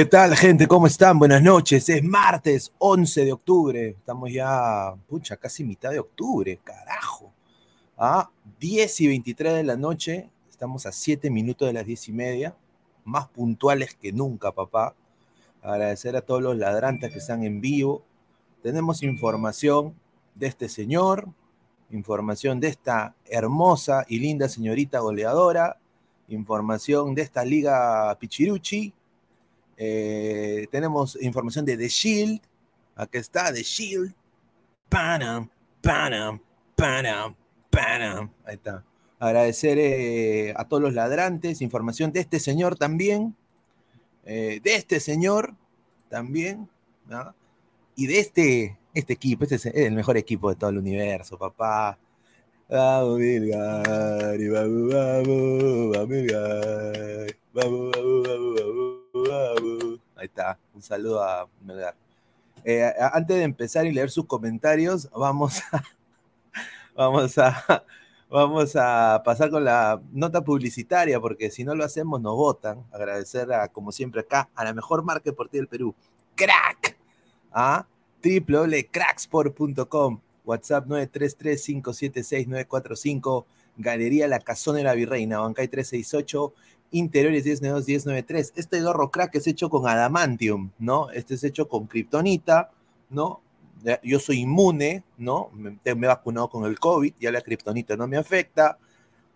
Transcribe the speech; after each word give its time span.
¿Qué 0.00 0.06
tal, 0.06 0.34
gente? 0.34 0.66
¿Cómo 0.66 0.86
están? 0.86 1.18
Buenas 1.18 1.42
noches. 1.42 1.86
Es 1.90 2.02
martes 2.02 2.72
11 2.78 3.22
de 3.22 3.32
octubre. 3.32 3.88
Estamos 3.90 4.32
ya, 4.32 4.94
pucha, 5.06 5.36
casi 5.36 5.62
mitad 5.62 5.90
de 5.90 5.98
octubre, 5.98 6.58
carajo. 6.64 7.30
A 7.98 8.30
10 8.60 9.00
y 9.02 9.08
23 9.08 9.52
de 9.56 9.62
la 9.62 9.76
noche. 9.76 10.30
Estamos 10.48 10.86
a 10.86 10.92
7 10.92 11.28
minutos 11.28 11.68
de 11.68 11.74
las 11.74 11.84
10 11.84 12.08
y 12.08 12.12
media. 12.12 12.56
Más 13.04 13.28
puntuales 13.28 13.94
que 13.94 14.10
nunca, 14.10 14.52
papá. 14.52 14.94
Agradecer 15.60 16.16
a 16.16 16.22
todos 16.22 16.40
los 16.40 16.56
ladrantes 16.56 17.12
que 17.12 17.18
están 17.18 17.44
en 17.44 17.60
vivo. 17.60 18.02
Tenemos 18.62 19.02
información 19.02 19.94
de 20.34 20.46
este 20.46 20.70
señor, 20.70 21.28
información 21.90 22.58
de 22.58 22.68
esta 22.68 23.16
hermosa 23.26 24.06
y 24.08 24.18
linda 24.18 24.48
señorita 24.48 25.00
goleadora, 25.00 25.76
información 26.26 27.14
de 27.14 27.20
esta 27.20 27.44
liga 27.44 28.16
Pichiruchi 28.18 28.94
eh, 29.82 30.66
tenemos 30.70 31.16
información 31.22 31.64
de 31.64 31.74
The 31.74 31.88
Shield. 31.88 32.42
Aquí 32.94 33.16
está 33.16 33.50
The 33.50 33.62
Shield. 33.62 34.12
Panam, 34.90 35.48
Panam, 35.80 36.38
Panam, 36.76 37.34
Panam. 37.70 38.30
Ahí 38.44 38.56
está. 38.56 38.84
Agradecer 39.18 39.78
eh, 39.78 40.52
a 40.54 40.68
todos 40.68 40.82
los 40.82 40.92
ladrantes. 40.92 41.62
Información 41.62 42.12
de 42.12 42.20
este 42.20 42.40
señor 42.40 42.76
también. 42.76 43.34
Eh, 44.26 44.60
de 44.62 44.74
este 44.74 45.00
señor 45.00 45.54
también. 46.10 46.68
Y 47.96 48.06
de 48.06 48.18
este, 48.20 48.78
este 48.92 49.14
equipo. 49.14 49.44
Este 49.44 49.54
es 49.54 49.64
el 49.64 49.94
mejor 49.94 50.18
equipo 50.18 50.50
de 50.50 50.56
todo 50.56 50.68
el 50.68 50.76
universo, 50.76 51.38
papá. 51.38 51.98
Vamos, 52.68 53.18
Milgari, 53.18 54.48
vamos, 54.48 54.92
vamos, 54.92 55.96
vamos, 55.96 56.26
vamos, 57.54 57.92
vamos, 57.92 57.92
vamos, 57.94 58.60
vamos. 58.60 58.99
Ahí 60.16 60.26
está, 60.26 60.58
un 60.74 60.82
saludo 60.82 61.22
a 61.22 61.48
Melgar. 61.62 61.94
Eh, 62.64 62.92
antes 63.12 63.36
de 63.36 63.42
empezar 63.42 63.86
y 63.86 63.92
leer 63.92 64.10
sus 64.10 64.26
comentarios, 64.26 65.08
vamos 65.12 65.62
a, 65.72 65.82
vamos 66.94 67.38
a, 67.38 67.84
vamos 68.28 68.76
a 68.76 69.22
pasar 69.24 69.48
con 69.50 69.64
la 69.64 70.00
nota 70.12 70.44
publicitaria, 70.44 71.18
porque 71.20 71.50
si 71.50 71.64
no 71.64 71.74
lo 71.74 71.84
hacemos 71.84 72.20
nos 72.20 72.36
votan. 72.36 72.84
Agradecer 72.92 73.50
a, 73.52 73.66
como 73.68 73.92
siempre 73.92 74.20
acá, 74.20 74.50
a 74.54 74.64
la 74.64 74.74
mejor 74.74 75.02
marca 75.02 75.30
deportiva 75.30 75.60
del 75.60 75.68
Perú, 75.68 75.94
Crack, 76.34 76.98
a 77.52 77.86
www.cracksport.com, 78.22 80.20
WhatsApp 80.44 80.86
933-576-945, 80.86 83.46
Galería 83.78 84.28
La 84.28 84.40
Casona 84.40 84.92
Virreina, 84.92 85.40
Bancay 85.40 85.68
368, 85.68 86.52
Interiores 86.92 87.44
1092 87.44 88.52
Este 88.56 88.82
gorro 88.82 89.10
crack 89.10 89.36
es 89.36 89.46
hecho 89.46 89.70
con 89.70 89.86
adamantium, 89.86 90.70
¿no? 90.78 91.10
Este 91.10 91.34
es 91.34 91.44
hecho 91.44 91.68
con 91.68 91.86
kriptonita, 91.86 92.70
¿no? 93.08 93.40
Yo 94.02 94.18
soy 94.18 94.40
inmune, 94.40 95.04
¿no? 95.16 95.50
Me, 95.54 95.78
he 95.84 95.94
vacunado 95.94 96.48
con 96.50 96.64
el 96.64 96.78
COVID, 96.78 97.14
ya 97.20 97.30
la 97.30 97.40
kriptonita 97.40 97.96
no 97.96 98.08
me 98.08 98.16
afecta. 98.16 98.78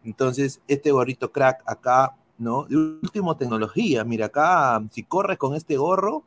Entonces, 0.05 0.61
este 0.69 0.91
gorrito 0.91 1.31
crack 1.33 1.63
acá, 1.65 2.17
¿no? 2.39 2.65
De 2.65 2.77
última 2.77 3.37
tecnología, 3.37 4.05
mira 4.05 4.27
acá, 4.27 4.83
si 4.91 5.05
corres 5.05 5.39
con 5.39 5.55
este 5.55 5.77
gorro, 5.77 6.25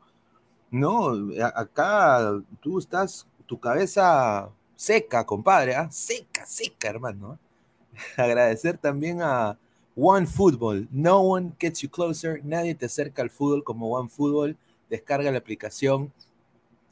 ¿no? 0.70 1.12
Acá 1.54 2.40
tú 2.60 2.78
estás, 2.78 3.26
tu 3.46 3.60
cabeza 3.60 4.48
seca, 4.76 5.26
compadre, 5.26 5.76
¿ah? 5.76 5.88
Seca, 5.90 6.46
seca, 6.46 6.88
hermano. 6.88 7.38
Agradecer 8.16 8.78
también 8.78 9.20
a, 9.22 9.58
One 10.00 10.28
Football. 10.28 10.86
No 10.92 11.22
one 11.22 11.54
gets 11.58 11.80
you 11.82 11.90
closer. 11.90 12.40
Nadie 12.44 12.76
te 12.76 12.86
acerca 12.86 13.20
al 13.20 13.30
fútbol 13.30 13.64
como 13.64 13.90
One 13.98 14.08
Football. 14.08 14.56
Descarga 14.88 15.32
la 15.32 15.38
aplicación 15.38 16.12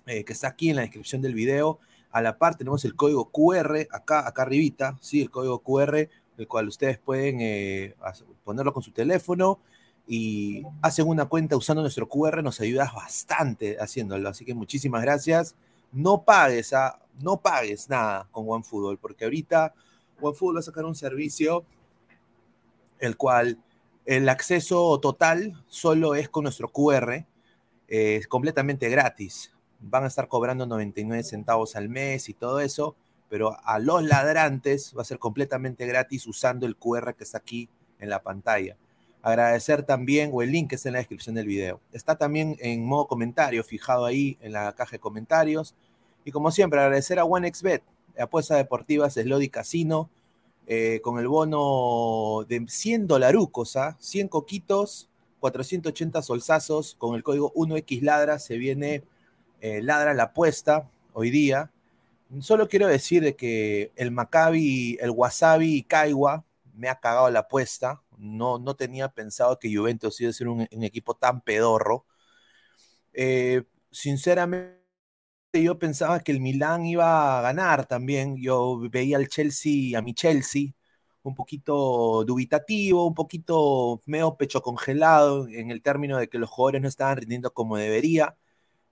eh, 0.07 0.25
que 0.25 0.33
está 0.33 0.49
aquí 0.49 0.71
en 0.71 0.77
la 0.77 0.83
descripción 0.83 1.23
del 1.23 1.33
video. 1.33 1.79
A 2.11 2.21
la 2.21 2.37
par 2.37 2.57
tenemos 2.57 2.85
el 2.85 2.97
código 2.97 3.31
QR 3.31 3.87
acá, 3.93 4.27
acá 4.27 4.43
arribita, 4.43 4.99
sí, 5.01 5.23
el 5.23 5.31
código 5.31 5.61
QR, 5.61 6.09
el 6.37 6.49
cual 6.49 6.67
ustedes 6.67 6.99
pueden 6.99 7.41
eh, 7.41 7.95
ponerlo 8.43 8.73
con 8.73 8.83
su 8.83 8.91
teléfono 8.91 9.61
y 10.09 10.65
hacen 10.83 11.07
una 11.07 11.27
cuenta 11.27 11.57
usando 11.57 11.83
nuestro 11.83 12.09
QR, 12.09 12.43
nos 12.43 12.61
ayudas 12.61 12.93
bastante 12.93 13.77
haciéndolo. 13.79 14.29
Así 14.29 14.45
que 14.45 14.55
muchísimas 14.55 15.03
gracias. 15.03 15.55
No 15.93 16.25
pagues, 16.25 16.73
¿ah? 16.73 16.99
no 17.21 17.37
pagues 17.37 17.89
nada 17.89 18.27
con 18.33 18.47
OneFootball, 18.49 18.99
porque 18.99 19.27
ahorita 19.27 19.75
OneFootball 20.21 20.57
va 20.57 20.61
a 20.61 20.63
sacar 20.65 20.85
un 20.85 20.97
servicio 20.97 21.65
el 23.01 23.17
cual 23.17 23.59
el 24.05 24.29
acceso 24.29 24.99
total 25.01 25.65
solo 25.67 26.15
es 26.15 26.29
con 26.29 26.45
nuestro 26.45 26.69
QR, 26.69 27.27
es 27.89 28.29
completamente 28.29 28.89
gratis. 28.89 29.53
Van 29.81 30.05
a 30.05 30.07
estar 30.09 30.29
cobrando 30.29 30.67
99 30.67 31.23
centavos 31.23 31.77
al 31.77 31.89
mes 31.89 32.29
y 32.29 32.35
todo 32.35 32.61
eso, 32.61 32.97
pero 33.29 33.57
a 33.65 33.79
los 33.79 34.03
ladrantes 34.05 34.95
va 34.97 35.03
a 35.03 35.05
ser 35.05 35.19
completamente 35.19 35.87
gratis 35.87 36.27
usando 36.27 36.67
el 36.67 36.77
QR 36.77 37.15
que 37.15 37.25
está 37.25 37.39
aquí 37.39 37.69
en 37.99 38.09
la 38.09 38.23
pantalla. 38.23 38.77
Agradecer 39.23 39.83
también, 39.83 40.31
o 40.33 40.43
el 40.43 40.53
link 40.53 40.71
que 40.71 40.77
está 40.77 40.89
en 40.89 40.93
la 40.93 41.01
descripción 41.01 41.35
del 41.35 41.47
video. 41.47 41.81
Está 41.93 42.17
también 42.17 42.57
en 42.61 42.85
modo 42.85 43.09
comentario, 43.09 43.65
fijado 43.65 44.05
ahí 44.05 44.39
en 44.41 44.53
la 44.53 44.73
caja 44.75 44.93
de 44.93 45.01
comentarios. 45.01 45.75
Y 46.25 46.31
como 46.31 46.53
siempre, 46.53 46.81
agradecer 46.81 47.19
a 47.19 47.25
OneXBet, 47.25 47.83
apuesta 48.21 48.55
deportiva 48.55 49.11
Slody 49.11 49.49
Casino, 49.49 50.11
eh, 50.67 51.01
con 51.03 51.19
el 51.19 51.29
bono 51.29 52.45
de 52.49 52.67
100 52.67 53.07
dolarucos, 53.07 53.77
¿ah? 53.77 53.97
100 54.01 54.29
coquitos, 54.29 55.09
480 55.41 56.23
solsazos, 56.23 56.97
con 56.97 57.15
el 57.15 57.23
código 57.23 57.53
1X 57.55 58.03
Ladra 58.03 58.39
se 58.39 58.57
viene 58.57 59.05
eh, 59.61 59.81
Ladra 59.83 60.13
la 60.15 60.25
apuesta 60.25 60.91
hoy 61.13 61.31
día. 61.31 61.71
Solo 62.41 62.69
quiero 62.69 62.89
decir 62.89 63.23
de 63.23 63.37
que 63.37 63.93
el 63.95 64.11
Maccabi, 64.11 64.99
el 65.01 65.11
Wasabi 65.11 65.77
y 65.77 65.83
Kaiwa 65.85 66.45
me 66.75 66.89
ha 66.89 66.99
cagado 66.99 67.31
la 67.31 67.41
apuesta. 67.41 68.03
No, 68.19 68.59
no 68.59 68.75
tenía 68.75 69.09
pensado 69.09 69.59
que 69.59 69.75
Juventus 69.75 70.21
iba 70.21 70.31
a 70.31 70.33
ser 70.33 70.49
un, 70.49 70.67
equipo 70.71 71.15
tan 71.15 71.41
pedorro. 71.43 72.05
Eh, 73.13 73.63
sinceramente, 73.91 74.86
yo 75.63 75.79
pensaba 75.79 76.21
que 76.21 76.33
el 76.33 76.41
Milán 76.41 76.87
iba 76.87 77.39
a 77.39 77.43
ganar 77.43 77.87
también. 77.87 78.37
Yo 78.37 78.79
veía 78.91 79.17
al 79.17 79.29
Chelsea, 79.29 79.99
a 79.99 80.03
mi 80.03 80.15
Chelsea, 80.15 80.73
un 81.23 81.35
poquito 81.35 82.25
dubitativo, 82.25 83.07
un 83.07 83.15
poquito 83.15 84.01
medio 84.07 84.37
pecho 84.37 84.63
congelado 84.63 85.49
en 85.49 85.71
el 85.71 85.83
término 85.83 86.19
de 86.19 86.29
que 86.29 86.39
los 86.39 86.51
jugadores 86.51 86.83
no 86.83 86.89
estaban 86.89 87.19
rindiendo 87.19 87.53
como 87.53 87.77
debería. 87.77 88.37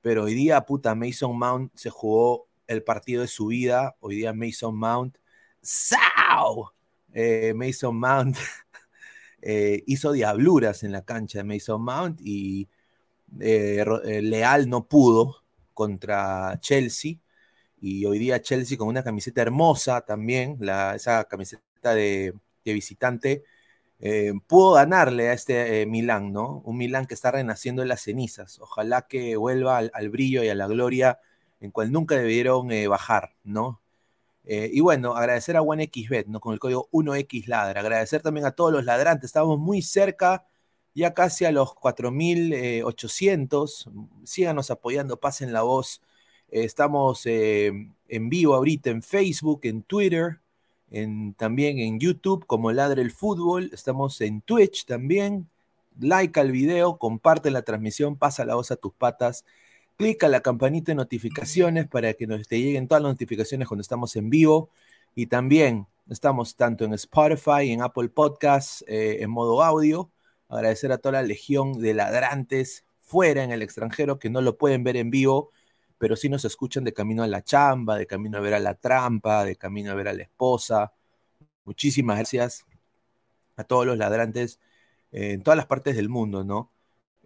Pero 0.02 0.25
hoy 0.25 0.35
día, 0.35 0.61
puta, 0.66 0.94
Mason 0.94 1.38
Mount 1.38 1.73
se 1.76 1.90
jugó 1.90 2.49
el 2.66 2.83
partido 2.85 3.23
de 3.23 3.28
su 3.28 3.49
vida. 3.49 3.97
Hoy 4.00 4.16
día 4.16 4.33
Mason 4.33 4.76
Mount, 4.76 5.18
¡Sao! 5.62 6.75
Eh, 7.12 7.54
Mason 7.54 7.97
Mount 7.99 8.37
eh, 9.42 9.83
hizo 9.87 10.12
diabluras 10.12 10.83
en 10.85 10.92
la 10.92 11.04
cancha 11.04 11.38
de 11.38 11.44
Mason 11.44 11.83
Mount 11.83 12.21
y 12.23 12.68
eh, 13.40 13.85
Leal 14.23 14.68
no 14.68 14.87
pudo 14.88 15.44
contra 15.75 16.59
Chelsea. 16.61 17.16
Y 17.81 18.07
hoy 18.07 18.19
día 18.19 18.40
Chelsea 18.40 18.78
con 18.78 18.88
una 18.88 19.04
camiseta 19.04 19.43
hermosa 19.43 20.02
también, 20.02 20.57
la, 20.61 20.95
esa 20.95 21.25
camiseta 21.25 21.95
de, 21.95 22.35
visitante, 22.64 23.45
pudo 24.47 24.75
ganarle 24.75 25.28
a 25.31 25.33
este 25.35 25.87
Milán, 25.87 26.33
¿no? 26.33 26.62
Un 26.64 26.78
Milán 26.78 27.07
que 27.07 27.14
está 27.14 27.31
renaciendo 27.31 27.83
en 27.83 27.88
las 27.88 28.02
cenizas. 28.02 28.59
Ojalá 28.61 29.02
que 29.02 29.37
vuelva 29.37 29.78
al, 29.78 30.11
brillo 30.11 30.43
y 30.45 30.49
a 30.49 30.54
la 30.54 30.66
gloria 30.66 31.21
en 31.61 31.71
cual 31.71 31.93
nunca 31.93 32.16
debieron 32.16 32.69
bajar, 32.88 33.35
¿no? 33.45 33.83
Eh, 34.47 34.71
y 34.73 34.81
bueno, 34.81 35.16
agradecer 35.16 35.57
a 35.57 35.62
OneXBet, 35.62 36.26
¿no? 36.26 36.40
Con 36.40 36.52
el 36.52 36.59
código 36.59 36.88
1XLadra. 36.93 37.78
Agradecer 37.81 38.23
también 38.23 38.47
a 38.47 38.52
todos 38.52 38.73
los 38.73 38.85
ladrantes. 38.85 39.26
Estamos 39.28 39.59
muy 39.59 39.81
cerca, 39.83 40.47
ya 40.95 41.15
casi 41.15 41.45
a 41.45 41.53
los 41.53 41.75
4.800. 41.75 43.91
Síganos 44.25 44.71
apoyando, 44.71 45.19
pasen 45.19 45.53
la 45.53 45.63
voz. 45.63 46.01
Eh, 46.51 46.65
estamos 46.65 47.23
eh, 47.27 47.73
en 48.09 48.29
vivo 48.29 48.55
ahorita 48.55 48.91
en 48.91 49.03
Facebook, 49.03 49.61
en 49.65 49.83
Twitter, 49.83 50.41
en, 50.91 51.35
también 51.35 51.79
en 51.79 51.99
YouTube 52.01 52.47
como 52.47 52.73
Ladre 52.73 53.03
el 53.03 53.11
Fútbol. 53.11 53.71
Estamos 53.73 54.21
en 54.21 54.41
Twitch 54.43 54.87
también. 54.87 55.49
Like 56.01 56.41
al 56.41 56.51
video, 56.51 56.99
comparte 56.99 57.51
la 57.51 57.63
transmisión, 57.63 58.17
pasa 58.17 58.45
la 58.45 58.57
voz 58.57 58.71
a 58.71 58.77
tus 58.77 58.93
patas 58.95 59.45
clica 59.97 60.29
la 60.29 60.41
campanita 60.41 60.93
de 60.93 60.97
notificaciones 60.97 61.89
para 61.89 62.15
que 62.15 62.27
nos 62.27 62.49
te 62.49 62.61
lleguen 62.61 62.89
todas 62.89 63.03
las 63.03 63.13
notificaciones 63.13 63.69
cuando 63.69 63.83
estamos 63.83 64.15
en 64.17 64.31
vivo. 64.31 64.71
Y 65.15 65.27
también 65.27 65.87
estamos 66.09 66.57
tanto 66.57 66.85
en 66.85 66.95
Spotify, 66.95 67.71
en 67.71 67.83
Apple 67.83 68.09
Podcasts, 68.09 68.85
eh, 68.89 69.19
en 69.21 69.31
modo 69.31 69.63
audio. 69.63 70.11
Agradecer 70.49 70.93
a 70.93 70.99
toda 70.99 71.15
la 71.15 71.23
legión 71.23 71.81
de 71.81 71.95
ladrantes 71.95 72.85
fuera 73.01 73.45
en 73.45 73.51
el 73.51 73.63
extranjero 73.63 74.19
que 74.19 74.31
no 74.31 74.41
lo 74.41 74.57
pueden 74.59 74.85
ver 74.85 74.97
en 74.97 75.11
vivo, 75.11 75.51
pero 75.99 76.17
sí 76.17 76.29
nos 76.29 76.45
escuchan 76.45 76.85
de 76.85 76.93
camino 76.93 77.23
a 77.23 77.27
la 77.27 77.43
chamba, 77.43 77.97
de 77.97 78.07
camino 78.07 78.39
a 78.39 78.41
ver 78.41 78.55
a 78.55 78.61
la 78.61 78.75
trampa, 78.75 79.45
de 79.45 79.57
camino 79.57 79.93
a 79.93 79.95
ver 79.95 80.09
a 80.09 80.13
la 80.15 80.23
esposa. 80.23 80.93
Muchísimas 81.65 82.19
gracias 82.19 82.67
a 83.57 83.65
todos 83.65 83.87
los 83.87 83.99
ladrantes 83.99 84.61
eh, 85.13 85.33
en 85.33 85.43
todas 85.43 85.57
las 85.57 85.67
partes 85.67 85.97
del 85.97 86.09
mundo, 86.09 86.45
¿no? 86.45 86.73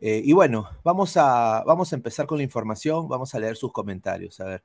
Eh, 0.01 0.23
y 0.25 0.33
bueno, 0.33 0.69
vamos 0.85 1.17
a, 1.17 1.65
vamos 1.67 1.93
a 1.93 1.97
empezar 1.97 2.27
con 2.27 2.39
la 2.39 2.45
información, 2.45 3.09
vamos 3.09 3.35
a 3.35 3.41
leer 3.41 3.57
sus 3.57 3.73
comentarios. 3.73 4.41
A 4.41 4.45
ver, 4.45 4.65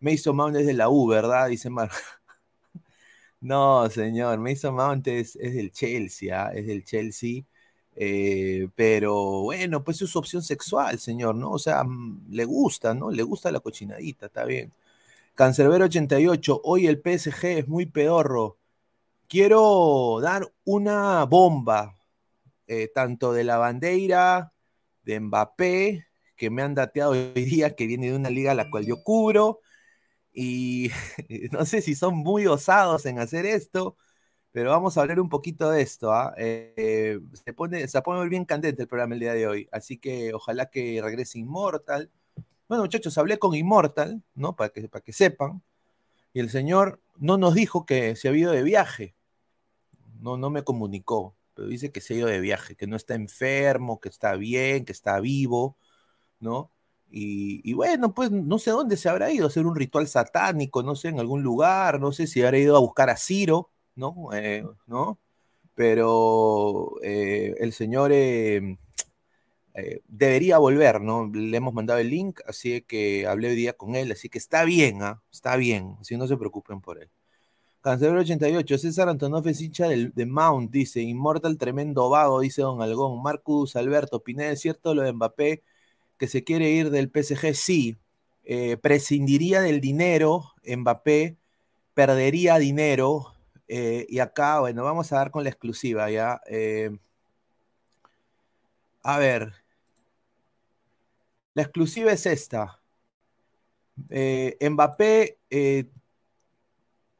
Mason 0.00 0.36
Mount 0.36 0.56
es 0.56 0.66
de 0.66 0.74
la 0.74 0.88
U, 0.90 1.06
¿verdad? 1.08 1.48
Dice 1.48 1.70
Mar. 1.70 1.90
no, 3.40 3.88
señor, 3.90 4.38
Mason 4.38 4.74
Mount 4.74 5.06
es, 5.08 5.34
del 5.34 5.72
Chelsea, 5.72 6.46
¿ah? 6.46 6.52
es 6.54 6.66
del 6.66 6.84
Chelsea. 6.84 7.44
Eh, 7.96 8.68
pero 8.74 9.42
bueno, 9.42 9.84
pues 9.84 10.02
es 10.02 10.10
su 10.10 10.18
opción 10.18 10.42
sexual, 10.42 10.98
señor, 10.98 11.34
¿no? 11.36 11.50
O 11.52 11.58
sea, 11.58 11.84
mm, 11.84 12.26
le 12.30 12.44
gusta, 12.44 12.94
¿no? 12.94 13.10
Le 13.10 13.22
gusta 13.22 13.52
la 13.52 13.60
cochinadita, 13.60 14.26
está 14.26 14.44
bien. 14.44 14.72
Cancerbero 15.34 15.86
88, 15.86 16.60
hoy 16.64 16.86
el 16.86 17.00
PSG 17.02 17.44
es 17.58 17.68
muy 17.68 17.86
pedorro. 17.86 18.58
Quiero 19.28 20.20
dar 20.22 20.52
una 20.64 21.24
bomba, 21.24 21.96
eh, 22.66 22.88
tanto 22.94 23.32
de 23.32 23.44
la 23.44 23.58
bandera 23.58 24.52
de 25.04 25.20
Mbappé, 25.20 26.06
que 26.36 26.50
me 26.50 26.62
han 26.62 26.74
dateado 26.74 27.12
hoy 27.12 27.32
día, 27.34 27.74
que 27.76 27.86
viene 27.86 28.10
de 28.10 28.16
una 28.16 28.30
liga 28.30 28.52
a 28.52 28.54
la 28.54 28.70
cual 28.70 28.86
yo 28.86 29.02
cubro. 29.02 29.60
Y 30.32 30.90
no 31.52 31.64
sé 31.66 31.82
si 31.82 31.94
son 31.94 32.16
muy 32.16 32.46
osados 32.46 33.06
en 33.06 33.18
hacer 33.18 33.46
esto, 33.46 33.96
pero 34.54 34.70
vamos 34.70 34.96
a 34.96 35.00
hablar 35.02 35.18
un 35.18 35.28
poquito 35.28 35.68
de 35.70 35.82
esto. 35.82 36.12
¿ah? 36.12 36.32
Eh, 36.36 37.18
se, 37.32 37.52
pone, 37.52 37.88
se 37.88 38.00
pone 38.02 38.28
bien 38.28 38.44
candente 38.44 38.82
el 38.82 38.88
programa 38.88 39.14
el 39.14 39.20
día 39.20 39.34
de 39.34 39.48
hoy, 39.48 39.68
así 39.72 39.98
que 39.98 40.32
ojalá 40.32 40.70
que 40.70 41.00
regrese 41.02 41.40
Immortal. 41.40 42.12
Bueno, 42.68 42.84
muchachos, 42.84 43.18
hablé 43.18 43.38
con 43.40 43.56
Immortal, 43.56 44.22
¿no? 44.36 44.54
Para 44.54 44.70
que, 44.70 44.88
para 44.88 45.02
que 45.02 45.12
sepan. 45.12 45.60
Y 46.32 46.40
el 46.40 46.50
señor 46.50 47.02
no 47.16 47.36
nos 47.36 47.54
dijo 47.54 47.84
que 47.84 48.14
se 48.14 48.28
había 48.28 48.42
ido 48.42 48.52
de 48.52 48.62
viaje. 48.62 49.16
No, 50.20 50.36
no 50.36 50.50
me 50.50 50.62
comunicó 50.62 51.36
pero 51.54 51.68
dice 51.68 51.92
que 51.92 52.00
se 52.00 52.14
ha 52.14 52.16
ido 52.18 52.28
de 52.28 52.40
viaje, 52.40 52.76
que 52.76 52.86
no 52.86 52.96
está 52.96 53.14
enfermo, 53.14 54.00
que 54.00 54.08
está 54.08 54.34
bien, 54.36 54.84
que 54.84 54.92
está 54.92 55.20
vivo, 55.20 55.78
¿no? 56.40 56.72
Y, 57.16 57.72
bueno, 57.74 58.12
pues 58.12 58.32
no 58.32 58.58
sé 58.58 58.72
dónde 58.72 58.96
se 58.96 59.08
habrá 59.08 59.32
ido, 59.32 59.44
a 59.46 59.48
hacer 59.48 59.66
un 59.66 59.76
ritual 59.76 60.08
satánico, 60.08 60.82
no 60.82 60.96
sé, 60.96 61.08
en 61.08 61.20
algún 61.20 61.44
lugar, 61.44 62.00
no 62.00 62.10
sé 62.12 62.26
si 62.26 62.42
habrá 62.42 62.58
ido 62.58 62.76
a 62.76 62.80
buscar 62.80 63.08
a 63.08 63.16
Ciro, 63.16 63.70
¿no? 63.96 64.28
Eh, 64.32 64.64
¿no? 64.86 65.18
Pero 65.74 66.96
eh, 67.02 67.54
el 67.58 67.72
señor 67.72 68.12
eh, 68.12 68.76
debería 70.08 70.58
volver, 70.58 71.00
¿no? 71.00 71.30
Le 71.32 71.56
hemos 71.56 71.74
mandado 71.74 72.00
el 72.00 72.10
link, 72.10 72.40
así 72.46 72.82
que 72.82 73.26
hablé 73.26 73.48
hoy 73.48 73.56
día 73.56 73.72
con 73.74 73.96
él, 73.96 74.12
así 74.12 74.28
que 74.28 74.38
está 74.38 74.64
bien, 74.64 75.02
¿ah? 75.02 75.22
Está 75.32 75.56
bien, 75.56 75.96
así 76.00 76.16
no 76.16 76.26
se 76.28 76.36
preocupen 76.36 76.80
por 76.80 76.98
él. 77.02 77.10
Cancelero 77.80 78.20
88, 78.20 78.78
César 78.78 79.08
Antonov 79.10 79.46
es 79.48 79.60
hincha 79.60 79.88
de 79.88 80.26
Mount, 80.26 80.70
dice, 80.70 81.02
Inmortal 81.02 81.58
tremendo 81.58 82.08
vago, 82.08 82.40
dice 82.40 82.62
Don 82.62 82.80
Algón. 82.80 83.22
Marcus 83.22 83.76
Alberto 83.76 84.22
Pineda, 84.24 84.52
¿es 84.52 84.60
cierto 84.60 84.94
lo 84.94 85.02
de 85.02 85.12
Mbappé 85.12 85.62
que 86.18 86.26
se 86.28 86.44
quiere 86.44 86.70
ir 86.70 86.90
del 86.90 87.10
PSG? 87.10 87.54
Sí, 87.54 87.96
prescindiría 88.80 89.60
del 89.60 89.80
dinero, 89.82 90.54
Mbappé 90.64 91.36
perdería 91.94 92.58
dinero, 92.58 93.33
eh, 93.68 94.06
y 94.08 94.18
acá, 94.18 94.60
bueno, 94.60 94.84
vamos 94.84 95.12
a 95.12 95.16
dar 95.16 95.30
con 95.30 95.44
la 95.44 95.50
exclusiva, 95.50 96.10
¿ya? 96.10 96.40
Eh, 96.46 96.96
a 99.02 99.18
ver, 99.18 99.52
la 101.54 101.62
exclusiva 101.62 102.12
es 102.12 102.26
esta. 102.26 102.80
Mbappé 103.96 105.38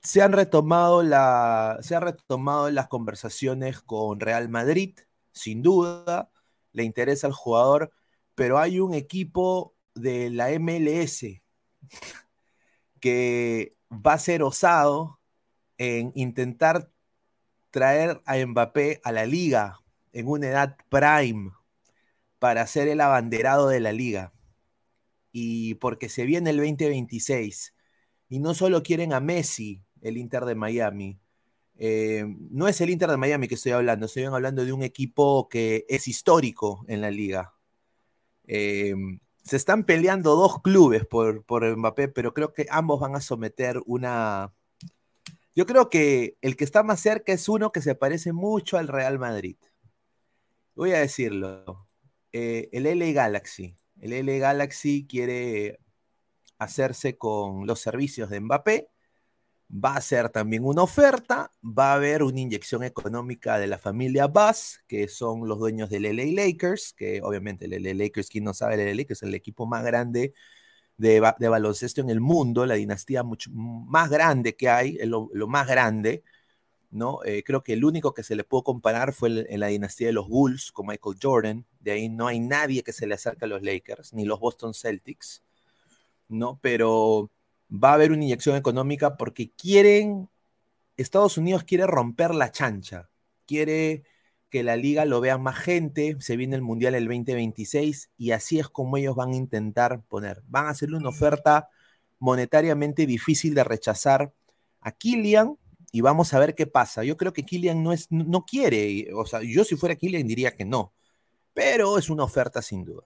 se 0.04 0.22
han 0.22 0.32
retomado, 0.32 1.02
la, 1.02 1.78
se 1.80 1.96
han 1.96 2.02
retomado 2.02 2.70
las 2.70 2.88
conversaciones 2.88 3.80
con 3.80 4.20
Real 4.20 4.48
Madrid, 4.50 4.98
sin 5.32 5.62
duda, 5.62 6.30
le 6.72 6.84
interesa 6.84 7.26
al 7.26 7.32
jugador, 7.32 7.90
pero 8.34 8.58
hay 8.58 8.80
un 8.80 8.94
equipo 8.94 9.74
de 9.94 10.30
la 10.30 10.50
MLS 10.50 11.40
que 13.00 13.76
va 13.90 14.14
a 14.14 14.18
ser 14.18 14.42
osado 14.42 15.20
en 15.78 16.12
intentar 16.14 16.90
traer 17.70 18.22
a 18.26 18.36
Mbappé 18.36 19.00
a 19.04 19.12
la 19.12 19.26
liga 19.26 19.80
en 20.12 20.28
una 20.28 20.48
edad 20.48 20.76
prime 20.88 21.50
para 22.38 22.66
ser 22.66 22.88
el 22.88 23.00
abanderado 23.00 23.68
de 23.68 23.80
la 23.80 23.92
liga. 23.92 24.32
Y 25.32 25.74
porque 25.76 26.08
se 26.08 26.24
viene 26.24 26.50
el 26.50 26.58
2026. 26.58 27.74
Y 28.28 28.38
no 28.38 28.54
solo 28.54 28.82
quieren 28.82 29.12
a 29.12 29.20
Messi, 29.20 29.82
el 30.02 30.16
Inter 30.16 30.44
de 30.44 30.54
Miami. 30.54 31.18
Eh, 31.76 32.24
no 32.50 32.68
es 32.68 32.80
el 32.80 32.90
Inter 32.90 33.10
de 33.10 33.16
Miami 33.16 33.48
que 33.48 33.56
estoy 33.56 33.72
hablando, 33.72 34.06
estoy 34.06 34.24
hablando 34.24 34.64
de 34.64 34.72
un 34.72 34.82
equipo 34.82 35.48
que 35.48 35.84
es 35.88 36.06
histórico 36.06 36.84
en 36.86 37.00
la 37.00 37.10
liga. 37.10 37.54
Eh, 38.46 38.94
se 39.42 39.56
están 39.56 39.84
peleando 39.84 40.36
dos 40.36 40.62
clubes 40.62 41.04
por, 41.06 41.44
por 41.44 41.64
Mbappé, 41.76 42.08
pero 42.08 42.32
creo 42.32 42.52
que 42.52 42.66
ambos 42.70 43.00
van 43.00 43.14
a 43.14 43.20
someter 43.20 43.80
una... 43.86 44.54
Yo 45.54 45.66
creo 45.66 45.88
que 45.88 46.36
el 46.40 46.56
que 46.56 46.64
está 46.64 46.82
más 46.82 47.00
cerca 47.00 47.32
es 47.32 47.48
uno 47.48 47.72
que 47.72 47.80
se 47.82 47.94
parece 47.94 48.32
mucho 48.32 48.76
al 48.78 48.88
Real 48.88 49.18
Madrid. 49.18 49.56
Voy 50.74 50.92
a 50.92 50.98
decirlo. 50.98 51.88
Eh, 52.32 52.68
el 52.72 52.86
LA 52.86 53.12
Galaxy. 53.12 53.76
El 54.00 54.12
LA 54.12 54.38
Galaxy 54.38 55.06
quiere 55.06 55.78
hacerse 56.58 57.16
con 57.16 57.66
los 57.66 57.80
servicios 57.80 58.30
de 58.30 58.40
Mbappé 58.40 58.88
va 59.70 59.96
a 59.96 60.00
ser 60.00 60.28
también 60.30 60.64
una 60.64 60.82
oferta, 60.82 61.50
va 61.62 61.92
a 61.92 61.94
haber 61.94 62.22
una 62.22 62.40
inyección 62.40 62.84
económica 62.84 63.58
de 63.58 63.66
la 63.66 63.78
familia 63.78 64.26
Bass, 64.26 64.80
que 64.86 65.08
son 65.08 65.48
los 65.48 65.58
dueños 65.58 65.90
del 65.90 66.04
LA 66.04 66.44
Lakers, 66.44 66.92
que 66.92 67.20
obviamente 67.22 67.64
el 67.64 67.72
LA 67.82 67.94
Lakers, 67.94 68.28
quien 68.28 68.44
no 68.44 68.54
sabe, 68.54 68.74
el 68.74 68.80
LA 68.80 68.94
Lakers 68.94 69.22
es 69.22 69.28
el 69.28 69.34
equipo 69.34 69.66
más 69.66 69.84
grande 69.84 70.34
de, 70.96 71.20
baloncesto 71.20 72.00
en 72.00 72.10
el 72.10 72.20
mundo, 72.20 72.66
la 72.66 72.74
dinastía 72.74 73.22
mucho 73.22 73.50
más 73.52 74.10
grande 74.10 74.56
que 74.56 74.68
hay, 74.68 74.98
lo, 75.04 75.28
más 75.48 75.66
grande, 75.66 76.22
¿no? 76.90 77.20
Eh, 77.24 77.42
creo 77.44 77.62
que 77.62 77.72
el 77.72 77.84
único 77.84 78.14
que 78.14 78.22
se 78.22 78.36
le 78.36 78.44
pudo 78.44 78.62
comparar 78.64 79.12
fue 79.12 79.46
en 79.48 79.60
la 79.60 79.68
dinastía 79.68 80.08
de 80.08 80.12
los 80.12 80.28
Bulls 80.28 80.72
con 80.72 80.86
Michael 80.86 81.16
Jordan, 81.20 81.66
de 81.80 81.92
ahí 81.92 82.08
no 82.08 82.26
hay 82.28 82.40
nadie 82.40 82.82
que 82.82 82.92
se 82.92 83.06
le 83.06 83.14
acerque 83.14 83.44
a 83.44 83.48
los 83.48 83.62
Lakers, 83.62 84.12
ni 84.14 84.24
los 84.24 84.40
Boston 84.40 84.74
Celtics, 84.74 85.42
¿no? 86.28 86.58
Pero 86.62 87.30
va 87.70 87.90
a 87.90 87.94
haber 87.94 88.12
una 88.12 88.24
inyección 88.24 88.56
económica 88.56 89.16
porque 89.16 89.50
quieren, 89.50 90.28
Estados 90.96 91.38
Unidos 91.38 91.64
quiere 91.64 91.86
romper 91.86 92.34
la 92.34 92.52
chancha, 92.52 93.10
quiere 93.46 94.04
que 94.54 94.62
la 94.62 94.76
liga 94.76 95.04
lo 95.04 95.20
vea 95.20 95.36
más 95.36 95.58
gente, 95.58 96.16
se 96.20 96.36
viene 96.36 96.54
el 96.54 96.62
Mundial 96.62 96.94
el 96.94 97.08
2026 97.08 98.12
y 98.16 98.30
así 98.30 98.60
es 98.60 98.68
como 98.68 98.96
ellos 98.96 99.16
van 99.16 99.32
a 99.32 99.34
intentar 99.34 100.04
poner, 100.04 100.44
van 100.46 100.66
a 100.66 100.68
hacerle 100.68 100.96
una 100.96 101.08
oferta 101.08 101.70
monetariamente 102.20 103.04
difícil 103.04 103.52
de 103.56 103.64
rechazar 103.64 104.32
a 104.80 104.92
Killian 104.92 105.58
y 105.90 106.02
vamos 106.02 106.32
a 106.34 106.38
ver 106.38 106.54
qué 106.54 106.68
pasa. 106.68 107.02
Yo 107.02 107.16
creo 107.16 107.32
que 107.32 107.42
Killian 107.42 107.82
no, 107.82 107.92
es, 107.92 108.06
no 108.12 108.44
quiere, 108.46 109.12
o 109.12 109.26
sea, 109.26 109.40
yo 109.42 109.64
si 109.64 109.74
fuera 109.74 109.96
Killian 109.96 110.24
diría 110.24 110.54
que 110.54 110.64
no, 110.64 110.92
pero 111.52 111.98
es 111.98 112.08
una 112.08 112.22
oferta 112.22 112.62
sin 112.62 112.84
duda. 112.84 113.02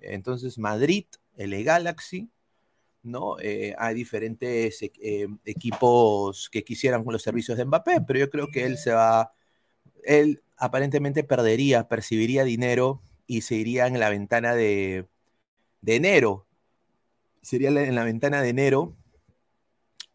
Entonces 0.00 0.58
Madrid, 0.58 1.06
el 1.34 1.64
Galaxy, 1.64 2.30
¿no? 3.02 3.36
Eh, 3.40 3.74
hay 3.76 3.96
diferentes 3.96 4.80
eh, 4.80 5.26
equipos 5.44 6.48
que 6.50 6.62
quisieran 6.62 7.02
los 7.04 7.20
servicios 7.20 7.58
de 7.58 7.64
Mbappé, 7.64 8.02
pero 8.06 8.20
yo 8.20 8.30
creo 8.30 8.46
que 8.46 8.64
él 8.64 8.78
se 8.78 8.92
va, 8.92 9.32
él 10.04 10.40
aparentemente 10.56 11.24
perdería, 11.24 11.88
percibiría 11.88 12.44
dinero 12.44 13.02
y 13.26 13.42
se 13.42 13.56
iría 13.56 13.86
en 13.86 14.00
la 14.00 14.10
ventana 14.10 14.54
de, 14.54 15.06
de 15.82 15.96
enero, 15.96 16.46
sería 17.42 17.70
en 17.70 17.94
la 17.94 18.04
ventana 18.04 18.42
de 18.42 18.50
enero 18.50 18.96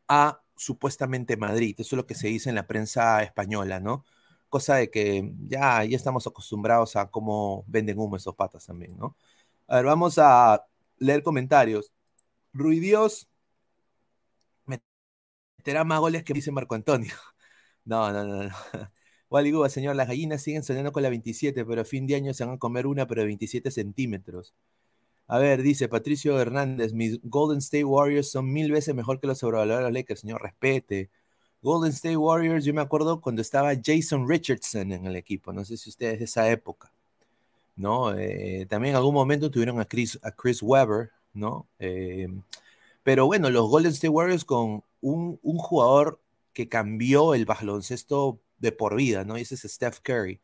a 0.08 0.42
supuestamente 0.56 1.38
Madrid, 1.38 1.76
eso 1.78 1.96
es 1.96 1.98
lo 1.98 2.06
que 2.08 2.16
se 2.16 2.28
dice 2.28 2.50
en 2.50 2.56
la 2.56 2.68
prensa 2.68 3.24
española, 3.24 3.80
¿no? 3.80 4.04
Cosa 4.50 4.76
de 4.76 4.90
que 4.90 5.32
ya, 5.48 5.84
ya 5.86 5.96
estamos 5.96 6.26
acostumbrados 6.28 6.96
a 6.96 7.10
cómo 7.12 7.64
venden 7.68 8.00
humo 8.00 8.18
esos 8.18 8.36
patas 8.36 8.66
también, 8.66 8.98
¿no? 8.98 9.16
A 9.68 9.78
ver, 9.78 9.86
vamos 9.86 10.18
a 10.20 10.66
leer 11.00 11.24
comentarios. 11.24 11.94
Ruidios 12.54 13.30
meterá 15.58 15.84
más 15.84 16.00
goles 16.00 16.24
que 16.24 16.34
dice 16.34 16.52
Marco 16.52 16.76
Antonio. 16.76 17.14
No, 17.86 18.12
no, 18.14 18.24
no. 18.24 18.44
no. 18.44 18.56
Wally 19.30 19.54
señor, 19.70 19.96
las 19.96 20.08
gallinas 20.08 20.42
siguen 20.42 20.64
sonando 20.64 20.92
con 20.92 21.04
la 21.04 21.10
27, 21.10 21.66
pero 21.66 21.82
a 21.82 21.86
fin 21.86 22.08
de 22.08 22.16
año 22.16 22.34
se 22.34 22.46
van 22.46 22.56
a 22.56 22.60
comer 22.60 22.88
una, 22.88 23.08
pero 23.08 23.22
de 23.22 23.28
27 23.28 23.72
centímetros. 23.72 24.54
A 25.28 25.38
ver, 25.38 25.62
dice 25.62 25.88
Patricio 25.88 26.40
Hernández, 26.40 26.94
mis 26.94 27.20
Golden 27.24 27.60
State 27.60 27.86
Warriors 27.86 28.32
son 28.32 28.52
mil 28.52 28.72
veces 28.72 28.96
mejor 28.96 29.20
que 29.20 29.28
los 29.28 29.38
sobrevalorados 29.40 29.92
Lakers, 29.94 30.22
señor, 30.22 30.42
respete. 30.42 31.12
Golden 31.62 31.92
State 31.92 32.18
Warriors, 32.18 32.66
yo 32.66 32.74
me 32.74 32.82
acuerdo 32.82 33.22
cuando 33.22 33.42
estaba 33.42 33.74
Jason 33.84 34.28
Richardson 34.28 34.92
en 34.92 35.06
el 35.06 35.16
equipo, 35.16 35.54
no 35.54 35.66
sé 35.66 35.78
si 35.78 35.90
ustedes 35.90 36.20
de 36.20 36.26
esa 36.26 36.50
época, 36.50 36.92
¿no? 37.76 38.18
Eh, 38.18 38.66
también 38.70 38.94
en 38.94 38.98
algún 38.98 39.14
momento 39.14 39.52
tuvieron 39.52 39.80
a 39.80 39.86
Chris, 39.86 40.20
a 40.24 40.32
Chris 40.32 40.64
Webber, 40.64 41.12
¿no? 41.34 41.68
Eh, 41.80 42.28
pero 43.04 43.26
bueno, 43.26 43.50
los 43.50 43.70
Golden 43.70 43.92
State 43.92 44.10
Warriors 44.10 44.46
con 44.46 44.84
un, 45.02 45.40
jugador 45.42 46.22
que 46.54 46.70
cambió 46.70 47.34
el 47.34 47.46
baloncesto 47.46 48.40
de 48.60 48.72
por 48.72 48.96
vida, 48.96 49.24
¿no? 49.26 49.38
Y 49.38 49.42
ese 49.42 49.56
es 49.56 49.62
Steph 49.62 50.00
Curry. 50.02 50.42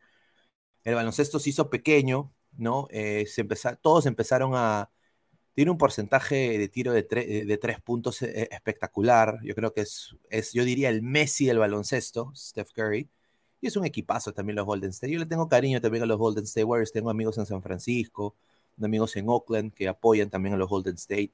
El 0.84 0.96
baloncesto 0.96 1.40
se 1.40 1.50
hizo 1.50 1.70
pequeño, 1.70 2.34
¿no? 2.58 2.88
Eh, 2.92 3.26
se 3.28 3.44
todos 3.82 4.06
empezaron 4.06 4.52
a... 4.56 4.92
Tiene 5.54 5.72
un 5.72 5.78
porcentaje 5.78 6.58
de 6.58 6.68
tiro 6.68 6.92
de, 6.92 7.04
de 7.04 7.58
tres 7.58 7.80
puntos 7.82 8.22
eh, 8.22 8.50
espectacular. 8.52 9.40
Yo 9.44 9.56
creo 9.56 9.74
que 9.74 9.82
es, 9.82 10.16
es, 10.30 10.52
yo 10.54 10.66
diría, 10.66 10.90
el 10.90 11.02
Messi 11.02 11.46
del 11.46 11.60
baloncesto, 11.60 12.34
Steph 12.36 12.72
Curry. 12.74 13.10
Y 13.62 13.68
es 13.68 13.78
un 13.78 13.86
equipazo 13.86 14.34
también 14.34 14.58
los 14.58 14.66
Golden 14.66 14.90
State. 14.92 15.14
Yo 15.14 15.20
le 15.20 15.26
tengo 15.26 15.48
cariño 15.48 15.82
también 15.82 16.04
a 16.04 16.08
los 16.08 16.18
Golden 16.18 16.44
State 16.44 16.66
Warriors. 16.66 16.92
Tengo 16.92 17.10
amigos 17.10 17.38
en 17.38 17.46
San 17.46 17.62
Francisco, 17.62 18.36
amigos 18.82 19.16
en 19.16 19.30
Oakland 19.30 19.74
que 19.74 19.88
apoyan 19.88 20.30
también 20.30 20.56
a 20.56 20.58
los 20.58 20.70
Golden 20.70 20.96
State. 20.96 21.32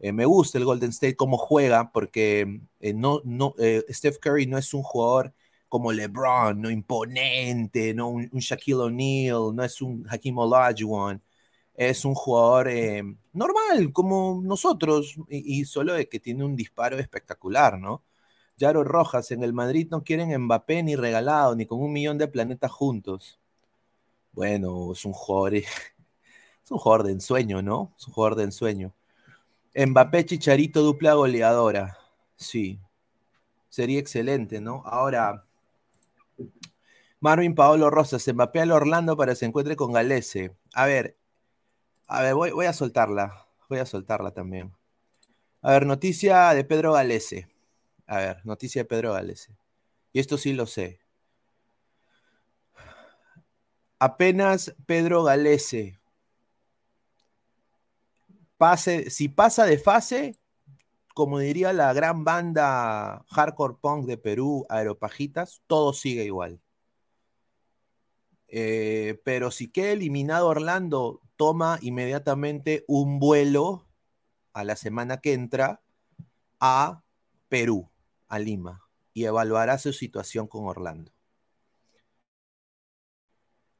Eh, 0.00 0.12
me 0.12 0.24
gusta 0.24 0.58
el 0.58 0.64
Golden 0.64 0.90
State 0.90 1.16
cómo 1.16 1.36
juega 1.36 1.92
porque 1.92 2.60
eh, 2.80 2.94
no, 2.94 3.20
no, 3.24 3.54
eh, 3.58 3.84
Steph 3.90 4.18
Curry 4.18 4.46
no 4.46 4.58
es 4.58 4.72
un 4.74 4.82
jugador 4.82 5.34
como 5.70 5.92
LeBron, 5.92 6.60
no 6.60 6.70
imponente, 6.70 7.94
no 7.94 8.08
un, 8.10 8.28
Shaquille 8.34 8.74
O'Neal, 8.76 9.54
no 9.54 9.64
es 9.64 9.80
un 9.82 10.06
Hakim 10.10 10.38
Olajuwon, 10.38 11.22
es 11.74 12.04
un 12.04 12.14
jugador 12.14 12.68
normal 13.32 13.92
como 13.92 14.40
nosotros 14.44 15.16
y, 15.28 15.64
solo 15.64 15.94
de 15.94 16.08
que 16.08 16.20
tiene 16.20 16.44
un 16.44 16.56
disparo 16.56 16.98
espectacular, 16.98 17.78
¿no? 17.78 18.04
Yaro 18.58 18.84
Rojas, 18.84 19.30
en 19.32 19.42
el 19.44 19.52
Madrid 19.54 19.88
no 19.90 20.04
quieren 20.04 20.36
Mbappé 20.44 20.82
ni 20.82 20.96
regalado, 20.96 21.56
ni 21.56 21.66
con 21.66 21.80
un 21.80 21.92
millón 21.92 22.18
de 22.18 22.28
planetas 22.28 22.70
juntos. 22.72 23.40
Bueno, 24.32 24.92
es 24.92 25.04
un 25.04 25.12
jugador 25.12 25.54
un 26.70 26.78
jugador 26.78 27.06
de 27.06 27.12
ensueño, 27.12 27.62
¿no? 27.62 27.92
Es 27.98 28.06
un 28.08 28.14
jugador 28.14 28.36
de 28.36 28.44
ensueño. 28.44 28.94
Mbappé 29.74 30.26
Chicharito 30.26 30.82
dupla 30.82 31.14
goleadora. 31.14 31.98
Sí. 32.36 32.80
Sería 33.68 34.00
excelente, 34.00 34.60
¿no? 34.60 34.82
Ahora, 34.84 35.46
Marvin 37.20 37.54
Paolo 37.54 37.90
Rosas, 37.90 38.26
Mbappé 38.26 38.60
al 38.60 38.72
Orlando 38.72 39.16
para 39.16 39.32
que 39.32 39.36
se 39.36 39.46
encuentre 39.46 39.76
con 39.76 39.92
Galese. 39.92 40.56
A 40.74 40.86
ver, 40.86 41.16
a 42.06 42.22
ver, 42.22 42.34
voy, 42.34 42.50
voy, 42.50 42.66
a 42.66 42.72
soltarla. 42.72 43.46
Voy 43.68 43.78
a 43.78 43.86
soltarla 43.86 44.32
también. 44.32 44.74
A 45.62 45.72
ver, 45.72 45.86
noticia 45.86 46.52
de 46.54 46.64
Pedro 46.64 46.92
Galese. 46.92 47.48
A 48.06 48.18
ver, 48.18 48.46
noticia 48.46 48.82
de 48.82 48.86
Pedro 48.86 49.12
Galese. 49.12 49.56
Y 50.12 50.20
esto 50.20 50.38
sí 50.38 50.52
lo 50.52 50.66
sé. 50.66 51.00
Apenas 53.98 54.74
Pedro 54.86 55.22
Galese 55.22 56.00
si 59.08 59.28
pasa 59.28 59.64
de 59.64 59.78
fase, 59.78 60.38
como 61.14 61.38
diría 61.38 61.72
la 61.72 61.92
gran 61.92 62.24
banda 62.24 63.24
hardcore 63.30 63.76
punk 63.80 64.06
de 64.06 64.18
Perú, 64.18 64.66
Aeropajitas, 64.68 65.62
todo 65.66 65.92
sigue 65.92 66.24
igual. 66.24 66.60
Eh, 68.52 69.20
pero 69.24 69.52
si 69.52 69.70
queda 69.70 69.92
eliminado 69.92 70.48
Orlando, 70.48 71.20
toma 71.36 71.78
inmediatamente 71.82 72.84
un 72.88 73.20
vuelo 73.20 73.86
a 74.52 74.64
la 74.64 74.74
semana 74.74 75.20
que 75.20 75.34
entra 75.34 75.80
a 76.58 77.04
Perú, 77.48 77.88
a 78.26 78.40
Lima, 78.40 78.82
y 79.14 79.24
evaluará 79.24 79.78
su 79.78 79.92
situación 79.92 80.48
con 80.48 80.66
Orlando. 80.66 81.12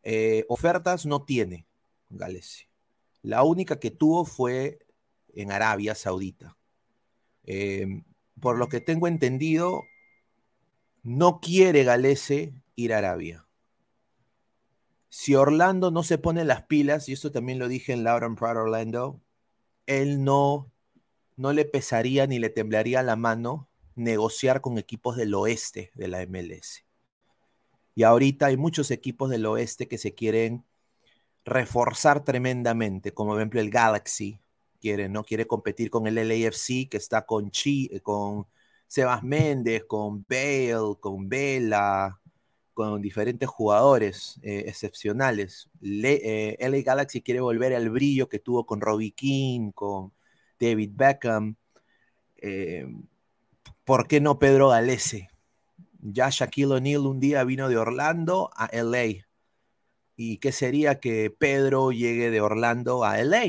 Eh, 0.03 0.47
ofertas 0.49 1.05
no 1.05 1.25
tiene 1.25 1.67
Galese. 2.09 2.69
La 3.23 3.43
única 3.43 3.81
que 3.81 3.91
tuvo 3.91 4.25
fue 4.25 4.79
en 5.35 5.51
Arabia 5.53 5.95
Saudita. 5.95 6.57
Em, 7.43 8.05
por 8.41 8.57
lo 8.57 8.69
que 8.69 8.81
tengo 8.81 9.09
entendido, 9.09 9.83
no 11.03 11.41
quiere 11.41 11.85
Galese 11.85 12.55
ir 12.77 12.95
a 12.95 12.99
Arabia. 12.99 13.47
Si 15.11 15.35
Orlando 15.35 15.91
no 15.91 16.05
se 16.05 16.19
pone 16.19 16.45
las 16.45 16.63
pilas, 16.63 17.09
y 17.09 17.13
esto 17.13 17.33
también 17.33 17.59
lo 17.59 17.69
dije 17.69 17.93
en 17.93 18.05
Laura 18.05 18.33
Proud 18.35 18.57
Orlando, 18.57 19.21
él 19.87 20.25
no, 20.25 20.73
no 21.37 21.53
le 21.53 21.65
pesaría 21.65 22.27
ni 22.27 22.39
le 22.39 22.49
temblaría 22.49 23.03
la 23.03 23.17
mano 23.17 23.69
negociar 23.97 24.61
con 24.61 24.79
equipos 24.79 25.17
del 25.17 25.35
oeste 25.35 25.91
de 25.95 26.09
la 26.09 26.25
MLS. 26.27 26.85
Y 27.97 28.05
ahorita 28.05 28.47
hay 28.47 28.57
muchos 28.57 28.93
equipos 28.93 29.31
del 29.31 29.47
oeste 29.47 29.89
que 29.89 29.99
se 29.99 30.15
quieren 30.15 30.65
reforzar 31.45 32.25
tremendamente, 32.25 33.13
como 33.13 33.33
por 33.33 33.41
ejemplo 33.41 33.61
el 33.61 33.71
Galaxy, 33.71 34.41
quiere, 34.81 35.09
¿no? 35.09 35.25
Quiere 35.25 35.47
competir 35.47 35.91
con 35.91 36.07
el 36.07 36.15
LAFC, 36.17 36.89
que 36.89 36.97
está 36.97 37.27
con, 37.27 37.51
Chi, 37.51 37.91
eh, 37.93 38.01
con 38.01 38.47
Sebas 38.87 39.23
Méndez, 39.25 39.85
con 39.87 40.25
Bale, 40.29 40.97
con 41.01 41.29
Vela, 41.29 42.21
con 42.89 43.03
diferentes 43.03 43.49
jugadores 43.49 44.39
eh, 44.43 44.65
excepcionales. 44.67 45.69
Le, 45.81 46.21
eh, 46.53 46.69
LA 46.69 46.83
Galaxy 46.83 47.23
quiere 47.23 47.41
volver 47.41 47.75
al 47.75 47.91
brillo 47.91 48.29
que 48.29 48.39
tuvo 48.39 48.67
con 48.67 48.81
Robbie 48.81 49.13
King, 49.13 49.73
con 49.73 50.13
David 50.59 50.91
Beckham. 50.95 51.57
¿Por 53.85 54.07
qué 54.07 54.21
no 54.21 54.39
Pedro 54.39 54.69
Galese? 54.69 55.29
Ya 56.01 56.29
Shaquille 56.31 56.75
O'Neal 56.75 57.07
un 57.07 57.21
día 57.21 57.45
vino 57.45 57.69
de 57.69 57.77
Orlando 57.77 58.51
a 58.57 58.67
LA. 58.67 59.27
¿Y 60.17 60.39
qué 60.39 60.53
sería 60.53 61.01
que 61.01 61.31
Pedro 61.31 61.93
llegue 61.93 62.31
de 62.31 62.41
Orlando 62.41 63.05
a 63.05 63.19
LA? 63.19 63.45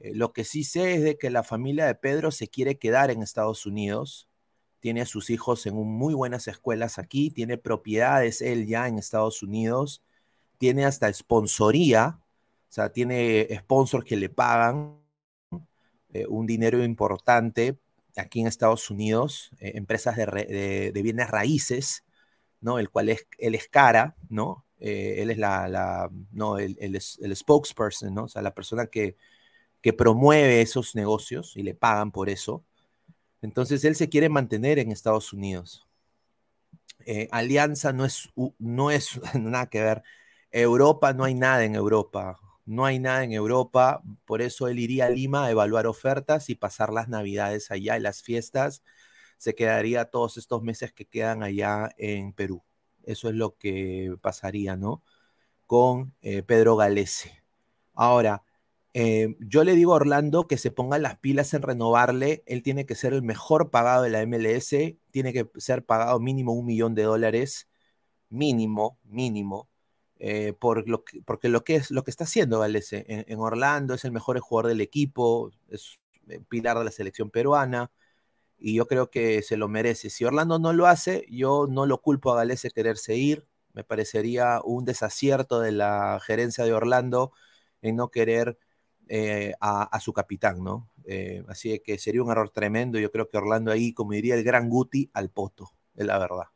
Eh, 0.00 0.14
lo 0.14 0.32
que 0.32 0.44
sí 0.44 0.64
sé 0.64 0.94
es 0.94 1.02
de 1.02 1.18
que 1.18 1.30
la 1.30 1.42
familia 1.42 1.86
de 1.86 1.94
Pedro 1.94 2.30
se 2.30 2.48
quiere 2.48 2.78
quedar 2.78 3.10
en 3.10 3.22
Estados 3.22 3.66
Unidos. 3.66 4.27
Tiene 4.80 5.02
a 5.02 5.06
sus 5.06 5.30
hijos 5.30 5.66
en 5.66 5.74
muy 5.74 6.14
buenas 6.14 6.48
escuelas 6.48 6.98
aquí, 6.98 7.30
tiene 7.30 7.58
propiedades 7.58 8.40
él 8.42 8.66
ya 8.66 8.88
en 8.88 8.98
Estados 8.98 9.42
Unidos, 9.42 10.02
tiene 10.58 10.84
hasta 10.84 11.12
sponsoría, 11.12 12.20
o 12.20 12.72
sea, 12.72 12.92
tiene 12.92 13.48
sponsors 13.60 14.04
que 14.04 14.16
le 14.16 14.28
pagan 14.28 15.00
eh, 16.12 16.26
un 16.28 16.46
dinero 16.46 16.82
importante 16.84 17.78
aquí 18.16 18.40
en 18.40 18.46
Estados 18.46 18.90
Unidos, 18.90 19.50
eh, 19.60 19.72
empresas 19.74 20.16
de, 20.16 20.92
bienes 21.02 21.30
raíces, 21.30 22.04
¿no? 22.60 22.78
El 22.78 22.90
cual 22.90 23.08
es, 23.08 23.26
él 23.38 23.54
es 23.54 23.68
cara, 23.68 24.16
¿no? 24.28 24.64
él 24.80 25.30
es 25.30 25.38
la, 25.38 26.08
no, 26.30 26.58
el, 26.58 26.76
el, 26.78 27.36
spokesperson, 27.36 28.14
¿no? 28.14 28.24
O 28.24 28.28
sea, 28.28 28.42
la 28.42 28.54
persona 28.54 28.86
que, 28.86 29.16
que 29.80 29.92
promueve 29.92 30.60
esos 30.60 30.94
negocios 30.94 31.56
y 31.56 31.62
le 31.62 31.74
pagan 31.74 32.10
por 32.10 32.28
eso. 32.28 32.64
Entonces 33.42 33.84
él 33.84 33.94
se 33.96 34.08
quiere 34.08 34.28
mantener 34.28 34.78
en 34.78 34.90
Estados 34.92 35.32
Unidos. 35.32 35.86
Eh, 37.06 37.28
Alianza 37.30 37.92
no 37.92 38.04
es, 38.04 38.28
no 38.58 38.90
es 38.90 39.20
nada 39.34 39.68
que 39.68 39.82
ver. 39.82 40.02
Europa 40.50 41.12
no 41.12 41.24
hay 41.24 41.34
nada 41.34 41.64
en 41.64 41.74
Europa. 41.74 42.40
No 42.66 42.84
hay 42.84 42.98
nada 42.98 43.24
en 43.24 43.32
Europa. 43.32 44.02
Por 44.26 44.42
eso 44.42 44.68
él 44.68 44.78
iría 44.78 45.06
a 45.06 45.10
Lima 45.10 45.46
a 45.46 45.50
evaluar 45.50 45.86
ofertas 45.86 46.50
y 46.50 46.54
pasar 46.54 46.92
las 46.92 47.08
navidades 47.08 47.70
allá 47.70 47.96
y 47.96 48.00
las 48.00 48.22
fiestas. 48.22 48.82
Se 49.38 49.54
quedaría 49.54 50.06
todos 50.06 50.36
estos 50.36 50.62
meses 50.62 50.92
que 50.92 51.06
quedan 51.06 51.42
allá 51.42 51.90
en 51.96 52.32
Perú. 52.32 52.62
Eso 53.04 53.28
es 53.30 53.34
lo 53.36 53.56
que 53.56 54.16
pasaría, 54.20 54.76
¿no? 54.76 55.02
Con 55.66 56.14
eh, 56.22 56.42
Pedro 56.42 56.76
Galese. 56.76 57.42
Ahora, 57.94 58.44
eh, 58.94 59.36
yo 59.40 59.64
le 59.64 59.74
digo 59.74 59.92
a 59.92 59.96
Orlando 59.96 60.46
que 60.48 60.58
se 60.58 60.70
ponga 60.70 60.98
las 60.98 61.18
pilas 61.18 61.54
en 61.54 61.62
renovarle. 61.62 62.42
Él 62.46 62.62
tiene 62.62 62.86
que 62.86 62.94
ser 62.94 63.12
el 63.12 63.22
mejor 63.22 63.70
pagado 63.70 64.02
de 64.02 64.10
la 64.10 64.22
MLS. 64.26 64.96
Tiene 65.10 65.32
que 65.32 65.48
ser 65.56 65.84
pagado 65.84 66.20
mínimo 66.20 66.52
un 66.52 66.66
millón 66.66 66.94
de 66.94 67.02
dólares. 67.04 67.68
Mínimo, 68.30 68.98
mínimo. 69.04 69.68
Eh, 70.20 70.54
porque 70.58 71.48
lo 71.48 71.64
que 71.64 71.76
es 71.76 71.90
lo 71.92 72.02
que 72.04 72.10
está 72.10 72.24
haciendo 72.24 72.58
Galese 72.58 73.04
en, 73.08 73.38
Orlando 73.38 73.94
es 73.94 74.04
el 74.04 74.10
mejor 74.12 74.40
jugador 74.40 74.68
del 74.70 74.80
equipo, 74.80 75.52
es 75.68 76.00
pilar 76.48 76.76
de 76.78 76.84
la 76.84 76.90
selección 76.90 77.30
peruana 77.30 77.92
y 78.58 78.74
yo 78.74 78.88
creo 78.88 79.10
que 79.10 79.42
se 79.42 79.56
lo 79.56 79.68
merece. 79.68 80.10
Si 80.10 80.24
Orlando 80.24 80.58
no 80.58 80.72
lo 80.72 80.86
hace, 80.86 81.26
yo 81.30 81.66
no 81.68 81.86
lo 81.86 82.02
culpo 82.02 82.32
a 82.32 82.36
Galese 82.36 82.70
quererse 82.70 83.16
ir. 83.16 83.46
Me 83.72 83.84
parecería 83.84 84.60
un 84.64 84.84
desacierto 84.84 85.60
de 85.60 85.72
la 85.72 86.20
gerencia 86.22 86.64
de 86.64 86.72
Orlando 86.74 87.32
en 87.82 87.96
no 87.96 88.10
querer 88.10 88.58
eh, 89.08 89.54
a, 89.60 89.98
su 90.00 90.12
capitán, 90.12 90.62
¿no? 90.62 90.90
Eh, 91.04 91.42
así 91.48 91.80
que 91.80 91.98
sería 91.98 92.22
un 92.22 92.30
error 92.30 92.50
tremendo. 92.50 92.98
Yo 92.98 93.10
creo 93.10 93.28
que 93.28 93.38
Orlando 93.38 93.72
ahí, 93.72 93.92
como 93.94 94.12
diría 94.12 94.34
el 94.34 94.44
gran 94.44 94.68
Guti, 94.68 95.10
al 95.14 95.30
poto, 95.30 95.70
es 95.96 96.06
la 96.06 96.18
verdad. 96.18 96.46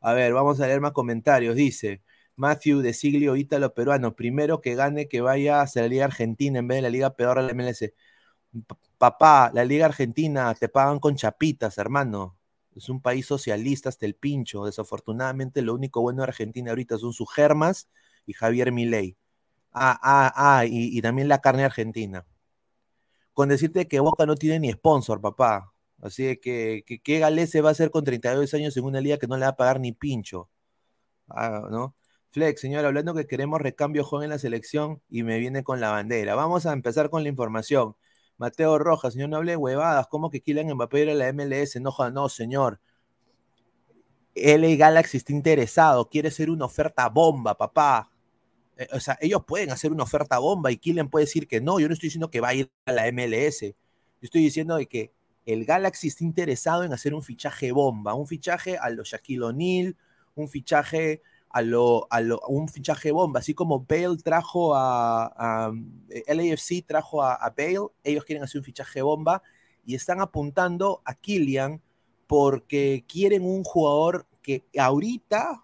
A 0.00 0.12
ver, 0.14 0.32
vamos 0.34 0.60
a 0.60 0.66
leer 0.66 0.80
más 0.80 0.92
comentarios. 0.92 1.54
Dice 1.56 2.02
Matthew 2.36 2.80
de 2.80 2.92
Siglio 2.94 3.36
Ítalo 3.36 3.74
Peruano, 3.74 4.16
primero 4.16 4.60
que 4.60 4.74
gane 4.74 5.08
que 5.08 5.20
vaya 5.20 5.62
a 5.62 5.68
la 5.74 5.88
Liga 5.88 6.04
Argentina 6.06 6.58
en 6.58 6.68
vez 6.68 6.78
de 6.78 6.82
la 6.82 6.90
Liga 6.90 7.14
Peor 7.16 7.40
de 7.40 7.46
la 7.46 7.52
MLS. 7.52 7.94
papá, 8.98 9.50
la 9.54 9.64
Liga 9.64 9.86
Argentina 9.86 10.54
te 10.54 10.68
pagan 10.68 10.98
con 10.98 11.16
chapitas, 11.16 11.78
hermano. 11.78 12.36
Es 12.74 12.88
un 12.88 13.00
país 13.02 13.26
socialista 13.26 13.88
hasta 13.88 14.06
el 14.06 14.14
pincho. 14.14 14.64
Desafortunadamente, 14.64 15.62
lo 15.62 15.74
único 15.74 16.00
bueno 16.00 16.22
de 16.22 16.28
Argentina 16.28 16.70
ahorita 16.70 16.98
son 16.98 17.12
sus 17.12 17.32
germas 17.32 17.88
y 18.26 18.32
Javier 18.32 18.72
Milei. 18.72 19.16
Ah, 19.72 19.98
ah, 20.02 20.32
ah, 20.36 20.66
y, 20.66 21.00
también 21.02 21.28
la 21.28 21.40
carne 21.40 21.64
argentina. 21.64 22.26
Con 23.32 23.48
decirte 23.48 23.88
que 23.88 24.00
Boca 24.00 24.26
no 24.26 24.36
tiene 24.36 24.60
ni 24.60 24.72
sponsor, 24.72 25.20
papá. 25.20 25.72
Así 26.02 26.36
que, 26.38 26.84
que 26.86 27.00
¿qué 27.00 27.18
Galese 27.18 27.60
va 27.62 27.70
a 27.70 27.72
hacer 27.72 27.90
con 27.90 28.04
32 28.04 28.52
años 28.54 28.76
en 28.76 28.84
una 28.84 29.00
liga 29.00 29.18
que 29.18 29.26
no 29.26 29.36
le 29.36 29.42
va 29.44 29.50
a 29.50 29.56
pagar 29.56 29.80
ni 29.80 29.92
pincho? 29.92 30.50
Ah, 31.28 31.68
¿no? 31.70 31.96
Flex, 32.30 32.60
señor, 32.60 32.84
hablando 32.86 33.14
que 33.14 33.26
queremos 33.26 33.60
recambio 33.60 34.04
joven 34.04 34.24
en 34.24 34.30
la 34.30 34.38
selección 34.38 35.02
y 35.08 35.22
me 35.22 35.38
viene 35.38 35.64
con 35.64 35.80
la 35.80 35.90
bandera. 35.90 36.34
Vamos 36.34 36.66
a 36.66 36.72
empezar 36.72 37.10
con 37.10 37.22
la 37.22 37.28
información. 37.28 37.96
Mateo 38.38 38.78
Rojas, 38.78 39.14
señor, 39.14 39.30
no 39.30 39.36
hable 39.38 39.56
huevadas. 39.56 40.08
¿Cómo 40.08 40.30
que 40.30 40.40
Kylian 40.40 40.74
Mbappé 40.74 41.02
era 41.02 41.14
la 41.14 41.28
MLS? 41.32 41.80
No, 41.80 41.94
no, 42.10 42.28
señor. 42.28 42.80
LA 44.34 44.76
Galaxy 44.76 45.18
está 45.18 45.32
interesado, 45.32 46.08
quiere 46.08 46.30
ser 46.30 46.50
una 46.50 46.64
oferta 46.64 47.08
bomba, 47.08 47.56
papá. 47.56 48.11
Eh, 48.76 48.88
o 48.92 49.00
sea, 49.00 49.18
ellos 49.20 49.44
pueden 49.46 49.70
hacer 49.70 49.92
una 49.92 50.04
oferta 50.04 50.38
bomba 50.38 50.70
y 50.70 50.76
Killen 50.76 51.08
puede 51.08 51.26
decir 51.26 51.48
que 51.48 51.60
no. 51.60 51.80
Yo 51.80 51.88
no 51.88 51.94
estoy 51.94 52.08
diciendo 52.08 52.30
que 52.30 52.40
va 52.40 52.48
a 52.48 52.54
ir 52.54 52.70
a 52.86 52.92
la 52.92 53.10
MLS. 53.12 53.60
Yo 53.60 53.74
estoy 54.20 54.42
diciendo 54.42 54.76
de 54.76 54.86
que 54.86 55.12
el 55.46 55.64
Galaxy 55.64 56.08
está 56.08 56.24
interesado 56.24 56.84
en 56.84 56.92
hacer 56.92 57.14
un 57.14 57.22
fichaje 57.22 57.72
bomba, 57.72 58.14
un 58.14 58.26
fichaje 58.26 58.78
a 58.78 58.90
los 58.90 59.08
Shaquille 59.08 59.42
O'Neal, 59.42 59.96
un 60.34 60.48
fichaje 60.48 61.22
a 61.50 61.62
lo, 61.62 62.06
a 62.10 62.20
lo, 62.20 62.40
un 62.48 62.68
fichaje 62.68 63.12
bomba, 63.12 63.40
así 63.40 63.52
como 63.52 63.80
Bale 63.80 64.16
trajo 64.22 64.74
a, 64.74 65.26
a 65.36 65.72
eh, 66.08 66.34
LAFC 66.34 66.84
trajo 66.86 67.22
a, 67.22 67.52
Bale, 67.56 67.88
ellos 68.02 68.24
quieren 68.24 68.42
hacer 68.42 68.60
un 68.60 68.64
fichaje 68.64 69.02
bomba 69.02 69.42
y 69.84 69.94
están 69.94 70.20
apuntando 70.20 71.02
a 71.04 71.14
Killian 71.14 71.82
porque 72.26 73.04
quieren 73.06 73.44
un 73.44 73.64
jugador 73.64 74.26
que 74.40 74.64
ahorita 74.78 75.62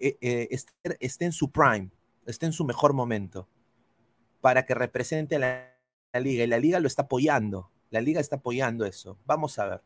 eh, 0.00 0.48
esté 0.98 1.24
en 1.24 1.32
su 1.32 1.50
prime, 1.50 1.90
esté 2.30 2.46
en 2.46 2.52
su 2.52 2.64
mejor 2.64 2.92
momento, 2.92 3.48
para 4.40 4.66
que 4.66 4.74
represente 4.74 5.36
a 5.36 5.38
la, 5.38 6.20
liga. 6.20 6.44
Y 6.44 6.46
la 6.46 6.58
liga 6.58 6.80
lo 6.80 6.86
está 6.86 7.02
apoyando. 7.02 7.70
La 7.90 8.00
liga 8.00 8.20
está 8.20 8.36
apoyando 8.36 8.84
eso. 8.84 9.18
Vamos 9.24 9.58
a 9.58 9.66
ver. 9.66 9.82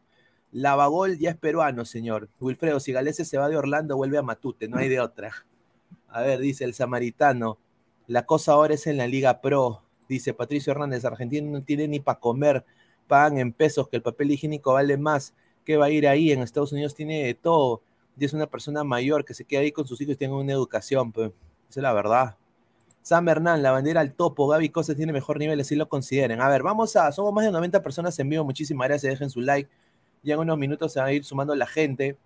Lavagol 0.50 1.18
ya 1.18 1.30
es 1.30 1.36
peruano, 1.36 1.84
señor. 1.84 2.28
Wilfredo, 2.40 2.80
si 2.80 2.92
Galese 2.92 3.24
se 3.24 3.38
va 3.38 3.48
de 3.48 3.56
Orlando, 3.56 3.96
vuelve 3.96 4.18
a 4.18 4.22
Matute, 4.22 4.68
no 4.68 4.78
hay 4.78 4.88
de 4.88 5.00
otra. 5.00 5.32
A 6.08 6.20
ver, 6.20 6.40
dice 6.40 6.64
el 6.64 6.74
samaritano. 6.74 7.58
La 8.06 8.26
cosa 8.26 8.52
ahora 8.52 8.74
es 8.74 8.86
en 8.86 8.98
la 8.98 9.06
Liga 9.06 9.40
Pro. 9.40 9.82
Dice 10.08 10.34
Patricio 10.34 10.72
Hernández, 10.72 11.04
Argentina 11.04 11.48
no 11.48 11.62
tiene 11.62 11.88
ni 11.88 12.00
para 12.00 12.18
comer. 12.18 12.64
Pagan 13.06 13.38
en 13.38 13.52
pesos, 13.52 13.88
que 13.88 13.96
el 13.96 14.02
papel 14.02 14.32
higiénico 14.32 14.74
vale 14.74 14.96
más. 14.98 15.34
¿Qué 15.64 15.76
va 15.76 15.86
a 15.86 15.90
ir 15.90 16.06
ahí? 16.08 16.32
En 16.32 16.40
Estados 16.40 16.72
Unidos 16.72 16.94
tiene 16.94 17.24
de 17.24 17.34
todo. 17.34 17.82
Y 18.18 18.24
es 18.24 18.34
una 18.34 18.46
persona 18.46 18.84
mayor 18.84 19.24
que 19.24 19.32
se 19.32 19.44
queda 19.44 19.60
ahí 19.60 19.72
con 19.72 19.86
sus 19.86 20.00
hijos 20.00 20.14
y 20.14 20.18
tiene 20.18 20.34
una 20.34 20.52
educación. 20.52 21.12
Pues. 21.12 21.32
Es 21.74 21.82
la 21.82 21.94
verdad. 21.94 22.36
San 23.00 23.24
Bernal, 23.24 23.62
la 23.62 23.70
bandera 23.70 24.02
al 24.02 24.14
topo, 24.14 24.46
Gaby 24.46 24.68
Cosas 24.68 24.94
tiene 24.94 25.12
mejor 25.12 25.38
nivel, 25.38 25.58
así 25.58 25.74
lo 25.74 25.88
consideren. 25.88 26.40
A 26.40 26.48
ver, 26.48 26.62
vamos 26.62 26.94
a, 26.96 27.10
somos 27.12 27.32
más 27.32 27.44
de 27.44 27.50
90 27.50 27.82
personas 27.82 28.18
en 28.18 28.28
vivo, 28.28 28.44
muchísimas 28.44 28.88
gracias, 28.88 29.14
dejen 29.14 29.30
su 29.30 29.40
like. 29.40 29.70
Ya 30.22 30.34
en 30.34 30.40
unos 30.40 30.58
minutos 30.58 30.92
se 30.92 31.00
va 31.00 31.06
a 31.06 31.12
ir 31.12 31.24
sumando 31.24 31.54
la 31.54 31.66
gente. 31.66 32.18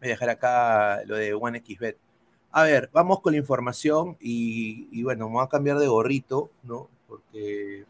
Voy 0.00 0.08
a 0.08 0.12
dejar 0.12 0.30
acá 0.30 1.02
lo 1.06 1.16
de 1.16 1.34
OneXBet. 1.34 1.98
A 2.52 2.62
ver, 2.62 2.88
vamos 2.92 3.20
con 3.20 3.32
la 3.32 3.38
información 3.38 4.16
y, 4.20 5.02
bueno, 5.02 5.26
vamos 5.26 5.44
a 5.44 5.48
cambiar 5.48 5.78
de 5.78 5.88
gorrito, 5.88 6.50
¿no? 6.62 6.88
Porque 7.08 7.84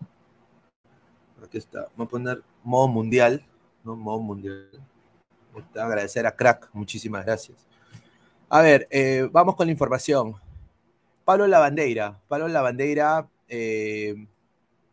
aquí 1.44 1.58
está, 1.58 1.86
vamos 1.96 2.06
a 2.06 2.10
poner 2.10 2.42
modo 2.64 2.88
mundial, 2.88 3.44
¿no? 3.84 3.94
Modo 3.94 4.20
mundial. 4.20 4.70
Voy 5.52 5.62
a 5.76 5.84
agradecer 5.84 6.26
a 6.26 6.34
Crack, 6.34 6.70
muchísimas 6.72 7.24
gracias. 7.26 7.58
A 8.48 8.62
ver, 8.62 8.88
eh, 8.90 9.28
vamos 9.30 9.54
con 9.54 9.66
la 9.66 9.72
información. 9.72 10.34
Pablo 11.26 11.48
Lavandeira. 11.48 12.20
Pablo 12.28 12.46
Lavandeira 12.46 13.28
eh, 13.48 14.14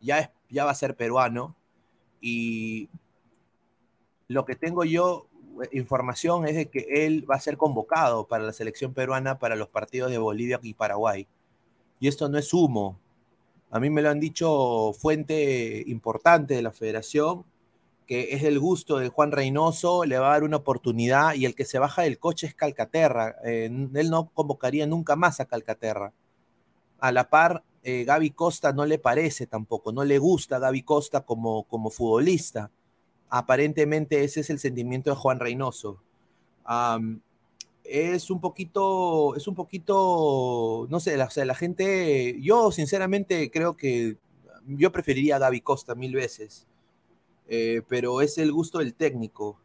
ya, 0.00 0.32
ya 0.50 0.64
va 0.64 0.72
a 0.72 0.74
ser 0.74 0.96
peruano 0.96 1.54
y 2.20 2.88
lo 4.26 4.44
que 4.44 4.56
tengo 4.56 4.82
yo, 4.84 5.28
eh, 5.62 5.68
información, 5.78 6.48
es 6.48 6.56
de 6.56 6.66
que 6.66 7.06
él 7.06 7.24
va 7.30 7.36
a 7.36 7.40
ser 7.40 7.56
convocado 7.56 8.26
para 8.26 8.42
la 8.42 8.52
selección 8.52 8.92
peruana 8.92 9.38
para 9.38 9.54
los 9.54 9.68
partidos 9.68 10.10
de 10.10 10.18
Bolivia 10.18 10.58
y 10.60 10.74
Paraguay. 10.74 11.28
Y 12.00 12.08
esto 12.08 12.28
no 12.28 12.36
es 12.36 12.52
humo. 12.52 12.98
A 13.70 13.78
mí 13.78 13.88
me 13.88 14.02
lo 14.02 14.10
han 14.10 14.18
dicho 14.18 14.92
fuente 14.92 15.84
importante 15.86 16.54
de 16.54 16.62
la 16.62 16.72
federación 16.72 17.44
que 18.06 18.34
es 18.34 18.42
el 18.42 18.58
gusto 18.58 18.98
de 18.98 19.08
Juan 19.08 19.32
Reynoso, 19.32 20.04
le 20.04 20.18
va 20.18 20.28
a 20.28 20.32
dar 20.32 20.44
una 20.44 20.58
oportunidad 20.58 21.34
y 21.34 21.46
el 21.46 21.54
que 21.54 21.64
se 21.64 21.78
baja 21.78 22.02
del 22.02 22.18
coche 22.18 22.46
es 22.46 22.54
Calcaterra. 22.54 23.36
Eh, 23.44 23.70
él 23.94 24.10
no 24.10 24.30
convocaría 24.34 24.86
nunca 24.86 25.16
más 25.16 25.40
a 25.40 25.46
Calcaterra. 25.46 26.12
A 27.04 27.12
la 27.12 27.28
par, 27.28 27.62
eh, 27.82 28.04
Gaby 28.04 28.30
Costa 28.30 28.72
no 28.72 28.86
le 28.86 28.98
parece 28.98 29.46
tampoco, 29.46 29.92
no 29.92 30.04
le 30.04 30.18
gusta 30.18 30.58
Gaby 30.58 30.82
Costa 30.82 31.22
como, 31.22 31.64
como 31.64 31.90
futbolista. 31.90 32.70
Aparentemente 33.28 34.24
ese 34.24 34.40
es 34.40 34.50
el 34.50 34.58
sentimiento 34.58 35.10
de 35.10 35.16
Juan 35.16 35.40
Reynoso. 35.40 36.00
es 37.84 38.30
un 38.30 38.40
poquito, 38.40 39.36
es 39.36 39.46
un 39.48 39.54
poquito, 39.54 40.86
no 40.90 41.00
sé, 41.00 41.16
la, 41.16 41.26
o 41.26 41.30
sea, 41.30 41.44
la 41.44 41.54
gente, 41.54 42.38
yo 42.40 42.72
sinceramente 42.72 43.50
creo 43.50 43.76
que 43.76 44.16
yo 44.66 44.92
preferiría 44.92 45.36
a 45.36 45.38
Gaby 45.40 45.60
Costa 45.60 45.94
mil 45.94 46.14
veces 46.14 46.66
eh, 47.48 47.82
pero 47.88 48.20
es 48.20 48.38
el 48.38 48.52
gusto 48.52 48.78
del 48.78 48.94
técnico. 48.94 49.58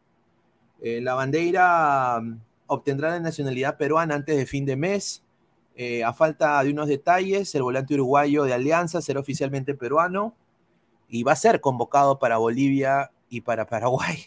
Eh, 0.80 1.00
la 1.00 1.14
bandera 1.14 2.20
obtendrá 2.66 3.10
la 3.10 3.20
nacionalidad 3.20 3.76
peruana 3.76 4.14
antes 4.14 4.36
de 4.36 4.46
fin 4.46 4.64
de 4.66 4.76
mes. 4.76 5.22
Eh, 5.76 6.04
a 6.04 6.12
falta 6.12 6.62
de 6.62 6.70
unos 6.70 6.88
detalles, 6.88 7.54
el 7.54 7.62
volante 7.62 7.94
uruguayo 7.94 8.44
de 8.44 8.52
Alianza 8.52 9.00
será 9.00 9.20
oficialmente 9.20 9.74
peruano 9.74 10.34
y 11.08 11.22
va 11.22 11.32
a 11.32 11.36
ser 11.36 11.60
convocado 11.60 12.18
para 12.18 12.36
Bolivia 12.36 13.12
y 13.28 13.40
para 13.40 13.66
Paraguay 13.66 14.18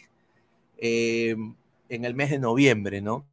en 0.78 1.56
el 1.88 2.14
mes 2.14 2.30
de 2.30 2.38
noviembre, 2.38 3.00
¿no? 3.00 3.26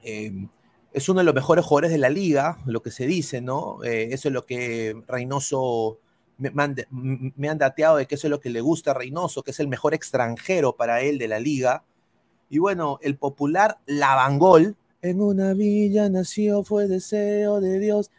es 0.00 1.08
uno 1.08 1.18
de 1.20 1.24
los 1.24 1.34
mejores 1.34 1.64
jugadores 1.64 1.90
de 1.90 1.98
la 1.98 2.08
liga, 2.08 2.58
lo 2.64 2.82
que 2.82 2.90
se 2.90 3.06
dice, 3.06 3.42
¿no? 3.42 3.82
eso 3.82 4.28
es 4.28 4.32
lo 4.32 4.46
que 4.46 4.96
Reynoso 5.06 5.98
me, 6.38 6.62
han, 7.48 7.58
dateado 7.58 7.96
de 7.96 8.06
que 8.06 8.14
eso 8.14 8.26
es 8.28 8.30
lo 8.30 8.40
que 8.40 8.50
le 8.50 8.60
gusta 8.60 8.92
a 8.92 8.94
Reynoso, 8.94 9.42
que 9.42 9.50
es 9.50 9.60
el 9.60 9.68
mejor 9.68 9.94
extranjero 9.94 10.76
para 10.76 11.02
él 11.02 11.18
de 11.18 11.28
la 11.28 11.40
liga. 11.40 11.84
Y 12.48 12.58
bueno, 12.58 12.98
el 13.02 13.16
popular 13.16 13.78
Lavangol, 13.86 14.76
en 15.02 15.20
una 15.20 15.54
villa 15.54 16.08
nació, 16.08 16.64
fue 16.64 16.88
deseo 16.88 17.60
de 17.60 17.78
Dios, 17.78 18.10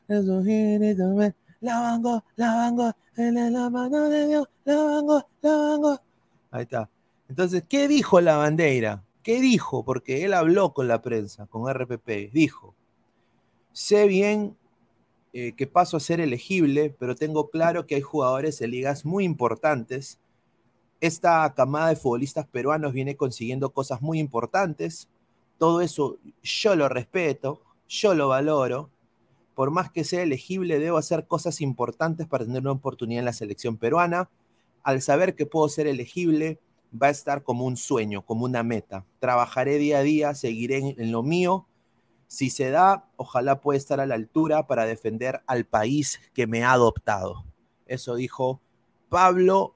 Lavangol, 1.61 2.23
Lavangol, 2.35 2.93
en 3.17 3.53
la 3.53 3.69
mano 3.69 4.09
de 4.09 4.27
Dios, 4.27 4.47
Lavangol, 4.63 5.25
Lavangol. 5.41 5.99
Ahí 6.51 6.63
está. 6.63 6.89
Entonces, 7.27 7.63
¿qué 7.67 7.87
dijo 7.87 8.21
la 8.21 8.37
bandera? 8.37 9.03
¿Qué 9.21 9.41
dijo? 9.41 9.83
Porque 9.83 10.23
él 10.23 10.33
habló 10.33 10.73
con 10.73 10.87
la 10.87 11.01
prensa, 11.01 11.45
con 11.45 11.71
RPP. 11.71 12.31
Dijo, 12.31 12.73
sé 13.73 14.07
bien 14.07 14.57
eh, 15.33 15.53
que 15.55 15.67
paso 15.67 15.97
a 15.97 15.99
ser 15.99 16.21
elegible, 16.21 16.95
pero 16.97 17.15
tengo 17.15 17.49
claro 17.49 17.85
que 17.85 17.95
hay 17.95 18.01
jugadores 18.01 18.61
en 18.61 18.71
ligas 18.71 19.05
muy 19.05 19.25
importantes. 19.25 20.19
Esta 21.01 21.53
camada 21.55 21.89
de 21.89 21.95
futbolistas 21.95 22.47
peruanos 22.47 22.93
viene 22.93 23.15
consiguiendo 23.15 23.71
cosas 23.71 24.01
muy 24.01 24.19
importantes. 24.19 25.07
Todo 25.59 25.81
eso 25.81 26.17
yo 26.41 26.75
lo 26.75 26.89
respeto, 26.89 27.61
yo 27.87 28.15
lo 28.15 28.29
valoro. 28.29 28.89
Por 29.53 29.69
más 29.69 29.91
que 29.91 30.03
sea 30.03 30.23
elegible, 30.23 30.79
debo 30.79 30.97
hacer 30.97 31.27
cosas 31.27 31.61
importantes 31.61 32.25
para 32.25 32.45
tener 32.45 32.61
una 32.61 32.71
oportunidad 32.71 33.19
en 33.19 33.25
la 33.25 33.33
selección 33.33 33.77
peruana. 33.77 34.31
Al 34.81 35.03
saber 35.03 35.35
que 35.35 35.45
puedo 35.45 35.69
ser 35.69 35.85
elegible, 35.85 36.59
va 36.91 37.07
a 37.07 37.11
estar 37.11 37.43
como 37.43 37.65
un 37.65 37.77
sueño, 37.77 38.25
como 38.25 38.45
una 38.45 38.63
meta. 38.63 39.05
Trabajaré 39.19 39.77
día 39.77 39.99
a 39.99 40.01
día, 40.01 40.33
seguiré 40.33 40.95
en 40.97 41.11
lo 41.11 41.21
mío 41.21 41.67
si 42.29 42.51
se 42.51 42.69
da, 42.69 43.09
ojalá 43.15 43.59
pueda 43.59 43.79
estar 43.79 43.99
a 43.99 44.05
la 44.05 44.13
altura 44.13 44.67
para 44.67 44.85
defender 44.85 45.41
al 45.47 45.65
país 45.65 46.21
que 46.35 46.45
me 46.45 46.63
ha 46.63 46.73
adoptado. 46.73 47.43
Eso 47.87 48.13
dijo 48.15 48.61
Pablo 49.09 49.75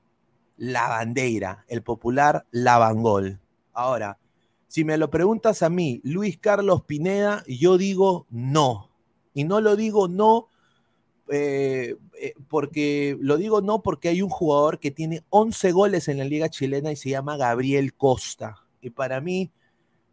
Lavandeira, 0.55 1.65
el 1.67 1.81
popular 1.81 2.45
Lavangol. 2.51 3.39
Ahora, 3.73 4.19
si 4.73 4.83
me 4.83 4.97
lo 4.97 5.11
preguntas 5.11 5.61
a 5.61 5.69
mí, 5.69 6.01
Luis 6.03 6.39
Carlos 6.39 6.81
Pineda, 6.81 7.43
yo 7.47 7.77
digo 7.77 8.25
no. 8.31 8.89
Y 9.31 9.43
no 9.43 9.61
lo 9.61 9.75
digo 9.75 10.07
no 10.07 10.47
eh, 11.29 11.95
eh, 12.19 12.33
porque 12.47 13.15
lo 13.19 13.37
digo 13.37 13.61
no 13.61 13.83
porque 13.83 14.09
hay 14.09 14.23
un 14.23 14.31
jugador 14.31 14.79
que 14.79 14.89
tiene 14.89 15.23
11 15.29 15.71
goles 15.73 16.07
en 16.07 16.17
la 16.17 16.23
liga 16.23 16.49
chilena 16.49 16.91
y 16.91 16.95
se 16.95 17.11
llama 17.11 17.37
Gabriel 17.37 17.93
Costa. 17.93 18.65
Y 18.81 18.89
para 18.89 19.21
mí, 19.21 19.51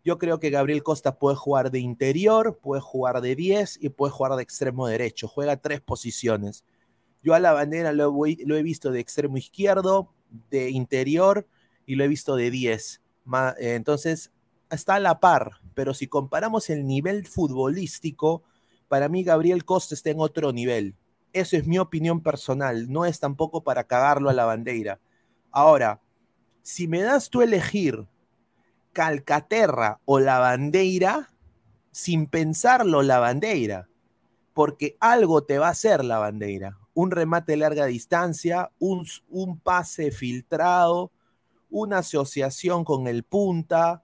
yo 0.04 0.18
creo 0.18 0.38
que 0.38 0.50
Gabriel 0.50 0.82
Costa 0.82 1.18
puede 1.18 1.36
jugar 1.36 1.70
de 1.70 1.78
interior, 1.78 2.58
puede 2.62 2.82
jugar 2.82 3.22
de 3.22 3.34
10 3.36 3.78
y 3.80 3.88
puede 3.88 4.12
jugar 4.12 4.36
de 4.36 4.42
extremo 4.42 4.86
derecho. 4.86 5.26
Juega 5.26 5.56
tres 5.56 5.80
posiciones. 5.80 6.66
Yo 7.22 7.32
a 7.32 7.40
la 7.40 7.54
bandera 7.54 7.94
lo, 7.94 8.26
he 8.26 8.62
visto 8.62 8.90
de 8.90 9.00
extremo 9.00 9.38
izquierdo, 9.38 10.12
de 10.50 10.68
interior 10.68 11.46
y 11.86 11.94
lo 11.94 12.04
he 12.04 12.08
visto 12.08 12.36
de 12.36 12.50
10. 12.50 13.00
Eh, 13.58 13.74
entonces, 13.74 14.30
está 14.70 14.96
a 14.96 15.00
la 15.00 15.20
par, 15.20 15.52
pero 15.74 15.94
si 15.94 16.06
comparamos 16.06 16.70
el 16.70 16.86
nivel 16.86 17.26
futbolístico, 17.26 18.42
para 18.88 19.08
mí 19.08 19.22
Gabriel 19.22 19.64
Costa 19.64 19.94
está 19.94 20.10
en 20.10 20.20
otro 20.20 20.52
nivel. 20.52 20.96
Eso 21.32 21.56
es 21.56 21.66
mi 21.66 21.78
opinión 21.78 22.22
personal, 22.22 22.90
no 22.90 23.04
es 23.04 23.20
tampoco 23.20 23.62
para 23.62 23.84
cagarlo 23.84 24.30
a 24.30 24.34
la 24.34 24.44
bandera. 24.44 25.00
Ahora, 25.52 26.00
si 26.62 26.88
me 26.88 27.02
das 27.02 27.30
tú 27.30 27.42
elegir 27.42 28.06
Calcaterra 28.92 30.00
o 30.04 30.18
la 30.18 30.38
bandera 30.38 31.30
sin 31.92 32.26
pensarlo 32.26 33.02
la 33.02 33.18
bandera, 33.18 33.88
porque 34.52 34.96
algo 35.00 35.44
te 35.44 35.58
va 35.58 35.68
a 35.68 35.70
hacer 35.70 36.04
la 36.04 36.18
bandera. 36.18 36.78
Un 36.94 37.10
remate 37.12 37.52
de 37.52 37.58
larga 37.58 37.86
distancia, 37.86 38.70
un, 38.78 39.06
un 39.28 39.58
pase 39.60 40.10
filtrado, 40.10 41.12
una 41.70 41.98
asociación 41.98 42.84
con 42.84 43.06
el 43.06 43.22
punta, 43.22 44.02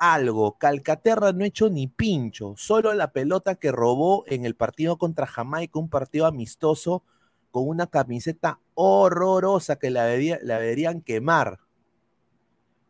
algo. 0.00 0.58
Calcaterra 0.58 1.32
no 1.32 1.44
ha 1.44 1.48
hecho 1.48 1.68
ni 1.70 1.86
pincho, 1.86 2.54
solo 2.56 2.94
la 2.94 3.12
pelota 3.12 3.56
que 3.56 3.72
robó 3.72 4.24
en 4.26 4.44
el 4.44 4.54
partido 4.54 4.98
contra 4.98 5.26
Jamaica, 5.26 5.78
un 5.78 5.88
partido 5.88 6.26
amistoso 6.26 7.02
con 7.50 7.68
una 7.68 7.86
camiseta 7.86 8.60
horrorosa 8.74 9.76
que 9.76 9.90
la, 9.90 10.06
la 10.06 10.58
deberían 10.58 11.00
quemar. 11.00 11.60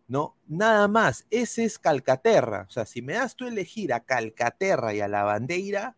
¿no? 0.08 0.36
Nada 0.46 0.88
más, 0.88 1.26
ese 1.30 1.64
es 1.64 1.78
Calcaterra. 1.78 2.66
O 2.68 2.70
sea, 2.70 2.86
si 2.86 3.02
me 3.02 3.12
das 3.12 3.36
tú 3.36 3.46
elegir 3.46 3.92
a 3.92 4.00
Calcaterra 4.00 4.94
y 4.94 5.00
a 5.00 5.08
la 5.08 5.22
bandera, 5.22 5.96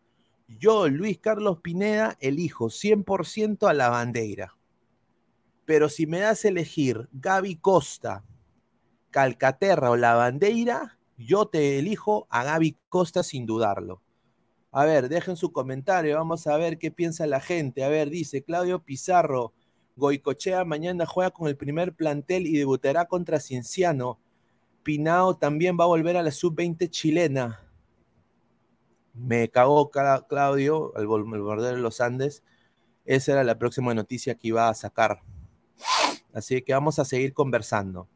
yo, 0.59 0.89
Luis 0.89 1.17
Carlos 1.17 1.61
Pineda, 1.61 2.17
elijo 2.19 2.65
100% 2.65 3.69
a 3.69 3.73
la 3.73 3.89
bandera. 3.89 4.57
Pero 5.65 5.87
si 5.87 6.05
me 6.05 6.19
das 6.19 6.43
elegir 6.43 7.07
Gaby 7.13 7.55
Costa, 7.55 8.25
Calcaterra 9.11 9.91
o 9.91 9.95
la 9.95 10.15
bandera, 10.15 10.97
yo 11.25 11.45
te 11.47 11.79
elijo 11.79 12.27
a 12.29 12.43
Gaby 12.43 12.77
Costa 12.89 13.23
sin 13.23 13.45
dudarlo. 13.45 14.01
A 14.71 14.85
ver, 14.85 15.09
dejen 15.09 15.35
su 15.35 15.51
comentario, 15.51 16.15
vamos 16.15 16.47
a 16.47 16.55
ver 16.57 16.77
qué 16.77 16.91
piensa 16.91 17.27
la 17.27 17.41
gente. 17.41 17.83
A 17.83 17.89
ver, 17.89 18.09
dice 18.09 18.43
Claudio 18.43 18.83
Pizarro, 18.83 19.53
Goicochea 19.97 20.63
mañana 20.63 21.05
juega 21.05 21.31
con 21.31 21.47
el 21.47 21.57
primer 21.57 21.93
plantel 21.93 22.47
y 22.47 22.57
debutará 22.57 23.05
contra 23.05 23.39
Cienciano. 23.39 24.19
Pinao 24.83 25.35
también 25.35 25.77
va 25.79 25.83
a 25.83 25.87
volver 25.87 26.17
a 26.17 26.23
la 26.23 26.31
sub-20 26.31 26.89
chilena. 26.89 27.67
Me 29.13 29.49
cagó 29.49 29.91
Claudio 29.91 30.93
al 30.95 31.05
borde 31.05 31.75
de 31.75 31.77
los 31.77 31.99
Andes. 31.99 32.43
Esa 33.05 33.33
era 33.33 33.43
la 33.43 33.59
próxima 33.59 33.93
noticia 33.93 34.35
que 34.35 34.47
iba 34.47 34.69
a 34.69 34.73
sacar. 34.73 35.21
Así 36.33 36.61
que 36.61 36.73
vamos 36.73 36.97
a 36.97 37.05
seguir 37.05 37.33
conversando. 37.33 38.07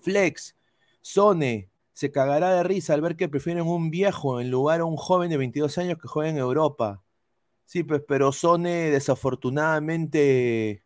Flex, 0.00 0.56
Sone, 1.00 1.67
se 1.98 2.12
cagará 2.12 2.54
de 2.54 2.62
risa 2.62 2.94
al 2.94 3.00
ver 3.00 3.16
que 3.16 3.28
prefieren 3.28 3.66
un 3.66 3.90
viejo 3.90 4.40
en 4.40 4.52
lugar 4.52 4.78
a 4.78 4.84
un 4.84 4.96
joven 4.96 5.30
de 5.30 5.36
22 5.36 5.78
años 5.78 5.98
que 6.00 6.06
juega 6.06 6.30
en 6.30 6.38
Europa. 6.38 7.02
Sí, 7.64 7.82
pues, 7.82 8.02
pero 8.06 8.30
Sone 8.30 8.92
desafortunadamente, 8.92 10.84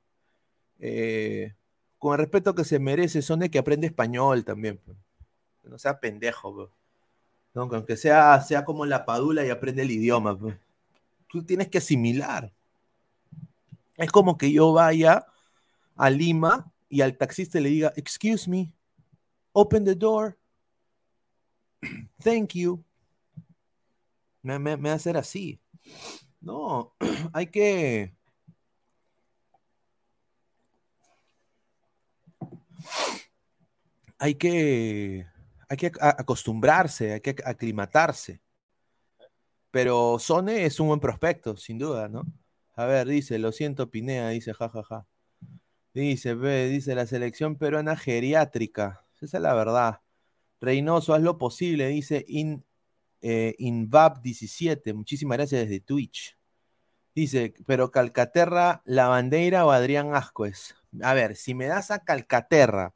eh, 0.79 1.53
con 1.99 2.15
el 2.15 2.19
respeto 2.19 2.55
que 2.55 2.65
se 2.65 2.79
merece, 2.79 3.21
Sone 3.21 3.51
que 3.51 3.59
aprende 3.59 3.89
español 3.89 4.43
también. 4.43 4.79
Pues. 4.79 4.97
No 5.65 5.79
sea 5.79 6.01
pendejo, 6.01 6.55
pues. 6.55 6.71
aunque 7.57 7.99
sea, 7.99 8.41
sea 8.41 8.65
como 8.65 8.87
la 8.87 9.05
padula 9.05 9.45
y 9.45 9.51
aprende 9.51 9.83
el 9.83 9.91
idioma. 9.91 10.39
Pues. 10.39 10.57
Tú 11.29 11.45
tienes 11.45 11.69
que 11.69 11.77
asimilar. 11.77 12.55
Es 13.99 14.11
como 14.11 14.39
que 14.39 14.51
yo 14.51 14.73
vaya 14.73 15.27
a 15.95 16.09
Lima 16.09 16.73
y 16.89 17.03
al 17.03 17.19
taxista 17.19 17.61
le 17.61 17.69
diga, 17.69 17.93
excuse 17.97 18.49
me, 18.49 18.73
open 19.53 19.85
the 19.85 19.95
door, 19.95 20.39
thank 22.23 22.55
you. 22.55 22.85
Me, 24.43 24.59
me, 24.59 24.91
hacer 24.91 25.17
así. 25.17 25.61
No, 26.41 26.95
hay 27.33 27.47
que... 27.47 28.15
Hay 34.19 34.37
que, 34.37 35.27
hay 35.69 35.77
que 35.77 35.91
acostumbrarse, 36.01 37.15
hay 37.15 37.21
que 37.21 37.35
aclimatarse. 37.45 38.41
Pero 39.73 40.19
Sone 40.21 40.65
es 40.65 40.79
un 40.79 40.89
buen 40.89 41.01
prospecto, 41.01 41.57
sin 41.57 41.79
duda, 41.79 42.09
¿no? 42.09 42.25
A 42.75 42.87
ver, 42.87 43.09
dice, 43.09 43.39
lo 43.39 43.51
siento, 43.53 43.91
Pinea, 43.91 44.29
dice, 44.29 44.55
jajaja. 44.55 44.83
Ja, 44.83 44.99
ja. 45.01 45.07
Dice, 45.95 46.35
ve, 46.35 46.69
dice 46.69 46.95
la 46.95 47.07
selección 47.07 47.57
peruana 47.57 47.97
geriátrica. 47.97 49.05
Esa 49.21 49.39
es 49.39 49.43
la 49.43 49.55
verdad. 49.55 50.02
Reynoso, 50.63 51.13
haz 51.13 51.21
lo 51.21 51.39
posible, 51.39 51.89
dice 51.89 52.25
In, 52.29 52.65
eh, 53.21 53.57
Invab17. 53.59 54.95
Muchísimas 54.95 55.37
gracias 55.37 55.63
desde 55.63 55.81
Twitch. 55.81 56.39
Dice, 57.17 57.53
pero 57.67 57.91
Calcaterra, 57.91 58.81
la 58.85 59.09
bandera 59.09 59.67
o 59.67 59.73
Adrián 59.73 60.15
Ascuez. 60.15 60.77
A 61.03 61.15
ver, 61.15 61.35
si 61.35 61.55
me 61.55 61.67
das 61.67 61.91
a 61.91 62.05
Calcaterra, 62.05 62.95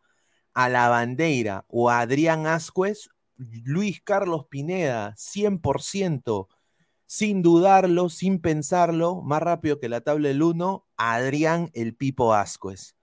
a 0.54 0.68
la 0.68 0.88
bandera 0.88 1.64
o 1.66 1.90
a 1.90 2.00
Adrián 2.00 2.46
Ascuez, 2.46 3.10
Luis 3.36 4.00
Carlos 4.00 4.46
Pineda, 4.48 5.14
100%, 5.16 6.46
sin 7.04 7.42
dudarlo, 7.42 8.08
sin 8.10 8.40
pensarlo, 8.40 9.22
más 9.22 9.42
rápido 9.42 9.80
que 9.80 9.88
la 9.88 10.02
tabla 10.02 10.28
del 10.28 10.42
1, 10.42 10.86
Adrián 10.96 11.70
el 11.74 11.96
Pipo 11.96 12.32
Ascuez. 12.32 12.95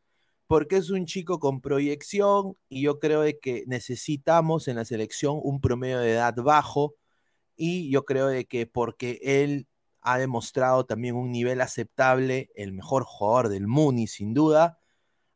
Porque 0.54 0.78
es 0.78 0.92
un 0.92 1.08
chico 1.08 1.40
con 1.40 1.62
proyección 1.62 2.56
y 2.70 2.84
yo 2.84 3.00
creo 3.00 3.22
de 3.22 3.40
que 3.40 3.64
necesitamos 3.66 4.68
en 4.68 4.76
la 4.76 4.86
selección 4.86 5.40
un 5.42 5.60
promedio 5.60 5.98
de 5.98 6.12
edad 6.12 6.36
bajo 6.36 6.94
y 7.56 7.90
yo 7.90 8.06
creo 8.06 8.28
de 8.28 8.46
que 8.46 8.68
porque 8.68 9.20
él 9.24 9.66
ha 10.02 10.20
demostrado 10.20 10.86
también 10.86 11.16
un 11.16 11.32
nivel 11.32 11.60
aceptable, 11.60 12.52
el 12.54 12.72
mejor 12.72 13.04
jugador 13.04 13.50
del 13.50 13.66
Muni 13.66 14.06
sin 14.06 14.36
duda, 14.36 14.78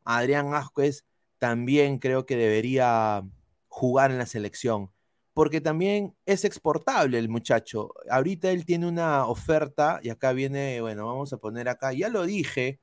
Adrián 0.04 0.54
Ascuez 0.54 1.04
también 1.38 1.98
creo 1.98 2.24
que 2.24 2.36
debería 2.36 3.24
jugar 3.66 4.12
en 4.12 4.18
la 4.18 4.26
selección 4.26 4.92
porque 5.34 5.60
también 5.60 6.14
es 6.26 6.44
exportable 6.44 7.18
el 7.18 7.28
muchacho. 7.28 7.92
Ahorita 8.08 8.52
él 8.52 8.64
tiene 8.64 8.86
una 8.86 9.26
oferta 9.26 9.98
y 10.00 10.10
acá 10.10 10.32
viene, 10.32 10.80
bueno, 10.80 11.08
vamos 11.08 11.32
a 11.32 11.38
poner 11.38 11.68
acá, 11.68 11.92
ya 11.92 12.08
lo 12.08 12.24
dije, 12.24 12.78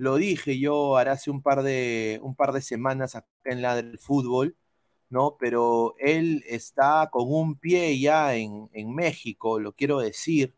lo 0.00 0.16
dije 0.16 0.58
yo 0.58 0.96
hace 0.96 1.30
un 1.30 1.42
par 1.42 1.62
de, 1.62 2.20
un 2.22 2.34
par 2.34 2.52
de 2.52 2.62
semanas 2.62 3.18
en 3.44 3.62
la 3.62 3.76
del 3.76 3.98
fútbol, 3.98 4.56
¿no? 5.10 5.36
Pero 5.38 5.94
él 5.98 6.42
está 6.48 7.10
con 7.12 7.32
un 7.32 7.56
pie 7.58 7.98
ya 8.00 8.34
en, 8.34 8.70
México, 8.94 9.60
lo 9.60 9.72
quiero 9.74 10.00
decir. 10.00 10.54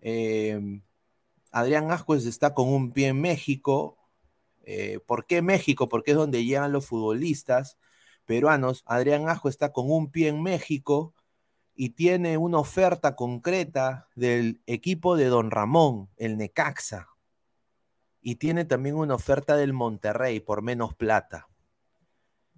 Em, 0.00 0.82
Adrián 1.52 1.90
Ascuez 1.90 2.26
está 2.26 2.54
con 2.54 2.68
un 2.68 2.92
pie 2.92 3.08
en 3.08 3.20
México. 3.20 3.98
Eh, 4.64 5.00
¿Por 5.06 5.26
qué 5.26 5.42
México? 5.42 5.88
Porque 5.88 6.12
es 6.12 6.16
donde 6.16 6.44
llegan 6.44 6.72
los 6.72 6.86
futbolistas 6.86 7.78
peruanos, 8.24 8.84
Adrián 8.86 9.28
Ajo 9.28 9.48
está 9.48 9.72
con 9.72 9.90
un 9.90 10.10
pie 10.10 10.28
en 10.28 10.42
México 10.42 11.14
y 11.74 11.90
tiene 11.90 12.38
una 12.38 12.58
oferta 12.60 13.16
concreta 13.16 14.08
del 14.14 14.62
equipo 14.66 15.16
de 15.16 15.26
Don 15.26 15.50
Ramón, 15.50 16.08
el 16.16 16.38
Necaxa. 16.38 17.08
Y 18.20 18.36
tiene 18.36 18.64
también 18.64 18.96
una 18.96 19.14
oferta 19.14 19.56
del 19.56 19.72
Monterrey 19.72 20.40
por 20.40 20.62
menos 20.62 20.94
plata. 20.94 21.48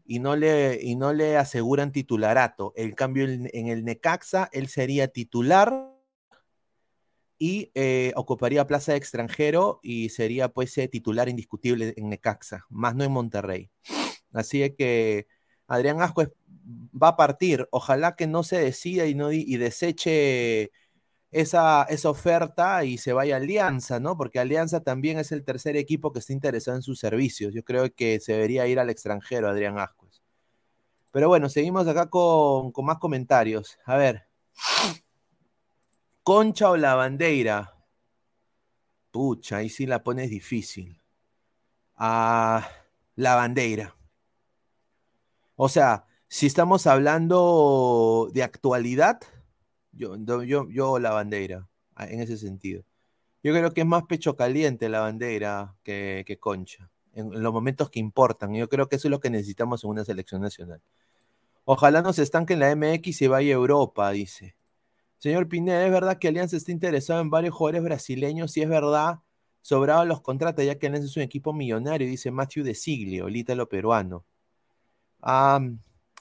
Y 0.05 0.19
no 0.19 0.35
le, 0.35 0.81
y 0.83 0.97
no 0.97 1.13
le 1.13 1.37
aseguran 1.37 1.93
titularato. 1.93 2.73
En 2.77 2.93
cambio, 2.93 3.25
en 3.25 3.69
el 3.69 3.85
Necaxa, 3.85 4.49
él 4.53 4.69
sería 4.69 5.09
titular 5.09 5.93
y 7.39 7.73
eh, 7.75 8.13
ocuparía 8.15 8.69
plaza 8.69 8.93
de 8.93 8.99
extranjero 8.99 9.81
y 9.83 10.11
sería 10.11 10.49
pues 10.49 10.75
titular 10.93 11.29
indiscutible 11.29 11.93
en 11.97 12.09
Necaxa, 12.09 12.67
más 12.69 12.95
no 12.95 13.03
en 13.03 13.11
Monterrey. 13.11 13.69
Así 14.33 14.71
que 14.79 15.27
Adrián 15.67 16.01
Asco 16.01 16.23
va 16.95 17.09
a 17.09 17.17
partir. 17.17 17.67
Ojalá 17.73 18.15
que 18.15 18.29
no 18.29 18.45
se 18.45 18.59
decida 18.59 19.07
y, 19.07 19.17
no, 19.17 19.33
y 19.33 19.57
deseche 19.57 20.71
esa, 21.33 21.85
esa 21.85 22.11
oferta 22.11 22.85
y 22.85 22.99
se 22.99 23.15
vaya 23.15 23.35
a 23.35 23.39
Alianza, 23.39 23.99
¿no? 23.99 24.17
Porque 24.17 24.39
Alianza 24.39 24.81
también 24.81 25.19
es 25.19 25.33
el 25.33 25.45
tercer 25.45 25.77
equipo 25.77 26.13
que 26.13 26.19
está 26.19 26.33
interesado 26.35 26.77
en 26.77 26.83
sus 26.83 26.99
servicios. 27.01 27.55
Yo 27.55 27.65
creo 27.65 27.93
que 27.95 28.21
se 28.21 28.33
debería 28.35 28.67
ir 28.67 28.79
al 28.79 28.91
extranjero, 28.91 29.49
Adrián 29.49 29.79
Ascuez. 29.79 30.23
Pero 31.11 31.29
bueno, 31.29 31.49
seguimos 31.49 31.89
acá 31.89 32.09
con, 32.09 32.71
con 32.71 32.85
más 32.85 32.99
comentarios. 32.99 33.79
A 33.87 33.97
ver. 33.97 34.27
Concha 36.23 36.71
o 36.71 36.77
la 36.77 36.95
bandera. 36.95 37.75
Pucha, 39.11 39.57
ahí 39.57 39.69
sí 39.69 39.87
la 39.87 40.03
pones 40.03 40.31
difícil. 40.31 41.01
Ah, 41.97 42.69
la 43.17 43.35
bandera. 43.35 43.97
O 45.57 45.69
sea, 45.69 46.07
si 46.29 46.47
estamos 46.47 46.87
hablando 46.87 48.31
de 48.33 48.43
actualidad, 48.43 49.21
yo, 49.93 50.17
yo, 50.45 50.69
yo 50.69 50.99
la 50.99 51.11
bandera, 51.11 51.69
ah, 51.95 52.07
en 52.07 52.21
ese 52.21 52.37
sentido. 52.37 52.85
Yo 53.43 53.53
creo 53.53 53.73
que 53.73 53.83
es 53.83 53.87
más 53.87 54.05
pecho 54.05 54.37
caliente 54.37 54.89
la 54.89 55.01
bandera 55.01 55.77
que, 55.83 56.39
concha, 56.41 56.91
en, 57.15 57.43
los 57.43 57.53
momentos 57.53 57.91
que 57.91 58.01
importan. 58.01 58.55
Yo 58.55 58.69
creo 58.69 58.89
que 58.89 58.97
eso 58.97 59.09
es 59.09 59.11
lo 59.11 59.21
que 59.21 59.31
necesitamos 59.31 59.85
en 59.85 59.91
una 59.91 60.05
selección 60.05 60.43
nacional. 60.43 60.81
Ojalá 61.65 62.03
no 62.03 62.13
se 62.13 62.23
estanque 62.23 62.55
en 62.55 62.61
la 62.61 62.75
MX 62.75 63.23
y 63.23 63.27
vaya 63.27 63.51
a 63.51 63.55
Europa, 63.55 64.11
dice. 64.11 64.57
Señor 65.19 65.49
Pineda, 65.49 65.85
¿es 65.87 65.93
verdad 65.93 66.19
que 66.19 66.29
Alianza 66.29 66.57
está 66.57 66.73
interesado 66.73 67.21
en 67.21 67.31
varios 67.31 67.55
jugadores 67.55 67.83
brasileños? 67.85 68.53
Si 68.53 68.63
es 68.63 68.69
verdad, 68.69 69.21
sobraban 69.61 70.09
los 70.09 70.21
contratos, 70.21 70.65
ya 70.65 70.79
que 70.79 70.89
Alianza 70.89 71.09
es 71.09 71.17
un 71.17 71.23
equipo 71.23 71.53
millonario, 71.53 72.09
dice 72.09 72.31
Matthew 72.31 72.65
de 72.65 72.75
Siglio, 72.75 73.29
el 73.29 73.37
ítalo 73.37 73.69
peruano 73.69 74.25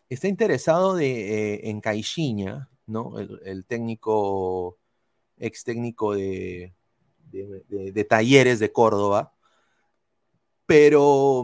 está 0.09 0.27
interesado 0.27 0.95
de, 0.95 1.53
eh, 1.55 1.69
en 1.69 1.81
Caixinha, 1.81 2.69
¿no? 2.91 3.17
El, 3.19 3.65
técnico, 3.65 4.77
ex 5.37 5.63
técnico 5.63 6.13
de, 6.13 6.73
talleres 8.09 8.59
de 8.59 8.71
Córdoba. 8.71 9.33
Pero, 10.65 11.43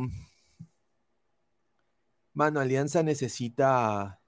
mano, 2.34 2.60
Alianza 2.60 3.04
necesita 3.04 4.20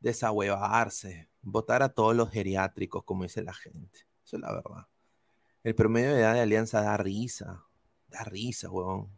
desahuevarse, 0.00 1.28
votar 1.42 1.82
a 1.82 1.88
todos 1.88 2.14
los 2.14 2.30
geriátricos, 2.30 3.04
como 3.04 3.24
dice 3.24 3.42
la 3.42 3.54
gente. 3.54 4.06
Eso 4.24 4.36
es 4.36 4.42
la 4.42 4.52
verdad. 4.52 4.86
El 5.64 5.74
promedio 5.74 6.14
de 6.14 6.20
edad 6.20 6.34
de 6.34 6.40
Alianza 6.40 6.80
da 6.80 6.96
risa, 6.96 7.64
da 8.08 8.24
risa, 8.24 8.70
huevón. 8.70 9.10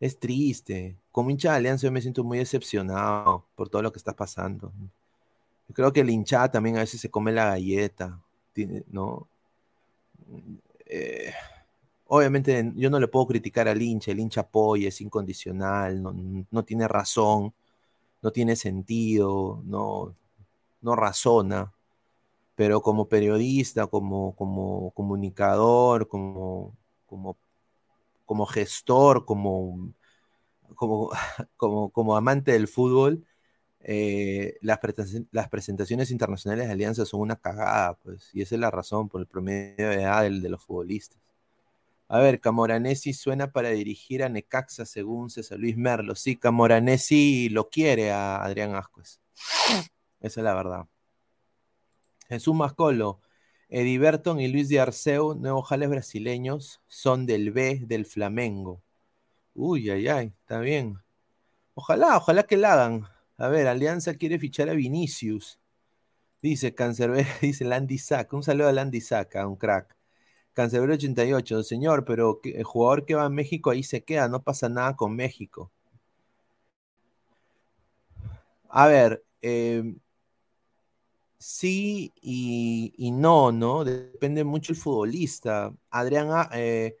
Es 0.00 0.18
triste. 0.18 0.98
Como 1.10 1.30
hincha 1.30 1.50
de 1.52 1.56
Alianza 1.58 1.86
yo 1.86 1.92
me 1.92 2.00
siento 2.00 2.24
muy 2.24 2.38
decepcionado 2.38 3.46
por 3.54 3.68
todo 3.68 3.82
lo 3.82 3.92
que 3.92 3.98
está 3.98 4.14
pasando. 4.16 4.72
Creo 5.72 5.92
que 5.92 6.00
el 6.00 6.10
hinchada 6.10 6.50
también 6.50 6.76
a 6.76 6.80
veces 6.80 7.00
se 7.00 7.10
come 7.10 7.32
la 7.32 7.46
galleta, 7.46 8.20
¿no? 8.90 9.28
Eh, 10.86 11.32
obviamente 12.08 12.72
yo 12.76 12.90
no 12.90 13.00
le 13.00 13.08
puedo 13.08 13.26
criticar 13.26 13.68
al 13.68 13.80
hincha, 13.82 14.12
el 14.12 14.20
hincha 14.20 14.42
apoya, 14.42 14.88
es 14.88 15.00
incondicional, 15.00 16.02
no, 16.50 16.64
tiene 16.64 16.88
razón, 16.88 17.54
no 18.22 18.32
tiene 18.32 18.56
sentido, 18.56 19.62
no, 19.64 20.14
no 20.82 20.96
razona, 20.96 21.72
pero 22.56 22.82
como 22.82 23.08
periodista, 23.08 23.86
como, 23.88 24.34
como 24.36 24.90
comunicador, 24.92 26.08
como, 26.08 26.74
como 27.06 27.36
como 28.32 28.46
gestor, 28.46 29.24
como, 29.26 29.92
como, 30.74 31.10
como, 31.56 31.90
como 31.90 32.16
amante 32.16 32.52
del 32.52 32.68
fútbol, 32.68 33.24
eh, 33.84 34.56
las, 34.60 34.78
presentaciones 34.78 36.10
internacionales 36.10 36.66
de 36.66 36.72
Alianza 36.72 37.04
son 37.04 37.20
una 37.20 37.36
cagada, 37.36 37.94
pues, 37.94 38.30
y 38.32 38.42
esa 38.42 38.54
es 38.54 38.60
la 38.60 38.70
razón 38.70 39.08
por 39.08 39.20
el 39.20 39.26
promedio 39.26 39.88
de 39.88 40.02
edad 40.02 40.22
de 40.22 40.48
los 40.48 40.62
futbolistas. 40.62 41.20
A 42.08 42.18
ver, 42.18 42.40
Camoranesi 42.40 43.14
suena 43.14 43.52
para 43.52 43.70
dirigir 43.70 44.22
a 44.22 44.28
Necaxa 44.28 44.84
según 44.84 45.30
César 45.30 45.58
Luis 45.58 45.78
Merlo. 45.78 46.14
Sí, 46.14 46.36
Camoranesi 46.36 47.48
lo 47.48 47.70
quiere 47.70 48.12
a 48.12 48.42
Adrián 48.42 48.74
Ascuez. 48.74 49.18
Esa 50.20 50.40
es 50.40 50.44
la 50.44 50.54
verdad. 50.54 50.86
Jesús 52.28 52.54
Mascolo, 52.54 53.20
Eddie 53.70 53.98
Berton 53.98 54.40
y 54.40 54.48
Luis 54.48 54.68
de 54.68 54.80
Arceu, 54.80 55.34
nuevos 55.34 55.66
jales 55.66 55.88
brasileños, 55.88 56.82
son 56.86 57.24
del 57.24 57.50
B 57.50 57.80
del 57.86 58.04
Flamengo. 58.04 58.82
Uy, 59.54 59.88
ay, 59.90 60.08
ay, 60.08 60.34
está 60.40 60.60
bien. 60.60 60.98
Ojalá, 61.74 62.18
ojalá 62.18 62.42
que 62.42 62.58
la 62.58 62.74
hagan. 62.74 63.08
A 63.42 63.48
ver, 63.48 63.66
Alianza 63.66 64.14
quiere 64.14 64.38
fichar 64.38 64.68
a 64.68 64.74
Vinicius. 64.74 65.58
Dice 66.40 66.74
Cancerbero, 66.76 67.28
dice 67.42 67.64
Landy 67.64 67.98
Sack. 67.98 68.32
Un 68.34 68.44
saludo 68.44 68.68
a 68.68 68.72
Landy 68.72 69.00
Sack, 69.00 69.34
a 69.34 69.48
un 69.48 69.56
crack. 69.56 69.96
Cancerbero 70.52 70.94
88, 70.94 71.64
señor, 71.64 72.04
pero 72.04 72.40
el 72.44 72.62
jugador 72.62 73.04
que 73.04 73.16
va 73.16 73.24
a 73.24 73.30
México 73.30 73.70
ahí 73.70 73.82
se 73.82 74.04
queda, 74.04 74.28
no 74.28 74.42
pasa 74.44 74.68
nada 74.68 74.94
con 74.94 75.16
México. 75.16 75.72
A 78.68 78.86
ver, 78.86 79.24
eh, 79.42 79.92
sí 81.38 82.12
y, 82.22 83.10
no, 83.12 83.50
¿no? 83.50 83.84
Depende 83.84 84.44
mucho 84.44 84.72
el 84.72 84.78
futbolista. 84.78 85.74
Adrián, 85.90 86.48
eh, 86.52 86.96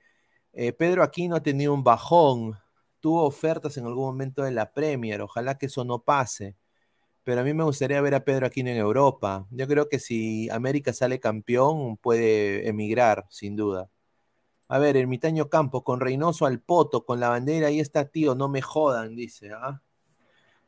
eh, 0.52 0.72
Pedro 0.72 1.04
Aquino 1.04 1.36
ha 1.36 1.42
tenido 1.42 1.72
un 1.72 1.84
bajón, 1.84 2.58
tuvo 3.02 3.24
ofertas 3.26 3.76
en 3.76 3.86
algún 3.86 4.06
momento 4.06 4.42
de 4.44 4.52
la 4.52 4.72
Premier, 4.72 5.20
ojalá 5.22 5.58
que 5.58 5.66
eso 5.66 5.84
no 5.84 6.00
pase. 6.04 6.56
Pero 7.24 7.42
a 7.42 7.44
mí 7.44 7.54
me 7.54 7.64
gustaría 7.64 8.00
ver 8.00 8.14
a 8.14 8.24
Pedro 8.24 8.46
Aquino 8.46 8.70
en 8.70 8.78
Europa. 8.78 9.46
Yo 9.50 9.68
creo 9.68 9.88
que 9.88 9.98
si 10.00 10.50
América 10.50 10.92
sale 10.92 11.20
campeón, 11.20 11.96
puede 11.98 12.68
emigrar, 12.68 13.26
sin 13.30 13.56
duda. 13.56 13.90
A 14.68 14.78
ver, 14.78 14.96
Ermitaño 14.96 15.50
Campo, 15.50 15.84
con 15.84 16.00
Reynoso 16.00 16.46
al 16.46 16.60
poto, 16.60 17.04
con 17.04 17.20
la 17.20 17.28
bandera, 17.28 17.68
ahí 17.68 17.80
está, 17.80 18.06
tío, 18.06 18.34
no 18.34 18.48
me 18.48 18.62
jodan, 18.62 19.16
dice. 19.16 19.52
¿ah? 19.52 19.82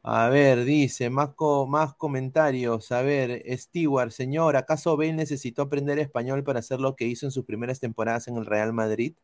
A 0.02 0.28
ver, 0.28 0.64
dice, 0.64 1.10
más, 1.10 1.30
más 1.68 1.94
comentarios. 1.94 2.92
A 2.92 3.02
ver, 3.02 3.42
Stewart, 3.58 4.10
señor, 4.10 4.56
¿acaso 4.56 4.96
Bale 4.96 5.14
necesitó 5.14 5.62
aprender 5.62 5.98
español 5.98 6.44
para 6.44 6.60
hacer 6.60 6.80
lo 6.80 6.96
que 6.96 7.06
hizo 7.06 7.26
en 7.26 7.32
sus 7.32 7.44
primeras 7.46 7.80
temporadas 7.80 8.28
en 8.28 8.36
el 8.36 8.46
Real 8.46 8.72
Madrid? 8.72 9.14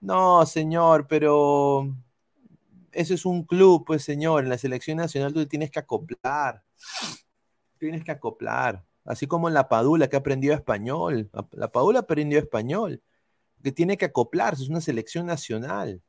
No, 0.00 0.46
señor, 0.46 1.06
pero 1.08 1.94
eso 2.92 3.14
es 3.14 3.24
un 3.24 3.44
club, 3.44 3.84
pues, 3.86 4.02
señor. 4.04 4.44
En 4.44 4.50
la 4.50 4.58
selección 4.58 4.98
nacional 4.98 5.32
tú 5.32 5.46
tienes 5.46 5.70
que 5.70 5.78
acoplar. 5.78 6.62
Tienes 7.78 8.04
que 8.04 8.12
acoplar. 8.12 8.84
Así 9.04 9.26
como 9.26 9.48
en 9.48 9.54
la 9.54 9.68
Padula 9.68 10.08
que 10.08 10.16
aprendió 10.16 10.52
español. 10.54 11.30
La 11.52 11.72
Padula 11.72 12.00
aprendió 12.00 12.38
español. 12.38 13.02
Que 13.62 13.72
tiene 13.72 13.96
que 13.98 14.06
acoplarse, 14.06 14.62
es 14.62 14.68
una 14.68 14.80
selección 14.80 15.26
nacional. 15.26 16.02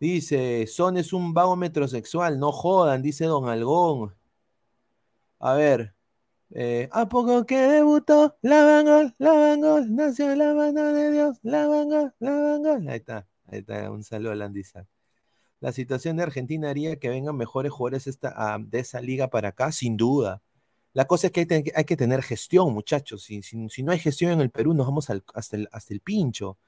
Dice, 0.00 0.66
Son 0.66 0.96
es 0.96 1.12
un 1.12 1.34
vago 1.34 1.56
metrosexual, 1.56 2.38
no 2.38 2.52
jodan, 2.52 3.02
dice 3.02 3.24
Don 3.26 3.48
Algón. 3.48 4.14
A 5.40 5.54
ver. 5.54 5.94
Eh, 6.50 6.88
¿A 6.92 7.08
poco 7.08 7.44
que 7.44 7.58
debutó? 7.58 8.36
La 8.42 8.64
Bangol, 8.64 9.14
la 9.18 9.32
Bangol, 9.32 9.94
nació 9.94 10.34
la 10.34 10.54
mano 10.54 10.92
de 10.94 11.10
Dios, 11.12 11.38
la 11.42 11.66
Bangol, 11.66 12.14
la 12.20 12.30
Bangol. 12.30 12.88
Ahí 12.88 12.96
está, 12.98 13.28
ahí 13.46 13.58
está, 13.58 13.90
un 13.90 14.02
saludo 14.02 14.32
a 14.32 14.34
Landisa. 14.34 14.86
La 15.60 15.72
situación 15.72 16.16
de 16.16 16.22
Argentina 16.24 16.70
haría 16.70 16.96
que 16.96 17.08
vengan 17.08 17.36
mejores 17.36 17.72
jugadores 17.72 18.06
esta, 18.06 18.58
de 18.60 18.78
esa 18.80 19.00
liga 19.00 19.28
para 19.28 19.48
acá, 19.48 19.72
sin 19.72 19.96
duda. 19.96 20.42
La 20.92 21.06
cosa 21.06 21.28
es 21.28 21.32
que 21.32 21.72
hay, 21.74 21.84
que 21.84 21.96
tener 21.96 22.22
gestión, 22.22 22.72
muchachos. 22.72 23.24
Si, 23.24 23.42
si, 23.42 23.82
no 23.82 23.92
hay 23.92 23.98
gestión 23.98 24.32
en 24.32 24.40
el 24.40 24.50
Perú, 24.50 24.74
nos 24.74 24.86
vamos 24.86 25.10
hasta, 25.10 25.56
el, 25.56 25.68
hasta 25.72 25.94
el 25.94 26.00
pincho. 26.00 26.58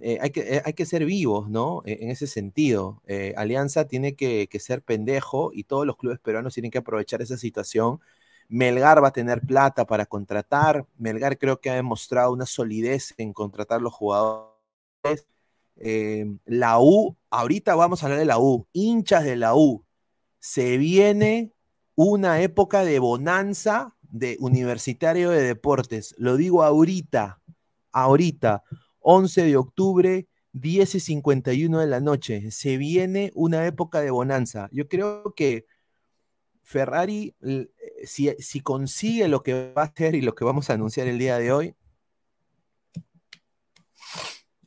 Eh, 0.00 0.18
hay, 0.20 0.30
que, 0.30 0.40
eh, 0.56 0.62
hay 0.64 0.72
que 0.72 0.86
ser 0.86 1.04
vivos, 1.04 1.50
¿no? 1.50 1.82
E, 1.84 1.98
en 2.02 2.10
ese 2.10 2.26
sentido. 2.26 3.02
Eh, 3.06 3.34
Alianza 3.36 3.86
tiene 3.86 4.14
que, 4.14 4.48
ser 4.60 4.82
pendejo 4.82 5.50
y 5.52 5.64
todos 5.64 5.86
los 5.86 5.96
clubes 5.96 6.20
peruanos 6.20 6.54
tienen 6.54 6.70
que 6.70 6.78
aprovechar 6.78 7.22
esa 7.22 7.36
situación. 7.36 8.00
Melgar 8.48 9.02
va 9.02 9.08
a 9.08 9.12
tener 9.12 9.40
plata 9.42 9.86
para 9.86 10.06
contratar. 10.06 10.86
Melgar 10.98 11.38
creo 11.38 11.60
que 11.60 11.70
ha 11.70 11.74
demostrado 11.74 12.32
una 12.32 12.46
solidez 12.46 13.14
en 13.18 13.32
contratar 13.32 13.82
los 13.82 13.92
jugadores. 13.92 15.26
La 16.44 16.78
U, 16.80 17.16
ahorita 17.30 17.74
vamos 17.74 18.02
a 18.02 18.06
hablar 18.06 18.18
de 18.18 18.26
la 18.26 18.38
U, 18.38 18.66
hinchas 18.72 19.24
de 19.24 19.36
la 19.36 19.54
U. 19.54 19.84
Se 20.38 20.78
viene 20.78 21.52
una 21.94 22.40
época 22.40 22.84
de 22.84 22.98
bonanza 22.98 23.96
de 24.02 24.36
universitario 24.40 25.30
de 25.30 25.42
deportes. 25.42 26.14
Lo 26.18 26.36
digo 26.36 26.62
ahorita, 26.62 27.40
ahorita. 27.92 28.64
11 29.00 29.44
de 29.44 29.56
octubre, 29.56 30.28
10 30.52 30.94
y 30.94 31.00
51 31.00 31.78
de 31.78 31.86
la 31.86 32.00
noche. 32.00 32.50
Se 32.50 32.76
viene 32.76 33.32
una 33.34 33.66
época 33.66 34.00
de 34.00 34.10
bonanza. 34.10 34.68
Yo 34.72 34.88
creo 34.88 35.34
que 35.34 35.66
Ferrari, 36.62 37.34
si, 38.04 38.30
si, 38.38 38.60
consigue 38.60 39.26
lo 39.28 39.42
que 39.42 39.72
va 39.72 39.82
a 39.82 39.86
hacer 39.86 40.14
y 40.14 40.20
lo 40.20 40.34
que 40.34 40.44
vamos 40.44 40.70
a 40.70 40.74
anunciar 40.74 41.08
el 41.08 41.18
día 41.18 41.38
de 41.38 41.52
hoy, 41.52 41.74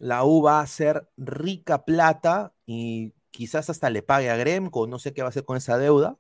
la 0.04 0.26
U 0.26 0.42
va 0.42 0.60
a 0.60 0.68
ser 0.68 1.10
rica 1.16 1.86
plata 1.86 2.54
y 2.66 3.14
quizás 3.32 3.70
hasta 3.70 3.90
le 3.90 4.04
pague 4.04 4.30
a 4.30 4.36
Gremco, 4.36 4.86
no 4.86 5.00
sé 5.00 5.14
qué 5.14 5.22
va 5.22 5.28
a 5.28 5.30
hacer 5.30 5.46
con 5.46 5.56
esa 5.56 5.78
deuda, 5.78 6.18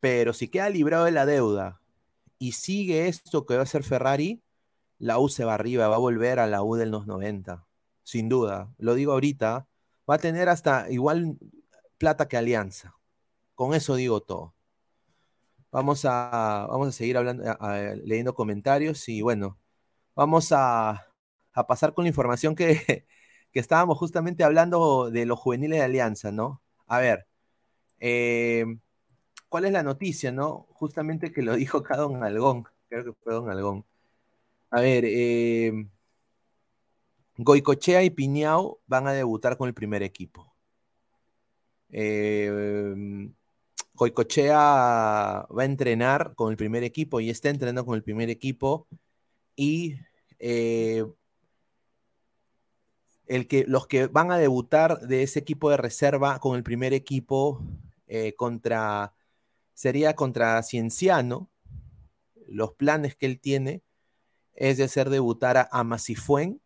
pero 0.00 0.34
si 0.34 0.48
queda 0.48 0.68
librado 0.68 1.06
de 1.06 1.12
la 1.12 1.24
deuda 1.24 1.80
y 2.38 2.52
sigue 2.52 3.08
esto 3.08 3.46
que 3.46 3.54
va 3.54 3.60
a 3.60 3.62
hacer 3.62 3.84
Ferrari, 3.84 4.42
la 4.98 5.18
U 5.18 5.30
se 5.30 5.46
va 5.46 5.54
arriba, 5.54 5.88
va 5.88 5.96
a 5.96 5.98
volver 5.98 6.38
a 6.40 6.46
la 6.46 6.62
U 6.62 6.74
de 6.74 6.84
los 6.84 7.06
90, 7.06 7.66
sin 8.02 8.28
duda. 8.28 8.70
Lo 8.76 8.94
digo 8.94 9.12
ahorita, 9.12 9.66
va 10.08 10.14
a 10.14 10.18
tener 10.18 10.50
hasta 10.50 10.90
igual 10.90 11.38
plata 11.96 12.28
que 12.28 12.36
Alianza. 12.36 12.96
Con 13.54 13.72
eso 13.72 13.94
digo 13.94 14.20
todo. 14.20 14.54
Vamos 15.72 16.04
a, 16.04 16.66
vamos 16.68 16.88
a 16.88 16.92
seguir 16.92 17.16
hablando, 17.16 17.44
leyendo 18.04 18.34
comentarios 18.34 19.08
y 19.08 19.22
bueno, 19.22 19.58
vamos 20.14 20.52
a, 20.52 21.07
pasar 21.66 21.94
con 21.94 22.04
la 22.04 22.08
información 22.08 22.54
que, 22.54 23.06
que, 23.52 23.60
estábamos 23.60 23.98
justamente 23.98 24.44
hablando 24.44 25.10
de 25.10 25.26
los 25.26 25.38
juveniles 25.38 25.78
de 25.78 25.84
Alianza, 25.84 26.32
¿no? 26.32 26.62
A 26.86 26.98
ver, 27.00 27.26
eh, 28.00 28.66
¿cuál 29.48 29.64
es 29.66 29.72
la 29.72 29.82
noticia, 29.82 30.32
no? 30.32 30.66
Justamente 30.70 31.32
que 31.32 31.42
lo 31.42 31.54
dijo 31.56 31.78
acá 31.78 31.96
Don 31.96 32.22
Algón, 32.24 32.64
creo 32.88 33.04
que 33.04 33.12
fue 33.22 33.34
Don 33.34 33.50
Algón. 33.50 33.84
A 34.70 34.80
ver, 34.80 35.04
eh, 35.06 35.72
Goicochea 37.38 38.02
y 38.04 38.10
Piñao 38.10 38.80
van 38.86 39.06
a 39.06 39.12
debutar 39.12 39.56
con 39.56 39.68
el 39.68 39.74
primer 39.74 40.02
equipo. 40.02 40.54
Eh, 41.90 43.30
Goicochea 43.98 44.56
va 44.56 45.62
a 45.62 45.64
entrenar 45.64 46.34
con 46.36 46.50
el 46.50 46.56
primer 46.56 46.84
equipo 46.84 47.20
y 47.20 47.30
está 47.30 47.50
entrenando 47.50 47.84
con 47.84 47.96
el 47.96 48.02
primer 48.02 48.30
equipo. 48.30 48.86
Y 49.56 49.96
eh, 50.38 51.04
el 53.28 53.46
que, 53.46 53.64
los 53.66 53.86
que 53.86 54.06
van 54.06 54.30
a 54.32 54.38
debutar 54.38 55.00
de 55.00 55.22
ese 55.22 55.38
equipo 55.38 55.70
de 55.70 55.76
reserva 55.76 56.38
con 56.38 56.56
el 56.56 56.62
primer 56.62 56.92
equipo 56.92 57.62
contra 58.36 59.14
sería 59.78 60.16
contra 60.16 60.60
Cienciano. 60.64 61.48
Los 62.48 62.72
planes 62.72 63.14
que 63.14 63.26
él 63.26 63.38
tiene 63.38 63.82
es 64.54 64.76
de 64.76 64.84
hacer 64.84 65.08
debutar 65.08 65.68
a 65.70 65.84
Masifuen 65.84 66.60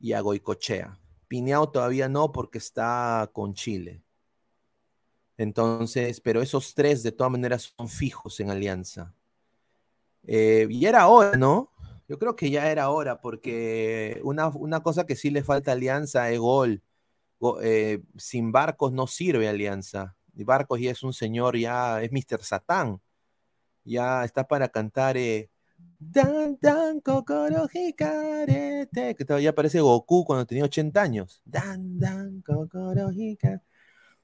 y 0.00 0.12
a 0.14 0.20
Goicochea. 0.20 0.98
Pineao 1.28 1.70
todavía 1.70 2.08
no 2.08 2.32
porque 2.32 2.58
está 2.58 3.30
con 3.32 3.54
Chile. 3.54 4.02
Entonces, 5.36 6.20
pero 6.20 6.42
esos 6.42 6.74
tres 6.74 7.02
de 7.02 7.12
todas 7.12 7.30
maneras 7.30 7.72
son 7.76 7.88
fijos 7.88 8.40
en 8.40 8.50
alianza. 8.50 9.14
Eh, 10.24 10.66
y 10.70 10.84
era 10.86 11.06
hora, 11.06 11.36
¿no? 11.36 11.71
Yo 12.12 12.18
creo 12.18 12.36
que 12.36 12.50
ya 12.50 12.70
era 12.70 12.90
hora 12.90 13.22
porque 13.22 14.20
una, 14.22 14.82
cosa 14.82 15.06
que 15.06 15.16
sí 15.16 15.30
le 15.30 15.42
falta 15.42 15.72
Alianza 15.72 16.30
es 16.30 16.38
gol. 16.38 16.82
Eh, 17.62 18.02
sin 18.18 18.52
Barcos 18.52 18.92
no 18.92 19.06
sirve 19.06 19.48
Alianza. 19.48 20.14
Y 20.34 20.44
Barcos 20.44 20.78
ya 20.78 20.90
es 20.90 21.02
un 21.02 21.14
señor, 21.14 21.56
ya 21.56 22.02
es 22.02 22.12
Mr. 22.12 22.42
Satán. 22.44 23.00
Ya 23.82 24.24
está 24.24 24.46
para 24.46 24.68
cantar 24.68 25.16
eh, 25.16 25.48
Dan, 25.98 26.58
dan, 26.60 27.00
que 29.16 29.24
todavía 29.24 29.54
parece 29.54 29.80
Goku 29.80 30.26
cuando 30.26 30.44
tenía 30.44 30.64
80 30.64 31.00
años. 31.00 31.40
Dan, 31.46 31.98
dan, 31.98 32.42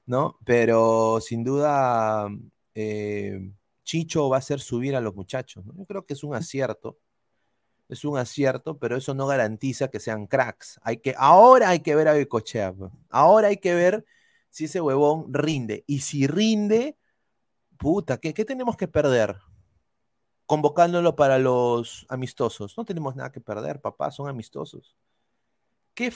¿No? 0.05 0.37
Pero 0.45 1.19
sin 1.21 1.43
duda, 1.43 2.29
eh, 2.75 3.51
Chicho 3.83 4.29
va 4.29 4.35
a 4.35 4.39
hacer 4.39 4.59
subir 4.59 4.95
a 4.95 5.01
los 5.01 5.15
muchachos. 5.15 5.65
Yo 5.75 5.85
creo 5.85 6.05
que 6.05 6.13
es 6.13 6.23
un 6.23 6.35
acierto. 6.35 6.99
Es 7.89 8.05
un 8.05 8.17
acierto, 8.17 8.77
pero 8.77 8.95
eso 8.95 9.13
no 9.13 9.27
garantiza 9.27 9.89
que 9.89 9.99
sean 9.99 10.27
cracks. 10.27 10.79
Hay 10.83 10.97
que, 10.97 11.15
ahora 11.17 11.69
hay 11.69 11.79
que 11.81 11.95
ver 11.95 12.07
a 12.07 12.13
Becochea. 12.13 12.73
Pues. 12.73 12.91
Ahora 13.09 13.49
hay 13.49 13.57
que 13.57 13.73
ver 13.73 14.05
si 14.49 14.65
ese 14.65 14.79
huevón 14.79 15.33
rinde. 15.33 15.83
Y 15.87 15.99
si 16.01 16.27
rinde, 16.27 16.97
puta, 17.77 18.17
¿qué, 18.19 18.33
qué 18.33 18.45
tenemos 18.45 18.77
que 18.77 18.87
perder? 18.87 19.37
convocándolo 20.49 21.15
para 21.15 21.37
los 21.37 22.07
amistosos. 22.09 22.75
No 22.75 22.83
tenemos 22.83 23.15
nada 23.15 23.31
que 23.31 23.39
perder, 23.39 23.81
papá, 23.81 24.09
son 24.09 24.27
amistosos. 24.27 24.97
¿Qué, 25.93 26.11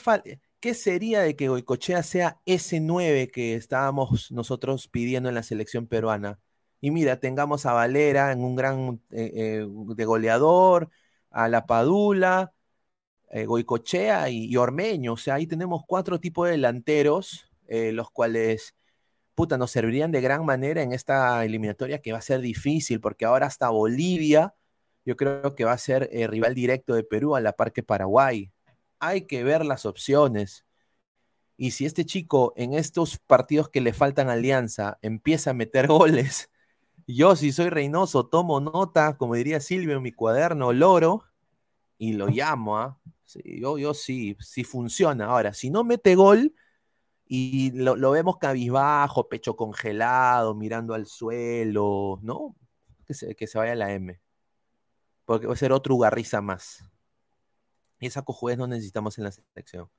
¿Qué 0.59 0.74
sería 0.74 1.21
de 1.21 1.36
que 1.36 1.49
Goicochea 1.49 2.01
sea 2.01 2.41
ese 2.47 2.80
9 2.80 3.28
que 3.30 3.53
estábamos 3.53 4.32
nosotros 4.32 4.88
pidiendo 4.88 5.30
en 5.30 5.36
la 5.36 5.43
selección 5.43 5.86
peruana? 5.86 6.39
Y 6.82 6.89
mira, 6.89 7.19
tengamos 7.19 7.67
a 7.67 7.74
Valera 7.74 8.32
en 8.32 8.43
un 8.43 8.55
gran 8.55 9.01
eh, 9.11 9.32
eh, 9.36 9.67
de 9.69 10.05
goleador, 10.05 10.89
a 11.34 11.49
La 11.49 11.65
Padula, 11.65 12.53
eh, 13.29 13.45
Goicochea 13.45 14.29
y, 14.29 14.55
Ormeño. 14.57 15.13
O 15.13 15.17
sea, 15.17 15.36
ahí 15.36 15.47
tenemos 15.47 15.84
cuatro 15.86 16.19
tipos 16.19 16.47
de 16.47 16.53
delanteros, 16.53 17.49
los 17.67 18.11
cuales 18.11 18.75
puta, 19.36 19.57
nos 19.57 19.71
servirían 19.71 20.11
de 20.11 20.21
gran 20.21 20.45
manera 20.45 20.81
en 20.81 20.91
esta 20.93 21.43
eliminatoria 21.45 22.01
que 22.01 22.11
va 22.11 22.19
a 22.19 22.21
ser 22.21 22.41
difícil, 22.41 22.99
porque 23.01 23.25
ahora 23.25 23.47
hasta 23.47 23.69
Bolivia, 23.69 24.55
yo 25.05 25.17
creo 25.17 25.55
que 25.55 25.65
va 25.65 25.73
a 25.73 25.77
ser 25.77 26.09
eh, 26.11 26.27
rival 26.27 26.55
directo 26.55 26.93
de 26.95 27.03
Perú 27.03 27.36
a 27.36 27.41
la 27.41 27.53
par 27.53 27.73
que 27.73 27.84
Paraguay. 27.84 28.51
Hay 28.99 29.23
que 29.27 29.43
ver 29.43 29.65
las 29.65 29.86
opciones. 29.86 30.65
Y 31.57 31.71
si 31.71 31.86
este 31.86 32.05
chico 32.05 32.53
en 32.55 32.73
estos 32.73 33.19
partidos 33.19 33.69
que 33.69 33.81
le 33.81 33.93
faltan 33.93 34.29
alianza 34.29 34.97
empieza 35.01 35.51
a 35.51 35.53
meter 35.53 35.88
goles, 35.88 36.49
yo 37.08 37.36
si 37.36 37.51
soy 37.51 37.70
Reynoso 37.70 38.28
tomo 38.28 38.60
nota, 38.60 39.18
como 39.18 39.36
diría 39.36 39.60
Silvio 39.60 39.97
en 39.97 40.04
mi 40.04 40.12
cuaderno, 40.12 40.74
loro, 40.74 41.24
y 41.97 42.14
lo 42.14 42.28
llamo. 42.28 42.78
¿ah? 42.78 42.99
yo, 43.43 43.78
yo 43.78 43.93
sí, 43.93 44.38
sí 44.39 44.64
funciona. 44.64 45.26
Ahora, 45.26 45.54
si 45.54 45.70
no 45.70 45.84
mete 45.84 46.16
gol, 46.16 46.54
y 47.26 47.72
lo, 47.72 48.12
vemos 48.12 48.38
cabizbajo, 48.38 49.28
pecho 49.28 49.56
congelado, 49.56 50.54
mirando 50.56 50.93
al 50.93 51.08
suelo, 51.08 52.20
¿no? 52.22 52.56
Que 53.06 53.14
se, 53.14 53.36
que 53.36 53.47
se 53.47 53.58
vaya 53.58 53.76
la 53.76 53.91
M. 53.91 54.22
Porque 55.26 55.47
va 55.47 55.54
a 55.54 55.58
ser 55.58 55.72
otro 55.72 55.95
Ugarriza 55.95 56.41
más. 56.41 56.84
Y 57.99 58.08
esa 58.08 58.22
cojudez 58.24 58.58
no 58.58 58.68
necesitamos 58.68 59.18
en 59.18 59.24
la 59.24 59.32
selección. 59.32 59.89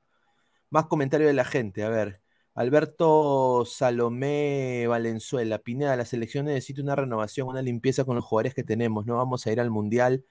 Más 0.71 0.87
comentario 0.87 1.27
de 1.27 1.33
la 1.33 1.45
gente, 1.45 1.83
a 1.85 1.89
ver. 1.89 2.21
Alberto 2.55 3.65
Salomé 3.67 4.87
Valenzuela, 4.87 5.59
Pineda, 5.59 5.97
la 5.97 6.05
selección 6.05 6.47
necesita 6.47 6.83
una 6.83 6.95
renovación, 6.95 7.49
una 7.49 7.63
limpieza 7.63 8.05
con 8.05 8.15
los 8.17 8.25
jugadores 8.25 8.55
que 8.55 8.63
tenemos. 8.63 9.07
No 9.07 9.17
vamos 9.17 9.47
a 9.47 9.53
ir 9.53 9.61
al 9.61 9.71
Mundial. 9.71 10.25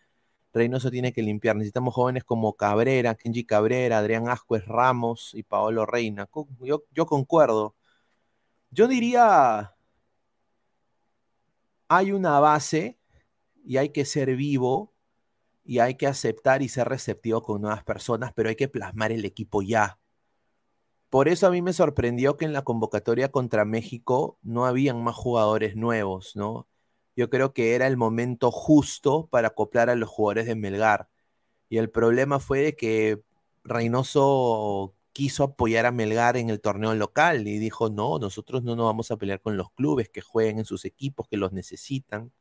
Reynoso 0.53 0.91
tiene 0.91 1.13
que 1.13 1.21
limpiar. 1.24 1.55
Necesitamos 1.57 1.93
jóvenes 1.95 2.24
como 2.24 2.55
Cabrera, 2.55 3.15
Kenji 3.15 3.45
Cabrera, 3.45 3.99
Adrián 3.99 4.30
Ascuez 4.30 4.65
Ramos 4.65 5.32
y 5.34 5.43
Paolo 5.43 5.86
Reina. 5.86 6.30
Yo, 6.61 6.84
yo 6.91 7.05
concuerdo. 7.05 7.76
Yo 8.71 8.88
diría, 8.88 9.76
hay 11.88 12.11
una 12.11 12.39
base 12.39 12.97
y 13.65 13.78
hay 13.78 13.89
que 13.89 14.05
ser 14.05 14.36
vivo 14.36 14.93
y 15.65 15.80
hay 15.80 15.95
que 15.95 16.07
aceptar 16.07 16.61
y 16.61 16.69
ser 16.69 16.88
receptivo 16.89 17.41
con 17.43 17.61
nuevas 17.61 17.84
personas, 17.84 18.34
pero 18.34 18.49
hay 18.49 18.55
que 18.55 18.67
plasmar 18.69 19.11
el 19.11 19.26
equipo 19.26 19.61
ya. 19.61 19.99
Por 21.14 21.28
eso 21.28 21.45
a 21.45 21.51
mí 21.51 21.61
me 21.61 21.74
sorprendió 21.74 22.38
que 22.38 22.45
en 22.45 22.53
la 22.53 22.64
convocatoria 22.64 23.30
contra 23.32 23.66
México 23.66 24.39
no 24.41 24.66
habían 24.66 25.03
más 25.03 25.14
jugadores 25.14 25.76
nuevos, 25.76 26.36
¿no? 26.36 26.68
Yo 27.16 27.30
creo 27.30 27.53
que 27.53 27.76
era 27.76 27.86
el 27.86 27.97
momento 27.97 28.49
justo 28.49 29.28
para 29.28 29.49
acoplar 29.49 29.91
a 29.91 29.95
los 29.95 30.09
jugadores 30.09 30.47
de 30.47 30.55
Melgar. 30.55 31.09
Y 31.70 31.78
el 31.78 31.91
problema 31.91 32.39
fue 32.39 32.61
de 32.61 32.76
que 32.76 33.22
Reynoso 33.64 34.95
quiso 35.11 35.43
apoyar 35.43 35.86
a 35.86 35.91
Melgar 35.91 36.36
en 36.36 36.49
el 36.49 36.59
torneo 36.59 36.95
local 36.95 37.47
y 37.47 37.59
dijo, 37.59 37.91
no, 37.91 38.18
nosotros 38.18 38.64
no 38.64 38.76
nos 38.76 38.88
vamos 38.88 39.11
a 39.11 39.18
pelear 39.18 39.39
con 39.39 39.55
los 39.55 39.72
clubes 39.74 40.09
que 40.09 40.22
jueguen 40.22 40.57
en 40.57 40.66
sus 40.66 40.84
equipos, 40.84 41.28
que 41.28 41.38
los 41.38 41.53
necesitan. 41.53 42.32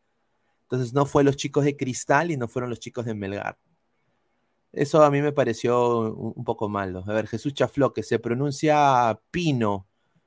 Entonces 0.62 0.94
no 0.94 1.04
fue 1.04 1.24
los 1.24 1.36
chicos 1.36 1.64
de 1.64 1.76
Cristal 1.76 2.30
y 2.30 2.38
no 2.38 2.48
fueron 2.48 2.70
los 2.70 2.80
chicos 2.80 3.04
de 3.04 3.14
Melgar. 3.14 3.58
Eso 4.72 5.02
a 5.02 5.10
mí 5.10 5.20
me 5.22 5.32
pareció 5.32 6.00
un, 6.00 6.32
un 6.36 6.44
poco 6.44 6.68
malo. 6.68 7.04
A 7.06 7.12
ver, 7.12 7.26
Jesús 7.28 7.54
Chafló, 7.54 7.92
que 7.92 8.02
se 8.02 8.18
pronuncia 8.18 9.20
Pino, 9.30 9.86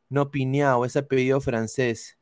no 0.10 0.32
Piñao, 0.32 0.86
es 0.86 0.96
apellido 0.96 1.42
francés. 1.42 2.18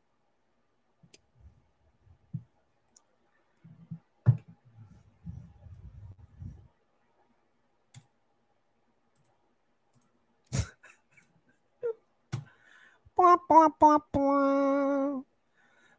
Pua, 13.14 13.38
pua, 13.46 13.70
pua, 13.78 13.98
pua. 14.12 15.24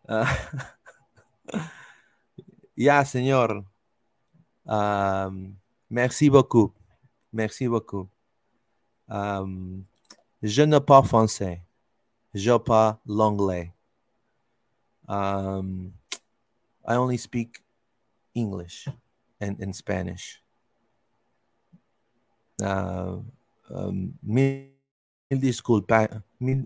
Ya, 2.76 3.04
señor. 3.06 3.66
Um, 4.66 5.58
merci 5.96 6.30
beaucoup. 6.30 6.74
Merci 7.32 7.68
beaucoup. 7.68 8.10
Um, 9.08 9.86
je 10.42 10.64
ne 10.64 10.80
parle 10.80 11.06
français. 11.06 11.62
Je 12.34 12.58
parle 12.58 12.98
l'anglais. 13.06 13.72
Um, 15.08 15.94
I 16.86 16.96
only 16.98 17.18
speak 17.18 17.64
English 18.34 18.90
and, 19.40 19.56
and 19.62 19.74
Spanish. 19.74 20.42
Uh, 22.62 23.20
um, 23.70 24.14
mil 24.22 24.68
disculpas. 25.32 26.10
Mil, 26.40 26.66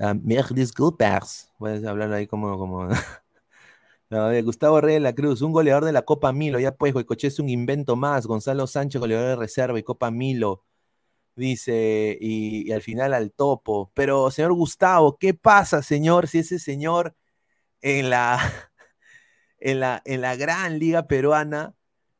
uh, 0.00 0.14
mil 0.14 0.44
disculpas. 0.54 1.50
Puedes 1.58 1.84
hablar 1.84 2.12
ahí 2.12 2.26
como. 2.28 2.56
como 2.56 2.88
De 4.14 4.42
Gustavo 4.42 4.80
Reyes 4.80 4.96
de 4.96 5.00
la 5.00 5.14
Cruz, 5.14 5.42
un 5.42 5.52
goleador 5.52 5.84
de 5.84 5.92
la 5.92 6.02
Copa 6.02 6.32
Milo, 6.32 6.60
ya 6.60 6.74
pues, 6.76 6.92
Goicoche 6.92 7.26
es 7.28 7.38
un 7.40 7.48
invento 7.48 7.96
más, 7.96 8.26
Gonzalo 8.26 8.66
Sánchez, 8.68 9.00
goleador 9.00 9.30
de 9.30 9.36
reserva 9.36 9.78
y 9.78 9.82
Copa 9.82 10.10
Milo, 10.12 10.64
dice, 11.36 12.16
y, 12.20 12.70
al 12.72 12.82
final 12.82 13.14
al 13.14 13.32
topo. 13.32 13.90
Pero, 13.94 14.30
señor 14.30 14.52
Gustavo, 14.54 15.18
¿qué 15.18 15.34
pasa, 15.34 15.82
señor, 15.82 16.28
si 16.28 16.38
ese 16.38 16.58
señor 16.60 17.16
en 17.82 18.10
la, 18.10 18.38
en 19.58 19.80
la, 19.80 20.02
en 20.04 20.20
la 20.20 20.36
gran 20.36 20.78
liga 20.78 21.06
peruana, 21.08 21.74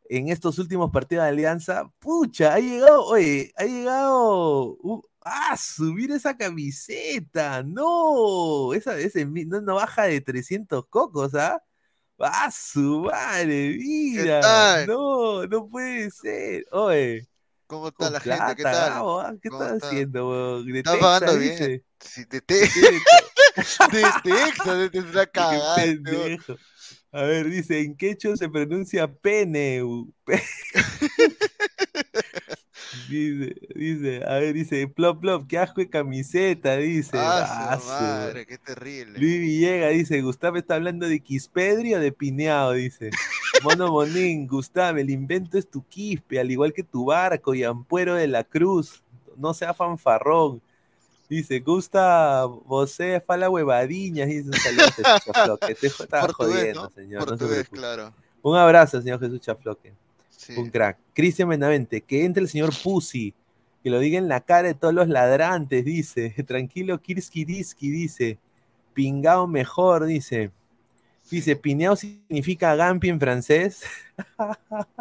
en 0.09 0.28
estos 0.28 0.59
últimos 0.59 0.90
partidos 0.90 1.24
de 1.24 1.30
Alianza, 1.30 1.90
pucha, 2.01 2.55
ha 2.55 2.61
llegado, 2.61 3.05
oye, 3.07 3.53
ha 3.57 3.64
llegado, 3.64 4.76
uh, 4.82 5.03
ah, 5.22 5.57
subir 5.57 6.11
esa 6.12 6.36
camiseta, 6.36 7.62
no, 7.62 8.74
esa, 8.74 8.99
ese, 8.99 9.24
no, 9.26 9.61
no 9.61 9.76
baja 9.76 10.05
de 10.05 10.20
300 10.20 10.86
cocos, 10.88 11.34
¿ah? 11.34 11.62
¡Ah, 12.19 12.51
su 12.51 13.01
madre! 13.01 13.77
¡Mira! 13.79 14.87
No, 14.87 15.47
no 15.47 15.69
puede 15.69 16.11
ser. 16.11 16.65
Oye, 16.71 17.29
¿Cómo 17.67 17.89
está 17.89 18.11
la 18.11 18.21
gente? 18.21 18.57
¿Qué 18.57 18.62
tal? 18.62 18.93
¿ah? 18.95 19.35
¿Qué 19.43 19.49
¿Cómo 19.49 19.62
estás 19.62 19.77
está? 19.77 19.89
haciendo, 19.89 20.29
weón? 20.31 20.77
Está 20.77 20.93
Texas, 20.93 21.21
pagando 21.21 21.39
bien. 21.39 21.53
dice. 21.53 21.85
De, 22.29 22.41
te- 22.43 22.55
de 22.55 23.01
Texas, 23.55 24.91
este 24.93 25.01
weón. 25.41 25.75
pendejo. 25.77 26.57
A 27.12 27.23
ver, 27.23 27.49
dice, 27.49 27.81
en 27.81 27.97
quechua 27.97 28.37
se 28.37 28.49
pronuncia 28.49 29.11
pene. 29.12 29.83
Dice, 33.15 33.55
dice, 33.77 34.25
a 34.27 34.35
ver, 34.39 34.55
dice, 34.55 34.89
plop, 34.89 35.21
plop, 35.21 35.47
qué 35.47 35.59
asco 35.59 35.81
de 35.81 35.89
camiseta, 35.89 36.77
dice. 36.77 37.17
Ah, 37.17 37.75
Ah, 37.75 37.81
madre, 37.87 38.45
qué 38.47 38.59
terrible. 38.59 39.19
Luis 39.19 39.41
Villegas 39.41 39.93
dice, 39.93 40.21
Gustavo 40.21 40.57
está 40.57 40.75
hablando 40.75 41.07
de 41.07 41.21
Quispedri 41.21 41.95
o 41.95 42.01
de 42.01 42.11
Pineado, 42.11 42.73
dice. 42.73 43.11
Mono 43.62 43.93
Monín, 43.93 44.47
Gustavo, 44.49 44.99
el 44.99 45.11
invento 45.11 45.57
es 45.59 45.69
tu 45.71 45.85
quispe, 45.87 46.41
al 46.41 46.51
igual 46.51 46.73
que 46.73 46.83
tu 46.83 47.05
barco 47.07 47.55
y 47.55 47.62
Ampuero 47.62 48.15
de 48.17 48.27
la 48.27 48.43
Cruz. 48.43 49.03
No 49.37 49.55
sea 49.55 49.75
fanfarrón. 49.75 50.61
Dice, 51.29 51.61
Gusta, 51.61 52.45
você 52.67 53.23
fala 53.27 53.49
huevadiñas, 53.49 54.29
dice 54.29 54.49
un 54.49 54.53
saludo 54.55 54.85
a 54.85 54.91
Jesús 54.91 55.25
Chafloque. 55.25 55.75
Te 55.75 55.87
estaba 55.87 56.33
jodiendo, 56.33 56.91
señor. 56.91 57.21
no 57.23 57.27
Portugués, 57.27 57.69
claro. 57.69 58.12
Un 58.43 58.57
abrazo, 58.57 59.01
señor 59.01 59.21
Jesús 59.21 59.41
Chafloque. 59.41 59.93
Sí. 60.47 60.55
Un 60.57 60.70
crack. 60.70 60.99
Cristian 61.14 61.49
Benavente, 61.49 62.01
que 62.01 62.24
entre 62.24 62.42
el 62.42 62.49
señor 62.49 62.72
Pussy, 62.82 63.34
que 63.82 63.90
lo 63.90 63.99
diga 63.99 64.18
en 64.18 64.28
la 64.28 64.40
cara 64.40 64.68
de 64.68 64.74
todos 64.74 64.95
los 64.95 65.09
ladrantes, 65.09 65.84
dice. 65.84 66.30
Tranquilo, 66.47 67.01
Kirski 67.01 67.45
Diski, 67.45 67.90
dice. 67.90 68.38
Pingao 68.95 69.47
mejor, 69.47 70.05
dice. 70.05 70.51
Dice, 71.30 71.57
pineao 71.57 71.97
significa 71.97 72.76
Gampi 72.76 73.09
en 73.09 73.18
francés. 73.18 73.82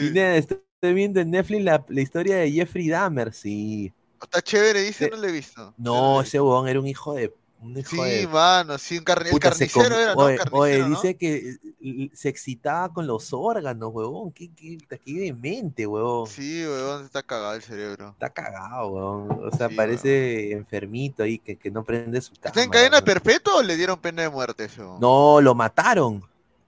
Pineda, 0.00 0.36
estoy 0.36 0.94
viendo 0.94 1.20
en 1.20 1.30
Netflix 1.30 1.64
la, 1.64 1.84
la 1.88 2.00
historia 2.00 2.36
de 2.36 2.50
Jeffrey 2.50 2.88
Dahmer, 2.88 3.32
sí. 3.32 3.92
Está 4.22 4.40
chévere, 4.40 4.82
dice, 4.82 5.06
Eh, 5.06 5.10
no 5.10 5.16
lo 5.16 5.28
he 5.28 5.32
visto. 5.32 5.74
No, 5.76 6.20
ese 6.22 6.40
huevón 6.40 6.68
era 6.68 6.80
un 6.80 6.86
hijo 6.86 7.14
de... 7.14 7.32
Un 7.62 7.78
hijo 7.78 7.90
Sí, 8.04 8.10
de 8.10 8.26
mano, 8.26 8.76
sí, 8.76 8.98
un 8.98 9.04
el 9.08 9.30
Puta, 9.30 9.52
se 9.52 9.68
carnicero 9.68 9.94
com- 9.94 10.00
era, 10.02 10.14
¿no? 10.14 10.20
oye, 10.20 10.36
Carnicero, 10.36 10.60
oye, 10.62 10.78
¿no? 10.80 10.88
dice 10.88 11.16
que 11.16 11.56
eh, 11.80 12.10
se 12.12 12.28
excitaba 12.28 12.92
con 12.92 13.06
los 13.06 13.32
órganos, 13.32 13.90
huevón. 13.92 14.32
Qué, 14.32 14.50
qué, 14.52 14.78
qué 15.04 15.12
demente, 15.12 15.86
huevón. 15.86 16.26
Sí, 16.26 16.64
weón, 16.66 17.04
está 17.04 17.22
cagado 17.22 17.54
el 17.54 17.62
cerebro. 17.62 18.10
Está 18.10 18.30
cagado, 18.30 18.88
weón. 18.88 19.44
O 19.52 19.56
sea, 19.56 19.68
Sí, 19.68 19.76
parece 19.76 20.52
enfermito 20.52 21.22
ahí, 21.22 21.38
que, 21.38 21.56
que 21.56 21.70
no 21.70 21.84
prende 21.84 22.20
su 22.20 22.32
cámara. 22.32 22.48
¿Está 22.50 22.62
en 22.64 22.70
cadena 22.70 23.00
perpetua 23.02 23.56
o 23.56 23.62
le 23.62 23.76
dieron 23.76 23.98
pena 24.00 24.22
de 24.22 24.28
muerte 24.30 24.64
eso? 24.64 24.98
No, 25.00 25.40
lo 25.40 25.54
mataron. 25.54 26.22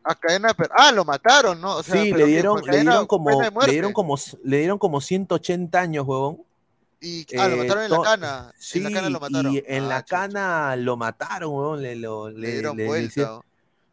Ah, 0.05 0.14
cadena 0.14 0.55
per- 0.55 0.70
Ah, 0.76 0.92
lo 0.92 1.05
mataron, 1.05 1.61
¿no? 1.61 1.76
O 1.78 1.82
sea, 1.82 2.01
sí, 2.01 2.12
le 2.12 2.18
¿qué 2.18 2.26
dieron, 2.26 2.61
le 2.64 2.80
dieron 2.82 3.07
como, 3.07 3.30
le 3.42 3.72
dieron 3.72 3.92
como, 3.92 4.16
le 4.45 4.59
dieron 4.59 4.78
como 4.78 5.01
180 5.01 5.80
años, 5.80 6.07
huevón. 6.07 6.38
Y, 7.05 7.27
ah, 7.37 7.49
lo 7.49 7.55
Eh, 7.57 7.59
mataron 7.59 7.85
en 7.85 7.91
la 7.91 8.01
cana. 8.03 8.55
Sí, 8.59 8.79
en 8.79 8.85
la 8.85 8.91
cana 8.93 9.11
lo 9.11 9.21
mataron. 9.21 9.53
y 9.53 9.63
en 9.67 9.85
Ah, 9.85 9.89
la 9.89 10.03
chucha. 10.05 10.17
cana 10.17 10.77
lo 10.77 10.97
mataron, 10.97 11.51
huevón. 11.53 11.83
Le, 11.83 11.97
lo, 11.97 12.31
Le 12.31 12.39
le, 12.39 12.53
dieron 12.53 12.77
le- 12.77 12.87
vuelta. 12.87 13.07
hicieron 13.09 13.41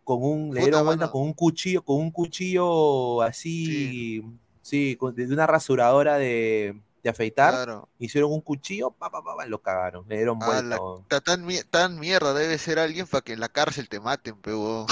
con 0.04 0.24
un, 0.24 0.54
le 0.54 0.62
dieron 0.62 0.86
vuelta 0.86 1.12
con 1.12 1.22
un 1.24 1.34
cuchillo, 1.34 1.84
con 1.84 1.98
un 1.98 2.12
cuchillo 2.12 3.22
así, 3.22 4.24
sí, 4.62 4.96
con- 5.00 5.14
de 5.16 5.26
una 5.26 5.46
rasuradora 5.48 6.18
de, 6.18 6.76
de 7.04 7.10
afeitar. 7.10 7.54
Claro. 7.54 7.88
Hicieron 8.00 8.32
un 8.32 8.42
cuchillo, 8.42 8.92
pa, 8.92 9.10
pa, 9.10 9.24
pa, 9.24 9.36
pa, 9.38 9.46
lo 9.46 9.62
cagaron, 9.62 10.06
le 10.10 10.18
dieron 10.18 10.40
Ah, 10.42 10.46
vuelta. 10.46 10.78
la- 11.10 11.20
tan, 11.22 11.46
tan 11.70 12.00
mierda, 12.00 12.34
debe 12.34 12.58
ser 12.58 12.80
alguien 12.80 13.08
para 13.08 13.22
que 13.22 13.34
en 13.34 13.40
la 13.40 13.50
cárcel 13.50 13.90
te 13.90 14.00
maten, 14.00 14.36
pero 14.42 14.86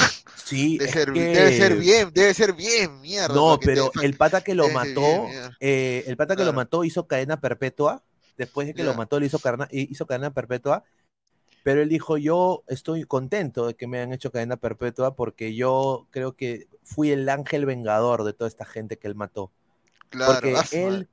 Sí, 0.45 0.77
debe 0.77 0.91
ser, 0.91 1.11
que- 1.13 1.19
debe 1.21 1.57
ser 1.57 1.75
bien, 1.77 2.11
debe 2.13 2.33
ser 2.33 2.53
bien 2.53 3.01
mierda. 3.01 3.33
No, 3.33 3.57
te- 3.59 3.65
pero 3.65 3.91
el 4.03 4.15
pata 4.15 4.41
que 4.41 4.55
lo 4.55 4.63
debe 4.63 4.75
mató, 4.75 5.01
bien 5.27 5.51
eh, 5.59 6.03
el 6.07 6.15
pata 6.17 6.35
que 6.35 6.45
lo 6.45 6.53
mató 6.53 6.83
hizo 6.83 7.07
cadena 7.07 7.39
perpetua. 7.41 8.03
Después 8.39 8.67
de 8.67 8.75
que 8.75 8.83
lo 8.85 8.95
mató, 8.95 9.21
le 9.21 9.27
hizo, 9.27 9.39
carna- 9.41 9.69
hizo 9.71 10.07
cadena 10.07 10.33
perpetua. 10.33 10.85
Pero 11.63 11.81
él 11.81 11.89
dijo, 11.89 12.17
yo 12.17 12.63
estoy 12.67 13.03
contento 13.03 13.67
de 13.67 13.75
que 13.75 13.87
me 13.87 13.97
hayan 13.99 14.13
hecho 14.13 14.31
cadena 14.31 14.57
perpetua 14.57 15.15
porque 15.15 15.55
yo 15.55 16.07
creo 16.11 16.35
que 16.35 16.67
fui 16.83 17.11
el 17.11 17.27
ángel 17.29 17.65
vengador 17.65 18.23
de 18.23 18.33
toda 18.33 18.47
esta 18.47 18.65
gente 18.65 18.97
que 18.97 19.07
él 19.07 19.15
mató. 19.15 19.51
Claro, 20.09 20.47
Porque 20.47 20.53
él, 20.71 21.09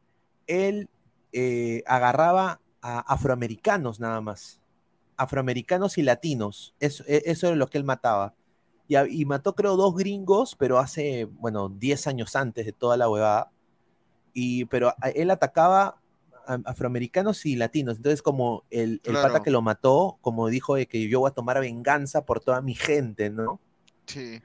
él 0.46 0.88
eh, 1.32 1.82
agarraba 1.86 2.60
a 2.82 3.00
afroamericanos 3.00 4.00
nada 4.00 4.20
más. 4.20 4.60
Afroamericanos 5.16 5.98
y 5.98 6.02
latinos. 6.02 6.74
Eso, 6.80 7.04
e- 7.08 7.24
eso 7.26 7.48
era 7.48 7.56
lo 7.56 7.68
que 7.68 7.78
él 7.78 7.84
mataba. 7.84 8.34
Y, 8.88 8.96
y 9.22 9.24
mató 9.26 9.54
creo 9.54 9.76
dos 9.76 9.94
gringos, 9.96 10.56
pero 10.58 10.78
hace, 10.78 11.26
bueno, 11.26 11.68
10 11.70 12.06
años 12.06 12.36
antes 12.36 12.66
de 12.66 12.72
toda 12.72 12.96
la 12.96 13.08
huevada. 13.10 13.50
y, 14.34 14.64
pero 14.66 14.94
él 15.14 15.30
atacaba 15.30 16.00
afroamericanos 16.64 17.44
y 17.46 17.56
latinos. 17.56 17.96
Entonces, 17.96 18.22
como 18.22 18.64
el, 18.70 19.00
el 19.04 19.12
Claro. 19.12 19.28
pata 19.32 19.42
que 19.42 19.50
lo 19.50 19.62
mató, 19.62 20.18
como 20.20 20.48
dijo 20.48 20.74
de 20.76 20.86
que 20.86 21.08
yo 21.08 21.20
voy 21.20 21.28
a 21.30 21.34
tomar 21.34 21.60
venganza 21.60 22.24
por 22.24 22.40
toda 22.40 22.60
mi 22.62 22.74
gente, 22.74 23.30
¿no? 23.30 23.60
Sí. 24.06 24.40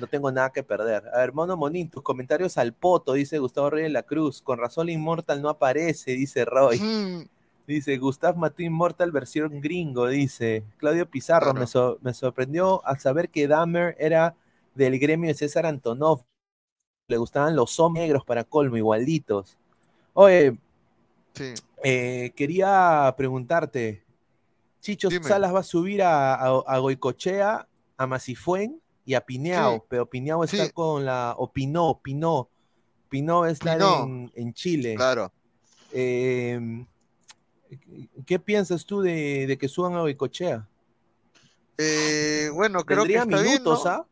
No 0.00 0.06
tengo 0.06 0.30
nada 0.30 0.50
que 0.50 0.62
perder. 0.62 1.02
A 1.14 1.18
ver, 1.18 1.32
Mono 1.32 1.56
Monín, 1.56 1.88
tus 1.90 2.02
comentarios 2.02 2.56
al 2.58 2.72
poto, 2.72 3.14
dice 3.14 3.38
Gustavo 3.38 3.70
Reyes 3.70 3.88
de 3.88 3.92
la 3.92 4.02
Cruz. 4.02 4.40
Con 4.42 4.58
razón 4.58 4.86
la 4.86 4.92
Immortal 4.92 5.40
no 5.42 5.48
aparece, 5.48 6.12
dice 6.12 6.44
Roy. 6.44 6.78
Mm, 6.78 7.24
Dice, 7.64 7.96
Gustav 7.96 8.36
mató 8.36 8.60
Immortal 8.62 9.12
versión 9.12 9.60
gringo, 9.60 10.08
dice. 10.08 10.64
Claudio 10.78 11.08
Pizarro, 11.08 11.46
Claro. 11.52 11.60
me, 11.60 11.66
so- 11.68 11.98
me 12.02 12.12
sorprendió 12.12 12.84
al 12.84 12.98
saber 12.98 13.28
que 13.30 13.46
Dahmer 13.46 13.94
era 14.00 14.34
del 14.74 14.98
gremio 14.98 15.28
de 15.28 15.34
César 15.34 15.64
Antonov. 15.66 16.22
Le 17.08 17.16
gustaban 17.18 17.54
los 17.54 17.78
hombres 17.78 18.02
negros 18.04 18.24
para 18.24 18.42
colmo, 18.44 18.76
igualitos. 18.76 19.56
Oye, 20.12 20.58
sí. 21.34 21.54
eh, 21.82 22.32
quería 22.36 23.12
preguntarte, 23.16 24.04
Chicho 24.80 25.08
Dime. 25.08 25.24
Salas 25.28 25.54
va 25.54 25.60
a 25.60 25.64
subir 25.64 26.02
a, 26.02 26.34
a, 26.34 26.48
a 26.66 26.78
Goicochea, 26.78 27.66
a 27.96 28.06
Macifuen 28.06 28.80
y 29.04 29.14
a 29.14 29.20
Pineao, 29.20 29.76
Sí. 29.76 29.82
pero 29.88 30.06
Pineao 30.06 30.44
está 30.44 30.66
Sí. 30.66 30.72
con 30.72 31.04
la, 31.04 31.34
o 31.38 31.52
Pinó, 31.52 32.00
Pinó, 32.02 32.48
Pinó 33.08 33.46
está 33.46 33.74
en, 33.76 34.30
en 34.34 34.54
Chile. 34.54 34.94
Claro. 34.94 35.32
Eh, 35.92 36.84
¿Qué 38.26 38.38
piensas 38.38 38.84
tú 38.86 39.00
de, 39.02 39.46
de 39.46 39.56
que 39.58 39.68
suban 39.68 39.94
a 39.94 40.00
Goicochea? 40.00 40.68
Eh, 41.78 42.50
bueno, 42.52 42.84
creo 42.84 43.04
que 43.04 43.12
Tendría 43.14 43.22
está 43.22 43.42
bien, 43.42 43.54
minutos, 43.62 43.84
¿no? 43.84 43.90
¿ah? 43.90 44.06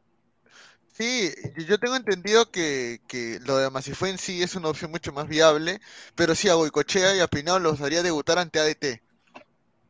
Sí, 1.00 1.32
yo 1.66 1.78
tengo 1.78 1.96
entendido 1.96 2.50
que, 2.50 3.00
que 3.08 3.40
lo 3.46 3.56
de 3.56 3.64
Amasifuen 3.64 4.18
sí 4.18 4.42
es 4.42 4.54
una 4.54 4.68
opción 4.68 4.90
mucho 4.90 5.12
más 5.12 5.26
viable, 5.26 5.80
pero 6.14 6.34
sí 6.34 6.50
a 6.50 6.54
Goicochea 6.54 7.16
y 7.16 7.20
a 7.20 7.26
Pinao 7.26 7.58
los 7.58 7.80
haría 7.80 8.02
debutar 8.02 8.36
ante 8.36 8.60
ADT. 8.60 9.00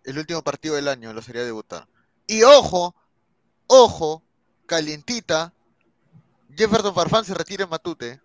El 0.05 0.19
último 0.19 0.43
partido 0.43 0.77
del 0.77 0.87
año 0.87 1.13
los 1.13 1.29
haría 1.29 1.43
debutar. 1.43 1.89
Y 2.29 2.45
ojo, 2.45 2.95
ojo, 3.67 4.23
calientita, 4.67 5.53
Jefferson 6.57 6.95
Farfán 6.95 7.25
se 7.25 7.35
retira 7.35 7.65
en 7.65 7.71
Matute. 7.71 8.21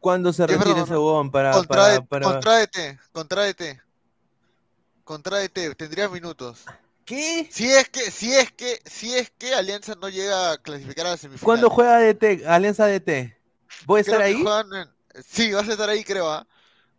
¿Cuándo 0.00 0.32
se 0.32 0.48
retira 0.48 0.80
ese 0.80 0.94
huevón 0.94 1.30
para, 1.30 1.52
Contra, 1.52 1.76
para, 1.76 1.94
E- 1.94 2.00
para- 2.02 2.32
contra 2.32 2.56
ADT, 2.56 2.98
contra 3.12 3.42
ADT. 3.42 3.80
Contra 5.04 5.36
ADT, 5.36 5.76
tendría 5.76 6.08
minutos. 6.08 6.64
¿Qué? 7.04 7.48
Si 7.50 7.70
es 7.70 7.88
que, 7.90 8.10
si 8.10 8.32
es 8.32 8.50
que, 8.52 8.80
si 8.86 9.14
es 9.14 9.30
que 9.30 9.54
Alianza 9.54 9.94
no 9.94 10.08
llega 10.08 10.52
a 10.52 10.58
clasificar 10.58 11.06
a 11.06 11.10
la 11.10 11.16
semifinal. 11.16 11.44
¿Cuándo 11.44 11.70
juega 11.70 11.98
DT, 12.00 12.46
Alianza 12.46 12.86
DT? 12.86 13.36
¿Voy 13.86 13.98
a 13.98 14.00
estar 14.00 14.22
ahí? 14.22 14.42
en- 14.42 15.22
Sí, 15.28 15.52
vas 15.52 15.68
a 15.68 15.72
estar 15.72 15.88
ahí, 15.88 16.02
creo, 16.02 16.28
¿ah? 16.30 16.46
Sí. 16.48 16.54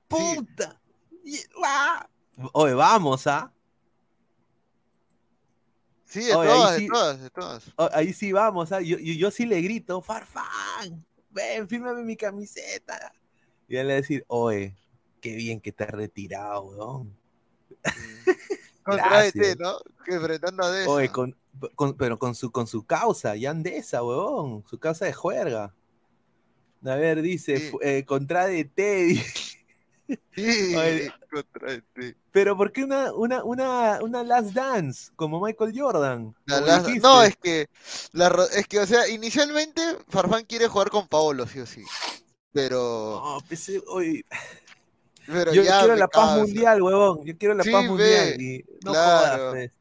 ¡Puta! 0.07 0.79
Y- 1.23 1.39
¡Ah! 1.63 2.07
Oye, 2.53 2.73
vamos, 2.73 3.25
¿ah? 3.27 3.51
Sí, 6.05 6.23
de 6.25 6.35
Oye, 6.35 6.49
ahí 6.49 6.57
todas, 6.59 6.75
sí. 6.77 6.83
de 6.83 6.89
todas, 6.89 7.21
de 7.21 7.29
todas. 7.29 7.63
Ahí 7.93 8.13
sí 8.13 8.31
vamos, 8.31 8.71
¿ah? 8.71 8.79
Yo, 8.81 8.97
yo, 8.99 9.13
yo 9.13 9.31
sí 9.31 9.45
le 9.45 9.59
grito, 9.61 10.01
Farfán, 10.01 11.03
ven, 11.31 11.67
fírmame 11.67 12.03
mi 12.03 12.15
camiseta. 12.15 13.11
Y 13.67 13.75
él 13.75 13.87
le 13.87 13.93
va 13.95 13.97
a 13.97 14.01
decir, 14.01 14.23
oye, 14.27 14.77
qué 15.19 15.35
bien 15.35 15.59
que 15.59 15.71
te 15.71 15.83
has 15.83 15.89
retirado, 15.89 16.61
weón. 16.63 17.17
Contra 18.85 19.09
Gracias. 19.09 19.47
ET, 19.47 19.59
¿no? 19.59 19.77
Que 20.05 20.13
enfrentando 20.13 20.63
a 20.63 20.71
Deza. 20.71 20.89
Oye, 20.91 21.09
con, 21.09 21.35
con- 21.73 21.95
pero 21.97 22.19
con 22.19 22.35
su, 22.35 22.51
con 22.51 22.67
su 22.67 22.85
causa, 22.85 23.35
ya 23.35 23.49
Andesa, 23.51 24.03
weón, 24.03 24.63
su 24.69 24.77
causa 24.77 25.05
de 25.05 25.13
juerga. 25.13 25.73
A 26.85 26.95
ver, 26.95 27.21
dice, 27.23 27.57
Sí. 27.71 27.77
eh, 27.81 28.05
contra 28.05 28.45
DT, 28.45 29.15
Sí, 30.35 30.75
Oye. 30.77 31.11
contra 31.31 31.73
ET. 31.73 32.15
pero 32.31 32.55
¿por 32.55 32.71
qué 32.71 32.83
una, 32.83 33.11
una, 33.11 33.43
una, 33.43 33.99
una 34.03 34.23
Last 34.23 34.51
Dance 34.51 35.11
como 35.15 35.41
Michael 35.43 35.73
Jordan? 35.75 36.35
La- 36.45 36.83
Como 36.83 36.95
no, 37.01 37.23
es 37.23 37.35
que, 37.37 37.67
la, 38.11 38.27
es 38.53 38.67
que, 38.67 38.79
o 38.79 38.85
sea, 38.85 39.07
inicialmente 39.07 39.81
Farfán 40.09 40.45
quiere 40.45 40.67
jugar 40.67 40.91
con 40.91 41.07
Paolo, 41.07 41.47
sí 41.47 41.59
o 41.59 41.65
sí. 41.65 41.83
Pero, 42.51 43.19
No, 43.23 43.39
pues, 43.47 43.67
eh, 43.69 43.81
oye, 43.87 44.23
pero 45.25 45.53
yo 45.53 45.63
ya 45.63 45.79
quiero 45.79 45.95
la 45.95 46.07
paz 46.07 46.37
mundial, 46.39 46.81
huevón. 46.81 47.25
Yo 47.25 47.37
quiero 47.37 47.53
la 47.55 47.63
Sí, 47.63 47.71
paz 47.71 47.89
ve, 47.89 47.89
mundial. 47.89 48.41
Y 48.41 48.65
no 48.81 48.91
claro. 48.91 48.97
jodas, 48.97 49.39
pues. 49.51 49.71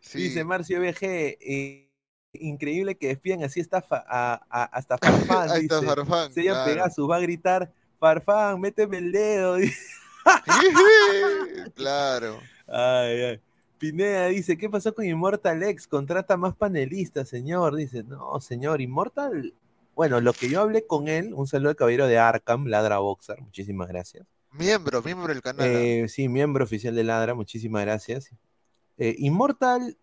Sí. 0.00 0.18
Dice 0.18 0.44
Marcio 0.44 0.80
BG, 0.80 1.38
eh, 1.40 1.90
increíble 2.34 2.96
que 2.96 3.08
despidan 3.08 3.42
así 3.44 3.60
hasta 3.60 3.82
fa- 3.82 4.04
a, 4.08 4.34
a- 4.50 4.64
hasta 4.64 4.98
Farfán, 4.98 5.50
Ahí 5.50 5.62
está 5.62 5.80
dice. 5.80 5.86
Farfán, 5.86 6.32
Se 6.32 6.42
llama 6.44 6.64
claro. 6.64 6.72
Pegasus, 6.72 7.10
va 7.10 7.16
a 7.16 7.20
gritar, 7.20 7.72
Farfán, 7.98 8.60
méteme 8.60 8.98
el 8.98 9.12
dedo. 9.12 9.54
dice. 9.56 9.76
claro. 11.74 12.40
Ay, 12.66 13.22
ay. 13.22 13.40
Pineda 13.78 14.26
dice, 14.28 14.56
¿qué 14.56 14.70
pasó 14.70 14.94
con 14.94 15.04
Immortal 15.04 15.62
X? 15.62 15.86
Contrata 15.86 16.36
más 16.36 16.54
panelistas, 16.56 17.28
señor. 17.28 17.76
Dice, 17.76 18.02
no, 18.04 18.40
señor, 18.40 18.80
Immortal. 18.80 19.54
Bueno, 19.94 20.20
lo 20.20 20.32
que 20.32 20.48
yo 20.48 20.60
hablé 20.62 20.86
con 20.86 21.08
él, 21.08 21.32
un 21.34 21.46
saludo 21.46 21.70
al 21.70 21.76
caballero 21.76 22.06
de 22.06 22.18
Arkham, 22.18 22.66
Ladra 22.66 22.98
Boxer, 22.98 23.40
muchísimas 23.40 23.88
gracias. 23.88 24.26
Miembro, 24.58 25.02
miembro 25.02 25.28
del 25.28 25.42
canal. 25.42 25.66
¿ah? 25.66 25.72
Eh, 25.72 26.08
sí, 26.08 26.28
miembro 26.28 26.64
oficial 26.64 26.94
de 26.94 27.04
Ladra, 27.04 27.34
muchísimas 27.34 27.82
gracias. 27.84 28.30
Eh, 28.98 29.14
Immortal, 29.18 29.96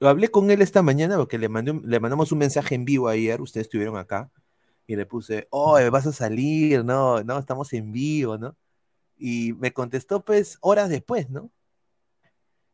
lo 0.00 0.08
hablé 0.08 0.28
con 0.28 0.50
él 0.50 0.62
esta 0.62 0.82
mañana 0.82 1.16
porque 1.16 1.38
le, 1.38 1.48
mandé 1.48 1.80
le 1.84 2.00
mandamos 2.00 2.32
un 2.32 2.38
mensaje 2.38 2.74
en 2.74 2.84
vivo 2.84 3.08
ayer, 3.08 3.40
ustedes 3.40 3.66
estuvieron 3.66 3.96
acá, 3.96 4.30
y 4.86 4.96
le 4.96 5.06
puse, 5.06 5.48
oh, 5.50 5.78
vas 5.90 6.06
a 6.06 6.12
salir, 6.12 6.84
no, 6.84 7.22
no, 7.22 7.38
estamos 7.38 7.72
en 7.72 7.92
vivo, 7.92 8.38
¿no? 8.38 8.56
Y 9.16 9.54
me 9.54 9.72
contestó 9.72 10.24
pues 10.24 10.58
horas 10.60 10.88
después, 10.88 11.30
¿no? 11.30 11.50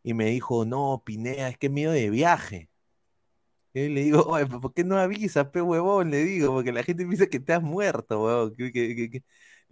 Y 0.03 0.15
me 0.15 0.27
dijo, 0.27 0.65
no, 0.65 1.03
Pinea, 1.05 1.49
es 1.49 1.59
que 1.59 1.69
medio 1.69 1.91
de 1.93 2.11
viaje. 2.11 2.69
Y 3.73 3.89
le 3.89 4.03
digo, 4.03 4.27
¿por 4.61 4.75
qué 4.75 4.83
no 4.83 4.97
avisas, 4.99 5.47
pe 5.49 5.63
huevón? 5.63 6.11
Le 6.11 6.25
digo, 6.25 6.53
porque 6.53 6.73
la 6.73 6.83
gente 6.83 7.07
piensa 7.07 7.27
que 7.27 7.39
te 7.39 7.53
has 7.53 7.63
muerto, 7.63 8.25
huevón. 8.25 8.55
que- 8.57 8.73
que- 8.73 9.11
que- 9.11 9.23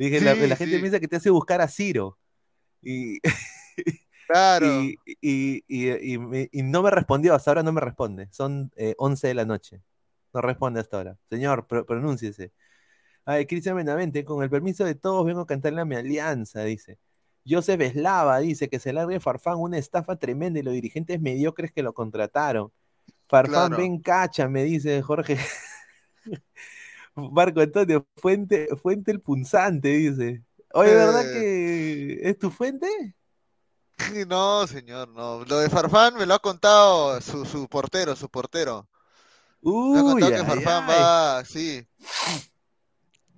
dije, 0.04 0.20
la, 0.20 0.34
Sí, 0.34 0.46
la 0.46 0.56
gente 0.56 0.74
sí. 0.76 0.80
piensa 0.80 1.00
que 1.00 1.08
te 1.08 1.16
hace 1.16 1.30
buscar 1.30 1.60
a 1.60 1.68
Ciro. 1.68 2.18
Y, 2.82 3.18
Claro. 4.28 4.66
y, 4.82 4.98
y- 5.20 5.64
y- 5.66 6.12
y 6.14 6.18
me- 6.18 6.48
y 6.52 6.62
no 6.62 6.82
me 6.82 6.90
respondió, 6.90 7.34
hasta 7.34 7.50
ahora 7.50 7.62
no 7.62 7.72
me 7.72 7.80
responde. 7.80 8.28
Son 8.30 8.70
eh, 8.76 8.94
11 8.98 9.26
de 9.28 9.34
la 9.34 9.44
noche. 9.44 9.82
No 10.34 10.40
responde 10.42 10.80
hasta 10.80 10.98
ahora. 10.98 11.16
Señor, 11.30 11.66
pro- 11.66 11.86
pronúnciese. 11.86 12.52
Ay, 13.24 13.46
Cristian 13.46 13.76
Benavente, 13.76 14.24
con 14.24 14.42
el 14.42 14.50
permiso 14.50 14.84
de 14.84 14.94
todos 14.94 15.24
vengo 15.26 15.40
a 15.42 15.46
cantarle 15.46 15.80
a 15.80 15.84
mi 15.86 15.96
alianza, 15.96 16.62
dice. 16.64 16.98
Joseph 17.46 17.80
Eslava 17.80 18.38
dice 18.40 18.68
que 18.68 18.78
se 18.78 18.92
largue 18.92 19.20
Farfán, 19.20 19.56
una 19.58 19.78
estafa 19.78 20.16
tremenda 20.16 20.60
y 20.60 20.62
los 20.62 20.74
dirigentes 20.74 21.20
mediocres 21.20 21.72
que 21.72 21.82
lo 21.82 21.94
contrataron. 21.94 22.70
Farfán, 23.28 23.68
Claro. 23.68 23.76
ven 23.78 24.00
cacha, 24.00 24.48
me 24.48 24.64
dice 24.64 25.00
Jorge. 25.02 25.38
Marco 27.32 27.60
Antonio, 27.60 28.06
fuente, 28.16 28.68
fuente 28.80 29.10
el 29.10 29.20
punzante, 29.20 29.88
dice. 29.88 30.42
Oye, 30.72 30.94
¿verdad 30.94 31.24
Eh. 31.26 31.32
que 32.20 32.28
es 32.30 32.38
tu 32.38 32.50
fuente? 32.50 32.86
No, 34.26 34.66
señor, 34.66 35.08
no. 35.08 35.44
Lo 35.44 35.58
de 35.58 35.68
Farfán 35.68 36.14
me 36.16 36.24
lo 36.26 36.34
ha 36.34 36.38
contado 36.38 37.20
su, 37.20 37.44
su 37.44 37.68
portero, 37.68 38.14
su 38.14 38.28
portero. 38.28 38.88
Me 39.60 39.98
ha 39.98 40.02
contado 40.02 40.30
que 40.32 40.44
Farfán 40.44 40.88
va, 40.88 41.44
sí. 41.44 41.86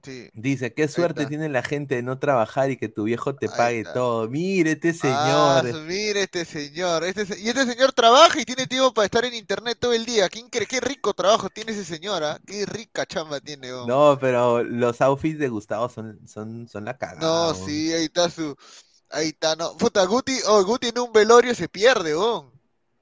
Sí. 0.03 0.31
Dice, 0.33 0.73
qué 0.75 0.87
suerte 0.89 1.27
tiene 1.27 1.49
la 1.49 1.63
gente 1.63 1.97
de 1.97 2.03
no 2.03 2.19
trabajar 2.19 2.71
y 2.71 2.77
que 2.77 2.89
tu 2.89 3.05
viejo 3.05 3.35
te 3.37 3.49
pague 3.49 3.85
todo. 3.85 4.29
Mire 4.29 4.73
este 4.73 4.95
Ah, 5.03 5.63
señor. 5.63 5.83
mire 5.87 6.23
este 6.23 6.45
señor. 6.45 7.05
Este, 7.05 7.27
se- 7.27 7.39
y 7.41 7.49
este 7.49 7.67
señor 7.67 7.93
trabaja 7.93 8.41
y 8.41 8.45
tiene 8.45 8.67
tiempo 8.67 8.95
para 8.95 9.07
estar 9.07 9.25
en 9.25 9.35
internet 9.35 9.77
todo 9.81 9.93
el 9.93 10.07
día. 10.07 10.29
¿Quién 10.29 10.49
cree? 10.49 10.67
Qué 10.67 10.81
rico 10.81 11.13
trabajo 11.15 11.49
tiene 11.51 11.73
ese 11.73 11.85
señor, 11.85 12.23
¿ah? 12.25 12.39
Qué 12.47 12.65
rica 12.67 13.07
chamba 13.07 13.41
tiene. 13.41 13.69
No, 13.71 14.17
pero 14.21 14.63
los 14.63 15.01
outfits 15.01 15.39
de 15.39 15.49
Gustavo 15.49 15.89
son, 15.89 16.27
son, 16.29 16.69
son 16.69 16.85
la 16.85 16.97
cagada. 16.97 17.21
No, 17.21 17.55
sí, 17.55 17.93
ahí 17.93 18.05
está 18.05 18.31
su. 18.31 18.57
Ahí 19.11 19.29
está, 19.29 19.57
no. 19.57 19.77
Puta, 19.77 20.05
Guti, 20.05 20.39
oh, 20.47 20.65
Guti 20.65 20.89
en 20.89 20.99
un 21.01 21.13
velorio 21.13 21.55
se 21.55 21.69
pierde, 21.69 22.17
weón. 22.17 22.53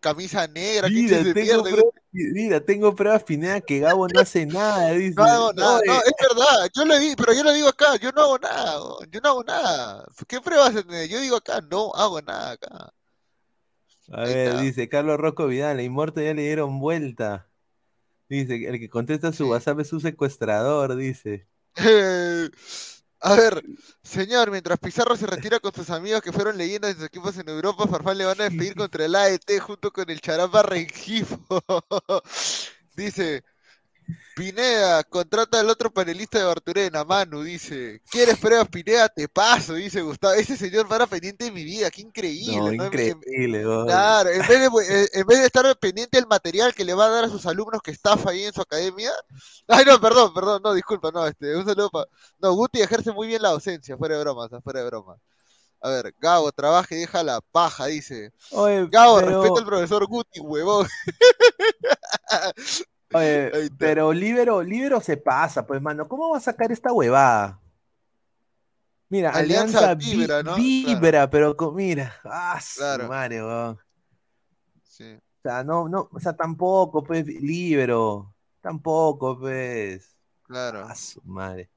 Camisa 0.01 0.47
negra, 0.47 0.91
¿quién 0.91 1.05
Mira, 1.07 1.23
se 1.25 1.35
tengo 1.35 1.63
pierde? 1.63 1.83
Mira, 2.13 2.61
tengo 2.65 2.95
pruebas 2.95 3.23
Pineda 3.25 3.61
que 3.61 3.81
Gabo 3.81 4.09
no 4.09 4.21
hace 4.21 4.47
nada, 4.47 4.93
dice. 4.93 5.15
No 5.17 5.25
hago 5.25 5.53
nada, 5.53 5.81
no, 5.85 5.95
es 5.95 6.13
verdad, 6.21 6.71
yo 6.75 6.85
lo 6.85 6.99
digo, 6.99 7.15
pero 7.17 7.33
yo 7.35 7.45
lo 7.45 7.53
digo 7.53 7.69
acá, 7.69 7.97
yo 7.97 8.11
no 8.13 8.23
hago 8.23 8.39
nada, 8.39 8.81
yo 9.11 9.21
no 9.21 9.29
hago 9.29 9.45
nada. 9.45 10.07
¿Qué 10.27 10.41
pruebas 10.41 10.75
tenés? 10.75 11.09
Yo 11.09 11.21
digo 11.21 11.37
acá, 11.37 11.61
no 11.61 11.93
hago 11.95 12.21
nada 12.23 12.53
acá. 12.53 12.93
A 14.11 14.23
Ahí 14.23 14.35
ver, 14.35 14.49
está. 14.49 14.61
dice 14.63 14.89
Carlos 14.89 15.19
Rocco 15.19 15.47
Vidal, 15.47 15.77
la 15.77 15.83
Inmortal 15.83 16.25
ya 16.25 16.35
le 16.35 16.43
dieron 16.43 16.81
vuelta. 16.81 17.47
Dice, 18.29 18.67
el 18.67 18.79
que 18.79 18.89
contesta 18.89 19.33
su. 19.33 19.49
WhatsApp 19.49 19.81
es 19.81 19.89
su 19.89 20.01
secuestrador, 20.01 20.97
dice. 20.97 21.47
A 23.21 23.35
ver, 23.35 23.63
señor, 24.03 24.51
mientras 24.51 24.79
Pizarro 24.79 25.17
se 25.17 25.27
retira 25.27 25.59
con 25.59 25.75
sus 25.75 25.91
amigos 25.91 26.23
que 26.23 26.33
fueron 26.33 26.57
leyendas 26.57 26.91
de 26.91 26.95
sus 26.97 27.07
equipos 27.07 27.37
en 27.37 27.49
Europa, 27.49 27.87
Farfán 27.89 28.17
le 28.17 28.25
van 28.25 28.41
a 28.41 28.45
despedir 28.45 28.75
contra 28.77 29.05
el 29.05 29.15
AET 29.15 29.59
junto 29.61 29.91
con 29.93 30.09
el 30.09 30.21
Charapa 30.21 30.63
Rengifo. 30.63 31.39
Dice, 32.97 33.45
Pineda, 34.35 35.03
contrata 35.05 35.61
al 35.61 35.69
otro 35.69 35.91
panelista 35.91 36.39
de 36.39 36.45
Barturena, 36.45 37.05
Manu, 37.05 37.43
dice. 37.43 38.01
¿Quieres 38.11 38.39
pruebas, 38.39 38.69
Pineda? 38.69 39.09
Te 39.09 39.29
paso, 39.29 39.75
dice 39.75 40.01
Gustavo. 40.01 40.35
Ese 40.35 40.57
señor 40.57 40.87
para 40.87 41.07
pendiente 41.07 41.47
de 41.47 41.51
mi 41.51 41.65
vida, 41.65 41.91
qué 41.91 42.03
increíble. 42.03 42.57
No, 42.57 42.73
¿no? 42.73 42.87
increíble. 42.87 43.63
Claro, 43.87 44.31
en 44.31 44.47
vez, 44.47 44.49
de, 44.49 44.67
eh, 44.67 45.09
en 45.13 45.27
vez 45.27 45.41
de 45.41 45.47
estar 45.47 45.79
pendiente 45.79 46.19
del 46.19 46.27
material 46.27 46.73
que 46.73 46.85
le 46.85 46.95
va 46.95 47.07
a 47.07 47.11
dar 47.11 47.25
a 47.25 47.29
sus 47.29 47.47
alumnos 47.47 47.83
que 47.83 47.91
estafa 47.91 48.31
ahí 48.31 48.45
en 48.45 48.53
su 48.53 48.61
academia. 48.61 49.11
Ay, 49.67 49.85
no, 49.85 50.01
perdón, 50.01 50.33
perdón, 50.33 50.63
no, 50.63 50.73
disculpa, 50.73 51.11
no, 51.11 51.27
este, 51.27 51.57
un 51.57 51.67
saludo 51.67 51.91
para. 51.91 52.07
No, 52.39 52.53
Guti 52.53 52.81
ejerce 52.81 53.13
muy 53.13 53.27
bien 53.27 53.43
la 53.43 53.51
docencia, 53.51 53.97
fuera 53.97 54.17
de 54.17 54.23
bromas, 54.23 54.51
fuera 54.63 54.81
de 54.81 54.87
bromas. 54.87 55.19
A 55.81 55.91
ver, 55.91 56.15
Gabo, 56.19 56.51
trabaja 56.53 56.95
y 56.95 56.99
deja 56.99 57.23
la 57.23 57.41
paja, 57.41 57.87
dice. 57.87 58.33
Oye, 58.51 58.87
Gabo, 58.89 59.19
pero- 59.19 59.43
respeta 59.43 59.61
al 59.61 59.67
profesor 59.67 60.07
Guti, 60.07 60.41
huevón. 60.41 60.87
Oye, 63.13 63.51
pero 63.79 64.13
Libero, 64.13 64.63
Libero 64.63 65.01
se 65.01 65.17
pasa, 65.17 65.67
pues, 65.67 65.81
mano. 65.81 66.07
¿Cómo 66.09 66.31
va 66.31 66.39
a 66.39 66.41
sacar 66.41 66.71
esta 66.73 66.93
huevada? 66.93 67.61
Mira, 69.11 69.31
Alianza 69.31 69.91
Alianza, 69.91 69.95
vi- 69.95 70.17
vibra, 70.19 70.43
¿no? 70.43 70.57
vibra, 70.57 71.31
pero 71.31 71.57
con- 71.57 71.75
mira, 71.75 72.15
ah, 72.25 72.61
Claro. 72.77 73.09
madre, 73.09 73.43
weón. 73.43 73.79
Sí. 74.83 75.15
O 75.15 75.41
sea, 75.43 75.65
no, 75.65 75.89
no, 75.89 76.09
o 76.13 76.21
sea, 76.21 76.35
tampoco, 76.37 77.03
pues, 77.03 77.27
Libero. 77.27 78.35
Tampoco, 78.61 79.39
pues. 79.39 80.15
Claro. 80.43 80.85
Ah, 80.87 80.95
su 80.95 81.23
madre. 81.25 81.71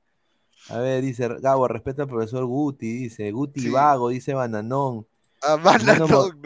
A 0.69 0.77
ver, 0.79 1.01
dice 1.01 1.27
Gabo, 1.39 1.67
respeta 1.67 2.03
al 2.03 2.07
profesor 2.09 2.45
Guti, 2.45 2.91
dice 2.91 3.31
Guti 3.31 3.61
Sí. 3.61 3.69
Vago, 3.69 4.09
dice 4.09 4.33
Bananón. 4.33 5.07
Ah, 5.41 5.55
Bananón, 5.55 6.41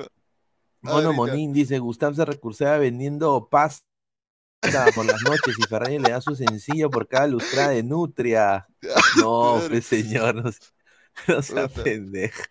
Mono. 0.81 1.13
Monín 1.13 1.51
dice, 1.51 1.79
Gustav 1.79 2.13
se 2.15 2.23
recursaba 2.25 2.77
vendiendo 2.77 3.47
pasta 3.49 3.85
por 4.95 5.05
las 5.05 5.21
noches 5.23 5.55
y 5.57 5.63
Ferrari 5.63 5.99
le 5.99 6.11
da 6.11 6.21
su 6.21 6.35
sencillo 6.35 6.89
por 6.89 7.07
cada 7.07 7.27
lustrada 7.27 7.69
de 7.69 7.83
nutria. 7.83 8.67
No, 9.17 9.55
Madre. 9.55 9.69
pues 9.69 9.85
señor, 9.85 10.35
no, 10.35 10.51
se- 10.51 10.59
no 11.27 11.41
sea 11.41 11.67
pendeja. 11.67 12.43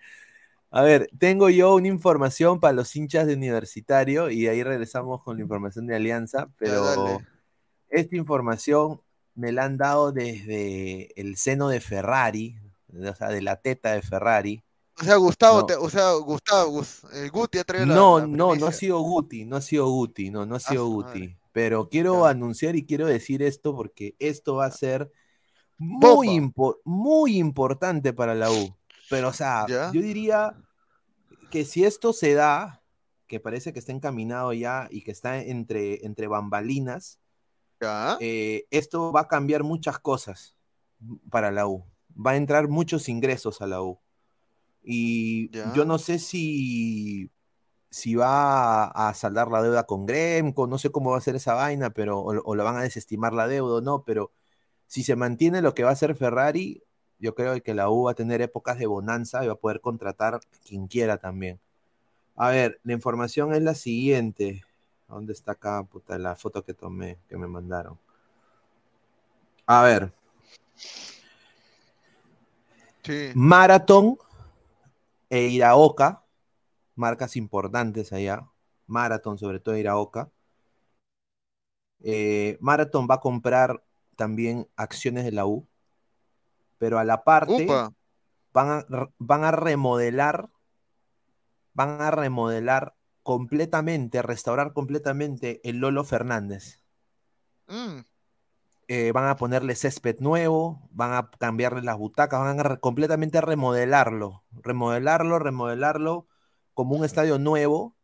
A 0.70 0.82
ver, 0.82 1.08
tengo 1.18 1.48
yo 1.50 1.74
una 1.76 1.86
información 1.88 2.58
para 2.58 2.72
los 2.72 2.94
hinchas 2.96 3.26
de 3.26 3.34
universitario 3.34 4.30
y 4.30 4.48
ahí 4.48 4.62
regresamos 4.64 5.22
con 5.22 5.36
la 5.36 5.42
información 5.42 5.86
de 5.86 5.94
Alianza, 5.94 6.48
pero 6.58 6.82
dale. 6.84 7.24
esta 7.90 8.16
información 8.16 9.00
me 9.36 9.52
la 9.52 9.64
han 9.64 9.76
dado 9.76 10.10
desde 10.10 11.08
el 11.20 11.36
seno 11.36 11.68
de 11.68 11.80
Ferrari, 11.80 12.56
o 12.92 13.14
sea, 13.14 13.28
de 13.28 13.42
la 13.42 13.56
teta 13.56 13.92
de 13.92 14.02
Ferrari. 14.02 14.64
O 15.00 15.04
sea, 15.04 15.16
Gustavo, 15.16 15.60
No. 15.60 15.66
te- 15.66 15.74
o 15.76 15.90
sea, 15.90 16.12
Gustavo, 16.14 16.70
Gus- 16.70 17.04
Guti 17.32 17.58
ha 17.58 17.64
traído 17.64 17.86
la, 17.86 17.94
No, 17.94 18.18
la 18.20 18.26
no, 18.26 18.36
no 18.36 18.44
ha 18.46 18.50
primicia. 18.54 18.72
sido 18.72 18.98
Guti, 19.00 19.44
no 19.44 19.56
ha 19.56 19.60
sido 19.60 19.88
Guti, 19.88 20.30
no, 20.30 20.44
no 20.46 20.56
ha 20.56 20.60
sido 20.60 20.84
su 20.86 20.92
Guti. 20.92 21.18
madre. 21.20 21.38
Pero 21.54 21.88
quiero 21.88 22.26
anunciar 22.26 22.74
y 22.74 22.84
quiero 22.84 23.06
decir 23.06 23.40
esto 23.40 23.76
porque 23.76 24.16
esto 24.18 24.56
va 24.56 24.66
a 24.66 24.72
ser 24.72 25.12
Bomba. 25.78 26.16
muy, 26.16 26.28
impo- 26.30 26.78
muy 26.84 27.38
importante 27.38 28.12
para 28.12 28.34
la 28.34 28.50
U. 28.50 28.74
Pero, 29.08 29.28
o 29.28 29.32
sea, 29.32 29.64
Ya. 29.68 29.92
yo 29.92 30.02
diría 30.02 30.56
que 31.52 31.64
si 31.64 31.84
esto 31.84 32.12
se 32.12 32.34
da, 32.34 32.82
que 33.28 33.38
parece 33.38 33.72
que 33.72 33.78
está 33.78 33.92
encaminado 33.92 34.52
ya 34.52 34.88
y 34.90 35.02
que 35.04 35.12
está 35.12 35.40
entre, 35.40 36.04
entre 36.04 36.26
bambalinas, 36.26 37.20
Ya. 37.80 38.16
eh, 38.18 38.66
esto 38.72 39.12
va 39.12 39.20
a 39.20 39.28
cambiar 39.28 39.62
muchas 39.62 40.00
cosas 40.00 40.56
para 41.30 41.52
la 41.52 41.68
U. 41.68 41.84
Va 42.14 42.32
a 42.32 42.36
entrar 42.36 42.66
muchos 42.66 43.08
ingresos 43.08 43.62
a 43.62 43.68
la 43.68 43.80
U. 43.80 44.00
Y 44.82 45.50
Ya. 45.50 45.72
yo 45.72 45.84
no 45.84 45.98
sé 45.98 46.18
si, 46.18 47.30
si 47.94 48.16
va 48.16 48.86
a, 48.86 49.08
a 49.08 49.14
saldar 49.14 49.48
la 49.48 49.62
deuda 49.62 49.84
con 49.84 50.04
Gremco, 50.04 50.66
no 50.66 50.78
sé 50.78 50.90
cómo 50.90 51.12
va 51.12 51.18
a 51.18 51.20
ser 51.20 51.36
esa 51.36 51.54
vaina, 51.54 51.90
pero 51.90 52.18
o, 52.18 52.42
o 52.44 52.54
la 52.56 52.64
van 52.64 52.76
a 52.76 52.82
desestimar 52.82 53.32
la 53.32 53.46
deuda 53.46 53.76
o 53.76 53.80
no, 53.80 54.02
pero 54.02 54.32
si 54.88 55.04
se 55.04 55.14
mantiene 55.14 55.62
lo 55.62 55.74
que 55.74 55.84
va 55.84 55.90
a 55.90 55.92
hacer 55.92 56.16
Ferrari, 56.16 56.82
yo 57.20 57.36
creo 57.36 57.62
que 57.62 57.72
la 57.72 57.88
U 57.90 58.04
va 58.06 58.10
a 58.10 58.14
tener 58.14 58.42
épocas 58.42 58.80
de 58.80 58.86
bonanza 58.86 59.44
y 59.44 59.46
va 59.46 59.52
a 59.52 59.56
poder 59.56 59.80
contratar 59.80 60.40
quien 60.66 60.88
quiera 60.88 61.18
también. 61.18 61.60
A 62.34 62.48
ver, 62.50 62.80
la 62.82 62.94
información 62.94 63.54
es 63.54 63.62
la 63.62 63.74
siguiente. 63.74 64.64
¿Dónde 65.08 65.32
está 65.32 65.52
acá, 65.52 65.84
puta, 65.84 66.18
la 66.18 66.34
foto 66.34 66.64
que 66.64 66.74
tomé, 66.74 67.18
que 67.28 67.36
me 67.36 67.46
mandaron? 67.46 67.96
A 69.66 69.84
ver, 69.84 70.12
Sí. 73.04 73.30
Marathon 73.34 74.16
e 75.28 75.46
Iraoka, 75.48 76.23
marcas 76.94 77.36
importantes 77.36 78.12
allá. 78.12 78.48
Marathon, 78.86 79.38
sobre 79.38 79.60
todo 79.60 79.76
Iraoka. 79.76 80.30
Eh, 82.00 82.58
Marathon 82.60 83.06
va 83.10 83.16
a 83.16 83.20
comprar 83.20 83.82
también 84.16 84.68
acciones 84.76 85.24
de 85.24 85.32
la 85.32 85.46
U, 85.46 85.66
pero 86.78 86.98
a 86.98 87.04
la 87.04 87.24
parte 87.24 87.66
van 88.52 88.70
a, 88.70 88.86
van 89.18 89.44
a 89.44 89.50
remodelar, 89.52 90.50
van 91.72 92.00
a 92.02 92.10
remodelar 92.10 92.94
completamente, 93.22 94.22
restaurar 94.22 94.72
completamente 94.72 95.60
el 95.68 95.78
Lolo 95.78 96.04
Fernández. 96.04 96.80
Mm, 97.68 98.00
Eh, 98.86 99.12
van 99.12 99.28
a 99.28 99.36
ponerle 99.36 99.74
césped 99.76 100.20
nuevo, 100.20 100.86
van 100.92 101.14
a 101.14 101.30
cambiarle 101.38 101.80
las 101.82 101.96
butacas, 101.96 102.38
van 102.40 102.60
a 102.60 102.62
re- 102.62 102.80
completamente 102.80 103.40
remodelarlo, 103.40 104.44
remodelarlo, 104.52 105.38
remodelarlo 105.38 106.28
como 106.74 106.96
un 106.96 107.04
estadio 107.04 107.38
nuevo 107.38 107.94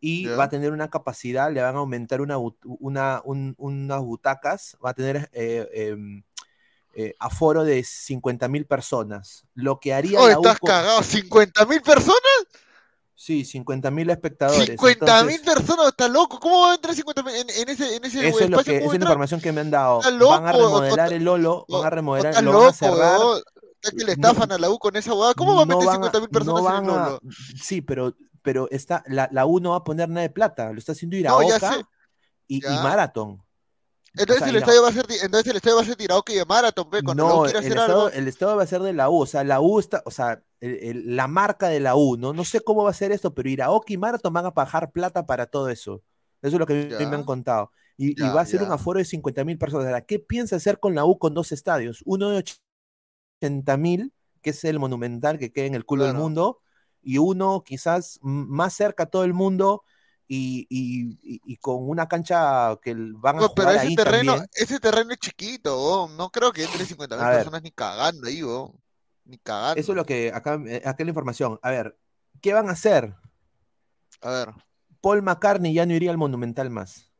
y 0.00 0.26
va 0.26 0.44
a 0.44 0.48
tener 0.48 0.70
una 0.72 0.88
capacidad, 0.90 1.50
le 1.52 1.60
van 1.60 1.74
a 1.74 1.78
aumentar 1.78 2.20
una, 2.20 2.36
but- 2.36 2.56
una- 2.64 3.20
un- 3.24 3.54
unas 3.58 4.00
butacas, 4.00 4.76
va 4.84 4.90
a 4.90 4.94
tener 4.94 5.28
eh, 5.32 5.68
em, 5.72 6.22
eh, 6.94 7.14
aforo 7.18 7.64
de 7.64 7.82
50 7.82 8.46
mil 8.48 8.64
personas. 8.66 9.44
Lo 9.54 9.80
que 9.80 9.92
haría 9.94 10.20
Oh, 10.20 10.26
la 10.28 10.34
estás 10.34 10.58
cagado. 10.60 11.00
¿50 11.02 11.66
mil 11.68 11.82
personas? 11.82 12.20
Sí, 13.14 13.44
50 13.44 13.90
mil 13.90 14.08
espectadores. 14.10 14.66
50 14.66 15.24
mil 15.24 15.40
personas, 15.40 15.88
está 15.88 16.06
loco. 16.06 16.38
¿Cómo 16.38 16.60
va 16.60 16.72
a 16.72 16.74
entrar 16.76 16.94
50 16.94 17.22
mil 17.24 17.34
en, 17.34 17.50
en 17.50 17.68
ese, 17.68 17.96
en 17.96 18.04
ese 18.04 18.28
Eso 18.28 18.44
es 18.44 18.50
lo 18.50 18.62
que, 18.62 18.78
¿Cómo 18.80 18.82
esa 18.82 18.86
va 18.86 18.92
a 18.92 18.94
es 18.94 19.00
la 19.00 19.04
información 19.06 19.40
que 19.40 19.50
me 19.52 19.60
han 19.60 19.70
dado. 19.72 20.00
Van 20.30 20.46
a 20.46 20.52
remodelar 20.52 21.12
el 21.12 21.24
Lolo, 21.24 21.66
van 21.68 21.84
a 21.86 21.90
remodelar, 21.90 22.44
lo 22.44 22.52
van 22.60 22.68
a 22.68 22.72
cerrar. 22.72 23.18
Está 23.82 23.90
que 23.96 24.04
le 24.04 24.16
No- 24.16 24.28
estafan 24.28 24.52
a 24.52 24.58
la 24.58 24.70
U 24.70 24.78
con 24.78 24.96
esa 24.96 25.14
hueá. 25.14 25.34
¿Cómo 25.34 25.54
va 25.54 25.62
a 25.62 25.66
meter 25.66 25.86
van 25.86 25.94
50 25.96 26.20
mil 26.20 26.28
personas 26.28 26.62
no 26.62 26.78
en 26.78 26.84
el 26.84 26.90
a-? 26.90 27.18
Sí, 27.62 27.80
pero, 27.80 28.14
pero 28.42 28.68
está, 28.70 29.02
la, 29.06 29.28
la 29.32 29.46
U 29.46 29.60
no 29.60 29.70
va 29.70 29.76
a 29.76 29.84
poner 29.84 30.08
nada 30.08 30.22
de 30.22 30.30
plata, 30.30 30.72
lo 30.72 30.78
está 30.78 30.92
haciendo 30.92 31.14
No, 31.16 31.20
Iraoka 31.20 31.72
sé. 31.74 31.82
y, 32.46 32.56
y. 32.66 32.68
Marathon. 32.82 33.42
Entonces, 34.14 34.36
o 34.42 34.44
sea, 34.46 34.48
el 34.48 34.56
estadio 34.56 34.82
va 34.82 34.88
a 34.88 34.92
ser, 34.92 35.06
entonces 35.22 35.46
el 35.50 35.56
estadio 35.56 35.76
va 35.76 35.82
a 35.82 35.84
ser 35.84 35.94
tirado 35.96 36.22
que 36.22 36.34
de 36.34 36.44
Marathon, 36.44 36.90
pe, 36.90 37.02
cuando 37.02 37.28
No, 37.28 37.42
quiera 37.44 37.58
el 37.60 37.66
hacer 37.66 37.78
estado, 37.78 38.06
algo. 38.06 38.16
el 38.18 38.26
estado 38.28 38.56
va 38.56 38.62
a 38.62 38.66
ser 38.66 38.80
de 38.82 38.92
la 38.94 39.10
U, 39.10 39.20
o 39.22 39.26
sea, 39.26 39.44
la 39.44 39.60
U 39.60 39.78
está, 39.78 40.02
o 40.06 40.10
sea, 40.10 40.42
el- 40.60 40.78
el- 40.82 41.16
la 41.16 41.28
marca 41.28 41.68
de 41.68 41.78
la 41.78 41.94
U, 41.94 42.16
¿no? 42.16 42.32
No 42.32 42.44
sé 42.44 42.60
cómo 42.60 42.82
va 42.82 42.90
a 42.90 42.94
ser 42.94 43.12
esto, 43.12 43.32
pero 43.34 43.48
Iraoka 43.48 43.92
y 43.92 43.96
Marathon 43.98 44.32
van 44.32 44.46
a 44.46 44.54
pagar 44.54 44.90
plata 44.90 45.24
para 45.26 45.46
todo 45.46 45.68
eso. 45.68 46.02
Eso 46.42 46.56
es 46.56 46.58
lo 46.58 46.66
que 46.66 46.90
a 46.96 46.98
Ya. 47.00 47.08
me 47.08 47.14
han 47.16 47.22
contado. 47.24 47.70
Y, 47.96 48.14
va 48.20 48.40
a 48.40 48.46
ser 48.46 48.62
un 48.62 48.72
aforo 48.72 48.98
de 48.98 49.04
50 49.04 49.44
mil 49.44 49.58
personas. 49.58 49.86
Ahora, 49.86 50.00
¿qué 50.00 50.18
piensa 50.18 50.56
hacer 50.56 50.78
con 50.80 50.94
la 50.94 51.04
U 51.04 51.18
con 51.18 51.34
dos 51.34 51.52
estadios? 51.52 52.00
Uno 52.06 52.30
de 52.30 52.38
80 53.40 53.76
mil, 53.76 54.12
que 54.42 54.50
es 54.50 54.64
el 54.64 54.78
monumental 54.78 55.38
que 55.38 55.52
queda 55.52 55.66
en 55.66 55.74
el 55.74 55.84
culo 55.84 56.04
del 56.04 56.14
mundo, 56.14 56.60
y 57.02 57.18
uno 57.18 57.62
quizás 57.64 58.18
más 58.22 58.74
cerca 58.74 59.04
a 59.04 59.06
todo 59.06 59.24
el 59.24 59.32
mundo 59.34 59.84
y, 60.26 60.66
y- 60.68 61.18
y- 61.22 61.40
y 61.44 61.56
con 61.56 61.88
una 61.88 62.06
cancha 62.06 62.76
que 62.82 62.94
van 62.94 63.36
a 63.36 63.40
No, 63.40 63.54
pero 63.54 63.68
jugar 63.68 63.76
ese 63.76 63.86
ahí 63.88 63.96
terreno, 63.96 64.32
también. 64.32 64.50
ese 64.54 64.80
terreno 64.80 65.12
es 65.12 65.18
chiquito. 65.18 66.08
No 66.16 66.30
creo 66.30 66.52
que 66.52 66.64
entre 66.64 66.84
50 66.84 67.16
mil 67.16 67.24
A 67.24 67.28
ver. 67.30 67.38
personas 67.38 67.62
ni 67.62 67.70
cagando 67.70 68.26
ahí. 68.28 68.42
Ni 69.24 69.38
cagando. 69.38 69.80
Eso 69.80 69.92
es 69.92 69.96
lo 69.96 70.04
que 70.04 70.32
acá, 70.34 70.60
eh, 70.66 70.82
acá 70.84 70.96
es 70.98 71.06
la 71.06 71.10
información. 71.10 71.58
A 71.62 71.70
ver, 71.70 71.98
¿qué 72.42 72.52
van 72.52 72.68
a 72.68 72.72
hacer? 72.72 73.14
A 74.20 74.30
ver. 74.30 74.48
Paul 75.00 75.22
McCartney 75.22 75.72
ya 75.72 75.86
no 75.86 75.94
iría 75.94 76.10
al 76.10 76.18
Monumental 76.18 76.68
más. 76.70 77.10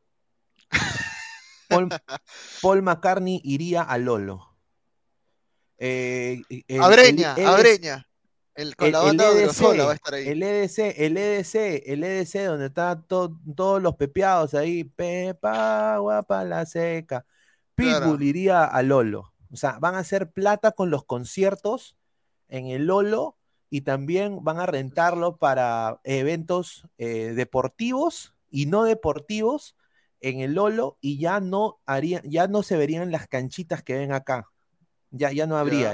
Paul, 1.67 1.89
Paul 2.61 2.83
McCartney 2.83 3.41
iría 3.43 3.81
a 3.81 3.97
Lolo. 3.97 4.48
Eh, 5.79 6.41
el- 6.49 6.65
el- 6.67 6.81
Abreña, 6.83 7.33
el 7.37 7.47
Abreña. 7.47 8.05
El, 8.53 8.75
con 8.75 8.87
el- 8.87 8.91
la 8.93 8.99
el 8.99 9.05
banda 9.05 9.23
de 9.25 9.29
EDC, 9.31 9.43
Grosola 9.45 9.85
va 9.85 9.91
a 9.91 9.95
estar 9.95 10.13
ahí. 10.13 10.27
El 10.27 10.43
EDC, 10.43 10.93
el 11.05 11.17
EDC, 11.17 11.83
el 11.85 12.03
EDC, 12.03 12.45
donde 12.45 12.65
están 12.65 13.07
to- 13.07 13.39
todos 13.55 13.81
los 13.81 13.95
pepeados 13.95 14.53
ahí. 14.53 14.83
Pepa, 14.83 15.97
guapa, 15.99 16.43
la 16.43 16.65
seca. 16.65 17.25
Pitbull 17.75 17.97
Claro. 17.99 18.21
iría 18.23 18.65
a 18.65 18.81
Lolo. 18.83 19.33
O 19.51 19.55
sea, 19.55 19.77
van 19.79 19.95
a 19.95 19.99
hacer 19.99 20.31
plata 20.31 20.73
con 20.73 20.89
los 20.89 21.05
conciertos 21.05 21.95
en 22.49 22.67
el 22.67 22.85
Lolo 22.87 23.37
y 23.69 23.81
también 23.81 24.43
van 24.43 24.59
a 24.59 24.65
rentarlo 24.65 25.37
para 25.37 26.01
eventos 26.03 26.83
eh, 26.97 27.31
deportivos 27.35 28.33
y 28.51 28.65
no 28.65 28.83
deportivos 28.83 29.77
en 30.19 30.41
el 30.41 30.55
Lolo 30.55 30.97
y 30.99 31.17
ya 31.19 31.39
no 31.39 31.79
harían, 31.85 32.23
ya 32.29 32.47
no 32.47 32.61
se 32.63 32.75
verían 32.75 33.11
las 33.11 33.27
canchitas 33.29 33.81
que 33.83 33.93
ven 33.97 34.11
acá. 34.11 34.49
Ya, 35.11 35.31
ya 35.31 35.45
no 35.47 35.57
habría 35.57 35.93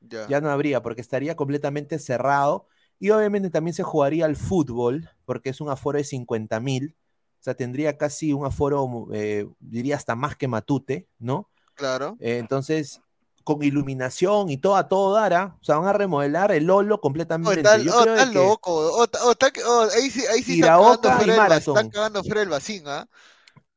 Ya. 0.00 0.26
ya 0.28 0.40
no 0.40 0.50
habría, 0.50 0.82
porque 0.82 1.00
estaría 1.00 1.36
completamente 1.36 1.98
cerrado. 1.98 2.66
Y 2.98 3.10
obviamente 3.10 3.50
también 3.50 3.74
se 3.74 3.82
jugaría 3.82 4.24
al 4.26 4.36
fútbol, 4.36 5.08
porque 5.24 5.50
es 5.50 5.60
un 5.60 5.70
aforo 5.70 5.98
de 5.98 6.04
50 6.04 6.60
mil. 6.60 6.96
o 7.38 7.42
sea, 7.42 7.54
tendría 7.54 7.96
casi 7.96 8.34
un 8.34 8.44
aforo, 8.44 9.06
eh, 9.14 9.46
diría 9.60 9.96
hasta 9.96 10.14
más 10.14 10.36
que 10.36 10.46
Matute, 10.46 11.08
¿no? 11.18 11.48
Claro. 11.74 12.18
Eh, 12.20 12.36
entonces, 12.36 13.00
con 13.44 13.62
iluminación 13.62 14.50
y 14.50 14.58
todo 14.58 14.76
a 14.76 14.88
todo 14.88 15.14
dará, 15.14 15.56
o 15.58 15.64
sea, 15.64 15.78
van 15.78 15.88
a 15.88 15.94
remodelar 15.94 16.52
el 16.52 16.64
Lolo 16.64 16.96
Oh, 16.96 17.00
completamente. 17.00 17.60
está, 17.60 17.78
Yo 17.78 17.96
oh, 17.98 18.02
creo 18.02 18.14
está 18.16 18.30
que 18.30 18.34
loco. 18.38 18.60
oh, 18.74 19.04
está- 19.04 19.24
oh, 19.24 19.30
está- 19.32 19.52
oh, 19.66 19.88
ahí 19.96 20.10
sí, 20.10 20.22
ahí 20.26 20.42
sí 20.42 20.60
está 20.60 20.76
cagando 20.76 21.08
y 21.08 21.12
fuera 21.12 21.22
el, 21.22 21.30
va- 21.30 21.36
Marathon. 21.48 21.78
está 21.78 21.90
cagando 21.90 22.22
fuera 22.24 22.42
el 22.42 22.48
vacín, 22.50 22.82
¿ah? 22.86 23.08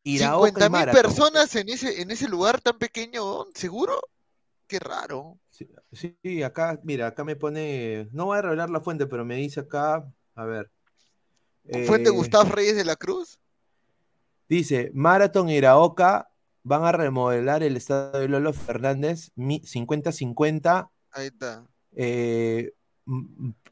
50 0.03 0.69
mil 0.69 0.85
personas 0.91 1.55
en 1.55 1.69
ese, 1.69 2.01
en 2.01 2.11
ese 2.11 2.27
lugar 2.27 2.59
tan 2.59 2.77
pequeño, 2.77 3.45
¿seguro? 3.55 3.97
Qué 4.73 4.79
raro. 4.79 5.37
Sí, 5.51 5.69
sí, 6.23 6.41
acá, 6.41 6.79
mira, 6.81 7.05
acá 7.05 7.23
me 7.23 7.35
pone, 7.35 8.09
no 8.11 8.25
voy 8.25 8.39
a 8.39 8.41
revelar 8.41 8.71
la 8.71 8.81
fuente, 8.81 9.05
pero 9.05 9.23
me 9.23 9.35
dice 9.35 9.59
acá, 9.59 10.03
a 10.33 10.45
ver. 10.45 10.71
¿Fuente 11.85 12.09
eh, 12.09 12.11
Gustavo 12.11 12.49
Reyes 12.49 12.75
de 12.75 12.83
la 12.83 12.95
Cruz? 12.95 13.37
Dice, 14.49 14.89
Marathon 14.95 15.47
Iraoka 15.49 16.27
van 16.63 16.85
a 16.85 16.91
remodelar 16.91 17.61
el 17.61 17.77
estadio 17.77 18.19
de 18.21 18.27
Lolo 18.27 18.51
Fernández 18.51 19.29
mi- 19.35 19.61
50-50 19.63 20.89
Ahí 21.11 21.27
está. 21.27 21.63
eh, 21.95 22.73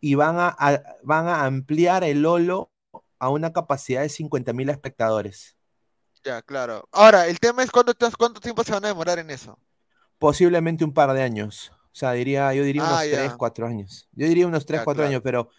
y 0.02 0.14
van 0.14 0.38
a, 0.38 0.56
a- 0.56 0.84
van 1.02 1.28
a 1.30 1.46
ampliar 1.46 2.04
el 2.04 2.22
Lolo 2.22 2.72
a 3.18 3.30
una 3.30 3.52
capacidad 3.52 4.04
de 4.04 4.10
50 4.10 4.54
mil 4.54 4.70
espectadores. 4.70 5.58
Ya, 6.24 6.44
claro. 6.44 6.88
Ahora, 6.92 7.26
el 7.26 7.40
tema 7.40 7.64
es 7.64 7.72
cuánto, 7.72 7.94
cuánto 8.20 8.40
tiempo 8.40 8.64
se 8.64 8.74
van 8.74 8.86
a 8.86 8.90
demorar 8.90 9.18
en 9.18 9.32
eso. 9.32 9.58
Posiblemente 10.22 10.84
un 10.86 10.94
par 10.94 11.12
de 11.14 11.24
años. 11.24 11.72
O 11.86 11.96
sea, 11.96 12.12
diría, 12.12 12.54
yo 12.54 12.64
diría 12.64 12.84
Ah, 12.86 12.90
unos 12.94 13.10
ya. 13.10 13.18
3, 13.18 13.34
4 13.38 13.66
años. 13.66 14.08
Yo 14.14 14.28
diría 14.28 14.46
unos 14.46 14.68
3, 14.68 14.82
Ya, 14.82 14.86
4 14.86 15.00
claro. 15.02 15.10
años, 15.10 15.22
pero 15.24 15.50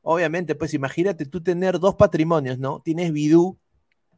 obviamente, 0.00 0.54
pues 0.54 0.72
imagínate 0.72 1.26
tú 1.26 1.42
tener 1.42 1.78
dos 1.78 1.96
patrimonios, 1.96 2.58
¿no? 2.58 2.80
Tienes 2.82 3.12
Bidú, 3.12 3.58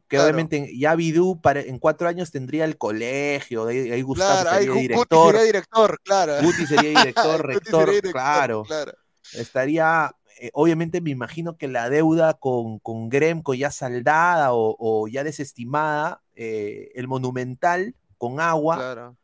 que 0.07 0.15
Claro. 0.15 0.23
obviamente 0.23 0.71
ya 0.79 0.95
Bidú 0.95 1.41
para, 1.41 1.59
en 1.59 1.77
cuatro 1.79 2.07
años 2.07 2.31
tendría 2.31 2.63
el 2.63 2.77
colegio, 2.77 3.67
ahí, 3.67 3.91
ahí 3.91 4.01
Gustavo 4.01 4.41
Claro, 4.41 4.49
ahí 4.51 4.57
sería 4.63 4.71
Guti 4.73 4.81
director, 4.87 5.31
sería 5.35 5.45
director, 5.45 5.99
claro. 6.01 6.33
Guti 6.43 6.65
sería 6.65 6.89
director, 6.91 7.45
rector, 7.45 7.85
sería 7.85 7.85
director, 8.01 8.11
claro. 8.13 8.63
claro. 8.63 8.93
Estaría, 9.33 10.15
eh, 10.39 10.49
obviamente 10.53 11.01
me 11.01 11.09
imagino 11.11 11.57
que 11.57 11.67
la 11.67 11.89
deuda 11.89 12.35
con, 12.35 12.79
con 12.79 13.09
Gremco 13.09 13.53
ya 13.53 13.69
saldada 13.69 14.53
o, 14.53 14.77
o 14.79 15.09
ya 15.09 15.25
desestimada, 15.25 16.21
eh, 16.35 16.89
el 16.95 17.09
Monumental 17.09 17.95
con 18.17 18.39
agua, 18.39 18.77
Claro. 18.77 19.17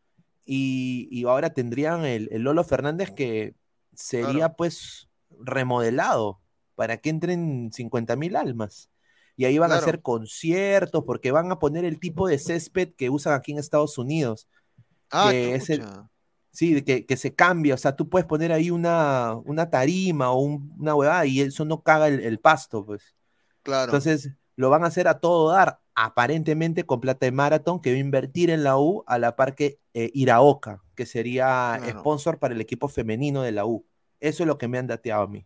Y, 0.46 1.08
y 1.12 1.26
ahora 1.26 1.52
tendrían 1.54 2.06
el, 2.06 2.30
el 2.32 2.44
Lolo 2.44 2.64
Fernández 2.64 3.12
que 3.12 3.56
sería 3.96 4.50
Claro. 4.50 4.56
pues 4.58 5.10
remodelado 5.40 6.42
para 6.76 6.98
que 6.98 7.10
entren 7.10 7.72
50 7.74 8.16
mil 8.16 8.36
almas. 8.36 8.90
Y 9.38 9.46
ahí 9.46 9.58
van 9.58 9.72
a 9.72 9.78
hacer 9.78 10.02
conciertos 10.02 11.04
porque 11.06 11.32
van 11.32 11.52
a 11.52 11.60
poner 11.60 11.84
el 11.86 12.00
tipo 12.00 12.28
de 12.28 12.40
césped 12.40 12.94
que 12.96 13.10
usan 13.10 13.34
aquí 13.34 13.52
en 13.52 13.60
Estados 13.60 13.98
Unidos. 13.98 14.48
Ah, 15.12 15.30
que 15.32 15.56
es 15.56 15.70
el-. 15.70 15.84
Sí, 16.52 16.74
de 16.74 16.84
que, 16.86 17.06
que 17.06 17.18
se 17.18 17.36
cambia, 17.36 17.74
o 17.76 17.78
sea, 17.78 17.96
tú 17.98 18.10
puedes 18.10 18.26
poner 18.28 18.52
ahí 18.54 18.72
una, 18.72 19.36
una 19.46 19.70
tarima 19.70 20.32
o 20.32 20.40
un- 20.40 20.74
una 20.80 20.96
huevada 20.96 21.26
y 21.26 21.42
eso 21.42 21.66
no 21.66 21.84
caga 21.84 22.08
el, 22.08 22.22
el 22.22 22.40
pasto, 22.40 22.86
pues. 22.86 23.14
Claro. 23.64 23.86
Entonces, 23.92 24.32
lo 24.56 24.70
van 24.70 24.84
a 24.86 24.88
hacer 24.88 25.08
a 25.10 25.20
todo 25.20 25.52
dar, 25.52 25.80
aparentemente 25.96 26.86
con 26.86 27.00
plata 27.00 27.26
de 27.26 27.32
Marathon, 27.32 27.82
que 27.82 27.92
va 27.92 27.96
a 27.98 28.00
invertir 28.00 28.50
en 28.50 28.64
la 28.64 28.78
U 28.78 29.04
a 29.08 29.18
la 29.18 29.36
par 29.36 29.56
que 29.56 29.80
eh, 29.94 30.12
Iraoka, 30.14 30.84
que 30.94 31.06
sería 31.06 31.80
sponsor 31.90 32.38
para 32.38 32.54
el 32.54 32.62
equipo 32.62 32.88
femenino 32.90 33.42
de 33.42 33.54
la 33.54 33.66
U. 33.66 33.86
Eso 34.20 34.44
es 34.44 34.48
lo 34.48 34.58
que 34.58 34.68
me 34.68 34.78
han 34.78 34.88
dateado 34.88 35.24
a 35.24 35.28
mí. 35.28 35.46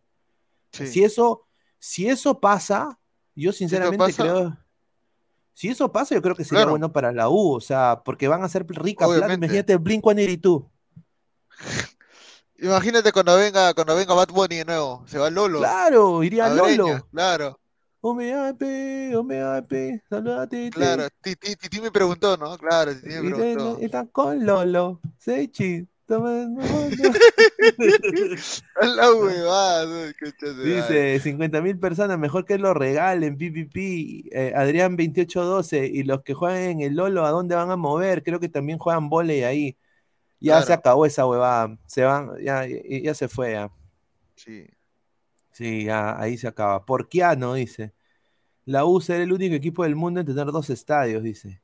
Sí. 0.72 0.88
Si 0.88 1.04
eso, 1.04 1.45
si 1.78 2.08
eso 2.10 2.39
pasa, 2.39 3.00
yo 3.36 3.52
sinceramente 3.52 4.14
creo. 4.14 4.58
Si 5.54 5.68
eso 5.68 5.91
pasa, 5.91 6.16
yo 6.16 6.22
creo 6.22 6.36
que 6.36 6.43
sería 6.43 6.60
Claro. 6.60 6.72
bueno 6.72 6.91
para 6.91 7.12
la 7.12 7.30
U, 7.30 7.54
o 7.56 7.62
sea, 7.62 8.02
porque 8.04 8.28
van 8.28 8.41
a 8.41 8.45
hacer 8.45 8.66
rica 8.68 9.06
plata. 9.08 9.34
Imagínate 9.34 9.78
Blink 9.78 10.04
182. 10.04 10.64
Imagínate 12.62 13.12
cuando 13.12 13.38
venga, 13.38 13.74
cuando 13.74 13.95
venga 13.95 14.14
Bad 14.14 14.30
Bunny 14.30 14.58
de 14.58 14.66
nuevo. 14.66 15.04
Se 15.08 15.18
va 15.18 15.30
Lolo. 15.30 15.60
Claro, 15.60 16.24
iría 16.24 16.50
Breña, 16.50 16.76
Lolo. 16.78 17.08
Claro, 17.12 17.60
Omeape, 18.02 19.16
omeape, 19.16 20.02
saludate. 20.10 20.70
claro. 20.70 21.08
Titi, 21.22 21.56
Titi 21.56 21.82
me 21.82 21.91
preguntó, 21.91 22.38
¿no? 22.38 22.58
Claro, 22.58 22.93
Titi 22.95 23.10
me 23.22 23.36
preguntó. 23.36 23.78
Está 23.82 24.06
con 24.06 24.45
Lolo. 24.45 25.02
Sechi. 25.18 25.86
toma- 26.06 26.47
la 28.82 29.14
huevada. 29.14 30.14
Dice 30.64 31.20
50 31.20 31.62
mil 31.62 31.78
personas, 31.78 32.18
mejor 32.18 32.45
que 32.45 32.58
lo 32.58 32.74
regalen, 32.74 33.36
PPP. 33.38 33.76
Eh, 34.32 34.54
Adrián 34.56 34.95
2812. 34.95 35.86
Y 35.88 36.04
los 36.04 36.24
que 36.24 36.34
juegan 36.34 36.60
en 36.62 36.82
el 36.82 36.95
Lolo, 36.95 37.26
¿a 37.26 37.32
dónde 37.32 37.56
van 37.56 37.70
a 37.72 37.76
mover? 37.76 38.24
Creo 38.24 38.39
que 38.39 38.50
también 38.50 38.80
juegan 38.80 39.10
volei 39.10 39.43
ahí. 39.43 39.78
Ya 40.39 40.54
Claro. 40.54 40.66
se 40.68 40.74
acabó 40.74 41.06
esa 41.06 41.28
huevada. 41.28 41.78
Se 41.86 42.04
van, 42.04 42.32
ya, 42.41 42.66
ya, 42.66 42.78
ya 43.04 43.14
se 43.14 43.28
fue 43.28 43.52
ya. 43.54 43.70
Sí. 44.36 44.66
Sí, 45.60 45.84
ya, 45.84 46.18
ahí 46.18 46.38
se 46.38 46.47
acaba. 46.47 46.86
Porquiano, 46.86 47.53
dice. 47.55 47.93
La 48.64 48.86
U 48.86 49.01
será 49.01 49.22
el 49.24 49.34
único 49.34 49.53
equipo 49.55 49.84
del 49.84 49.93
mundo 49.97 50.22
en 50.22 50.26
tener 50.26 50.45
dos 50.53 50.70
estadios, 50.70 51.22
dice. 51.22 51.62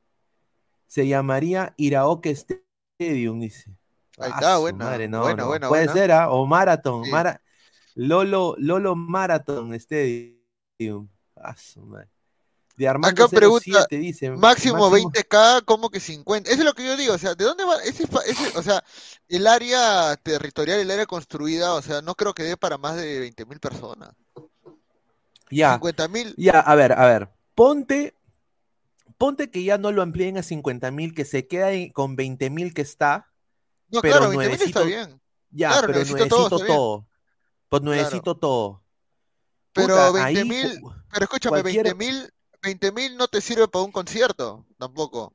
Se 0.86 1.08
llamaría 1.08 1.72
Iraoke 1.78 2.28
Stadium, 2.28 3.40
dice. 3.40 3.70
Ahí 4.18 4.32
Ah, 4.34 4.36
está, 4.38 4.54
su 4.56 4.60
buena, 4.60 4.84
madre, 4.84 5.08
no, 5.08 5.22
buena, 5.22 5.42
no. 5.44 5.48
buena, 5.48 5.68
Puede 5.68 5.86
buena. 5.86 5.92
ser, 5.98 6.12
¿ah? 6.12 6.30
O 6.30 6.44
Marathon. 6.44 7.04
Sí. 7.06 7.10
Mara- 7.10 7.40
Lolo, 7.94 8.54
Lolo 8.58 8.94
Marathon 8.94 9.72
Stadium. 9.72 11.08
Ah, 11.34 11.56
su 11.56 11.80
madre. 11.80 12.10
De 12.76 12.86
Armando 12.86 13.24
Acá 13.24 13.34
pregunta, 13.34 13.64
07 13.88 13.96
dice. 13.98 14.30
Máximo 14.32 14.90
20k, 14.90 15.64
como 15.64 15.88
que 15.88 15.98
50. 15.98 16.50
Eso 16.50 16.60
es 16.60 16.64
lo 16.66 16.74
que 16.74 16.84
yo 16.84 16.96
digo, 16.96 17.14
o 17.14 17.18
sea, 17.18 17.34
¿de 17.34 17.44
dónde 17.44 17.64
va? 17.64 17.76
Ese, 17.82 18.04
ese- 18.26 18.58
o 18.58 18.62
sea, 18.62 18.84
el 19.28 19.46
área 19.46 20.14
territorial, 20.16 20.80
el 20.80 20.90
área 20.90 21.06
construida, 21.06 21.72
o 21.74 21.80
sea, 21.82 22.02
no 22.02 22.14
creo 22.14 22.34
que 22.34 22.42
dé 22.42 22.56
para 22.58 22.76
más 22.76 22.96
de 22.96 23.20
20.000 23.20 23.58
personas. 23.60 24.10
Ya, 25.50 25.78
50.000, 25.80 26.34
ya, 26.36 26.60
a 26.60 26.74
ver, 26.74 26.92
a 26.92 27.06
ver. 27.06 27.28
Ponte, 27.54 28.14
ponte 29.16 29.50
que 29.50 29.64
ya 29.64 29.78
no 29.78 29.90
lo 29.92 30.02
amplíen 30.02 30.36
a 30.36 30.42
50 30.42 30.90
mil, 30.90 31.14
que 31.14 31.24
se 31.24 31.46
queda 31.46 31.70
con 31.94 32.16
20 32.16 32.50
mil 32.50 32.74
que 32.74 32.82
está. 32.82 33.30
no, 33.88 34.00
pero 34.02 34.18
claro, 34.18 34.32
20.000 34.32 34.62
está 34.62 34.82
bien. 34.82 35.20
Ya, 35.50 35.68
Claro, 35.70 35.86
pero 35.86 35.98
necesito 36.00 36.24
necesito 36.24 36.48
todo, 36.58 36.66
todo. 36.66 37.08
Pues 37.68 37.82
necesito 37.82 38.36
todo. 38.36 38.82
Pero 39.72 39.88
Puta, 40.10 40.24
ahí, 40.24 40.34
20.000, 40.34 40.80
cu- 40.80 40.92
pero 41.12 41.24
escúchame, 41.24 41.62
cualquier- 41.62 41.94
20.000, 41.96 42.30
20.000 42.62 43.16
no 43.16 43.28
te 43.28 43.40
sirve 43.40 43.68
para 43.68 43.84
un 43.84 43.92
concierto, 43.92 44.66
tampoco. 44.78 45.34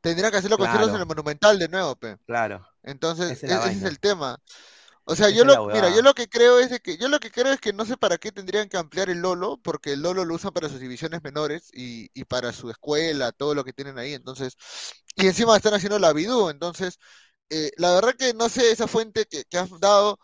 Tendrían 0.00 0.30
que 0.32 0.38
hacer 0.38 0.50
los 0.50 0.58
conciertos 0.58 0.92
en 0.94 1.00
el 1.00 1.06
Monumental 1.06 1.58
de 1.58 1.68
nuevo, 1.68 1.96
pe. 1.96 2.16
Claro. 2.26 2.66
Entonces, 2.82 3.42
e- 3.44 3.56
ese 3.66 3.78
es 3.78 3.84
el 3.84 4.00
tema. 4.00 4.38
O 5.04 5.16
sea, 5.16 5.30
yo 5.30 5.44
lo, 5.44 5.58
mira, 5.70 5.88
yo 5.90 6.02
lo 6.02 6.14
que 6.14 6.28
creo 6.28 6.58
es 6.60 6.70
de 6.70 6.80
que, 6.80 6.98
yo 6.98 7.08
lo 7.08 7.18
que 7.18 7.30
creo 7.30 7.52
es 7.52 7.60
que 7.60 7.72
no 7.72 7.86
sé 7.86 7.96
para 7.96 8.18
qué 8.18 8.30
tendrían 8.30 8.68
que 8.68 8.76
ampliar 8.76 9.08
el 9.10 9.20
Lolo, 9.20 9.58
porque 9.62 9.94
el 9.94 10.02
Lolo 10.02 10.24
lo 10.24 10.34
usan 10.34 10.52
para 10.52 10.68
sus 10.68 10.80
divisiones 10.80 11.22
menores 11.24 11.70
y, 11.72 12.10
y 12.14 12.24
para 12.24 12.52
su 12.52 12.70
escuela, 12.70 13.32
todo 13.32 13.54
lo 13.54 13.64
que 13.64 13.72
tienen 13.72 13.98
ahí, 13.98 14.14
entonces, 14.14 14.56
y 15.16 15.26
encima 15.26 15.56
están 15.56 15.74
haciendo 15.74 15.98
la 15.98 16.12
Bidú, 16.12 16.50
entonces, 16.50 16.98
eh, 17.50 17.70
la 17.78 17.92
verdad 17.94 18.14
que 18.18 18.34
no 18.34 18.48
sé 18.50 18.70
esa 18.70 18.86
fuente 18.88 19.26
que, 19.26 19.44
que 19.44 19.58
has 19.58 19.70
dado, 19.80 20.18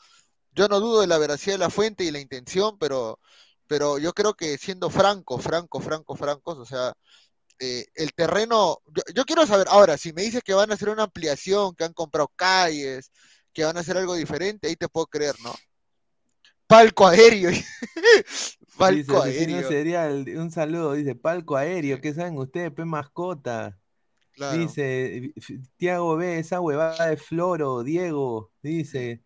yo 0.53 0.68
no 0.68 0.80
dudo 0.80 1.01
de 1.03 1.07
la 1.09 1.18
veracidad 1.18 1.55
de 1.55 1.59
la 1.59 1.70
fuente 1.70 2.05
y 2.05 2.11
la 2.11 2.20
intención, 2.20 2.78
pero, 2.78 3.20
pero 3.67 3.99
yo 3.99 4.12
creo 4.12 4.35
que 4.35 4.59
siendo 4.59 4.91
franco, 4.91 5.39
franco, 5.39 5.81
franco, 5.81 6.17
francos, 6.17 6.59
o 6.59 6.65
sea, 6.65 6.93
eh, 7.59 7.87
el 7.95 8.12
terreno, 8.15 8.79
yo, 8.87 9.03
yo 9.15 9.25
quiero 9.25 9.47
saber, 9.47 9.67
ahora, 9.71 9.97
si 9.97 10.12
me 10.12 10.23
dices 10.23 10.43
que 10.43 10.55
van 10.55 10.71
a 10.71 10.75
hacer 10.75 10.89
una 10.89 11.05
ampliación, 11.05 11.75
que 11.75 11.85
han 11.85 11.93
comprado 11.93 12.31
calles, 12.37 13.11
que 13.53 13.65
van 13.65 13.77
a 13.77 13.81
hacer 13.81 13.97
algo 13.97 14.15
diferente, 14.15 14.69
ahí 14.69 14.77
te 14.77 14.89
puedo 14.89 15.07
creer, 15.07 15.35
¿no? 15.43 15.55
Palco 16.67 17.07
aéreo. 17.07 17.51
Dice, 17.51 18.59
Palco 18.77 19.23
asesino 19.23 19.57
aéreo. 19.57 19.71
serial, 19.71 20.25
un 20.37 20.51
saludo, 20.51 20.95
dice, 20.95 21.15
palco 21.15 21.57
aéreo, 21.57 22.01
¿qué 22.01 22.12
saben 22.12 22.37
ustedes, 22.37 22.73
pe 22.73 22.85
mascota? 22.85 23.79
Claro. 24.33 24.59
Dice, 24.59 25.33
Tiago 25.77 26.17
B, 26.17 26.41
esa 26.41 26.61
huevada 26.61 27.07
de 27.07 27.17
Floro, 27.17 27.85
Diego, 27.85 28.51
dice, 28.62 29.23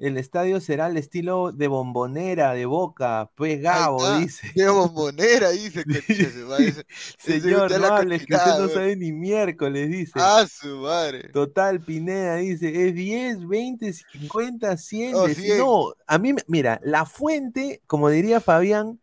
el 0.00 0.16
estadio 0.16 0.60
será 0.60 0.86
el 0.86 0.96
estilo 0.96 1.52
de 1.52 1.68
bombonera, 1.68 2.54
de 2.54 2.64
boca, 2.66 3.30
pues 3.34 3.60
Gabo, 3.60 4.18
dice. 4.18 4.50
De 4.54 4.68
bombonera, 4.68 5.50
dice 5.50 5.84
Señor, 7.18 7.70
no 7.78 7.86
hables, 7.86 8.24
que 8.26 8.34
usted 8.34 8.58
no 8.58 8.68
sabe 8.68 8.96
ni 8.96 9.12
miércoles, 9.12 9.90
dice. 9.90 10.12
Ah, 10.16 10.46
su 10.50 10.78
madre. 10.78 11.28
Total, 11.28 11.80
Pineda 11.80 12.36
dice, 12.36 12.88
es 12.88 12.94
10, 12.94 13.46
20, 13.46 13.92
50, 13.92 14.76
100. 14.76 15.14
Oh, 15.14 15.26
de- 15.28 15.34
100. 15.34 15.58
No, 15.58 15.92
a 16.06 16.18
mí, 16.18 16.34
mira, 16.46 16.80
la 16.82 17.04
fuente, 17.04 17.82
como 17.86 18.08
diría 18.08 18.40
Fabián, 18.40 19.00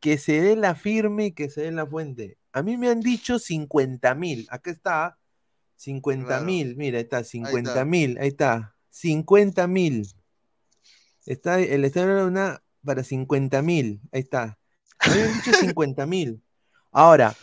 que 0.00 0.16
se 0.18 0.40
dé 0.40 0.54
la 0.56 0.74
firme 0.76 1.26
y 1.26 1.32
que 1.32 1.50
se 1.50 1.62
dé 1.62 1.72
la 1.72 1.86
fuente. 1.86 2.38
A 2.52 2.62
mí 2.62 2.76
me 2.76 2.88
han 2.88 3.00
dicho 3.00 3.38
50 3.38 4.14
mil. 4.14 4.46
Acá 4.50 4.70
está, 4.70 5.18
50 5.76 6.26
Claro. 6.26 6.44
mil. 6.44 6.76
Mira, 6.76 6.98
ahí 6.98 7.02
está, 7.04 7.18
está. 7.18 7.30
50 7.30 7.84
mil. 7.84 8.16
Ahí 8.18 8.28
está, 8.28 8.74
50 8.90 9.66
mil. 9.66 10.06
Está 11.26 11.60
el 11.60 11.84
estadio 11.84 12.16
de 12.16 12.24
una 12.24 12.62
para 12.84 13.02
50 13.04 13.60
mil. 13.62 14.00
Ahí 14.12 14.20
está. 14.20 14.58
Habían 15.00 15.32
dicho 15.34 15.52
50 15.78 16.06
mil. 16.06 16.42
Ahora, 16.92 17.34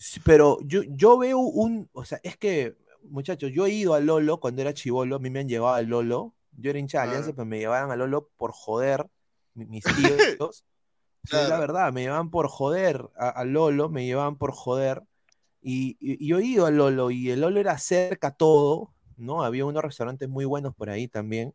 Sí. 0.00 0.20
Pero 0.24 0.58
yo, 0.64 0.82
yo 0.82 1.16
veo 1.18 1.38
un, 1.38 1.88
o 1.92 2.04
sea, 2.04 2.20
es 2.22 2.36
que, 2.36 2.76
muchachos, 3.04 3.50
yo 3.52 3.66
he 3.66 3.70
ido 3.70 3.94
a 3.94 4.00
Lolo 4.00 4.40
cuando 4.40 4.60
era 4.62 4.74
chivolo, 4.74 5.16
a 5.16 5.18
mí 5.18 5.30
me 5.30 5.40
han 5.40 5.48
llevado 5.48 5.76
a 5.76 5.82
Lolo, 5.82 6.34
yo 6.52 6.70
era 6.70 6.78
hincha 6.78 6.98
de 7.02 7.08
Alianza, 7.08 7.30
Ah. 7.30 7.32
pero 7.36 7.46
me 7.46 7.58
llevaban 7.58 7.90
a 7.90 7.96
Lolo 7.96 8.28
por 8.36 8.52
joder, 8.52 9.06
mi- 9.54 9.66
mis 9.66 9.84
tíos, 10.44 10.64
es 11.24 11.48
la 11.48 11.58
verdad, 11.60 11.92
me 11.92 12.02
llevaban 12.02 12.30
por 12.30 12.48
joder 12.48 13.08
a, 13.16 13.28
a 13.28 13.44
Lolo, 13.44 13.88
me 13.88 14.04
llevaban 14.04 14.36
por 14.36 14.52
joder, 14.52 15.02
y, 15.62 15.96
y- 16.00 16.22
y 16.24 16.28
yo 16.28 16.38
he 16.38 16.44
ido 16.44 16.66
a 16.66 16.70
Lolo, 16.70 17.10
y 17.10 17.30
el 17.30 17.40
Lolo 17.40 17.60
era 17.60 17.78
cerca 17.78 18.30
todo, 18.32 18.92
¿no? 19.16 19.42
Había 19.44 19.64
unos 19.64 19.82
restaurantes 19.82 20.28
muy 20.28 20.44
buenos 20.44 20.74
por 20.74 20.90
ahí 20.90 21.08
también, 21.08 21.54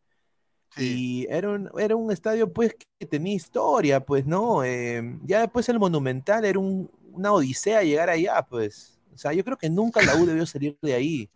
Sí. 0.76 1.26
y 1.26 1.28
era 1.30 1.50
un, 1.50 1.70
era 1.78 1.96
un 1.96 2.12
estadio, 2.12 2.52
pues, 2.52 2.76
que 3.00 3.06
tenía 3.06 3.34
historia, 3.36 4.00
pues, 4.00 4.26
¿no? 4.26 4.64
Eh, 4.64 5.20
ya 5.24 5.42
después 5.42 5.70
el 5.70 5.78
Monumental 5.80 6.46
era 6.46 6.58
un- 6.60 6.90
una 7.12 7.32
odisea 7.32 7.84
llegar 7.84 8.10
allá, 8.10 8.42
pues. 8.42 8.98
O 9.14 9.18
sea, 9.18 9.34
yo 9.34 9.44
creo 9.44 9.58
que 9.58 9.70
nunca 9.70 10.02
la 10.02 10.16
U 10.16 10.26
debió 10.26 10.46
salir 10.48 10.76
de 10.82 10.94
ahí. 10.96 11.30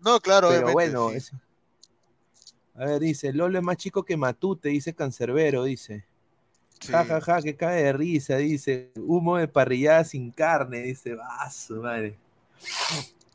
No, 0.00 0.18
claro, 0.20 0.48
Pero 0.48 0.72
bueno, 0.72 1.10
sí. 1.10 1.16
es- 1.16 1.32
a 2.74 2.84
ver, 2.86 3.00
dice, 3.00 3.32
Lolo 3.32 3.58
es 3.58 3.64
más 3.64 3.76
chico 3.76 4.04
que 4.04 4.16
Matute, 4.16 4.68
dice 4.70 4.94
Cancerbero, 4.94 5.64
dice. 5.64 6.06
Sí. 6.80 6.92
Ja, 6.92 7.04
ja, 7.04 7.20
ja, 7.20 7.42
que 7.42 7.56
cae 7.56 7.82
de 7.82 7.92
risa, 7.92 8.36
dice. 8.36 8.92
Humo 8.96 9.36
de 9.36 9.48
parrillada 9.48 10.04
sin 10.04 10.30
carne, 10.30 10.78
dice. 10.82 11.14
Vaso, 11.16 11.74
madre. 11.82 12.16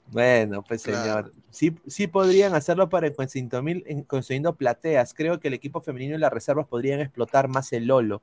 Bueno, 0.07 0.63
pues 0.63 0.83
Claro. 0.83 1.01
señor. 1.01 1.33
Sí, 1.49 1.75
sí 1.87 2.07
podrían 2.07 2.53
hacerlo 2.55 2.89
para 2.89 3.07
el 3.07 3.15
consiguiendo 3.15 3.61
mil, 3.63 3.83
en- 3.87 4.03
consiguiendo 4.03 4.55
plateas. 4.55 5.13
Creo 5.13 5.39
que 5.39 5.47
el 5.47 5.53
equipo 5.55 5.81
femenino 5.81 6.15
y 6.15 6.19
las 6.19 6.31
reservas 6.33 6.67
podrían 6.67 6.99
explotar 6.99 7.47
más 7.47 7.71
el 7.73 7.85
Lolo. 7.85 8.21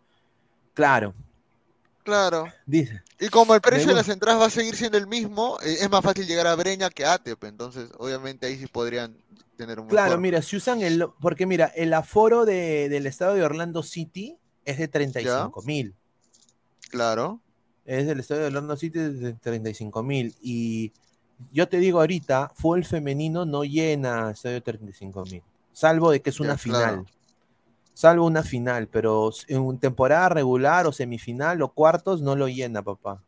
Claro, 0.74 1.14
Claro. 2.04 2.46
dice. 2.66 3.02
Y 3.18 3.28
como 3.28 3.54
el 3.54 3.60
precio 3.60 3.88
de 3.88 3.94
las 3.94 4.08
entradas 4.08 4.40
va 4.40 4.46
a 4.46 4.50
seguir 4.50 4.74
siendo 4.76 4.98
el 4.98 5.06
mismo, 5.06 5.58
eh, 5.62 5.76
es 5.80 5.90
más 5.90 6.02
fácil 6.02 6.26
llegar 6.26 6.46
a 6.46 6.54
Breña 6.54 6.90
que 6.90 7.04
a 7.04 7.14
Atep. 7.14 7.42
Entonces, 7.44 7.90
obviamente 7.98 8.46
ahí 8.46 8.56
sí 8.56 8.66
podrían 8.66 9.16
tener 9.56 9.78
un 9.80 9.88
Claro, 9.88 10.10
mejor. 10.10 10.20
mira, 10.20 10.42
si 10.42 10.56
usan 10.56 10.80
el. 10.80 11.06
Porque 11.20 11.44
mira, 11.46 11.66
el 11.66 11.92
aforo 11.92 12.44
de- 12.46 12.88
del 12.88 13.06
estado 13.06 13.34
de 13.34 13.42
Orlando 13.42 13.82
City 13.82 14.38
es 14.64 14.78
de 14.78 14.88
35 14.88 15.62
mil. 15.62 15.94
Claro. 16.90 17.40
Es 17.84 18.06
del 18.06 18.20
estadio 18.20 18.42
de 18.42 18.46
Orlando 18.48 18.76
City 18.76 18.98
de 18.98 19.32
35 19.34 20.02
mil. 20.02 20.34
Y 20.40 20.92
yo 21.52 21.68
te 21.68 21.78
digo 21.78 22.00
ahorita, 22.00 22.52
fútbol 22.54 22.84
femenino 22.84 23.44
no 23.44 23.64
llena 23.64 24.30
estadio 24.30 24.54
de 24.56 24.60
35 24.60 25.24
mil. 25.26 25.42
Salvo 25.72 26.10
de 26.10 26.20
que 26.20 26.30
es 26.30 26.36
Ya, 26.38 26.44
una 26.44 26.56
claro. 26.56 26.80
final. 27.04 27.06
Salvo 27.94 28.26
una 28.26 28.42
final, 28.42 28.88
pero 28.88 29.30
en 29.48 29.78
temporada 29.78 30.28
regular 30.30 30.86
o 30.86 30.92
semifinal 30.92 31.60
o 31.62 31.68
cuartos 31.72 32.22
no 32.22 32.34
lo 32.36 32.48
llena, 32.48 32.82
papá. 32.82 33.22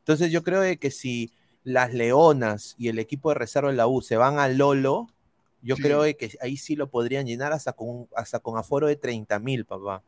Entonces 0.00 0.30
yo 0.30 0.42
creo 0.42 0.60
de 0.60 0.76
que 0.76 0.90
si 0.90 1.32
las 1.62 1.94
Leonas 1.94 2.74
y 2.76 2.88
el 2.88 2.98
equipo 2.98 3.30
de 3.30 3.36
reserva 3.36 3.70
de 3.70 3.76
la 3.76 3.86
U 3.86 4.02
se 4.02 4.16
van 4.18 4.38
a 4.38 4.48
Lolo, 4.48 5.08
yo 5.62 5.76
Sí. 5.76 5.82
creo 5.82 6.02
de 6.02 6.16
que 6.16 6.36
ahí 6.42 6.58
sí 6.58 6.76
lo 6.76 6.90
podrían 6.90 7.24
llenar 7.26 7.52
hasta 7.54 7.72
con, 7.72 8.06
hasta 8.14 8.38
con 8.40 8.58
aforo 8.58 8.86
de 8.86 8.96
30 8.96 9.38
mil, 9.38 9.64
papá. 9.64 10.02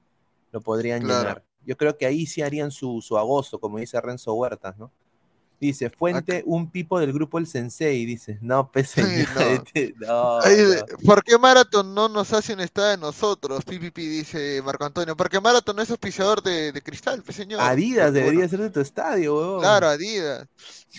Lo 0.53 0.61
podrían 0.61 1.01
Claro. 1.03 1.21
llenar. 1.21 1.45
Yo 1.65 1.77
creo 1.79 1.97
que 1.97 2.05
ahí 2.05 2.27
sí 2.27 2.43
harían 2.43 2.71
su, 2.71 3.01
su 3.01 3.17
agosto, 3.17 3.59
como 3.59 3.79
dice 3.79 3.99
Renzo 4.01 4.35
Huertas, 4.35 4.77
¿no? 4.77 4.91
Dice, 5.59 5.89
Fuente, 5.89 6.43
un 6.45 6.71
pipo 6.71 7.01
del 7.01 7.15
grupo 7.15 7.39
El 7.39 7.47
Sensei, 7.47 8.05
dice. 8.05 8.39
No, 8.43 8.71
pues 8.71 8.91
Sí, 8.91 9.03
señor, 9.03 9.65
no. 9.97 10.39
no, 10.41 10.41
¿Por 11.05 11.25
qué 11.25 11.39
Marathon 11.39 11.95
no 11.95 12.11
nos 12.11 12.35
hace 12.35 12.53
un 12.53 12.61
estadio 12.61 12.91
de 12.91 12.99
nosotros? 12.99 13.65
PPP 13.65 13.97
dice 13.97 14.61
Marco 14.63 14.85
Antonio. 14.85 15.17
Porque 15.17 15.41
Marathon 15.41 15.77
no 15.77 15.83
es 15.83 15.91
auspiciador 15.91 16.43
de, 16.43 16.73
de 16.73 16.83
cristal, 16.83 17.23
pues 17.23 17.37
señor. 17.37 17.61
Adidas 17.63 18.13
Pero 18.13 18.13
debería 18.13 18.41
bueno, 18.41 18.51
ser 18.51 18.61
de 18.61 18.71
tu 18.71 18.81
estadio, 18.81 19.35
weón. 19.35 19.61
Claro, 19.61 19.89
Adidas. 19.89 20.47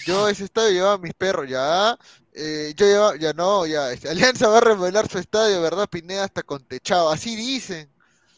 Yo 0.05 0.28
ese 0.28 0.45
estadio 0.45 0.72
llevaba 0.72 0.93
a 0.93 0.97
mis 0.97 1.14
perros, 1.14 1.47
ya. 1.47 1.95
Eh, 2.34 2.74
yo 2.76 2.86
llevaba, 2.88 3.16
ya 3.16 3.34
no, 3.34 3.68
ya. 3.68 3.91
este, 3.91 4.10
Alianza 4.10 4.47
va 4.47 4.58
a 4.58 4.62
remodelar 4.62 5.08
su 5.08 5.20
estadio, 5.20 5.62
¿verdad? 5.62 5.88
Pineda 5.88 6.24
hasta 6.24 6.41
con 6.41 6.64
techado. 6.64 7.12
Así 7.12 7.36
dicen. 7.36 7.91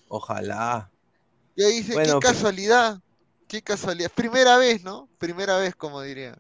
Ojalá. 0.10 0.92
Y 1.56 1.64
ahí 1.64 1.74
dice, 1.78 1.94
Bueno, 1.94 2.20
qué 2.20 2.28
casualidad. 2.28 3.00
Qué 3.50 3.62
casualidad. 3.62 4.12
Primera 4.16 4.58
vez, 4.58 4.84
¿no? 4.84 5.10
Primera 5.18 5.58
vez, 5.58 5.76
como 5.76 6.02
diría. 6.02 6.38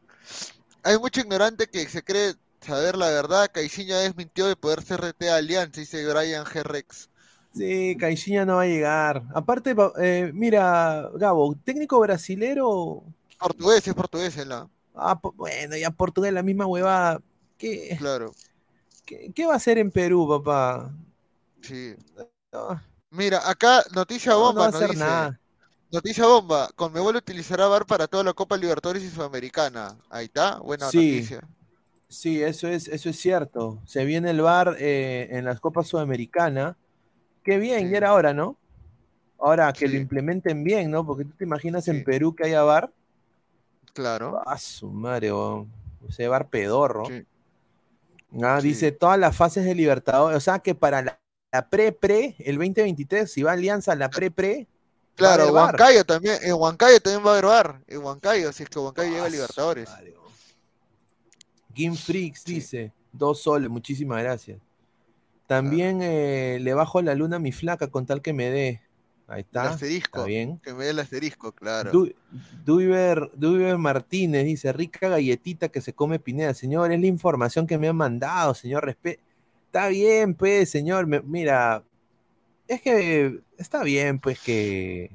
Hay 0.83 0.97
mucho 0.99 1.21
ignorante 1.21 1.67
que 1.67 1.87
se 1.89 2.03
cree 2.03 2.35
saber 2.61 2.97
la 2.97 3.09
verdad. 3.09 3.49
Caixinha 3.53 3.99
desmintió 3.99 4.47
de 4.47 4.55
poder 4.57 4.83
ser 4.83 4.99
RT 5.01 5.29
a 5.31 5.37
Alianza, 5.37 5.81
dice 5.81 6.05
Brian 6.07 6.45
G. 6.45 6.63
Rex. 6.63 7.09
Sí, 7.53 7.97
Caixinha 7.99 8.45
no 8.45 8.55
va 8.57 8.61
a 8.63 8.65
llegar. 8.67 9.23
Aparte, 9.33 9.75
pa- 9.75 9.91
eh, 10.01 10.31
mira, 10.33 11.09
Gabo, 11.15 11.55
técnico 11.63 11.99
brasilero. 11.99 13.03
Portugués, 13.37 13.85
es 13.85 13.93
portugués, 13.93 14.37
él, 14.37 14.51
¿ah? 14.53 14.69
Ah, 14.93 15.19
po- 15.19 15.31
bueno, 15.33 15.77
ya 15.77 15.91
Portugal 15.91 16.33
la 16.35 16.43
misma 16.43 16.65
huevada. 16.67 17.21
¿Qué, 17.57 17.97
Claro, 17.97 18.35
qué, 19.05 19.31
qué 19.33 19.45
va 19.45 19.53
a 19.53 19.57
hacer 19.57 19.77
en 19.77 19.91
Perú, 19.91 20.27
papá? 20.27 20.93
sí. 21.61 21.95
No, 22.51 22.79
Mira, 23.11 23.39
acá 23.49 23.83
noticia 23.93 24.33
no, 24.33 24.51
no 24.53 24.53
bomba 24.53 24.63
va 24.63 24.67
a 24.67 24.69
nos 24.69 24.81
hacer 24.81 24.93
dice. 24.93 24.95
nada. 24.95 25.39
Noticia 25.91 26.25
bomba. 26.25 26.69
Conmebol 26.75 27.15
utilizará 27.15 27.67
VAR 27.67 27.85
para 27.85 28.07
toda 28.07 28.23
la 28.23 28.33
Copa 28.33 28.57
Libertadores 28.57 29.03
y 29.03 29.09
Sudamericana. 29.09 29.97
Ahí 30.09 30.25
está, 30.25 30.59
buena 30.59 30.87
Sí. 30.89 30.97
noticia. 31.15 31.41
Sí, 32.07 32.41
eso 32.41 32.67
es, 32.67 32.87
eso 32.87 33.09
es 33.09 33.19
cierto. 33.19 33.79
Se 33.85 34.05
viene 34.05 34.29
el 34.31 34.41
VAR 34.41 34.75
eh, 34.79 35.27
en 35.31 35.45
las 35.45 35.59
Copas 35.59 35.87
Sudamericanas. 35.87 36.75
Qué 37.43 37.57
bien, 37.57 37.85
Sí. 37.85 37.91
ya 37.91 37.97
era 37.97 38.13
hora, 38.13 38.33
¿no? 38.33 38.57
Ahora 39.39 39.71
que 39.73 39.87
lo 39.87 39.95
implementen 39.95 40.63
bien, 40.63 40.91
¿no? 40.91 41.05
Porque 41.05 41.23
tú 41.25 41.31
te 41.37 41.43
imaginas 41.45 41.87
en 41.87 42.03
Perú 42.03 42.35
que 42.35 42.45
haya 42.45 42.61
VAR. 42.63 42.91
Claro. 43.93 44.41
Ah, 44.45 44.57
su 44.57 44.89
madre, 44.91 45.31
weón. 45.33 45.71
Ese 46.07 46.27
VAR 46.27 46.49
pedorro. 46.49 47.03
Ah, 48.43 48.59
dice 48.61 48.91
todas 48.91 49.17
las 49.17 49.35
fases 49.35 49.65
de 49.65 49.73
Libertadores. 49.73 50.37
O 50.37 50.41
sea 50.41 50.59
que 50.59 50.75
para 50.75 51.01
la, 51.01 51.19
la 51.51 51.67
pre-pre, 51.69 52.35
el 52.39 52.57
2023, 52.57 53.31
si 53.31 53.41
va 53.43 53.53
Alianza 53.53 53.95
la 53.95 54.09
pre-pre, 54.09 54.67
Claro, 55.15 55.51
VAR. 55.51 55.75
Huancayo 55.75 56.05
también, 56.05 56.37
en 56.41 56.53
Huancayo 56.53 56.99
también 57.01 57.25
va 57.25 57.29
a 57.29 57.33
haber 57.33 57.45
VAR. 57.45 57.81
En 57.87 57.97
Huancayo, 58.03 58.51
si 58.53 58.63
es 58.63 58.69
que 58.69 58.79
Huancayo 58.79 59.09
llega 59.09 59.23
a 59.23 59.25
Ah, 59.25 59.29
Libertadores. 59.29 59.89
weón. 59.89 60.19
Game 61.75 61.95
Freaks 61.97 62.41
Sí. 62.45 62.55
dice, 62.55 62.93
dos 63.11 63.41
soles, 63.41 63.69
muchísimas 63.69 64.21
gracias. 64.23 64.59
También 65.47 65.99
eh, 66.01 66.59
le 66.61 66.73
bajo 66.73 67.01
la 67.01 67.15
luna 67.15 67.37
a 67.37 67.39
mi 67.39 67.51
flaca 67.51 67.87
con 67.87 68.05
tal 68.05 68.21
que 68.21 68.33
me 68.33 68.49
dé. 68.49 68.81
Ahí 69.27 69.41
El 69.41 69.45
está. 69.45 69.69
asterisco. 69.69 70.19
Está 70.19 70.27
bien. 70.27 70.57
Que 70.59 70.73
me 70.73 70.85
dé 70.85 70.89
el 70.91 70.99
asterisco, 70.99 71.51
claro. 71.51 71.91
Du- 71.91 72.11
Duiver 72.65 73.77
Martínez 73.77 74.45
dice, 74.45 74.71
rica 74.73 75.07
galletita 75.09 75.69
que 75.69 75.81
se 75.81 75.93
come 75.93 76.19
Pineda. 76.19 76.53
Señor, 76.53 76.91
es 76.91 76.99
la 76.99 77.05
información 77.07 77.67
que 77.67 77.77
me 77.77 77.87
han 77.87 77.95
mandado, 77.95 78.53
señor. 78.55 78.85
respe- 78.85 79.19
Está 79.67 79.87
bien, 79.89 80.33
pues, 80.33 80.69
señor. 80.71 81.05
me- 81.05 81.21
mira, 81.21 81.83
es 82.69 82.81
que 82.81 83.39
está 83.57 83.83
bien, 83.83 84.19
pues, 84.19 84.39
que, 84.39 85.11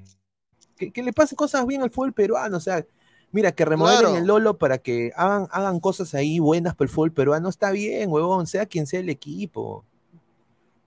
que, 0.76 0.90
que 0.92 1.02
le 1.02 1.12
pasen 1.12 1.36
cosas 1.36 1.66
bien 1.66 1.82
al 1.82 1.90
fútbol 1.90 2.12
peruano. 2.12 2.56
O 2.56 2.60
sea, 2.60 2.84
mira, 3.32 3.52
que 3.52 3.64
remodelen 3.64 4.00
Claro. 4.02 4.16
el 4.18 4.26
Lolo 4.26 4.58
para 4.58 4.78
que 4.78 5.12
hagan, 5.16 5.48
hagan 5.50 5.80
cosas 5.80 6.14
ahí 6.14 6.38
buenas 6.38 6.74
para 6.74 6.86
el 6.86 6.94
fútbol 6.94 7.12
peruano. 7.12 7.48
Está 7.48 7.70
bien, 7.70 8.10
huevón, 8.10 8.46
sea 8.46 8.66
quien 8.66 8.86
sea 8.86 9.00
el 9.00 9.08
equipo. 9.08 9.84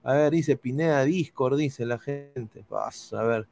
A 0.04 0.12
ver, 0.14 0.30
dice 0.32 0.56
Pineda 0.56 1.04
Discord, 1.04 1.58
dice 1.58 1.84
la 1.84 1.98
gente. 1.98 2.64
Pasa, 2.68 3.20
a 3.20 3.24
ver. 3.24 3.48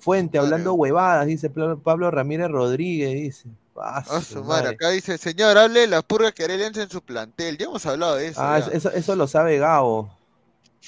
Fuente, 0.00 0.38
Madre. 0.38 0.46
hablando 0.54 0.74
huevadas, 0.74 1.26
dice 1.26 1.50
Pablo 1.50 2.10
Ramírez 2.10 2.48
Rodríguez, 2.48 3.14
dice. 3.14 3.48
Pasa, 3.74 4.18
A 4.18 4.20
su 4.20 4.44
madre, 4.44 4.68
acá 4.68 4.90
dice, 4.90 5.18
señor, 5.18 5.58
hable 5.58 5.80
de 5.80 5.86
la 5.88 6.02
purga 6.02 6.30
que 6.30 6.44
en 6.44 6.90
su 6.90 7.02
plantel. 7.02 7.58
Ya 7.58 7.66
hemos 7.66 7.84
hablado 7.86 8.16
de 8.16 8.28
eso. 8.28 8.40
Ah, 8.40 8.58
eso, 8.72 8.90
eso 8.92 9.16
lo 9.16 9.26
sabe 9.26 9.58
Gabo. 9.58 10.16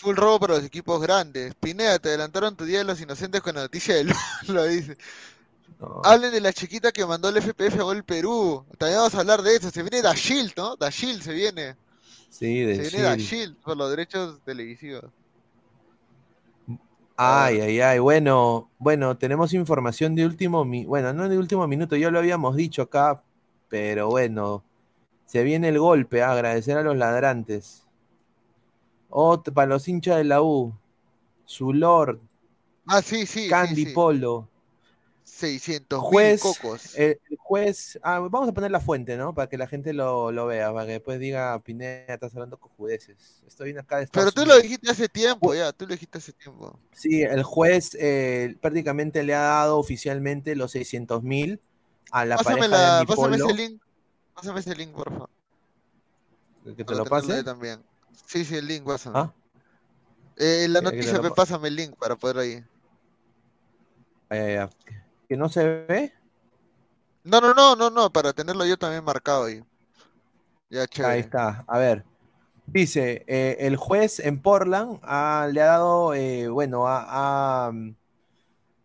Full 0.01 0.15
robo 0.17 0.41
para 0.41 0.55
los 0.57 0.65
equipos 0.65 1.01
grandes. 1.01 1.55
Pineda, 1.55 1.99
te 1.99 2.09
adelantaron 2.11 2.55
tu 2.57 2.65
día 2.65 2.79
de 2.79 2.85
los 2.85 3.01
inocentes 3.01 3.41
con 3.41 3.55
la 3.55 3.63
noticia 3.63 3.95
de 3.95 4.13
lo 4.49 4.65
dice. 4.67 4.97
No. 5.81 6.01
Hablen 6.05 6.33
de 6.33 6.41
la 6.41 6.53
chiquita 6.53 6.93
que 6.93 7.05
mandó 7.05 7.29
el 7.29 7.37
FPF 7.39 7.81
a 7.81 7.83
Gol 7.85 8.05
Perú. 8.05 8.65
También 8.79 8.99
vamos 8.99 9.15
a 9.15 9.21
hablar 9.21 9.43
de 9.43 9.57
eso. 9.57 9.71
Se 9.71 9.83
viene 9.83 10.03
Da 10.03 10.15
Shield, 10.15 10.53
¿no? 10.57 10.77
Da 10.77 10.91
Shield 10.91 11.23
se 11.23 11.33
viene. 11.33 11.77
sí, 12.31 12.61
Se 12.61 12.67
de 12.67 12.79
viene 12.79 13.03
Da. 13.03 13.17
Shield 13.17 13.57
por 13.57 13.77
los 13.77 13.91
derechos 13.91 14.41
televisivos. 14.45 15.05
Ay, 17.17 17.61
ay, 17.61 17.81
ay. 17.81 17.99
Bueno, 17.99 18.71
bueno, 18.79 19.17
tenemos 19.17 19.55
información 19.55 20.15
de 20.15 20.27
último 20.27 20.65
mi- 20.65 20.85
bueno, 20.85 21.13
no 21.15 21.29
de 21.29 21.39
último 21.39 21.67
minuto, 21.67 21.97
ya 21.97 22.11
lo 22.11 22.19
habíamos 22.19 22.57
dicho 22.57 22.83
acá, 22.83 23.23
pero 23.69 24.09
bueno, 24.09 24.63
se 25.25 25.43
viene 25.43 25.69
el 25.71 25.79
golpe, 25.79 26.23
ah, 26.23 26.33
agradecer 26.33 26.77
a 26.77 26.83
los 26.83 26.97
ladrantes. 26.97 27.86
Otro, 29.09 29.53
para 29.55 29.69
los 29.69 29.89
hinchas 29.89 30.17
de 30.19 30.25
la 30.25 30.43
U, 30.43 30.75
su 31.45 31.73
Lord, 31.73 32.21
Ah, 32.87 33.03
sí, 33.03 33.27
sí. 33.27 33.49
Candy 33.49 33.83
sí, 33.83 33.85
sí. 33.87 33.93
Polo, 33.95 34.49
600 35.25 36.01
mil 36.01 36.09
juez, 36.11 36.41
cocos. 36.41 36.95
el 36.95 37.19
juez, 37.39 37.99
ah, 38.03 38.21
vamos 38.21 38.49
a 38.49 38.53
poner 38.53 38.71
la 38.71 38.81
fuente, 38.81 39.17
¿no? 39.17 39.35
Para 39.35 39.49
que 39.49 39.59
la 39.59 39.67
gente 39.67 39.93
lo, 39.93 40.31
lo 40.33 40.47
vea, 40.47 40.73
para 40.73 40.87
que 40.87 40.93
después 40.93 41.19
diga, 41.19 41.59
Pineda, 41.61 42.15
estás 42.15 42.33
hablando 42.35 42.59
cojudeces. 42.59 43.43
Estoy 43.47 43.67
bien 43.67 43.79
acá 43.79 43.99
de 43.99 44.07
Pero 44.07 44.31
tú 44.33 44.43
lo 44.43 44.55
Unidos". 44.55 44.63
dijiste 44.63 44.91
hace 44.91 45.09
tiempo, 45.09 45.55
ya. 45.55 45.73
Tú 45.73 45.87
lo 45.87 45.93
dijiste 45.93 46.19
hace 46.19 46.33
tiempo. 46.33 46.79
Sí, 46.93 47.23
el 47.23 47.43
juez 47.43 47.97
eh, 48.01 48.57
prácticamente 48.61 49.23
le 49.25 49.35
ha 49.35 49.41
dado 49.41 49.79
oficialmente 49.79 50.55
los 50.57 50.71
600 50.73 51.23
mil 51.23 51.61
a 52.13 52.25
la 52.25 52.37
Pásame, 52.37 52.69
pareja 52.69 52.77
de 52.77 52.99
la, 53.01 53.05
pásame 53.07 53.37
Polo. 53.39 53.49
ese 53.49 53.55
link. 53.55 53.83
Pásame 54.35 54.61
ese 54.61 54.75
link, 54.77 54.93
por 54.93 55.11
favor. 55.11 55.31
¿Que 56.65 56.73
te 56.73 56.85
para 56.85 56.99
lo 56.99 57.05
pase? 57.05 57.43
también. 57.45 57.83
Sí, 58.25 58.45
sí, 58.45 58.57
el 58.57 58.67
link, 58.67 58.85
pásame. 58.85 59.19
¿Ah? 59.19 59.33
Eh, 60.37 60.67
la 60.69 60.81
noticia, 60.81 61.21
pa- 61.21 61.35
pásame 61.35 61.69
el 61.69 61.77
link 61.77 61.97
para 61.97 62.17
poder 62.17 62.39
ahí. 62.39 62.65
Ya. 64.31 64.69
¿Que 65.29 65.37
no 65.37 65.49
se 65.49 65.65
ve? 65.87 66.13
No, 67.25 67.41
no, 67.41 67.55
no, 67.55 67.77
no, 67.77 67.91
no, 67.91 68.13
para 68.13 68.33
tenerlo 68.33 68.65
yo 68.65 68.77
también 68.77 69.05
marcado 69.05 69.45
ahí. 69.45 69.63
Ya, 70.69 70.81
Ahí 70.83 70.87
chévere. 70.89 71.19
está. 71.21 71.65
A 71.67 71.79
ver. 71.79 72.05
Dice, 72.67 73.25
eh, 73.29 73.57
el 73.61 73.77
juez 73.77 74.19
en 74.19 74.43
Portland 74.43 74.99
ha- 75.03 75.49
le 75.53 75.61
ha 75.63 75.67
dado, 75.67 76.15
eh, 76.15 76.49
bueno, 76.49 76.89
ha- 76.89 77.67
ha, 77.69 77.73
mm, 77.73 77.95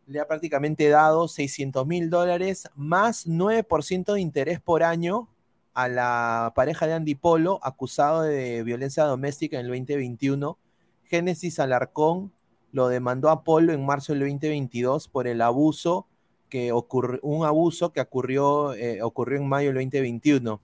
le 0.07 0.19
ha 0.19 0.27
prácticamente 0.27 0.87
dado 0.89 1.27
600 1.27 1.87
mil 1.87 2.09
dólares 2.09 2.69
más 2.75 3.25
9% 3.25 4.13
de 4.13 4.21
interés 4.21 4.59
por 4.59 4.83
año 4.83 5.27
a 5.73 5.87
la 5.87 6.53
pareja 6.55 6.87
de 6.87 6.93
Andy 6.93 7.15
Polo 7.15 7.59
acusado 7.63 8.23
de 8.23 8.63
violencia 8.63 9.03
doméstica 9.03 9.59
en 9.59 9.65
el 9.65 9.71
2021. 9.71 10.57
Génesis 11.03 11.59
Alarcón 11.59 12.31
lo 12.71 12.87
demandó 12.87 13.29
a 13.29 13.43
Polo 13.43 13.73
en 13.73 13.85
marzo 13.85 14.13
del 14.13 14.21
2022 14.21 15.07
por 15.07 15.27
el 15.27 15.41
abuso 15.41 16.07
que 16.49 16.71
ocurrió, 16.71 17.19
un 17.23 17.45
abuso 17.45 17.93
que 17.93 18.01
ocurrió, 18.01 18.73
eh, 18.73 19.01
ocurrió 19.01 19.39
en 19.39 19.47
mayo 19.47 19.69
del 19.69 19.85
2021. 19.85 20.61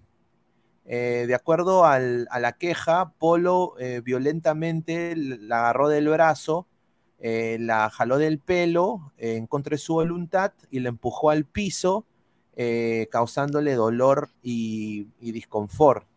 Eh, 0.86 1.26
de 1.28 1.36
acuerdo 1.36 1.86
a 1.86 2.00
la 2.00 2.54
queja, 2.54 3.14
Polo 3.18 3.76
eh, 3.80 4.02
violentamente 4.04 5.16
la 5.16 5.60
agarró 5.60 5.90
del 5.90 6.10
brazo, 6.10 6.68
la 7.20 7.90
jaló 7.90 8.20
del 8.20 8.38
pelo 8.38 9.12
en 9.18 9.48
contra 9.48 9.72
de 9.72 9.80
su 9.80 9.96
voluntad 9.96 10.54
y 10.70 10.82
la 10.82 10.90
empujó 10.90 11.32
al 11.32 11.46
piso, 11.46 12.06
eh, 12.60 13.08
causándole 13.12 13.76
dolor 13.76 14.32
y, 14.42 15.06
y 15.22 15.32
disconfort. 15.32 16.08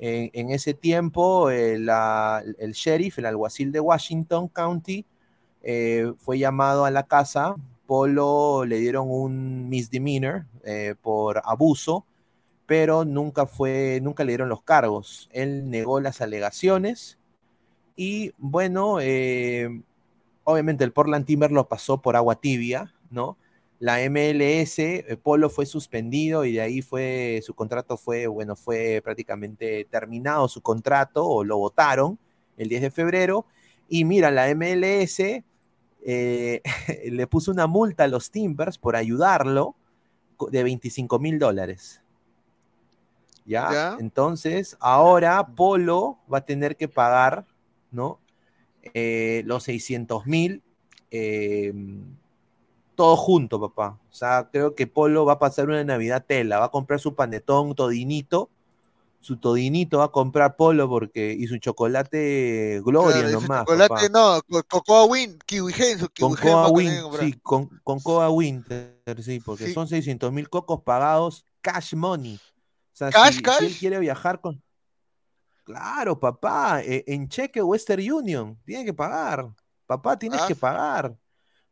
En, 0.00 0.50
ese 0.50 0.72
tiempo, 0.72 1.50
eh, 1.50 1.74
el 1.74 2.72
sheriff, 2.72 3.18
el 3.18 3.26
alguacil 3.26 3.70
de 3.70 3.80
Washington 3.80 4.48
County, 4.48 5.04
eh, 5.62 6.10
fue 6.16 6.38
llamado 6.38 6.86
a 6.86 6.90
la 6.90 7.02
casa. 7.02 7.54
Polo 7.86 8.64
le 8.64 8.78
dieron 8.78 9.10
un 9.10 9.68
misdemeanor 9.68 10.46
por 11.02 11.42
abuso 11.44 12.04
pero 12.64 13.06
nunca 13.06 13.46
fue, 13.46 13.98
nunca 14.02 14.24
le 14.24 14.32
dieron 14.32 14.50
los 14.50 14.62
cargos. 14.62 15.30
Él 15.32 15.70
negó 15.70 16.00
las 16.00 16.20
alegaciones 16.20 17.18
y 17.96 18.32
bueno, 18.36 18.98
obviamente 20.44 20.84
el 20.84 20.92
Portland 20.92 21.24
Timber 21.26 21.50
lo 21.50 21.66
pasó 21.66 22.00
por 22.00 22.14
agua 22.14 22.36
tibia, 22.36 22.94
¿no? 23.10 23.36
La 23.80 23.98
MLS, 24.10 24.78
eh, 24.78 25.16
Polo 25.22 25.50
fue 25.50 25.64
suspendido 25.64 26.44
y 26.44 26.52
de 26.54 26.60
ahí 26.60 26.82
fue, 26.82 27.40
su 27.44 27.54
contrato 27.54 27.96
fue, 27.96 28.26
bueno, 28.26 28.56
fue 28.56 29.00
prácticamente 29.04 29.86
terminado 29.90 30.48
su 30.48 30.60
contrato 30.60 31.24
o 31.24 31.44
lo 31.44 31.58
votaron 31.58 32.18
el 32.56 32.68
10 32.68 32.82
de 32.82 32.90
febrero. 32.90 33.46
Y 33.88 34.04
mira, 34.04 34.30
la 34.30 34.52
MLS 34.54 35.20
eh, 36.04 36.62
le 37.10 37.26
puso 37.26 37.50
una 37.50 37.66
multa 37.66 38.04
a 38.04 38.08
los 38.08 38.30
Timbers 38.30 38.78
por 38.78 38.96
ayudarlo 38.96 39.74
de 40.50 40.62
25 40.62 41.18
mil 41.18 41.38
dólares. 41.38 42.02
¿Ya? 43.44 43.72
¿Ya? 43.72 43.96
Entonces, 43.98 44.76
ahora 44.80 45.46
Polo 45.54 46.18
va 46.32 46.38
a 46.38 46.44
tener 46.44 46.76
que 46.76 46.88
pagar, 46.88 47.46
¿no? 47.90 48.20
Eh, 48.94 49.42
los 49.46 49.64
600 49.64 50.26
mil, 50.26 50.62
eh, 51.10 51.72
todo 52.98 53.16
junto, 53.16 53.60
papá. 53.60 53.96
O 54.10 54.12
sea, 54.12 54.48
creo 54.50 54.74
que 54.74 54.88
Polo 54.88 55.24
va 55.24 55.34
a 55.34 55.38
pasar 55.38 55.68
una 55.68 55.84
Navidad 55.84 56.24
tela, 56.26 56.58
va 56.58 56.64
a 56.64 56.70
comprar 56.72 56.98
su 56.98 57.14
panetón 57.14 57.76
todinito, 57.76 58.50
su 59.20 59.36
todinito 59.36 59.98
va 59.98 60.06
a 60.06 60.08
comprar 60.08 60.56
Polo 60.56 60.88
porque, 60.88 61.32
y 61.38 61.46
su 61.46 61.58
chocolate 61.58 62.82
Gloria 62.84 63.20
Claro, 63.20 63.40
nomás, 63.40 63.60
chocolate, 63.60 63.88
papá. 63.94 64.08
no, 64.08 64.42
co- 64.50 64.64
Cocoa 64.64 65.04
Win, 65.04 65.38
Kiwi 65.46 65.72
su 65.72 66.08
Con 66.08 66.34
Kiwi 66.34 66.40
Hen 66.42 66.48
va 66.48 66.52
Coa 66.52 66.64
a 66.64 66.68
Win, 66.70 66.90
sí, 67.20 67.32
con, 67.40 67.68
con 67.84 68.00
Coa 68.00 68.30
Winter, 68.30 68.96
sí, 69.22 69.38
porque 69.38 69.68
Sí. 69.68 69.74
son 69.74 69.86
600 69.86 70.32
mil 70.32 70.48
cocos 70.50 70.82
pagados 70.82 71.44
cash 71.60 71.94
money. 71.94 72.34
O 72.34 72.96
sea, 72.98 73.12
¿Cash, 73.12 73.34
si, 73.34 73.38
si 73.38 73.42
cash? 73.44 73.62
él 73.62 73.76
quiere 73.78 74.00
viajar 74.00 74.40
con... 74.40 74.60
Claro, 75.62 76.18
papá, 76.18 76.82
eh, 76.82 77.04
en 77.06 77.28
cheque 77.28 77.62
Western 77.62 78.10
Union, 78.10 78.58
tiene 78.64 78.84
que 78.84 78.92
pagar. 78.92 79.48
Papá, 79.86 80.18
tienes 80.18 80.40
Ah, 80.42 80.48
que 80.48 80.56
pagar. 80.56 81.16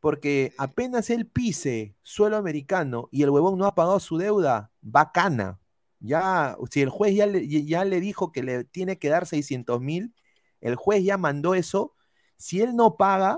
Porque 0.07 0.53
apenas 0.57 1.11
él 1.11 1.27
pise 1.27 1.97
suelo 2.05 2.37
americano 2.37 3.09
y 3.11 3.25
el 3.25 3.31
huevón 3.31 3.59
no 3.59 3.67
ha 3.67 3.75
pagado 3.75 3.99
su 3.99 4.19
deuda, 4.19 4.71
bacana. 4.81 5.59
Ya, 5.99 6.57
si 6.71 6.81
el 6.81 6.91
juez 6.91 7.17
ya 7.17 7.27
le, 7.27 7.45
ya 7.49 7.85
le 7.85 7.99
dijo 7.99 8.31
que 8.31 8.45
le 8.45 8.63
tiene 8.63 9.01
que 9.01 9.09
dar 9.09 9.27
600 9.27 9.81
mil, 9.81 10.15
el 10.61 10.77
juez 10.77 11.03
ya 11.03 11.19
mandó 11.19 11.57
eso. 11.57 11.93
Si 12.37 12.61
él 12.61 12.77
no 12.77 12.97
paga, 12.97 13.37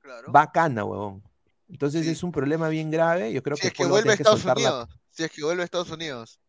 Claro. 0.00 0.32
bacana, 0.32 0.86
huevón. 0.86 1.22
Entonces 1.68 2.06
Sí. 2.06 2.12
es 2.12 2.22
un 2.22 2.32
problema 2.32 2.70
bien 2.70 2.90
grave. 2.90 3.30
Yo 3.34 3.42
creo 3.42 3.58
Si 3.58 3.60
que 3.60 3.68
es 3.68 3.74
que 3.74 3.84
vuelve 3.84 4.12
a 4.12 4.14
Estados 4.14 4.46
la- 4.46 4.54
Unidos. 4.54 4.88
Si 5.10 5.22
es 5.24 5.30
que 5.30 5.44
vuelve 5.44 5.60
a 5.60 5.64
Estados 5.66 5.90
Unidos. 5.90 6.40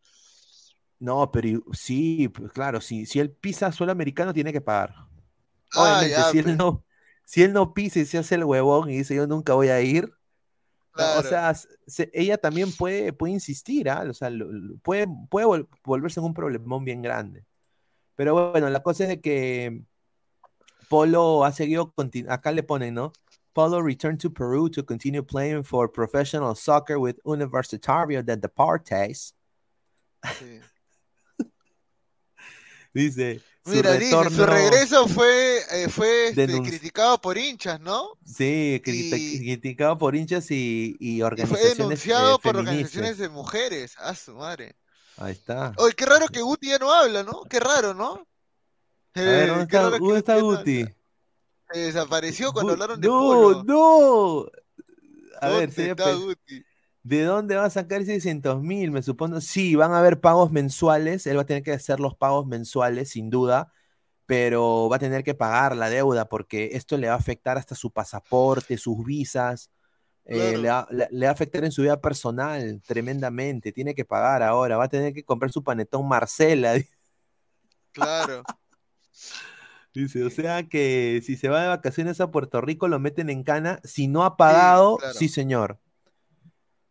No, 0.98 1.30
pero 1.30 1.60
sí, 1.74 2.28
pues, 2.28 2.50
claro, 2.52 2.80
si, 2.80 3.04
si 3.04 3.20
él 3.20 3.30
pisa 3.30 3.70
suelo 3.70 3.92
americano, 3.92 4.32
tiene 4.32 4.50
que 4.50 4.62
pagar. 4.62 4.94
Ah, 5.72 5.82
Obviamente, 5.82 6.10
ya, 6.16 6.30
si 6.30 6.38
él 6.38 6.56
no, 6.56 6.86
si 7.30 7.44
él 7.44 7.52
no 7.52 7.72
pisa 7.74 8.00
y 8.00 8.06
se 8.06 8.18
hace 8.18 8.34
el 8.34 8.42
huevón 8.44 8.90
y 8.90 8.96
dice 8.98 9.14
yo 9.14 9.24
nunca 9.28 9.54
voy 9.54 9.68
a 9.68 9.80
ir, 9.80 10.12
Claro. 10.90 11.20
o 11.20 11.22
sea, 11.22 11.54
se- 11.54 12.10
ella 12.12 12.36
también 12.38 12.72
puede, 12.72 13.12
puede 13.12 13.34
insistir, 13.34 13.88
¿ah? 13.88 14.04
O 14.10 14.12
sea, 14.12 14.30
lo- 14.30 14.50
lo- 14.50 14.76
puede, 14.78 15.06
puede 15.30 15.46
vol- 15.46 15.68
volverse 15.84 16.18
un 16.18 16.34
problemón 16.34 16.84
bien 16.84 17.02
grande. 17.02 17.46
Pero 18.16 18.50
bueno, 18.50 18.68
la 18.68 18.82
cosa 18.82 19.04
es 19.04 19.10
de 19.10 19.20
que 19.20 19.84
Polo 20.88 21.44
ha 21.44 21.52
seguido, 21.52 21.94
acá 22.28 22.50
le 22.50 22.64
ponen, 22.64 22.94
¿no? 22.94 23.12
Polo 23.52 23.80
returned 23.80 24.18
to 24.20 24.32
Peru 24.32 24.68
to 24.68 24.84
continue 24.84 25.22
playing 25.22 25.62
for 25.62 25.88
professional 25.92 26.56
soccer 26.56 26.96
with 26.96 27.14
Universitario 27.22 28.24
de 28.24 28.36
Deportes. 28.36 29.36
Sí. 30.40 30.58
Dice, 32.92 33.40
Mira, 33.66 33.92
dice, 33.94 34.30
su 34.30 34.46
regreso 34.46 35.06
fue, 35.06 35.58
eh, 35.70 35.88
fue 35.90 36.28
este, 36.28 36.46
criticado 36.62 37.20
por 37.20 37.36
hinchas, 37.36 37.78
¿no? 37.80 38.12
Sí, 38.24 38.76
Y- 38.76 38.80
criticado 38.80 39.98
por 39.98 40.16
hinchas 40.16 40.50
y, 40.50 40.96
y 40.98 41.16
Y 41.16 41.18
fue 41.20 41.26
organizaciones 41.26 41.76
denunciado 41.76 42.36
eh, 42.36 42.38
por 42.42 42.56
organizaciones 42.56 43.18
de 43.18 43.28
mujeres. 43.28 43.94
A 43.98 44.14
su 44.14 44.34
madre. 44.34 44.76
Ahí 45.18 45.32
está. 45.32 45.74
Oye, 45.76 45.92
qué 45.94 46.06
raro 46.06 46.26
que 46.28 46.40
Guti 46.40 46.68
ya 46.68 46.78
no 46.78 46.90
habla, 46.92 47.22
¿no? 47.22 47.42
Qué 47.44 47.60
raro, 47.60 47.92
¿no? 47.92 48.26
A 49.14 49.20
ver, 49.20 49.44
Eh, 49.44 49.46
¿dónde 49.48 49.66
qué 49.68 49.76
está, 49.76 49.90
dónde 49.98 50.18
está 50.18 50.34
no 50.36 50.40
Guti? 50.44 50.84
Se 51.72 51.78
desapareció 51.78 52.52
cuando 52.52 52.70
Gu- 52.70 52.74
hablaron 52.74 53.00
de 53.00 53.08
no, 53.08 53.18
Polo. 53.18 53.64
no. 53.64 54.46
A 55.42 55.48
ver, 55.48 55.60
¿Dónde 55.60 55.72
sería 55.74 55.96
pe- 55.96 56.14
Guti? 56.14 56.64
¿De 57.02 57.22
dónde 57.24 57.56
va 57.56 57.64
a 57.66 57.70
sacar 57.70 58.04
600 58.04 58.62
mil? 58.62 58.90
Me 58.90 59.02
supongo, 59.02 59.40
sí, 59.40 59.74
van 59.76 59.92
a 59.92 59.98
haber 60.00 60.20
pagos 60.20 60.50
mensuales, 60.52 61.26
él 61.26 61.36
va 61.38 61.42
a 61.42 61.46
tener 61.46 61.62
que 61.62 61.72
hacer 61.72 62.00
los 62.00 62.14
pagos 62.16 62.46
mensuales, 62.46 63.10
sin 63.10 63.30
duda, 63.30 63.72
pero 64.26 64.88
va 64.90 64.96
a 64.96 64.98
tener 65.00 65.24
que 65.24 65.34
pagar 65.34 65.76
la 65.76 65.90
deuda 65.90 66.28
porque 66.28 66.70
esto 66.74 66.96
le 66.98 67.08
va 67.08 67.14
a 67.14 67.18
afectar 67.18 67.58
hasta 67.58 67.74
su 67.74 67.92
pasaporte, 67.92 68.78
sus 68.78 69.04
visas, 69.04 69.70
eh, 70.26 70.56
le, 70.58 70.68
va, 70.70 70.86
le- 70.90 71.08
le 71.10 71.26
va 71.26 71.30
a 71.30 71.34
afectar 71.34 71.64
en 71.64 71.72
su 71.72 71.82
vida 71.82 72.00
personal 72.00 72.82
tremendamente, 72.86 73.72
tiene 73.72 73.94
que 73.94 74.04
pagar 74.06 74.42
ahora, 74.42 74.76
va 74.78 74.84
a 74.84 74.88
tener 74.88 75.14
que 75.14 75.24
comprar 75.24 75.52
su 75.52 75.64
panetón 75.64 76.08
Marcela, 76.08 76.74
Claro. 77.92 78.44
Dice, 79.92 80.22
o 80.24 80.30
sea 80.30 80.68
que 80.68 81.20
si 81.24 81.36
se 81.36 81.48
va 81.48 81.62
de 81.62 81.68
vacaciones 81.68 82.20
a 82.20 82.30
Puerto 82.30 82.60
Rico 82.60 82.86
lo 82.86 83.00
meten 83.00 83.28
en 83.28 83.42
cana. 83.42 83.80
Si 83.82 84.06
no 84.06 84.24
ha 84.24 84.36
pagado, 84.36 84.98
claro. 84.98 85.14
sí, 85.14 85.28
señor. 85.28 85.78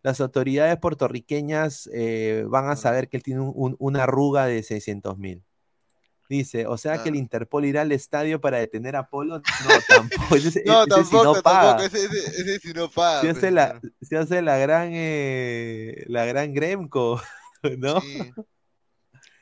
Las 0.02 0.22
autoridades 0.22 0.78
puertorriqueñas 0.78 1.90
eh, 1.94 2.46
van 2.48 2.70
a 2.70 2.76
saber 2.76 3.10
que 3.10 3.18
él 3.18 3.24
tiene 3.24 3.42
un- 3.42 3.52
un- 3.56 3.76
una 3.80 4.04
arruga 4.04 4.46
de 4.46 4.64
600 4.64 5.18
mil. 5.18 5.44
Dice, 6.30 6.68
o 6.68 6.78
sea 6.78 7.02
que 7.02 7.10
el. 7.10 7.16
Interpol 7.16 7.66
irá 7.66 7.82
al 7.82 7.92
estadio 7.92 8.40
para 8.40 8.60
detener 8.60 8.96
a 8.96 9.10
Polo. 9.10 9.40
No, 9.40 9.44
tampoco. 9.90 10.36
Ese, 10.36 10.64
No, 10.66 10.84
ese 10.84 11.04
si 11.04 11.12
tampoco, 11.12 11.24
no 11.24 11.42
paga. 11.42 11.78
tampoco. 11.78 11.98
Ese, 11.98 12.06
ese, 12.06 12.60
sí 12.60 12.72
no 12.74 12.88
paga. 12.90 13.22
Se 13.22 13.30
hace 13.32 13.52
la, 13.52 13.82
se 14.02 14.16
hace 14.18 14.42
la 14.44 14.58
gran, 14.60 14.90
eh, 14.94 16.04
la 16.08 16.26
gran 16.26 16.54
Gremco, 16.54 17.20
¿no? 17.80 18.00
Sí. 18.02 18.32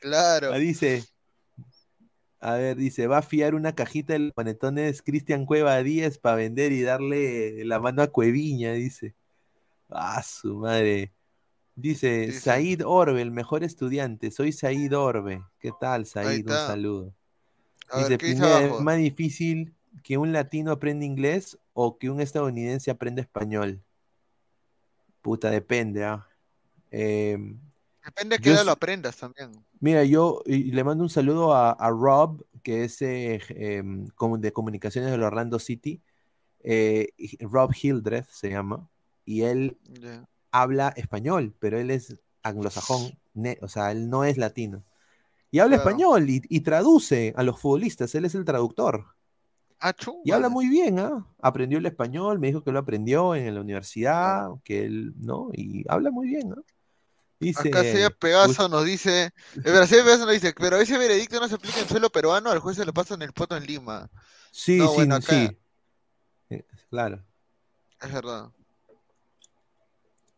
Claro. 0.00 0.52
Ah, 0.52 0.58
dice, 0.58 1.04
a 2.40 2.54
ver, 2.54 2.76
dice, 2.76 3.06
va 3.06 3.18
a 3.18 3.22
fiar 3.22 3.54
una 3.54 3.74
cajita 3.74 4.12
de 4.14 4.20
los 4.20 4.32
panetones 4.32 5.02
Cristian 5.02 5.44
Cueva 5.44 5.82
10 5.82 6.18
para 6.18 6.36
vender 6.36 6.72
y 6.72 6.82
darle 6.82 7.64
la 7.64 7.80
mano 7.80 8.00
a 8.02 8.06
Cueviña, 8.08 8.72
dice. 8.72 9.14
Ah, 9.88 10.22
su 10.22 10.56
madre. 10.56 11.12
Dice, 11.74 12.26
Dice. 12.26 12.40
Said 12.40 12.82
Orbe, 12.84 13.22
el 13.22 13.30
mejor 13.30 13.62
estudiante. 13.64 14.30
Soy 14.30 14.52
Said 14.52 14.92
Orbe. 14.96 15.42
¿Qué 15.58 15.70
tal, 15.80 16.06
Said? 16.06 16.44
Un 16.44 16.48
saludo. 16.48 17.14
A 17.90 17.98
Dice, 17.98 18.10
ver, 18.10 18.18
¿qué 18.18 18.26
dice 18.26 18.38
Pineda, 18.42 18.66
¿es 18.66 18.80
más 18.80 18.98
difícil 18.98 19.74
que 20.02 20.18
un 20.18 20.32
latino 20.32 20.72
aprenda 20.72 21.04
inglés 21.04 21.58
o 21.72 21.96
que 21.98 22.10
un 22.10 22.20
estadounidense 22.20 22.90
aprenda 22.90 23.22
español? 23.22 23.82
Puta, 25.22 25.50
depende, 25.50 26.04
¿ah? 26.04 26.26
Em, 26.90 27.58
Depende 28.04 28.36
de 28.36 28.42
qué 28.42 28.50
edad 28.50 28.64
lo 28.64 28.72
aprendas 28.72 29.16
también. 29.16 29.52
Mira, 29.80 30.02
yo 30.04 30.42
le 30.46 30.84
mando 30.84 31.04
un 31.04 31.10
saludo 31.10 31.54
a, 31.54 31.72
a 31.72 31.90
Rob, 31.90 32.44
que 32.62 32.84
es 32.84 33.00
eh, 33.02 33.40
em, 33.50 34.06
de 34.38 34.52
comunicaciones 34.52 35.10
del 35.10 35.22
Orlando 35.22 35.58
City. 35.58 36.02
eh, 36.60 37.08
Rob 37.40 37.72
Hildreth 37.80 38.28
se 38.30 38.50
llama. 38.50 38.88
Y 39.28 39.42
él 39.42 39.76
habla 40.50 40.88
español, 40.96 41.54
pero 41.58 41.78
él 41.78 41.90
es 41.90 42.18
anglosajón, 42.42 43.12
o 43.60 43.68
sea, 43.68 43.92
él 43.92 44.08
no 44.08 44.24
es 44.24 44.38
latino. 44.38 44.84
Y 45.50 45.58
habla 45.58 45.76
Claro. 45.76 45.90
español 45.90 46.30
y, 46.30 46.40
y 46.48 46.60
traduce 46.60 47.34
a 47.36 47.42
los 47.42 47.60
futbolistas, 47.60 48.14
él 48.14 48.24
es 48.24 48.34
el 48.34 48.46
traductor. 48.46 49.04
Ah, 49.80 49.94
Y 50.24 50.32
habla 50.32 50.48
muy 50.48 50.66
bien, 50.66 50.98
¿ah? 50.98 51.26
Aprendió 51.42 51.76
el 51.76 51.84
español, 51.84 52.38
me 52.38 52.46
dijo 52.46 52.64
que 52.64 52.72
lo 52.72 52.78
aprendió 52.78 53.34
en 53.34 53.54
la 53.54 53.60
universidad, 53.60 54.48
que 54.64 54.86
él, 54.86 55.12
¿no? 55.18 55.50
Y 55.52 55.84
habla 55.88 56.10
muy 56.10 56.28
bien, 56.28 56.48
¿no? 56.48 56.64
Dice, 57.38 57.68
Acá 57.68 57.84
Seba 57.84 58.08
Pegaso 58.10 58.66
nos 58.70 58.84
dice, 58.86 59.30
Seba 59.62 59.86
Pegaso 59.86 60.24
nos 60.24 60.32
dice, 60.32 60.54
pero 60.58 60.78
ese 60.78 60.96
veredicto 60.96 61.38
no 61.38 61.48
se 61.48 61.56
aplica 61.56 61.80
en 61.80 61.88
suelo 61.88 62.08
peruano, 62.08 62.50
al 62.50 62.60
juez 62.60 62.78
se 62.78 62.86
lo 62.86 62.94
pasa 62.94 63.12
en 63.14 63.22
el 63.22 63.32
poto 63.34 63.58
en 63.58 63.66
Lima. 63.66 64.08
sí, 64.50 64.78
no, 64.78 64.88
sí, 64.88 64.94
bueno, 64.94 65.14
acá- 65.16 65.26
sí. 65.32 65.58
Eh, 66.48 66.64
Claro. 66.88 67.22
Es 68.00 68.12
verdad. 68.12 68.50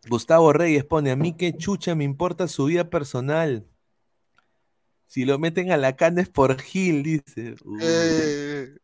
Gustavo 0.09 0.53
Reyes 0.53 0.85
pone, 0.85 1.11
a 1.11 1.17
mí 1.17 1.37
qué 1.37 1.57
chucha 1.57 1.95
me 1.95 2.05
importa 2.05 2.49
su 2.49 2.67
vida 2.67 2.89
personal. 2.89 3.67
Si 5.07 5.25
lo 5.25 5.39
meten 5.39 5.73
a 5.73 5.77
la 5.77 5.97
cana 5.97 6.23
es 6.23 6.29
por 6.29 6.61
Gil, 6.61 7.03
dice. 7.03 7.57
Eh, 7.81 8.77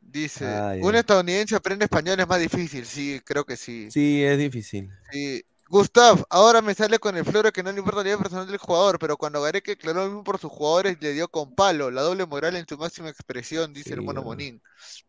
dice, 0.00 0.46
Ay, 0.46 0.80
un 0.82 0.94
estadounidense 0.94 1.54
aprende 1.54 1.84
español 1.84 2.18
es 2.18 2.26
más 2.26 2.40
difícil, 2.40 2.84
sí, 2.84 3.20
creo 3.24 3.44
que 3.44 3.56
sí. 3.56 3.90
Sí, 3.90 4.22
es 4.24 4.38
difícil. 4.38 4.90
Sí. 5.12 5.44
Gustav, 5.68 6.24
ahora 6.28 6.60
me 6.60 6.74
sale 6.74 6.98
con 6.98 7.16
el 7.16 7.24
floro 7.24 7.50
que 7.50 7.62
no 7.62 7.72
le 7.72 7.78
importa 7.78 7.98
la 7.98 8.04
vida 8.04 8.18
personal 8.18 8.46
del 8.46 8.58
jugador, 8.58 8.98
pero 8.98 9.16
cuando 9.16 9.40
Gareca 9.40 9.72
declaró 9.72 10.00
lo 10.02 10.06
mismo 10.06 10.24
por 10.24 10.38
sus 10.38 10.50
jugadores, 10.52 10.98
le 11.00 11.12
dio 11.14 11.26
con 11.28 11.54
palo, 11.54 11.90
la 11.90 12.02
doble 12.02 12.26
moral 12.26 12.54
en 12.56 12.66
su 12.68 12.76
máxima 12.76 13.08
expresión, 13.08 13.72
dice 13.72 13.94
el 13.94 14.02
mono. 14.02 14.22
Monín. 14.22 14.60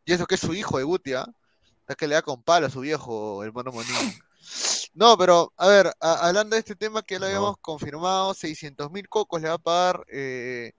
Y 0.05 0.13
eso 0.13 0.25
que 0.25 0.35
es 0.35 0.41
su 0.41 0.53
hijo 0.53 0.77
de 0.77 0.85
Guti, 0.85 1.13
¿ah? 1.13 1.27
Es 1.87 1.95
que 1.95 2.07
le 2.07 2.15
da 2.15 2.21
con 2.21 2.41
palo 2.41 2.67
a 2.67 2.69
su 2.69 2.79
viejo, 2.79 3.43
el 3.43 3.51
mono 3.51 3.71
Monín. 3.71 3.89
No, 4.93 5.17
pero, 5.17 5.53
a 5.57 5.67
ver, 5.67 5.87
a- 5.99 6.27
hablando 6.27 6.55
de 6.55 6.59
este 6.61 6.75
tema 6.75 7.01
que 7.03 7.15
ya 7.15 7.19
lo 7.19 7.25
No. 7.25 7.29
habíamos 7.29 7.57
confirmado, 7.59 8.33
600 8.33 8.91
mil 8.91 9.07
cocos 9.09 9.41
le 9.41 9.49
va 9.49 9.55
a 9.55 9.57
pagar, 9.57 10.05
eh, 10.11 10.71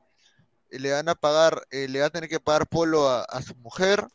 le 0.70 0.92
van 0.92 1.08
a 1.08 1.14
pagar, 1.14 1.62
eh, 1.70 1.88
le 1.88 2.00
va 2.00 2.06
a 2.06 2.10
tener 2.10 2.28
que 2.28 2.40
pagar 2.40 2.68
Polo 2.68 3.08
a, 3.08 3.22
a 3.24 3.42
su 3.42 3.54
mujer, 3.56 4.06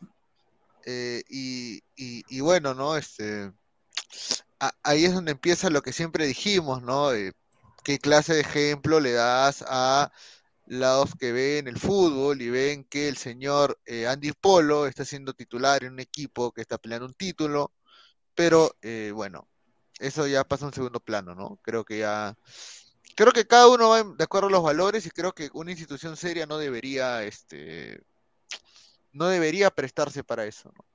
eh, 0.85 1.23
y, 1.29 1.77
y- 1.95 2.23
y 2.27 2.39
bueno, 2.41 2.73
¿no? 2.73 2.97
Este, 2.97 3.51
a- 4.59 4.73
ahí 4.83 5.05
es 5.05 5.13
donde 5.13 5.31
empieza 5.31 5.69
lo 5.69 5.81
que 5.81 5.93
siempre 5.93 6.25
dijimos, 6.25 6.81
¿no? 6.81 7.09
¿qué 7.83 7.99
clase 7.99 8.35
de 8.35 8.41
ejemplo 8.41 8.99
le 8.99 9.11
das 9.13 9.63
a 9.67 10.11
los 10.65 11.15
que 11.15 11.31
ven 11.31 11.67
el 11.67 11.77
fútbol 11.79 12.41
y 12.41 12.49
ven 12.49 12.85
que 12.85 13.07
el 13.09 13.17
señor 13.17 13.79
eh, 13.85 14.07
Andy 14.07 14.31
Polo 14.33 14.85
está 14.87 15.03
siendo 15.03 15.33
titular 15.33 15.83
en 15.83 15.93
un 15.93 15.99
equipo 15.99 16.51
que 16.51 16.61
está 16.61 16.77
peleando 16.77 17.07
un 17.07 17.13
título? 17.13 17.73
Pero 18.35 18.75
eh, 18.81 19.11
bueno, 19.13 19.47
eso 19.99 20.27
ya 20.27 20.43
pasa 20.43 20.65
a 20.65 20.69
un 20.69 20.73
segundo 20.73 20.99
plano, 20.99 21.35
¿no? 21.35 21.59
Creo 21.61 21.83
que 21.83 21.99
ya, 21.99 22.35
creo 23.15 23.31
que 23.31 23.45
cada 23.45 23.67
uno 23.67 23.89
va 23.89 24.03
de 24.03 24.23
acuerdo 24.23 24.47
a 24.47 24.51
los 24.51 24.63
valores 24.63 25.05
y 25.05 25.11
creo 25.11 25.33
que 25.33 25.49
una 25.53 25.71
institución 25.71 26.17
seria 26.17 26.45
no 26.45 26.57
debería, 26.57 27.23
este, 27.23 28.01
no 29.11 29.27
debería 29.27 29.69
prestarse 29.69 30.23
para 30.23 30.45
eso, 30.45 30.71
¿no? 30.75 30.85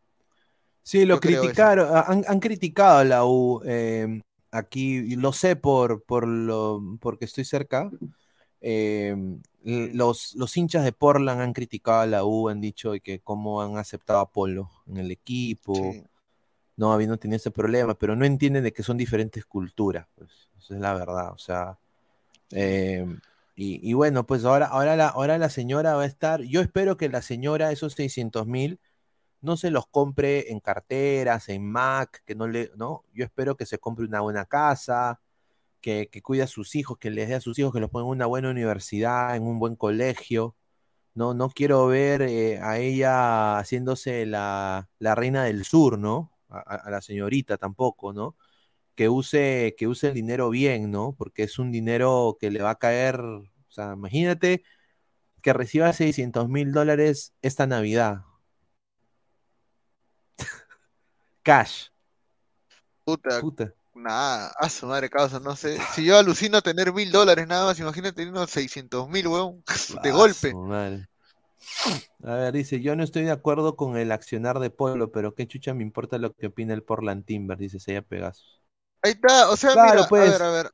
Sí, 0.83 1.05
lo 1.05 1.17
Yo 1.17 1.21
criticaron, 1.21 1.89
han, 1.95 2.25
han 2.29 2.41
criticado 2.41 2.99
a 2.99 3.05
la 3.05 3.25
U 3.25 3.61
eh, 3.65 4.23
aquí, 4.53 5.17
lo 5.17 5.33
sé 5.33 5.57
por, 5.57 6.05
por 6.05 6.27
lo, 6.27 6.81
porque 7.01 7.25
estoy 7.25 7.45
cerca. 7.45 7.91
eh, 8.61 9.17
los, 9.65 10.35
los 10.37 10.57
hinchas 10.57 10.85
de 10.85 10.93
Portland 10.93 11.41
han 11.41 11.53
criticado 11.53 12.01
a 12.01 12.07
la 12.07 12.25
U, 12.25 12.49
han 12.49 12.61
dicho 12.61 12.93
que 13.03 13.19
cómo 13.19 13.63
han 13.63 13.77
aceptado 13.79 14.21
a 14.21 14.31
Polo 14.31 14.71
en 14.87 14.99
el 14.99 15.11
equipo, 15.11 15.75
Sí. 15.75 16.05
No 16.77 16.93
habiendo 16.93 17.19
tenido 17.19 17.36
ese 17.36 17.51
problema, 17.51 17.94
pero 17.94 18.16
no 18.16 18.24
entienden 18.24 18.65
de 18.65 18.73
que 18.73 18.82
son 18.82 18.97
diferentes 18.97 19.44
culturas, 19.47 20.07
pues, 20.15 20.31
esa 20.59 20.74
es 20.74 20.81
la 20.81 20.94
verdad, 20.94 21.32
o 21.32 21.39
sea, 21.39 21.78
eh, 22.51 23.07
y, 23.59 23.94
bueno, 23.94 24.27
pues 24.27 24.44
ahora, 24.44 24.66
ahora, 24.66 24.97
la, 24.97 25.09
ahora 25.09 25.39
la 25.39 25.48
señora 25.48 25.94
va 25.94 26.03
a 26.03 26.07
estar, 26.07 26.43
yo 26.43 26.61
espero 26.61 26.98
que 26.98 27.09
la 27.09 27.23
señora 27.23 27.73
esos 27.73 27.94
600 27.94 28.47
mil 28.47 28.78
no 29.40 29.57
se 29.57 29.70
los 29.70 29.86
compre 29.86 30.53
en 30.53 30.61
carteras, 30.61 31.48
en 31.48 31.65
Mac, 31.70 32.23
que 32.27 32.35
no 32.35 32.48
le, 32.48 32.70
¿no? 32.77 33.05
Yo 33.15 33.24
espero 33.24 33.57
que 33.57 33.66
se 33.66 33.78
compre 33.78 34.05
una 34.07 34.20
buena 34.20 34.44
casa, 34.47 35.20
que, 35.81 36.09
que 36.11 36.23
cuide 36.23 36.43
a 36.43 36.47
sus 36.48 36.74
hijos, 36.74 36.98
que 36.98 37.11
les 37.11 37.28
dé 37.28 37.36
a 37.36 37.40
sus 37.40 37.59
hijos, 37.59 37.73
que 37.73 37.81
los 37.81 37.90
ponga 37.90 38.07
en 38.07 38.11
una 38.11 38.27
buena 38.27 38.51
universidad, 38.51 39.36
en 39.36 39.44
un 39.44 39.59
buen 39.59 39.77
colegio. 39.77 40.57
No, 41.15 41.35
no 41.35 41.51
quiero 41.51 41.86
ver 41.86 42.23
eh, 42.23 42.61
a 42.61 42.78
ella 42.78 43.59
haciéndose 43.59 44.27
la, 44.27 44.90
la 44.98 45.15
reina 45.15 45.44
del 45.44 45.65
sur, 45.65 45.98
¿no? 45.98 46.36
A, 46.48 46.59
a- 46.59 46.77
a 46.77 46.90
la 46.90 47.01
señorita 47.02 47.56
tampoco, 47.59 48.12
¿no? 48.12 48.36
Que 48.94 49.09
use, 49.09 49.74
que 49.78 49.86
use 49.89 50.09
el 50.09 50.14
dinero 50.14 50.51
bien, 50.51 50.90
¿no? 50.90 51.14
Porque 51.18 51.43
es 51.44 51.59
un 51.59 51.73
dinero 51.73 52.36
que 52.40 52.51
le 52.51 52.62
va 52.62 52.70
a 52.70 52.78
caer, 52.78 53.20
o 53.20 53.44
sea, 53.68 53.93
imagínate 53.94 54.62
que 55.43 55.52
reciba 55.52 55.93
600 55.93 56.48
mil 56.48 56.73
dólares 56.73 57.35
esta 57.43 57.66
Navidad. 57.66 58.23
Cash. 61.43 61.89
Puta, 63.05 63.40
Puta. 63.40 63.73
Nada, 63.94 64.52
a 64.59 64.68
su 64.68 64.86
madre 64.86 65.09
causa, 65.09 65.40
no 65.40 65.56
sé. 65.56 65.78
Si 65.94 66.05
yo 66.05 66.18
alucino 66.18 66.60
tener 66.60 66.93
mil 66.93 67.10
dólares 67.10 67.47
nada 67.47 67.64
más, 67.66 67.78
imagínate 67.81 68.16
tener 68.16 68.31
unos 68.32 68.51
600 68.51 69.09
mil, 69.09 69.27
weón, 69.28 69.62
de 70.02 70.10
Ah, 70.10 70.12
golpe. 70.12 70.51
su 70.51 70.59
madre. 70.59 71.09
A 72.24 72.35
ver, 72.35 72.53
dice, 72.53 72.81
yo 72.81 72.97
no 72.97 73.05
estoy 73.05 73.23
de 73.24 73.31
acuerdo 73.31 73.77
con 73.77 73.97
el 73.97 74.11
accionar 74.11 74.59
de 74.59 74.70
Polo, 74.70 75.12
pero 75.12 75.35
qué 75.35 75.47
chucha 75.47 75.74
me 75.74 75.83
importa 75.83 76.19
lo 76.19 76.33
que 76.33 76.49
opina 76.49 76.74
el 76.74 76.83
Portland 76.83 77.24
Timber, 77.24 77.59
dice 77.59 77.78
Sella 77.78 78.03
Pegasus. 78.03 78.62
Ahí 79.03 79.12
está, 79.12 79.51
o 79.51 79.57
sea, 79.57 79.73
Claro, 79.73 79.91
mira, 79.93 80.09
pues. 80.09 80.28
a 80.28 80.33
ver, 80.33 80.43
a 80.43 80.51
ver. 80.51 80.70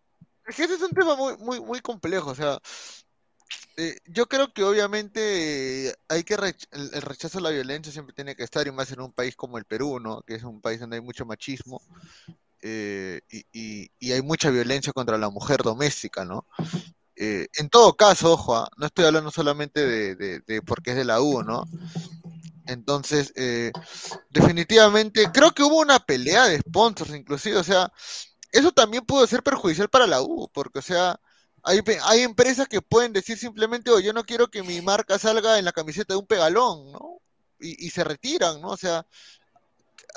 Es 0.47 0.57
que 0.57 0.63
este 0.63 0.75
es 0.77 0.83
un 0.83 0.91
tema 0.91 1.15
muy, 1.17 1.37
muy, 1.39 1.61
muy 1.61 1.81
complejo, 1.81 2.31
o 2.31 2.35
sea, 2.35 2.59
eh, 3.77 3.97
yo 4.07 4.27
creo 4.27 4.53
que 4.53 4.65
obviamente 4.65 5.89
eh, 5.89 5.95
hay 6.09 6.25
que 6.25 6.37
rech- 6.37 6.67
el, 6.73 6.91
el 6.95 7.03
rechazo 7.03 7.39
a 7.39 7.43
la 7.43 7.51
violencia 7.51 7.93
siempre 7.93 8.15
tiene 8.15 8.35
que 8.37 8.45
estar, 8.45 8.67
y 8.67 8.73
más 8.73 8.91
en 8.93 9.01
un 9.01 9.13
país 9.13 9.35
como 9.37 9.59
el 9.59 9.65
Perú, 9.65 9.99
¿no? 10.01 10.23
Que 10.23 10.35
es 10.35 10.43
un 10.45 10.61
país 10.61 10.81
donde 10.81 10.97
hay 10.97 11.03
mucho 11.03 11.25
machismo 11.27 11.81
eh, 12.63 13.21
y, 13.31 13.45
y- 13.53 13.91
y 13.99 14.13
hay 14.13 14.23
mucha 14.23 14.51
violencia 14.51 14.93
contra 14.93 15.19
la 15.19 15.31
mujer 15.31 15.63
doméstica, 15.63 16.25
¿no? 16.25 16.47
Eh, 17.17 17.47
en 17.59 17.69
todo 17.69 17.95
caso, 17.97 18.33
ojo, 18.33 18.57
ah, 18.57 18.69
no 18.79 18.87
estoy 18.87 19.05
hablando 19.05 19.31
solamente 19.31 19.87
de, 19.87 20.63
porque 20.67 20.91
es 20.91 20.97
de 20.97 21.05
la 21.05 21.21
U, 21.21 21.43
¿no? 21.43 21.65
Entonces, 22.67 23.33
eh, 23.37 23.73
definitivamente, 24.31 25.31
creo 25.33 25.53
que 25.53 25.63
hubo 25.65 25.81
una 25.81 25.99
pelea 26.01 26.47
de 26.47 26.59
sponsors, 26.61 27.11
inclusive, 27.15 27.57
o 27.57 27.65
sea, 27.65 27.93
eso 28.53 28.73
también 28.73 29.05
pudo 29.07 29.27
ser 29.27 29.43
perjudicial 29.43 29.89
para 29.91 30.07
la 30.07 30.23
U, 30.23 30.49
porque, 30.53 30.81
o 30.81 30.83
sea, 30.83 31.21
hay, 31.65 31.81
hay 32.05 32.23
empresas 32.23 32.69
que 32.69 32.83
pueden 32.83 33.13
decir 33.13 33.39
simplemente, 33.39 33.91
oye, 33.91 34.07
yo 34.07 34.13
no 34.13 34.25
quiero 34.25 34.49
que 34.49 34.63
mi 34.63 34.81
marca 34.83 35.19
salga 35.19 35.59
en 35.59 35.65
la 35.67 35.73
camiseta 35.73 36.15
de 36.15 36.21
un 36.21 36.27
pegalón, 36.27 36.93
¿no? 36.93 37.21
Y, 37.61 37.87
y 37.87 37.91
se 37.91 38.05
retiran, 38.05 38.61
¿no? 38.61 38.71
O 38.71 38.77
sea, 38.77 39.07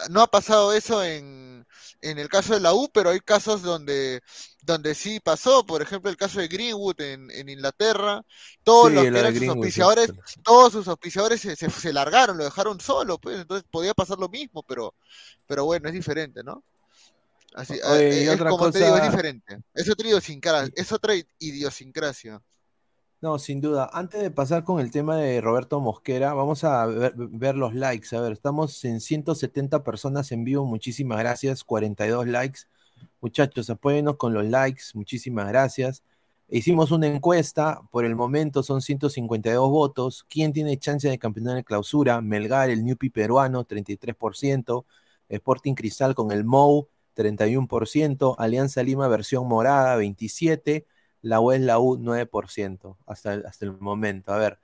no 0.10 0.22
ha 0.22 0.28
pasado 0.28 0.74
eso 0.74 1.04
en, 1.04 1.66
en 2.02 2.20
el 2.20 2.30
caso 2.30 2.54
de 2.54 2.60
la 2.60 2.74
U, 2.74 2.90
pero 2.94 3.10
hay 3.10 3.20
casos 3.20 3.62
donde, 3.62 4.22
donde 4.66 4.96
sí 4.96 5.20
pasó, 5.20 5.66
por 5.66 5.82
ejemplo, 5.82 6.10
el 6.10 6.18
caso 6.18 6.40
de 6.40 6.48
Greenwood 6.48 7.00
en, 7.02 7.30
en 7.32 7.50
Inglaterra, 7.50 8.24
todos 8.64 8.90
Sí, 8.90 8.96
los 8.96 9.06
lo 9.06 9.12
que 9.12 9.20
eran 9.20 9.34
sus 9.34 9.40
sí. 9.44 9.48
auspiciadores, 9.50 10.14
todos 10.44 10.74
sus 10.74 10.88
auspiciadores 10.88 11.42
se, 11.42 11.56
se, 11.56 11.70
se 11.70 11.94
largaron, 11.94 12.38
lo 12.38 12.44
dejaron 12.46 12.80
solo, 12.80 13.18
pues, 13.20 13.40
entonces 13.42 13.66
podía 13.70 13.94
pasar 13.94 14.18
lo 14.20 14.30
mismo, 14.30 14.64
pero, 14.64 14.94
pero 15.48 15.66
bueno, 15.66 15.88
es 15.90 15.94
diferente, 15.94 16.44
¿no? 16.44 16.64
Así, 17.54 17.80
Oye, 17.84 18.22
eh, 18.22 18.24
y 18.24 18.28
es 18.28 18.30
otra 18.36 18.50
como 18.50 18.70
te 18.72 18.80
digo, 18.80 18.96
es 18.96 19.02
cosa- 19.02 19.12
diferente. 19.12 19.60
Es 19.74 19.90
otra 19.90 20.08
idiosincrasia, 20.08 20.74
es 20.76 20.92
otra 20.92 21.14
idiosincrasia. 21.40 22.42
No, 23.22 23.40
sin 23.40 23.60
duda. 23.62 23.90
Antes 23.94 24.22
de 24.22 24.30
pasar 24.30 24.64
con 24.64 24.80
el 24.80 24.92
tema 24.92 25.18
de 25.18 25.42
Roberto 25.42 25.80
Mosquera, 25.80 26.34
vamos 26.34 26.64
a 26.64 26.86
ver, 26.86 27.14
ver 27.16 27.56
los 27.56 27.74
likes. 27.74 28.16
A 28.16 28.22
ver, 28.22 28.34
estamos 28.34 28.84
en 28.86 29.02
170 29.02 29.84
personas 29.84 30.32
en 30.32 30.44
vivo. 30.44 30.66
Muchísimas 30.66 31.18
gracias. 31.20 31.64
42 31.64 32.28
likes. 32.28 32.62
Muchachos, 33.22 33.70
apóyennos 33.70 34.18
con 34.18 34.34
los 34.34 34.46
likes. 34.46 34.84
Muchísimas 34.94 35.48
gracias. 35.48 36.04
Hicimos 36.48 36.92
una 36.92 37.08
encuesta. 37.08 37.82
Por 37.92 38.06
el 38.06 38.16
momento 38.16 38.62
son 38.62 38.82
152 38.82 39.70
votos. 39.70 40.26
¿Quién 40.30 40.54
tiene 40.54 40.78
chance 40.78 41.10
de 41.10 41.18
campeonar 41.18 41.58
en 41.58 41.64
clausura? 41.64 42.22
Melgar, 42.22 42.70
el 42.70 42.86
Newpi 42.86 43.10
peruano, 43.10 43.66
33%. 43.66 44.86
Sporting 45.28 45.74
Cristal 45.74 46.14
con 46.14 46.32
el 46.32 46.44
MOU, 46.44 46.88
31%. 47.16 48.36
Alianza 48.38 48.84
Lima, 48.84 49.08
versión 49.08 49.48
morada, 49.48 49.98
27%. 49.98 50.86
La 51.22 51.40
U 51.40 51.52
es 51.52 51.62
la 51.62 51.80
U 51.80 51.98
9% 51.98 52.98
hasta 53.08 53.34
el, 53.34 53.46
hasta 53.48 53.66
el 53.66 53.72
momento. 53.80 54.32
A 54.32 54.38
ver, 54.38 54.60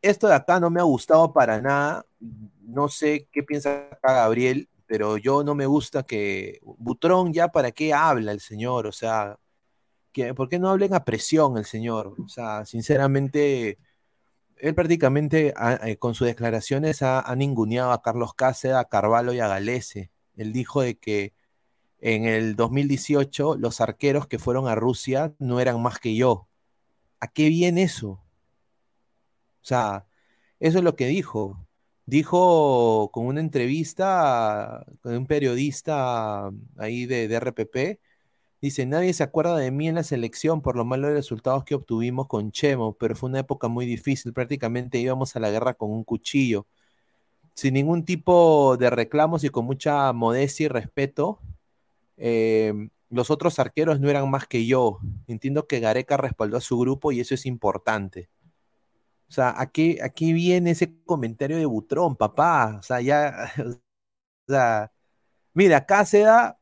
esto 0.00 0.26
de 0.26 0.34
acá 0.34 0.58
no 0.58 0.70
me 0.70 0.80
ha 0.80 0.84
gustado 0.84 1.34
para 1.34 1.60
nada. 1.60 2.06
No 2.62 2.88
sé 2.88 3.28
qué 3.30 3.42
piensa 3.42 3.88
acá 3.92 4.14
Gabriel, 4.14 4.70
pero 4.92 5.16
yo 5.16 5.42
no 5.42 5.54
me 5.54 5.64
gusta 5.64 6.02
que 6.02 6.60
Butrón 6.62 7.32
ya 7.32 7.48
para 7.48 7.70
qué 7.72 7.94
habla 7.94 8.30
el 8.30 8.40
señor, 8.40 8.86
o 8.86 8.92
sea, 8.92 9.38
que, 10.12 10.34
¿por 10.34 10.50
qué 10.50 10.58
no 10.58 10.68
hablen 10.68 10.92
a 10.92 11.02
presión 11.06 11.56
el 11.56 11.64
señor? 11.64 12.14
O 12.22 12.28
sea, 12.28 12.66
sinceramente, 12.66 13.78
él 14.58 14.74
prácticamente 14.74 15.54
eh, 15.84 15.96
con 15.96 16.14
sus 16.14 16.26
declaraciones 16.26 17.00
ha, 17.00 17.20
ha, 17.20 17.32
a 17.32 18.02
Carlos 18.02 18.34
Cáceres, 18.34 18.76
a 18.76 18.84
Carvalho 18.84 19.32
y 19.32 19.40
a 19.40 19.48
Galese. 19.48 20.10
Él 20.36 20.52
dijo 20.52 20.82
de 20.82 20.98
que 20.98 21.32
en 21.98 22.26
el 22.26 22.54
2018 22.54 23.56
los 23.56 23.80
arqueros 23.80 24.26
que 24.26 24.38
fueron 24.38 24.68
a 24.68 24.74
Rusia 24.74 25.34
no 25.38 25.58
eran 25.58 25.80
más 25.80 26.00
que 26.00 26.14
yo. 26.14 26.48
¿A 27.18 27.28
qué 27.28 27.48
viene 27.48 27.84
eso? 27.84 28.10
O 28.10 28.22
sea, 29.62 30.06
eso 30.60 30.76
es 30.76 30.84
lo 30.84 30.96
que 30.96 31.06
dijo. 31.06 31.66
Dijo 32.06 33.10
con 33.12 33.26
una 33.26 33.40
entrevista 33.40 34.84
con 35.00 35.16
un 35.16 35.26
periodista 35.26 36.50
ahí 36.76 37.06
de, 37.06 37.38
RPP, 37.38 38.00
Dice, 38.60 38.86
nadie 38.86 39.12
se 39.12 39.24
acuerda 39.24 39.56
de 39.56 39.72
mí 39.72 39.88
en 39.88 39.96
la 39.96 40.04
selección 40.04 40.62
por 40.62 40.76
los 40.76 40.86
malos 40.86 41.10
resultados 41.12 41.64
que 41.64 41.74
obtuvimos 41.74 42.28
con 42.28 42.52
Chemo, 42.52 42.92
pero 42.92 43.16
fue 43.16 43.28
una 43.28 43.40
época 43.40 43.66
muy 43.66 43.86
difícil, 43.86 44.32
prácticamente 44.32 44.98
íbamos 44.98 45.34
a 45.34 45.40
la 45.40 45.50
guerra 45.50 45.74
con 45.74 45.90
un 45.90 46.04
cuchillo. 46.04 46.64
Sin 47.54 47.74
ningún 47.74 48.04
tipo 48.04 48.76
de 48.76 48.88
reclamos 48.90 49.42
y 49.42 49.48
con 49.48 49.64
mucha 49.64 50.12
modestia 50.12 50.66
y 50.66 50.68
respeto, 50.68 51.40
eh, 52.16 52.72
los 53.10 53.30
otros 53.30 53.58
arqueros 53.58 54.00
no 54.00 54.08
eran 54.08 54.30
más 54.30 54.46
que 54.46 54.64
yo. 54.64 55.00
Entiendo 55.26 55.66
que 55.66 55.80
Gareca 55.80 56.16
respaldó 56.16 56.56
a 56.56 56.60
su 56.60 56.78
grupo 56.78 57.10
y 57.10 57.20
eso 57.20 57.34
es 57.34 57.46
importante. 57.46 58.28
O 59.32 59.34
sea, 59.34 59.54
aquí, 59.56 59.98
aquí 60.02 60.34
viene 60.34 60.72
ese 60.72 60.94
comentario 61.06 61.56
de 61.56 61.64
Butrón, 61.64 62.16
papá. 62.16 62.76
O 62.78 62.82
sea, 62.82 63.00
ya. 63.00 63.50
Mira, 65.54 65.86
da 65.88 66.58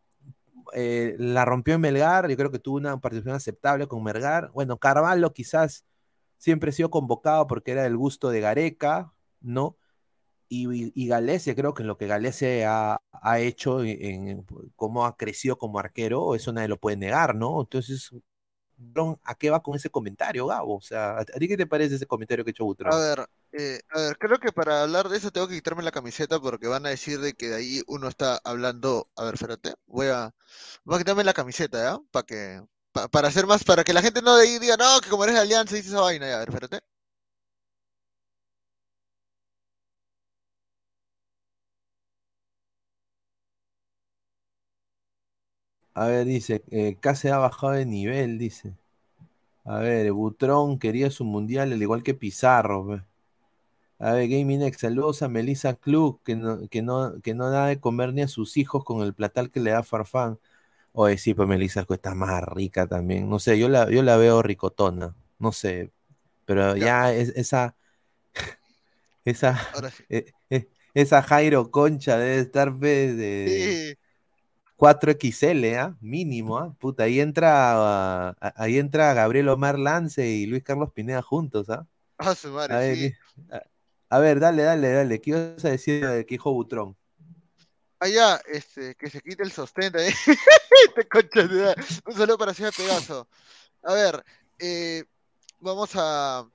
eh, 0.75 1.17
la 1.19 1.45
rompió 1.45 1.75
en 1.75 1.81
Melgar, 1.81 2.29
yo 2.31 2.37
creo 2.37 2.53
que 2.53 2.61
tuvo 2.61 2.77
una 2.77 3.01
participación 3.01 3.37
aceptable 3.37 3.89
con 3.89 4.05
Melgar. 4.05 4.53
Bueno, 4.53 4.79
Carvalho 4.79 5.33
quizás 5.33 5.85
siempre 6.39 6.71
ha 6.71 6.73
sido 6.73 6.91
convocado 6.91 7.49
porque 7.49 7.73
era 7.73 7.83
del 7.85 7.97
gusto 7.97 8.31
de 8.31 8.41
Gareca, 8.41 9.13
¿no? 9.41 9.77
Y, 10.49 10.93
y, 11.01 11.09
Galese, 11.09 11.57
creo 11.57 11.75
que 11.75 11.85
lo 11.85 11.99
que 11.99 12.07
Galese 12.09 12.67
ha, 12.67 13.03
ha 13.13 13.41
hecho, 13.41 13.81
cómo 14.77 15.07
ha 15.07 15.17
crecido 15.17 15.59
como 15.59 15.79
arquero, 15.81 16.35
eso 16.37 16.53
nadie 16.53 16.69
lo 16.69 16.79
puede 16.81 16.97
negar, 16.99 17.35
¿no? 17.37 17.61
Entonces, 17.63 18.11
¿a 19.25 19.35
qué 19.35 19.51
va 19.51 19.63
con 19.63 19.77
ese 19.77 19.91
comentario, 19.91 20.47
Gabo? 20.47 20.77
O 20.77 20.81
sea, 20.81 21.19
¿a 21.19 21.25
ti 21.25 21.49
qué 21.49 21.57
te 21.57 21.67
parece 21.67 21.97
ese 21.97 22.07
comentario 22.07 22.45
que 22.45 22.51
ha 22.51 22.53
hecho 22.53 22.65
Butrón? 22.65 22.93
A 22.93 22.97
ver, 22.97 23.27
eh, 23.53 23.81
a 23.91 24.01
ver, 24.01 24.19
creo 24.19 24.39
que 24.39 24.53
para 24.53 24.83
hablar 24.83 25.09
de 25.09 25.19
eso 25.19 25.31
tengo 25.31 25.49
que 25.49 25.55
quitarme 25.55 25.83
la 25.83 25.91
camiseta 25.93 26.41
porque 26.41 26.67
van 26.67 26.87
a 26.87 26.91
decir 26.91 27.21
de 27.21 27.35
que 27.35 27.49
de 27.49 27.57
ahí 27.57 27.83
uno 27.87 28.09
está 28.09 28.41
hablando. 28.45 29.09
A 29.17 29.25
ver, 29.25 29.35
espérate, 29.35 29.75
voy 29.87 30.09
a, 30.09 30.33
voy 30.85 30.97
a 30.97 30.99
quitarme 30.99 31.25
la 31.25 31.35
camiseta, 31.35 31.83
¿ya? 31.83 31.99
Para 32.11 32.27
que, 32.27 32.63
para 33.11 33.29
hacer 33.29 33.47
más, 33.47 33.65
para 33.65 33.85
que 33.85 33.93
la 33.93 34.03
gente 34.03 34.23
no 34.23 34.37
de 34.37 34.45
ahí 34.45 34.59
diga, 34.59 34.77
no, 34.77 35.01
que 35.01 35.11
como 35.11 35.25
eres 35.25 35.37
de 35.37 35.43
Alianza 35.43 35.77
dice 35.77 35.89
esa 35.89 36.01
vaina, 36.01 36.27
ya, 36.29 36.37
a 36.37 36.39
ver, 36.41 36.49
espérate. 36.49 36.81
A 46.01 46.07
ver, 46.07 46.25
dice, 46.25 46.65
eh, 46.71 46.97
casi 46.99 47.29
ha 47.29 47.37
bajado 47.37 47.75
de 47.75 47.85
nivel, 47.85 48.39
dice. 48.39 48.73
A 49.67 49.81
ver, 49.81 50.11
Butrón 50.13 50.79
quería 50.79 51.11
su 51.11 51.25
mundial 51.25 51.75
al 51.75 51.83
igual 51.83 52.03
que 52.03 52.15
Pizarro. 52.15 53.05
A 53.99 54.13
ver, 54.13 54.29
Gaming 54.31 54.63
X, 54.63 54.81
saludos 54.81 55.21
a 55.21 55.29
Melissa 55.29 55.75
Klug, 55.75 56.23
que 56.23 56.37
no, 56.37 56.67
que, 56.71 56.81
no, 56.81 57.21
que 57.21 57.35
no 57.35 57.51
da 57.51 57.67
de 57.67 57.81
comer 57.81 58.15
ni 58.15 58.23
a 58.23 58.29
sus 58.29 58.57
hijos 58.57 58.83
con 58.83 59.03
el 59.03 59.13
platal 59.13 59.51
que 59.51 59.61
le 59.61 59.73
da 59.73 59.83
Farfán. 59.83 60.39
Oye, 60.95 61.19
sí, 61.19 61.35
pues 61.35 61.47
Melissa 61.47 61.85
Klug 61.85 61.97
está 61.97 62.15
más 62.15 62.45
rica 62.45 62.87
también. 62.87 63.29
No 63.29 63.39
sé, 63.39 63.59
yo 63.59 63.69
la, 63.69 63.91
yo 63.91 64.03
la 64.03 64.17
veo 64.17 64.41
ricotona. 64.41 65.15
No 65.39 65.53
sé. 65.53 65.91
Pero 66.47 66.79
ya, 66.79 67.13
es, 67.13 67.29
esa. 67.37 67.77
Esa. 69.27 69.61
E, 70.09 70.33
e, 70.49 70.67
esa 70.95 71.21
Jairo 71.21 71.71
Concha 71.71 72.17
debe 72.17 72.39
estar 72.39 72.75
pues, 72.75 73.19
de. 73.19 73.99
4XL, 74.81 75.77
¿ah? 75.79 75.97
Mínimo, 76.01 76.57
¿ah? 76.57 76.75
Puta, 76.79 77.03
ahí 77.03 77.21
entra, 77.21 78.35
ahí 78.57 78.79
entra 78.79 79.13
Gabriel 79.13 79.51
Omar 79.51 79.79
Lance 79.79 80.27
y 80.27 80.47
Luis 80.47 80.63
Carlos 80.65 80.91
Pineda 80.93 81.21
juntos, 81.21 81.69
¿ah? 81.69 81.87
Ah, 82.23 82.35
su 82.35 82.49
madre, 82.49 82.97
sí. 82.97 83.15
A 84.11 84.19
ver, 84.19 84.41
dale, 84.41 84.63
dale, 84.63 84.91
dale. 84.91 85.21
¿Qué 85.21 85.31
ibas 85.31 85.65
a 85.65 85.71
decir 85.71 86.07
de 86.07 86.27
que 86.27 86.35
hijo 86.35 86.53
Butrón? 86.53 86.97
Allá, 87.99 88.35
ah, 88.35 88.43
este, 88.47 88.95
que 88.95 89.11
se 89.11 89.21
quite 89.21 89.43
el 89.43 89.53
sostén 89.53 89.93
¿eh? 89.99 90.13
Te 90.95 91.07
concha 91.07 91.47
de 91.47 91.75
Un 92.07 92.15
saludo 92.15 92.39
para 92.39 92.55
Ciudad 92.55 92.73
Pegaso. 92.75 93.29
A 93.83 93.93
ver, 93.93 94.25
eh, 94.59 95.05
vamos 95.61 95.91
a. 95.95 96.47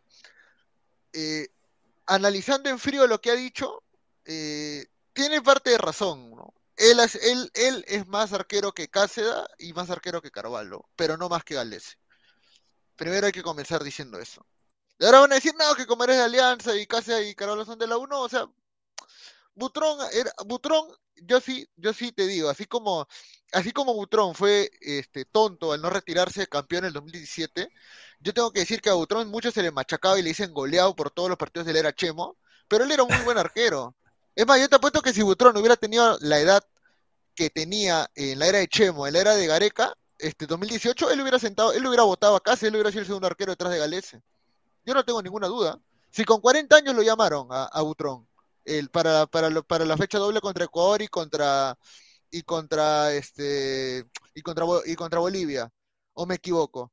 Eh, 1.13 1.47
analizando 2.07 2.69
en 2.69 2.79
frío 2.79 3.07
lo 3.07 3.21
que 3.21 3.31
ha 3.31 3.35
dicho, 3.35 3.83
eh, 4.25 4.85
tiene 5.13 5.41
parte 5.41 5.69
de 5.69 5.77
razón, 5.77 6.31
¿no? 6.31 6.53
Él 6.77 6.99
él, 7.21 7.51
él 7.53 7.85
es 7.87 8.07
más 8.07 8.33
arquero 8.33 8.73
que 8.73 8.89
Cáceda 8.89 9.47
y 9.57 9.73
más 9.73 9.89
arquero 9.89 10.21
que 10.21 10.31
Carvalho, 10.31 10.89
pero 10.95 11.17
no 11.17 11.29
más 11.29 11.43
que 11.43 11.55
Galese. 11.55 11.97
Primero 12.95 13.27
hay 13.27 13.31
que 13.33 13.43
comenzar 13.43 13.83
diciendo 13.83 14.19
eso. 14.19 14.45
Y 14.99 15.05
ahora 15.05 15.21
van 15.21 15.31
a 15.33 15.35
decir, 15.35 15.53
no, 15.57 15.75
que 15.75 15.85
como 15.85 16.03
eres 16.05 16.17
de 16.17 16.23
Alianza 16.23 16.75
y 16.75 16.87
casi 16.87 17.11
y 17.13 17.35
Carvalho 17.35 17.65
son 17.65 17.79
de 17.79 17.87
la 17.87 17.97
1, 17.97 18.21
o 18.21 18.29
sea, 18.29 18.47
Butrón, 19.55 19.99
era, 20.13 20.31
Butrón, 20.45 20.85
yo 21.15 21.39
sí, 21.39 21.67
yo 21.77 21.93
sí 21.93 22.11
te 22.11 22.27
digo, 22.27 22.49
así 22.49 22.65
como, 22.65 23.07
así 23.53 23.71
como 23.71 23.93
Butrón 23.93 24.35
fue 24.35 24.69
este, 24.81 25.25
tonto 25.25 25.71
al 25.71 25.81
no 25.81 25.89
retirarse 25.89 26.47
campeón 26.47 26.83
en 26.83 26.87
el 26.87 26.93
2017, 26.93 27.69
yo 28.19 28.33
tengo 28.33 28.51
que 28.51 28.61
decir 28.61 28.81
que 28.81 28.89
a 28.89 28.93
Butrón 28.93 29.29
mucho 29.29 29.51
se 29.51 29.61
le 29.63 29.71
machacaba 29.71 30.19
y 30.19 30.23
le 30.23 30.29
dicen 30.29 30.53
goleado 30.53 30.95
por 30.95 31.11
todos 31.11 31.29
los 31.29 31.37
partidos 31.37 31.65
del 31.67 31.77
era 31.77 31.93
Chemo, 31.93 32.37
pero 32.67 32.83
él 32.83 32.91
era 32.91 33.03
un 33.03 33.13
muy 33.13 33.23
buen 33.23 33.37
arquero. 33.37 33.95
Es 34.35 34.45
más, 34.45 34.59
yo 34.59 34.67
te 34.69 34.75
apuesto 34.75 35.01
que 35.01 35.13
si 35.13 35.21
Butrón 35.21 35.55
hubiera 35.57 35.77
tenido 35.77 36.17
la 36.21 36.39
edad 36.39 36.63
que 37.35 37.49
tenía 37.49 38.09
en 38.15 38.39
la 38.39 38.47
era 38.47 38.59
de 38.59 38.67
Chemo, 38.67 39.07
en 39.07 39.13
la 39.13 39.21
era 39.21 39.35
de 39.35 39.47
Gareca, 39.47 39.93
este 40.19 40.45
2018, 40.45 41.11
él 41.11 41.21
hubiera 41.21 41.39
sentado, 41.39 41.73
él 41.73 41.85
hubiera 41.85 42.03
votado 42.03 42.35
a 42.35 42.43
casa, 42.43 42.67
él 42.67 42.75
hubiera 42.75 42.89
sido 42.89 43.01
el 43.01 43.07
segundo 43.07 43.27
arquero 43.27 43.51
detrás 43.51 43.71
de 43.71 43.79
Galese. 43.79 44.21
Yo 44.85 44.93
no 44.93 45.03
tengo 45.03 45.21
ninguna 45.21 45.47
duda. 45.47 45.79
Si 46.11 46.23
con 46.25 46.41
40 46.41 46.75
años 46.75 46.95
lo 46.95 47.01
llamaron 47.01 47.47
a, 47.49 47.81
Butrón 47.81 48.27
el, 48.63 48.89
para, 48.89 49.25
para, 49.27 49.49
para 49.61 49.85
la 49.85 49.97
fecha 49.97 50.17
doble 50.17 50.41
contra 50.41 50.65
Ecuador 50.65 51.01
y 51.01 51.07
contra 51.07 51.77
y 52.31 52.41
contra 52.43 53.13
este 53.13 54.05
y 54.33 54.41
contra 54.41 54.65
y 54.85 54.95
contra 54.95 55.19
Bolivia, 55.19 55.71
o 56.13 56.25
me 56.25 56.35
equivoco. 56.35 56.91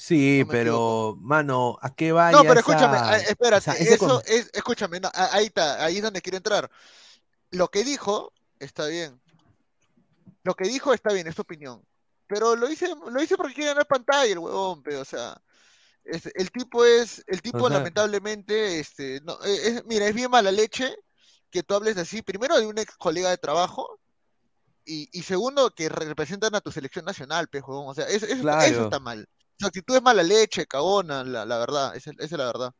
Sí, 0.00 0.44
pero, 0.48 1.16
mano, 1.18 1.76
¿a 1.82 1.92
qué 1.92 2.12
va? 2.12 2.30
No, 2.30 2.42
pero 2.42 2.60
escúchame, 2.60 2.96
espérate, 3.28 3.82
eso 3.82 4.22
es, 4.26 4.48
escúchame, 4.52 5.00
ahí 5.12 5.46
está, 5.46 5.84
ahí 5.84 5.96
es 5.96 6.02
donde 6.04 6.22
quiero 6.22 6.36
entrar. 6.36 6.70
Lo 7.50 7.66
que 7.66 7.82
dijo 7.82 8.32
está 8.60 8.86
bien. 8.86 9.20
Lo 10.44 10.54
que 10.54 10.68
dijo 10.68 10.94
está 10.94 11.12
bien, 11.12 11.26
es 11.26 11.34
tu 11.34 11.42
opinión. 11.42 11.84
Pero 12.28 12.54
lo 12.54 12.70
hice, 12.70 12.94
lo 13.10 13.20
hice 13.20 13.36
porque 13.36 13.54
quiere 13.54 13.70
ganar 13.70 13.88
pantalla 13.88 14.30
el 14.30 14.38
huevón, 14.38 14.84
pero, 14.84 15.00
o 15.00 15.04
sea, 15.04 15.36
el 16.04 16.50
tipo 16.52 16.84
es, 16.84 17.24
el 17.26 17.42
tipo 17.42 17.68
lamentablemente, 17.68 18.78
este, 18.78 19.20
no, 19.24 19.36
e, 19.42 19.68
es, 19.68 19.84
mira, 19.84 20.06
es 20.06 20.14
bien 20.14 20.30
mala 20.30 20.52
leche 20.52 20.94
que 21.50 21.64
tú 21.64 21.74
hables 21.74 21.96
así, 21.96 22.22
primero 22.22 22.56
de 22.56 22.66
un 22.68 22.78
ex 22.78 22.96
colega 22.96 23.30
de 23.30 23.38
trabajo, 23.38 23.98
y, 24.84 25.08
y 25.12 25.22
segundo 25.22 25.74
que 25.74 25.88
representan 25.88 26.54
a 26.54 26.60
tu 26.60 26.70
selección 26.70 27.04
nacional, 27.04 27.48
pejo, 27.48 27.84
o 27.84 27.94
sea, 27.94 28.06
eso, 28.06 28.26
está 28.26 29.00
mal. 29.00 29.28
Su 29.58 29.66
actitud 29.66 29.96
es 29.96 30.02
mala 30.02 30.22
leche, 30.22 30.66
cagona, 30.66 31.24
la, 31.24 31.44
la 31.44 31.58
verdad, 31.58 31.96
esa, 31.96 32.12
esa, 32.12 32.24
es 32.24 32.32
la 32.32 32.46
verdad. 32.46 32.74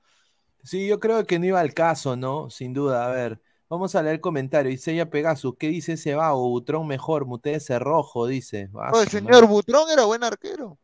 Sí, 0.63 0.87
yo 0.87 1.01
creo 1.01 1.27
que 1.27 1.39
no 1.39 1.47
iba 1.47 1.61
al 1.61 1.75
caso, 1.75 2.17
¿no? 2.17 2.51
Sin 2.51 2.73
duda, 2.73 3.07
a 3.07 3.11
ver. 3.11 3.41
Vamos 3.69 3.95
a 3.95 4.03
leer 4.03 4.15
el 4.17 4.21
comentario. 4.21 4.71
Dice 4.71 4.93
ella 4.93 5.11
Pegasus, 5.11 5.57
¿qué 5.59 5.69
dice 5.69 5.95
ese 5.95 6.15
vago? 6.15 6.49
Butrón 6.49 6.87
mejor, 6.87 7.27
ese 7.45 7.79
rojo, 7.79 8.27
dice. 8.27 8.71
el 9.01 9.09
señor 9.09 9.47
Butrón 9.47 9.91
era 9.91 10.05
buen 10.05 10.25
arquero. 10.25 10.79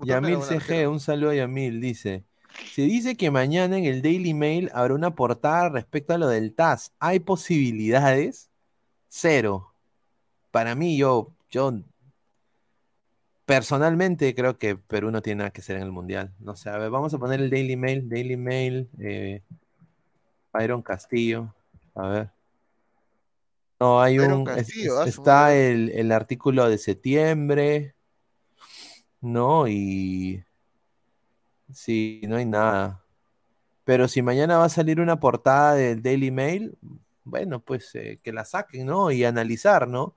Yamil 0.00 0.42
CG, 0.42 0.88
un 0.88 1.00
saludo 1.00 1.30
a 1.30 1.34
Yamil, 1.34 1.80
dice. 1.80 2.24
Se 2.72 2.82
dice 2.82 3.16
que 3.16 3.30
mañana 3.30 3.78
en 3.78 3.84
el 3.84 4.02
Daily 4.02 4.34
Mail 4.34 4.70
habrá 4.74 4.94
una 4.94 5.14
portada 5.14 5.70
respecto 5.70 6.12
a 6.12 6.18
lo 6.18 6.28
del 6.28 6.54
TAS. 6.54 6.92
¿Hay 6.98 7.20
posibilidades? 7.20 8.50
Cero. 9.08 9.72
Para 10.50 10.74
mí, 10.74 10.96
yo, 10.96 11.32
yo 11.50 11.72
personalmente 13.44 14.34
creo 14.34 14.58
que 14.58 14.76
Perú 14.76 15.10
no 15.10 15.22
tiene 15.22 15.38
nada 15.38 15.50
que 15.50 15.60
hacer 15.60 15.76
en 15.76 15.82
el 15.82 15.92
Mundial. 15.92 16.32
No 16.40 16.56
sé, 16.56 16.70
a 16.70 16.78
ver, 16.78 16.90
vamos 16.90 17.12
a 17.14 17.18
poner 17.18 17.40
el 17.40 17.50
Daily 17.50 17.76
Mail, 17.76 18.08
Daily 18.08 18.36
Mail, 18.36 18.88
eh, 18.98 19.42
Byron 20.52 20.82
Castillo, 20.82 21.54
a 21.94 22.08
ver. 22.08 22.30
No, 23.80 24.00
hay 24.00 24.18
un, 24.18 24.48
está 24.48 25.54
el, 25.54 25.90
el 25.90 26.12
artículo 26.12 26.68
de 26.68 26.78
septiembre, 26.78 27.94
no, 29.20 29.66
y 29.66 30.44
sí, 31.72 32.20
no 32.28 32.36
hay 32.36 32.44
nada. 32.44 33.02
Pero 33.84 34.06
si 34.08 34.22
mañana 34.22 34.58
va 34.58 34.66
a 34.66 34.70
salir 34.70 35.00
una 35.00 35.18
portada 35.18 35.74
del 35.74 36.02
Daily 36.02 36.30
Mail, 36.30 36.76
bueno, 37.24 37.60
pues 37.60 37.94
eh, 37.94 38.20
que 38.22 38.32
la 38.32 38.44
saquen, 38.44 38.86
¿no? 38.86 39.10
Y 39.10 39.24
analizar, 39.24 39.88
¿no? 39.88 40.14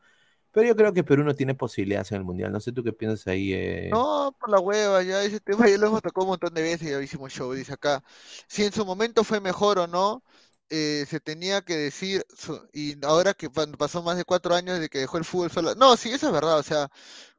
Pero 0.58 0.70
yo 0.70 0.76
creo 0.76 0.92
que 0.92 1.04
Perú 1.04 1.24
no 1.24 1.36
tiene 1.36 1.54
posibilidades 1.54 2.12
en 2.12 2.18
el 2.18 2.24
Mundial. 2.24 2.52
No 2.52 2.60
sé 2.60 2.72
tú 2.72 2.84
qué 2.84 2.92
piensas 2.92 3.28
ahí. 3.28 3.54
eh. 3.54 3.92
No, 3.92 4.36
por 4.40 4.50
la 4.50 4.60
hueva, 4.60 5.04
ya 5.04 5.24
ese 5.24 5.40
tema 5.40 5.68
ya 5.70 5.78
lo 5.78 5.88
hemos 5.88 6.02
tocado 6.02 6.26
un 6.26 6.32
montón 6.32 6.52
de 6.54 6.64
veces, 6.64 6.90
ya 6.90 7.00
hicimos 7.02 7.32
show, 7.32 7.54
dice 7.54 7.74
acá. 7.74 8.04
Si 8.48 8.64
en 8.64 8.74
su 8.74 8.84
momento 8.86 9.24
fue 9.24 9.40
mejor 9.40 9.78
o 9.80 9.86
no, 9.88 10.24
eh, 10.70 11.06
se 11.08 11.20
tenía 11.20 11.62
que 11.62 11.78
decir, 11.78 12.26
y 12.74 12.98
ahora 13.06 13.34
que 13.36 13.50
pa- 13.52 13.68
pasó 13.78 14.02
más 14.02 14.18
de 14.18 14.26
cuatro 14.26 14.56
años 14.56 14.76
desde 14.76 14.90
que 14.90 14.98
dejó 15.00 15.18
el 15.20 15.26
fútbol 15.26 15.52
solo. 15.52 15.76
No, 15.76 15.96
sí, 15.96 16.10
eso 16.10 16.28
es 16.28 16.34
verdad, 16.34 16.58
o 16.60 16.64
sea, 16.64 16.90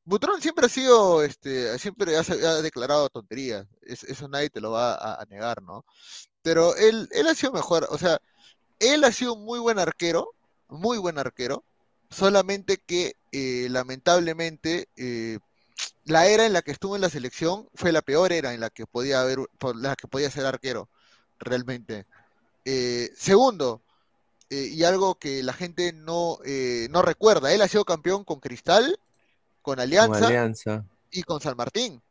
Butrón 0.05 0.41
siempre 0.43 0.67
ha 0.67 0.69
sido, 0.71 1.23
este, 1.25 1.79
siempre 1.79 2.17
ha, 2.17 2.21
ha 2.21 2.63
declarado 2.63 3.09
tonterías, 3.11 3.67
es- 3.83 4.05
eso 4.05 4.29
nadie 4.29 4.51
te 4.51 4.61
lo 4.61 4.73
va 4.73 4.95
a, 4.95 5.23
a 5.23 5.27
negar, 5.27 5.63
¿no? 5.63 5.85
Pero 6.43 6.77
él, 6.77 7.09
él 7.13 7.27
ha 7.29 7.35
sido 7.35 7.53
mejor, 7.53 7.87
o 7.91 7.99
sea, 7.99 8.21
él 8.81 9.05
ha 9.05 9.13
sido 9.13 9.35
un 9.35 9.45
muy 9.45 9.59
buen 9.61 9.79
arquero, 9.79 10.35
muy 10.69 10.99
buen 10.99 11.19
arquero, 11.19 11.65
solamente 12.11 12.79
que 12.79 13.17
eh, 13.33 13.69
lamentablemente 13.71 14.89
eh, 14.97 15.39
la 16.05 16.27
era 16.27 16.47
en 16.47 16.53
la 16.53 16.63
que 16.63 16.73
estuvo 16.73 16.97
en 16.97 17.03
la 17.03 17.11
selección 17.11 17.69
fue 17.75 17.93
la 17.93 18.03
peor 18.03 18.33
era 18.33 18.55
en 18.55 18.61
la 18.61 18.71
que 18.71 18.87
podía 18.87 19.21
haber, 19.21 19.39
por 19.59 19.77
la 19.77 19.95
que 19.95 20.09
podía 20.09 20.31
ser 20.31 20.47
arquero, 20.47 20.89
realmente. 21.39 22.07
Eh, 22.65 23.11
segundo, 23.17 23.83
eh, 24.51 24.71
y 24.73 24.85
algo 24.85 25.17
que 25.17 25.43
la 25.43 25.53
gente 25.53 25.93
no, 25.93 26.39
eh, 26.45 26.89
no 26.91 27.03
recuerda, 27.03 27.53
él 27.53 27.63
ha 27.63 27.69
sido 27.69 27.85
campeón 27.85 28.25
con 28.25 28.41
Cristal, 28.41 28.99
con 29.63 29.79
Alianza. 29.81 30.85
y 31.11 31.23
con 31.23 31.41
San 31.41 31.57
Martín. 31.57 32.03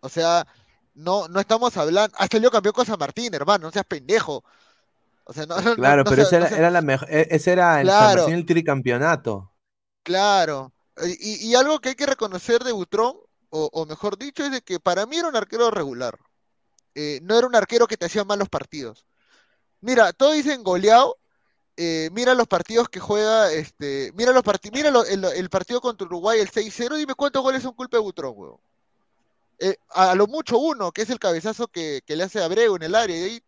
O 0.00 0.08
sea, 0.08 0.46
no, 0.94 1.28
no 1.28 1.40
estamos 1.40 1.76
hablando, 1.76 2.16
ha 2.18 2.26
salido 2.26 2.50
campeón 2.50 2.74
con 2.74 2.86
San 2.86 2.98
Martín, 2.98 3.34
hermano, 3.34 3.66
no 3.66 3.72
seas 3.72 3.86
pendejo. 3.86 4.44
O 5.32 5.34
sea, 5.34 5.46
no, 5.46 5.56
no- 5.62 5.74
Claro, 5.76 6.04
no 6.04 6.10
pero 6.10 6.22
ese 6.22 6.36
era, 6.36 6.48
sea- 6.48 6.58
era 6.58 6.70
la 6.70 6.82
mejor, 6.82 7.08
ese 7.10 7.52
era 7.52 7.80
el 7.80 7.86
Claro. 7.86 8.28
El 8.28 8.44
tricampeonato. 8.46 9.50
Claro. 10.02 10.72
Y, 11.04 11.48
y 11.48 11.54
algo 11.54 11.80
que 11.80 11.90
hay 11.90 11.94
que 11.94 12.06
reconocer 12.06 12.62
de 12.64 12.72
Butrón, 12.72 13.16
o, 13.50 13.70
o 13.72 13.86
mejor 13.86 14.18
dicho, 14.18 14.44
es 14.44 14.50
de 14.52 14.60
que 14.60 14.78
para 14.78 15.06
mí 15.06 15.16
era 15.16 15.28
un 15.28 15.36
arquero 15.36 15.70
regular. 15.70 16.18
Eh, 16.94 17.20
no 17.22 17.38
era 17.38 17.46
un 17.46 17.56
arquero 17.56 17.86
que 17.86 17.96
te 17.96 18.06
hacía 18.06 18.24
malos 18.24 18.48
partidos. 18.50 19.06
Mira, 19.80 20.12
todos 20.12 20.34
dicen 20.34 20.62
goleado. 20.62 21.16
eh, 21.76 22.10
mira 22.12 22.34
los 22.34 22.46
partidos 22.46 22.88
que 22.90 23.00
juega, 23.00 23.50
este, 23.50 24.12
mira 24.14 24.32
los 24.32 24.42
partidos, 24.42 24.74
mira 24.76 24.90
lo- 24.90 25.04
el, 25.06 25.24
el 25.24 25.48
partido 25.48 25.80
contra 25.80 26.06
Uruguay, 26.06 26.38
el 26.40 26.50
6-0, 26.50 26.96
dime 26.96 27.14
cuántos 27.14 27.42
goles 27.42 27.62
son 27.62 27.72
culpa 27.74 27.96
de 27.96 28.02
Butrón, 28.02 28.34
weón. 28.36 28.56
Eh, 29.58 29.76
a, 29.90 30.10
a 30.10 30.14
lo 30.14 30.26
mucho 30.26 30.58
uno, 30.58 30.92
que 30.92 31.02
es 31.02 31.10
el 31.10 31.18
cabezazo 31.18 31.68
que, 31.68 32.02
que 32.04 32.16
le 32.16 32.24
hace 32.24 32.40
a 32.40 32.44
Abreu 32.46 32.76
en 32.76 32.82
el 32.82 32.94
área. 32.94 33.16
Y 33.16 33.22
ahí, 33.22 33.42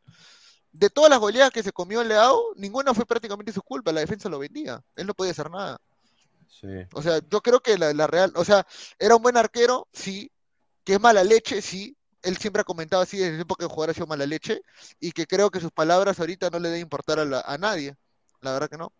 de 0.74 0.90
todas 0.90 1.08
las 1.08 1.20
goleadas 1.20 1.52
que 1.52 1.62
se 1.62 1.72
comió 1.72 2.00
el 2.02 2.08
Leao, 2.08 2.52
ninguna 2.56 2.92
fue 2.92 3.06
prácticamente 3.06 3.52
su 3.52 3.62
culpa, 3.62 3.92
la 3.92 4.00
defensa 4.00 4.28
lo 4.28 4.40
vendía. 4.40 4.82
Él 4.96 5.06
no 5.06 5.14
podía 5.14 5.30
hacer 5.30 5.48
nada. 5.50 5.78
Sí. 6.48 6.68
O 6.92 7.00
sea, 7.00 7.20
yo 7.30 7.40
creo 7.40 7.60
que 7.60 7.78
la, 7.78 7.92
la 7.94 8.06
Real, 8.06 8.32
o 8.34 8.44
sea, 8.44 8.66
era 8.98 9.14
un 9.16 9.22
buen 9.22 9.36
arquero, 9.36 9.86
sí, 9.92 10.30
que 10.84 10.94
es 10.94 11.00
mala 11.00 11.22
leche, 11.24 11.62
sí. 11.62 11.96
Él 12.22 12.36
siempre 12.38 12.62
ha 12.62 12.64
comentado 12.64 13.02
así 13.02 13.18
desde 13.18 13.40
época 13.42 13.66
que 13.66 13.72
jugar 13.72 13.90
ha 13.90 13.94
sido 13.94 14.06
mala 14.06 14.26
leche 14.26 14.62
y 14.98 15.12
que 15.12 15.26
creo 15.26 15.50
que 15.50 15.60
sus 15.60 15.70
palabras 15.70 16.18
ahorita 16.18 16.48
no 16.50 16.58
le 16.58 16.68
deben 16.70 16.82
importar 16.82 17.20
a, 17.20 17.24
la- 17.24 17.40
a 17.46 17.58
nadie. 17.58 17.94
La 18.40 18.52
verdad 18.52 18.68
que 18.70 18.78
no. 18.78 18.92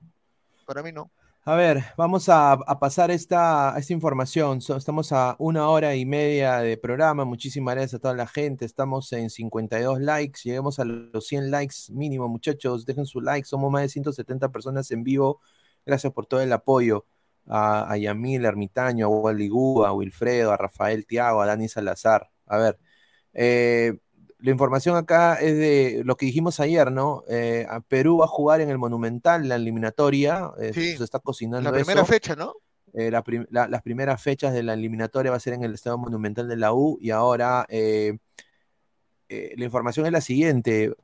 Para 0.67 0.83
mí 0.83 0.93
no. 0.93 1.11
A 1.47 1.57
ver, 1.57 1.85
vamos 1.99 2.31
a, 2.31 2.57
pasar 2.81 3.11
esta, 3.11 3.75
esta 3.77 3.93
información. 3.93 4.61
Estamos 4.77 5.13
a 5.13 5.37
una 5.39 5.69
hora 5.69 5.95
y 5.95 6.07
media 6.07 6.59
de 6.61 6.79
programa. 6.79 7.27
Muchísimas 7.27 7.75
gracias 7.75 7.95
a 7.95 7.99
toda 7.99 8.15
la 8.15 8.27
gente. 8.27 8.65
Estamos 8.65 9.13
en 9.13 9.29
52 9.29 10.01
likes. 10.01 10.41
Lleguemos 10.45 10.79
a 10.79 10.87
los 10.87 11.27
100 11.27 11.51
likes 11.51 11.77
mínimo, 11.91 12.29
muchachos. 12.29 12.87
Dejen 12.87 13.05
su 13.05 13.21
like. 13.21 13.47
Somos 13.47 13.71
más 13.71 13.83
de 13.83 13.91
170 13.91 14.51
personas 14.53 14.91
en 14.91 15.05
vivo. 15.05 15.43
Gracias 15.85 16.15
por 16.15 16.25
todo 16.25 16.41
el 16.41 16.51
apoyo. 16.53 17.05
A, 17.47 17.93
a 17.93 17.99
Yamil, 17.99 18.47
Ermitaño, 18.47 19.07
a 19.07 19.09
Wally 19.11 19.49
Gu, 19.49 19.85
a 19.85 19.93
Wilfredo, 19.93 20.51
a 20.51 20.57
Rafael 20.57 21.07
Tiago, 21.07 21.43
a 21.43 21.47
Dani 21.47 21.69
Salazar. 21.69 22.31
A 22.47 22.57
ver, 22.57 22.79
eh, 23.35 23.99
la 24.45 24.51
información 24.51 24.95
acá 24.97 25.37
es 25.37 25.57
de 25.57 26.03
lo 26.05 26.17
que 26.17 26.27
dijimos 26.27 26.61
ayer, 26.61 26.93
¿no? 26.93 27.25
Eh, 27.29 27.67
a 27.69 27.81
Perú 27.81 28.19
va 28.19 28.27
a 28.27 28.29
jugar 28.29 28.61
en 28.61 28.69
el 28.69 28.77
Monumental, 28.79 29.49
la 29.49 29.57
eliminatoria. 29.57 30.51
eh, 30.61 30.73
Sí, 30.75 30.97
se 30.99 31.05
está 31.05 31.19
cocinando 31.19 31.71
La 31.71 31.75
primera 31.75 32.03
eso. 32.03 32.13
fecha, 32.13 32.37
¿no? 32.37 32.53
Eh, 32.93 33.11
la 33.11 33.23
prim- 33.25 33.47
la- 33.51 33.67
las 33.69 33.81
primeras 33.83 34.23
fechas 34.23 34.53
de 34.53 34.63
la 34.63 34.75
eliminatoria 34.75 35.31
va 35.31 35.39
a 35.39 35.41
ser 35.41 35.55
en 35.55 35.65
el 35.65 35.75
Estadio 35.75 35.97
Monumental 35.99 36.47
de 36.47 36.57
la 36.57 36.73
U 36.75 36.99
y 37.01 37.11
ahora 37.11 37.65
eh, 37.69 38.19
la 39.57 39.65
información 39.65 40.07
es 40.07 40.13
la 40.13 40.21
siguiente. 40.21 40.95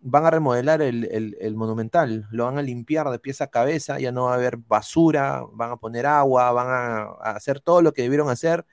Van 0.00 0.24
a 0.26 0.30
remodelar 0.30 0.80
el, 0.82 1.04
el- 1.10 1.36
el 1.40 1.54
Monumental, 1.56 2.26
lo 2.30 2.44
van 2.44 2.58
a 2.58 2.62
limpiar 2.62 3.10
de 3.10 3.18
pies 3.18 3.40
a 3.40 3.48
cabeza, 3.48 3.98
ya 3.98 4.12
no 4.12 4.24
va 4.26 4.32
a 4.32 4.34
haber 4.36 4.56
basura, 4.58 5.42
van 5.52 5.72
a 5.72 5.76
poner 5.76 6.06
agua, 6.06 6.52
van 6.52 6.66
a, 6.68 6.96
a 7.20 7.30
hacer 7.36 7.60
todo 7.60 7.82
lo 7.82 7.92
que 7.92 8.02
debieron 8.02 8.28
hacer, 8.28 8.64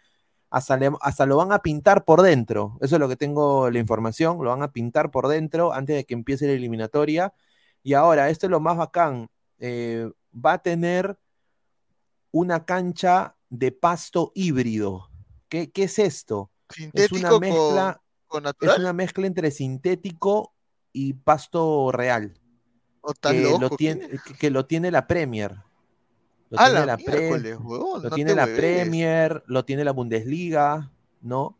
hasta, 0.52 0.78
le- 0.78 0.92
hasta 1.02 1.26
lo 1.26 1.38
van 1.38 1.52
a 1.54 1.60
pintar 1.64 2.06
por 2.06 2.22
dentro. 2.22 2.78
Eso 2.82 2.98
es 2.98 3.00
lo 3.00 3.10
que 3.10 3.16
tengo 3.18 3.72
la 3.72 3.80
información, 3.80 4.38
lo 4.44 4.52
van 4.52 4.64
a 4.64 4.72
pintar 4.74 5.12
por 5.12 5.28
dentro 5.30 5.74
antes 5.74 5.96
de 5.96 6.06
que 6.06 6.14
empiece 6.14 6.46
la 6.48 6.54
eliminatoria. 6.54 7.34
Y 7.84 7.94
ahora, 7.96 8.30
esto 8.30 8.46
es 8.48 8.52
lo 8.52 8.60
más 8.60 8.78
bacán, 8.78 9.30
eh, 9.60 10.12
va 10.34 10.54
a 10.54 10.62
tener 10.62 11.18
una 12.32 12.66
cancha 12.66 13.36
de 13.50 13.72
pasto 13.72 14.32
híbrido. 14.36 15.10
¿Qué, 15.50 15.72
qué 15.72 15.84
es 15.84 16.00
esto? 16.00 16.52
Es 16.94 17.12
una 17.12 17.38
mezcla, 17.40 18.02
con 18.28 18.44
es 18.44 18.44
natural. 18.46 18.80
una 18.80 18.94
mezcla 18.94 19.28
entre 19.28 19.52
sintético 19.52 20.54
y 20.94 21.14
pasto 21.14 21.92
real, 21.92 22.40
¿O 23.02 23.14
tan 23.14 23.34
que 23.36 23.42
lo 23.42 23.58
loco? 23.58 23.78
¿qué? 23.78 23.96
tiene, 23.96 24.08
que, 24.26 24.34
que 24.36 24.50
lo 24.50 24.66
tiene 24.66 24.92
la 24.92 25.08
Premier. 25.08 25.56
Lo 26.52 26.60
A 26.60 26.66
tiene 26.66 26.80
la 26.86 26.98
Pre- 26.98 27.30
huevón, 27.58 28.04
lo 28.04 28.10
no 28.10 28.16
tiene 28.16 28.36
la. 28.36 28.46
Premier, 28.46 29.44
lo 29.48 29.66
tiene 29.66 29.84
la 29.84 29.92
Bundesliga, 29.92 30.92
¿no? 31.22 31.58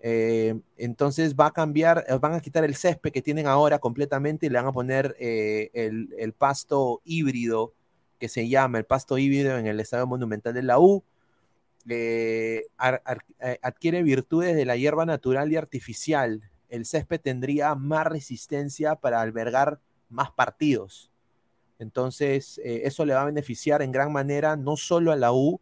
Eh, 0.00 0.60
entonces 0.76 1.34
va 1.34 1.46
a 1.46 1.50
cambiar, 1.52 2.04
eh, 2.08 2.14
van 2.20 2.34
a 2.34 2.40
quitar 2.40 2.62
el 2.62 2.76
césped 2.76 3.10
que 3.10 3.20
tienen 3.22 3.48
ahora 3.48 3.80
completamente 3.80 4.46
y 4.46 4.48
le 4.48 4.58
van 4.58 4.68
a 4.68 4.72
poner 4.72 5.16
eh, 5.18 5.70
el, 5.74 6.14
el 6.18 6.32
pasto 6.34 7.00
híbrido 7.04 7.72
que 8.20 8.28
se 8.28 8.48
llama 8.48 8.78
el 8.78 8.84
pasto 8.84 9.18
híbrido 9.18 9.58
en 9.58 9.66
el 9.66 9.80
Estadio 9.80 10.06
Monumental 10.06 10.54
de 10.54 10.62
la 10.62 10.78
U. 10.78 11.02
Eh, 11.88 12.66
ar- 12.76 13.02
ar- 13.04 13.24
adquiere 13.62 14.02
virtudes 14.02 14.54
de 14.54 14.64
la 14.66 14.76
hierba 14.76 15.06
natural 15.06 15.50
y 15.52 15.56
artificial. 15.56 16.42
El 16.68 16.84
césped 16.84 17.20
tendría 17.20 17.74
más 17.74 18.06
resistencia 18.06 18.94
para 18.96 19.20
albergar 19.20 19.80
más 20.10 20.30
partidos. 20.30 21.10
Entonces, 21.78 22.58
eh, 22.64 22.82
eso 22.84 23.04
le 23.04 23.14
va 23.14 23.22
a 23.22 23.26
beneficiar 23.26 23.82
en 23.82 23.92
gran 23.92 24.12
manera 24.12 24.56
no 24.56 24.76
solo 24.76 25.12
a 25.12 25.16
la 25.16 25.32
U, 25.32 25.60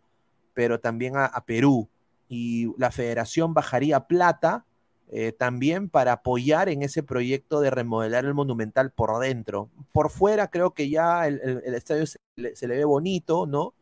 pero 0.55 0.81
también 0.81 1.17
a, 1.17 1.27
a 1.27 1.45
Perú. 1.45 1.89
Y 2.29 2.73
la 2.79 2.91
federación 2.91 3.55
bajaría 3.55 4.01
plata 4.07 4.65
eh, 5.09 5.33
también 5.33 5.89
para 5.89 6.13
apoyar 6.13 6.69
en 6.69 6.83
ese 6.83 7.03
proyecto 7.03 7.61
de 7.61 7.71
remodelar 7.71 8.25
el 8.25 8.35
monumental 8.35 8.91
por 8.91 9.19
dentro. 9.21 9.71
Por 9.93 10.11
fuera 10.11 10.49
creo 10.51 10.73
que 10.75 10.89
ya 10.91 11.27
el, 11.29 11.41
el- 11.43 11.63
el 11.65 11.75
estadio 11.75 12.07
se 12.07 12.19
le, 12.37 12.57
se 12.57 12.67
le 12.69 12.77
ve 12.77 12.85
bonito, 12.85 13.47
¿no? 13.47 13.75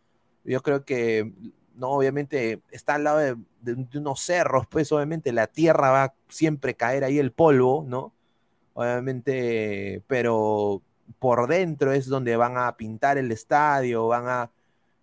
Yo 0.44 0.62
creo 0.62 0.84
que, 0.84 1.32
no, 1.74 1.90
obviamente 1.90 2.60
está 2.70 2.94
al 2.96 3.04
lado 3.04 3.18
de, 3.18 3.36
de- 3.62 3.74
de 3.90 3.98
unos 3.98 4.20
cerros, 4.20 4.66
pues 4.68 4.92
obviamente 4.92 5.32
la 5.32 5.46
tierra 5.46 5.90
va 5.90 6.04
a 6.04 6.14
siempre 6.28 6.74
caer 6.74 7.04
ahí 7.04 7.18
el 7.18 7.32
polvo, 7.32 7.84
¿no? 7.88 8.12
Obviamente, 8.74 10.02
pero 10.08 10.82
por 11.18 11.48
dentro 11.48 11.92
es 11.92 12.06
donde 12.06 12.36
van 12.36 12.56
a 12.56 12.76
pintar 12.76 13.18
el 13.18 13.30
estadio, 13.32 14.08
van 14.08 14.28
a, 14.28 14.50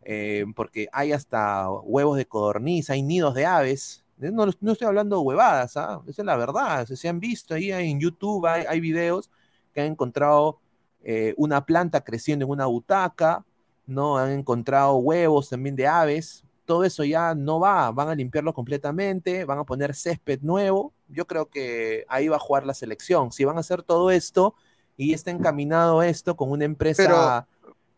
eh, 0.03 0.45
porque 0.55 0.87
hay 0.91 1.11
hasta 1.11 1.69
huevos 1.69 2.17
de 2.17 2.25
codorniz, 2.25 2.89
hay 2.89 3.01
nidos 3.03 3.35
de 3.35 3.45
aves. 3.45 4.05
Eh, 4.21 4.31
No, 4.31 4.45
estoy 4.45 4.87
hablando 4.87 5.17
de 5.17 5.23
huevadas, 5.23 5.77
¿ah? 5.77 6.01
Esa 6.07 6.21
es 6.21 6.25
la 6.25 6.37
verdad. 6.37 6.85
Se, 6.87 7.09
han 7.09 7.19
visto 7.19 7.53
ahí 7.53 7.71
en 7.71 7.99
YouTube, 7.99 8.45
hay, 8.47 8.65
hay 8.67 8.79
videos 8.79 9.29
que 9.73 9.81
han 9.81 9.87
encontrado 9.87 10.59
eh, 11.03 11.33
una 11.37 11.65
planta 11.65 12.01
creciendo 12.03 12.45
en 12.45 12.51
una 12.51 12.65
butaca, 12.67 13.45
¿no? 13.87 14.17
Han 14.17 14.31
encontrado 14.31 14.97
huevos 14.97 15.49
también 15.49 15.75
de 15.75 15.87
aves. 15.87 16.43
Todo 16.65 16.83
eso 16.83 17.03
ya 17.03 17.35
no 17.35 17.59
va, 17.59 17.91
van 17.91 18.09
a 18.09 18.15
limpiarlo 18.15 18.53
completamente, 18.53 19.45
van 19.45 19.59
a 19.59 19.63
poner 19.65 19.95
césped 19.95 20.39
nuevo. 20.41 20.93
Yo 21.09 21.25
creo 21.27 21.49
que 21.49 22.05
ahí 22.07 22.27
va 22.27 22.37
a 22.37 22.39
jugar 22.39 22.65
la 22.65 22.73
selección. 22.73 23.31
Si 23.31 23.43
van 23.43 23.57
a 23.57 23.61
hacer 23.61 23.83
todo 23.83 24.11
esto 24.11 24.55
y 24.97 25.13
está 25.13 25.31
encaminado 25.31 26.03
esto 26.03 26.35
con 26.35 26.51
una 26.51 26.65
empresa 26.65 27.47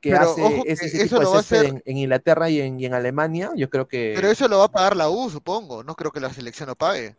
que 0.02 0.12
pero 0.12 0.32
hace 0.32 0.42
ojo 0.44 0.64
ese, 0.66 0.86
ese 0.86 1.04
eso 1.04 1.16
tipo 1.16 1.20
de 1.20 1.26
va 1.26 1.38
a 1.38 1.40
hacer- 1.40 1.66
en, 1.66 1.84
en 1.86 1.98
Inglaterra 1.98 2.50
y 2.50 2.60
en, 2.62 2.80
y 2.80 2.86
en 2.86 2.94
Alemania, 2.94 3.52
yo 3.56 3.70
creo 3.70 3.88
que 3.88 4.14
Pero 4.16 4.30
eso 4.30 4.48
lo 4.48 4.60
va 4.60 4.66
a 4.66 4.72
pagar 4.72 4.96
la 4.96 5.10
U, 5.10 5.30
supongo. 5.30 5.84
No 5.84 5.96
creo 5.96 6.12
que 6.12 6.20
la 6.20 6.34
selección 6.34 6.68
lo 6.68 6.76
pague. 6.76 7.16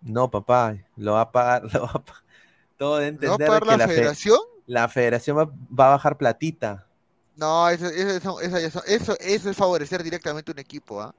no, 0.00 0.30
papá, 0.30 0.76
lo 0.96 1.12
va 1.14 1.22
a 1.22 1.32
pagar, 1.32 1.62
lo 1.72 1.82
va 1.82 1.90
a 1.94 2.02
todo 2.76 2.98
de 2.98 3.12
¿Lo 3.20 3.30
va 3.30 3.36
a 3.36 3.38
entender 3.38 3.46
pagar 3.46 3.66
que 3.66 3.76
la 3.76 3.76
la, 3.76 3.88
fe- 3.88 3.94
federación? 3.94 4.38
la 4.66 4.88
federación 4.88 5.38
va, 5.38 5.44
va 5.46 5.86
a 5.88 5.90
bajar 5.90 6.16
platita. 6.18 6.86
No, 7.36 7.68
eso, 7.68 7.86
eso, 7.86 8.40
eso, 8.40 8.40
eso, 8.40 8.56
eso- 8.58 8.84
eso- 8.86 9.16
eso 9.20 9.50
es 9.50 9.56
favorecer 9.56 10.02
directamente 10.02 10.52
un 10.52 10.58
equipo, 10.58 11.00
¿ah? 11.00 11.14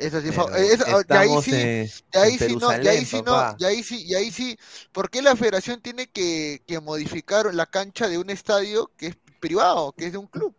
Eso 0.00 0.20
sí, 0.22 0.28
eso- 0.28 0.86
y 1.10 1.14
ahí 1.16 1.36
estamos 1.36 1.38
sí, 1.38 1.52
en, 1.52 1.92
y 2.12 2.16
ahí 2.18 2.38
sí 2.38 2.56
no, 2.56 2.74
y 2.80 2.88
ahí 2.88 3.04
sí 3.04 3.22
no, 3.22 3.44
ahí 3.66 3.82
sí, 3.82 4.14
ahí 4.14 4.30
sí, 4.30 4.58
¿por 4.92 5.10
qué 5.10 5.20
la 5.20 5.36
federación 5.36 5.82
tiene 5.82 6.06
que, 6.10 6.62
que 6.66 6.80
modificar 6.80 7.52
la 7.54 7.66
cancha 7.66 8.08
de 8.08 8.16
un 8.18 8.30
estadio 8.30 8.90
que 8.96 9.08
es 9.08 9.16
privado, 9.40 9.92
que 9.92 10.06
es 10.06 10.12
de 10.12 10.18
un 10.18 10.26
club? 10.26 10.56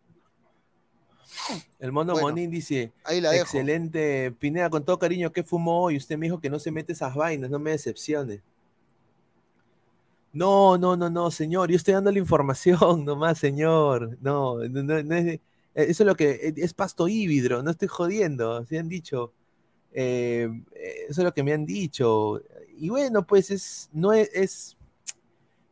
El 1.79 1.91
mono 1.91 2.15
Bueno, 2.15 2.17
Monín 2.17 2.49
dice, 2.51 2.91
Ahí 3.03 3.21
la 3.21 3.31
dejo. 3.31 3.69
excelente, 3.69 4.31
Pineda, 4.39 4.69
con 4.69 4.85
todo 4.85 4.99
cariño, 4.99 5.31
¿qué 5.31 5.43
fumó 5.43 5.83
hoy? 5.83 5.97
Usted 5.97 6.17
me 6.17 6.27
dijo 6.27 6.39
que 6.39 6.49
no 6.49 6.59
se 6.59 6.71
mete 6.71 6.93
esas 6.93 7.13
vainas, 7.15 7.49
no 7.49 7.59
me 7.59 7.71
decepcione. 7.71 8.41
No, 10.33 10.77
no, 10.77 10.95
no, 10.95 11.09
no, 11.09 11.29
señor, 11.31 11.69
yo 11.69 11.75
estoy 11.75 11.93
dando 11.93 12.11
la 12.11 12.19
información 12.19 12.77
nomás, 13.05 13.37
señor. 13.39 14.17
No, 14.21 14.57
no, 14.59 14.83
no, 14.83 15.03
no 15.03 15.15
es 15.15 15.25
de- 15.25 15.41
eso 15.73 16.03
es 16.03 16.07
lo 16.07 16.15
que 16.15 16.31
eh, 16.31 16.53
es 16.57 16.73
pasto 16.73 17.07
híbrido, 17.07 17.63
no 17.63 17.71
estoy 17.71 17.87
jodiendo, 17.87 18.57
así 18.57 18.77
han 18.77 18.89
dicho. 18.89 19.33
Eh, 19.93 20.47
eh, 20.73 20.95
eso 21.09 21.21
es 21.21 21.25
lo 21.25 21.33
que 21.33 21.43
me 21.43 21.53
han 21.53 21.65
dicho. 21.65 22.41
Y 22.77 22.89
bueno, 22.89 23.25
pues 23.25 23.51
es, 23.51 23.89
no 23.93 24.13
es, 24.13 24.29
es- 24.33 24.77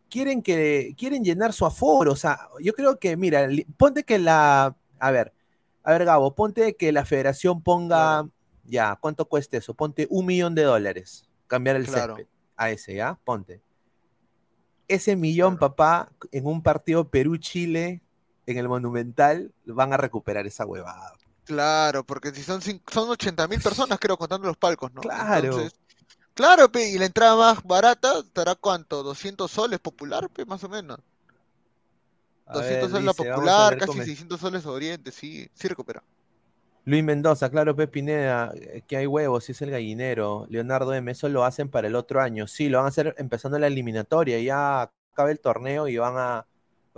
quieren 0.09 0.41
que, 0.41 0.93
quieren 0.97 1.23
llenar 1.23 1.53
su 1.53 1.65
aforo. 1.65 2.11
O 2.13 2.15
sea, 2.15 2.39
yo 2.61 2.73
creo 2.73 2.99
que, 2.99 3.15
mira, 3.15 3.47
ponte 3.77 4.03
que 4.03 4.19
la, 4.19 4.75
a 4.99 5.11
ver, 5.11 5.33
a 5.83 5.91
ver, 5.91 6.05
Gabo, 6.05 6.33
ponte 6.35 6.75
que 6.75 6.91
la 6.91 7.05
federación 7.05 7.61
ponga, 7.61 8.27
ya, 8.65 8.97
¿cuánto 8.99 9.25
cuesta 9.25 9.57
eso? 9.57 9.73
Ponte 9.73 10.07
un 10.09 10.25
millón 10.25 10.55
de 10.55 10.63
dólares, 10.63 11.27
cambiar 11.47 11.75
el 11.75 11.85
Claro. 11.85 12.15
césped 12.15 12.29
a 12.57 12.71
ese, 12.71 12.95
¿ya? 12.95 13.17
Ponte. 13.23 13.61
Ese 14.87 15.15
millón, 15.15 15.55
Claro. 15.57 15.75
papá, 15.75 16.11
en 16.31 16.45
un 16.47 16.61
partido 16.61 17.07
Perú-Chile, 17.09 18.01
en 18.51 18.57
el 18.57 18.69
Monumental, 18.69 19.51
van 19.65 19.93
a 19.93 19.97
recuperar 19.97 20.45
esa 20.47 20.65
huevada. 20.65 21.13
Claro, 21.45 22.03
porque 22.03 22.31
si 22.31 22.43
son, 22.43 22.61
son 22.61 23.09
80 23.09 23.47
mil 23.47 23.59
personas, 23.59 23.97
creo, 23.99 24.17
contando 24.17 24.47
los 24.47 24.57
palcos, 24.57 24.93
¿no? 24.93 25.01
Claro. 25.01 25.45
Entonces, 25.45 25.73
claro, 26.33 26.71
pe, 26.71 26.89
y 26.89 26.97
la 26.97 27.05
entrada 27.05 27.35
más 27.35 27.63
barata 27.63 28.19
estará 28.19 28.55
cuánto, 28.55 29.01
200 29.03 29.49
soles 29.49 29.79
popular, 29.79 30.29
pe, 30.29 30.45
más 30.45 30.63
o 30.63 30.69
menos. 30.69 30.99
A 32.45 32.53
200 32.53 32.81
ver, 32.81 32.89
soles 32.91 33.05
la 33.05 33.11
dice, 33.11 33.23
popular, 33.33 33.77
casi 33.77 33.91
comen- 33.91 34.05
600 34.05 34.39
soles 34.39 34.65
Oriente, 34.65 35.11
sí, 35.11 35.49
sí 35.53 35.67
recupera. 35.67 36.03
Luis 36.85 37.03
Mendoza, 37.03 37.49
claro, 37.49 37.75
Pep 37.75 37.91
Pineda, 37.91 38.51
eh, 38.55 38.81
que 38.87 38.97
hay 38.97 39.05
huevos, 39.05 39.43
si 39.43 39.51
es 39.51 39.61
el 39.61 39.69
gallinero. 39.69 40.47
Leonardo 40.49 40.93
M, 40.93 41.11
eso 41.11 41.29
lo 41.29 41.43
hacen 41.45 41.69
para 41.69 41.87
el 41.87 41.95
otro 41.95 42.21
año. 42.21 42.47
Sí, 42.47 42.69
lo 42.69 42.79
van 42.79 42.85
a 42.85 42.89
hacer 42.89 43.13
empezando 43.17 43.59
la 43.59 43.67
eliminatoria, 43.67 44.39
ya 44.39 44.91
acaba 45.11 45.29
el 45.29 45.39
torneo 45.39 45.87
y 45.87 45.97
van 45.97 46.15
a, 46.17 46.47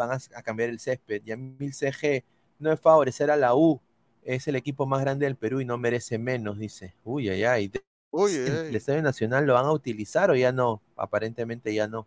van 0.01 0.11
a, 0.11 0.37
a 0.37 0.41
cambiar 0.43 0.69
el 0.69 0.79
césped. 0.79 1.21
Yamil 1.23 1.73
CG, 1.73 2.23
no 2.59 2.71
es 2.71 2.79
favorecer 2.79 3.31
a 3.31 3.35
la 3.37 3.55
U, 3.55 3.79
es 4.23 4.47
el 4.47 4.55
equipo 4.55 4.85
más 4.85 5.01
grande 5.01 5.25
del 5.25 5.35
Perú 5.35 5.61
y 5.61 5.65
no 5.65 5.77
merece 5.77 6.17
menos, 6.17 6.57
dice. 6.59 6.93
Uy, 7.03 7.29
ay, 7.29 7.43
ay. 7.43 7.71
Uy, 8.11 8.33
¿El, 8.35 8.47
ey. 8.47 8.67
el 8.69 8.75
Estadio 8.75 9.01
Nacional 9.01 9.45
lo 9.45 9.53
van 9.53 9.65
a 9.65 9.71
utilizar 9.71 10.29
o 10.31 10.35
ya 10.35 10.51
no? 10.51 10.81
Aparentemente 10.97 11.73
ya 11.73 11.87
no. 11.87 12.05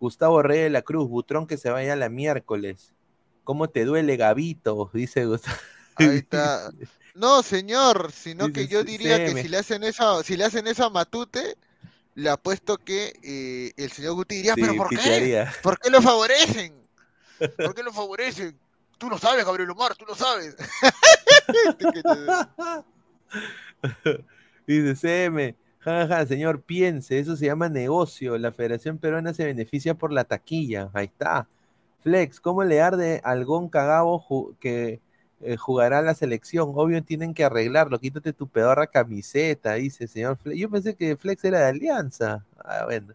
Gustavo 0.00 0.42
Rey 0.42 0.60
de 0.60 0.70
la 0.70 0.82
Cruz, 0.82 1.08
Butrón 1.08 1.46
que 1.46 1.56
se 1.56 1.70
vaya 1.70 1.96
la 1.96 2.08
miércoles. 2.08 2.92
¿Cómo 3.44 3.68
te 3.68 3.84
duele, 3.84 4.16
Gabito? 4.16 4.90
Dice 4.92 5.24
Gustavo. 5.26 5.56
Ahí 5.96 6.06
está. 6.18 6.70
No, 7.14 7.42
señor, 7.44 8.10
sino 8.12 8.52
que 8.52 8.66
yo 8.66 8.80
"Sí, 8.80 8.86
diría 8.86 9.18
que 9.18 9.28
séme". 9.28 9.42
si 9.42 9.48
le 9.48 9.58
hacen 9.58 9.84
eso, 9.84 10.22
si 10.24 10.36
le 10.36 10.44
hacen 10.44 10.66
eso 10.66 10.84
a 10.84 10.90
Matute, 10.90 11.56
le 12.16 12.28
apuesto 12.28 12.76
que 12.76 13.12
eh, 13.22 13.72
el 13.76 13.90
señor 13.92 14.14
Guti 14.14 14.34
diría, 14.36 14.56
pero 14.56 14.74
¿por 14.76 14.88
qué? 14.88 14.96
pitearía. 14.96 15.52
¿Por 15.62 15.78
qué 15.78 15.90
lo 15.90 16.02
favorecen? 16.02 16.74
¿Por 17.38 17.74
qué 17.74 17.82
lo 17.82 17.92
favorecen? 17.92 18.58
Tú 18.98 19.08
lo 19.08 19.18
sabes, 19.18 19.44
Gabriel 19.44 19.70
Omar, 19.70 19.94
tú 19.96 20.04
lo 20.06 20.14
sabes. 20.14 20.56
Dice 24.66 24.94
CM, 24.94 25.56
jaja, 25.80 26.26
señor, 26.26 26.62
piense, 26.62 27.18
eso 27.18 27.36
se 27.36 27.46
llama 27.46 27.68
negocio. 27.68 28.38
La 28.38 28.52
Federación 28.52 28.98
Peruana 28.98 29.34
se 29.34 29.44
beneficia 29.44 29.94
por 29.94 30.12
la 30.12 30.24
taquilla. 30.24 30.90
Ahí 30.94 31.06
está. 31.06 31.48
Flex, 32.02 32.40
¿cómo 32.40 32.64
le 32.64 32.80
arde 32.80 33.20
al 33.24 33.44
Gon 33.44 33.68
Cagabo 33.68 34.56
que 34.60 35.00
eh, 35.40 35.56
jugará 35.56 36.02
la 36.02 36.14
selección? 36.14 36.72
Obvio 36.74 37.02
tienen 37.02 37.34
que 37.34 37.44
arreglarlo. 37.44 37.98
Quítate 37.98 38.32
tu 38.32 38.48
pedorra 38.48 38.86
camiseta, 38.86 39.74
dice 39.74 40.06
señor 40.06 40.36
Flex. 40.38 40.58
Yo 40.58 40.70
pensé 40.70 40.94
que 40.94 41.16
Flex 41.16 41.44
era 41.44 41.60
de 41.60 41.66
Alianza. 41.66 42.44
Ah, 42.58 42.84
bueno. 42.86 43.14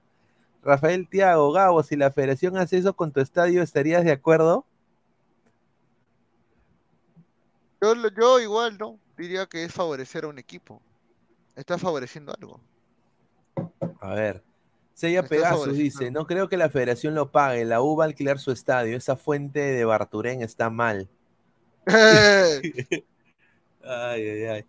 Rafael 0.62 1.08
Tiago, 1.08 1.52
Gabo, 1.52 1.84
si 1.84 1.96
la 1.96 2.12
federación 2.12 2.58
hace 2.58 2.78
eso 2.78 2.94
con 2.94 3.12
tu 3.12 3.22
estadio, 3.22 3.62
¿estarías 3.62 4.04
de 4.04 4.12
acuerdo? 4.12 4.66
Yo, 7.82 7.94
yo 8.10 8.40
igual, 8.40 8.78
¿no? 8.78 9.00
Diría 9.18 9.46
que 9.46 9.64
es 9.64 9.74
favorecer 9.74 10.26
a 10.26 10.28
un 10.28 10.38
equipo. 10.38 10.82
Está 11.56 11.78
favoreciendo 11.78 12.34
algo. 12.38 12.60
A 14.02 14.14
ver. 14.14 14.44
Sella 14.94 15.24
Pegasus 15.24 15.78
dice, 15.78 16.12
no 16.12 16.28
creo 16.28 16.50
que 16.50 16.58
la 16.58 16.70
federación 16.70 17.16
lo 17.16 17.32
pague, 17.32 17.64
la 17.64 17.82
U 17.82 17.96
va 17.96 18.04
a 18.04 18.08
alquilar 18.08 18.38
su 18.38 18.52
estadio, 18.52 18.98
esa 18.98 19.16
fuente 19.16 19.60
de 19.60 19.86
Barturén 19.86 20.42
está 20.42 20.70
mal. 20.70 21.08
Ay, 23.82 24.30
ay, 24.30 24.44
ay. 24.44 24.66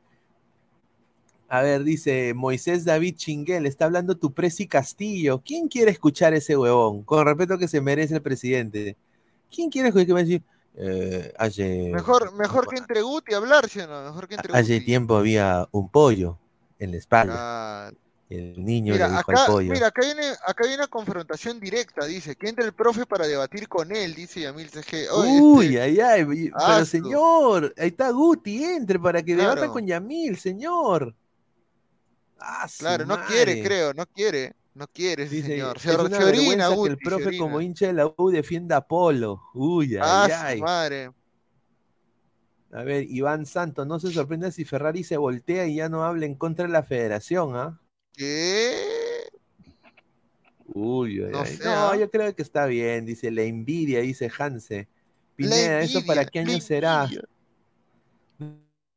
A 1.51 1.63
ver, 1.63 1.83
dice 1.85 2.33
Moisés 2.35 2.85
David 2.85 3.17
Chinguel, 3.17 3.67
está 3.67 3.87
hablando 3.87 4.17
tu 4.17 4.33
presi 4.35 4.69
Castillo. 4.69 5.43
¿Quién 5.45 5.69
quiere 5.69 5.91
escuchar 5.91 6.33
ese 6.35 6.57
huevón? 6.57 7.03
Con 7.05 7.27
respeto 7.27 7.59
que 7.59 7.67
se 7.69 7.81
merece 7.81 8.15
el 8.17 8.23
presidente. 8.23 8.97
¿Quién 9.51 9.71
quiere 9.71 9.89
escuchar 9.89 10.07
que 10.09 10.13
a 10.15 10.17
decir? 10.17 10.43
eh, 10.77 11.33
hace, 11.39 11.97
Mejor, 11.97 12.33
mejor 12.33 12.67
que 12.69 12.77
entre 12.79 13.03
Guti 13.03 13.35
hablar, 13.35 13.69
¿sí 13.69 13.81
o 13.81 13.87
no? 13.87 14.03
Mejor 14.03 14.27
que 14.29 14.35
entre 14.37 14.53
hace 14.53 14.81
Guti. 14.81 14.83
tiempo 14.83 15.17
había 15.17 15.69
un 15.73 15.89
pollo 15.91 16.39
en 16.79 16.93
la 16.93 16.99
espalda. 16.99 17.47
Ah, 17.47 17.91
El 18.31 18.65
niño 18.65 18.97
Mira, 18.97 18.99
le 18.99 19.11
dijo 19.11 19.33
al 19.33 19.39
acá, 19.39 19.43
pollo. 19.43 19.73
mira, 19.73 19.89
acá 19.89 20.03
viene, 20.03 20.25
acá 20.47 20.65
viene 20.65 20.77
una 20.77 20.89
confrontación 20.89 21.61
directa, 21.61 22.07
dice, 22.07 22.37
que 22.37 22.49
entre 22.49 22.67
el 22.67 22.75
profe 22.75 23.07
para 23.07 23.27
debatir 23.27 23.69
con 23.69 23.95
él, 23.95 24.15
dice 24.15 24.41
Yamil 24.43 24.71
CG. 24.71 25.09
Uy, 25.13 25.77
este, 25.77 25.79
ay, 25.79 25.99
ay, 26.01 26.25
pero 26.65 26.85
señor, 26.85 27.75
ahí 27.77 27.89
está 27.89 28.11
Guti, 28.11 28.63
entre 28.65 28.99
para 28.99 29.23
que 29.23 29.35
debata 29.37 29.69
Claro. 29.69 29.71
con 29.71 29.87
Yamil, 29.87 30.37
señor. 30.39 31.15
Ah, 32.41 32.67
claro, 32.79 33.05
no 33.05 33.23
quiere, 33.27 33.63
creo, 33.63 33.93
no 33.93 34.07
quiere, 34.07 34.55
no 34.75 34.87
quiere 34.89 35.29
Dice, 35.29 35.47
señor. 35.47 35.77
es 35.77 35.83
Se, 35.83 35.95
una 35.95 36.17
se 36.17 36.25
orina, 36.25 36.69
que 36.75 36.89
el 36.89 36.99
profe 36.99 37.37
como 37.37 37.61
hincha 37.61 37.87
de 37.89 37.93
la 37.93 38.13
U 38.17 38.31
defienda 38.31 38.79
a 38.79 38.87
Polo. 38.87 39.43
Uy, 39.55 39.97
ay, 39.97 40.01
Ah, 40.03 40.29
ay. 40.45 40.59
su 40.59 40.65
madre. 40.65 41.11
A 42.73 42.83
ver, 42.83 43.05
Iván 43.11 43.47
Santos, 43.47 43.87
no 43.87 43.99
se 44.01 44.11
sorprenda 44.13 44.51
si 44.51 44.65
Ferrari 44.65 45.05
se 45.05 45.17
voltea 45.17 45.67
y 45.67 45.77
ya 45.77 45.89
no 45.89 46.05
habla 46.05 46.25
en 46.25 46.35
contra 46.37 46.67
de 46.67 46.73
la 46.73 46.83
federación, 46.83 47.57
¿ah? 47.57 47.81
¿Qué? 48.13 48.73
Uy, 50.73 51.21
ay, 51.21 51.31
No 51.33 51.41
ay. 51.43 51.59
No, 51.65 51.71
¿ah? 51.91 51.97
yo 51.97 52.11
creo 52.11 52.35
que 52.35 52.43
está 52.43 52.67
bien, 52.67 53.05
dice 53.05 53.31
la 53.31 53.43
envidia, 53.43 54.01
dice 54.01 54.31
Hanse. 54.39 54.89
Pineda, 55.35 55.81
¿eso 55.81 56.05
para 56.07 56.25
qué 56.25 56.39
año 56.41 56.61
será? 56.61 57.11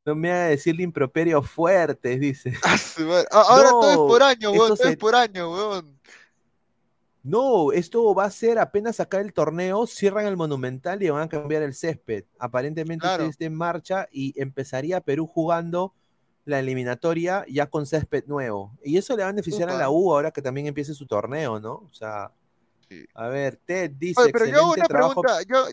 No 0.06 0.16
me 0.16 0.32
haga 0.32 0.46
decirle 0.48 0.84
improperio 0.84 1.42
fuertes, 1.42 2.20
dice. 2.20 2.54
Ah. 2.64 3.24
Ah, 3.32 3.46
Ahora 3.50 3.70
todo 3.70 3.90
es 3.92 3.96
No, 3.98 4.08
por 4.08 4.24
año, 4.24 4.52
weón, 4.52 4.64
esto 4.64 4.76
todo 4.76 4.86
se- 4.88 4.90
es 4.92 4.98
por 4.98 5.16
año, 5.16 5.52
weón. 5.52 6.00
No, 7.26 7.72
esto 7.72 8.14
va 8.14 8.26
a 8.26 8.30
ser 8.32 8.60
apenas 8.60 9.00
acá 9.00 9.22
el 9.22 9.32
torneo, 9.32 9.88
cierran 9.88 10.26
el 10.26 10.36
Monumental 10.36 11.02
y 11.02 11.10
van 11.10 11.22
a 11.22 11.30
cambiar 11.30 11.64
el 11.64 11.74
césped. 11.74 12.26
Aparentemente 12.38 13.04
Claro. 13.08 13.24
está 13.24 13.46
en 13.46 13.56
marcha 13.56 14.10
y 14.12 14.34
empezaría 14.42 15.00
Perú 15.00 15.26
jugando 15.26 15.94
la 16.44 16.60
eliminatoria 16.60 17.46
ya 17.48 17.68
con 17.70 17.86
césped 17.86 18.26
nuevo. 18.28 18.78
Y 18.84 18.98
eso 18.98 19.16
le 19.16 19.24
va 19.24 19.30
a 19.30 19.32
beneficiar 19.32 19.70
a 19.70 19.78
la 19.78 19.90
U 19.90 20.12
ahora 20.12 20.32
que 20.32 20.42
también 20.42 20.68
empiece 20.68 20.94
su 20.94 21.08
torneo, 21.08 21.62
¿no? 21.62 21.76
O 21.76 21.94
sea, 21.94 22.30
Sí. 22.90 23.06
a 23.14 23.30
ver, 23.30 23.56
Ted 23.66 23.92
dice, 23.92 24.20
Oye, 24.22 24.34
pero 24.34 24.46
yo 24.48 24.52
excelente 24.52 24.80
una 24.82 24.88
trabajo. 24.88 25.22
pregunta, 25.22 25.44
yo... 25.48 25.66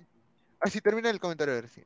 Así 0.61 0.81
termina 0.81 1.11
el 1.11 1.19
comentario, 1.19 1.55
a 1.55 1.57
ver 1.57 1.69
si. 1.69 1.83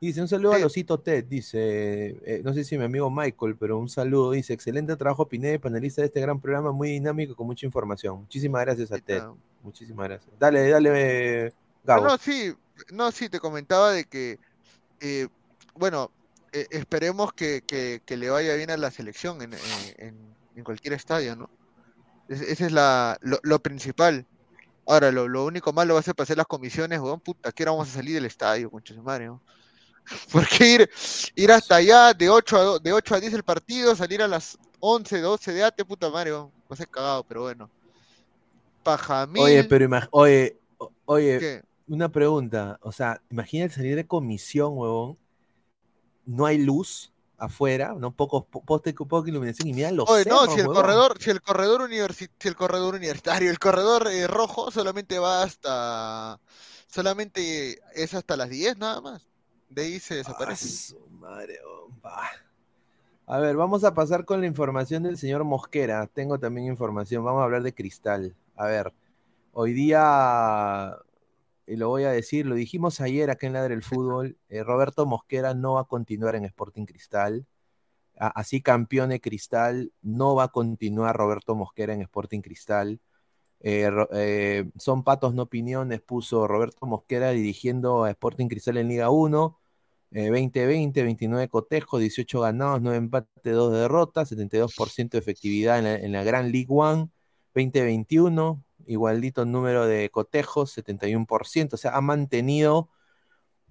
Dice, 0.00 0.20
un 0.20 0.28
saludo 0.28 0.52
a. 0.52 0.58
Losito 0.58 1.00
Ted, 1.00 1.24
dice, 1.24 2.18
eh, 2.24 2.42
no 2.44 2.52
sé 2.52 2.64
si 2.64 2.76
mi 2.76 2.84
amigo 2.84 3.10
Michael, 3.10 3.56
pero 3.56 3.78
un 3.78 3.88
saludo, 3.88 4.32
dice, 4.32 4.52
excelente 4.52 4.94
trabajo 4.96 5.26
Pineda, 5.26 5.58
panelista 5.58 6.02
de 6.02 6.08
este 6.08 6.20
gran 6.20 6.38
programa, 6.40 6.70
muy 6.70 6.90
dinámico, 6.90 7.34
con 7.34 7.46
mucha 7.46 7.64
información. 7.64 8.18
Muchísimas 8.20 8.62
gracias 8.64 8.92
a 8.92 8.98
Ted. 8.98 9.22
Muchísimas 9.62 10.08
gracias. 10.08 10.30
Dale, 10.38 10.68
dale, 10.68 11.44
No, 11.46 11.50
Gabo. 11.84 12.04
no, 12.04 12.18
sí, 12.18 12.54
no, 12.92 13.10
sí, 13.10 13.28
te 13.30 13.40
comentaba 13.40 13.92
de 13.92 14.04
que, 14.04 14.38
eh, 15.00 15.28
bueno, 15.74 16.10
eh, 16.52 16.66
esperemos 16.70 17.32
que, 17.32 17.62
que- 17.66 18.02
que 18.04 18.16
le 18.18 18.28
vaya 18.28 18.54
bien 18.54 18.70
a 18.70 18.76
la 18.76 18.90
selección 18.90 19.40
en, 19.42 19.54
en- 19.98 20.36
cualquier 20.64 20.94
estadio, 20.94 21.36
¿no? 21.36 21.50
Es- 22.28 22.40
ese 22.42 22.66
es 22.66 22.72
la, 22.72 23.18
lo, 23.22 23.38
lo 23.42 23.58
principal. 23.60 24.26
Ahora, 24.86 25.10
lo, 25.12 25.26
lo 25.28 25.44
único 25.44 25.72
malo 25.72 25.94
va 25.94 26.00
a 26.00 26.02
ser 26.02 26.14
hacer 26.18 26.36
las 26.36 26.46
comisiones, 26.46 26.98
weón, 27.00 27.20
puta, 27.20 27.50
que 27.52 27.62
ahora 27.62 27.72
vamos 27.72 27.88
a 27.88 27.92
salir 27.92 28.14
del 28.14 28.24
estadio, 28.26 28.70
concha 28.70 28.94
de 28.94 29.02
madre, 29.02 29.26
¿no? 29.26 29.42
Porque 30.32 30.66
ir, 30.66 30.90
ir 31.34 31.52
hasta 31.52 31.76
allá 31.76 32.14
de 32.14 32.30
8 32.30 32.56
a, 32.56 32.62
do- 32.62 32.78
de 32.78 32.92
8 32.92 33.14
a 33.14 33.20
10 33.20 33.34
el 33.34 33.42
partido, 33.42 33.94
salir 33.96 34.22
a 34.22 34.28
las 34.28 34.58
11, 34.80 35.20
12 35.20 35.52
de 35.52 35.64
ate, 35.64 35.84
puta 35.84 36.10
madre, 36.10 36.32
weón, 36.32 36.50
va 36.70 36.74
a 36.74 36.76
ser 36.76 36.88
cagado, 36.88 37.24
pero 37.24 37.42
bueno. 37.42 37.70
Pajamil, 38.82 39.42
Oye, 39.42 39.64
pero 39.64 39.84
imag- 39.86 40.08
oye, 40.12 40.58
oye, 41.06 41.38
¿qué? 41.40 41.62
una 41.88 42.10
pregunta, 42.10 42.78
o 42.82 42.92
sea, 42.92 43.20
imagínate 43.30 43.74
salir 43.74 43.96
de 43.96 44.06
comisión, 44.06 44.72
huevón, 44.76 45.18
no 46.24 46.46
hay 46.46 46.58
luz 46.58 47.12
afuera, 47.38 47.94
no 47.98 48.12
pocos 48.12 48.44
po- 48.46 48.62
poste, 48.64 48.94
poca 48.94 49.28
iluminación 49.28 49.68
y 49.68 49.72
mira 49.74 49.90
los 49.92 50.08
Oye, 50.08 50.24
no, 50.28 50.44
si 50.46 50.60
el 50.60 50.66
huevón. 50.66 50.74
corredor, 50.82 51.16
si 51.20 51.30
el 51.30 51.40
corredor 51.42 51.80
universi- 51.82 52.30
si 52.40 52.48
el 52.48 52.56
corredor 52.56 52.94
universitario, 52.94 53.50
el 53.50 53.58
corredor 53.58 54.08
eh, 54.08 54.26
rojo 54.26 54.70
solamente 54.70 55.18
va 55.18 55.42
hasta, 55.42 56.40
solamente 56.86 57.78
es 57.94 58.14
hasta 58.14 58.36
las 58.36 58.48
10 58.48 58.76
nada 58.78 59.00
más. 59.00 59.22
De 59.68 59.82
ahí 59.82 60.00
se 60.00 60.16
desaparece. 60.16 60.96
madre. 61.10 61.58
A 63.26 63.38
ver, 63.38 63.56
vamos 63.56 63.82
a 63.82 63.92
pasar 63.92 64.24
con 64.24 64.40
la 64.40 64.46
información 64.46 65.02
del 65.02 65.18
señor 65.18 65.42
Mosquera. 65.44 66.06
Tengo 66.06 66.38
también 66.38 66.68
información. 66.68 67.24
Vamos 67.24 67.40
a 67.40 67.44
hablar 67.44 67.62
de 67.62 67.74
Cristal. 67.74 68.36
A 68.54 68.66
ver, 68.66 68.92
hoy 69.52 69.72
día, 69.72 70.96
y 71.66 71.76
lo 71.76 71.88
voy 71.88 72.04
a 72.04 72.10
decir, 72.10 72.46
lo 72.46 72.54
dijimos 72.54 73.00
ayer 73.00 73.30
acá 73.30 73.46
en 73.48 73.54
Ladre 73.54 73.74
el 73.74 73.82
Fútbol, 73.82 74.38
eh, 74.48 74.62
Roberto 74.62 75.06
Mosquera 75.06 75.54
no 75.54 75.74
va 75.74 75.82
a 75.82 75.84
continuar 75.84 76.36
en 76.36 76.44
Sporting 76.44 76.84
Cristal. 76.86 77.46
Así 78.18 78.62
campeón 78.62 79.10
de 79.10 79.20
Cristal, 79.20 79.92
no 80.00 80.34
va 80.34 80.44
a 80.44 80.48
continuar 80.48 81.16
Roberto 81.16 81.54
Mosquera 81.54 81.92
en 81.92 82.02
Sporting 82.02 82.40
Cristal. 82.40 83.00
Eh, 83.60 83.90
eh, 84.12 84.70
son 84.78 85.02
patos, 85.02 85.34
no 85.34 85.42
opiniones, 85.42 86.00
puso 86.00 86.46
Roberto 86.46 86.86
Mosquera 86.86 87.30
dirigiendo 87.30 88.04
a 88.04 88.10
Sporting 88.10 88.48
Cristal 88.48 88.76
en 88.78 88.88
Liga 88.88 89.10
1. 89.10 89.58
Eh, 90.12 90.30
20-20, 90.30 91.02
29 91.02 91.48
cotejos, 91.48 92.00
18 92.00 92.40
ganados, 92.40 92.80
9 92.80 92.96
empates, 92.98 93.54
2 93.54 93.72
derrotas, 93.72 94.28
72% 94.30 95.10
de 95.10 95.18
efectividad 95.18 95.78
en 95.78 95.84
la, 96.12 96.20
en 96.20 96.26
Gran 96.26 96.52
League 96.52 96.68
One. 96.70 97.10
2021, 97.54 98.62
igualdito 98.86 99.44
número 99.46 99.86
de 99.86 100.10
cotejos, 100.10 100.76
71%. 100.76 101.74
O 101.74 101.76
sea, 101.78 101.96
ha 101.96 102.00
mantenido, 102.00 102.90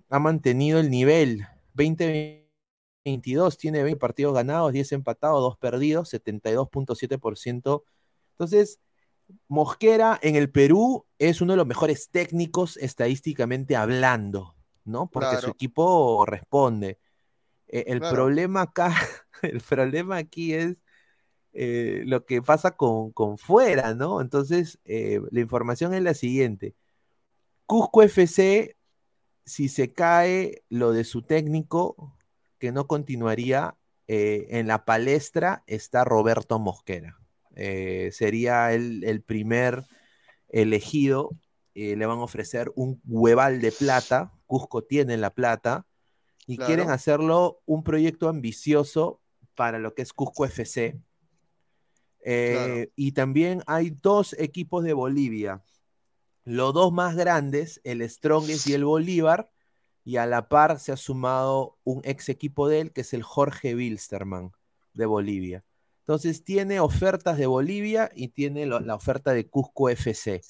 ha 0.09 0.19
mantenido 0.19 0.79
el 0.79 0.89
nivel. 0.89 1.45
2022 1.75 3.57
tiene 3.57 3.83
20 3.83 3.99
partidos 3.99 4.33
ganados, 4.33 4.73
10 4.73 4.91
empatados, 4.93 5.41
2 5.41 5.57
perdidos, 5.57 6.09
72.7%. 6.09 7.83
Entonces, 8.31 8.79
Mosquera 9.47 10.19
en 10.21 10.35
el 10.35 10.51
Perú 10.51 11.05
es 11.19 11.41
uno 11.41 11.53
de 11.53 11.57
los 11.57 11.67
mejores 11.67 12.09
técnicos 12.09 12.77
estadísticamente 12.77 13.75
hablando, 13.75 14.55
¿no? 14.83 15.09
Porque 15.09 15.37
su 15.37 15.49
equipo 15.51 16.25
responde. 16.25 16.99
Eh, 17.67 17.85
el 17.87 17.99
Claro. 17.99 18.15
problema 18.15 18.61
acá, 18.63 18.93
el 19.43 19.61
problema 19.61 20.17
aquí 20.17 20.53
es 20.53 20.77
eh, 21.53 22.03
lo 22.05 22.25
que 22.25 22.41
pasa 22.41 22.71
con, 22.77 23.11
con 23.11 23.37
fuera, 23.37 23.93
¿no? 23.95 24.21
Entonces, 24.21 24.79
eh, 24.85 25.21
la 25.31 25.39
información 25.39 25.93
es 25.93 26.03
la 26.03 26.13
siguiente. 26.13 26.75
Cusco 27.65 28.03
FC, 28.03 28.77
si 29.45 29.69
se 29.69 29.93
cae 29.93 30.63
lo 30.69 30.91
de 30.91 31.03
su 31.03 31.23
técnico, 31.23 32.17
que 32.59 32.71
no 32.71 32.87
continuaría, 32.87 33.77
eh, 34.07 34.47
en 34.51 34.67
la 34.67 34.85
palestra 34.85 35.63
está 35.67 36.03
Roberto 36.03 36.59
Mosquera. 36.59 37.19
Eh, 37.55 38.09
sería 38.11 38.73
el, 38.73 39.03
el 39.03 39.21
primer 39.21 39.83
elegido. 40.49 41.31
eh, 41.77 41.95
le 41.97 42.05
van 42.05 42.19
a 42.19 42.23
ofrecer 42.23 42.71
un 42.75 43.01
hueval 43.05 43.59
de 43.61 43.71
plata. 43.73 44.31
Cusco 44.45 44.83
tiene 44.83 45.17
la 45.17 45.29
plata. 45.31 45.85
Y 46.47 46.55
Claro. 46.55 46.67
quieren 46.67 46.89
hacerlo 46.89 47.61
un 47.65 47.83
proyecto 47.83 48.29
ambicioso 48.29 49.19
para 49.55 49.77
lo 49.79 49.93
que 49.93 50.01
es 50.03 50.13
Cusco 50.13 50.45
FC. 50.45 50.99
Eh, 52.23 52.51
Claro. 52.53 52.91
Y 52.95 53.11
también 53.11 53.61
hay 53.67 53.89
dos 53.89 54.33
equipos 54.39 54.83
de 54.83 54.93
Bolivia. 54.93 55.63
Los 56.43 56.73
dos 56.73 56.93
más 56.93 57.15
grandes, 57.15 57.81
el 57.83 58.07
Strongest 58.09 58.67
y 58.67 58.73
el 58.73 58.85
Bolívar, 58.85 59.49
y 60.03 60.17
a 60.17 60.25
la 60.27 60.47
par 60.47 60.79
se 60.79 60.91
ha 60.91 60.97
sumado 60.97 61.77
un 61.83 62.01
ex 62.05 62.29
equipo 62.29 62.67
de 62.69 62.81
él, 62.81 62.91
que 62.93 63.01
es 63.01 63.13
el 63.13 63.23
Jorge 63.23 63.75
Wilstermann 63.75 64.51
de 64.93 65.05
Bolivia. 65.07 65.63
Entonces 66.07 66.43
tiene 66.43 66.79
ofertas 66.79 67.35
de 67.39 67.47
Bolivia 67.47 68.11
y 68.13 68.27
tiene 68.27 68.67
lo- 68.67 68.79
la 68.79 68.93
oferta 68.93 69.33
de 69.33 69.47
Cusco 69.47 69.89
FC. 69.89 70.41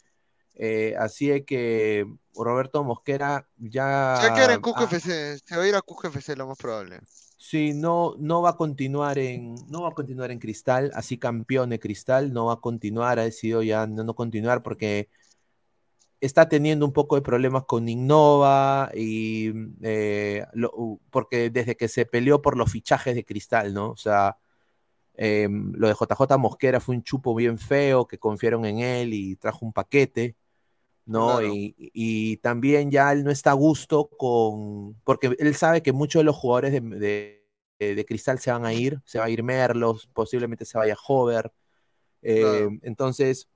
Eh, 0.54 0.96
así 1.00 1.32
es 1.32 1.46
que 1.46 2.06
Roberto 2.36 2.84
Mosquera 2.84 3.48
ya... 3.58 4.18
Se 4.22 4.28
va 4.28 4.34
a 4.34 4.36
quedar 4.36 4.52
en 4.52 4.62
Cusco 4.62 4.82
ah, 4.82 4.88
FC. 4.92 5.38
Se 5.40 5.56
va 5.56 5.64
a 5.64 5.68
ir 5.68 5.76
a 5.76 5.82
Cusco 5.82 6.08
FC 6.10 6.36
lo 6.36 6.48
más 6.48 6.58
probable. 6.58 7.00
Sí, 7.38 7.74
no, 7.74 8.16
no 8.20 8.42
va 8.42 8.50
a 8.52 8.58
continuar 8.58 9.18
en, 9.18 9.56
no 9.70 9.84
va 9.84 9.90
a 9.90 9.94
continuar 9.94 10.32
en 10.32 10.40
Cristal, 10.40 10.92
así 10.94 11.18
campeón 11.18 11.70
de 11.70 11.80
Cristal, 11.80 12.34
no 12.34 12.48
va 12.48 12.54
a 12.54 12.60
continuar, 12.60 13.20
ha 13.20 13.24
decidido 13.24 13.62
ya 13.64 13.88
no, 13.88 14.04
no 14.04 14.14
continuar 14.14 14.62
porque 14.64 15.10
está 16.20 16.50
teniendo 16.50 16.86
un 16.86 16.92
poco 16.94 17.16
de 17.16 17.22
problemas 17.22 17.64
con 17.66 17.88
Innova 17.88 18.90
y 18.96 19.52
eh, 19.84 20.46
lo- 20.54 21.00
porque 21.12 21.50
desde 21.50 21.78
que 21.78 21.88
se 21.88 22.06
peleó 22.06 22.42
por 22.42 22.58
los 22.58 22.72
fichajes 22.72 23.16
de 23.16 23.24
Cristal, 23.26 23.74
¿no? 23.74 23.92
O 23.92 23.98
sea, 23.98 24.38
eh, 25.18 25.48
lo 25.50 25.88
de 25.88 25.94
JJ 25.96 26.38
Mosquera 26.38 26.80
fue 26.80 26.96
un 26.96 27.04
chupo 27.04 27.36
bien 27.36 27.58
feo, 27.58 28.08
que 28.08 28.18
confiaron 28.20 28.66
en 28.66 28.80
él 28.80 29.14
y 29.14 29.36
trajo 29.38 29.66
un 29.66 29.74
paquete, 29.74 30.36
¿no? 31.06 31.42
Claro. 31.42 31.44
Y, 31.44 31.76
y 31.78 32.38
también 32.38 32.92
ya 32.92 33.12
él 33.12 33.24
no 33.24 33.32
está 33.32 33.52
a 33.52 33.54
gusto 33.54 34.10
con, 34.18 34.96
porque 35.04 35.36
él 35.40 35.56
sabe 35.56 35.84
que 35.84 35.94
muchos 35.94 36.22
de 36.22 36.26
los 36.26 36.36
jugadores 36.36 36.74
de, 36.74 36.82
de- 36.82 37.46
de- 37.80 37.96
de 37.96 38.06
Cristal 38.06 38.40
se 38.40 38.52
van 38.52 38.66
a 38.66 38.74
ir, 38.74 39.02
se 39.06 39.20
va 39.20 39.26
a 39.26 39.30
ir 39.30 39.44
Merlos, 39.44 40.08
posiblemente 40.14 40.66
se 40.66 40.78
vaya 40.78 40.96
Hover, 41.08 41.52
eh, 42.24 42.68
Claro. 42.68 42.78
entonces 42.84 43.50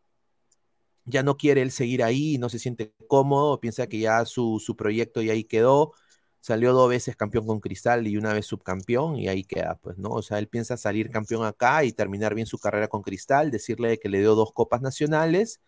ya 1.06 1.24
no 1.24 1.38
quiere 1.38 1.62
él 1.62 1.72
seguir 1.72 2.04
ahí, 2.04 2.38
no 2.38 2.50
se 2.50 2.60
siente 2.60 2.94
cómodo, 3.08 3.60
piensa 3.60 3.88
que 3.88 4.00
ya 4.00 4.26
su, 4.26 4.62
su 4.64 4.76
proyecto 4.76 5.22
ya 5.22 5.34
ahí 5.34 5.44
quedó, 5.44 5.94
salió 6.42 6.74
dos 6.74 6.90
veces 6.90 7.16
campeón 7.16 7.46
con 7.46 7.60
Cristal 7.60 8.08
y 8.08 8.18
una 8.18 8.34
vez 8.34 8.46
subcampeón 8.46 9.18
y 9.18 9.28
ahí 9.28 9.44
queda, 9.44 9.76
pues, 9.82 9.98
¿no? 9.98 10.10
O 10.10 10.22
sea, 10.22 10.40
él 10.40 10.48
piensa 10.48 10.78
salir 10.78 11.10
campeón 11.10 11.46
acá 11.46 11.84
y 11.84 11.92
terminar 11.92 12.34
bien 12.36 12.48
su 12.48 12.58
carrera 12.58 12.88
con 12.88 13.02
Cristal, 13.02 13.52
decirle 13.52 14.00
que 14.00 14.10
le 14.10 14.20
dio 14.20 14.36
dos 14.36 14.52
copas 14.54 14.82
nacionales 14.82 15.60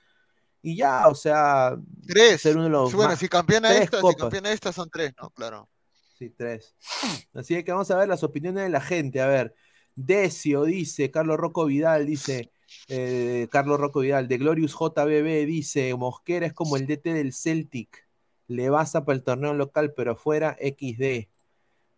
y 0.62 0.76
ya, 0.78 1.08
o 1.08 1.16
sea, 1.16 1.76
Tres. 2.08 2.42
ser 2.42 2.56
uno 2.56 2.66
de 2.66 2.70
los 2.70 2.94
Bueno, 2.94 3.10
más- 3.12 3.20
si 3.20 3.28
campeona 3.28 3.76
esta, 3.76 4.00
si 4.00 4.16
campeona 4.16 4.52
esta 4.52 4.72
son 4.72 4.90
tres, 4.90 5.14
¿no? 5.22 5.30
Claro. 5.32 5.68
Sí, 6.18 6.30
tres. 6.30 6.76
Así 7.34 7.64
que 7.64 7.72
vamos 7.72 7.90
a 7.90 7.98
ver 7.98 8.08
las 8.08 8.24
opiniones 8.24 8.64
de 8.64 8.70
la 8.70 8.80
gente. 8.82 9.22
A 9.22 9.28
ver, 9.28 9.56
Decio 9.96 10.64
dice, 10.66 11.10
Carlos 11.10 11.38
Rocco 11.38 11.66
Vidal 11.66 12.06
dice, 12.06 12.52
eh, 12.88 13.48
Carlos 13.52 13.80
Rocco 13.80 14.02
Vidal, 14.02 14.28
de 14.28 14.38
Glorious 14.38 14.74
JBB 14.74 15.46
dice, 15.48 15.94
Mosquera 15.96 16.46
es 16.46 16.54
como 16.54 16.78
el 16.78 16.86
DT 16.86 17.12
del 17.14 17.34
Celtic, 17.34 18.08
le 18.52 18.70
basa 18.70 19.06
para 19.06 19.16
el 19.16 19.24
torneo 19.24 19.54
local, 19.54 19.94
pero 19.96 20.16
fuera 20.16 20.58
XD. 20.60 21.28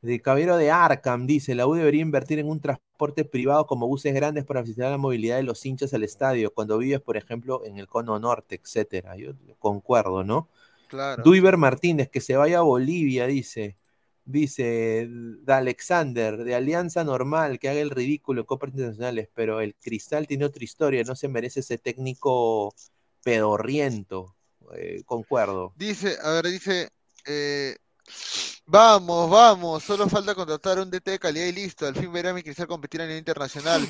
De 0.02 0.22
Caballero 0.22 0.58
de 0.58 0.70
Arkham 0.70 1.26
dice, 1.28 1.56
la 1.56 1.66
U 1.66 1.76
debería 1.76 2.02
invertir 2.02 2.38
en 2.38 2.50
un 2.50 2.60
transporte 2.60 3.24
privado 3.24 3.66
como 3.66 3.88
buses 3.88 4.14
grandes 4.14 4.44
para 4.44 4.60
facilitar 4.60 4.92
la 4.92 4.98
movilidad 4.98 5.38
de 5.38 5.44
los 5.44 5.66
hinchas 5.66 5.94
al 5.94 6.04
estadio, 6.04 6.54
cuando 6.54 6.78
vives, 6.78 7.00
por 7.00 7.16
ejemplo, 7.16 7.64
en 7.66 7.78
el 7.78 7.88
Cono 7.88 8.20
Norte, 8.20 8.60
etcétera. 8.62 9.16
Yo 9.16 9.32
concuerdo, 9.60 10.24
¿no? 10.24 10.50
Claro. 10.90 11.24
Duiber 11.24 11.58
Martínez, 11.58 12.10
que 12.10 12.22
se 12.22 12.36
vaya 12.36 12.60
a 12.60 12.64
Bolivia, 12.64 13.28
dice. 13.28 13.78
Dice 14.26 15.08
de 15.10 15.54
Alexander, 15.54 16.38
de 16.38 16.56
Alianza 16.56 17.04
Normal, 17.04 17.60
que 17.60 17.68
haga 17.68 17.82
el 17.82 17.90
ridículo 17.90 18.42
en 18.42 18.46
Copas 18.46 18.70
Internacionales, 18.70 19.28
pero 19.34 19.60
el 19.60 19.76
Cristal 19.76 20.28
tiene 20.28 20.46
otra 20.46 20.64
historia, 20.64 21.04
no 21.04 21.16
se 21.16 21.28
merece 21.28 21.60
ese 21.60 21.78
técnico 21.78 22.74
pedorriento. 23.22 24.34
Eh, 24.76 25.04
concuerdo. 25.06 25.74
Dice, 25.76 26.18
a 26.22 26.32
ver, 26.32 26.48
dice, 26.48 26.90
eh, 27.26 27.76
vamos, 28.66 29.30
vamos, 29.30 29.84
solo 29.84 30.08
falta 30.10 30.36
contratar 30.36 30.80
un 30.80 30.90
DT 30.90 31.12
de 31.12 31.20
calidad 31.20 31.46
y 31.46 31.52
listo. 31.52 31.86
Al 31.86 31.96
fin 31.96 32.12
verá 32.12 32.34
mi 32.34 32.44
Cristal 32.44 32.68
competir 32.68 33.02
a 33.02 33.06
nivel 33.06 33.20
internacional. 33.20 33.88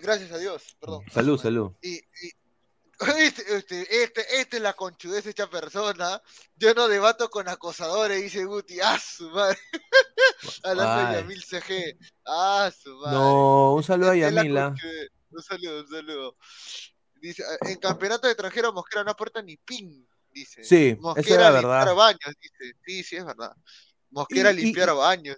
Gracias 0.00 0.30
a 0.32 0.38
Dios, 0.38 0.76
perdón. 0.80 1.04
Salud, 1.12 1.40
salud. 1.40 1.72
Y, 1.82 1.96
y- 1.96 2.02
este, 3.18 3.56
este, 3.56 4.02
este, 4.04 4.40
este 4.40 4.56
es 4.56 4.62
la 4.62 4.72
conchudez 4.72 5.26
hecha 5.26 5.48
persona. 5.48 6.20
Yo 6.56 6.72
no 6.74 6.88
debato 6.88 7.28
con 7.28 7.48
acosadores, 7.48 8.22
dice 8.22 8.44
Guti. 8.44 8.80
¡Ah, 8.80 8.98
su 8.98 9.28
madre! 9.30 9.58
Hablando 10.64 11.10
de. 11.10 11.20
Yamil 11.20 11.42
CG. 11.42 11.98
¡Ah, 12.24 12.70
su 12.74 12.96
madre! 12.96 13.18
No, 13.18 13.74
un 13.74 13.82
saludo 13.82 14.10
a 14.12 14.16
Es 14.16 14.32
la 14.32 14.42
Yamila. 14.42 14.74
Un 15.30 15.42
saludo, 15.42 15.80
un 15.80 15.88
saludo. 15.88 16.36
Dice, 17.20 17.42
en 17.62 17.78
campeonato 17.78 18.26
de 18.26 18.32
extranjero 18.32 18.72
Mosquera 18.72 19.02
no 19.04 19.10
aporta 19.10 19.42
ni 19.42 19.56
pin, 19.56 20.06
dice. 20.32 20.62
Sí, 20.62 20.96
Mosquera 21.00 21.48
era 21.48 21.50
limpiar 21.52 21.84
verdad. 21.86 21.94
baños, 21.94 22.34
dice. 22.40 22.74
Sí, 22.84 23.02
sí, 23.02 23.16
es 23.16 23.24
verdad. 23.24 23.52
Mosquera 24.10 24.52
Y- 24.52 24.54
y- 24.60 24.64
limpiar 24.64 24.94
baños. 24.94 25.36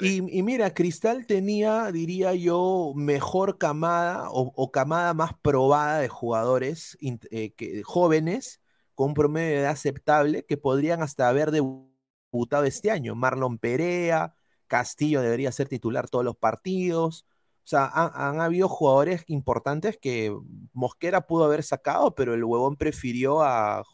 Y, 0.00 0.38
y 0.38 0.42
mira, 0.42 0.72
Cristal 0.72 1.26
tenía, 1.26 1.90
diría 1.92 2.32
yo, 2.34 2.92
mejor 2.94 3.58
camada 3.58 4.30
o, 4.30 4.52
o 4.54 4.70
camada 4.70 5.12
más 5.12 5.32
probada 5.42 5.98
de 5.98 6.08
jugadores 6.08 6.96
eh, 7.30 7.52
que, 7.52 7.82
jóvenes 7.82 8.60
con 8.94 9.08
un 9.08 9.14
promedio 9.14 9.48
de 9.56 9.60
edad 9.62 9.70
aceptable 9.72 10.46
que 10.46 10.56
podrían 10.56 11.02
hasta 11.02 11.28
haber 11.28 11.50
debutado 11.50 12.64
este 12.64 12.90
año. 12.90 13.14
Marlon 13.14 13.58
Perea, 13.58 14.34
Castillo 14.66 15.20
debería 15.20 15.52
ser 15.52 15.68
titular 15.68 16.08
todos 16.08 16.24
los 16.24 16.36
partidos. 16.36 17.26
O 17.64 17.68
sea, 17.68 17.90
han, 17.94 18.40
habido 18.40 18.68
jugadores 18.68 19.24
importantes 19.28 19.96
que 19.96 20.36
Mosquera 20.72 21.26
pudo 21.26 21.44
haber 21.44 21.62
sacado, 21.62 22.14
pero 22.14 22.34
el 22.34 22.44
huevón 22.44 22.76
prefirió 22.76 23.42
a, 23.42 23.84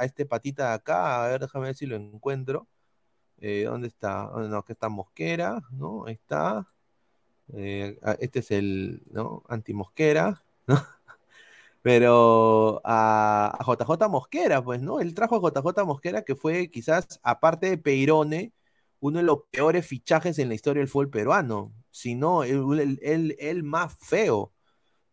este 0.00 0.26
patita 0.26 0.68
de 0.70 0.74
acá. 0.74 1.24
A 1.24 1.28
ver, 1.28 1.40
déjame 1.40 1.66
ver 1.66 1.76
si 1.76 1.86
lo 1.86 1.96
encuentro. 1.96 2.68
Eh, 3.38 3.64
¿dónde 3.66 3.88
está? 3.88 4.30
Oh, 4.30 4.40
No, 4.40 4.64
que 4.64 4.72
está 4.72 4.88
Mosquera, 4.88 5.60
¿no? 5.72 6.06
Ahí 6.06 6.14
está. 6.14 6.66
Eh, 7.54 7.98
ah, 8.02 8.16
este 8.20 8.40
es 8.40 8.50
el, 8.50 9.02
¿no? 9.10 9.42
Anti-Mosquera, 9.48 10.42
¿no? 10.66 10.82
Pero 11.82 12.80
a, 12.84 13.56
a 13.58 13.64
JJ 13.64 14.08
Mosquera, 14.08 14.62
pues, 14.64 14.80
¿no? 14.80 15.00
Él 15.00 15.14
trajo 15.14 15.36
a 15.36 15.50
JJ 15.50 15.84
Mosquera, 15.84 16.22
que 16.22 16.34
fue 16.36 16.70
quizás, 16.70 17.20
aparte 17.22 17.68
de 17.68 17.78
Peirone, 17.78 18.52
uno 19.00 19.18
de 19.18 19.24
los 19.24 19.40
peores 19.50 19.86
fichajes 19.86 20.38
en 20.38 20.48
la 20.48 20.54
historia 20.54 20.80
del 20.80 20.88
fútbol 20.88 21.10
peruano. 21.10 21.72
Si 21.94 22.14
no, 22.16 22.42
el, 22.44 22.98
el- 23.02 23.36
el- 23.40 23.62
más 23.64 23.96
feo, 24.00 24.52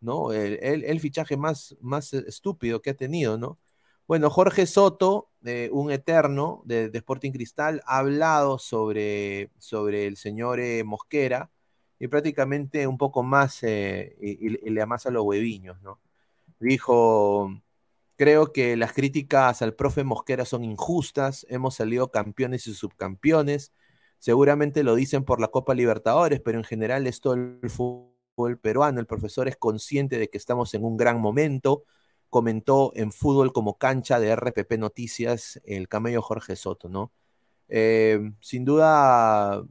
¿no? 0.02 0.34
El, 0.34 1.00
fichaje 1.00 1.38
más, 1.38 1.76
más 1.82 2.14
estúpido 2.14 2.82
que 2.82 2.92
ha 2.92 2.96
tenido, 2.96 3.38
¿no? 3.38 3.60
Bueno, 4.08 4.30
Jorge 4.30 4.66
Soto, 4.68 5.30
eh, 5.46 5.70
un 5.74 5.92
eterno 5.92 6.62
de, 6.66 6.92
Sporting 6.94 7.32
Cristal, 7.32 7.82
ha 7.86 8.00
hablado 8.00 8.60
sobre, 8.60 9.52
sobre 9.60 10.08
el 10.08 10.18
señor 10.18 10.60
eh, 10.60 10.84
Mosquera 10.84 11.52
y 12.00 12.08
prácticamente 12.10 12.88
un 12.88 12.98
poco 12.98 13.24
más 13.24 13.64
eh, 13.64 14.18
y- 14.22 14.48
y 14.68 14.72
le 14.72 14.82
amasa 14.82 15.12
los 15.12 15.24
hueviños, 15.26 15.82
¿no? 15.84 16.00
Dijo, 16.60 17.52
creo 18.18 18.54
que 18.54 18.78
las 18.78 18.94
críticas 18.94 19.62
al 19.62 19.76
profe 19.76 20.04
Mosquera 20.04 20.46
son 20.46 20.64
injustas, 20.64 21.46
hemos 21.50 21.76
salido 21.76 22.12
campeones 22.12 22.68
y 22.68 22.74
subcampeones, 22.74 23.72
seguramente 24.22 24.84
lo 24.84 24.94
dicen 24.96 25.26
por 25.26 25.42
la 25.42 25.48
Copa 25.50 25.74
Libertadores, 25.74 26.42
pero 26.42 26.60
en 26.60 26.64
general 26.64 27.08
es 27.08 27.22
todo 27.22 27.34
el 27.34 27.60
fútbol 27.72 28.60
peruano, 28.62 29.00
el 29.00 29.08
profesor 29.08 29.48
es 29.48 29.58
consciente 29.58 30.20
de 30.20 30.30
que 30.30 30.38
estamos 30.38 30.76
en 30.76 30.86
un 30.86 30.96
gran 30.96 31.20
momento, 31.20 31.86
comentó 32.30 32.92
en 32.96 33.12
Fútbol 33.12 33.52
como 33.52 33.80
cancha 33.80 34.20
de 34.20 34.30
RPP 34.30 34.78
Noticias 34.78 35.60
el 35.66 35.90
camello 35.90 36.22
Jorge 36.22 36.56
Soto, 36.56 36.88
¿no? 36.88 37.12
Eh, 37.68 38.32
sin 38.42 38.64
duda, 38.64 39.64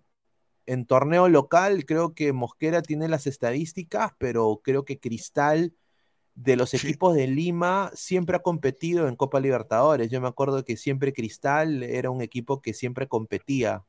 en 0.67 0.87
torneo 0.87 1.29
local 1.29 1.85
creo 1.87 2.15
que 2.15 2.33
Mosquera 2.33 2.83
tiene 2.83 3.09
las 3.09 3.27
estadísticas, 3.29 4.13
pero 4.19 4.61
creo 4.65 4.85
que 4.85 4.99
Cristal 5.01 5.75
de 6.35 6.57
los 6.57 6.71
Sí. 6.71 6.79
equipos 6.79 7.15
de 7.15 7.29
Lima 7.29 7.91
siempre 7.95 8.37
ha 8.37 8.41
competido 8.43 9.09
en 9.09 9.17
Copa 9.17 9.41
Libertadores. 9.41 10.11
Yo 10.11 10.21
me 10.21 10.29
acuerdo 10.29 10.65
que 10.65 10.77
siempre 10.77 11.13
Cristal 11.13 11.83
era 11.85 12.11
un 12.11 12.23
equipo 12.23 12.63
que 12.63 12.75
siempre 12.75 13.09
competía 13.09 13.85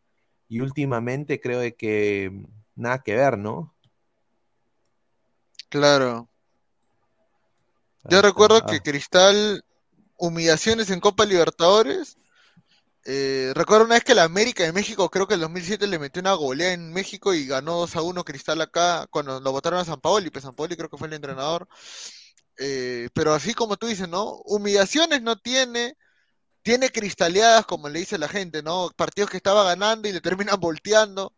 y 0.52 0.60
últimamente 0.60 1.40
creo 1.40 1.60
de 1.60 1.76
que 1.76 2.30
mm, 2.30 2.46
nada 2.76 3.00
que 3.00 3.16
ver, 3.16 3.38
¿no? 3.38 3.74
Claro. 5.70 6.28
Yo 8.10 8.22
recuerdo 8.22 8.66
que 8.66 8.82
Cristal, 8.82 9.64
humillaciones 10.18 10.90
en 10.90 11.00
Copa 11.00 11.24
Libertadores. 11.24 12.18
eh, 13.06 13.54
recuerdo 13.56 13.86
una 13.86 13.96
vez 13.96 14.04
que 14.04 14.14
la 14.14 14.26
América 14.26 14.64
de 14.64 14.74
México, 14.74 15.10
creo 15.10 15.26
que 15.26 15.36
el 15.36 15.40
2007 15.40 15.88
le 15.88 16.00
metió 16.00 16.20
una 16.20 16.34
goleada 16.34 16.74
en 16.74 16.92
México 16.92 17.34
y 17.34 17.46
ganó 17.46 17.78
2 17.78 17.96
a 17.96 18.02
1 18.02 18.26
Cristal 18.26 18.60
acá 18.60 19.08
cuando 19.10 19.40
lo 19.40 19.52
votaron 19.54 19.80
a 19.80 19.86
San 19.86 20.02
Paoli, 20.02 20.32
pues 20.32 20.44
San 20.44 20.54
Paoli 20.54 20.76
creo 20.76 20.90
que 20.90 20.98
fue 20.98 21.08
el 21.08 21.14
entrenador. 21.14 21.70
Eh, 22.60 23.08
pero 23.14 23.34
así 23.34 23.54
como 23.54 23.78
tú 23.78 23.88
dices, 23.88 24.10
¿no? 24.10 24.42
Humillaciones 24.44 25.22
no 25.22 25.38
tiene, 25.38 25.96
tiene 26.64 26.90
cristaleadas, 26.90 27.66
como 27.66 27.90
le 27.90 28.00
dice 28.00 28.18
la 28.18 28.28
gente, 28.28 28.62
¿no? 28.64 28.90
Partidos 28.96 29.30
que 29.30 29.38
estaba 29.38 29.64
ganando 29.64 30.08
y 30.08 30.12
le 30.14 30.22
terminan 30.22 30.60
volteando 30.60 31.34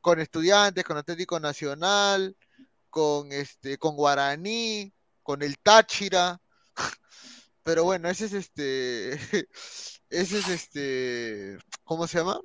con 0.00 0.20
Estudiantes, 0.20 0.84
con 0.84 0.96
Atlético 0.98 1.40
Nacional, 1.40 2.36
con 2.90 3.32
este, 3.32 3.78
con 3.78 3.96
Guaraní, 3.96 4.92
con 5.22 5.42
el 5.42 5.58
Táchira. 5.60 6.40
Pero 7.62 7.84
bueno, 7.84 8.08
ese 8.10 8.26
es 8.26 8.32
este, 8.34 9.14
ese 10.10 10.38
es 10.40 10.48
este, 10.48 11.58
¿cómo 11.84 12.06
se 12.06 12.18
llama? 12.18 12.40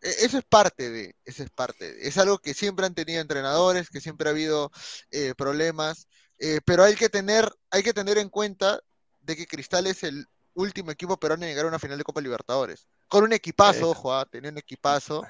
E- 0.00 0.24
Eso 0.24 0.38
es 0.38 0.44
parte 0.44 0.90
de, 0.90 1.16
eso 1.24 1.42
es 1.42 1.50
parte 1.50 1.92
de. 1.94 2.08
Es 2.08 2.18
algo 2.18 2.38
que 2.38 2.54
siempre 2.54 2.86
han 2.86 2.94
tenido 2.94 3.20
entrenadores, 3.20 3.90
que 3.90 4.00
siempre 4.00 4.28
ha 4.28 4.32
habido 4.32 4.70
eh, 5.10 5.34
problemas, 5.36 6.08
eh, 6.38 6.60
pero 6.64 6.84
hay 6.84 6.94
que 6.96 7.08
tener, 7.08 7.50
hay 7.70 7.82
que 7.82 7.92
tener 7.94 8.18
en 8.18 8.28
cuenta 8.30 8.80
de 9.20 9.36
que 9.36 9.46
Cristal 9.46 9.86
es 9.86 10.02
el 10.04 10.26
último 10.58 10.90
equipo 10.90 11.16
peruano 11.16 11.44
en 11.44 11.50
llegar 11.50 11.64
a 11.64 11.68
una 11.68 11.78
final 11.78 11.96
de 11.98 12.04
Copa 12.04 12.20
Libertadores. 12.20 12.86
Con 13.08 13.24
un 13.24 13.32
equipazo, 13.32 13.80
Eh. 13.80 13.90
ojo, 13.90 14.12
ah, 14.12 14.26
tenía 14.30 14.50
un 14.50 14.58
equipazo 14.58 15.24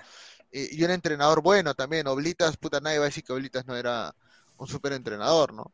eh, 0.51 0.69
y 0.73 0.83
un 0.83 0.91
entrenador 0.91 1.43
bueno 1.43 1.75
también. 1.75 2.07
Oblitas, 2.07 2.57
puta, 2.57 2.81
nadie 2.81 2.99
va 2.99 3.05
a 3.05 3.09
decir 3.09 3.23
que 3.25 3.33
Oblitas 3.33 3.67
no 3.67 3.77
era 3.77 4.15
un 4.57 4.67
super 4.67 4.93
entrenador, 4.93 5.53
¿no? 5.53 5.71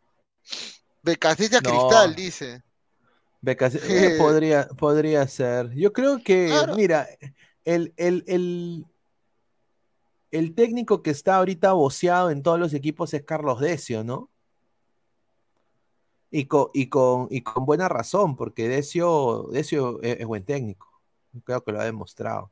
Becasilla 1.02 1.60
No. 1.60 1.70
Cristal, 1.70 2.14
dice. 2.14 2.62
Becas- 3.40 3.74
eh, 3.89 4.16
podría, 4.18 4.66
podría 4.68 5.26
ser. 5.28 5.70
Yo 5.74 5.93
creo 5.93 6.22
que, 6.22 6.47
Claro. 6.48 6.74
mira, 6.74 7.06
el, 7.64 7.93
el, 7.97 8.24
el, 8.26 8.86
el 10.31 10.55
técnico 10.55 11.02
que 11.02 11.10
está 11.10 11.36
ahorita 11.36 11.72
voceado 11.72 12.31
en 12.31 12.43
todos 12.43 12.59
los 12.59 12.74
equipos 12.74 13.14
es 13.14 13.22
Carlos 13.24 13.60
Decio, 13.60 14.02
¿no? 14.02 14.31
Y 16.36 16.47
con, 16.47 16.66
y 16.74 16.89
con, 16.89 17.28
y 17.31 17.43
con 17.43 17.65
buena 17.65 17.89
razón, 17.89 18.35
porque 18.35 18.69
Decio, 18.69 19.47
Decio 19.52 20.02
es, 20.02 20.19
es 20.19 20.27
buen 20.27 20.44
técnico. 20.44 20.89
Creo 21.44 21.62
que 21.62 21.70
lo 21.70 21.81
ha 21.81 21.85
demostrado. 21.85 22.51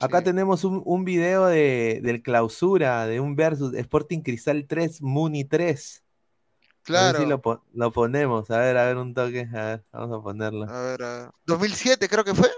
Acá 0.00 0.18
Sí. 0.18 0.24
tenemos 0.24 0.64
un, 0.64 0.82
un 0.84 1.04
video 1.04 1.46
de, 1.46 2.00
del 2.02 2.22
clausura, 2.22 3.06
de 3.06 3.20
un 3.20 3.36
versus 3.36 3.72
Sporting 3.74 4.20
Cristal 4.22 4.66
3, 4.66 5.00
Muni 5.00 5.44
3. 5.44 6.02
A 6.02 6.08
ver 6.10 6.82
Claro. 6.82 7.18
si 7.20 7.26
lo, 7.26 7.40
po- 7.40 7.62
lo 7.72 7.92
ponemos. 7.92 8.50
A 8.50 8.58
ver, 8.58 8.76
a 8.76 8.86
ver 8.86 8.96
un 8.96 9.14
toque. 9.14 9.48
A 9.52 9.64
ver, 9.64 9.84
vamos 9.92 10.18
a 10.18 10.22
ponerlo. 10.22 10.64
A 10.68 10.80
ver, 10.80 11.02
a 11.04 11.18
ver. 11.20 11.30
2007 11.46 12.08
creo 12.08 12.24
que 12.24 12.34
fue. 12.34 12.50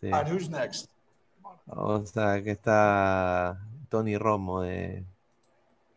Sí. 0.00 0.10
And 0.12 0.32
who's 0.32 0.48
next? 0.50 0.90
O 1.66 2.04
sea, 2.06 2.32
aquí 2.32 2.50
está 2.50 3.60
Tony 3.88 4.16
Romo 4.18 4.62
de. 4.62 5.04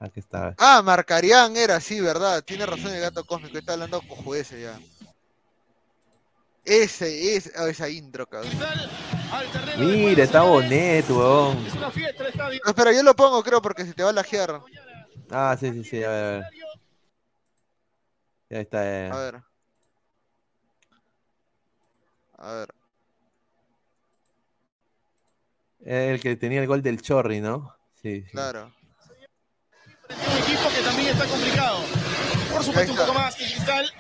Aquí 0.04 0.20
está. 0.20 0.54
Ah, 0.58 0.82
Marcarián 0.84 1.56
era, 1.56 1.80
sí, 1.80 2.02
verdad. 2.02 2.44
Tiene 2.44 2.66
razón 2.66 2.94
el 2.94 3.00
gato 3.00 3.24
cósmico. 3.24 3.58
Está 3.58 3.74
hablando 3.74 4.02
con 4.02 4.18
jueces 4.18 4.62
ya. 4.62 4.78
Ese, 6.66 7.38
ese, 7.38 7.52
oh, 7.58 7.68
esa 7.68 7.88
intro, 7.88 8.28
cabrón. 8.28 8.52
Mira, 9.78 10.26
está 10.26 10.42
Bonet, 10.42 11.10
weón. 11.10 11.58
No, 11.80 11.90
espera, 12.66 12.92
yo 12.92 13.02
lo 13.02 13.16
pongo, 13.16 13.42
creo, 13.44 13.62
porque 13.62 13.86
se 13.86 13.94
te 13.94 14.04
va 14.04 14.10
a 14.10 14.14
lajear. 14.14 14.62
Ah, 15.30 15.56
sí, 15.58 15.72
sí, 15.72 15.84
sí, 15.86 16.04
a 16.04 16.10
ver, 16.10 16.24
a 16.26 16.38
ver. 16.40 16.46
Ya 18.50 18.60
está. 18.60 18.86
eh. 18.86 19.10
A 19.10 19.18
ver. 19.18 19.44
A 22.38 22.54
ver. 22.54 22.74
El 25.80 26.20
que 26.20 26.36
tenía 26.36 26.60
el 26.60 26.68
gol 26.68 26.82
del 26.82 27.02
Chorri, 27.02 27.40
¿no? 27.40 27.74
Sí, 28.02 28.22
sí. 28.22 28.32
Claro. 28.32 28.74
Un 30.10 30.38
equipo 30.44 30.70
que 30.76 30.82
también 30.84 31.10
está 31.10 31.26
complicado. 31.26 31.80
Por 32.52 32.64
supuesto, 32.64 32.92
un 32.92 32.98
poco 33.00 33.14
más 33.14 33.36
que 33.36 33.46
Cristal, 33.46 33.92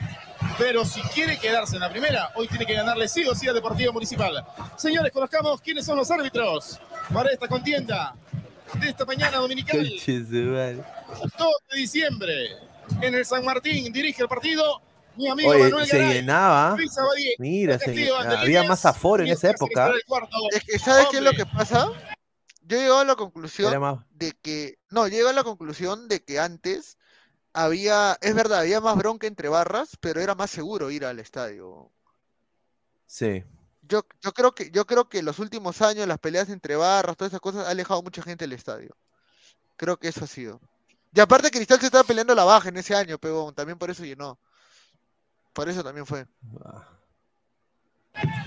pero 0.57 0.85
si 0.85 1.01
quiere 1.01 1.37
quedarse 1.39 1.75
en 1.75 1.81
la 1.81 1.89
primera, 1.89 2.31
hoy 2.35 2.47
tiene 2.47 2.65
que 2.65 2.73
ganarle 2.73 3.07
sí 3.07 3.25
o 3.25 3.33
sí 3.33 3.47
a 3.47 3.53
Deportivo 3.53 3.93
Municipal. 3.93 4.45
Señores, 4.77 5.11
conozcamos 5.11 5.61
quiénes 5.61 5.85
son 5.85 5.97
los 5.97 6.09
árbitros 6.11 6.79
para 7.13 7.31
esta 7.31 7.47
contienda 7.47 8.15
de 8.79 8.89
esta 8.89 9.05
mañana 9.05 9.37
dominical, 9.37 9.77
Conche 9.77 10.25
su 10.25 10.33
madre. 10.51 10.83
2 11.37 11.47
de 11.71 11.77
diciembre. 11.77 12.33
En 13.01 13.15
el 13.15 13.25
San 13.25 13.45
Martín 13.45 13.91
dirige 13.93 14.23
el 14.23 14.27
partido 14.27 14.81
mi 15.15 15.29
amigo 15.29 15.49
Oye, 15.51 15.63
Manuel 15.65 15.85
se 15.85 15.97
Garay. 15.99 16.13
llenaba. 16.15 16.75
Mira, 17.37 17.79
se 17.79 17.93
llenaba. 17.93 18.41
Había 18.41 18.63
más 18.63 18.85
aforo 18.85 19.23
en 19.23 19.29
esa 19.29 19.51
época. 19.51 19.91
Es 20.51 20.63
que, 20.63 20.79
¿sabes 20.79 21.07
qué 21.11 21.17
es 21.17 21.23
lo 21.23 21.29
Hombre. 21.29 21.45
que 21.45 21.51
pasa? 21.55 21.91
Yo 22.65 22.77
llego 22.77 22.97
a 22.97 23.05
la 23.05 23.15
conclusión 23.15 23.79
más. 23.79 23.99
de 24.11 24.33
que, 24.41 24.75
no, 24.93 25.07
llego 25.07 25.29
a 25.29 25.33
la 25.33 25.43
conclusión 25.43 26.07
de 26.07 26.23
que 26.23 26.39
antes 26.39 26.97
había, 27.51 28.17
es 28.21 28.35
verdad, 28.35 28.59
había 28.59 28.79
más 28.79 28.95
bronca 28.95 29.27
entre 29.27 29.49
barras, 29.49 29.97
pero 29.99 30.21
era 30.21 30.35
más 30.35 30.51
seguro 30.51 30.91
ir 30.91 31.03
al 31.03 31.19
estadio. 31.19 31.91
Sí. 33.07 33.43
Yo, 33.81 34.05
yo 34.21 34.33
creo 34.33 34.53
que, 34.53 34.71
yo 34.71 34.85
creo 34.85 35.09
que 35.09 35.23
los 35.23 35.39
últimos 35.39 35.81
años 35.81 36.07
las 36.07 36.19
peleas 36.19 36.49
entre 36.49 36.75
barras, 36.75 37.17
todas 37.17 37.31
esas 37.31 37.41
cosas, 37.41 37.65
ha 37.65 37.71
alejado 37.71 38.01
mucha 38.03 38.21
gente 38.21 38.43
del 38.43 38.53
estadio. 38.53 38.95
Creo 39.77 39.97
que 39.97 40.07
eso 40.07 40.23
ha 40.23 40.27
sido. 40.27 40.61
Y 41.11 41.19
aparte 41.19 41.51
Cristal 41.51 41.79
se 41.79 41.87
estaba 41.87 42.03
peleando 42.03 42.33
la 42.33 42.43
baja 42.43 42.69
en 42.69 42.77
ese 42.77 42.95
año, 42.95 43.17
pero 43.17 43.51
también 43.51 43.77
por 43.77 43.89
eso 43.89 44.03
llenó. 44.03 44.39
Por 45.53 45.69
eso 45.69 45.83
también 45.83 46.05
fue. 46.05 46.25
Ah. 46.63 46.87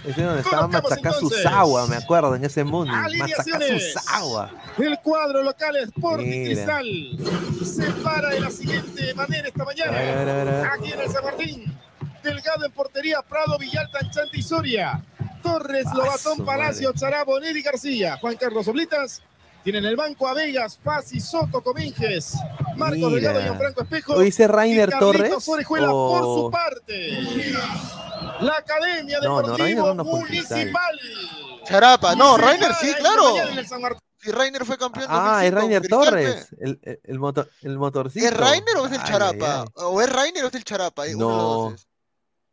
Ese 0.07 0.23
donde 0.23 0.41
estaba 0.43 0.65
entonces. 0.67 1.43
Sawa, 1.43 1.87
me 1.87 1.97
acuerdo, 1.97 2.35
en 2.37 2.45
ese 2.45 2.65
mundo. 2.65 2.93
Sawa. 4.05 4.51
El 4.79 4.99
cuadro 5.01 5.43
local 5.43 5.77
Sporting 5.77 6.27
Mira. 6.27 6.79
Cristal 6.79 7.65
se 7.65 7.91
para 8.03 8.29
de 8.31 8.41
la 8.41 8.51
siguiente 8.51 9.15
manera 9.15 9.49
esta 9.49 9.63
a 9.63 9.67
mañana. 9.67 9.93
ver, 9.93 10.19
a 10.19 10.25
ver, 10.25 10.49
a 10.49 10.53
ver. 10.53 10.67
Aquí 10.67 10.93
en 10.93 11.01
el 11.01 11.11
San 11.11 11.25
Martín. 11.25 11.79
Delgado 12.23 12.65
en 12.65 12.73
portería, 12.73 13.23
Prado, 13.23 13.57
Villalta, 13.59 14.01
Chante 14.11 14.39
y 14.39 14.43
Soria. 14.43 15.01
Torres, 15.43 15.87
Ah, 15.87 15.95
Lobatón, 15.95 16.45
Palacio, 16.45 16.93
Charabo, 16.93 17.39
Nelly 17.39 17.63
García. 17.63 18.17
Juan 18.21 18.37
Carlos 18.37 18.67
Oblitas. 18.69 19.23
Tienen 19.63 19.85
el 19.85 19.97
banco 19.97 20.29
a 20.29 20.35
Vegas, 20.35 20.79
Fasi, 20.83 21.19
Soto, 21.21 21.61
Cominges. 21.63 22.35
Marcos 22.77 22.99
Mira. 22.99 23.11
Delgado 23.33 23.41
y 23.41 23.43
Gianfranco 23.45 23.83
Espejo. 23.83 24.13
¿O 24.15 24.21
dice 24.21 24.47
Rainer 24.49 24.91
Torres? 24.99 25.33
Orejuela 25.49 25.89
por 25.89 26.23
O- 26.23 26.45
su 26.45 26.51
parte. 26.51 27.21
La 28.41 28.57
Academia 28.59 29.19
No, 29.21 29.43
conquista. 29.43 30.57
Municipal. 30.57 31.01
Charapa, 31.65 32.15
no, 32.15 32.37
Rainer 32.37 32.73
sí, 32.75 32.93
claro. 32.95 33.35
Si 34.19 34.31
Rainer 34.33 34.65
fue 34.65 34.77
campeón 34.79 35.07
Ah, 35.09 35.45
es 35.45 35.53
2005 35.53 35.97
con 35.97 36.15
Rainer. 36.15 36.35
Torres, 36.35 36.49
el, 36.61 36.81
el, 36.83 37.01
el 37.05 37.19
motor, 37.19 37.51
el 37.63 37.79
motorcito. 37.79 38.27
¿Es 38.27 38.37
Rainer 38.37 38.77
o 38.79 38.87
es 38.87 38.93
el 38.93 38.99
Ay, 38.99 39.05
ay, 39.07 39.13
Charapa? 39.13 39.61
ay. 39.63 39.67
¿O 39.75 40.01
es 40.01 40.13
Rainer 40.13 40.45
o 40.45 40.49
es 40.49 40.55
el 40.55 40.65
Charapa? 40.65 41.07
Eh, 41.07 41.15
Uno 41.15 41.29
No. 41.29 41.37
dos. 41.71 41.86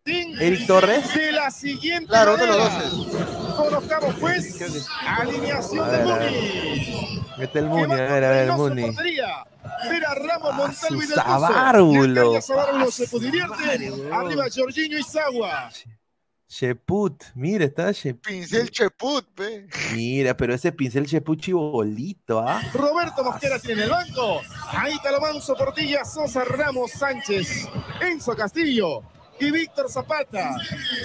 Eric 0.06 0.68
Torres. 0.68 1.14
De 1.14 1.32
la 1.32 1.50
siguiente 1.50 2.08
Claro, 2.08 2.34
uno 2.34 2.42
de 2.44 2.48
los 2.48 2.58
dos 2.58 2.84
es. 2.84 3.54
Conozcamos 3.56 4.16
pues 4.20 4.62
alineación 5.08 5.86
A 5.86 5.92
de 5.92 5.98
ver, 5.98 6.12
a 6.12 6.18
ver. 6.18 6.32
Muni. 6.32 7.24
Mete 7.38 7.60
el 7.60 7.66
Que 7.66 7.70
Muni, 7.72 7.94
a 7.94 7.96
ver, 7.96 8.24
a 8.26 8.30
ver, 8.32 8.50
en 8.50 8.56
Muni. 8.56 8.82
portería. 8.82 9.28
Vera 9.90 10.14
Ramos, 10.16 10.50
Ah, 10.52 10.58
Montalvo 10.58 11.04
y 11.04 11.08
Del. 11.08 12.14
Lecaña, 12.14 12.42
Sabárbulo 12.42 12.92
se 12.92 13.08
divierte. 13.20 13.92
Arriba 14.12 14.46
Jorginho 14.54 15.00
y 15.00 15.04
Sagua. 15.04 15.70
Sheput, 16.50 17.24
mira, 17.36 17.64
está 17.66 17.92
Sheput. 17.94 18.28
Pincel 18.28 18.70
Cheput, 18.70 19.26
pe. 19.34 19.68
Mira, 19.94 20.36
pero 20.36 20.54
ese 20.54 20.72
pincel 20.74 21.06
Sheput 21.06 21.40
chibolito, 21.40 22.40
¿ah? 22.46 22.62
Roberto 22.74 23.24
Mosquera 23.24 23.58
tiene 23.58 23.84
el 23.86 23.90
banco. 23.90 24.42
Ahí 24.68 24.96
Manso, 25.22 25.56
Portilla, 25.56 26.04
Sosa, 26.04 26.44
Ramos, 26.44 26.92
Sánchez, 26.92 27.68
Enzo 28.02 28.36
Castillo 28.36 29.02
y 29.40 29.52
Víctor 29.52 29.90
Zapata. 29.90 30.56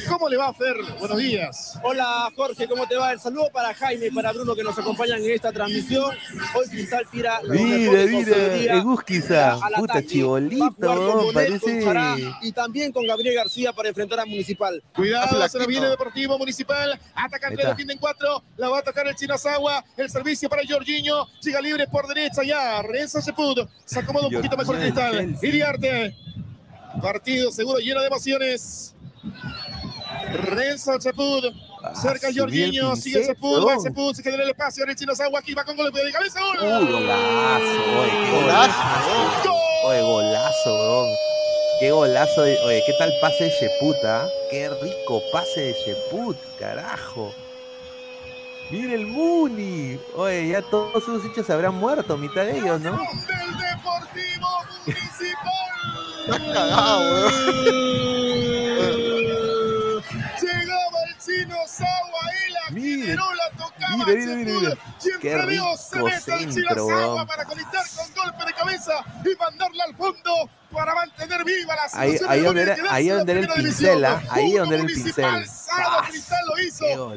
¿Cómo 0.08 0.28
le 0.28 0.36
va, 0.36 0.52
Fer? 0.52 0.76
Buenos 0.98 1.18
días. 1.18 1.78
Hola 1.82 2.28
Jorge, 2.36 2.68
¿cómo 2.68 2.86
te 2.86 2.96
va? 2.96 3.12
El 3.12 3.20
saludo 3.20 3.48
para 3.52 3.74
Jaime 3.74 4.06
y 4.06 4.10
para 4.10 4.32
Bruno 4.32 4.54
que 4.54 4.62
nos 4.62 4.78
acompañan 4.78 5.22
en 5.22 5.30
esta 5.32 5.52
transmisión. 5.52 6.14
Hoy 6.54 6.68
Cristal 6.68 7.06
tira 7.10 7.40
mira, 7.48 7.90
ofensiva 7.90 8.36
Egusquiza, 8.76 9.58
puta 9.76 10.04
chibolito, 10.04 11.30
parece. 11.32 11.82
Y 12.42 12.52
también 12.52 12.92
con 12.92 13.06
Gabriel 13.06 13.34
García 13.34 13.72
para 13.72 13.88
enfrentar 13.88 14.20
a 14.20 14.26
Municipal. 14.26 14.82
Cuidado, 14.94 15.48
se 15.48 15.66
viene 15.66 15.88
Deportivo 15.88 16.38
Municipal. 16.38 16.98
Atacante 17.14 17.54
Ahí 17.54 17.58
está. 17.58 17.68
defiende 17.70 17.94
en 17.94 17.98
cuatro. 17.98 18.42
La 18.56 18.68
va 18.68 18.78
a 18.78 18.82
tocar 18.82 19.06
el 19.06 19.14
Chino 19.14 19.36
Sagua. 19.38 19.84
El 19.96 20.10
servicio 20.10 20.48
para 20.48 20.62
Jorginho. 20.68 21.26
Llega 21.42 21.60
libre 21.60 21.86
por 21.86 22.06
derecha 22.06 22.42
ya. 22.44 22.82
Renzo 22.82 23.20
Sepud. 23.20 23.66
Se 23.84 24.00
acomoda 24.00 24.28
un 24.28 24.34
poquito 24.34 24.56
mejor 24.56 24.78
Cristal. 24.78 25.36
Iriarte. 25.42 26.14
Partido 27.02 27.50
seguro 27.52 27.78
lleno 27.78 28.00
de 28.00 28.06
emociones. 28.08 28.94
Renzo 30.32 31.00
Sepud. 31.00 31.44
Ah, 31.82 31.94
Cerca 31.94 32.28
Jorginho. 32.34 32.96
Sigue 32.96 33.24
Sepud. 33.24 33.66
Va. 33.66 33.78
Sepud. 33.78 34.14
Se 34.14 34.28
en 34.28 34.40
el 34.40 34.50
espacio. 34.50 34.84
El 34.84 34.96
Chino 34.96 35.14
Sagua. 35.14 35.40
Aquí 35.40 35.54
va 35.54 35.64
con 35.64 35.76
golpe 35.76 36.02
de 36.04 36.12
cabeza. 36.12 36.40
¡Gol! 36.40 36.58
Uh, 36.58 36.86
golazo, 36.92 38.00
oye, 38.00 38.30
Golazo. 38.30 39.08
¡Gol! 39.08 39.58
Oye, 39.84 40.02
golazo, 40.02 40.74
weón. 40.74 41.14
Qué 41.80 41.90
golazo. 41.92 42.42
de- 42.42 42.58
Oye, 42.66 42.82
¿qué 42.86 42.92
tal 42.98 43.12
pase 43.20 43.44
de 43.44 43.50
Sheput, 43.50 43.96
ah? 44.04 44.26
Qué 44.50 44.68
rico 44.68 45.22
pase 45.32 45.60
de 45.60 45.72
Sheput, 45.74 46.36
carajo. 46.58 47.32
Mira 48.70 48.94
el 48.94 49.06
Muni. 49.06 49.98
Oye, 50.16 50.48
ya 50.48 50.62
todos 50.62 51.02
sus 51.04 51.24
hinchas 51.24 51.46
se 51.46 51.52
habrán 51.52 51.74
muerto, 51.76 52.16
mitad 52.18 52.42
de 52.44 52.58
ellos, 52.58 52.80
¿no? 52.80 52.90
Del 52.90 53.56
Deportivo 53.56 54.48
Municipal. 54.84 55.57
Está 56.28 56.52
cagado, 56.52 57.30
Llegaba 60.40 60.98
el 61.08 61.18
chino 61.18 61.56
Sagua 61.66 62.20
y 62.48 62.52
la 62.52 62.60
Mire, 62.70 63.02
generó, 63.02 63.24
la 63.34 63.50
tocaba 63.56 63.96
mire, 63.96 64.12
el 64.12 64.18
mire, 64.18 64.36
mire, 64.36 64.60
mire. 64.60 64.78
Siempre 64.98 65.42
rico 65.46 65.74
mete 66.04 66.34
el 66.44 66.52
chino 66.54 66.84
weón. 66.84 67.26
para 67.26 67.44
conectar 67.44 67.82
con 67.96 68.14
golpe 68.14 68.44
de 68.46 68.52
cabeza 68.54 68.92
y 69.24 69.36
mandarla 69.36 69.84
al 69.84 69.96
fondo 69.96 70.50
para 70.70 70.94
mantener 70.94 71.44
viva 71.44 71.74
la 71.74 71.82
Ahí- 71.98 72.12
situación 72.18 72.30
ahí 72.30 72.40
de 72.40 72.46
donde 72.46 72.62
era- 72.62 72.76
ahí 72.94 73.08
donde 73.08 73.32
era 73.32 73.40
el 73.40 73.46
primera 73.46 73.68
pincel, 73.70 73.94
división. 74.00 74.04
¿ah? 74.28 74.34
Ahí 74.34 74.52
donde 74.52 74.74
era 74.74 74.84
el 74.84 74.92
pincel. 74.92 75.12
Cristal 76.08 76.38
lo 76.46 76.54
¡Qué 76.54 76.62
hizo. 76.66 77.14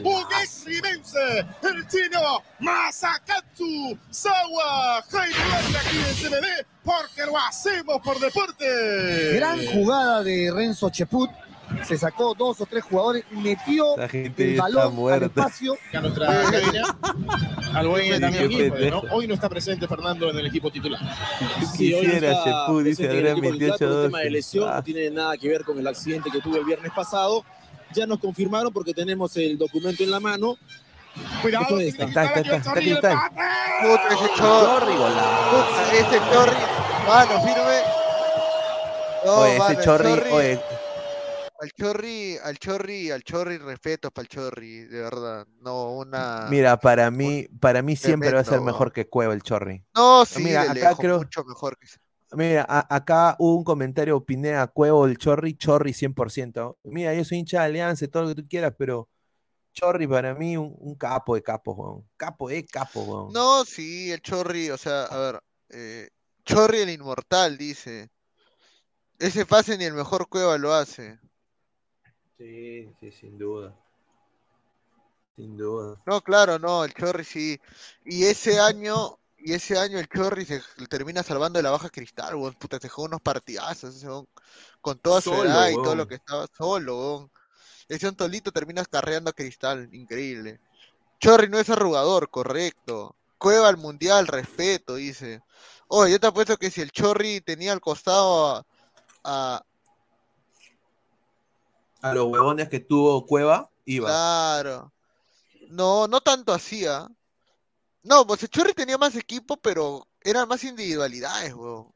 Rimense, 0.65 1.39
el 1.63 1.87
chino 1.87 2.43
Masakatsu 2.59 3.97
Sagua. 4.09 5.03
Jaime 5.11 5.35
Duarte 5.35 5.77
aquí 5.77 5.97
en 5.97 6.15
CMD 6.15 6.65
porque 6.83 7.25
lo 7.25 7.37
hacemos 7.37 8.01
por 8.03 8.19
deporte. 8.19 9.33
Gran 9.35 9.65
jugada 9.67 10.23
de 10.23 10.51
Renzo 10.53 10.89
Cheput. 10.89 11.29
Se 11.87 11.97
sacó 11.97 12.33
dos 12.37 12.59
o 12.59 12.65
tres 12.65 12.83
jugadores, 12.83 13.23
metió 13.31 13.95
La 13.95 14.09
gente 14.09 14.55
el 14.55 14.57
balón 14.59 15.09
al 15.13 15.23
espacio. 15.23 15.77
a 15.93 16.01
nuestra 16.01 16.27
cabina. 16.51 16.97
Al 17.73 17.87
buen 17.87 18.09
pendejo. 18.09 18.49
Quispe, 18.49 18.91
¿no? 18.91 18.99
Hoy 19.11 19.25
no 19.25 19.35
está 19.35 19.47
presente 19.47 19.87
Fernando 19.87 20.29
en 20.29 20.37
el 20.37 20.47
equipo 20.47 20.69
titular. 20.69 20.99
Sí, 21.73 21.93
hoy 21.93 22.07
no 22.07 22.11
Quisiera 22.11 22.31
está 22.33 22.65
Sheput, 22.67 22.83
dice 22.83 23.03
el 23.05 23.09
Adrián 23.11 23.37
equipo 23.37 23.53
titular 23.53 23.79
28 23.79 23.85
por 23.87 23.95
un 23.95 24.03
tema 24.03 24.17
de 24.17 24.23
12. 24.25 24.31
lesión, 24.31 24.69
Ah. 24.69 24.75
no 24.75 24.83
tiene 24.83 25.09
nada 25.11 25.37
que 25.37 25.47
ver 25.47 25.63
con 25.63 25.79
el 25.79 25.87
accidente 25.87 26.29
que 26.29 26.41
tuvo 26.41 26.57
el 26.57 26.65
viernes 26.65 26.91
pasado. 26.93 27.45
Ya 27.93 28.05
nos 28.05 28.19
confirmaron 28.19 28.73
porque 28.73 28.93
tenemos 28.93 29.37
el 29.37 29.57
documento 29.57 30.03
en 30.03 30.11
la 30.11 30.19
mano. 30.19 30.57
Cuidado, 31.41 31.79
está. 31.79 32.05
Está, 32.05 32.23
está, 32.25 32.39
está, 32.41 32.55
está, 32.57 32.73
el 32.79 32.87
está. 32.93 33.31
Puta, 33.81 34.07
ese 34.13 34.33
chorro. 34.35 34.79
Chorri. 34.79 34.93
Puta, 34.93 35.93
ese 35.93 36.19
chorri. 36.31 36.57
Mano, 37.07 37.41
firme. 37.43 37.81
No, 39.25 39.35
Oye, 39.41 39.57
mano, 39.57 39.71
ese 39.71 39.79
el 39.79 39.85
Chorri, 39.85 40.09
Chorri- 40.09 40.31
oye, 40.31 40.59
Al 41.61 41.71
chorri, 41.73 42.37
al 42.43 42.57
chorri, 42.57 43.11
al 43.11 43.23
chorri, 43.23 43.57
respeto 43.59 44.09
para 44.09 44.23
el 44.23 44.29
chorri, 44.29 44.79
de 44.85 44.99
verdad. 45.01 45.45
No, 45.61 45.91
una. 45.91 46.47
mira, 46.49 46.77
para 46.77 47.11
mí, 47.11 47.47
para 47.59 47.81
mí 47.83 47.95
siempre 47.95 48.31
va 48.31 48.39
a 48.39 48.43
ser 48.43 48.61
mejor 48.61 48.91
que 48.91 49.07
Cueva 49.07 49.33
el 49.35 49.43
Chorri. 49.43 49.83
No, 49.95 50.25
sí, 50.25 50.41
Mira, 50.43 50.63
de 50.63 50.69
acá 50.69 50.73
lejos, 50.79 50.97
creo- 50.99 51.17
mucho 51.19 51.43
mejor 51.43 51.77
que 51.77 51.87
Mira, 52.33 52.65
a- 52.67 52.95
acá 52.95 53.35
hubo 53.37 53.57
un 53.57 53.63
comentario, 53.63 54.15
opiné 54.17 54.55
a 54.55 54.65
Cuevo 54.67 55.05
el 55.05 55.17
Chorri, 55.19 55.53
Chorri 55.55 55.93
100%. 55.93 56.77
Mira, 56.85 57.13
yo 57.13 57.23
soy 57.25 57.37
hincha 57.39 57.59
de 57.59 57.65
Alianza, 57.65 58.07
todo 58.07 58.23
lo 58.23 58.29
que 58.29 58.41
tú 58.41 58.47
quieras, 58.49 58.73
pero 58.77 59.07
Chorri 59.73 60.07
para 60.07 60.33
mí 60.35 60.57
un, 60.57 60.75
un 60.79 60.95
capo 60.95 61.35
de 61.35 61.43
capos, 61.43 61.77
weón. 61.77 62.09
Capo 62.17 62.49
de 62.49 62.65
capos, 62.65 63.07
weón. 63.07 63.33
No, 63.33 63.63
sí, 63.65 64.11
el 64.11 64.21
Chorri, 64.21 64.69
o 64.69 64.77
sea, 64.77 65.05
a 65.05 65.17
ver, 65.17 65.43
eh, 65.69 66.09
Chorri 66.45 66.79
el 66.79 66.89
inmortal, 66.89 67.57
dice. 67.57 68.09
Ese 69.19 69.45
pase 69.45 69.77
ni 69.77 69.85
el 69.85 69.93
mejor 69.93 70.27
Cueva 70.27 70.57
lo 70.57 70.73
hace. 70.73 71.19
Sí, 72.37 72.91
sí, 72.99 73.11
sin 73.11 73.37
duda. 73.37 73.75
Sin 75.35 75.55
duda. 75.55 76.01
No, 76.05 76.21
claro, 76.21 76.59
no, 76.59 76.83
el 76.83 76.93
Chorri 76.93 77.23
sí. 77.23 77.61
Y 78.03 78.25
ese 78.25 78.59
año, 78.59 79.19
y 79.37 79.53
ese 79.53 79.77
año 79.77 79.99
el 79.99 80.09
Chorri 80.09 80.45
se 80.45 80.61
termina 80.89 81.23
salvando 81.23 81.59
de 81.59 81.63
la 81.63 81.71
baja 81.71 81.89
cristal, 81.89 82.35
weón. 82.35 82.55
Puta, 82.55 82.79
se 82.79 82.89
jugó 82.89 83.07
unos 83.07 83.21
partidazos, 83.21 84.03
weón, 84.03 84.27
con 84.81 84.99
toda 84.99 85.21
su 85.21 85.33
edad 85.33 85.69
y 85.69 85.75
todo 85.75 85.95
lo 85.95 86.07
que 86.07 86.15
estaba 86.15 86.47
solo, 86.57 86.97
weón. 86.97 87.31
Ese 87.91 88.07
Antolito 88.07 88.53
termina 88.53 88.85
carreando 88.85 89.29
a 89.29 89.33
cristal, 89.33 89.89
increíble. 89.93 90.61
Chorri 91.19 91.49
no 91.49 91.59
es 91.59 91.69
arrugador, 91.69 92.29
correcto. 92.29 93.17
Cueva 93.37 93.67
al 93.67 93.75
mundial, 93.75 94.27
respeto, 94.27 94.95
dice. 94.95 95.41
Oye, 95.89 96.13
yo 96.13 96.19
te 96.21 96.27
apuesto 96.27 96.55
que 96.55 96.71
si 96.71 96.79
el 96.79 96.91
Chorri 96.91 97.41
tenía 97.41 97.73
al 97.73 97.81
costado 97.81 98.55
a, 98.55 98.65
a- 99.25 99.65
A 102.01 102.13
los 102.13 102.27
huevones 102.31 102.69
que 102.69 102.79
tuvo 102.79 103.25
Cueva, 103.25 103.69
iba. 103.83 104.07
Claro. 104.07 104.93
No, 105.67 106.07
no 106.07 106.21
tanto 106.21 106.53
así, 106.53 106.85
¿ah? 106.85 107.09
No, 108.03 108.25
pues 108.25 108.41
el 108.43 108.49
Chorri 108.49 108.73
tenía 108.73 108.97
más 108.97 109.17
equipo, 109.17 109.57
pero 109.57 110.07
eran 110.21 110.47
más 110.47 110.63
individualidades, 110.63 111.53
weón. 111.53 111.91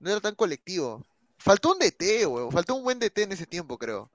No 0.00 0.10
era 0.10 0.20
tan 0.20 0.34
colectivo. 0.34 1.06
Faltó 1.38 1.70
un 1.74 1.78
DT, 1.78 2.26
weón. 2.26 2.50
Faltó 2.50 2.74
un 2.74 2.82
buen 2.82 2.98
DT 2.98 3.22
en 3.22 3.32
ese 3.32 3.46
tiempo, 3.46 3.78
creo. 3.78 4.10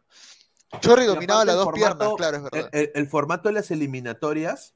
Chorri 0.81 1.05
dominaba 1.05 1.45
las 1.45 1.55
dos 1.55 1.69
piernas, 1.73 2.09
claro, 2.17 2.37
es 2.37 2.43
El, 2.43 2.49
verdad. 2.51 2.69
el- 2.73 2.91
el 2.95 3.07
formato 3.07 3.49
de 3.49 3.53
las 3.53 3.71
eliminatorias 3.71 4.73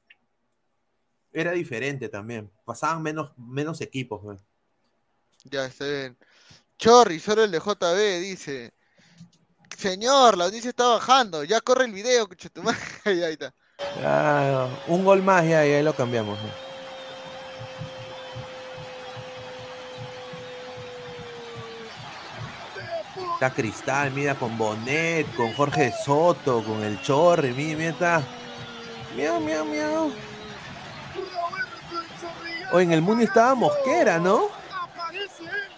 era 1.33 1.51
diferente 1.51 2.09
también. 2.09 2.51
Pasaban 2.65 3.01
menos, 3.03 3.31
menos 3.37 3.81
equipos, 3.81 4.23
weón. 4.23 4.41
Ya 5.43 5.65
está 5.65 5.85
bien. 5.85 6.17
Chorri, 6.77 7.19
solo 7.19 7.43
el 7.43 7.51
de 7.51 7.59
JB 7.59 8.19
dice. 8.21 8.73
Señor, 9.77 10.37
la 10.37 10.45
audiencia 10.45 10.69
está 10.69 10.87
bajando. 10.87 11.43
Ya 11.43 11.61
corre 11.61 11.85
el 11.85 11.91
video, 11.91 12.23
escucha 12.23 12.49
tu 12.49 12.63
madre. 12.63 12.79
Ahí 13.05 13.33
está. 13.33 13.53
Ah, 14.03 14.67
un 14.87 15.05
gol 15.05 15.21
más 15.21 15.43
ya, 15.47 15.65
y 15.67 15.71
ahí 15.73 15.83
lo 15.83 15.95
cambiamos. 15.95 16.37
¿no? 16.41 16.66
Está 23.37 23.51
Cristal, 23.51 24.09
mira, 24.09 24.33
con 24.33 24.57
Bonet, 24.57 25.35
con 25.35 25.53
Jorge 25.53 25.93
Soto, 26.03 26.63
con 26.63 26.83
el 26.83 26.99
Chorri, 27.03 27.51
mira, 27.51 27.77
mira, 27.77 27.89
está. 27.91 28.21
Miau, 29.15 29.39
miau, 29.39 29.63
miau. 29.63 30.11
En 32.73 32.91
el 32.91 33.03
Muni 33.03 33.25
estaba 33.25 33.53
Mosquera, 33.53 34.17
¿no? 34.17 34.49
Aparece 34.81 35.43
él. 35.43 35.71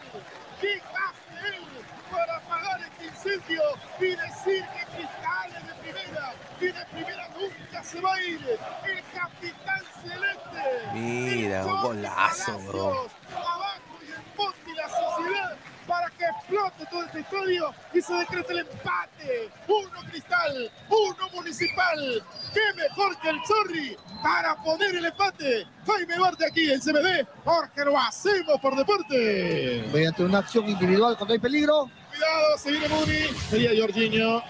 ¿Qué 0.61 0.81
hace 0.81 1.47
él 1.49 1.65
para 2.09 2.37
apagar 2.37 2.79
este 2.79 3.07
incendio 3.07 3.61
y 3.99 4.05
decir 4.05 4.63
que 4.63 4.85
Cristal 4.95 5.51
es 5.57 5.67
de 5.67 5.73
primera? 5.81 6.33
Y 6.61 6.65
de 6.65 6.85
primera 6.85 7.29
nunca 7.37 7.83
se 7.83 7.99
va 7.99 8.13
a 8.13 8.21
ir. 8.21 8.39
El 8.85 9.03
capitán 9.19 9.83
celeste. 10.01 10.93
Mira, 10.93 11.65
un 11.65 11.81
golazo, 11.81 12.57
bro. 12.59 13.09
Abajo 13.35 13.99
y 14.01 14.11
en 14.13 14.23
Monti 14.37 14.73
la 14.77 14.87
sociedad 14.87 15.57
para 15.99 16.11
que 16.11 16.25
explote 16.25 16.85
todo 16.89 17.03
este 17.03 17.19
estadio 17.19 17.73
y 17.93 18.01
se 18.01 18.13
decrete 18.13 18.53
el 18.53 18.59
empate. 18.59 19.49
Uno 19.67 20.09
Cristal, 20.09 20.71
uno 20.89 21.29
Municipal. 21.33 22.23
¡Qué 22.53 22.61
mejor 22.75 23.19
que 23.19 23.29
el 23.29 23.37
Chorri! 23.43 23.97
para 24.21 24.55
poner 24.55 24.95
el 24.95 25.05
empate. 25.05 25.65
Jaime 25.85 26.15
Duarte 26.15 26.45
aquí 26.45 26.71
en 26.71 26.79
CBD, 26.79 27.25
porque 27.43 27.85
lo 27.85 27.97
hacemos 27.97 28.59
por 28.61 28.75
deporte. 28.75 29.83
Mediante 29.93 30.23
una 30.23 30.39
acción 30.39 30.67
individual 30.67 31.15
cuando 31.17 31.33
hay 31.33 31.39
peligro. 31.39 31.89
Cuidado, 32.09 32.57
se 32.57 32.71
viene 32.71 32.89
Muni. 32.89 33.37
Sería 33.49 33.81
Jorginho. 33.81 34.43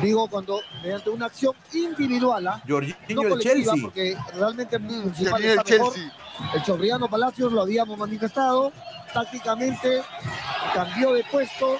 Digo, 0.00 0.28
cuando 0.28 0.60
mediante 0.82 1.10
una 1.10 1.26
acción 1.26 1.54
individual, 1.72 2.46
¿ah? 2.46 2.62
Jorginho 2.68 3.22
no 3.22 3.28
colectiva, 3.28 3.54
Chelsea. 3.54 3.74
porque 3.82 4.16
realmente 4.34 4.76
el 4.76 5.12
está 5.12 5.38
mejor. 5.38 5.64
Chelsea. 5.64 6.12
El 6.54 6.62
Chorriano 6.62 7.08
Palacios 7.08 7.50
lo 7.50 7.62
habíamos 7.62 7.98
manifestado. 7.98 8.70
Tácticamente 9.16 10.02
cambió 10.74 11.14
de 11.14 11.24
puesto, 11.24 11.78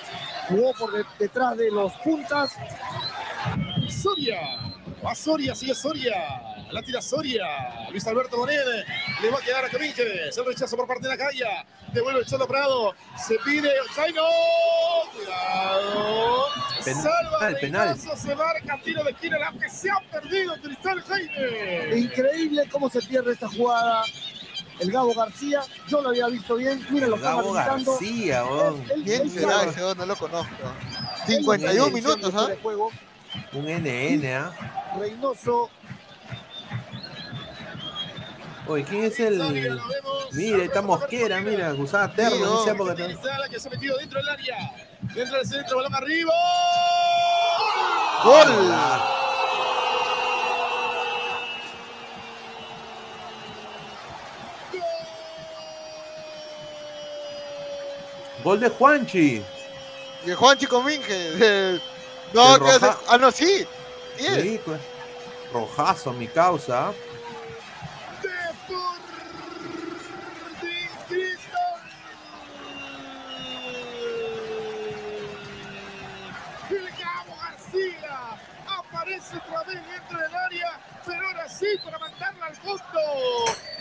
jugó 0.48 0.72
por 0.72 0.90
de- 0.90 1.04
detrás 1.18 1.54
de 1.58 1.70
los 1.70 1.92
puntas. 1.96 2.56
Soria. 3.90 4.40
Va 5.04 5.14
Soria, 5.14 5.54
sigue 5.54 5.74
Soria. 5.74 6.14
La 6.70 6.80
tira 6.82 7.02
Soria. 7.02 7.44
Luis 7.90 8.06
Alberto 8.06 8.38
Bonet. 8.38 8.64
Le 9.20 9.30
va 9.30 9.36
a 9.38 9.42
quedar 9.42 9.66
a 9.66 9.68
Comínguez. 9.68 10.34
El 10.38 10.46
rechazo 10.46 10.76
por 10.78 10.86
parte 10.86 11.02
de 11.02 11.10
la 11.10 11.18
calle. 11.18 11.44
Devuelve 11.92 12.20
el 12.20 12.26
Cholo 12.26 12.48
Prado. 12.48 12.94
Se 13.18 13.36
pide. 13.44 13.70
¡Zaino! 13.94 14.22
Cuidado. 15.14 16.46
Penal, 16.84 17.02
Salva 17.02 17.60
penal. 17.60 17.88
Reynoso, 17.96 18.16
Se 18.16 18.34
marca 18.34 18.80
tiro 18.82 19.04
de 19.04 19.10
esquina. 19.10 19.38
La 19.38 19.52
que 19.52 19.68
se 19.68 19.90
ha 19.90 20.00
perdido 20.10 20.54
Cristal 20.62 21.02
Jaime. 21.02 21.98
Increíble 21.98 22.66
cómo 22.72 22.88
se 22.88 23.02
pierde 23.02 23.32
esta 23.34 23.48
jugada. 23.48 24.02
El 24.78 24.92
Gabo 24.92 25.14
García, 25.14 25.62
yo 25.88 26.02
lo 26.02 26.10
había 26.10 26.26
visto 26.28 26.56
bien. 26.56 26.84
Miren 26.90 27.10
lo 27.10 27.18
Gabo. 27.18 27.52
García, 27.52 28.44
weón. 28.44 28.82
Él- 28.82 28.90
él- 28.96 29.04
¿Quién 29.04 29.30
será 29.30 29.62
ese? 29.64 29.82
Oh, 29.82 29.94
No 29.94 30.06
lo 30.06 30.16
conozco. 30.16 30.52
Él 31.28 31.34
51 31.36 31.78
no 31.78 31.84
tiene 31.92 32.00
minutos, 32.00 32.34
¿ah? 32.34 32.48
Un 33.52 33.64
NN, 33.66 34.26
¿ah? 34.34 34.52
Reynoso, 34.98 35.70
Oye, 38.68 38.82
¿quién 38.84 39.04
es 39.04 39.20
el...? 39.20 39.78
Mira, 40.32 40.64
está 40.64 40.82
Mosquera, 40.82 41.40
mira, 41.40 41.72
usaba 41.74 42.12
terno 42.12 42.62
oh. 42.62 42.68
época. 42.68 42.94
también. 42.96 43.16
Cristal 43.18 43.48
que 43.48 43.60
se 43.60 43.68
ha 43.68 43.70
metido 43.70 43.96
dentro 43.96 44.18
del 44.18 44.28
área. 44.28 44.56
Dentro 45.14 45.36
del 45.38 45.46
centro, 45.46 45.76
balón 45.76 45.94
arriba. 45.94 46.32
¡Gol! 48.24 48.46
Gol 58.46 58.60
de 58.60 58.68
Juanchi. 58.68 59.42
De 60.24 60.34
Juanchi 60.36 60.66
Comínguez. 60.66 61.36
de- 61.36 61.80
No, 62.32 62.52
De 62.58 62.64
que 62.64 62.70
hace- 62.70 62.86
Roja- 62.86 63.00
Ah, 63.08 63.18
no, 63.18 63.32
sí. 63.32 63.66
Sí 64.16 64.26
es. 64.26 64.42
Sí, 64.42 64.60
pues. 64.64 64.80
Rojazo, 65.52 66.12
mi 66.12 66.28
causa. 66.28 66.92
Sporting 68.22 69.34
Cristal. 71.08 71.80
El 76.70 76.88
Gabo 77.02 77.36
García 77.42 78.38
aparece 78.68 79.36
otra 79.38 79.62
vez 79.64 79.80
dentro 79.88 80.18
del 80.20 80.34
área, 80.36 80.80
pero 81.04 81.26
ahora 81.26 81.48
sí 81.48 81.66
para 81.84 81.98
mandarla 81.98 82.46
al 82.46 82.54
fondo. 82.56 83.00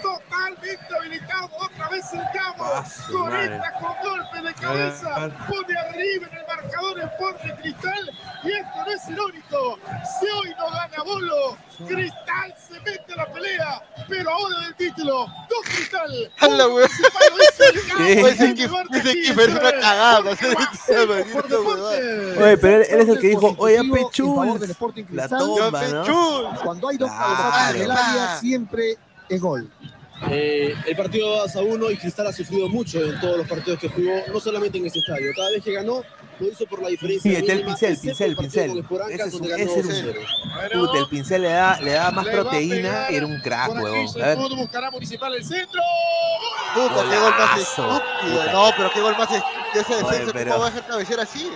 Totalmente 0.05 0.85
habilitado 0.99 1.49
otra 1.59 1.89
vez 1.89 2.05
el 2.13 2.19
Gabo. 2.33 2.63
Ah, 2.63 2.83
Conecta 3.11 3.73
con 3.73 3.93
golpe 4.11 4.41
de 4.47 4.53
cabeza. 4.53 5.09
Ah. 5.15 5.29
Pone 5.47 5.77
arriba 5.79 6.27
en 6.31 6.37
el 6.37 6.45
marcador 6.47 6.99
Sporting 6.99 7.55
Cristal. 7.61 8.11
Y 8.43 8.51
esto 8.51 8.77
no 8.85 8.91
es 8.91 9.09
irónico. 9.09 9.79
Si 10.19 10.25
hoy 10.27 10.53
no 10.57 10.69
gana 10.69 11.03
Bolo, 11.03 11.57
Cristal 11.87 12.53
se 12.67 12.79
mete 12.81 13.13
a 13.13 13.15
la 13.15 13.25
pelea. 13.33 13.81
Pero 14.07 14.29
ahora 14.29 14.59
del 14.59 14.75
título, 14.75 15.25
dos 15.49 15.65
Cristal. 15.65 16.31
A 16.39 16.47
la 16.49 16.67
un 16.67 16.73
wea. 16.75 16.87
Municipal, 16.87 17.29
lo 17.35 17.43
hizo 17.43 17.63
el 17.63 17.87
Gabo. 17.87 17.97
¿Qué? 18.05 18.11
Ese 18.21 18.37
Jaime 18.37 18.51
equipo, 18.51 18.69
Duarte 18.69 18.97
ese 18.99 19.09
aquí 19.09 19.19
equipo 19.19 19.41
en 19.41 19.49
es 19.49 19.55
una 19.59 19.71
cagada. 19.71 20.19
Oye, 22.37 22.57
pero 22.57 22.75
él, 22.77 22.81
es 23.01 23.09
el 23.09 23.19
que 23.19 23.27
dijo, 23.29 23.55
oye, 23.57 23.79
Pechul. 23.91 24.61
Sporting 24.69 25.05
La 25.11 25.27
Cristal. 25.27 25.39
toma, 25.39 25.83
¿no? 25.87 26.53
Cuando 26.63 26.89
hay 26.89 26.97
dos 26.97 27.09
Claro. 27.09 27.25
cabezazos 27.35 27.75
en 27.75 27.81
el 27.81 27.91
área, 27.91 28.33
Ah. 28.33 28.37
siempre 28.39 28.97
es 29.29 29.41
gol. 29.41 29.71
Eh, 30.31 30.73
el 30.87 30.95
partido 30.95 31.29
va 31.31 31.39
2 31.41 31.55
a 31.57 31.61
1 31.61 31.91
y 31.91 31.97
Cristal 31.97 32.27
ha 32.27 32.31
sufrido 32.33 32.69
mucho 32.69 33.03
en 33.03 33.19
todos 33.19 33.37
los 33.37 33.47
partidos 33.47 33.79
que 33.79 33.89
jugó, 33.89 34.11
no 34.31 34.39
solamente 34.39 34.77
en 34.77 34.85
ese 34.85 34.99
estadio. 34.99 35.31
Cada 35.35 35.49
vez 35.51 35.61
que 35.63 35.73
ganó, 35.73 36.03
lo 36.39 36.47
hizo 36.47 36.65
por 36.65 36.81
la 36.81 36.87
diferencia. 36.89 37.29
Sí, 37.31 37.35
está 37.37 37.51
el 37.53 37.65
pincel, 37.65 37.97
pincel, 37.99 38.35
pincel. 38.37 38.85
Ese 39.09 39.23
es 39.23 39.33
un- 39.33 39.45
ese 39.45 39.63
es 39.63 39.69
un- 39.69 39.81
2-0. 39.83 40.19
Bueno, 40.55 40.87
Puta, 40.87 40.99
el 40.99 41.07
pincel 41.09 41.41
le 41.41 41.49
da, 41.49 41.79
le 41.81 41.91
da 41.91 42.11
más 42.11 42.25
Le 42.25 42.31
proteína 42.31 43.07
era 43.09 43.25
un 43.25 43.39
crack, 43.41 43.69
huevón. 43.73 44.07
A 44.21 44.25
ver. 44.27 44.37
Sejudo 44.37 44.55
buscará 44.55 44.89
Municipal 44.89 45.35
el 45.35 45.43
centro. 45.45 45.81
Puta, 46.73 47.03
qué 47.09 47.19
gol 47.19 47.33
más 47.37 47.59
estúpido. 47.59 48.51
No, 48.53 48.71
pero 48.77 48.91
qué 48.93 49.01
gol 49.01 49.17
más 49.17 49.31
estúpido. 49.31 49.81
Esa 49.81 49.93
Oye, 49.97 50.11
defensa, 50.11 50.33
pero- 50.33 50.51
¿cómo 50.51 50.61
va 50.63 50.67
a 50.67 50.71
dejar 50.71 50.87
cabecear 50.89 51.19
así? 51.19 51.51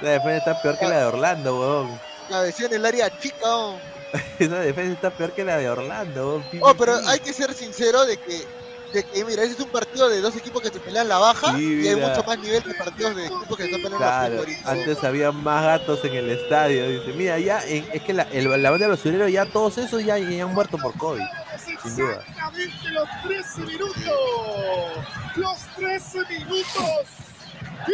La 0.00 0.10
defensa 0.10 0.36
está 0.38 0.62
peor 0.62 0.78
que 0.78 0.86
la 0.88 0.98
de 1.00 1.04
Orlando, 1.06 1.60
huevón. 1.60 2.00
Cabeceó 2.28 2.66
en 2.66 2.74
el 2.74 2.86
área 2.86 3.10
chica. 3.18 3.36
oh. 3.42 3.76
Esa 4.38 4.56
defensa 4.60 4.92
está 4.94 5.10
peor 5.10 5.32
que 5.32 5.44
la 5.44 5.56
de 5.58 5.68
Orlando, 5.70 6.42
Oh, 6.60 6.74
pero 6.74 6.96
hay 7.08 7.20
que 7.20 7.32
ser 7.32 7.52
sincero 7.54 8.04
de 8.06 8.16
que, 8.16 8.44
de 8.92 9.04
que, 9.04 9.24
mira, 9.24 9.42
ese 9.44 9.52
es 9.52 9.60
un 9.60 9.68
partido 9.68 10.08
de 10.08 10.20
dos 10.20 10.34
equipos 10.36 10.60
que 10.62 10.68
se 10.70 10.80
pelean 10.80 11.08
la 11.08 11.18
baja 11.18 11.54
Sí, 11.56 11.80
y 11.84 11.88
hay 11.88 11.94
mucho 11.96 12.24
más 12.26 12.38
nivel 12.40 12.62
que 12.64 12.74
partidos 12.74 13.14
de 13.14 13.26
equipos 13.26 13.56
que 13.56 13.62
se 13.64 13.68
están 13.68 13.82
peleando 13.82 13.98
la 13.98 14.18
Claro, 14.18 14.38
ahorita. 14.38 14.70
antes 14.70 15.04
había 15.04 15.30
más 15.32 15.64
gatos 15.64 16.04
en 16.04 16.14
el 16.14 16.30
estadio. 16.30 16.88
Dice, 16.88 17.12
mira, 17.12 17.38
ya, 17.38 17.60
en- 17.66 17.86
es 17.92 18.02
que 18.02 18.12
la, 18.12 18.22
el- 18.32 18.50
la 18.62 18.70
banda 18.70 18.86
de 18.86 18.90
los 18.92 19.00
sureros, 19.00 19.30
ya 19.30 19.46
todos 19.46 19.78
esos 19.78 20.04
ya, 20.04 20.18
ya 20.18 20.42
han 20.44 20.52
muerto 20.54 20.76
por 20.78 20.96
COVID. 20.96 21.22
Sin 21.84 21.96
duda. 21.96 22.12
Exactamente 22.20 22.88
los 22.90 23.08
13 23.22 23.60
minutos. 23.62 23.94
Los 25.36 25.58
13 25.76 26.18
minutos. 26.28 27.06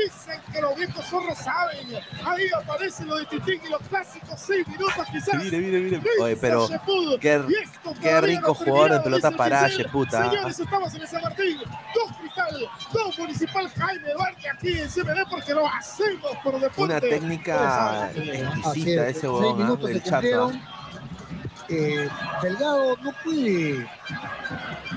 Dicen 0.05 0.40
que 0.52 0.60
los 0.60 0.77
viejos 0.77 1.05
zorros 1.06 1.39
saben. 1.39 1.89
Ahí 2.24 2.47
aparece 2.55 3.05
lo 3.05 3.16
de 3.16 3.27
Titín 3.27 3.60
y 3.66 3.68
los 3.70 3.81
clásicos 3.82 4.40
6 4.40 4.68
minutos 4.68 5.06
quizás. 5.10 5.43
Mire, 5.43 5.59
mire, 5.59 5.81
mire. 5.81 6.01
Oye, 6.20 6.36
pero 6.36 6.68
qué- 7.20 7.44
qué 8.01 8.20
rico 8.20 8.48
no 8.48 8.55
jugador 8.55 8.93
de 8.93 9.01
pelota 9.01 9.28
el 9.28 9.36
parada. 9.36 9.68
Sheputa. 9.68 10.31
Señores, 10.31 10.59
estamos 10.59 10.94
en 10.94 11.01
el 11.02 11.09
San 11.09 11.23
Martín. 11.23 11.59
Dos 11.94 12.16
Cristal, 12.18 12.68
dos 12.93 13.18
Municipal 13.18 13.68
Jaime 13.70 14.12
Duarte 14.12 14.48
aquí 14.51 14.78
en 14.78 14.89
CBD 14.89 15.24
porque 15.31 15.55
lo 15.55 15.66
hacemos 15.68 16.36
por 16.43 16.60
deporte. 16.60 16.82
Una 16.82 17.01
técnica 17.01 18.10
exquisita 18.14 19.09
es, 19.09 19.16
ese 19.16 19.20
seis 19.20 19.24
huevón, 19.32 19.62
¿ah? 19.62 19.86
se 19.86 20.02
chato. 20.02 20.52
Eh, 21.68 22.09
Delgado 22.43 22.97
no 22.98 23.12
puede. 23.24 23.86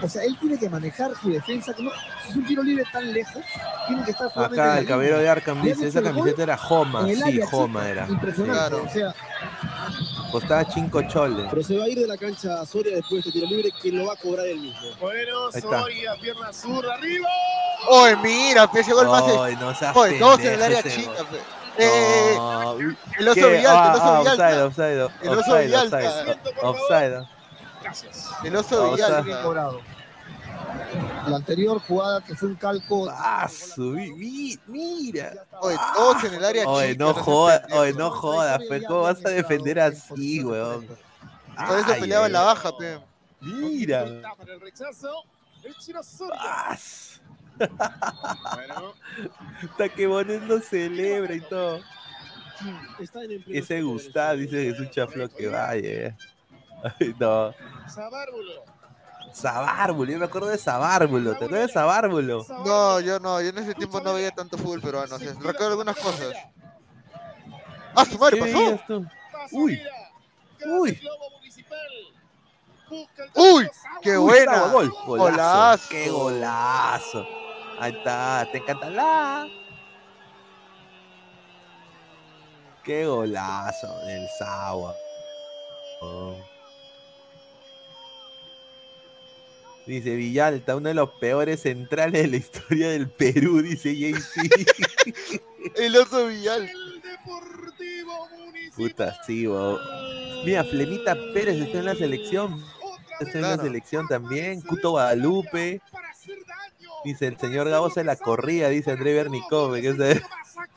O 0.01 0.07
sea, 0.07 0.23
él 0.23 0.37
tiene 0.39 0.57
que 0.57 0.69
manejar 0.69 1.11
su 1.21 1.29
defensa. 1.29 1.73
Que 1.73 1.83
no, 1.83 1.91
si 2.23 2.29
es 2.29 2.35
un 2.35 2.45
tiro 2.45 2.63
libre 2.63 2.83
tan 2.91 3.11
lejos, 3.11 3.43
tiene 3.87 4.03
que 4.03 4.11
estar 4.11 4.31
solamente 4.31 4.61
Acá 4.61 4.79
el 4.79 4.85
caballero 4.87 5.17
de 5.19 5.29
Arkham 5.29 5.61
dice, 5.61 5.87
esa 5.87 5.99
el 5.99 6.05
camiseta 6.05 6.43
era 6.43 6.57
Joma, 6.57 7.09
el 7.09 7.17
sí, 7.17 7.23
área 7.23 7.47
Joma 7.47 7.89
era. 7.89 8.07
Impresionante. 8.07 8.53
Claro. 8.53 8.83
O 8.83 8.89
sea, 8.89 9.15
Costaba 10.31 10.63
5 10.63 11.01
choles. 11.07 11.47
Pero 11.49 11.63
se 11.63 11.77
va 11.77 11.85
a 11.85 11.89
ir 11.89 11.99
de 11.99 12.07
la 12.07 12.17
cancha 12.17 12.63
Soria 12.65 12.95
después 12.95 13.23
de 13.23 13.29
este 13.29 13.39
tiro 13.39 13.47
libre, 13.47 13.71
que 13.81 13.91
lo 13.91 14.05
va 14.05 14.13
a 14.13 14.15
cobrar 14.15 14.45
él 14.45 14.59
mismo. 14.59 14.79
Bueno. 14.99 15.51
Soria, 15.51 16.15
pierna 16.21 16.53
zurda, 16.53 16.93
arriba. 16.93 17.27
Oye, 17.89 18.15
mira, 18.17 18.71
pe, 18.71 18.83
gol 18.83 19.07
más 19.07 19.23
Ay, 19.39 19.55
no 19.55 19.73
seas 19.73 19.95
Oye, 19.95 20.19
dos 20.19 20.39
en 20.39 20.53
el 20.53 20.61
área 20.61 20.83
chica. 20.83 21.11
pe. 21.31 21.59
Eh, 22.80 22.95
el 23.19 23.27
oso 23.27 23.34
¿qué? 23.35 23.60
El 23.60 23.65
Ah, 23.68 23.93
oso 23.95 24.03
ah, 24.03 24.19
offside, 24.22 24.47
Villalta. 24.49 24.65
offside, 24.65 24.93
El 25.22 25.30
oso 25.30 25.39
offside, 25.39 25.76
offside, 25.76 26.64
offside. 26.64 27.27
Gracias. 27.81 28.30
El 28.43 28.56
oso 28.56 28.84
bien 28.93 28.95
Villalta. 28.95 29.41
cobrado. 29.43 29.81
La 31.27 31.35
anterior 31.38 31.80
jugada 31.88 32.22
que 32.22 32.35
fue 32.35 32.49
un 32.49 32.56
calco. 32.56 33.07
Ah, 33.11 33.47
su- 33.49 33.81
mi- 33.81 34.11
mi- 34.11 34.60
mira. 34.68 35.34
Oye, 35.61 35.77
dos 35.95 36.23
en 36.23 36.34
el 36.34 36.45
área 36.45 36.68
Oye, 36.68 36.91
chica. 36.93 37.03
no 37.06 37.14
pendejo. 37.14 37.43
oye, 37.80 37.93
no 37.93 38.11
jodas, 38.11 38.61
pues, 38.68 38.84
¿cómo 38.88 39.01
vas 39.01 39.26
a 39.26 39.30
defender 39.30 39.80
así, 39.80 40.43
weón? 40.43 40.88
Por 41.68 41.80
eso 41.80 41.88
peleaba 41.99 42.26
en 42.27 42.34
la 42.34 42.41
baja, 42.41 42.76
pe. 42.77 42.99
Mira. 43.41 44.06
Para 44.38 44.53
el 44.53 44.61
rechazo, 44.61 45.23
el 45.64 45.76
chino 45.76 46.01
Soria. 46.03 46.35
Ah, 46.39 46.77
Bueno, 48.56 48.94
Hasta 49.64 49.90
que 49.90 50.07
Bonet 50.07 50.44
lo 50.44 50.60
celebra 50.60 51.34
y 51.34 51.41
todo. 51.41 51.81
Está 52.99 53.23
en 53.23 53.31
el 53.31 53.44
pleno 53.44 53.60
Ese 53.60 53.81
Gustavo 53.81 54.38
dice 54.38 54.64
Jesús 54.64 54.90
Chaflo 54.91 55.30
que 55.30 55.48
vaya. 55.48 56.18
Ay, 56.99 57.15
no. 57.19 57.53
Sabárbulo. 57.88 58.64
Sabárbulo, 59.31 60.11
yo 60.11 60.19
me 60.19 60.26
acuerdo 60.26 60.48
de 60.48 60.57
Sabárbulo. 60.57 61.38
¿Te 61.38 61.45
acuerdas 61.45 61.68
de 61.68 61.73
Sabárbulo? 61.73 62.45
No, 62.65 62.99
yo 62.99 63.19
no, 63.19 63.41
yo 63.41 63.49
en 63.49 63.57
ese 63.60 63.76
tiempo 63.76 64.02
no 64.02 64.14
veía 64.14 64.31
tanto 64.31 64.57
fútbol 64.57 64.81
peruano. 64.81 65.15
O 65.15 65.19
sea, 65.19 65.34
recuerdo 65.34 65.68
algunas 65.68 65.95
cosas. 65.98 66.34
¡Ah, 67.95 68.06
su 68.06 68.18
madre 68.18 68.40
¿Qué 68.40 68.80
pasó! 68.88 69.06
Uy. 69.52 69.81
Uy. 70.65 70.99
Uy, 73.36 73.69
qué. 74.02 74.18
Golazo. 74.18 74.91
Golazo. 75.06 75.90
Qué 75.90 76.10
golazo. 76.10 77.27
Ahí 77.80 77.93
está, 77.93 78.47
te 78.51 78.57
encanta 78.57 78.89
la. 78.89 79.47
Qué 82.84 83.06
golazo 83.06 83.99
del 84.06 84.27
Sagua. 84.38 84.95
Oh. 86.01 86.35
Dice 89.85 90.15
Villalta, 90.15 90.76
uno 90.76 90.89
de 90.89 90.93
los 90.93 91.10
peores 91.19 91.61
centrales 91.61 92.23
de 92.23 92.27
la 92.27 92.38
historia 92.38 92.89
del 92.89 93.10
Perú, 93.10 93.61
dice 93.61 93.95
JC. 93.95 95.41
El 95.76 95.95
oso 95.95 96.27
Villal. 96.27 96.69
Puta, 98.76 99.18
sí, 99.26 99.45
bo. 99.45 99.80
Mira, 100.45 100.64
Flemita 100.64 101.15
Pérez 101.34 101.60
está 101.61 101.80
en 101.80 101.85
la 101.85 101.95
selección. 101.95 102.64
Está 103.19 103.38
en 103.39 103.41
la 103.41 103.57
selección 103.57 104.07
también. 104.07 104.61
Cuto 104.61 104.91
Guadalupe. 104.91 105.81
Dice 107.03 107.27
el 107.27 107.38
señor 107.38 107.69
Gabo 107.69 107.89
se 107.89 108.03
la 108.03 108.15
corría, 108.15 108.69
dice 108.69 108.91
André 108.91 109.13
Bernicov. 109.13 109.73
¿Qué 109.76 109.89
es 109.89 110.21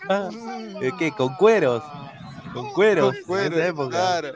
Ah, 0.08 0.28
¿eh, 0.80 0.92
¿Qué? 0.98 1.12
¿Con 1.12 1.34
cueros? 1.36 1.82
Con 2.52 2.72
cueros. 2.72 3.14
Con 3.14 3.24
cuero, 3.24 3.46
en 3.46 3.52
esa 3.60 3.66
época. 3.68 3.88
claro. 3.90 4.32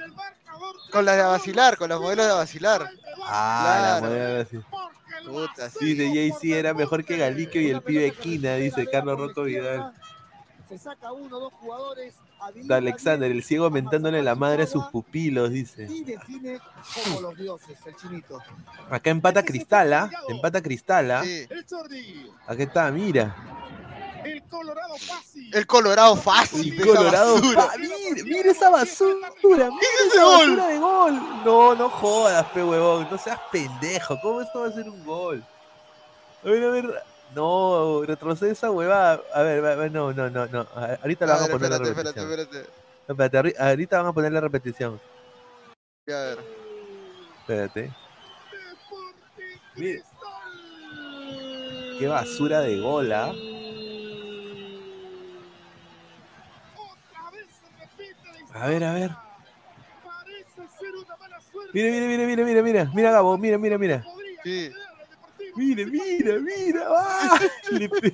Con 0.91 1.05
las 1.05 1.17
de 1.17 1.23
vacilar, 1.25 1.77
con 1.77 1.89
las 1.89 2.01
modelos 2.01 2.27
de 2.27 2.33
vacilar. 2.33 2.89
Ah, 3.25 3.79
la 3.81 3.99
Claro. 3.99 4.07
moneda 4.07 4.41
así. 4.43 4.59
Puta, 5.27 5.71
sí. 5.71 5.95
Dice 5.95 6.13
JC 6.13 6.53
era 6.59 6.73
mejor 6.75 7.05
que 7.05 7.17
Galiquio 7.17 7.61
y 7.61 7.71
el 7.71 7.83
pibe 7.83 8.13
Quina, 8.13 8.55
dice 8.55 8.87
Carlos 8.87 9.19
Rocco 9.19 9.43
Vidal. 9.43 9.93
Se 10.69 10.79
saca 10.79 11.13
uno 11.13 11.39
dos 11.41 11.53
jugadores. 11.55 12.15
De 12.55 12.75
Alexander, 12.75 13.31
el 13.31 13.43
ciego 13.43 13.71
mentándole 13.71 14.23
la 14.23 14.35
madre 14.35 14.65
a 14.65 14.67
sus 14.67 14.85
pupilos, 14.87 15.51
dice. 15.51 15.89
Y 15.91 16.05
define 16.05 16.59
como 16.95 17.21
los 17.21 17.37
dioses, 17.37 17.79
el 17.87 17.97
chinito. 17.97 18.41
Acá 18.91 19.11
empata 19.11 19.45
Cristal, 19.45 19.93
¿ah? 19.93 20.11
Empata 20.29 20.63
Cristal, 20.63 21.11
¿ah? 21.11 21.23
Sí. 21.25 21.47
El 21.49 21.67
Jordi. 21.69 22.31
Acá 22.47 22.63
está, 22.63 22.91
mira. 22.91 23.35
El 24.25 24.43
Colorado 24.45 24.97
fácil. 24.97 25.55
El 25.55 25.67
Colorado 25.67 26.17
fácil. 26.17 26.81
El 26.81 26.87
Colorado. 26.87 27.41
mira, 27.41 27.71
mira 28.25 28.51
esa 28.51 28.71
basura, 28.71 29.29
mira 29.43 29.71
esa 30.09 30.25
basura 30.25 30.67
de 30.69 30.79
gol. 30.79 31.15
No, 31.45 31.75
no 31.75 31.89
jodas, 31.89 32.45
pe 32.47 32.63
huevón, 32.63 33.09
no 33.11 33.19
seas 33.19 33.39
pendejo. 33.53 34.19
¿Cómo 34.21 34.41
esto 34.41 34.61
va 34.61 34.67
a 34.69 34.73
ser 34.73 34.89
un 34.89 35.05
gol? 35.05 35.45
A 36.45 36.49
ver, 36.49 36.65
a 36.65 36.71
ver. 36.71 37.03
No, 37.37 38.03
retrocede 38.07 38.53
esa 38.53 38.71
huevada. 38.71 39.21
A 39.35 39.43
ver, 39.43 39.93
no, 39.93 40.11
no, 40.11 40.31
no, 40.31 40.47
no. 40.47 40.67
Ahorita 41.03 41.27
la 41.27 41.35
vamos 41.35 41.49
a 41.51 41.53
poner 41.53 41.69
la 41.69 41.77
espérate, 41.77 41.91
espérate, 41.91 42.21
repetición. 42.21 42.41
espérate. 42.41 42.71
No, 43.07 43.13
espérate, 43.13 43.39
arri- 43.39 43.61
ahorita 43.61 43.99
van 43.99 44.07
a 44.07 44.13
poner 44.15 44.33
la 44.33 44.41
repetición. 44.41 45.01
A 46.09 46.13
ver. 46.13 46.39
Espérate. 47.41 47.93
Mira. 49.75 50.03
Qué 51.99 52.09
basura 52.09 52.61
de 52.61 52.81
gol, 52.81 53.13
¿ah? 53.13 53.33
A 58.55 58.67
ver, 58.69 58.83
a 58.85 58.93
ver. 58.95 59.11
Mira, 61.75 61.91
mira, 61.91 62.07
mira, 62.07 62.27
mira, 62.27 62.45
mira, 62.45 62.63
mira. 62.63 62.91
Mira, 62.95 63.11
Gabo, 63.11 63.37
mira, 63.37 63.59
mira, 63.59 63.77
mira. 63.77 64.05
Sí. 64.43 64.73
Mira, 65.57 65.87
mira, 65.87 66.39
mira. 66.39 66.87
¡Ah! 66.89 67.39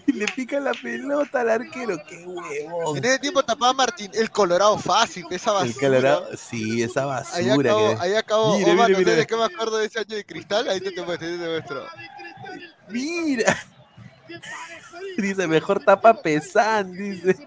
Le, 0.07 0.27
pica 0.35 0.61
la 0.61 0.73
pelota 0.73 1.41
al 1.41 1.51
arquero. 1.51 1.97
Qué 2.09 2.25
huevón. 2.25 2.99
En 2.99 3.05
ese 3.05 3.19
tiempo 3.19 3.43
tapaba 3.43 3.73
Martín. 3.73 4.11
El 4.15 4.31
Colorado 4.31 4.79
fácil, 4.79 5.27
esa 5.31 5.53
basura. 5.53 5.73
El 5.73 5.81
Colorado. 5.81 6.37
Sí, 6.37 6.83
esa 6.83 7.03
Ahí 7.03 7.49
basura. 7.49 7.71
acabó, 7.73 7.89
que- 7.97 8.03
ahí 8.03 8.15
acabó. 8.15 8.59
Mira, 8.59 8.69
oh, 8.69 8.73
mira, 8.73 8.83
mano, 8.83 8.99
mira. 8.99 9.11
¿sabes 9.13 9.27
qué 9.27 9.37
me 9.37 9.45
acuerdo 9.45 9.79
de 9.79 9.87
ese 9.87 9.99
año 9.99 10.17
de 10.17 10.25
cristal? 10.25 10.69
Ahí 10.69 10.81
te, 10.81 10.93
te 10.93 11.03
muestro, 11.03 11.29
ahí 11.29 11.39
te 11.39 11.49
muestro. 11.49 11.87
Mira. 12.89 13.59
Dice, 15.19 15.47
mejor 15.47 15.85
tapa 15.85 16.23
Pesán, 16.23 16.93
dice. 16.93 17.37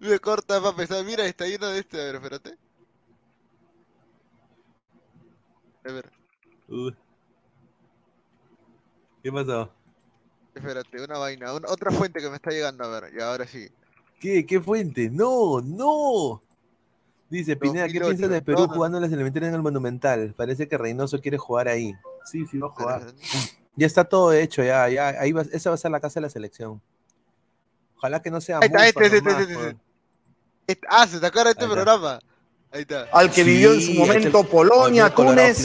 Me 0.00 0.18
corta 0.18 0.60
para 0.60 0.74
pensar, 0.74 1.04
mira, 1.04 1.24
está 1.26 1.46
lleno 1.46 1.68
de 1.68 1.80
este, 1.80 2.00
a 2.00 2.04
ver, 2.04 2.14
espérate. 2.16 2.56
A 5.84 5.92
ver, 5.92 6.10
Uy. 6.68 6.96
¿Qué 9.22 9.32
pasó? 9.32 9.70
espérate, 10.54 11.02
una 11.02 11.18
vaina, 11.18 11.54
una- 11.54 11.68
otra 11.70 11.90
fuente 11.90 12.20
que 12.20 12.28
me 12.28 12.36
está 12.36 12.50
llegando, 12.50 12.84
a 12.84 13.00
ver, 13.00 13.14
y 13.16 13.20
ahora 13.22 13.46
sí. 13.46 13.68
¿Qué? 14.20 14.44
¿Qué 14.44 14.60
fuente? 14.60 15.08
No, 15.10 15.60
no. 15.62 16.42
Dice 17.30 17.56
Pineda, 17.56 17.86
¿qué 17.88 17.94
2008, 18.00 18.06
piensas 18.08 18.30
de 18.30 18.42
Perú 18.42 18.58
no, 18.60 18.66
no. 18.66 18.74
jugando 18.74 18.98
en 18.98 19.02
las 19.02 19.12
eliminatorias 19.12 19.48
en 19.48 19.54
el 19.54 19.62
Monumental? 19.62 20.34
Parece 20.36 20.68
que 20.68 20.76
Reynoso 20.76 21.20
quiere 21.22 21.38
jugar 21.38 21.68
ahí. 21.68 21.94
Sí, 22.26 22.44
sí 22.46 22.58
va 22.58 22.66
a 22.66 22.70
jugar. 22.70 23.14
Ya 23.74 23.86
está 23.86 24.04
todo 24.04 24.32
hecho, 24.34 24.62
ya, 24.62 24.86
ya. 24.90 25.08
Ahí 25.18 25.32
va, 25.32 25.40
esa 25.40 25.70
va 25.70 25.74
a 25.74 25.78
ser 25.78 25.90
la 25.90 26.00
casa 26.00 26.20
de 26.20 26.26
la 26.26 26.30
selección. 26.30 26.82
Ojalá 27.96 28.20
que 28.20 28.30
no 28.30 28.40
sea 28.42 28.58
Ahí 28.58 28.66
está, 28.66 28.86
este, 28.86 29.04
este, 29.06 29.16
este, 29.16 29.42
este. 29.42 29.76
Este- 30.66 30.86
Ah, 30.90 31.06
se 31.06 31.18
te 31.18 31.26
acuerda 31.26 31.54
de 31.54 31.60
este 31.60 31.66
programa. 31.72 32.18
Ahí 32.72 32.82
está. 32.82 33.06
al 33.12 33.30
que 33.30 33.44
vivió 33.44 33.74
en 33.74 33.82
su 33.82 33.92
momento 33.92 34.40
este- 34.40 34.50
Polonia, 34.50 35.10
Túnez. 35.10 35.58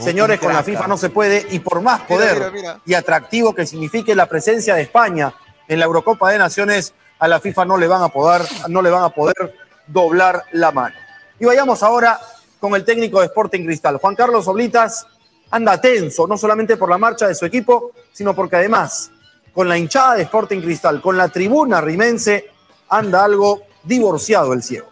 Señores, 0.00 0.38
con 0.38 0.52
la 0.52 0.62
FIFA 0.62 0.84
ah. 0.84 0.88
no 0.88 0.96
se 0.96 1.10
puede 1.10 1.46
y 1.50 1.58
por 1.58 1.80
más 1.80 2.00
Mira, 2.00 2.08
poder 2.08 2.36
mira, 2.36 2.50
mira. 2.50 2.80
y 2.86 2.94
atractivo 2.94 3.54
que 3.54 3.66
signifique 3.66 4.14
la 4.14 4.26
presencia 4.26 4.74
de 4.76 4.82
España 4.82 5.34
en 5.66 5.78
la 5.78 5.86
Eurocopa 5.86 6.30
de 6.30 6.38
Naciones, 6.38 6.94
a 7.18 7.28
la 7.28 7.40
FIFA 7.40 7.64
no 7.64 7.76
le 7.76 7.86
van 7.88 8.02
a 8.02 8.08
poder, 8.08 8.42
no 8.68 8.80
le 8.82 8.90
van 8.90 9.02
a 9.04 9.08
poder 9.10 9.54
doblar 9.86 10.44
la 10.52 10.70
mano. 10.70 10.94
Y 11.40 11.44
vayamos 11.44 11.82
ahora 11.82 12.20
con 12.60 12.74
el 12.74 12.84
técnico 12.84 13.18
de 13.20 13.26
Sporting 13.26 13.64
Cristal, 13.64 13.96
Juan 13.96 14.14
Carlos 14.14 14.46
Oblitas, 14.46 15.06
anda 15.50 15.80
tenso, 15.80 16.26
no 16.28 16.38
solamente 16.38 16.76
por 16.76 16.88
la 16.88 16.98
marcha 16.98 17.26
de 17.26 17.34
su 17.34 17.44
equipo, 17.44 17.90
sino 18.12 18.34
porque 18.34 18.56
además 18.56 19.10
con 19.52 19.68
la 19.68 19.76
hinchada 19.76 20.14
de 20.14 20.22
Sporting 20.22 20.60
Cristal, 20.60 21.02
con 21.02 21.16
la 21.16 21.28
tribuna 21.28 21.80
rimense, 21.80 22.50
anda 22.88 23.24
algo 23.24 23.62
divorciado 23.82 24.52
el 24.52 24.62
ciego. 24.62 24.91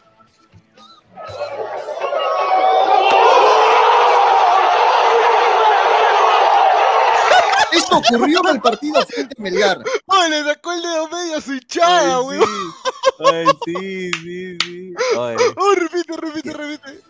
Ocurrió 7.91 8.41
en 8.45 8.55
el 8.57 8.61
partido 8.61 9.05
frente 9.07 9.35
a 9.39 9.43
Melgar. 9.43 9.79
¡Oh, 10.07 10.27
le 10.29 10.45
sacó 10.45 10.73
el 10.73 10.83
dedo 10.83 11.09
medio 11.09 11.37
a 11.37 11.41
su 11.41 11.53
hinchada, 11.55 12.19
Ay, 12.19 12.25
weón! 12.25 12.45
sí. 12.45 13.25
Ay, 13.33 13.47
sí, 13.65 14.11
sí, 14.13 14.57
sí. 14.65 14.95
Ay. 15.19 15.37
¡Oh, 15.57 15.75
repite, 15.75 16.17
repite, 16.17 16.53
repite! 16.53 17.01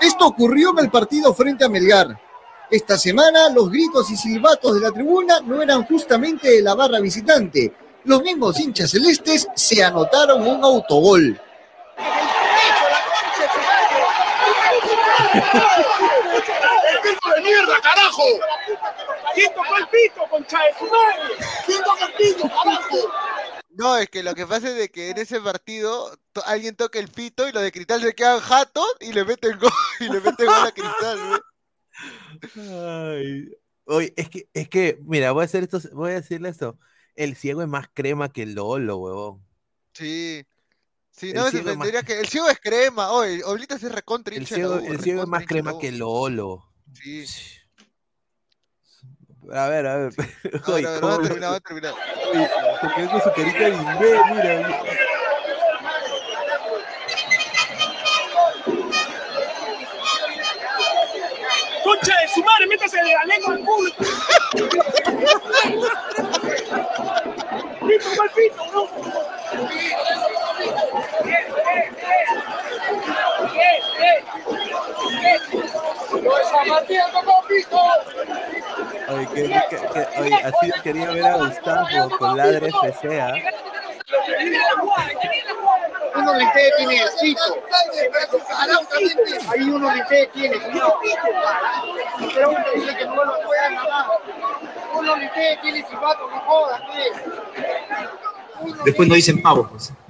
Esto 0.00 0.26
ocurrió 0.26 0.70
en 0.70 0.80
el 0.80 0.90
partido 0.90 1.32
frente 1.34 1.64
a 1.64 1.68
Melgar. 1.68 2.18
Esta 2.70 2.98
semana 2.98 3.48
los 3.50 3.70
gritos 3.70 4.10
y 4.10 4.16
silbatos 4.16 4.74
de 4.74 4.80
la 4.80 4.90
tribuna 4.90 5.40
no 5.40 5.62
eran 5.62 5.84
justamente 5.86 6.50
de 6.50 6.62
la 6.62 6.74
barra 6.74 7.00
visitante. 7.00 7.72
Los 8.04 8.22
mismos 8.22 8.58
hinchas 8.60 8.90
celestes 8.90 9.48
se 9.54 9.82
anotaron 9.82 10.46
un 10.46 10.62
autogol. 10.62 11.40
¡Pito 17.02 17.34
de 17.34 17.40
mierda, 17.42 17.80
carajo! 17.82 18.22
¿Quién 19.34 19.52
tocó 19.54 19.76
el 19.76 19.88
pito, 19.88 20.22
concha 20.30 20.58
de 20.62 20.78
su 20.78 20.84
madre? 20.84 21.44
¿Quién 21.66 21.82
tocó 21.82 22.06
el 22.06 22.12
pito, 22.14 22.42
carajo? 22.48 22.96
No, 23.70 23.96
es 23.96 24.08
que 24.08 24.22
lo 24.22 24.34
que 24.34 24.46
pasa 24.46 24.68
es 24.68 24.76
de 24.76 24.88
que 24.88 25.10
en 25.10 25.18
ese 25.18 25.40
partido 25.40 26.16
to- 26.32 26.44
alguien 26.46 26.76
toca 26.76 26.98
el 27.00 27.08
pito 27.08 27.48
y 27.48 27.52
los 27.52 27.62
de 27.62 27.72
Cristal 27.72 28.00
se 28.02 28.14
quedan 28.14 28.38
jatos 28.40 28.86
y 29.00 29.12
le 29.12 29.24
meten 29.24 29.58
gol, 29.58 29.72
y 30.00 30.04
le 30.04 30.20
meten 30.20 30.46
gol 30.46 30.66
a 30.66 30.72
Cristal. 30.72 31.42
Ay. 32.56 33.48
Oye, 33.86 34.14
es 34.16 34.30
que, 34.30 34.48
es 34.54 34.68
que, 34.68 34.98
mira, 35.02 35.32
voy 35.32 35.42
a 35.42 35.44
hacer 35.44 35.62
esto, 35.64 35.78
voy 35.92 36.12
a 36.12 36.14
decirle 36.14 36.48
esto. 36.48 36.78
El 37.16 37.36
ciego 37.36 37.62
es 37.62 37.68
más 37.68 37.86
crema 37.92 38.32
que 38.32 38.42
el 38.42 38.54
Lolo, 38.54 38.96
huevón. 38.96 39.44
Sí. 39.92 40.44
Sí, 41.16 41.30
El 41.30 41.36
no 41.36 41.44
me 41.44 41.50
ciego 41.52 41.70
es 41.70 41.76
más- 41.76 42.04
que. 42.04 42.18
El 42.20 42.26
ciego 42.28 42.48
es 42.50 42.58
crema, 42.60 43.10
oye, 43.12 43.42
Oblitas 43.44 43.82
es 43.82 43.92
recontra 43.92 44.34
El 44.34 44.46
ciego, 44.46 44.74
U, 44.74 44.78
el 44.78 45.00
ciego 45.00 45.22
es 45.22 45.28
más 45.28 45.46
crema 45.46 45.78
que 45.78 45.88
el 45.88 45.98
Lolo. 45.98 46.64
Sí. 47.00 47.24
A 49.52 49.68
ver, 49.68 49.86
a 49.86 49.96
ver. 49.96 50.12
A 50.66 50.72
Oye, 50.72 50.84
ver, 50.84 50.86
a 50.86 50.90
ver, 50.90 51.00
¿cómo 51.00 51.08
va 51.08 51.14
a 51.14 51.18
lo- 51.18 51.22
terminar, 51.28 51.52
va 51.52 51.56
a 51.56 51.60
terminar. 51.60 51.94
Oye, 52.32 52.48
se 52.80 52.94
quedó 52.96 53.10
con 53.10 53.20
su 53.22 53.32
carita 53.32 53.58
de 53.58 53.68
imbé, 53.68 54.20
mira. 54.32 54.82
¡Concha 61.82 62.14
de 62.20 62.28
su 62.28 62.42
madre, 62.42 62.66
métase 62.66 62.96
de 62.96 63.12
la 63.12 63.24
lengua 63.24 63.54
al 63.54 63.60
culo! 63.64 63.90
¡Pito, 67.86 68.08
mal 68.16 68.30
pito, 68.34 68.64
no! 68.72 68.80
Oye, 79.08 79.26
que, 79.34 79.42
que- 79.44 79.86
que- 79.86 80.20
oye, 80.20 80.34
así 80.44 80.72
quería 80.82 81.10
ver 81.10 81.24
a 81.26 81.36
Gustavo 81.36 81.86
con 82.18 82.36
ladre 82.36 82.68
FC, 82.68 83.20
¿ah? 83.20 83.34
Uno 86.16 86.32
de 86.32 86.44
ustedes 86.44 86.72
tiene 86.78 86.96
el 87.02 87.08
cito. 87.10 87.42
Ahí 89.50 89.60
uno 89.70 89.90
de 89.90 90.00
ustedes 90.00 90.32
tiene. 90.32 90.56
Uno 90.56 90.94
dice 92.74 92.96
que 92.96 93.04
no 93.06 93.24
lo 93.24 93.40
puedan. 93.42 93.76
Uno 94.94 95.16
de 95.16 95.26
ustedes 95.26 95.60
tiene 95.60 95.86
silbato, 95.86 96.28
no 96.30 96.40
jodas, 96.40 96.80
pues. 96.86 97.12
Después 98.84 99.08
no 99.08 99.14
dicen 99.14 99.40
pavos, 99.42 99.70
pues. 99.70 99.92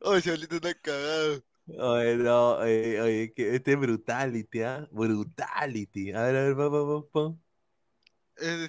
Oye, 0.00 0.22
Cholito 0.22 0.56
está 0.56 0.74
cagado. 0.74 1.42
Oye, 1.66 2.16
no, 2.16 2.56
oye, 2.56 3.00
oye, 3.00 3.32
que 3.34 3.56
este 3.56 3.72
es 3.72 3.78
brutality, 3.78 4.62
¿ah? 4.62 4.86
Brutality. 4.90 6.12
A 6.12 6.22
ver, 6.22 6.36
a 6.36 6.44
ver, 6.44 6.54
vamos, 6.54 6.86
vamos, 6.86 7.06
vamos. 7.12 7.38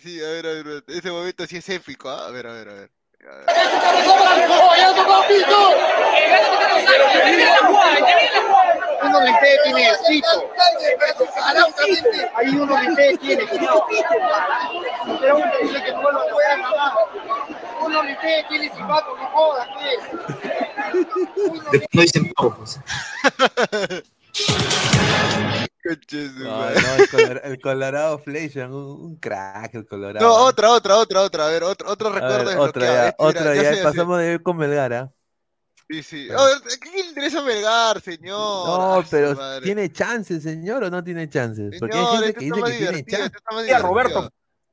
Sí, 0.01 0.23
a 0.23 0.29
ver, 0.29 0.45
a 0.45 0.63
ver, 0.63 0.83
ese 0.87 1.11
momento 1.11 1.45
sí 1.45 1.57
es 1.57 1.67
épico, 1.69 2.09
¿ah? 2.09 2.27
A 2.27 2.31
ver, 2.31 2.47
a 2.47 2.53
ver, 2.53 2.69
a 2.69 2.73
ver. 2.73 2.91
Uno 9.03 9.19
de 9.19 9.31
ustedes 9.31 9.63
tiene 9.63 9.91
cito. 10.05 10.51
Ahí 12.35 12.49
uno 12.55 12.75
de 12.75 12.87
ustedes 12.89 13.19
tiene 13.19 13.47
cito. 13.47 13.87
Pero 15.19 15.37
uno 15.37 15.51
dice 15.61 15.83
que 15.83 15.91
no 15.91 16.11
lo 16.11 16.27
puede 16.29 16.57
mamá. 16.57 16.95
Uno 17.81 18.03
de 18.03 18.13
ustedes 18.13 18.47
tiene 18.47 18.69
silbato, 18.73 19.17
no 19.17 19.27
jodas, 19.27 19.67
pues. 19.73 19.99
No 21.93 22.01
dicen 22.01 22.33
poco. 22.35 22.57
pues. 22.57 22.79
No, 25.85 26.69
no, 26.69 26.69
el, 26.69 27.09
color- 27.09 27.41
el 27.43 27.61
Colorado 27.61 28.17
Fleishan, 28.19 28.73
un, 28.73 29.01
un 29.01 29.15
crack 29.17 29.75
el 29.75 29.85
Colorado. 29.85 30.25
No, 30.27 30.33
otra, 30.45 30.71
otra, 30.71 30.97
otra, 30.97 31.21
otra. 31.21 31.45
A 31.45 31.49
ver, 31.49 31.63
otro, 31.63 31.89
otro 31.91 32.07
A 32.07 32.11
ver, 32.13 32.21
recuerdo 32.47 32.61
otra 32.61 32.85
ya, 32.85 33.07
Este, 33.09 33.15
mira, 33.23 33.29
otra 33.39 33.55
ya 33.55 33.61
ya, 33.61 33.69
sé, 33.69 33.75
ya 33.75 33.75
sé. 33.77 33.83
pasamos 33.83 34.19
de 34.19 34.39
con 34.41 34.57
Melgar, 34.57 34.93
¿ah? 34.93 35.11
Sí, 35.87 36.01
sí. 36.01 36.27
Oh, 36.35 36.47
¿Qué 36.81 36.89
le 36.91 36.99
interesa 37.09 37.41
Melgar, 37.43 38.01
señor? 38.01 38.29
No, 38.67 39.03
pero. 39.11 39.61
¿tiene 39.61 39.91
chances, 39.91 40.41
señor, 40.41 40.83
o 40.85 40.89
no 40.89 41.03
tiene 41.03 41.29
chances? 41.29 41.75
Porque 41.79 41.95
hay 41.95 42.03
Señor, 42.03 42.23
gente 42.23 42.29
este 42.29 42.39
que 42.39 42.45
dice 42.45 42.61
que 42.63 42.77
tiene 42.77 43.03
chances. 43.05 43.25
este 43.25 43.37
está 43.37 43.55
más 43.55 43.67
Y 43.67 43.71
a 43.71 43.79
Roberto. 43.79 44.29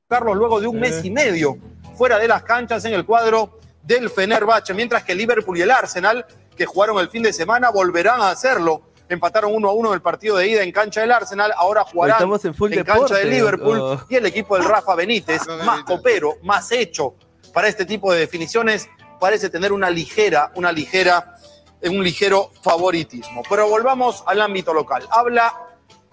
Carlos 0.09 0.37
luego 0.37 0.61
de 0.61 0.67
un 0.67 0.81
mes 0.81 1.05
y 1.05 1.11
medio 1.11 1.57
fuera 1.97 2.19
de 2.19 2.29
las 2.29 2.43
canchas 2.43 2.85
en 2.87 2.95
el 2.95 3.05
cuadro 3.05 3.59
del 3.83 4.09
Fenerbahce, 4.11 4.73
mientras 4.75 5.05
que 5.05 5.13
el 5.13 5.19
Liverpool 5.19 5.57
y 5.59 5.63
el 5.63 5.71
Arsenal, 5.71 6.25
que 6.57 6.65
jugaron 6.67 6.99
el 6.99 7.09
fin 7.09 7.23
de 7.23 7.33
semana, 7.33 7.71
volverán 7.71 8.21
a 8.21 8.31
hacerlo. 8.31 8.92
Empataron 9.13 9.55
1 9.55 9.69
a 9.69 9.73
1 9.73 9.89
en 9.89 9.95
el 9.95 10.01
partido 10.01 10.39
de 10.39 10.49
ida 10.49 10.63
en 10.63 10.73
cancha 10.73 11.03
del 11.03 11.13
Arsenal, 11.13 11.53
ahora 11.55 11.85
jugarán 11.85 12.17
Estamos 12.17 12.43
en 12.47 12.55
full 12.55 12.73
en 12.73 12.83
cancha 12.83 13.17
del 13.17 13.29
Liverpool 13.29 13.79
oh. 13.79 14.01
y 14.09 14.17
el 14.17 14.25
equipo 14.25 14.57
del 14.57 14.65
Rafa 14.65 14.95
Benítez, 14.95 15.43
más 15.65 15.83
copero, 15.85 16.39
más 16.43 16.73
hecho 16.73 17.15
para 17.53 17.69
este 17.69 17.85
tipo 17.85 18.11
de 18.11 18.21
definiciones, 18.21 18.89
parece 19.21 19.51
tener 19.51 19.71
una 19.71 19.91
ligera, 19.91 20.51
una 20.55 20.73
ligera, 20.73 21.37
un 21.83 22.03
ligero 22.03 22.51
favoritismo. 22.63 23.43
Pero 23.49 23.69
volvamos 23.69 24.25
al 24.27 24.41
ámbito 24.41 24.73
local. 24.73 25.07
Habla 25.11 25.55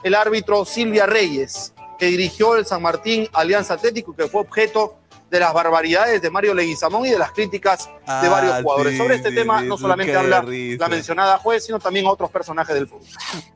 el 0.03 0.13
árbitro 0.13 0.65
Silvia 0.65 1.05
Reyes, 1.05 1.73
que 1.97 2.07
dirigió 2.07 2.57
el 2.57 2.65
San 2.65 2.81
Martín 2.81 3.29
Alianza 3.31 3.75
Atlético, 3.75 4.13
que 4.13 4.27
fue 4.27 4.41
objeto 4.41 4.98
de 5.29 5.39
las 5.39 5.53
barbaridades 5.53 6.21
de 6.21 6.29
Mario 6.29 6.53
Leguizamón 6.53 7.05
y 7.05 7.09
de 7.11 7.19
las 7.19 7.31
críticas 7.31 7.85
de 7.87 7.91
Ah, 8.07 8.27
varios 8.29 8.61
jugadores. 8.61 8.93
sí, 8.93 8.97
Sobre 8.97 9.15
este 9.15 9.29
sí, 9.29 9.35
tema 9.35 9.61
sí, 9.61 9.67
no 9.67 9.77
solamente 9.77 10.15
habla 10.15 10.41
risa. 10.41 10.77
la 10.83 10.87
mencionada 10.89 11.37
juez, 11.37 11.65
sino 11.65 11.79
también 11.79 12.05
otros 12.07 12.29
personajes 12.31 12.73
del 12.75 12.87
fútbol. 12.87 13.05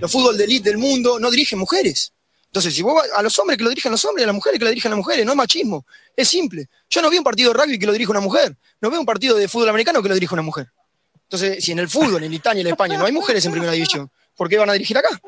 Los 0.00 0.10
fútbol 0.10 0.36
de 0.38 0.44
elite 0.44 0.70
del 0.70 0.78
mundo 0.78 1.18
no 1.18 1.30
dirigen 1.30 1.58
mujeres. 1.58 2.12
Entonces, 2.46 2.74
si 2.74 2.82
vos 2.82 3.02
a 3.14 3.22
los 3.22 3.38
hombres 3.38 3.56
que 3.58 3.62
lo 3.64 3.70
dirijan 3.70 3.92
los 3.92 4.04
hombres, 4.06 4.24
a 4.24 4.26
las 4.26 4.34
mujeres 4.34 4.58
que 4.58 4.64
lo 4.64 4.70
dirijan 4.70 4.90
las 4.90 4.96
mujeres, 4.98 5.24
no 5.24 5.32
es 5.32 5.36
machismo. 5.36 5.84
Es 6.16 6.26
simple. 6.28 6.68
Yo 6.88 7.00
no 7.02 7.08
vi 7.10 7.18
un 7.18 7.22
partido 7.24 7.52
de 7.52 7.58
rugby 7.62 7.78
que 7.78 7.86
lo 7.86 7.92
dirija 7.92 8.10
una 8.10 8.20
mujer. 8.20 8.56
No 8.80 8.90
veo 8.90 8.98
un 8.98 9.06
partido 9.06 9.36
de 9.36 9.46
fútbol 9.46 9.68
americano 9.68 10.02
que 10.02 10.08
lo 10.08 10.14
dirija 10.14 10.34
una 10.34 10.42
mujer. 10.42 10.66
Entonces, 11.24 11.62
si 11.64 11.70
en 11.72 11.78
el 11.78 11.88
fútbol, 11.88 12.24
en 12.24 12.32
Italia 12.32 12.60
y 12.62 12.66
en 12.66 12.72
España 12.72 12.98
no 12.98 13.04
hay 13.04 13.12
mujeres 13.12 13.44
en 13.44 13.52
primera 13.52 13.70
división, 13.72 14.10
¿por 14.36 14.48
qué 14.48 14.58
van 14.58 14.68
a 14.70 14.72
dirigir 14.72 14.98
acá? 14.98 15.20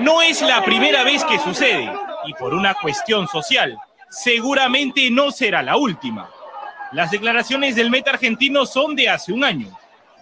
No 0.00 0.22
es 0.22 0.40
la 0.40 0.64
primera 0.64 1.04
vez 1.04 1.22
que 1.24 1.38
sucede, 1.40 1.92
y 2.26 2.32
por 2.34 2.54
una 2.54 2.74
cuestión 2.80 3.28
social, 3.28 3.76
seguramente 4.12 5.10
no 5.10 5.32
será 5.32 5.62
la 5.62 5.76
última. 5.76 6.30
Las 6.92 7.10
declaraciones 7.10 7.74
del 7.74 7.90
meta 7.90 8.10
argentino 8.10 8.66
son 8.66 8.94
de 8.94 9.08
hace 9.08 9.32
un 9.32 9.42
año, 9.42 9.68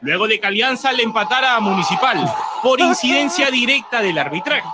luego 0.01 0.29
de 0.29 0.39
que 0.39 0.47
Alianza 0.47 0.93
le 0.93 1.03
empatara 1.03 1.57
a 1.57 1.61
Municipal 1.61 2.25
por 2.63 2.81
incidencia 2.81 3.51
directa 3.51 4.01
del 4.01 4.19
arbitraje. 4.19 4.69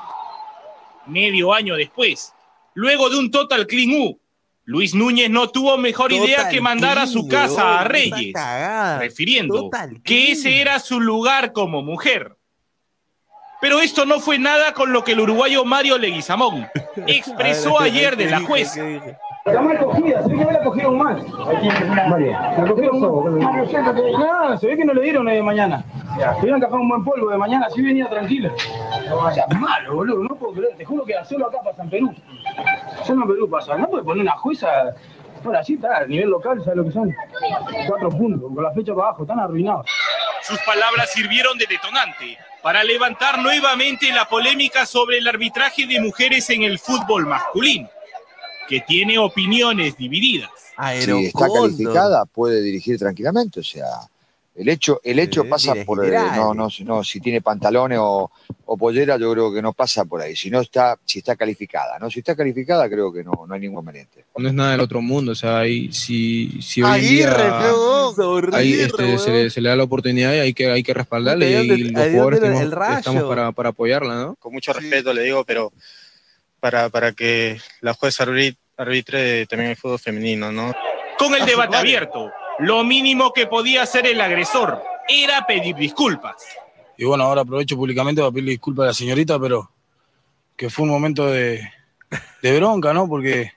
Medio 1.07 1.55
año 1.55 1.77
después, 1.77 2.35
luego 2.75 3.09
de 3.09 3.19
un 3.19 3.31
total 3.31 3.67
clean 3.67 3.91
U, 3.99 4.21
Luis 4.65 4.95
Núñez 4.95 5.31
no 5.31 5.49
tuvo 5.49 5.79
mejor 5.79 6.13
idea 6.13 6.49
que 6.49 6.61
mandar 6.61 6.99
a 6.99 7.07
su 7.07 7.29
casa 7.29 7.81
a 7.81 7.85
Reyes, 7.85 8.35
refiriendo 8.99 9.71
que 10.03 10.33
ese 10.33 10.61
era 10.61 10.81
su 10.81 11.01
lugar 11.01 11.53
como 11.53 11.83
mujer. 11.83 12.36
Pero 13.61 13.81
esto 13.81 14.05
no 14.05 14.21
fue 14.21 14.39
nada 14.39 14.73
con 14.73 14.93
lo 14.93 15.03
que 15.03 15.13
el 15.13 15.21
uruguayo 15.21 15.65
Mario 15.65 15.99
Leguizamón 15.99 16.67
expresó 17.07 17.79
ver, 17.79 17.83
ayer 17.83 18.17
¿qué 18.17 18.25
de 18.25 18.31
la 18.31 18.41
jueza. 18.41 18.83
La 19.47 19.63
mal 19.63 19.79
cogida, 19.79 20.23
se 20.25 20.29
ve 20.29 20.39
que 20.39 20.45
me 20.45 20.53
la 20.53 20.63
cogieron 20.65 20.99
mal. 20.99 21.25
La 21.25 22.67
cogieron 22.67 23.01
mal. 23.01 23.39
Nada, 24.19 24.59
se 24.59 24.67
ve 24.67 24.77
que 24.77 24.85
no 24.85 24.93
le 24.93 25.03
dieron 25.03 25.29
eh, 25.29 25.41
mañana. 25.41 25.85
Tuvieron 26.41 26.61
que 26.61 26.67
hacer 26.67 26.79
un 26.79 26.89
buen 26.89 27.05
polvo 27.05 27.31
de 27.31 27.39
mañana, 27.39 27.67
así 27.67 27.81
venía 27.81 28.09
tranquilo. 28.09 28.51
O 29.13 29.31
sea, 29.31 29.47
malo, 29.59 29.95
boludo, 29.95 30.25
no 30.25 30.35
puedo 30.35 30.55
creer. 30.55 30.77
Te 30.77 30.85
juro 30.85 31.05
que 31.05 31.15
solo 31.25 31.47
acá 31.47 31.59
pasa 31.65 31.83
en 31.85 31.91
Perú. 31.91 32.15
Solo 33.05 33.23
en 33.23 33.29
Perú 33.29 33.49
pasa. 33.49 33.77
No 33.77 33.89
puede 33.89 34.03
poner 34.03 34.23
una 34.23 34.37
jueza. 34.37 34.95
Bueno, 35.45 35.61
así 35.61 35.75
está, 35.75 35.99
a 35.99 36.07
nivel 36.07 36.31
local, 36.31 36.61
¿sabes 36.65 36.79
lo 36.79 36.85
que 36.85 36.91
son? 36.91 37.15
Cuatro 37.87 38.09
puntos, 38.11 38.53
con 38.53 38.65
la 38.65 38.73
flecha 38.73 38.95
para 38.95 39.09
abajo, 39.09 39.23
están 39.23 39.39
arruinados. 39.39 39.87
Sus 40.47 40.59
palabras 40.61 41.13
sirvieron 41.13 41.59
de 41.59 41.67
detonante 41.67 42.39
para 42.63 42.85
levantar 42.85 43.39
nuevamente 43.41 44.13
la 44.13 44.29
polémica 44.29 44.87
sobre 44.87 45.19
el 45.19 45.27
arbitraje 45.27 45.87
de 45.87 46.01
mujeres 46.01 46.49
en 46.51 46.63
el 46.63 46.79
fútbol 46.79 47.27
masculino, 47.27 47.89
que 48.69 48.81
tiene 48.81 49.19
opiniones 49.19 49.97
divididas. 49.97 50.51
si 51.01 51.27
está 51.27 51.47
calificada, 51.49 52.25
puede 52.27 52.63
dirigir 52.63 52.99
tranquilamente. 52.99 53.61
O 53.61 53.65
sea, 53.65 53.87
el 54.57 54.69
hecho, 54.71 55.01
el 55.05 55.19
hecho 55.19 55.43
Sí, 55.43 55.49
pasa 55.49 55.75
por. 55.85 56.05
eh, 56.05 56.13
no, 56.35 56.55
no, 56.55 56.69
no, 56.85 57.05
si 57.05 57.21
tiene 57.21 57.41
pantalones 57.43 57.99
o, 58.01 58.31
o 58.65 58.77
pollera, 58.77 59.17
yo 59.19 59.31
creo 59.33 59.53
que 59.53 59.61
no 59.61 59.73
pasa 59.75 60.05
por 60.05 60.23
ahí. 60.23 60.35
Si 60.35 60.51
no 60.51 60.61
está, 60.61 60.99
si 61.05 61.19
está 61.19 61.37
calificada, 61.37 61.99
¿no? 61.99 62.11
Si 62.11 62.21
está 62.21 62.35
calificada, 62.35 62.89
creo 62.89 63.13
que 63.13 63.23
no, 63.23 63.45
no 63.47 63.55
hay 63.55 63.61
ningún 63.61 63.75
inconveniente. 63.77 64.25
no 64.37 64.49
es 64.49 64.55
nada 64.55 64.71
del 64.73 64.81
otro 64.81 65.03
mundo, 65.03 65.33
o 65.33 65.35
sea, 65.35 65.59
hay, 65.59 65.93
si, 65.93 66.61
si 66.63 66.83
hoy 66.83 67.01
en 67.01 67.09
día 67.09 67.31
Aguirre, 68.53 68.85
este, 68.85 69.19
se, 69.19 69.31
le, 69.31 69.51
se 69.51 69.61
le 69.61 69.69
da 69.69 69.77
la 69.77 69.83
oportunidad 69.85 70.33
y 70.35 70.39
hay 70.39 70.55
que, 70.55 70.71
hay 70.71 70.83
que 70.83 70.95
respaldarle 70.95 71.51
¿y 71.51 71.71
y 71.73 71.79
los 71.91 72.03
ahí 72.03 72.11
jugadores 72.13 72.41
tenemos- 72.41 72.63
el 72.63 72.73
rayo? 72.73 72.99
estamos 72.99 73.25
para, 73.25 73.53
para 73.53 73.69
apoyarla, 73.71 74.15
¿no? 74.15 74.37
Con 74.37 74.53
mucho 74.53 74.73
respeto 74.73 75.13
le 75.13 75.23
digo, 75.23 75.45
pero 75.45 75.73
para, 76.61 76.89
para 76.89 77.13
que 77.13 77.59
la 77.83 77.93
jueza 77.95 78.25
arbit- 78.25 78.57
arbitre 78.77 79.47
también 79.47 79.71
el 79.73 79.77
fútbol 79.77 79.99
femenino, 79.99 80.51
¿no? 80.51 80.73
Con 81.19 81.35
el 81.35 81.45
debate 81.47 81.77
abierto, 81.77 82.31
lo 82.59 82.85
mínimo 82.85 83.33
que 83.33 83.47
podía 83.47 83.83
hacer 83.83 84.07
el 84.07 84.21
agresor 84.21 84.83
era 85.09 85.47
pedir 85.47 85.77
disculpas. 85.77 86.37
Y 86.97 87.05
bueno, 87.05 87.25
ahora 87.25 87.43
aprovecho 87.43 87.77
públicamente 87.77 88.21
para 88.21 88.31
pedirle 88.31 88.53
disculpas 88.53 88.85
a 88.85 88.87
la 88.89 88.95
señorita, 88.95 89.39
pero 89.39 89.71
que 90.57 90.71
fue 90.71 90.85
un 90.85 90.91
momento 90.91 91.27
de, 91.27 91.71
de 92.43 92.57
bronca, 92.57 92.95
¿no? 92.95 93.09
Porque 93.09 93.53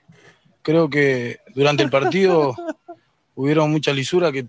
creo 0.62 0.90
que 0.90 1.40
durante 1.54 1.82
el 1.82 1.90
partido 1.90 2.54
hubieron 3.34 3.70
mucha 3.70 3.92
lisura 3.92 4.30
que 4.30 4.46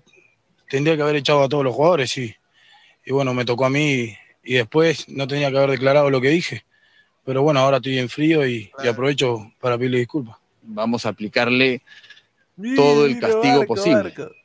tendría 0.70 0.96
que 0.96 1.04
haber 1.04 1.16
echado 1.16 1.44
a 1.44 1.50
todos 1.50 1.64
los 1.64 1.74
jugadores. 1.74 2.18
Y 2.18 2.36
bueno, 3.10 3.34
me 3.34 3.46
tocó 3.46 3.66
a 3.66 3.70
mí 3.70 4.16
y 4.44 4.54
después 4.56 5.08
no 5.08 5.28
tenía 5.28 5.52
que 5.52 5.58
haber 5.58 5.72
declarado 5.72 6.10
lo 6.10 6.20
que 6.20 6.30
dije. 6.30 6.66
Pero 7.24 7.44
bueno, 7.44 7.60
ahora 7.60 7.78
estoy 7.78 8.00
en 8.00 8.10
frío 8.10 8.46
y, 8.46 8.72
y 8.84 8.88
aprovecho 8.88 9.52
para 9.60 9.78
pedirle 9.78 10.00
disculpas. 10.00 10.38
Vamos 10.64 11.06
a 11.06 11.10
aplicarle 11.10 11.82
todo 12.76 13.06
el 13.06 13.16
Mira, 13.16 13.28
castigo 13.28 13.60
Barco, 13.60 13.76
posible. 13.76 14.04
Barco. 14.04 14.41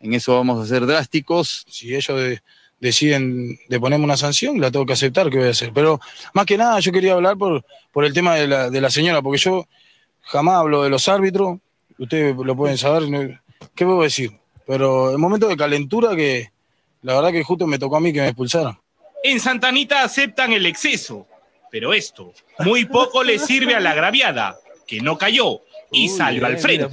En 0.00 0.14
eso 0.14 0.34
vamos 0.34 0.62
a 0.64 0.66
ser 0.68 0.86
drásticos. 0.86 1.64
Si 1.68 1.94
ellos 1.94 2.18
de- 2.18 2.42
deciden 2.80 3.58
de 3.68 3.78
ponerme 3.80 4.04
una 4.06 4.16
sanción, 4.16 4.58
la 4.60 4.70
tengo 4.70 4.86
que 4.86 4.94
aceptar, 4.94 5.28
¿qué 5.30 5.38
voy 5.38 5.48
a 5.48 5.50
hacer? 5.50 5.70
Pero 5.74 6.00
más 6.32 6.46
que 6.46 6.56
nada 6.56 6.80
yo 6.80 6.90
quería 6.92 7.12
hablar 7.12 7.36
por, 7.36 7.64
por 7.92 8.04
el 8.06 8.14
tema 8.14 8.34
de 8.36 8.46
la, 8.48 8.70
de 8.70 8.80
la 8.80 8.88
señora, 8.90 9.20
porque 9.20 9.38
yo 9.38 9.66
jamás 10.22 10.56
hablo 10.56 10.82
de 10.82 10.88
los 10.88 11.06
árbitros, 11.08 11.58
ustedes 11.98 12.34
lo 12.36 12.56
pueden 12.56 12.78
saber. 12.78 13.38
¿qué 13.74 13.84
puedo 13.84 14.02
decir? 14.02 14.32
Pero 14.66 15.10
el 15.10 15.18
momento 15.18 15.46
de 15.48 15.56
calentura 15.56 16.16
que 16.16 16.50
la 17.02 17.14
verdad 17.16 17.32
que 17.32 17.42
justo 17.44 17.66
me 17.66 17.78
tocó 17.78 17.96
a 17.96 18.00
mí 18.00 18.12
que 18.12 18.20
me 18.20 18.28
expulsaran. 18.28 18.78
En 19.22 19.38
Santanita 19.40 20.02
aceptan 20.02 20.52
el 20.54 20.64
exceso, 20.64 21.26
pero 21.70 21.92
esto 21.92 22.32
muy 22.60 22.86
poco 22.86 23.22
le 23.22 23.38
sirve 23.38 23.74
a 23.74 23.80
la 23.80 23.90
agraviada, 23.90 24.56
que 24.86 25.00
no 25.02 25.18
cayó 25.18 25.60
y 25.92 26.08
salió 26.08 26.46
al 26.46 26.58
frente. 26.58 26.88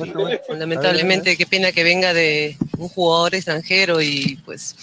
Fundamentalmente, 0.48 1.38
qué 1.38 1.46
pena 1.46 1.72
que 1.72 1.84
venga 1.84 2.14
de 2.14 2.58
un 2.78 2.90
jugador 2.90 3.36
extranjero 3.36 4.02
y 4.02 4.40
pues 4.46 4.76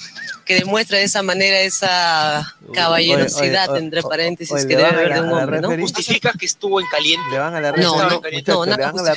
que 0.44 0.56
demuestra 0.56 0.98
de 0.98 1.04
esa 1.04 1.22
manera 1.22 1.60
esa 1.60 2.54
caballerosidad, 2.74 3.70
oye, 3.70 3.80
entre 3.80 4.00
oye, 4.00 4.08
paréntesis, 4.08 4.54
oye, 4.54 4.66
que 4.66 4.76
¿le 4.76 4.82
debe 4.82 4.88
haber 4.88 5.14
de 5.14 5.20
un 5.22 5.32
hombre, 5.32 5.60
¿no? 5.60 5.70
Justifica 5.78 6.32
que 6.38 6.46
estuvo 6.46 6.80
en 6.80 6.86
caliente. 6.86 7.30
¿Le 7.30 7.38
van 7.38 7.54
a 7.54 7.60
la 7.60 7.72
No, 7.72 7.96
no, 7.96 8.10
no, 8.10 8.20
¿le 8.22 8.42
nada. 8.42 8.92
Ah, 8.92 9.02
¿las 9.04 9.16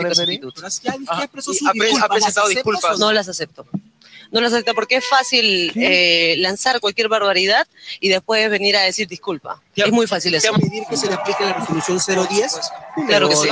presentado 2.09 2.47
disculpas. 2.47 2.97
no? 2.97 3.07
No 3.07 3.13
las 3.13 3.27
acepto. 3.27 3.67
No 4.31 4.41
las 4.41 4.53
acepto 4.53 4.73
porque 4.73 4.97
es 4.97 5.05
fácil 5.05 5.71
eh, 5.75 6.35
lanzar 6.39 6.79
cualquier 6.79 7.07
barbaridad 7.07 7.67
y 7.99 8.09
después 8.09 8.49
venir 8.49 8.75
a 8.77 8.81
decir 8.81 9.07
disculpa. 9.07 9.61
Es 9.75 9.91
muy 9.91 10.07
fácil 10.07 10.33
eso. 10.35 10.53
pedir 10.53 10.83
que 10.89 10.97
se 10.97 11.07
le 11.07 11.13
aplique 11.13 11.43
la 11.43 11.53
resolución 11.53 11.99
010? 12.27 12.59
Claro 13.07 13.29
que 13.29 13.35
sí. 13.35 13.49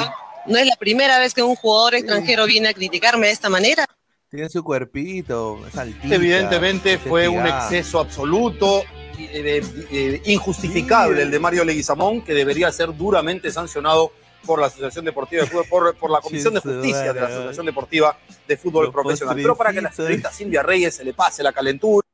No 0.48 0.58
es 0.58 0.66
la 0.68 0.76
primera 0.76 1.20
vez 1.20 1.34
que 1.34 1.42
un 1.44 1.56
jugador 1.56 1.96
extranjero 1.96 2.46
viene 2.46 2.70
a 2.70 2.74
criticarme 2.74 3.28
de 3.28 3.34
esta 3.34 3.50
manera. 3.50 3.86
Tiene 4.30 4.50
su 4.50 4.64
cuerpito, 4.64 5.66
es 5.68 5.78
altita, 5.78 6.16
Evidentemente 6.16 6.98
fue 6.98 7.28
un 7.28 7.46
exceso 7.48 8.00
absoluto, 8.00 8.84
eh, 9.18 9.62
eh, 9.92 10.22
injustificable 10.26 11.22
el 11.22 11.32
de 11.32 11.40
Mario 11.40 11.64
Leguizamón, 11.64 12.22
que 12.24 12.34
debería 12.34 12.72
ser 12.72 12.96
duramente 12.96 13.50
sancionado 13.52 14.12
por 14.46 14.60
la 14.60 14.68
Asociación 14.68 15.06
Deportiva 15.06 15.44
de 15.44 15.48
Fútbol, 15.50 15.66
por, 15.70 15.96
por 15.96 16.12
la 16.12 16.20
Comisión 16.22 16.54
de 16.54 16.60
Justicia 16.60 17.14
de 17.14 17.20
la. 17.22 17.28
Asociación 17.28 17.66
Deportiva 17.66 18.18
de 18.48 18.58
Fútbol 18.58 18.86
Los 18.86 18.94
Profesional. 18.94 19.36
Pero 19.38 19.56
para 19.56 19.72
que 19.72 19.82
la 19.82 19.92
señorita 19.92 20.32
Silvia 20.32 20.62
Reyes 20.62 20.96
se 20.96 21.04
le 21.04 21.14
pase 21.14 21.42
la 21.42 21.52
calentura. 21.54 22.06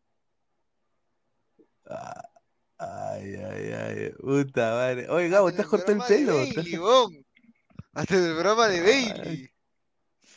Ay, 2.78 3.36
ay, 3.36 3.72
ay. 3.74 4.10
Puta 4.20 4.72
madre. 4.72 5.10
Oye, 5.10 5.30
Gabo, 5.30 5.52
¿te 5.52 5.62
has 5.62 5.68
cortado 5.68 5.92
el 5.94 6.04
pelo? 6.08 6.34
¿Te 6.34 6.50
has- 6.50 6.56
Bailey, 6.56 6.78
bon. 6.78 7.26
Hasta 7.94 8.16
el 8.16 8.34
programa 8.34 8.68
de 8.68 8.82
Bailey. 8.82 9.50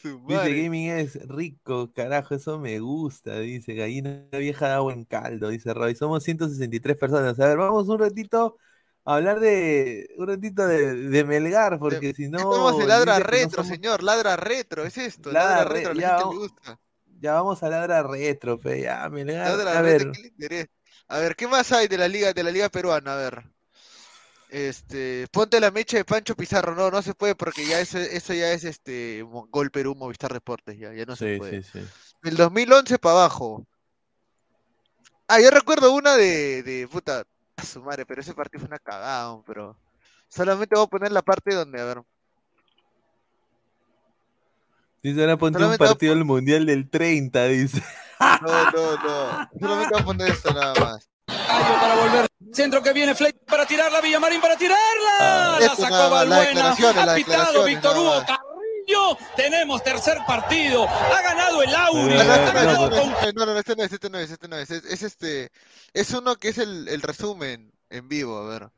Dice 0.03 0.55
gaming 0.63 0.91
es 0.91 1.15
rico, 1.29 1.91
carajo, 1.95 2.35
eso 2.35 2.59
me 2.59 2.79
gusta, 2.79 3.39
dice 3.39 3.75
gallina 3.75 4.27
vieja 4.33 4.69
de 4.69 4.73
agua 4.75 4.93
en 4.93 5.05
caldo, 5.05 5.49
dice 5.49 5.73
Roy. 5.73 5.95
Somos 5.95 6.23
163 6.23 6.97
personas. 6.99 7.41
A 7.41 7.47
ver, 7.49 7.57
vamos 7.57 7.89
un 7.89 7.99
ratito 7.99 8.59
a 9.07 9.15
hablar 9.17 9.41
de 9.41 10.09
un 10.19 10.27
ratito 10.27 10.67
de, 10.67 10.95
de 11.09 11.25
Melgar, 11.25 11.79
porque 11.79 12.13
si 12.13 12.29
no. 12.29 12.39
Estamos 12.39 12.79
de 12.79 12.87
ladra 12.87 13.19
no 13.19 13.25
retro, 13.25 13.63
somos- 13.63 13.69
señor. 13.69 14.03
Ladra 14.03 14.37
retro, 14.37 14.85
es 14.85 14.99
esto. 14.99 15.33
Ladra 15.33 15.65
Ladra, 15.65 15.65
re- 15.71 15.75
retro, 15.75 15.91
a 15.91 15.95
la 15.95 16.01
ya 16.03 16.09
gente 16.09 16.19
le 16.19 16.25
vamos- 16.25 16.39
gusta. 16.39 16.81
Ya 17.21 17.33
vamos 17.35 17.63
a 17.63 17.69
ladra 17.71 18.03
retro, 18.03 18.59
fe, 18.59 18.83
ya, 18.83 19.09
Melgar. 19.09 19.49
Ladra 19.57 19.79
a 19.79 19.83
retro, 19.83 20.13
ver, 20.13 20.33
¿qué 20.37 20.49
le? 20.49 20.71
A 21.09 21.19
ver, 21.19 21.35
¿qué 21.37 21.49
más 21.49 21.73
hay 21.73 21.89
de 21.89 21.97
la 21.97 22.09
liga, 22.09 22.33
de 22.35 22.43
la 22.43 22.51
liga 22.51 22.69
peruana? 22.69 23.15
A 23.15 23.17
ver. 23.17 23.54
Este, 24.55 25.27
ponte 25.33 25.59
la 25.59 25.73
mecha 25.73 25.97
de 25.97 26.05
Pancho 26.05 26.37
Pizarro, 26.37 26.77
no, 26.77 26.89
no 26.89 27.03
se 27.03 27.13
puede 27.13 27.35
porque 27.35 27.67
ya 27.67 27.81
eso, 27.81 27.99
eso 27.99 28.33
ya 28.35 28.53
es 28.53 28.63
este 28.63 29.21
Gol 29.23 29.73
Perú, 29.73 29.97
Movistar 29.97 30.33
Deportes, 30.33 30.79
ya, 30.79 30.93
ya 30.93 31.05
no 31.05 31.17
se 31.17 31.39
puede. 31.39 31.65
sí, 31.65 31.71
sí. 31.73 31.85
Del 32.23 32.37
2011 32.37 32.97
para 33.01 33.17
abajo. 33.17 33.67
Ah, 35.27 35.41
yo 35.41 35.51
recuerdo 35.51 35.93
una 35.93 36.15
de, 36.17 36.63
de 36.63 36.87
puta, 36.87 37.25
a 37.57 37.65
su 37.65 37.83
madre, 37.83 38.07
pero 38.07 38.21
ese 38.21 38.33
partido 38.33 38.61
fue 38.61 38.69
una 38.69 38.79
cagada, 38.79 39.37
pero 39.45 39.77
solamente 40.29 40.77
voy 40.77 40.85
a 40.85 40.89
poner 40.89 41.11
la 41.11 41.23
parte 41.23 41.53
donde, 41.53 41.81
a 41.81 41.85
ver, 41.87 42.03
Dice, 45.03 45.21
ahora 45.21 45.37
ponte 45.37 45.59
un 45.59 45.63
Solamente 45.63 45.85
a 45.85 45.89
partido 45.89 46.15
del 46.15 46.25
Mundial 46.25 46.65
del 46.65 46.89
30, 46.89 47.45
dice. 47.47 47.83
no, 48.21 48.71
no, 48.71 48.97
no, 49.03 49.51
solamente 49.59 49.95
voy 49.95 50.01
a 50.01 50.05
poner 50.05 50.31
esto 50.31 50.55
nada 50.55 50.75
más. 50.79 51.11
Para 51.27 51.95
volver. 51.97 52.27
Centro 52.53 52.83
que 52.83 52.93
viene 52.93 53.15
Flake 53.15 53.39
para 53.47 53.67
tirarla, 53.67 54.01
Villamarín 54.01 54.41
para 54.41 54.57
tirarla. 54.57 55.59
la 55.59 55.67
Esto 55.67 55.77
sacó 55.83 56.11
Balbuena. 56.11 56.71
Ha 56.73 57.15
pitado 57.15 57.65
Víctor 57.65 57.97
Hugo. 57.97 58.23
Carrillo. 58.27 59.19
Tenemos 59.37 59.83
tercer 59.83 60.19
partido. 60.27 60.87
Ha 60.89 61.23
ganado 61.23 61.63
el 61.63 61.75
Auri. 61.75 62.15
Ah, 62.19 62.53
Ah, 62.55 62.63
no, 62.65 62.75
este 62.77 62.77
no, 62.77 62.85
este 62.85 63.01
con 63.35 63.47
no, 63.47 63.59
este 63.59 63.75
no, 63.77 63.83
este 63.83 63.83
es, 63.83 63.93
este 63.93 64.11
no 64.11 64.19
es, 64.19 64.31
este 64.31 64.49
no 64.49 64.57
es, 64.59 64.71
es, 64.71 64.85
es 64.85 65.03
este, 65.03 65.51
es 65.93 66.11
uno 66.13 66.37
que 66.37 66.49
es 66.49 66.59
el, 66.59 66.87
el 66.89 67.03
resumen 67.03 67.73
en 67.91 68.09
vivo, 68.09 68.39
a 68.39 68.47
ver. 68.49 68.69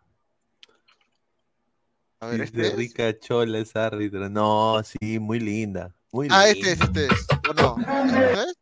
A 2.21 2.27
ver, 2.29 2.41
este 2.43 2.69
es. 2.69 2.75
rica 2.77 3.19
chola 3.19 3.59
es 3.59 3.77
árbitro. 3.77 4.29
No, 4.31 4.81
sí, 4.85 5.19
muy 5.19 5.39
linda. 5.41 5.93
Muy 6.13 6.29
Ah, 6.31 6.47
linda. 6.47 6.51
este 6.69 6.73
es, 6.73 6.81
este 6.81 7.07
es, 7.07 7.27
¿o 7.51 7.53
no? 7.55 7.77
¿Este 7.79 8.13
no 8.33 8.43
es? 8.43 8.55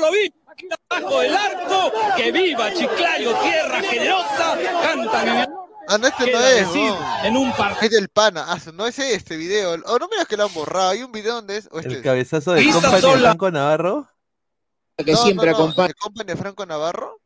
lo 0.00 0.10
vi. 0.12 0.32
Aquí 0.52 0.68
abajo 0.90 1.20
del 1.20 1.36
arco. 1.36 1.92
Que 2.16 2.32
viva 2.32 2.72
Chiclayo, 2.72 3.34
tierra 3.40 3.80
generosa. 3.82 4.58
Canta 4.82 5.24
Vivian. 5.24 5.54
Ah, 5.88 5.98
no, 5.98 6.06
este 6.06 6.30
no 6.32 6.38
es, 6.38 6.66
decir, 6.66 6.90
no. 6.90 7.24
en 7.24 7.36
un 7.36 7.52
partido. 7.52 7.80
Es 7.82 7.90
del 7.90 8.08
pana, 8.08 8.44
ah, 8.46 8.56
no 8.72 8.86
es 8.86 8.98
este 9.00 9.36
video, 9.36 9.72
o 9.72 9.98
no 9.98 10.08
miras 10.08 10.26
que 10.28 10.36
lo 10.36 10.44
han 10.44 10.54
borrado, 10.54 10.90
hay 10.90 11.02
un 11.02 11.10
video 11.10 11.34
donde 11.34 11.56
es, 11.56 11.68
o 11.72 11.80
este 11.80 11.94
El 11.94 12.02
cabezazo 12.02 12.52
de 12.52 12.64
Company 12.70 13.00
sola. 13.00 13.18
Franco 13.30 13.50
Navarro. 13.50 14.08
Que 14.96 15.10
No, 15.12 15.18
siempre 15.18 15.50
no, 15.50 15.58
no, 15.58 15.64
acompaña. 15.64 15.88
de 15.88 15.94
Company 15.94 16.26
de 16.28 16.36
Franco 16.36 16.66
Navarro, 16.66 17.20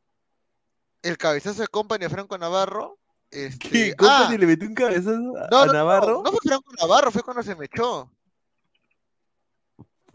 el 1.02 1.18
cabezazo 1.18 1.60
de 1.60 1.68
Company 1.68 2.04
de 2.04 2.08
Franco 2.08 2.38
Navarro, 2.38 2.98
este, 3.30 3.68
¿Qué? 3.68 3.94
ah, 3.98 4.20
Company 4.20 4.38
le 4.38 4.46
metió 4.46 4.68
un 4.68 4.74
cabezazo 4.74 5.10
a, 5.10 5.48
no, 5.50 5.58
a 5.58 5.66
no, 5.66 5.72
Navarro. 5.74 6.12
no, 6.14 6.22
no 6.22 6.30
fue 6.30 6.40
Franco 6.42 6.72
Navarro, 6.80 7.10
fue 7.12 7.22
cuando 7.22 7.42
se 7.42 7.54
me 7.54 7.66
echó. 7.66 8.10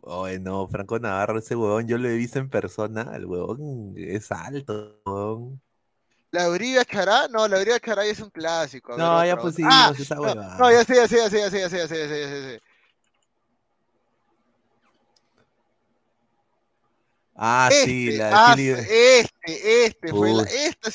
Oye, 0.03 0.40
no, 0.40 0.68
Franco 0.68 0.99
Navarro, 0.99 1.40
ese 1.40 1.56
huevón, 1.56 1.88
yo 1.88 1.98
lo 1.98 2.10
he 2.10 2.15
visto 2.15 2.40
en 2.40 2.49
persona. 2.49 3.11
El 3.15 3.26
huevón 3.26 3.94
es 3.98 4.32
alto, 4.32 4.99
huevón. 5.06 5.61
La 6.32 6.49
Uribe 6.49 6.84
Chará, 6.86 7.28
no, 7.28 7.48
la 7.48 7.60
Uribe 7.60 7.80
Chará 7.80 8.06
es 8.06 8.19
un 8.19 8.30
clásico. 8.30 8.94
ver, 8.94 8.99
No, 8.99 9.26
ya 9.26 9.38
pusimos 9.38 9.72
Ah, 9.72 9.94
esa 9.98 10.15
no, 10.15 10.22
huevada. 10.22 10.57
no, 10.57 10.72
ya 10.72 10.84
sé, 10.86 10.95
ya 10.95 11.07
sé, 11.07 11.18
ya 11.18 11.30
sé, 11.30 11.40
ya 11.40 11.49
sé, 11.49 11.60
ya 11.60 11.69
sé, 11.69 11.78
ya 11.80 11.88
sé, 11.88 11.98
ya 11.98 12.07
sé, 12.07 12.53
ya. 12.53 12.60
Ah, 17.36 17.69
sí, 17.72 18.10
Este, 18.10 18.18
la 18.18 18.52
ah, 18.52 18.56
este, 18.56 19.86
este 19.86 20.10
fue 20.11 20.34
la, 20.34 20.44
este, 20.44 20.91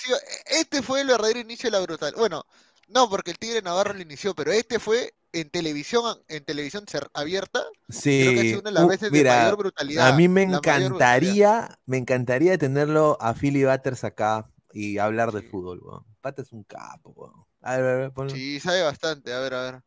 este 0.47 0.83
fue 0.83 1.01
el 1.01 1.09
verdadero 1.09 1.41
inicio 1.41 1.69
de 1.69 1.77
la 1.77 1.83
brutal. 1.83 2.15
Bueno, 2.17 2.45
no, 2.89 3.09
porque 3.11 3.33
el 3.33 3.39
Tigre 3.39 3.63
Navarro 3.63 3.95
lo 3.95 4.01
inició, 4.01 4.35
pero 4.35 4.53
este 4.53 4.79
fue 4.79 5.13
en 5.41 5.51
televisión, 5.51 6.19
en 6.29 6.45
televisión 6.45 6.85
abierta. 7.13 7.61
Creo 7.61 7.93
que 7.93 7.93
Sí, 7.93 8.49
sido 8.49 8.61
una 8.61 8.71
de 8.71 8.75
las 8.75 8.85
uh, 8.85 8.89
veces 8.89 9.11
de 9.13 9.19
mira, 9.19 9.37
mayor 9.43 9.59
brutalidad. 9.59 10.09
a 10.09 10.17
mí 10.17 10.29
me 10.29 10.43
encantaría, 10.45 11.79
me 11.85 11.99
encantaría 11.99 12.57
tenerlo 12.57 13.19
a 13.21 13.35
Philly 13.35 13.65
Butters 13.65 14.05
acá 14.05 14.51
y 14.73 14.99
hablar 14.99 15.33
de 15.33 15.43
fútbol, 15.43 15.81
weón. 15.83 16.05
Pata 16.23 16.43
es 16.43 16.53
un 16.53 16.65
capo, 16.65 17.11
weón. 17.11 17.45
A 17.61 17.77
ver, 17.77 17.87
a 17.87 17.97
ver, 17.97 18.13
ponlo. 18.13 18.31
Sí, 18.31 18.59
sabe 18.61 18.83
bastante. 18.83 19.33
A 19.33 19.41
ver, 19.41 19.55
a 19.55 19.63
ver. 19.73 19.83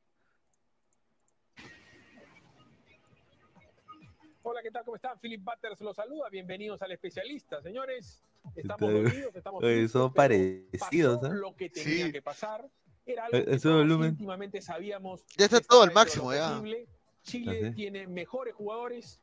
Hola, 4.43 4.61
¿qué 4.63 4.71
tal? 4.71 4.83
¿Cómo 4.85 4.95
están? 4.95 5.19
Philip 5.19 5.43
Butters 5.43 5.81
los 5.81 5.95
saluda. 5.95 6.29
Bienvenidos 6.29 6.81
al 6.81 6.91
especialista. 6.91 7.61
Señores, 7.61 8.23
estamos 8.55 8.91
dolidos, 8.91 9.35
estamos 9.35 9.63
Oye, 9.63 9.87
son 9.87 10.13
parecidos, 10.13 11.19
pasó 11.19 11.33
¿ah? 11.33 11.35
lo 11.35 11.55
que 11.55 11.69
tenía 11.69 12.05
Sí. 12.05 12.11
que 12.11 12.21
pasar. 12.21 12.67
Era 13.11 13.25
algo 13.25 13.37
Eh, 13.37 13.45
que 13.45 13.51
ese 13.55 13.63
todos 13.67 13.77
volumen. 13.79 14.09
íntimamente 14.11 14.61
sabíamos. 14.61 15.25
Ya 15.37 15.45
está 15.45 15.59
que 15.59 15.65
todo 15.67 15.83
al 15.83 15.91
máximo, 15.93 16.33
ya. 16.33 16.49
posible. 16.49 16.87
Chile 17.23 17.67
Así. 17.67 17.75
tiene 17.75 18.07
mejores 18.07 18.53
jugadores, 18.55 19.21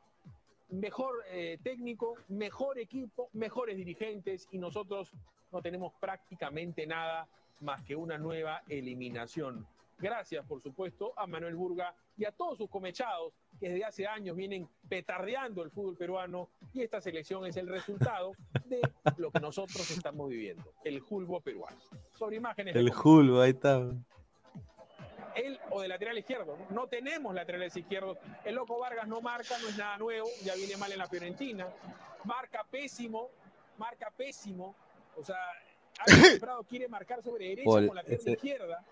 mejor 0.69 1.23
eh, 1.29 1.57
técnico, 1.63 2.15
mejor 2.27 2.77
equipo, 2.79 3.29
mejores 3.33 3.77
dirigentes 3.77 4.47
y 4.51 4.57
nosotros 4.57 5.11
no 5.51 5.61
tenemos 5.61 5.93
prácticamente 5.99 6.85
nada 6.85 7.27
más 7.61 7.81
que 7.83 7.95
una 7.95 8.17
nueva 8.17 8.61
eliminación. 8.67 9.65
Gracias, 9.99 10.45
por 10.45 10.61
supuesto, 10.61 11.13
a 11.17 11.25
Manuel 11.25 11.55
Burga 11.55 11.95
y 12.17 12.25
a 12.25 12.31
todos 12.31 12.57
sus 12.57 12.69
comechados 12.69 13.33
que 13.59 13.69
desde 13.69 13.85
hace 13.85 14.07
años 14.07 14.35
vienen 14.35 14.67
petardeando 14.87 15.63
el 15.63 15.71
fútbol 15.71 15.95
peruano 15.97 16.49
y 16.73 16.81
esta 16.83 17.01
selección 17.01 17.45
es 17.45 17.57
el 17.57 17.67
resultado 17.67 18.33
de 18.65 18.81
lo 19.17 19.31
que 19.31 19.39
nosotros 19.39 19.89
estamos 19.91 20.29
viviendo, 20.29 20.63
el 20.83 21.01
fulbo 21.01 21.41
peruano. 21.41 21.77
Sobre 22.13 22.35
imágenes 22.37 22.75
El 22.75 22.91
Julio, 22.91 23.41
ahí 23.41 23.51
está. 23.51 23.89
él 25.35 25.59
o 25.71 25.81
de 25.81 25.87
lateral 25.87 26.17
izquierdo. 26.17 26.57
No, 26.69 26.87
tenemos 26.87 27.33
laterales 27.35 27.75
izquierdos. 27.75 28.17
El 28.43 28.55
loco 28.55 28.79
Vargas 28.79 29.07
no 29.07 29.21
marca, 29.21 29.57
no 29.59 29.69
es 29.69 29.77
nada 29.77 29.97
nuevo, 29.97 30.27
ya 30.43 30.55
viene 30.55 30.77
mal 30.77 30.91
en 30.91 30.97
la 30.99 31.07
Fiorentina. 31.07 31.67
Marca 32.23 32.63
pésimo, 32.69 33.29
marca 33.77 34.11
pésimo. 34.15 34.75
O 35.15 35.23
sea, 35.23 35.37
Alex 35.99 36.39
Prado 36.39 36.63
quiere 36.63 36.87
marcar 36.87 37.21
sobre 37.23 37.49
derecha 37.49 37.65
con 37.69 37.95
la 37.95 38.03
pierna 38.03 38.21
ese- 38.21 38.31
izquierda. 38.33 38.83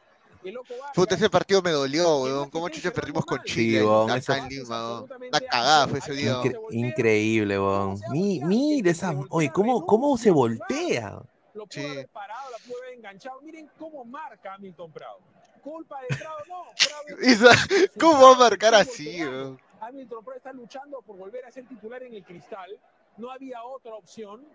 Puta, 0.93 1.15
ese 1.15 1.29
partido 1.29 1.61
me 1.61 1.71
dolió, 1.71 2.17
weón. 2.23 2.49
¿Cómo 2.49 2.69
chucha 2.69 2.91
perdimos 2.91 3.25
con 3.25 3.41
Chile? 3.43 3.83
Una 3.83 5.39
cagada 5.39 5.87
fue 5.87 5.99
ese 5.99 6.13
día. 6.13 6.33
Incre- 6.41 6.59
increíble, 6.71 7.59
weón. 7.59 7.99
Mi- 8.11 8.39
mira 8.41 8.91
esa. 8.91 9.13
Oye, 9.29 9.49
¿cómo, 9.51 9.85
cómo 9.85 10.17
se 10.17 10.31
voltea? 10.31 11.21
lo 11.53 11.65
pudo 11.67 11.87
haber 11.89 12.07
parado, 12.09 12.51
la 12.51 12.57
pudo 12.67 12.77
haber 12.83 12.93
enganchado. 12.95 13.41
Miren 13.41 13.69
cómo 13.79 14.03
marca 14.03 14.53
Hamilton 14.55 14.91
Prado. 14.91 15.19
Culpa 15.63 15.99
de 16.01 16.15
Prado, 16.15 16.37
no. 16.47 16.65
¿Cómo 17.99 18.21
va 18.21 18.35
a 18.35 18.39
marcar 18.49 18.75
así, 18.75 19.23
weón? 19.23 19.59
Hamilton 19.79 20.23
Prado 20.23 20.37
está 20.37 20.53
luchando 20.53 21.01
por 21.01 21.17
volver 21.17 21.45
a 21.45 21.51
ser 21.51 21.65
titular 21.67 22.03
en 22.03 22.13
el 22.13 22.23
cristal. 22.23 22.77
No 23.17 23.31
había 23.31 23.63
otra 23.63 23.95
opción. 23.95 24.45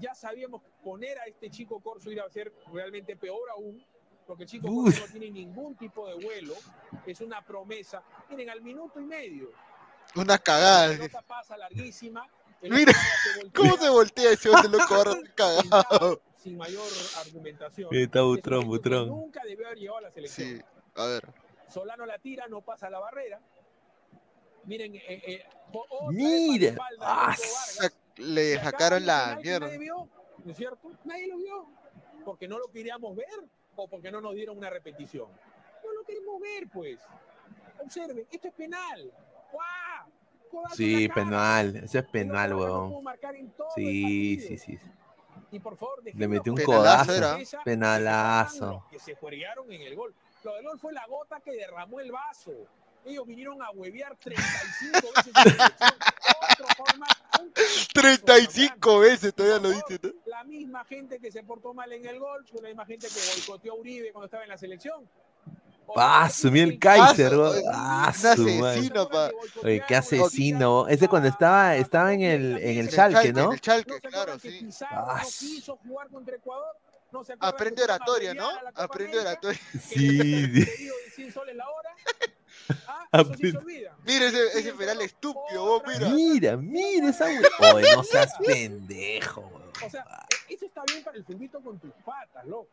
Ya 0.00 0.14
sabíamos 0.14 0.62
que 0.62 0.68
poner 0.84 1.18
a 1.18 1.24
este 1.24 1.50
chico 1.50 1.80
Corso 1.80 2.12
iba 2.12 2.24
a 2.24 2.30
ser 2.30 2.52
realmente 2.72 3.16
peor 3.16 3.50
aún, 3.50 3.84
porque 4.30 4.44
el 4.44 4.48
chico 4.48 4.68
no 4.68 4.92
tiene 5.10 5.28
ningún 5.28 5.74
tipo 5.74 6.06
de 6.06 6.14
vuelo. 6.24 6.54
Es 7.04 7.20
una 7.20 7.44
promesa. 7.44 8.00
Miren, 8.28 8.48
al 8.50 8.62
minuto 8.62 9.00
y 9.00 9.04
medio. 9.04 9.50
Una 10.14 10.38
cagada. 10.38 10.86
La 10.86 10.96
pelota 10.98 11.22
pasa 11.22 11.56
larguísima. 11.56 12.30
Mira, 12.62 12.92
otro 12.92 13.24
se 13.24 13.40
voltea, 13.40 13.52
¿cómo 13.56 13.76
se 13.76 13.90
voltea 13.90 14.30
ese 14.30 14.50
hombre 14.50 14.68
loco 14.68 14.94
ahora 14.94 15.16
cagado? 15.34 16.22
Sin 16.36 16.56
mayor 16.56 16.86
argumentación. 17.18 17.88
Está 17.90 18.22
Butrón, 18.22 18.68
Butrón. 18.68 19.08
Nunca 19.08 19.42
debió 19.42 19.66
haber 19.66 19.78
llegado 19.78 19.98
a 19.98 20.02
la 20.02 20.10
selección. 20.12 20.48
Sí, 20.48 20.64
a 20.94 21.06
ver. 21.06 21.34
Solano 21.66 22.06
la 22.06 22.20
tira, 22.20 22.46
no 22.46 22.60
pasa 22.60 22.88
la 22.88 23.00
barrera. 23.00 23.40
Miren, 24.62 24.94
eh, 24.94 25.02
eh, 25.08 25.44
Mira. 26.10 26.76
Ah. 27.00 27.34
Le 28.16 28.60
sacaron 28.60 29.04
la 29.04 29.40
mierda. 29.42 29.66
Nadie 29.66 29.78
vio, 29.78 30.08
¿no 30.44 30.52
es 30.52 30.56
cierto? 30.56 30.92
Nadie 31.02 31.26
lo 31.26 31.36
vio. 31.38 31.66
Porque 32.24 32.46
no 32.46 32.60
lo 32.60 32.70
queríamos 32.70 33.16
ver 33.16 33.26
o 33.82 33.88
porque 33.88 34.10
no 34.10 34.20
nos 34.20 34.34
dieron 34.34 34.58
una 34.58 34.70
repetición. 34.70 35.28
No 35.84 35.92
lo 35.92 36.04
queremos 36.04 36.40
ver, 36.40 36.68
pues. 36.68 36.98
Observen, 37.82 38.26
esto 38.30 38.48
es 38.48 38.54
penal. 38.54 39.12
¡Guau! 39.52 40.70
Sí, 40.74 41.08
penal. 41.08 41.76
Ese 41.76 42.00
es 42.00 42.04
penal, 42.06 42.54
weón. 42.54 43.04
Sí, 43.74 44.38
sí, 44.40 44.58
sí. 44.58 44.78
Y 45.52 45.58
por 45.58 45.76
favor, 45.76 46.02
Le 46.04 46.28
metió 46.28 46.52
un 46.52 46.62
codazo. 46.62 47.12
Penalazo. 47.64 48.84
Que 48.90 48.98
se 48.98 49.14
juegaron 49.14 49.72
en 49.72 49.82
el 49.82 49.96
gol. 49.96 50.14
Lo 50.44 50.54
del 50.54 50.64
gol 50.64 50.78
fue 50.78 50.92
la 50.92 51.06
gota 51.06 51.40
que 51.40 51.52
derramó 51.52 52.00
el 52.00 52.12
vaso. 52.12 52.52
Ellos 53.04 53.26
vinieron 53.26 53.62
a 53.62 53.70
huevear 53.70 54.14
35 54.16 55.08
veces 55.16 55.32
35 57.92 58.98
veces 59.00 59.34
todavía 59.34 59.58
lo 59.58 59.70
dice, 59.70 60.00
¿no? 60.02 60.10
la 60.26 60.44
misma 60.44 60.84
gente 60.84 61.18
que 61.18 61.30
se 61.30 61.42
portó 61.42 61.74
mal 61.74 61.92
en 61.92 62.06
el 62.06 62.18
gol, 62.18 62.44
fue 62.50 62.62
la 62.62 62.68
misma 62.68 62.86
gente 62.86 63.08
que 63.08 63.14
boicoteó 63.34 63.72
a 63.72 63.76
Uribe 63.76 64.12
cuando 64.12 64.26
estaba 64.26 64.42
en 64.44 64.48
la 64.50 64.58
selección. 64.58 65.08
Ah, 65.96 66.30
sumió 66.30 66.62
el 66.62 66.78
Kaiser, 66.78 67.32
Ah, 67.72 68.08
asesino, 68.08 69.08
pa. 69.08 69.30
Oye, 69.62 69.82
qué 69.86 69.96
asesino. 69.96 70.86
Ese 70.86 71.08
cuando 71.08 71.28
estaba, 71.28 71.74
estaba 71.76 72.12
en 72.12 72.22
el, 72.22 72.58
en 72.58 72.78
el 72.78 72.90
Schalke, 72.90 73.32
¿no? 73.32 73.46
En 73.46 73.52
el 73.54 73.60
Chalque, 73.60 74.00
claro, 74.00 74.38
sí. 74.38 74.68
Ah, 74.82 75.22
Aprende 77.40 77.82
oratoria, 77.82 78.34
¿no? 78.34 78.48
Aprende 78.74 79.18
oratoria. 79.18 79.60
Sí, 79.80 80.64
sí. 80.64 81.30
Pedido 82.70 82.80
de 82.80 82.86
100 82.86 82.86
soles 82.86 82.86
la 82.86 82.92
hora. 82.92 83.08
Ah, 83.12 83.20
eso 83.22 83.34
sí 83.34 83.50
se 83.50 83.58
olvida. 83.58 83.96
Mira 84.06 84.26
ese, 84.26 84.58
ese 84.58 84.72
penal 84.74 85.00
estúpido, 85.02 85.64
vos, 85.64 85.82
mira. 85.86 86.08
Mira, 86.10 86.56
mira 86.56 87.08
esa 87.10 87.24
weón. 87.26 87.44
Oye, 87.74 87.96
no 87.96 88.02
seas 88.04 88.32
pendejo, 88.44 89.40
weón. 89.42 89.70
O 89.84 89.90
sea, 89.90 90.04
e- 90.48 90.54
eso 90.54 90.66
está 90.66 90.82
bien 90.90 91.02
para 91.04 91.16
el 91.16 91.24
fulbito 91.24 91.60
con 91.60 91.78
tus 91.78 91.92
patas, 92.04 92.44
loco. 92.46 92.68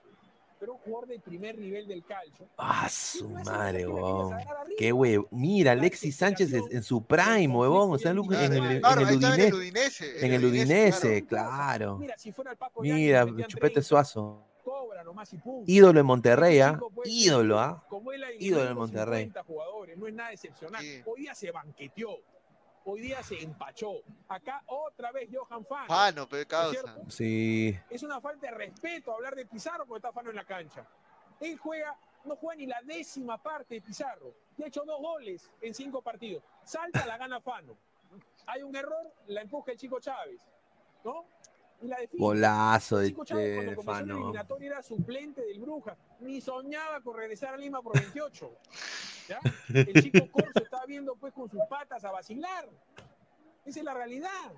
Pero 0.59 0.73
un 0.73 0.79
jugador 0.79 1.07
de 1.09 1.19
primer 1.19 1.55
nivel 1.55 1.87
del 1.87 2.03
calcio. 2.03 2.47
Ah, 2.57 2.89
su 2.89 3.29
madre, 3.29 3.87
weón. 3.87 4.35
Qué 4.79 4.91
wey. 4.91 5.19
Mira, 5.29 5.73
Alexis 5.73 6.15
Sánchez 6.15 6.51
es- 6.51 6.63
en 6.71 6.81
su 6.81 7.03
prime, 7.05 7.47
weón. 7.55 7.91
O 7.93 7.97
sea, 7.99 8.09
en 8.11 8.17
el, 8.17 8.33
en 8.33 8.53
el, 8.63 8.81
Claro, 8.81 9.01
en 9.01 9.07
ahí 9.07 9.13
el 9.13 9.19
estaba 9.19 9.35
en 9.35 9.41
el 9.41 9.53
Udinese. 9.53 10.25
En 10.25 10.33
el 10.33 10.45
Udinese, 10.45 11.25
claro. 11.27 11.97
Mira, 11.99 12.17
si 12.17 12.31
fuera 12.31 12.51
el 12.51 12.57
Paco 12.57 12.81
Mira, 12.81 13.23
Chupete 13.25 13.57
30, 13.75 13.81
Suazo. 13.83 14.43
Cobra 14.97 15.03
nomás 15.03 15.33
y 15.33 15.37
punto. 15.37 15.71
Ídolo 15.71 15.99
en 15.99 16.05
Monterrey, 16.05 16.59
¿ah? 16.59 16.79
Ídolo, 17.05 17.59
¿ah? 17.59 17.83
Como 17.87 18.11
él 18.11 18.23
hay 18.23 18.37
Ídolo 18.39 18.63
en 18.63 18.75
150 18.75 18.75
Monterrey. 18.75 19.31
jugadores, 19.45 19.97
no 19.97 20.07
es 20.07 20.13
nada 20.13 20.31
excepcional. 20.31 20.83
Hoy 21.05 21.21
día 21.21 21.35
se 21.35 21.51
banqueteó. 21.51 22.17
Hoy 22.85 23.01
día 23.01 23.21
se 23.21 23.43
empachó. 23.43 24.01
Acá 24.29 24.63
otra 24.67 25.11
vez 25.11 25.29
Johan 25.31 25.65
Fano. 25.65 25.87
Fano, 25.87 26.27
pero 26.29 26.45
¿no 26.49 26.71
es? 26.71 27.13
Sí. 27.13 27.77
Es 27.89 28.01
una 28.03 28.21
falta 28.21 28.47
de 28.49 28.55
respeto 28.55 29.13
hablar 29.13 29.35
de 29.35 29.45
Pizarro 29.45 29.85
porque 29.85 29.99
está 29.99 30.13
Fano 30.13 30.29
en 30.29 30.37
la 30.37 30.45
cancha. 30.45 30.87
Él 31.41 31.57
juega, 31.57 31.95
no 32.23 32.37
juega 32.37 32.55
ni 32.55 32.65
la 32.65 32.81
décima 32.83 33.41
parte 33.41 33.75
de 33.75 33.81
Pizarro. 33.81 34.33
Y 34.57 34.63
ha 34.63 34.67
hecho 34.67 34.83
dos 34.85 34.99
goles 34.99 35.51
en 35.61 35.73
cinco 35.73 36.01
partidos. 36.01 36.43
Salta, 36.63 37.05
la 37.05 37.17
gana 37.17 37.41
Fano. 37.41 37.77
Hay 38.45 38.63
un 38.63 38.73
error, 38.75 39.13
la 39.27 39.41
empuja 39.41 39.73
el 39.73 39.77
chico 39.77 39.99
Chávez. 39.99 40.39
¿No? 41.03 41.25
Golazo 42.13 42.97
de, 42.97 43.07
Chico 43.09 43.25
Chávez, 43.25 43.55
cuando 43.55 43.69
de 43.69 43.75
comenzó 43.75 43.91
la 43.91 43.97
Fano. 43.97 44.15
eliminatoria 44.15 44.67
era 44.67 44.83
suplente 44.83 45.41
del 45.41 45.59
Bruja. 45.59 45.95
Ni 46.19 46.41
soñaba 46.41 47.01
con 47.01 47.15
regresar 47.15 47.53
a 47.53 47.57
Lima 47.57 47.81
por 47.81 47.93
28. 47.93 48.51
¿ya? 49.27 49.39
El 49.73 50.01
chico 50.01 50.31
Corso 50.31 50.59
estaba 50.63 50.85
viendo 50.85 51.15
pues 51.15 51.33
con 51.33 51.49
sus 51.49 51.61
patas 51.69 52.03
a 52.03 52.11
vacilar. 52.11 52.67
Esa 53.65 53.79
es 53.79 53.85
la 53.85 53.93
realidad. 53.93 54.51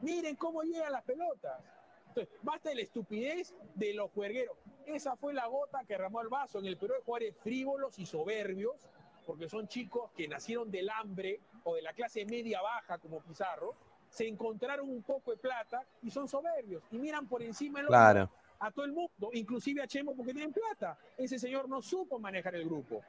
Miren 0.00 0.36
cómo 0.36 0.62
llegan 0.62 0.92
las 0.92 1.04
pelotas. 1.04 1.62
Entonces, 2.08 2.34
basta 2.42 2.70
de 2.70 2.76
la 2.76 2.82
estupidez 2.82 3.54
de 3.74 3.94
los 3.94 4.10
juergueros. 4.10 4.56
Esa 4.86 5.16
fue 5.16 5.34
la 5.34 5.46
gota 5.46 5.80
que 5.84 5.94
derramó 5.94 6.20
el 6.20 6.28
vaso. 6.28 6.58
En 6.58 6.66
el 6.66 6.76
Perú 6.76 6.94
hay 6.96 7.02
jugadores 7.04 7.36
frívolos 7.42 7.98
y 7.98 8.06
soberbios, 8.06 8.88
porque 9.26 9.48
son 9.48 9.68
chicos 9.68 10.10
que 10.16 10.26
nacieron 10.26 10.70
del 10.70 10.88
hambre 10.90 11.40
o 11.64 11.74
de 11.74 11.82
la 11.82 11.92
clase 11.92 12.24
media 12.24 12.62
baja 12.62 12.98
como 12.98 13.20
Pizarro, 13.20 13.74
se 14.10 14.26
encontraron 14.26 14.88
un 14.88 15.02
poco 15.02 15.30
de 15.32 15.36
plata 15.36 15.82
y 16.02 16.10
son 16.10 16.28
soberbios 16.28 16.82
y 16.90 16.98
miran 16.98 17.26
por 17.28 17.42
encima 17.42 17.78
del 17.80 17.88
Claro. 17.88 18.30
a 18.60 18.70
todo 18.70 18.84
el 18.84 18.92
mundo, 18.92 19.30
inclusive 19.32 19.82
a 19.82 19.86
Chemo 19.86 20.14
porque 20.16 20.32
tienen 20.32 20.52
plata. 20.52 20.98
Ese 21.16 21.38
señor 21.38 21.68
no 21.68 21.80
supo 21.82 22.18
manejar 22.18 22.54
el 22.54 22.64
grupo. 22.64 23.02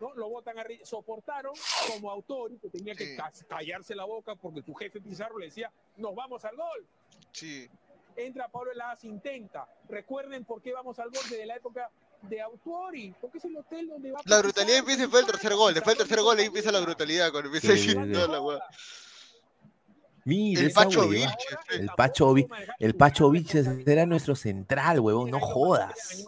¿no? 0.00 0.12
Lo 0.14 0.28
botan 0.28 0.58
arriba, 0.58 0.84
soportaron 0.84 1.52
como 1.88 2.10
autor 2.10 2.50
que 2.60 2.68
tenía 2.68 2.94
que 2.94 3.14
ca- 3.16 3.30
callarse 3.48 3.94
la 3.94 4.04
boca 4.04 4.34
porque 4.34 4.60
su 4.62 4.74
jefe 4.74 5.00
Pizarro 5.00 5.38
le 5.38 5.46
decía, 5.46 5.70
nos 5.96 6.14
vamos 6.14 6.44
al 6.44 6.56
gol. 6.56 6.86
Sí. 7.30 7.68
Entra 8.16 8.48
Pablo 8.48 8.72
Eladas, 8.72 9.04
intenta. 9.04 9.66
Recuerden 9.88 10.44
por 10.44 10.60
qué 10.60 10.72
vamos 10.72 10.98
al 10.98 11.06
gol 11.10 11.22
desde 11.30 11.46
la 11.46 11.54
época 11.56 11.88
de 12.22 12.40
Autori, 12.40 13.14
porque 13.20 13.38
es 13.38 13.44
el 13.44 13.56
hotel 13.56 13.88
donde 13.88 14.10
va 14.12 14.20
La 14.24 14.38
brutalidad 14.40 14.78
empieza 14.78 15.02
después 15.02 15.24
del 15.24 15.32
tercer 15.32 15.54
gol. 15.56 15.72
Después 15.72 15.96
del 15.96 16.06
tercer 16.06 16.22
gol 16.24 16.38
ahí 16.38 16.46
empieza 16.46 16.72
la 16.72 16.80
brutalidad 16.80 17.30
cuando 17.30 17.46
empieza 17.48 17.68
a 17.72 17.76
Sí, 17.76 17.86
decir 17.94 18.04
sí. 18.06 18.12
toda 18.12 18.26
la 18.28 18.40
weá. 18.40 18.60
Mira, 20.24 20.60
El 20.60 20.66
esa 20.68 20.84
Pacho. 20.84 21.08
Vilches, 21.08 21.36
El 21.70 21.86
Pacho, 21.96 22.34
el 22.78 22.94
Pacho 22.94 23.30
Vilches 23.30 23.66
era 23.86 24.06
nuestro 24.06 24.34
central, 24.36 25.00
huevón, 25.00 25.30
no 25.30 25.40
jodas. 25.40 26.24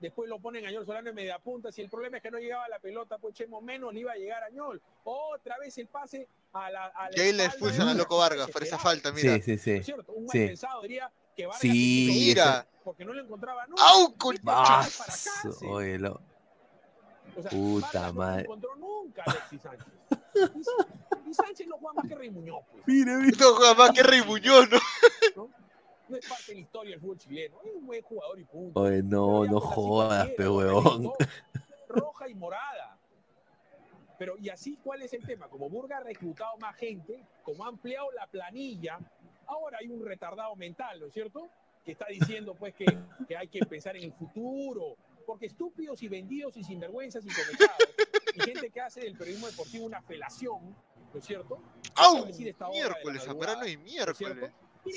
Después 0.00 0.30
lo 0.30 0.38
ponen 0.38 0.64
a 0.64 0.68
Añol 0.70 0.86
Solano 0.86 1.10
en 1.10 1.14
media 1.14 1.38
punta. 1.38 1.70
Si 1.70 1.82
el 1.82 1.90
problema 1.90 2.16
es 2.16 2.22
que 2.22 2.30
no 2.30 2.38
llegaba 2.38 2.66
la 2.68 2.78
pelota, 2.78 3.18
pues 3.18 3.34
Chemo 3.34 3.60
menos 3.60 3.92
le 3.92 4.00
iba 4.00 4.12
a 4.12 4.16
llegar 4.16 4.42
a 4.42 4.46
Añol. 4.46 4.80
Otra 5.04 5.58
vez 5.58 5.76
el 5.76 5.88
pase 5.88 6.26
a 6.54 6.70
la. 6.70 6.86
A 6.86 7.10
la 7.10 7.16
Y 7.18 7.20
ahí 7.20 7.32
le 7.34 7.44
expulsan 7.44 7.86
a 7.88 7.92
Loco 7.94 8.16
Vargas 8.16 8.50
por 8.50 8.62
esa 8.62 8.78
falta, 8.78 9.12
mira. 9.12 9.34
Sí, 9.36 9.42
sí, 9.42 9.58
sí. 9.58 9.70
¿No 9.72 9.76
es 9.80 9.84
cierto? 9.86 10.12
Un 10.12 10.24
mal 10.24 10.32
Sí. 10.32 10.46
pensado 10.46 10.80
diría 10.82 11.10
que 11.36 11.44
Vargas 11.44 11.60
Sí, 11.60 12.06
Mira. 12.10 12.66
porque 12.82 13.04
no 13.04 13.12
lo 13.12 13.20
encontraba 13.22 13.66
nunca. 13.66 13.82
¡Au, 13.90 14.14
con- 14.16 14.38
Ah, 14.46 14.88
oye, 15.68 15.98
lo- 15.98 16.20
O 17.36 17.42
sea, 17.42 17.50
Puta 17.50 17.86
Vargas 17.86 18.02
no 18.02 18.06
lo 18.06 18.12
madre. 18.14 18.42
encontró 18.44 18.76
nunca 18.76 19.22
Alexis 19.26 19.60
Sánchez. 19.60 19.86
Y, 20.34 21.34
Sánchez 21.34 21.66
no 21.68 21.76
juega 21.78 21.94
más 21.94 22.08
que 22.08 22.14
Rey 22.14 22.30
Muñoz. 22.30 22.64
Pues. 22.72 22.82
Mira, 22.86 23.16
No 23.16 23.54
juega 23.54 23.74
más 23.74 23.90
que 23.92 24.02
Rey 24.02 24.22
Muñoz, 24.22 24.68
¿no? 24.70 25.48
No 26.08 26.16
es 26.16 26.28
parte 26.28 26.44
de 26.48 26.54
la 26.54 26.60
historia 26.60 26.90
del 26.90 27.00
fútbol 27.00 27.18
chileno. 27.18 27.56
Es 27.64 27.72
un 27.72 27.86
buen 27.86 28.02
jugador 28.02 28.40
y 28.40 28.44
punto. 28.44 28.80
Oye, 28.80 29.02
no, 29.02 29.44
no 29.44 29.60
jodas, 29.60 30.28
pe 30.30 30.48
huevón. 30.48 31.12
roja 31.88 32.28
y 32.28 32.34
morada. 32.34 32.98
Pero, 34.18 34.36
¿y 34.36 34.48
así 34.48 34.76
cuál 34.82 35.02
es 35.02 35.12
el 35.14 35.24
tema? 35.24 35.48
Como 35.48 35.70
Burga 35.70 35.98
ha 35.98 36.00
reclutado 36.00 36.56
más 36.58 36.76
gente, 36.76 37.24
como 37.42 37.64
ha 37.64 37.68
ampliado 37.68 38.10
la 38.12 38.26
planilla, 38.26 38.98
ahora 39.46 39.78
hay 39.80 39.88
un 39.88 40.04
retardado 40.04 40.54
mental, 40.56 41.00
¿no 41.00 41.06
es 41.06 41.14
cierto? 41.14 41.48
Que 41.84 41.92
está 41.92 42.06
diciendo, 42.06 42.54
pues, 42.54 42.74
que, 42.74 42.84
que 43.26 43.36
hay 43.36 43.48
que 43.48 43.60
pensar 43.60 43.96
en 43.96 44.04
el 44.04 44.12
futuro. 44.12 44.96
Porque 45.26 45.46
estúpidos 45.46 46.02
y 46.02 46.08
vendidos 46.08 46.56
y 46.56 46.64
sinvergüenzas 46.64 47.24
y 47.24 47.28
comechados, 47.28 47.94
y 48.34 48.40
gente 48.40 48.70
que 48.70 48.80
hace 48.80 49.00
del 49.00 49.16
periodismo 49.16 49.46
deportivo 49.48 49.84
una 49.86 50.02
felación, 50.02 50.74
¿no 51.12 51.18
es 51.18 51.24
cierto? 51.24 51.58
¡Au! 51.96 52.24
A 52.24 52.26
decir 52.26 52.48
esta 52.48 52.68
hora 52.68 52.76
de 52.76 52.80
la 52.82 52.88
Miércoles, 52.94 53.22
Zambrano 53.24 53.66
y 53.66 53.76
miércoles. 53.76 54.50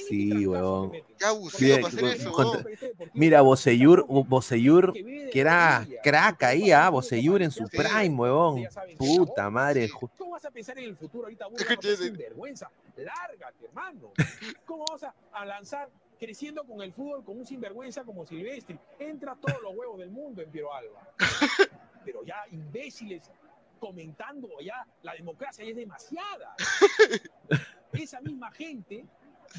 Sí, 0.08 0.48
huevón. 0.48 0.92
Qué 1.20 1.26
abusivo 1.26 1.76
Mira, 1.78 1.82
para 1.82 1.88
hacer 2.08 2.22
eso, 2.22 2.32
contra- 2.32 2.62
huevón. 2.64 3.12
Mira, 3.14 3.42
Boseyur, 3.42 4.06
Boseyur, 4.08 4.94
que 4.94 5.32
era 5.42 5.86
crack 6.02 6.44
ahí, 6.44 6.72
¿ah? 6.72 6.90
Boseyur 6.90 7.42
en 7.42 7.52
su 7.52 7.66
prime, 7.68 8.16
huevón. 8.16 8.64
Puta 8.98 9.50
madre. 9.50 9.90
¿Cómo 10.18 10.32
vas 10.32 10.46
a 10.46 10.52
pensar 10.52 10.78
en 10.80 10.86
el 10.86 10.96
futuro 10.96 11.26
ahorita? 11.26 11.48
Seas 11.82 12.00
sinvergüenza. 12.00 12.72
Lárgate, 12.96 13.66
hermano. 13.66 14.14
¿Cómo 14.66 14.86
vas 14.90 15.04
a, 15.04 15.14
a 15.34 15.46
lanzar 15.46 15.90
creciendo 16.18 16.64
con 16.64 16.82
el 16.82 16.94
fútbol 16.94 17.26
con 17.26 17.38
un 17.38 17.46
sinvergüenza 17.46 18.04
como 18.06 18.26
Silvestri? 18.26 18.80
Entra 19.00 19.36
todos 19.36 19.62
los 19.62 19.76
huevos 19.76 20.00
del 20.00 20.12
mundo 20.12 20.42
en 20.42 20.50
Piero 20.50 20.74
Alba. 20.74 21.10
Pero 22.04 22.24
ya 22.24 22.44
imbéciles 22.52 23.30
comentando 23.80 24.48
ya 24.62 24.86
la 25.02 25.14
democracia 25.14 25.64
ya 25.66 25.72
es 25.72 25.76
demasiada. 25.76 26.56
Esa 27.94 28.22
misma 28.22 28.50
gente, 28.52 29.06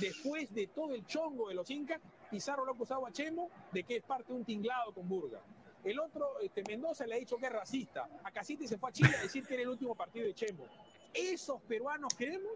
después 0.01 0.53
de 0.55 0.66
todo 0.69 0.95
el 0.95 1.07
chongo 1.07 1.49
de 1.49 1.55
los 1.55 1.71
incas, 1.71 2.01
Pizarro 2.31 2.65
lo 2.65 2.73
ha 2.73 2.75
acusado 2.75 3.07
a 3.07 3.12
Chemo 3.12 3.51
de 3.73 3.85
que 3.85 3.97
es 3.97 4.03
parte 4.03 4.33
de 4.33 4.39
un 4.39 4.45
tinglado 4.45 4.93
con 4.93 5.09
Burga. 5.09 5.41
El 5.85 6.01
otro, 6.01 6.41
este, 6.41 6.62
Mendoza, 6.66 7.07
le 7.07 7.15
ha 7.15 7.19
dicho 7.19 7.37
que 7.37 7.47
es 7.47 7.53
racista. 7.53 8.09
A 8.25 8.31
Casite 8.31 8.66
se 8.66 8.79
fue 8.79 8.89
a 8.89 8.93
Chile 8.93 9.15
a 9.19 9.23
decir 9.23 9.47
que 9.47 9.55
era 9.55 9.65
el 9.65 9.69
último 9.69 9.95
partido 9.95 10.27
de 10.27 10.35
Chemo. 10.35 10.65
¿Esos 11.12 11.61
peruanos 11.62 12.12
creemos 12.16 12.53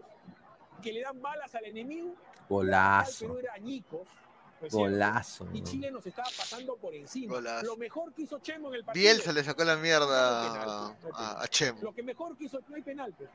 que 0.81 0.91
le 0.91 1.01
dan 1.01 1.21
balas 1.21 1.53
al 1.53 1.65
enemigo? 1.65 2.15
Golazo. 2.49 3.37
Era 3.37 3.53
añicos. 3.53 4.07
Golazo. 4.71 5.47
Y 5.53 5.61
¿no? 5.61 5.67
Chile 5.67 5.91
nos 5.91 6.05
estaba 6.05 6.27
pasando 6.37 6.75
por 6.75 6.93
encima. 6.93 7.35
Golazo. 7.35 7.65
Lo 7.65 7.77
mejor 7.77 8.13
que 8.13 8.23
hizo 8.23 8.39
Chemo 8.39 8.69
en 8.69 8.75
el 8.75 8.83
partido. 8.83 9.03
Bielsa 9.03 9.31
le 9.31 9.43
sacó 9.43 9.63
la 9.63 9.77
mierda 9.77 10.87
a, 10.87 10.95
a, 11.13 11.43
a 11.43 11.47
Chemo. 11.47 11.79
Lo 11.81 11.93
que 11.93 12.03
mejor 12.03 12.37
que 12.37 12.45
hizo, 12.45 12.59
no 12.67 12.75
hay 12.75 12.81
penal, 12.81 13.13
pues. 13.17 13.29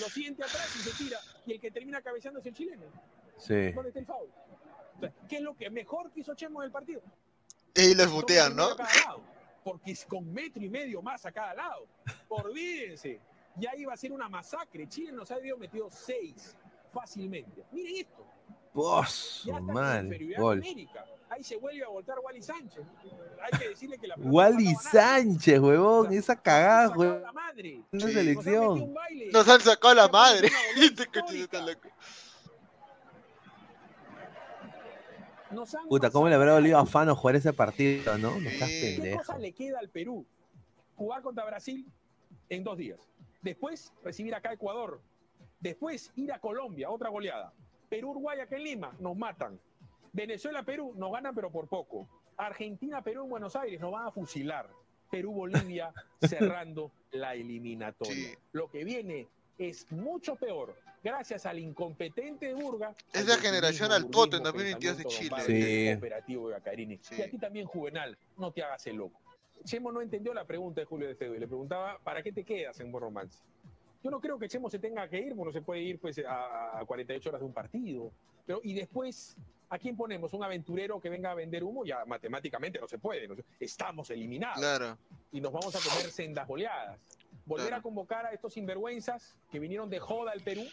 Lo 0.00 0.08
siente 0.08 0.42
atrás 0.42 0.68
y 0.76 0.78
se 0.80 1.04
tira. 1.04 1.18
Y 1.46 1.52
el 1.52 1.60
que 1.60 1.70
termina 1.70 2.02
cabeceando 2.02 2.40
es 2.40 2.46
el 2.46 2.54
chileno. 2.54 2.82
Sí. 3.38 3.72
¿Dónde 3.72 3.88
está 3.88 4.00
el 4.00 4.06
foul? 4.06 4.28
¿Qué 5.28 5.36
es 5.36 5.42
lo 5.42 5.56
que 5.56 5.70
mejor 5.70 6.10
que 6.10 6.20
hizo 6.20 6.34
Chemo 6.34 6.62
en 6.62 6.66
el 6.66 6.72
partido? 6.72 7.02
Y 7.74 7.94
los 7.94 8.08
mutean, 8.10 8.54
¿no? 8.54 8.74
Lado, 8.74 9.22
porque 9.62 9.92
es 9.92 10.04
con 10.04 10.32
metro 10.32 10.62
y 10.62 10.68
medio 10.68 11.02
más 11.02 11.24
a 11.26 11.32
cada 11.32 11.54
lado. 11.54 11.86
Olvídense. 12.28 13.20
Ya 13.56 13.74
iba 13.76 13.92
a 13.92 13.96
ser 13.96 14.12
una 14.12 14.28
masacre. 14.28 14.88
Chile 14.88 15.12
nos 15.12 15.30
ha 15.30 15.36
metido 15.58 15.88
seis 15.90 16.56
fácilmente. 16.92 17.64
Miren 17.72 17.96
esto. 17.96 18.26
Vos, 18.74 19.42
Ya 19.46 19.52
está 19.52 19.64
con 19.64 19.72
mal. 19.74 20.18
Gol. 20.36 20.62
ahí 21.30 21.44
se 21.44 21.56
vuelve 21.56 21.84
a 21.84 21.88
voltar 21.88 22.18
Wally 22.18 22.42
Sánchez. 22.42 22.82
Hay 23.40 23.58
que 23.58 23.68
decirle 23.70 23.98
que 23.98 24.08
la 24.08 24.16
Wally 24.18 24.74
Sánchez, 24.74 25.60
huevón, 25.60 26.12
esa 26.12 26.34
cagada, 26.36 26.90
huevón. 26.96 27.22
la 27.22 27.32
madre. 27.32 27.80
Una 27.92 28.06
Sí. 28.06 28.12
selección. 28.12 28.94
Nos 29.32 29.48
han 29.48 29.60
sacado 29.60 29.94
la 29.94 30.08
madre. 30.08 30.48
Este 30.76 31.06
Puta, 35.88 36.10
¿cómo 36.10 36.28
le 36.28 36.34
habrá 36.34 36.52
dolido 36.54 36.78
a 36.78 36.86
Fano 36.86 37.14
jugar 37.14 37.36
ese 37.36 37.52
partido, 37.52 38.18
no? 38.18 38.40
No 38.40 38.48
estás 38.48 38.68
¿Qué 38.68 38.94
pendejo. 38.96 39.18
cosa 39.18 39.38
le 39.38 39.52
queda 39.52 39.78
al 39.78 39.88
Perú? 39.88 40.26
Jugar 40.96 41.22
contra 41.22 41.44
Brasil 41.44 41.86
en 42.48 42.64
dos 42.64 42.76
días. 42.76 42.98
Después 43.40 43.92
recibir 44.02 44.34
acá 44.34 44.50
a 44.50 44.54
Ecuador. 44.54 45.00
Después 45.60 46.10
ir 46.16 46.32
a 46.32 46.40
Colombia, 46.40 46.90
otra 46.90 47.08
goleada. 47.08 47.52
Perú-Uruguay 47.94 48.40
acá 48.40 48.56
en 48.56 48.64
Lima, 48.64 48.92
nos 48.98 49.16
matan. 49.16 49.60
Venezuela-Perú, 50.12 50.94
nos 50.96 51.12
ganan 51.12 51.32
pero 51.32 51.52
por 51.52 51.68
poco. 51.68 52.08
Argentina-Perú 52.36 53.22
en 53.22 53.30
Buenos 53.30 53.54
Aires, 53.54 53.80
nos 53.80 53.92
van 53.92 54.08
a 54.08 54.10
fusilar. 54.10 54.68
Perú-Bolivia 55.12 55.92
cerrando 56.20 56.90
la 57.12 57.34
eliminatoria. 57.34 58.36
Lo 58.50 58.68
que 58.68 58.82
viene 58.82 59.28
es 59.58 59.86
mucho 59.92 60.34
peor. 60.34 60.74
Gracias 61.04 61.46
al 61.46 61.60
incompetente 61.60 62.46
de 62.46 62.54
Burga. 62.54 62.96
Es 63.12 63.28
la 63.28 63.36
generación 63.36 63.92
al 63.92 64.02
en 64.02 64.10
2022 64.10 64.98
de 64.98 65.04
Chile. 65.04 65.36
Sí. 65.46 65.96
Operativo 65.96 66.48
de 66.48 66.54
Bacarini. 66.54 67.00
Y 67.16 67.22
aquí 67.22 67.38
también 67.38 67.66
Juvenal, 67.66 68.18
no 68.36 68.50
te 68.50 68.64
hagas 68.64 68.84
el 68.88 68.96
loco. 68.96 69.20
Chemo 69.62 69.92
no 69.92 70.00
entendió 70.00 70.34
la 70.34 70.44
pregunta 70.44 70.80
de 70.80 70.86
Julio 70.86 71.06
de 71.06 71.14
Feo 71.14 71.32
y 71.32 71.38
le 71.38 71.46
preguntaba, 71.46 72.00
¿para 72.02 72.24
qué 72.24 72.32
te 72.32 72.42
quedas 72.42 72.80
en 72.80 72.90
Buen 72.90 73.02
Romance? 73.02 73.38
Yo 74.04 74.10
no 74.10 74.20
creo 74.20 74.38
que 74.38 74.48
Chemo 74.48 74.68
se 74.68 74.78
tenga 74.78 75.08
que 75.08 75.18
ir, 75.18 75.34
porque 75.34 75.46
no 75.46 75.52
se 75.52 75.62
puede 75.62 75.80
ir 75.80 75.98
pues, 75.98 76.18
a, 76.18 76.78
a 76.78 76.84
48 76.84 77.26
horas 77.30 77.40
de 77.40 77.46
un 77.46 77.54
partido. 77.54 78.12
Pero, 78.46 78.60
y 78.62 78.74
después, 78.74 79.34
¿a 79.70 79.78
quién 79.78 79.96
ponemos? 79.96 80.34
¿Un 80.34 80.44
aventurero 80.44 81.00
que 81.00 81.08
venga 81.08 81.30
a 81.30 81.34
vender 81.34 81.64
humo? 81.64 81.86
Ya 81.86 82.04
matemáticamente 82.04 82.78
no 82.78 82.86
se 82.86 82.98
puede. 82.98 83.26
no 83.26 83.34
se- 83.34 83.44
estamos 83.58 84.10
eliminados. 84.10 84.58
Claro. 84.58 84.98
Y 85.32 85.40
nos 85.40 85.50
vamos 85.52 85.74
a 85.74 85.78
comer 85.80 86.10
sendas 86.10 86.46
goleadas. 86.46 86.98
Volver 87.46 87.68
Claro. 87.68 87.80
a 87.80 87.82
convocar 87.82 88.26
a 88.26 88.32
estos 88.32 88.52
sinvergüenzas 88.52 89.34
que 89.50 89.58
vinieron 89.58 89.88
de 89.88 89.98
joda 90.00 90.32
al 90.32 90.42
Perú. 90.42 90.64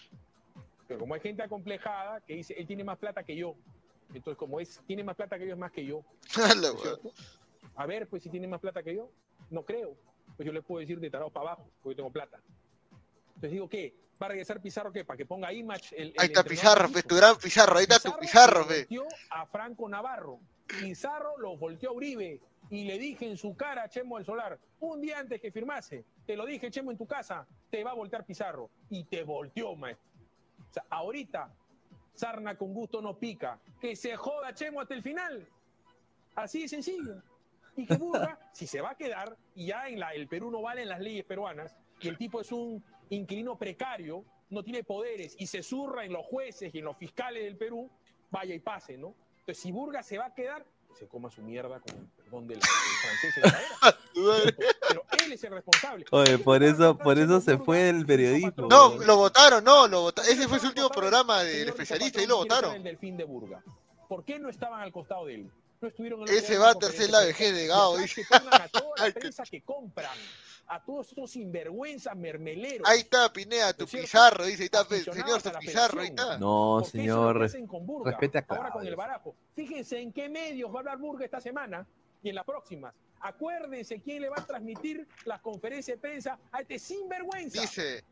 Pero 0.90 1.00
como 1.00 1.14
hay 1.14 1.22
gente 1.22 1.42
acomplejada 1.42 2.20
que 2.20 2.36
dice, 2.36 2.54
él 2.58 2.68
tiene 2.68 2.84
más 2.84 2.98
plata 2.98 3.24
que 3.24 3.38
yo. 3.38 3.56
Entonces, 4.14 4.38
como 4.38 4.60
es, 4.60 4.82
tiene 4.86 5.06
más 5.06 5.16
plata 5.16 5.40
que 5.40 5.46
yo, 5.48 5.54
es 5.54 5.58
más 5.58 5.72
que 5.72 5.86
yo. 5.86 6.04
A 7.76 7.86
ver, 7.86 8.08
pues 8.08 8.24
si 8.24 8.30
tiene 8.30 8.48
más 8.48 8.60
plata 8.60 8.84
que 8.84 8.94
yo, 8.96 9.10
no 9.50 9.64
creo. 9.64 9.96
Pues 10.36 10.46
yo 10.46 10.52
le 10.52 10.62
puedo 10.62 10.82
decir 10.82 11.00
de 11.00 11.10
tarado 11.10 11.30
para 11.30 11.52
abajo, 11.52 11.70
porque 11.82 11.94
yo 11.94 11.98
tengo 11.98 12.12
plata. 12.12 12.40
Entonces 13.42 13.54
digo, 13.54 13.70
¿qué? 13.70 13.96
¿Va 14.22 14.28
a 14.28 14.30
regresar 14.30 14.62
Pizarro 14.62 14.92
qué? 14.92 15.04
Para 15.04 15.18
que 15.18 15.26
ponga 15.26 15.52
Image 15.52 15.96
el, 16.00 16.10
el 16.10 16.14
Ahí 16.20 16.28
está 16.28 16.44
Pizarro, 16.44 16.88
fe, 16.90 17.02
tu 17.02 17.16
gran 17.16 17.36
Pizarro. 17.38 17.76
Ahí 17.76 17.88
está 17.90 18.00
tu 18.00 18.16
Pizarro, 18.20 18.60
lo 18.60 18.66
fe. 18.66 18.82
volteó 18.82 19.08
a 19.32 19.48
Franco 19.48 19.90
Navarro. 19.90 20.40
Pizarro 20.68 21.40
lo 21.40 21.58
volteó 21.58 21.90
a 21.90 21.94
Uribe. 21.94 22.40
Y 22.70 22.84
le 22.84 23.00
dije 23.00 23.26
en 23.26 23.36
su 23.36 23.56
cara 23.56 23.82
a 23.82 23.90
Chemo 23.90 24.18
del 24.18 24.26
Solar, 24.28 24.60
un 24.80 25.02
día 25.02 25.18
antes 25.18 25.42
que 25.42 25.52
firmase, 25.52 26.06
te 26.28 26.36
lo 26.36 26.46
dije, 26.46 26.70
Chemo, 26.70 26.92
en 26.92 26.98
tu 26.98 27.08
casa, 27.08 27.48
te 27.72 27.84
va 27.84 27.92
a 27.92 27.94
voltear 27.96 28.24
Pizarro. 28.24 28.70
Y 28.92 29.06
te 29.06 29.24
volteó, 29.24 29.76
maestro. 29.76 30.06
O 30.70 30.74
sea, 30.74 30.86
ahorita, 30.92 31.52
sarna 32.14 32.56
con 32.56 32.76
gusto 32.76 33.02
no 33.02 33.18
pica. 33.18 33.60
Que 33.82 33.96
se 33.96 34.16
joda 34.18 34.54
Chemo 34.54 34.82
hasta 34.82 34.94
el 34.94 35.02
final. 35.02 35.48
Así 36.36 36.62
de 36.62 36.68
sencillo. 36.68 37.24
Y 37.76 37.88
que 37.88 37.96
Burga, 37.96 38.38
si 38.54 38.68
se 38.68 38.82
va 38.82 38.92
a 38.92 38.96
quedar, 38.96 39.36
y 39.56 39.66
ya 39.66 39.88
en 39.88 40.00
la, 40.00 40.14
el 40.14 40.28
Perú 40.28 40.52
no 40.52 40.62
vale 40.62 40.84
en 40.84 40.90
las 40.90 41.00
leyes 41.00 41.26
peruanas, 41.26 41.76
y 42.00 42.08
el 42.08 42.20
tipo 42.20 42.40
es 42.40 42.52
un 42.52 42.84
inquilino 43.16 43.58
precario, 43.58 44.26
no 44.50 44.64
tiene 44.64 44.84
poderes, 44.84 45.36
y 45.38 45.48
se 45.48 45.64
zurra 45.64 46.06
en 46.06 46.14
los 46.14 46.26
jueces 46.26 46.74
y 46.74 46.80
en 46.80 46.86
los 46.86 46.98
fiscales 46.98 47.44
del 47.44 47.58
Perú, 47.58 47.90
vaya 48.30 48.56
y 48.56 48.60
pase, 48.60 48.98
¿no? 48.98 49.16
Entonces, 49.40 49.60
si 49.60 49.72
Burga 49.72 50.04
se 50.04 50.18
va 50.18 50.28
a 50.28 50.34
quedar, 50.34 50.66
que 50.90 50.96
se 50.96 51.08
coma 51.08 51.30
su 51.30 51.42
mierda 51.42 51.80
con 51.80 51.96
el 51.96 52.06
perdón 52.08 52.48
del, 52.48 52.60
del 52.60 52.68
francés 52.68 53.38
en 53.38 53.44
la 53.44 53.52
cadera. 53.52 53.98
Pero 54.88 55.06
él 55.24 55.34
es 55.34 55.44
el 55.44 55.52
responsable. 55.52 56.06
Oye, 56.12 56.38
por 56.38 56.64
eso, 56.64 56.98
por 56.98 57.18
eso 57.18 57.40
se 57.42 57.58
fue 57.58 57.90
el 57.90 58.06
periodismo. 58.06 58.68
No, 58.70 58.98
lo 58.98 59.18
votaron, 59.18 59.64
no, 59.64 59.88
lo 59.88 60.02
votaron. 60.02 60.32
Ese 60.32 60.48
fue 60.48 60.60
su 60.60 60.68
último 60.68 60.90
programa 60.90 61.44
del 61.44 61.70
especialista 61.70 62.22
y 62.22 62.28
lo 62.28 62.38
votaron. 62.38 62.76
El 62.76 62.84
delfín 62.84 63.18
de 63.18 63.24
Burga. 63.24 63.64
¿Por 64.08 64.26
qué 64.26 64.40
no 64.40 64.50
estaban 64.50 64.82
al 64.82 64.92
costado 64.92 65.26
de 65.26 65.36
él? 65.36 65.52
No 65.80 65.88
estuvieron 65.88 66.22
en 66.22 66.28
Ese 66.28 66.58
va 66.58 66.72
a 66.72 66.76
tercer 66.76 67.10
la 67.10 67.22
de 67.22 67.28
vejez 67.28 67.56
de. 67.56 67.68
Gao, 67.68 67.98
dice. 67.98 68.24
que 68.28 68.36
a 68.36 68.68
toda 68.68 69.08
la 69.08 69.14
prensa 69.20 69.44
que 69.44 69.62
compran, 69.62 70.18
a 70.68 70.84
todos 70.84 71.10
estos 71.10 71.32
sinvergüenzas 71.32 72.16
mermeleros. 72.16 72.88
Ahí 72.88 73.00
está, 73.00 73.32
Pineda, 73.32 73.74
tu. 73.74 73.86
Pizarro, 73.86 74.46
dice, 74.46 74.64
ahí 74.64 74.66
está, 74.66 74.86
señor, 74.86 75.46
la 75.46 75.60
Pizarro, 75.60 76.02
ahí 76.02 76.08
está. 76.08 76.38
No, 76.38 76.80
¿Por 76.82 76.84
qué 76.84 76.88
eso 76.88 76.98
es 76.98 77.02
señor, 77.04 77.28
lo 77.28 77.34
que 77.34 77.40
res- 77.40 77.52
hacen 77.54 77.68
con 77.68 77.86
Burga? 77.86 78.12
respete 78.12 78.38
a 78.38 78.46
Ahora 78.48 78.72
con 78.72 78.86
el 78.88 78.96
barajo. 78.96 79.36
Fíjense 79.56 80.00
en 80.00 80.14
qué 80.14 80.30
medios 80.30 80.70
va 80.72 80.76
a 80.76 80.80
hablar 80.80 80.98
Burga 80.98 81.26
esta 81.26 81.42
semana 81.42 81.86
y 82.24 82.30
en 82.30 82.36
las 82.36 82.46
próximas. 82.46 82.94
Acuérdense 83.20 84.02
quién 84.02 84.22
le 84.22 84.30
va 84.30 84.38
a 84.38 84.46
transmitir 84.46 85.08
las 85.26 85.42
conferencias 85.42 85.98
de 85.98 86.02
prensa 86.02 86.40
a 86.52 86.62
este 86.62 86.80
sinvergüenza. 86.80 87.62
Dice, 87.62 88.04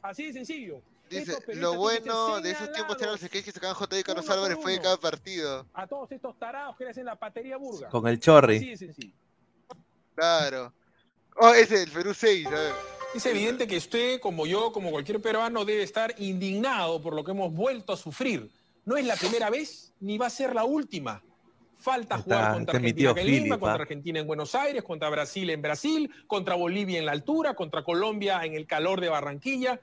Así 0.00 0.26
de 0.26 0.32
sencillo. 0.34 0.80
dice, 1.10 1.36
lo 1.54 1.74
bueno 1.76 2.40
de 2.40 2.50
esos 2.50 2.70
tiempos 2.72 2.96
eran 3.00 3.12
los 3.12 3.20
sketches 3.20 3.44
que 3.44 3.52
sacaban 3.52 3.74
J. 3.76 3.98
y 3.98 4.02
Carlos 4.02 4.28
Álvarez 4.30 4.58
fue 4.60 4.72
de 4.72 4.80
cada 4.80 4.96
partido. 4.98 5.66
A 5.74 5.86
todos 5.86 6.10
estos 6.12 6.38
tarados 6.38 6.76
que 6.76 6.84
le 6.84 6.90
hacen 6.90 7.04
la 7.06 7.16
patería 7.16 7.56
Burga. 7.56 7.88
Con 7.88 8.06
el 8.06 8.18
chorri. 8.20 8.56
Así 8.56 8.70
de 8.70 8.76
sencillo. 8.76 9.14
Claro. 10.14 10.72
Oh, 11.36 11.52
ese 11.52 11.82
el 11.82 11.90
Perú 11.90 12.14
6, 12.14 12.46
a 12.46 12.50
ver. 12.50 12.72
Es 13.14 13.26
evidente 13.26 13.66
que 13.66 13.76
usted, 13.76 14.20
como 14.20 14.44
yo, 14.44 14.72
como 14.72 14.90
cualquier 14.90 15.20
peruano, 15.20 15.64
debe 15.64 15.84
estar 15.84 16.14
indignado 16.18 17.00
por 17.00 17.14
lo 17.14 17.22
que 17.22 17.30
hemos 17.30 17.52
vuelto 17.52 17.92
a 17.92 17.96
sufrir. 17.96 18.50
No 18.84 18.96
es 18.96 19.06
la 19.06 19.14
primera 19.14 19.50
vez 19.50 19.92
ni 20.00 20.18
va 20.18 20.26
a 20.26 20.30
ser 20.30 20.54
la 20.54 20.64
última. 20.64 21.22
Falta 21.76 22.18
jugar 22.18 22.54
contra 22.54 22.78
este 22.78 23.06
Argentina 23.06 23.20
en 23.20 23.26
Lima, 23.26 23.58
contra 23.58 23.78
¿ah? 23.78 23.82
Argentina 23.82 24.18
en 24.18 24.26
Buenos 24.26 24.54
Aires, 24.54 24.82
contra 24.82 25.10
Brasil 25.10 25.48
en 25.50 25.62
Brasil, 25.62 26.10
contra 26.26 26.54
Bolivia 26.54 26.98
en 26.98 27.06
la 27.06 27.12
altura, 27.12 27.54
contra 27.54 27.84
Colombia 27.84 28.44
en 28.44 28.54
el 28.54 28.66
calor 28.66 29.00
de 29.00 29.08
Barranquilla. 29.08 29.80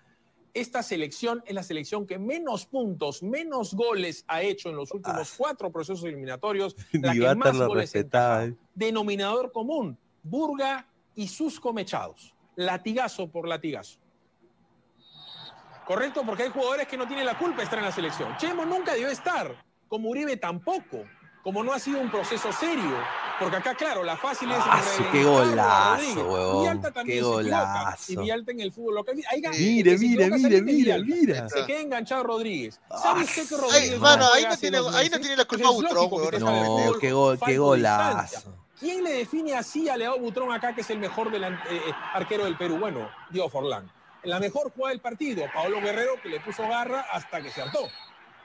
Esta 0.54 0.84
selección 0.84 1.42
es 1.46 1.54
la 1.54 1.64
selección 1.64 2.06
que 2.06 2.20
menos 2.20 2.66
puntos, 2.66 3.24
menos 3.24 3.74
goles 3.74 4.26
ha 4.28 4.42
hecho 4.42 4.70
en 4.70 4.76
los 4.76 4.92
últimos 4.92 5.34
cuatro 5.38 5.72
procesos 5.72 6.04
eliminatorios. 6.04 6.76
La 6.92 7.14
que 7.14 7.36
más 7.36 7.58
goles 7.58 7.96
eh. 7.96 8.56
denominador 8.76 9.52
común, 9.54 9.98
Burga 10.24 10.91
y 11.16 11.28
sus 11.28 11.60
comechados. 11.60 12.34
Latigazo 12.56 13.30
por 13.30 13.48
latigazo. 13.48 14.00
Correcto, 15.86 16.24
porque 16.26 16.44
hay 16.44 16.50
jugadores 16.50 16.88
que 16.88 16.98
no 16.98 17.08
tienen 17.08 17.26
la 17.26 17.38
culpa 17.38 17.58
de 17.58 17.64
estar 17.64 17.80
en 17.80 17.86
la 17.86 17.92
selección. 17.92 18.36
Chemo 18.38 18.66
nunca 18.66 18.94
debió 18.94 19.10
estar, 19.10 19.66
como 19.88 20.10
Uribe 20.10 20.38
tampoco, 20.38 21.04
como 21.44 21.64
no 21.64 21.74
ha 21.74 21.80
sido 21.80 22.00
un 22.00 22.10
proceso 22.12 22.52
serio. 22.54 22.98
Porque 23.40 23.56
acá, 23.56 23.74
claro, 23.74 24.04
la 24.04 24.16
fácil 24.16 24.52
es. 24.52 24.58
Ah, 24.60 24.80
qué 25.12 25.24
golazo, 25.24 26.32
huevón, 26.32 26.82
también 26.82 27.08
qué 27.08 27.16
se 27.16 27.22
golazo. 27.22 28.12
Y 28.12 28.16
Villalta 28.18 28.52
en 28.52 28.60
el 28.60 28.72
fútbol 28.72 28.96
local. 28.96 29.16
Ahí, 29.32 29.42
Mire, 29.58 29.98
mire, 29.98 30.30
mire, 30.30 30.62
mire, 30.62 31.04
mira. 31.04 31.50
Se 31.50 31.66
queda 31.66 31.80
enganchado 31.80 32.24
Rodríguez. 32.24 32.80
¿Sabe 33.02 33.24
usted 33.24 33.50
que 33.50 33.58
Rodríguez 33.58 33.90
Ay, 33.90 33.96
no 33.96 34.00
mano, 34.00 34.32
ahí 34.32 34.44
no 34.48 34.58
tiene, 34.58 34.78
ahí 34.94 35.10
no 35.10 35.20
tiene 35.20 35.36
la 35.36 35.46
culpa 35.46 35.68
Pues 35.68 36.24
usted 36.24 36.40
sabe 36.40 36.40
No, 36.40 37.00
qué, 37.00 37.12
gol, 37.12 37.40
qué 37.44 37.58
golazo. 37.58 38.61
¿Quién 38.82 39.04
le 39.04 39.14
define 39.14 39.54
así 39.56 39.88
a 39.88 39.96
Leao 39.96 40.18
Butrón 40.20 40.52
acá, 40.52 40.74
que 40.76 40.82
es 40.82 40.90
el 40.90 40.98
mejor 41.00 41.32
delan- 41.32 41.62
eh, 41.70 41.82
eh, 41.88 41.94
arquero 42.14 42.44
del 42.46 42.58
Perú? 42.58 42.78
Bueno, 42.80 43.10
Diego 43.30 43.48
Forlán. 43.48 43.90
La 44.24 44.40
mejor 44.40 44.72
jugada 44.74 44.90
del 44.90 45.00
partido, 45.02 45.46
Paolo 45.54 45.80
Guerrero, 45.80 46.14
que 46.22 46.30
le 46.30 46.40
puso 46.40 46.64
garra 46.68 47.06
hasta 47.12 47.42
que 47.42 47.50
se 47.52 47.62
hartó. 47.62 47.88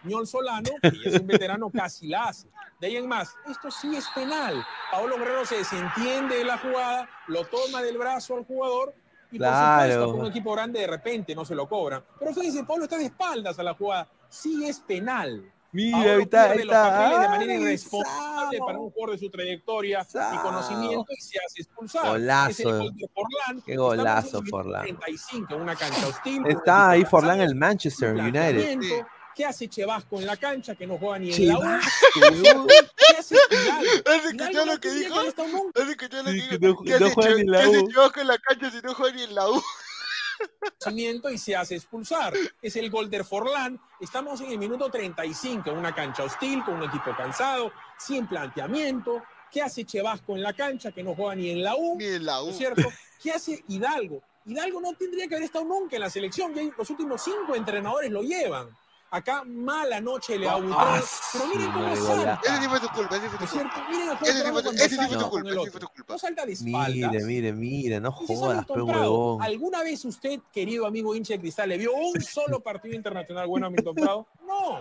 Ñol 0.04 0.26
Solano, 0.26 0.70
que 0.82 1.08
es 1.08 1.18
un 1.20 1.26
veterano, 1.26 1.70
casi 1.70 2.06
la 2.06 2.24
hace. 2.24 2.48
De 2.78 2.86
ahí 2.86 2.96
en 2.96 3.08
más, 3.08 3.34
esto 3.50 3.70
sí 3.70 3.96
es 3.96 4.06
penal. 4.14 4.64
Paolo 4.92 5.16
Guerrero 5.18 5.44
se 5.46 5.56
desentiende 5.56 6.36
de 6.36 6.44
la 6.44 6.58
jugada, 6.58 7.08
lo 7.28 7.44
toma 7.46 7.82
del 7.82 7.96
brazo 7.98 8.36
al 8.36 8.44
jugador 8.44 8.94
y 9.32 9.38
por 9.38 9.48
supuesto, 9.48 10.12
con 10.12 10.20
un 10.20 10.26
equipo 10.26 10.52
grande 10.52 10.80
de 10.80 10.86
repente 10.86 11.34
no 11.34 11.44
se 11.46 11.54
lo 11.54 11.66
cobran. 11.68 12.04
Pero 12.18 12.32
fíjense, 12.34 12.62
Paolo 12.64 12.84
está 12.84 12.98
de 12.98 13.06
espaldas 13.06 13.58
a 13.58 13.62
la 13.62 13.74
jugada. 13.74 14.06
Sí 14.28 14.66
es 14.68 14.80
penal. 14.80 15.50
Mira, 15.76 15.98
ahí 16.14 16.22
está, 16.22 16.44
pierde 16.46 16.60
ahí 16.62 16.66
los 16.66 16.76
papeles 16.76 17.10
de 17.10 17.14
está. 17.16 17.28
manera 17.30 17.52
Ay, 17.52 17.60
irresponsable 17.62 18.58
para 18.66 18.78
un 18.78 18.90
jugador 18.90 19.10
de 19.14 19.18
su 19.18 19.30
trayectoria 19.30 20.06
y 20.10 20.36
conocimiento 20.38 21.06
y 21.16 21.20
se 21.20 21.38
hace 21.38 21.62
expulsar. 21.62 22.08
Golazo. 22.08 22.50
Es 22.50 22.60
el 22.60 22.78
gol 22.78 22.96
de 22.96 23.08
Forlán. 23.14 23.62
Qué 23.66 23.76
golazo, 23.76 24.42
Forlán. 24.50 24.82
35 24.84 25.54
en 25.54 25.60
una 25.60 25.76
cancha 25.76 26.06
hostil. 26.06 26.46
Está 26.46 26.90
ahí 26.90 27.04
Forlán 27.04 27.40
en 27.40 27.48
el 27.48 27.54
Manchester 27.54 28.12
un 28.14 28.20
United. 28.20 28.40
planteamiento. 28.54 29.06
¿Qué 29.34 29.44
hace 29.44 29.68
Chevasco 29.68 30.18
en 30.18 30.24
la 30.26 30.36
cancha 30.38 30.74
que 30.76 30.86
no 30.86 30.96
juega 30.96 31.18
ni 31.18 31.30
en 31.34 31.48
la 31.48 31.58
U? 31.58 31.60
Chevasco. 31.60 32.66
¿Qué 32.96 33.16
hace? 33.18 33.36
¿Has 33.36 34.24
escuchado 34.24 34.64
no 34.64 34.72
lo 34.72 34.80
que 34.80 34.90
dijo? 34.92 35.14
¿Has 35.20 35.26
escuchado 35.90 36.22
lo 36.22 36.30
Sí, 36.30 36.48
que 36.48 36.58
dijo? 36.58 36.72
no- 36.74 36.82
¿Qué 36.82 36.94
hace 36.94 37.10
juega 37.14 37.28
Che- 37.30 37.34
ni 37.34 37.40
en 37.42 37.50
la 37.50 37.58
qué 37.60 37.64
hace 37.66 37.78
U? 37.78 37.88
Chivasco 37.88 38.20
en 38.20 38.26
la 38.28 38.38
cancha 38.38 38.70
si 38.70 38.78
no 38.82 38.94
juega 38.94 39.14
ni 39.16 39.22
en 39.24 39.34
la 39.34 39.50
U? 39.50 39.62
Y 41.32 41.38
se 41.38 41.56
hace 41.56 41.74
expulsar. 41.74 42.32
Es 42.62 42.76
el 42.76 42.90
gol 42.90 43.10
de 43.10 43.24
Forlán. 43.24 43.80
Estamos 44.00 44.40
en 44.40 44.52
el 44.52 44.58
minuto 44.58 44.90
35, 44.90 45.70
en 45.70 45.78
una 45.78 45.94
cancha 45.94 46.24
hostil, 46.24 46.64
con 46.64 46.74
un 46.74 46.84
equipo 46.84 47.14
cansado, 47.16 47.72
sin 47.98 48.26
planteamiento. 48.26 49.22
¿Qué 49.50 49.62
hace 49.62 49.84
Chevasco 49.84 50.36
en 50.36 50.42
la 50.42 50.52
cancha 50.52 50.92
que 50.92 51.02
no 51.02 51.14
juega 51.14 51.34
ni 51.34 51.50
en 51.50 51.62
la 51.62 51.76
U? 51.76 51.96
Ni 51.96 52.06
en 52.06 52.26
la 52.26 52.42
U. 52.42 52.46
¿No 52.46 52.50
es 52.52 52.58
cierto? 52.58 52.82
¿Qué 53.22 53.32
hace 53.32 53.64
Hidalgo? 53.68 54.22
Hidalgo 54.44 54.80
no 54.80 54.92
tendría 54.94 55.26
que 55.26 55.34
haber 55.34 55.46
estado 55.46 55.64
nunca 55.64 55.96
en 55.96 56.02
la 56.02 56.10
selección. 56.10 56.54
Ya 56.54 56.62
los 56.76 56.90
últimos 56.90 57.22
cinco 57.22 57.54
entrenadores 57.54 58.10
lo 58.10 58.22
llevan. 58.22 58.68
Acá 59.08 59.44
mala 59.44 60.00
noche 60.00 60.36
le 60.38 60.48
Ah, 60.48 60.54
abutró. 60.54 60.76
Pero 61.32 61.46
miren 61.46 61.72
cómo 61.72 61.96
salta. 61.96 62.40
Ese 62.44 62.56
sí 62.60 62.68
fue 62.68 62.80
tu 62.80 62.88
culpa, 62.88 63.16
ese 63.16 63.30
sí 63.30 63.36
fue 63.36 63.46
¿No 63.46 63.70
tu 63.70 63.74
culpa. 63.74 63.86
Miren 63.90 64.08
a 64.08 64.12
Ese 64.14 64.32
sí 64.32 64.50
fue 64.52 64.62
tu- 64.62 64.70
ese 64.70 64.96
fue 64.96 65.30
culpa, 65.30 65.48
ese 65.50 65.70
fue 65.70 65.80
tu 65.80 65.88
culpa. 65.88 66.12
No 66.12 66.18
salta 66.18 66.44
de 66.46 66.56
Mire, 66.60 66.70
espaldas. 67.00 67.22
mire, 67.24 67.52
mire, 67.52 68.00
no 68.00 68.10
Dice 68.20 68.34
jodas, 68.34 68.50
Hamilton 68.58 68.86
pe 68.86 68.92
Prado, 68.92 69.10
huevón. 69.12 69.42
¿Alguna 69.42 69.82
vez 69.84 70.04
usted, 70.04 70.40
querido 70.52 70.86
amigo 70.86 71.14
hincha 71.14 71.34
de 71.34 71.40
cristal, 71.40 71.68
le 71.68 71.78
vio 71.78 71.92
un 71.94 72.14
solo 72.20 72.60
partido 72.60 72.94
internacional 72.96 73.46
bueno 73.46 73.66
a 73.66 73.68
Hamilton 73.68 73.94
Prado? 73.94 74.26
No. 74.46 74.76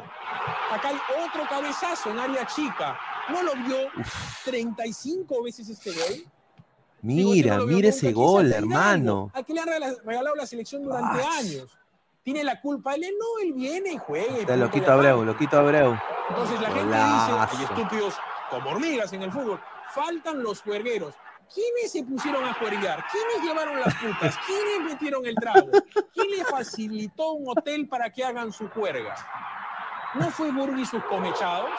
Acá 0.71 0.89
hay 0.89 0.97
otro 1.27 1.43
cabezazo 1.47 2.09
en 2.09 2.19
área 2.19 2.47
chica. 2.47 2.97
¿No 3.29 3.41
lo 3.43 3.53
vio 3.55 3.77
35 4.43 5.43
veces 5.43 5.69
este 5.69 5.91
gol? 5.91 6.25
Digo, 7.01 7.31
Mira, 7.31 7.53
no 7.55 7.61
lo 7.61 7.67
vio 7.67 7.75
mira 7.77 7.89
ese 7.89 7.99
¿Quién 8.07 8.13
gol, 8.15 8.51
hermano. 8.51 9.29
Al 9.33 9.45
que 9.45 9.53
le 9.53 9.61
han 9.61 9.67
regala- 9.67 9.95
regalado 10.03 10.35
la 10.35 10.45
selección 10.47 10.83
durante 10.83 11.21
Ah. 11.23 11.37
años. 11.39 11.77
Tiene 12.25 12.43
la 12.43 12.59
culpa 12.59 12.95
él, 12.95 13.03
no, 13.19 13.39
él 13.43 13.53
viene 13.53 13.91
y 13.91 13.97
juega. 13.99 14.47
Te 14.47 14.57
lo 14.57 14.71
quito 14.71 14.91
Abreu, 14.91 15.23
lo 15.23 15.37
quito 15.37 15.59
Abreu. 15.59 15.95
Entonces 16.29 16.59
la 16.59 16.69
gente 16.69 16.83
Golazo. 16.85 17.39
dice, 17.39 17.55
hay 17.55 17.63
estúpidos 17.65 18.15
como 18.49 18.71
hormigas 18.71 19.13
en 19.13 19.21
el 19.21 19.31
fútbol, 19.31 19.61
faltan 19.93 20.41
los 20.41 20.63
juergueros. 20.63 21.13
¿Quiénes 21.53 21.91
se 21.91 22.03
pusieron 22.03 22.43
a 22.43 22.55
juerguear? 22.55 23.05
¿Quiénes 23.11 23.47
llevaron 23.47 23.79
las 23.79 23.93
putas? 23.93 24.35
¿Quiénes 24.47 24.91
metieron 24.91 25.23
el 25.27 25.35
trago? 25.35 25.69
¿Quién 26.15 26.31
le 26.31 26.43
facilitó 26.45 27.33
un 27.33 27.55
hotel 27.55 27.87
para 27.87 28.09
que 28.09 28.25
hagan 28.25 28.51
su 28.51 28.69
juerga? 28.69 29.13
¿No 30.15 30.31
fue 30.31 30.51
Burgui 30.51 30.81
y 30.81 30.85
sus 30.87 31.03
comechados? 31.03 31.69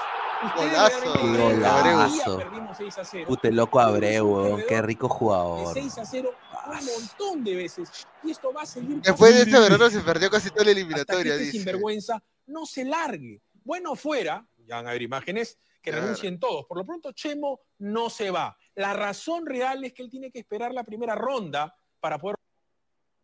Golazo, 0.57 1.13
Qué 1.15 1.29
golazo. 1.29 2.39
perdimos 2.39 2.77
6 2.77 2.99
a 2.99 3.05
0. 3.05 3.25
Puta, 3.27 3.49
el 3.49 3.57
loco 3.57 3.81
Abreu, 3.81 4.27
huevón. 4.27 4.63
Qué 4.69 4.83
rico 4.83 5.09
De 5.09 5.15
jugador. 5.15 5.75
6 5.75 5.99
a 5.99 6.05
0 6.05 6.31
un 6.69 6.85
montón 6.87 7.45
de 7.45 7.55
veces. 7.57 7.89
Y 8.23 8.31
esto 8.33 8.53
va 8.53 8.63
a 8.63 8.67
seguir 8.67 9.01
Después 9.01 9.35
de 9.35 9.43
ese 9.43 9.59
verano 9.61 9.89
se 9.91 10.01
perdió 10.01 10.31
casi 10.31 10.51
toda 10.51 10.65
la 10.65 10.71
hasta 10.71 10.75
que 10.75 10.81
eliminatoria, 10.81 11.35
este 11.35 11.51
sinvergüenza 11.53 12.23
no 12.47 12.67
se 12.67 12.85
largue. 12.85 13.41
Bueno 13.65 13.95
fuera, 13.97 14.47
ya 14.67 14.77
van 14.77 14.89
a 14.89 14.93
ver 14.93 15.03
imágenes, 15.03 15.59
que 15.81 15.91
Claro. 15.91 16.03
renuncien 16.07 16.39
todos. 16.39 16.67
Por 16.67 16.79
lo 16.79 16.85
pronto, 16.85 17.13
Chemo 17.13 17.61
no 17.79 18.11
se 18.11 18.31
va. 18.31 18.57
La 18.75 18.93
razón 18.93 19.47
real 19.47 19.85
es 19.85 19.93
que 19.93 20.03
él 20.03 20.11
tiene 20.11 20.31
que 20.31 20.41
esperar 20.41 20.73
la 20.73 20.85
primera 20.85 21.15
ronda 21.15 21.75
para 22.01 22.19
poder... 22.19 22.37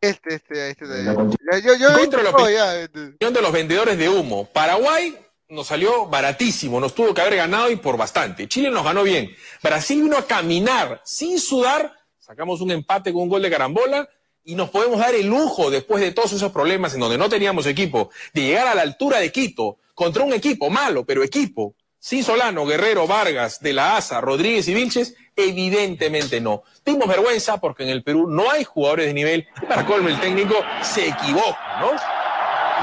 Este, 0.01 0.35
este, 0.35 0.71
este. 0.71 0.87
de- 0.87 1.05
Ya, 1.05 1.59
Yo, 1.59 1.75
yo 1.77 1.91
he 1.91 2.01
Contra 2.01 2.23
la 2.23 2.31
opinión 2.31 2.53
ya. 2.55 2.77
este. 2.81 3.01
de 3.21 3.41
los 3.43 3.53
vendedores 3.53 3.97
de 3.99 4.09
humo. 4.09 4.47
Paraguay 4.47 5.17
nos 5.53 5.67
salió 5.67 6.07
baratísimo, 6.07 6.81
nos 6.81 6.95
tuvo 6.95 7.13
que 7.13 7.21
haber 7.21 7.37
ganado 7.37 7.71
y 7.71 7.77
por 7.77 7.99
bastante. 7.99 8.49
Chile 8.49 8.71
nos 8.71 8.85
ganó 8.85 9.03
bien. 9.03 9.31
Brasil 9.63 10.03
vino 10.03 10.17
a 10.17 10.27
caminar 10.27 11.03
sin 11.05 11.39
sudar, 11.39 11.93
sacamos 12.19 12.63
un 12.63 12.71
empate 12.71 13.13
con 13.13 13.25
un 13.25 13.29
gol 13.29 13.43
de 13.43 13.51
carambola 13.51 14.09
y 14.45 14.55
nos 14.55 14.71
podemos 14.71 14.99
dar 14.99 15.15
el 15.15 15.27
lujo, 15.27 15.71
después 15.71 16.03
de 16.03 16.11
todos 16.13 16.33
esos 16.33 16.53
problemas 16.53 16.95
en 16.95 17.01
donde 17.01 17.19
no 17.19 17.29
teníamos 17.29 17.67
equipo, 17.67 18.11
de 18.33 18.43
llegar 18.43 18.67
a 18.67 18.75
la 18.75 18.81
altura 18.81 19.21
de 19.21 19.31
Quito 19.31 19.77
contra 19.95 20.25
un 20.25 20.33
equipo 20.33 20.71
malo, 20.71 21.05
pero 21.05 21.23
equipo. 21.23 21.77
Sin 21.99 22.25
Solano, 22.25 22.67
Guerrero, 22.67 23.07
Vargas, 23.07 23.61
De 23.61 23.75
la 23.75 23.97
Asa, 23.97 24.21
Rodríguez 24.23 24.67
y 24.69 24.75
Vilches, 24.75 25.15
evidentemente 25.37 26.41
no. 26.41 26.63
Dimos 26.85 27.07
vergüenza 27.07 27.59
porque 27.59 27.83
en 27.83 27.91
el 27.91 28.03
Perú 28.03 28.27
no 28.27 28.51
hay 28.51 28.65
jugadores 28.65 29.07
de 29.07 29.15
nivel 29.15 29.47
para 29.69 29.85
colmo 29.85 30.09
el 30.09 30.19
técnico 30.19 30.57
se 30.81 31.09
equivoca, 31.09 31.79
¿no? 31.81 32.22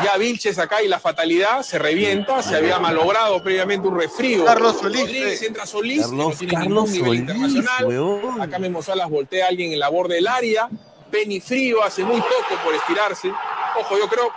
Ya 0.03 0.17
Vilches 0.17 0.57
acá 0.59 0.81
y 0.81 0.87
la 0.87 0.99
fatalidad 0.99 1.61
se 1.61 1.79
revienta, 1.79 2.41
se 2.41 2.55
había 2.55 2.79
malogrado 2.79 3.41
previamente 3.43 3.87
un 3.87 3.99
resfrío. 3.99 4.45
Carlos 4.45 4.77
Solís, 4.79 5.01
Rodríguez 5.01 5.41
eh. 5.41 5.47
entra 5.47 5.65
Solís, 5.65 6.07
que 6.07 6.15
no 6.15 6.17
Carlos, 6.17 6.37
tiene 6.37 6.53
Carlos 6.53 6.89
nivel 6.89 7.05
Solís, 7.05 7.21
internacional. 7.21 8.41
Acá 8.41 8.59
Memo 8.59 8.81
Salas 8.81 9.09
voltea 9.09 9.45
a 9.45 9.49
alguien 9.49 9.73
en 9.73 9.79
la 9.79 9.89
borde 9.89 10.15
del 10.15 10.27
área. 10.27 10.69
Penny 11.11 11.39
Frío 11.39 11.83
hace 11.83 12.03
muy 12.03 12.21
poco 12.21 12.61
por 12.63 12.73
estirarse. 12.73 13.31
Ojo, 13.79 13.97
yo 13.97 14.07
creo 14.07 14.31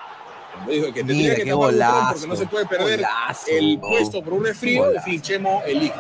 dijo 0.68 0.86
que 0.86 1.05
tendría 1.05 1.32
Mira, 1.32 1.34
que 1.36 1.50
tapar 1.50 2.12
porque 2.12 2.26
no 2.26 2.36
se 2.36 2.47
puede 2.47 2.66
perder 2.66 3.00
Golazo, 3.00 3.47
el 3.50 3.78
puesto 3.81 4.23
por 4.23 4.32
un 4.34 4.44
resfrío. 4.44 4.82
En 4.82 4.89
Golazo. 4.89 5.07
fin, 5.07 5.23
Chemo 5.23 5.62
elige. 5.66 5.94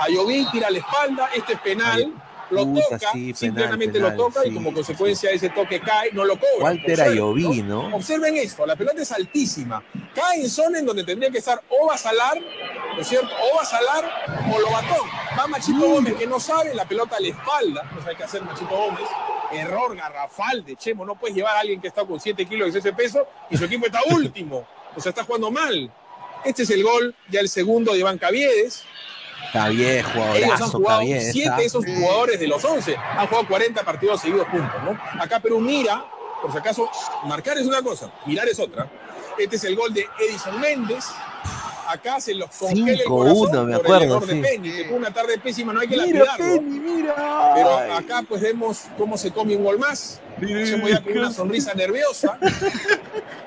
Ayoví 0.00 0.46
tira 0.52 0.70
la 0.70 0.78
espalda, 0.78 1.30
este 1.34 1.54
es 1.54 1.60
penal. 1.60 2.12
Lo 2.50 2.64
Puta, 2.64 2.84
toca, 2.84 3.12
sí, 3.12 3.32
penal, 3.32 3.36
simplemente 3.36 3.98
penal, 3.98 4.16
lo 4.16 4.24
toca 4.24 4.46
y 4.46 4.54
como 4.54 4.72
consecuencia 4.72 5.30
de 5.30 5.36
ese 5.36 5.50
toque 5.50 5.80
cae, 5.80 6.12
no 6.12 6.24
lo 6.24 6.38
cobra. 6.38 6.66
Walter 6.66 7.00
Ayoví, 7.00 7.62
¿no? 7.62 7.94
Observen 7.94 8.36
esto, 8.36 8.64
la 8.64 8.76
pelota 8.76 9.02
es 9.02 9.10
altísima. 9.10 9.82
Cae 10.14 10.42
en 10.42 10.48
zona 10.48 10.78
en 10.78 10.86
donde 10.86 11.02
tendría 11.02 11.30
que 11.30 11.38
estar 11.38 11.60
o 11.68 11.86
Basalar, 11.88 12.38
¿no 12.94 13.00
es 13.00 13.06
cierto? 13.08 13.28
O 13.52 13.56
Basalar 13.56 14.04
o 14.54 14.60
Lobatón. 14.60 15.08
Va 15.38 15.46
Machito 15.48 15.88
Gómez 15.88 16.14
que 16.14 16.26
no 16.26 16.38
sabe, 16.38 16.74
la 16.74 16.86
pelota 16.86 17.16
a 17.16 17.20
la 17.20 17.28
espalda, 17.28 17.90
no 17.94 18.00
sabe 18.00 18.16
qué 18.16 18.24
hacer 18.24 18.42
Machito 18.42 18.76
Gómez. 18.76 19.08
Error 19.52 19.96
garrafal 19.96 20.64
de 20.64 20.76
Chemo, 20.76 21.04
no 21.04 21.16
puedes 21.16 21.36
llevar 21.36 21.56
a 21.56 21.60
alguien 21.60 21.80
que 21.80 21.88
está 21.88 22.04
con 22.04 22.20
7 22.20 22.46
kilos 22.46 22.72
de 22.72 22.78
ese 22.80 22.92
peso 22.92 23.26
y 23.50 23.56
su 23.56 23.64
equipo 23.64 23.86
está 23.86 24.00
último. 24.10 24.66
O 24.94 25.00
sea, 25.00 25.10
está 25.10 25.24
jugando 25.24 25.50
mal. 25.50 25.92
Este 26.44 26.62
es 26.62 26.70
el 26.70 26.82
gol, 26.82 27.14
ya 27.28 27.40
el 27.40 27.48
segundo 27.48 27.92
de 27.92 27.98
Iván 27.98 28.18
Caviedes. 28.18 28.84
Está 29.46 29.68
bien, 29.68 30.04
Ellos 30.34 30.60
han 30.60 30.70
jugado 30.70 31.00
está 31.00 31.14
bien. 31.14 31.32
7 31.32 31.38
está- 31.44 31.56
de 31.56 31.64
esos 31.64 31.84
jugadores 31.86 32.40
de 32.40 32.46
los 32.48 32.64
11. 32.64 32.96
Han 32.96 33.26
jugado 33.26 33.48
40 33.48 33.82
partidos 33.84 34.20
seguidos 34.20 34.46
juntos, 34.48 34.82
¿no? 34.84 34.98
Acá 35.22 35.40
Perú 35.40 35.60
mira, 35.60 36.04
por 36.42 36.52
si 36.52 36.58
acaso, 36.58 36.88
marcar 37.24 37.56
es 37.58 37.66
una 37.66 37.82
cosa, 37.82 38.10
mirar 38.26 38.48
es 38.48 38.58
otra. 38.58 38.90
Este 39.38 39.56
es 39.56 39.64
el 39.64 39.76
gol 39.76 39.92
de 39.92 40.06
Edison 40.20 40.60
Méndez. 40.60 41.04
Acá 41.88 42.20
se 42.20 42.34
los 42.34 42.50
congela 42.50 42.90
el 42.92 42.98
5-1, 43.00 43.04
corazón 43.04 43.66
me 43.68 43.76
por 43.76 43.84
acuerdo, 43.86 44.04
el 44.04 44.10
error 44.10 44.28
sí. 44.28 44.34
de 44.36 44.42
Penny, 44.48 44.72
que 44.72 44.84
fue 44.86 44.96
una 44.96 45.12
tarde 45.12 45.38
pésima, 45.38 45.72
no 45.72 45.80
hay 45.80 45.88
que 45.88 45.96
Mira, 45.96 46.24
lapidarlo. 46.24 46.54
Penny, 46.56 46.78
mira. 46.80 47.52
Pero 47.54 47.70
acá 47.94 48.22
pues 48.28 48.40
vemos 48.42 48.82
cómo 48.98 49.16
se 49.16 49.30
come 49.30 49.56
un 49.56 49.64
gol 49.64 49.78
más. 49.78 50.20
Hacemos 50.36 50.90
ya 50.90 51.02
con 51.02 51.16
una 51.16 51.32
sonrisa 51.32 51.72
nerviosa. 51.74 52.38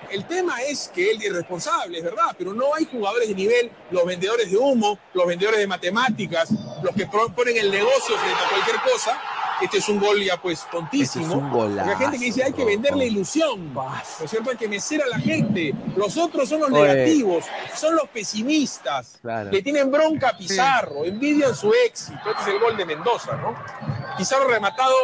El 0.10 0.26
tema 0.26 0.60
es 0.64 0.90
que 0.94 1.12
él 1.12 1.18
es 1.20 1.26
irresponsable, 1.28 2.00
es 2.00 2.04
verdad, 2.04 2.36
pero 2.38 2.52
no 2.54 2.74
hay 2.74 2.86
jugadores 2.86 3.28
de 3.30 3.36
nivel, 3.36 3.70
los 3.92 4.06
vendedores 4.06 4.50
de 4.50 4.58
humo, 4.58 4.98
los 5.14 5.28
vendedores 5.28 5.60
de 5.60 5.68
matemáticas, 5.68 6.50
los 6.82 6.96
que 6.96 7.06
pro- 7.06 7.30
ponen 7.36 7.56
el 7.58 7.70
negocio 7.70 8.18
frente 8.18 8.44
a 8.44 8.50
cualquier 8.50 8.78
cosa. 8.92 9.22
Este 9.62 9.78
es 9.78 9.90
un 9.90 10.00
gol 10.00 10.24
ya 10.24 10.42
pues 10.42 10.66
tontísimo. 10.72 11.26
Este 11.26 11.36
es 11.36 11.42
un 11.42 11.52
Porque 11.52 11.82
hay 11.82 11.96
gente 11.98 12.18
que 12.18 12.26
dice 12.26 12.44
hay 12.44 12.54
que 12.54 12.66
vender 12.66 12.96
la 12.96 13.04
ilusión. 13.04 13.74
¿No 13.74 13.92
es 14.24 14.30
cierto? 14.30 14.52
Hay 14.52 14.58
que 14.58 14.68
mecer 14.68 15.02
a 15.02 15.08
la 15.08 15.20
gente. 15.20 15.74
Los 15.96 16.18
otros 16.18 16.48
son 16.48 16.62
los 16.62 16.72
Oye. 16.72 16.82
negativos, 16.82 17.46
son 17.76 17.96
los 17.96 18.08
pesimistas. 18.10 19.20
Claro. 19.22 19.52
Le 19.52 19.62
tienen 19.62 19.92
bronca 19.92 20.30
a 20.30 20.38
Pizarro, 20.38 21.04
envidian 21.06 21.56
su 21.56 21.74
éxito. 21.74 22.18
Este 22.30 22.42
es 22.42 22.48
el 22.48 22.60
gol 22.60 22.78
de 22.78 22.86
Mendoza, 22.86 23.36
¿no? 23.38 23.56
Pizarro 24.18 24.48
rematado 24.48 24.96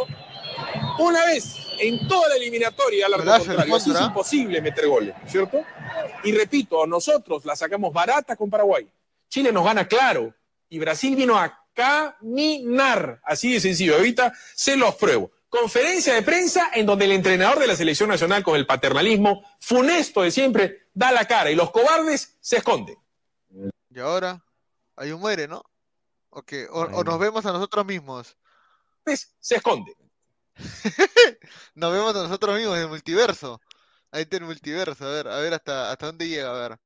una 1.00 1.26
vez 1.26 1.58
en 1.80 2.08
toda 2.08 2.30
la 2.30 2.36
eliminatoria 2.36 3.08
al 3.08 3.14
arco 3.14 3.26
Golazo, 3.26 3.46
contrario. 3.46 3.76
Así 3.76 3.92
es 3.92 4.02
imposible 4.02 4.62
meter 4.62 4.88
goles, 4.88 5.16
¿cierto? 5.28 5.62
Y 6.24 6.32
repito, 6.32 6.88
nosotros 6.88 7.46
la 7.46 7.56
sacamos 7.56 7.94
barata 7.94 8.36
con 8.36 8.50
Paraguay. 8.50 8.88
Chile 9.30 9.52
nos 9.52 9.66
gana 9.66 9.86
claro. 9.88 10.34
Y 10.70 10.80
Brasil 10.80 11.16
vino 11.16 11.38
a 11.38 11.65
caminar. 11.76 13.22
Así 13.24 13.54
de 13.54 13.60
sencillo. 13.60 13.96
Ahorita 13.96 14.34
se 14.56 14.76
los 14.76 14.96
pruebo. 14.96 15.32
Conferencia 15.50 16.16
de 16.16 16.24
prensa 16.24 16.72
en 16.74 16.88
donde 16.88 17.06
el 17.06 17.12
entrenador 17.12 17.60
de 17.60 17.68
la 17.68 17.76
selección 17.76 18.10
nacional 18.10 18.44
con 18.44 18.56
el 18.56 18.66
paternalismo 18.66 19.44
funesto 19.60 20.24
de 20.24 20.32
siempre 20.32 20.88
da 20.94 21.12
la 21.12 21.26
cara 21.26 21.52
y 21.52 21.56
los 21.56 21.70
cobardes 21.70 22.38
se 22.42 22.58
esconden. 22.58 22.98
Y 23.90 24.00
ahora, 24.00 24.44
hay 24.96 25.12
un 25.12 25.22
muere, 25.22 25.48
¿no? 25.48 25.64
¿O 26.30 26.42
qué? 26.42 26.68
O, 26.70 26.82
o 26.82 27.04
nos 27.04 27.20
vemos 27.20 27.46
a 27.46 27.54
nosotros 27.54 27.86
mismos. 27.86 28.36
Pues, 29.04 29.36
se 29.40 29.58
esconde. 29.58 29.96
Nos 31.76 31.94
vemos 31.94 32.16
a 32.16 32.24
nosotros 32.24 32.58
mismos 32.58 32.76
en 32.78 32.84
el 32.84 32.90
multiverso. 32.90 33.62
Ahí 34.12 34.24
está 34.24 34.38
el 34.38 34.44
multiverso, 34.46 35.06
a 35.06 35.10
ver, 35.10 35.28
a 35.28 35.40
ver 35.40 35.54
hasta, 35.54 35.92
hasta 35.92 36.06
dónde 36.08 36.28
llega, 36.28 36.50
a 36.50 36.70
ver. 36.70 36.80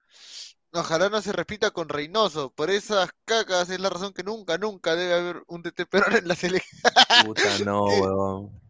Ojalá 0.71 1.09
no 1.09 1.21
se 1.21 1.31
repita 1.33 1.71
con 1.71 1.89
Reynoso. 1.89 2.51
Por 2.53 2.69
esas 2.69 3.09
cacas 3.25 3.69
es 3.69 3.79
la 3.79 3.89
razón 3.89 4.13
que 4.13 4.23
nunca, 4.23 4.57
nunca 4.57 4.95
debe 4.95 5.13
haber 5.13 5.43
un 5.47 5.63
DT 5.63 5.85
peruano 5.87 6.17
en 6.17 6.27
la 6.27 6.35
selección. 6.35 6.81
Puta, 7.25 7.41
no, 7.65 7.85
huevón. 7.85 8.61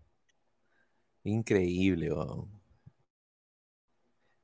Increíble, 1.24 2.14
weón. 2.14 2.50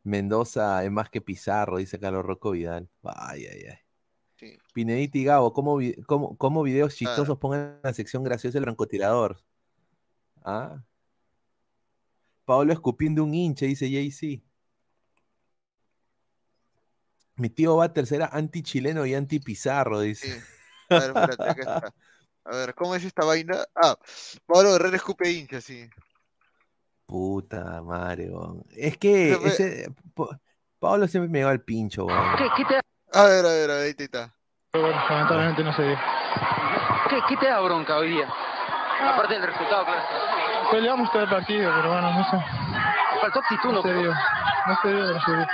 Mendoza 0.03 0.83
es 0.83 0.91
más 0.91 1.09
que 1.09 1.21
Pizarro, 1.21 1.77
dice 1.77 1.99
Carlos 1.99 2.25
Rocco 2.25 2.51
Vidal. 2.51 2.89
Ay, 3.03 3.45
ay, 3.45 3.61
ay. 3.69 3.77
Sí. 4.35 4.57
Pinedita 4.73 5.17
y 5.17 5.23
Gabo, 5.23 5.53
¿cómo, 5.53 5.79
cómo, 6.05 6.37
cómo 6.37 6.61
videos 6.61 6.93
chistosos 6.95 7.25
Claro. 7.25 7.39
pongan 7.39 7.59
en 7.61 7.79
la 7.83 7.93
sección 7.93 8.23
graciosa 8.23 8.55
del 8.57 8.65
francotirador? 8.65 9.41
¿Ah? 10.43 10.83
Pablo 12.43 12.73
escupiendo 12.73 13.23
un 13.23 13.33
hincha, 13.33 13.65
dice 13.65 13.89
JC. 13.89 14.43
Mi 17.37 17.49
tío 17.49 17.75
va 17.77 17.85
a 17.85 17.93
tercera 17.93 18.29
anti-chileno 18.31 19.05
y 19.05 19.13
anti-pizarro, 19.13 19.99
dice. 19.99 20.41
A 20.89 20.99
ver, 20.99 21.07
espérate, 21.09 21.49
acá 21.49 21.61
está. 21.61 21.93
A 22.45 22.55
ver, 22.55 22.75
¿cómo 22.75 22.95
es 22.95 23.03
esta 23.03 23.25
vaina? 23.25 23.57
Ah, 23.75 23.97
Pablo 24.45 24.71
Guerrero 24.73 24.95
escupe 24.95 25.29
hincha, 25.31 25.59
sí. 25.59 25.89
Puta 27.05 27.81
madre, 27.81 28.29
weón. 28.29 28.63
Es 28.75 28.97
que 28.97 29.37
fue- 29.39 29.49
ese, 29.49 29.89
Pa- 30.15 30.39
Pablo 30.79 31.07
siempre 31.07 31.29
me 31.29 31.39
lleva 31.39 31.51
al 31.51 31.61
pincho, 31.61 32.05
weón. 32.05 32.19
A 32.19 33.23
ver, 33.23 33.45
a 33.45 33.49
ver, 33.49 33.71
a 33.71 33.75
ver, 33.75 33.85
ahí 33.85 33.95
está. 33.97 34.33
Pero 34.71 34.85
bueno, 34.85 35.01
lamentablemente 35.09 35.63
no 35.63 35.73
se 35.75 35.83
dio. 35.83 35.97
¿Qué, 37.09 37.19
qué 37.29 37.37
te 37.37 37.47
da 37.47 37.59
bronca 37.61 37.97
hoy 37.97 38.09
día? 38.09 38.27
Aparte 39.01 39.33
del 39.35 39.43
resultado, 39.43 39.85
claro. 39.85 40.01
Peleamos 40.71 41.11
todo 41.11 41.23
el 41.23 41.29
partido, 41.29 41.71
pero 41.75 41.89
bueno, 41.91 42.11
no 42.13 42.23
sé. 42.29 42.37
Faltó 43.21 43.39
actitud, 43.39 43.69
No 43.69 43.73
¿no? 43.73 43.81
se 43.83 43.93
dio. 43.93 44.11
No 44.67 44.77
se 44.81 44.87
dio, 44.89 45.13
no 45.13 45.21
se 45.21 45.31
dio. 45.31 45.47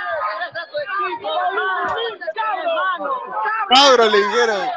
Cabro 3.68 4.08
le 4.08 4.18
dijeron. 4.18 4.68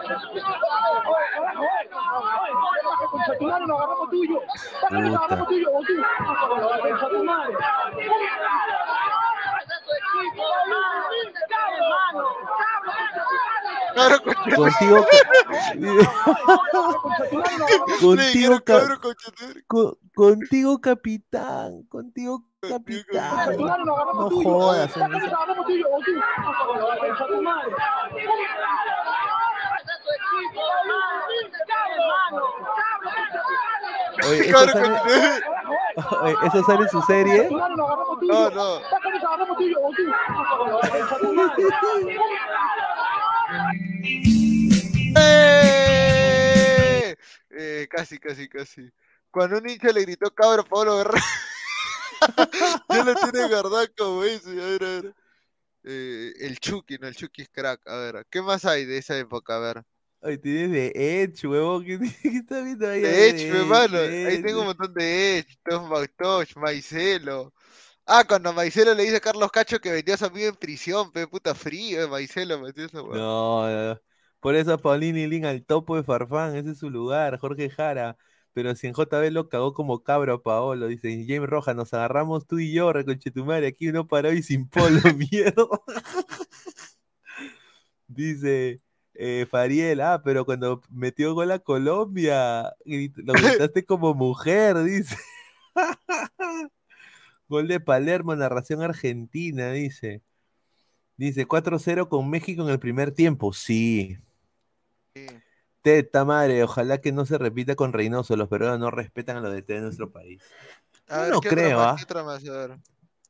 Puta. 4.90 5.38
Cabro, 13.96 14.20
Contigo, 14.56 15.06
contigo, 18.02 18.60
ca- 18.64 19.00
co- 19.68 19.98
contigo, 20.14 20.82
capitán, 20.82 21.84
contigo, 21.90 22.44
capitán. 22.62 23.56
No 23.58 24.30
jodas. 24.44 24.92
Oye, 34.28 34.50
¿eso 34.50 34.68
sale, 34.68 35.00
oye, 36.22 36.36
¿eso 36.48 36.64
sale 36.64 36.82
en 36.84 36.90
su 36.90 37.02
serie? 37.04 37.50
No, 37.50 38.50
no. 38.50 38.80
¡Eh! 45.18 47.16
Eh, 47.58 47.88
casi, 47.90 48.20
casi, 48.20 48.48
casi. 48.48 48.92
Cuando 49.32 49.58
un 49.58 49.70
hincha 49.70 49.92
le 49.92 50.02
gritó 50.02 50.30
cabro 50.34 50.62
a 50.62 50.66
Pablo 50.66 50.98
Guerrero, 50.98 51.18
ya 52.90 53.04
lo 53.04 53.16
tiene 53.16 53.48
guardado 53.48 53.88
como 53.98 54.24
ese. 54.24 54.50
A 54.50 54.54
ver, 54.54 54.84
a 54.84 54.88
ver. 54.88 55.16
Eh, 55.84 56.34
el 56.40 56.60
Chucky, 56.60 56.98
no, 56.98 57.08
el 57.08 57.16
Chucky 57.16 57.44
es 57.44 57.50
crack. 57.50 57.88
A 57.88 57.98
ver, 57.98 58.26
¿qué 58.30 58.42
más 58.42 58.66
hay 58.66 58.86
de 58.86 58.98
esa 58.98 59.18
época? 59.18 59.56
A 59.56 59.60
ver. 59.60 59.84
Ay, 60.22 60.38
tienes 60.38 60.72
de 60.72 60.92
Edge, 60.96 61.48
huevón. 61.48 61.86
¿Qué, 61.86 62.00
qué 62.22 62.30
estás 62.30 62.64
viendo 62.64 62.90
ahí? 62.90 63.02
De 63.02 63.30
Edge, 63.30 63.52
mi 63.52 63.58
hermano. 63.60 63.98
Ahí 64.00 64.42
tengo 64.42 64.62
un 64.62 64.68
montón 64.68 64.94
de 64.94 65.40
Edge, 65.40 65.58
Tom 65.64 65.90
McTosh, 65.90 66.56
Maicelo. 66.56 67.54
Ah, 68.08 68.24
cuando 68.28 68.54
Maicelo 68.54 68.94
le 68.94 69.04
dice 69.04 69.16
a 69.18 69.20
Carlos 69.20 69.52
Cacho 69.52 69.80
que 69.80 69.92
vendió 69.92 70.14
a 70.14 70.18
su 70.18 70.26
amigo 70.26 70.48
en 70.48 70.56
prisión, 70.56 71.12
pe 71.12 71.28
puta 71.28 71.56
frío, 71.56 72.04
eh, 72.04 72.08
Maicelo 72.08 72.60
metió 72.60 72.86
esa. 72.86 73.00
No, 73.00 73.12
no, 73.12 73.94
no. 73.94 74.02
Por 74.40 74.54
eso 74.56 74.74
a 74.74 74.78
Paulini 74.78 75.26
Lin 75.26 75.46
al 75.46 75.66
topo 75.66 75.96
de 75.96 76.04
Farfán, 76.04 76.56
ese 76.56 76.72
es 76.72 76.78
su 76.78 76.92
lugar, 76.92 77.40
Jorge 77.40 77.70
Jara. 77.70 78.16
Pero 78.54 78.76
si 78.76 78.88
en 78.88 78.94
JB 78.94 79.32
lo 79.32 79.50
cagó 79.50 79.74
como 79.74 80.04
cabro 80.04 80.36
a 80.36 80.44
Paolo, 80.44 80.88
dice 80.88 81.26
James 81.28 81.50
Rojas, 81.50 81.76
nos 81.76 81.94
agarramos 81.94 82.46
tú 82.46 82.60
y 82.60 82.72
yo, 82.72 82.94
reconchetumare, 82.94 83.68
aquí 83.68 83.90
uno 83.90 84.08
paró 84.08 84.32
y 84.32 84.44
sin 84.44 84.70
polo, 84.70 85.02
miedo. 85.32 85.84
Dice 88.08 88.82
eh, 89.16 89.48
Fariel, 89.50 90.00
ah, 90.02 90.22
pero 90.24 90.46
cuando 90.46 90.82
metió 90.90 91.34
gol 91.34 91.52
a 91.52 91.60
Colombia, 91.60 92.74
lo 92.86 93.34
gritaste 93.34 93.84
como 93.84 94.14
mujer, 94.14 94.84
dice. 94.84 95.18
Gol 97.48 97.68
de 97.68 97.80
Palermo, 97.80 98.36
narración 98.36 98.82
argentina, 98.82 99.72
dice. 99.72 100.22
Dice 101.18 101.46
4-0 101.46 102.10
con 102.10 102.30
México 102.30 102.64
en 102.64 102.70
el 102.70 102.80
primer 102.80 103.12
tiempo. 103.12 103.54
Sí. 103.54 104.18
Teta 105.82 106.26
madre, 106.26 106.64
ojalá 106.64 107.00
que 107.00 107.12
no 107.12 107.26
se 107.26 107.38
repita 107.38 107.76
con 107.76 107.94
Reynoso. 107.94 108.36
Los 108.36 108.50
peruanos 108.50 108.80
no 108.80 108.92
respetan 108.92 109.38
a 109.38 109.42
los 109.42 109.54
DT 109.54 109.74
de 109.76 109.82
nuestro 109.82 110.12
país. 110.12 110.44
A 111.08 111.22
ver, 111.22 111.34
no 111.34 111.42
¿qué 111.42 111.50
otra 111.50 111.56
creo, 111.56 111.78
más? 111.78 111.96
¿Qué 111.98 112.04
otra 112.04 112.24
más? 112.24 112.50
A 112.50 112.52
ver, 112.52 112.72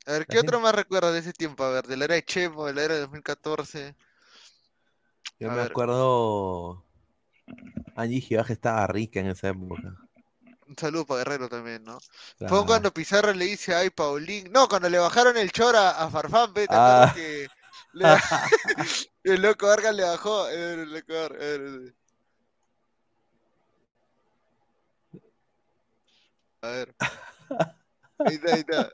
a 0.07 0.11
ver, 0.11 0.25
¿qué 0.25 0.39
otro 0.39 0.59
más 0.61 0.73
recuerdas 0.73 1.13
de 1.13 1.19
ese 1.19 1.33
tiempo? 1.33 1.63
A 1.63 1.71
ver, 1.71 1.85
de 1.85 1.97
la 1.97 2.05
era 2.05 2.15
de 2.15 2.23
Chemo, 2.23 2.65
de 2.65 2.73
la 2.73 2.83
era 2.83 2.93
de 2.93 3.01
2014. 3.01 3.95
Yo 5.39 5.51
A 5.51 5.55
me 5.55 5.61
ver. 5.61 5.71
acuerdo. 5.71 6.85
Angie 7.95 8.21
Gibaja 8.21 8.53
estaba 8.53 8.87
rica 8.87 9.19
en 9.19 9.27
esa 9.27 9.49
época. 9.49 10.04
Un 10.67 10.75
saludo 10.77 11.05
para 11.05 11.19
Guerrero 11.19 11.47
también, 11.49 11.83
¿no? 11.83 11.99
Fue 12.37 12.47
Claro. 12.47 12.65
cuando 12.65 12.93
Pizarro 12.93 13.31
le 13.33 13.45
dice, 13.45 13.75
ay, 13.75 13.89
Paulín. 13.91 14.51
No, 14.51 14.67
cuando 14.67 14.89
le 14.89 14.97
bajaron 14.97 15.37
el 15.37 15.51
chor 15.51 15.75
a, 15.75 15.91
a 15.91 16.09
Farfán, 16.09 16.53
ve, 16.53 16.67
¿te 16.67 16.73
Ah. 16.75 17.11
que 17.15 17.47
le- 17.93 18.05
el 19.23 19.41
loco 19.41 19.67
Vargas 19.67 19.93
le 19.95 20.03
bajó? 20.03 20.49
Eh, 20.49 20.73
El 20.73 20.91
loco 20.91 21.13
Vargas, 21.13 21.37
eh, 21.41 21.93
A 26.61 26.67
ver. 26.69 26.95
Ahí 28.19 28.35
está, 28.35 28.53
ahí 28.55 28.59
está. 28.61 28.89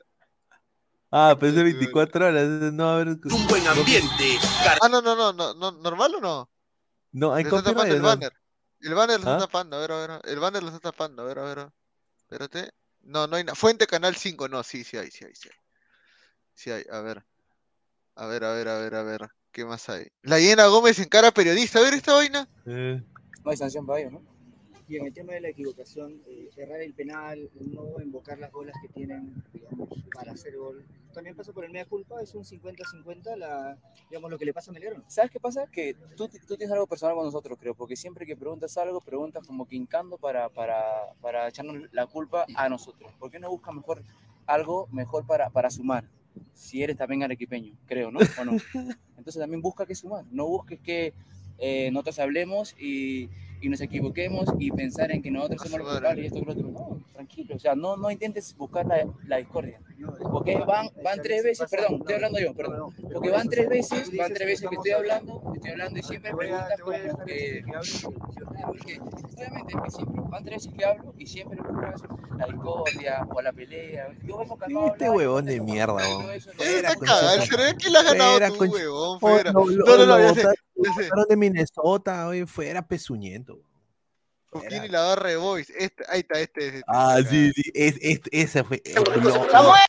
Ah, 1.11 1.35
pero 1.39 1.49
es 1.51 1.55
de 1.55 1.63
24 1.63 2.25
horas. 2.27 2.47
No, 2.73 2.89
a 2.89 2.97
ver. 2.97 3.07
Un 3.09 3.47
buen 3.47 3.65
ambiente. 3.67 4.39
Ah, 4.81 4.89
no, 4.89 5.01
no, 5.01 5.15
no, 5.15 5.31
no, 5.31 5.53
no, 5.53 5.71
¿normal 5.73 6.15
o 6.15 6.19
no? 6.21 6.49
No, 7.11 7.33
hay 7.33 7.43
Le 7.43 7.49
está 7.49 7.61
tapando 7.61 7.81
copyright. 7.81 7.97
el 7.97 8.01
banner. 8.01 8.33
El 8.81 8.93
banner 8.93 9.19
lo 9.19 9.29
¿Ah? 9.29 9.33
está 9.33 9.45
tapando, 9.45 9.77
a 9.77 9.79
ver, 9.79 9.91
a 9.91 10.07
ver. 10.07 10.21
El 10.25 10.39
banner 10.39 10.63
lo 10.63 10.69
está 10.69 10.79
tapando, 10.79 11.21
a 11.21 11.25
ver, 11.25 11.39
a 11.39 11.43
ver. 11.43 11.69
Espérate. 12.17 12.71
No, 13.01 13.27
no 13.27 13.35
hay 13.35 13.43
nada. 13.43 13.55
Fuente 13.55 13.87
Canal 13.87 14.15
5, 14.15 14.47
no, 14.47 14.63
sí, 14.63 14.83
sí 14.83 14.97
hay, 14.97 15.09
sí 15.11 15.25
hay, 15.25 15.35
sí 15.35 15.49
hay. 15.49 15.57
Sí 16.53 16.71
hay, 16.71 16.85
a 16.91 17.01
ver. 17.01 17.23
A 18.15 18.25
ver, 18.27 18.43
a 18.43 18.53
ver, 18.53 18.67
a 18.67 18.77
ver, 18.77 18.95
a 18.95 19.03
ver. 19.03 19.29
¿Qué 19.51 19.65
más 19.65 19.89
hay? 19.89 20.07
La 20.21 20.39
llena 20.39 20.67
Gómez 20.67 20.99
en 20.99 21.09
cara 21.09 21.31
periodista. 21.31 21.79
A 21.79 21.81
ver 21.81 21.93
esta 21.93 22.13
vaina. 22.13 22.47
Eh, 22.65 23.03
No 23.43 23.51
hay 23.51 23.57
sanción 23.57 23.85
para 23.85 23.99
ello, 23.99 24.11
¿no? 24.11 24.21
Y 24.91 24.97
en 24.97 25.05
el 25.05 25.13
tema 25.13 25.31
de 25.31 25.39
la 25.39 25.47
equivocación, 25.47 26.21
eh, 26.27 26.49
errar 26.57 26.81
el 26.81 26.93
penal, 26.93 27.49
no 27.61 28.01
invocar 28.03 28.37
las 28.39 28.51
bolas 28.51 28.75
que 28.81 28.89
tienen, 28.89 29.41
digamos, 29.53 29.87
para 30.13 30.33
hacer 30.33 30.57
gol. 30.57 30.85
También 31.13 31.33
pasa 31.33 31.53
por 31.53 31.63
el 31.63 31.71
media 31.71 31.85
culpa, 31.85 32.21
es 32.21 32.35
un 32.35 32.43
50-50, 32.43 33.37
la, 33.37 33.77
digamos, 34.09 34.29
lo 34.29 34.37
que 34.37 34.43
le 34.43 34.53
pasa 34.53 34.69
a 34.69 34.73
Melgar. 34.73 34.95
¿o 34.95 34.97
no? 34.97 35.03
¿Sabes 35.07 35.31
qué 35.31 35.39
pasa? 35.39 35.65
Que 35.67 35.95
tú, 36.17 36.27
tú 36.45 36.57
tienes 36.57 36.73
algo 36.73 36.87
personal 36.87 37.15
con 37.15 37.23
nosotros, 37.23 37.57
creo, 37.57 37.73
porque 37.73 37.95
siempre 37.95 38.25
que 38.25 38.35
preguntas 38.35 38.77
algo, 38.77 38.99
preguntas 38.99 39.47
como 39.47 39.65
que 39.65 39.77
hincando 39.77 40.17
para, 40.17 40.49
para, 40.49 41.13
para 41.21 41.47
echarnos 41.47 41.87
la 41.93 42.05
culpa 42.07 42.45
a 42.53 42.67
nosotros. 42.67 43.13
¿Por 43.17 43.31
qué 43.31 43.39
no 43.39 43.49
buscas 43.49 43.73
mejor 43.73 44.03
algo 44.45 44.89
mejor 44.91 45.25
para, 45.25 45.49
para 45.51 45.69
sumar? 45.69 46.03
Si 46.51 46.83
eres 46.83 46.97
también 46.97 47.23
arequipeño, 47.23 47.77
creo, 47.85 48.11
¿no? 48.11 48.19
¿O 48.19 48.43
no? 48.43 48.51
Entonces 49.17 49.39
también 49.39 49.61
busca 49.61 49.85
que 49.85 49.95
sumar, 49.95 50.25
no 50.31 50.47
busques 50.47 50.81
que 50.81 51.13
eh, 51.59 51.91
nosotros 51.91 52.19
hablemos 52.19 52.75
y, 52.77 53.29
y 53.61 53.69
nos 53.69 53.79
equivoquemos 53.79 54.49
y 54.59 54.71
pensar 54.71 55.11
en 55.11 55.21
que 55.21 55.29
nosotros 55.29 55.61
somos 55.61 55.79
los 55.79 55.91
culpables 55.91 56.23
y 56.23 56.27
esto 56.27 56.39
y 56.39 56.45
lo 56.45 56.51
otro. 56.51 56.67
No, 56.67 57.01
tranquilo, 57.13 57.55
o 57.55 57.59
sea, 57.59 57.75
no, 57.75 57.95
no 57.95 58.09
intentes 58.09 58.55
buscar 58.57 58.85
la, 58.85 59.07
la 59.27 59.37
discordia. 59.37 59.79
Porque 60.31 60.57
van, 60.57 60.89
van 61.03 61.21
tres 61.21 61.43
veces, 61.43 61.69
perdón, 61.69 61.99
estoy 61.99 62.15
hablando 62.15 62.39
yo, 62.39 62.53
perdón. 62.55 62.93
Porque 63.13 63.29
van 63.29 63.47
tres 63.47 63.69
veces, 63.69 64.17
van 64.17 64.33
tres 64.33 64.47
veces 64.47 64.67
que 64.67 64.75
estoy 64.75 64.91
hablando, 64.91 65.53
estoy 65.53 65.71
hablando 65.71 65.99
y 65.99 66.03
siempre 66.03 66.35
preguntas 66.35 66.79
como 66.81 67.25
que... 67.25 67.63
Porque, 68.65 68.99
obviamente, 68.99 69.73
que 69.83 69.91
siempre, 69.91 70.21
van 70.29 70.43
tres 70.43 70.57
veces 70.57 70.73
que 70.77 70.85
hablo 70.85 71.13
y 71.17 71.27
siempre 71.27 71.59
buscas 71.61 72.01
la 72.37 72.45
discordia 72.47 73.27
o 73.29 73.41
la 73.41 73.53
pelea. 73.53 74.07
Yo 74.23 74.41
hemos 74.41 74.59
cagado 74.59 74.87
Este 74.87 75.09
huevón 75.09 75.45
de 75.45 75.61
mierda, 75.61 75.93
weón. 75.93 76.31
Está 76.31 76.95
cagado. 76.95 77.43
¿Crees 77.49 77.73
que 77.75 77.89
le 77.89 77.97
has 77.99 78.05
ganado 78.05 78.31
Fuera, 78.31 78.49
tú, 78.49 78.63
huevón? 78.65 79.19
Oh, 79.21 79.65
No, 79.65 79.97
no, 79.97 80.05
no, 80.05 80.19
ya 80.19 80.33
sé, 80.33 80.47
de 81.29 81.37
Minnesota, 81.37 82.27
oye, 82.27 82.45
fuera 82.45 82.81
pezuñento. 82.87 83.50
Coquín 84.51 84.83
y 84.83 84.89
la 84.89 85.01
barra 85.01 85.29
de 85.29 85.37
Boys. 85.37 85.69
Este, 85.71 86.03
ahí 86.09 86.19
está, 86.19 86.39
este. 86.39 86.67
este, 86.67 86.81
Ah, 86.87 87.15
este, 87.19 87.29
sí, 87.31 87.51
sí, 87.55 87.71
es, 87.73 87.95
es- 88.01 88.19
ese 88.31 88.63
fue. 88.63 88.81
el 88.85 88.97
¡Está 88.97 89.61
lo- 89.61 89.69
bueno! 89.69 89.85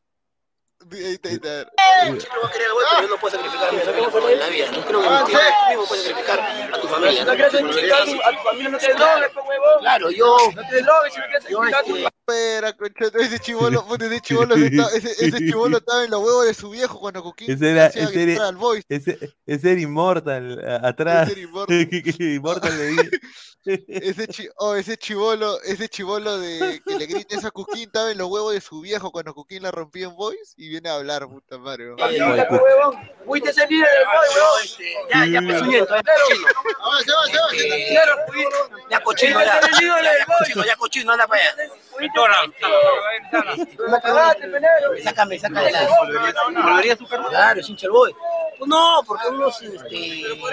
Ahí 0.93 1.15
está, 1.15 1.29
ahí 1.29 1.35
está. 1.37 1.63
Yo 2.05 2.11
no 2.13 2.41
voy 2.41 2.49
a 2.49 2.53
querer 2.53 2.71
gol, 2.73 2.85
pero 2.91 3.03
yo 3.03 3.09
no 3.09 3.21
puedo 3.21 3.37
sacrificar 3.37 3.69
a 3.69 3.73
mi 3.73 3.79
familia 3.81 4.33
en 4.33 4.39
la 4.41 4.49
vida. 4.49 4.71
No 4.73 4.85
creo 4.85 5.01
que 5.01 5.07
Ah, 5.09 5.25
tú 5.25 5.31
sí. 5.33 5.37
mismo 5.71 5.85
puedes 5.87 6.05
sacrificar 6.05 6.41
a 6.41 6.81
tu 6.81 6.89
familia. 6.89 7.25
No 7.25 7.33
quieres 7.35 7.53
sacrificar 7.53 8.03
a 8.03 8.05
tu- 8.05 8.23
a 8.23 8.31
tu 8.33 8.49
familia, 8.49 8.69
no 8.71 8.79
te 8.79 8.95
drogues, 8.95 9.31
pues, 9.35 9.47
huevón. 9.49 9.79
Claro, 9.81 10.11
yo. 10.11 10.37
No 10.55 10.63
te 10.69 10.83
drogues 10.83 11.13
si 11.15 11.21
no 11.21 11.27
quieres 11.27 11.43
sacrificar 11.45 11.75
a 11.75 11.85
tu 11.85 11.97
Espera, 11.97 12.73
concha, 12.77 13.05
ese 13.21 13.39
chivolo, 13.41 13.85
ese 14.01 14.21
chivolo, 14.21 14.55
ese, 14.55 15.27
ese 15.27 15.39
chivolo 15.39 15.79
estaba 15.79 16.05
en 16.05 16.11
los 16.11 16.21
huevos 16.23 16.47
de 16.47 16.55
su 16.55 16.71
viejo 16.71 17.01
cuando 17.01 17.23
Coquín 17.23 17.51
Ese 17.51 17.71
era, 17.73 17.87
ese 17.89 18.23
era, 18.33 18.49
al 18.49 18.57
Boys. 18.57 18.85
ese, 18.89 19.19
ese 19.45 19.73
era 19.73 19.81
Immortal, 19.81 20.65
a- 20.67 20.89
atrás. 20.89 21.29
Ese 21.31 21.43
era 21.43 21.63
le 22.71 22.87
di- 22.87 23.11
Ese, 23.65 24.27
chi 24.29 24.49
oh, 24.57 24.75
ese 24.75 24.97
chivolo, 24.97 25.61
ese 25.63 25.89
chivolo 25.89 26.39
de 26.39 26.81
que 26.85 26.97
le 26.97 27.07
grita 27.07 27.37
esa 27.37 27.51
Cuquín 27.51 27.85
estaba 27.85 28.11
en 28.11 28.19
los 28.19 28.29
huevos 28.29 28.55
de 28.55 28.61
su 28.61 28.81
viejo 28.81 29.11
cuando 29.13 29.35
Cuquín 29.35 29.63
la 29.63 29.71
rompía 29.71 30.07
en 30.07 30.15
voice 30.17 30.55
y 30.57 30.69
viene 30.69 30.82
a 30.89 30.95
hablar, 30.95 31.29
puta 31.29 31.59
madre. 31.59 31.95
pues. 31.97 32.17
Fuiste 33.25 33.67
líder 33.69 33.89
del 33.89 34.05
gol, 34.05 34.27
huevón. 34.35 34.63
Ya, 35.11 35.27
ya, 35.27 35.41
pezuñento, 35.41 35.95
ya, 35.97 36.03
cochino. 36.03 36.49
Claro, 37.89 38.17
fuiste. 38.27 38.57
Ya, 38.91 39.01
cochino, 39.01 39.41
ya. 39.41 39.61
Ya, 40.67 40.77
cochino, 40.77 41.13
anda 41.13 41.27
para 41.27 41.43
allá. 41.43 41.55
La 43.89 44.01
cagaste, 44.01 44.49
penero. 44.49 44.93
Sácame, 45.03 45.39
sácame. 45.39 45.71
¿Volvería 46.53 46.93
a 46.95 46.97
tu 46.97 47.07
carro? 47.07 47.29
Claro, 47.29 47.61
es 47.61 47.69
hincha 47.69 47.87
el 47.87 47.93
boy. 47.93 48.15
No, 48.67 49.03
porque 49.07 49.29
unos 49.29 49.61
este, 49.63 49.97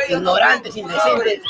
ignorantes, 0.10 0.76
indecentes, 0.76 1.42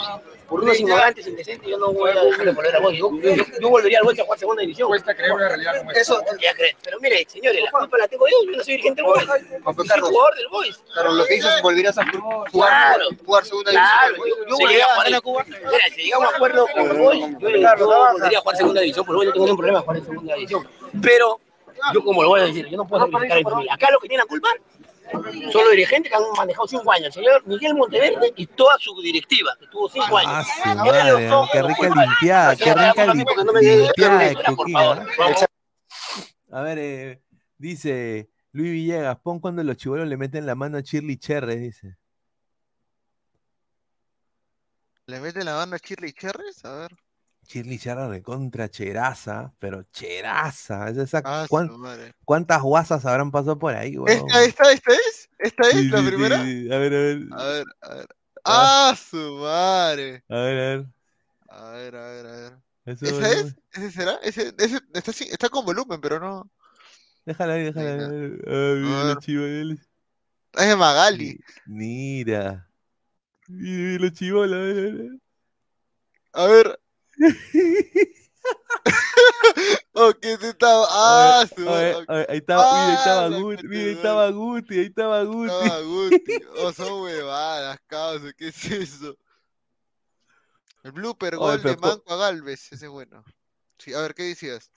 por 0.49 0.63
unos 0.63 0.79
ignorantes, 0.79 1.27
indecentes, 1.27 1.69
yo 1.69 1.77
no 1.77 1.93
voy 1.93 2.09
a 2.09 2.23
dejar 2.23 2.45
de 2.45 2.51
volver 2.51 2.75
a 2.75 2.79
Boys. 2.79 2.97
Yo, 2.97 3.11
yo, 3.21 3.43
yo 3.61 3.69
volvería 3.69 3.99
al 3.99 4.03
Boys 4.05 4.19
a 4.19 4.23
jugar 4.23 4.39
segunda 4.39 4.61
división. 4.61 4.87
Cuesta 4.87 5.15
creer 5.15 5.31
una 5.33 5.47
realidad 5.47 5.77
como 5.77 5.91
Eso 5.91 6.21
creer. 6.37 6.75
Pero 6.83 6.99
mire, 6.99 7.25
señores, 7.29 7.61
la 7.63 7.71
culpa 7.71 7.97
la 7.97 8.07
tengo 8.07 8.25
yo, 8.27 8.51
yo 8.51 8.57
no 8.57 8.63
soy 8.63 8.73
dirigente 8.73 9.01
del 9.01 9.11
Boys. 9.11 9.25
Yo 9.25 9.83
soy 9.85 9.99
jugador 10.01 10.35
del 10.35 10.47
Boys. 10.49 10.83
Claro, 10.93 11.13
lo 11.13 11.25
que 11.25 11.33
dices 11.35 11.53
es 11.55 11.61
volverías 11.61 11.97
a 11.97 12.05
jugar, 12.11 12.49
Claro, 12.51 13.05
jugar 13.25 13.45
segunda 13.45 13.71
claro. 13.71 14.15
división. 14.15 14.39
Yo, 14.39 14.49
yo 14.49 14.57
volvería 14.57 14.85
a 14.85 14.89
jugar 14.89 15.07
en 15.13 15.21
Cuba. 15.21 15.45
Mira, 15.47 15.83
si 15.95 16.01
llegamos 16.01 16.33
a 16.33 16.35
acuerdo 16.35 16.67
con 16.73 16.91
el 16.91 16.97
Boys, 16.97 17.19
yo, 17.19 17.27
yo 17.49 17.87
volvería 17.87 18.37
a 18.37 18.41
jugar 18.41 18.57
segunda 18.57 18.81
división, 18.81 19.05
porque 19.05 19.19
yo 19.19 19.25
no 19.25 19.33
tengo 19.33 19.45
ningún 19.45 19.57
problema 19.57 19.81
jugar 19.81 19.97
en 19.97 20.05
segunda 20.05 20.35
división. 20.35 20.67
Pero 21.01 21.39
yo 21.93 22.03
como 22.03 22.23
lo 22.23 22.29
voy 22.29 22.41
a 22.41 22.43
decir, 22.45 22.67
yo 22.67 22.77
no 22.77 22.87
puedo 22.87 23.05
sacrificar 23.05 23.37
a 23.37 23.39
mi 23.39 23.43
familia. 23.43 23.73
Acá 23.73 23.91
lo 23.91 23.99
que 23.99 24.07
tiene 24.07 24.23
la 24.23 24.27
culpa 24.27 24.49
son 25.11 25.63
los 25.63 25.71
dirigentes 25.71 26.11
que 26.11 26.15
han 26.17 26.23
manejado 26.37 26.67
cinco 26.67 26.91
años. 26.91 27.07
El 27.07 27.13
señor 27.13 27.45
Miguel 27.47 27.73
Monteverde 27.75 28.33
y 28.35 28.45
toda 28.47 28.77
su 28.79 28.99
directiva, 29.01 29.55
que 29.59 29.67
tuvo 29.67 29.89
cinco 29.89 30.17
años. 30.17 30.31
Ah, 30.63 30.75
madre, 30.75 31.29
qué 31.51 31.61
rica 31.63 31.89
limpiada, 31.89 32.55
qué 32.55 32.73
rica 32.73 33.05
li- 33.13 33.25
limpiada. 34.47 35.05
A 36.51 36.61
ver, 36.61 36.77
eh, 36.79 37.21
dice 37.57 38.29
Luis 38.51 38.71
Villegas, 38.71 39.17
pon 39.19 39.39
cuando 39.39 39.63
los 39.63 39.77
chibolos 39.77 40.07
le 40.07 40.17
meten 40.17 40.45
la 40.45 40.55
mano 40.55 40.77
a 40.77 40.81
Shirley 40.81 41.17
Cherry, 41.17 41.57
dice. 41.57 41.97
¿Le 45.07 45.19
mete 45.19 45.43
la 45.43 45.55
mano 45.55 45.75
a 45.75 45.79
Shirley 45.79 46.13
Cherries? 46.13 46.63
A 46.65 46.75
ver. 46.75 46.91
Shirley 47.49 47.79
Cherry 47.79 48.07
recontra 48.07 48.69
cheraza, 48.69 49.51
pero 49.57 49.81
cheraza. 49.91 50.87
Es 50.89 50.97
esa, 50.97 51.23
Ah, 51.25 51.45
su 51.45 51.49
¿cuán- 51.49 51.79
madre. 51.79 52.13
¿Cuántas 52.23 52.61
guasas 52.61 53.03
habrán 53.07 53.31
pasado 53.31 53.57
por 53.57 53.73
ahí, 53.73 53.97
weón? 53.97 54.27
¿Esta, 54.29 54.43
esta, 54.43 54.71
esta 54.71 54.93
es? 54.93 55.29
¿Esta 55.39 55.67
es 55.69 55.73
Sí, 55.75 55.89
la 55.89 55.99
sí, 55.99 56.05
primera? 56.05 56.43
sí. 56.43 56.71
A 56.71 56.77
ver, 56.77 56.93
a 56.93 56.97
ver. 56.99 57.19
A 57.31 57.43
ver, 57.45 57.65
a 57.81 57.95
ver. 57.95 58.07
¡Ah, 58.45 58.95
su 58.95 59.17
madre! 59.41 60.23
A 60.29 60.35
ver, 60.35 60.57
a 60.59 60.77
ver. 60.77 60.85
A 61.49 61.71
ver, 61.71 61.95
a 61.95 62.09
ver, 62.11 62.25
a 62.27 62.31
ver. 62.31 62.53
Eso, 62.85 63.05
¿Esa 63.07 63.13
bueno. 63.19 63.27
es? 63.27 63.55
¿Ese 63.71 63.91
será? 63.91 64.19
Ese, 64.21 64.53
ese 64.59 65.23
está, 65.33 65.49
con 65.49 65.65
volumen, 65.65 65.99
pero 65.99 66.19
no. 66.19 66.51
Déjala 67.25 67.53
ahí, 67.55 67.63
déjala 67.63 67.89
ahí. 67.89 67.99
A 67.99 68.07
ver. 68.07 68.41
Ah, 68.47 68.75
mira 68.77 69.01
A 69.01 69.15
ver. 69.15 69.77
Es 70.53 70.67
de 70.67 70.75
Magali. 70.75 71.39
Mira. 71.65 72.69
Mira 73.47 73.99
los 74.03 74.13
chibolos. 74.13 74.53
a 74.55 74.61
ver, 74.61 74.77
a 74.77 74.91
ver. 74.91 75.19
A 76.33 76.45
ver. 76.45 76.79
se 80.39 80.49
estaba. 80.49 80.87
¡Ah, 80.89 81.45
su 81.53 81.69
ahí 81.69 82.37
estaba, 82.37 82.71
mira, 82.71 82.87
ahí 82.87 82.95
estaba 82.95 83.25
¡Ah, 83.25 83.29
Guti, 83.29 83.67
mira, 83.67 83.83
ahí 83.83 83.89
estaba 83.91 84.29
Guti, 84.31 84.79
ahí 84.79 84.85
estaba 84.85 85.23
Guti. 85.23 85.51
Estaba 85.51 85.81
Guti. 85.81 86.33
Oh, 86.57 86.71
son 86.73 87.01
huevadas, 87.01 87.79
causa. 87.87 88.31
¿Qué 88.33 88.47
es 88.47 88.65
eso? 88.65 89.17
El 90.83 90.93
blooper 90.93 91.35
gol 91.35 91.61
de 91.61 91.75
Manco 91.75 92.13
a 92.13 92.15
Galvez. 92.15 92.71
Ese 92.71 92.85
es 92.85 92.91
bueno. 92.91 93.23
Sí, 93.77 93.93
a 93.93 93.99
ver, 94.01 94.15
¿qué 94.15 94.23
decías? 94.23 94.71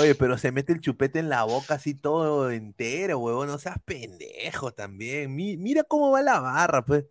Oye, 0.00 0.14
pero 0.14 0.38
se 0.38 0.52
mete 0.52 0.72
el 0.72 0.80
chupete 0.80 1.18
en 1.18 1.28
la 1.28 1.44
boca 1.44 1.74
así 1.74 1.94
todo 1.94 2.50
entero, 2.50 3.18
huevón. 3.18 3.48
No 3.48 3.58
seas 3.58 3.78
pendejo 3.84 4.72
también. 4.72 5.34
Mi- 5.34 5.56
mira 5.56 5.82
cómo 5.82 6.12
va 6.12 6.22
la 6.22 6.38
barra, 6.40 6.84
pues. 6.84 7.04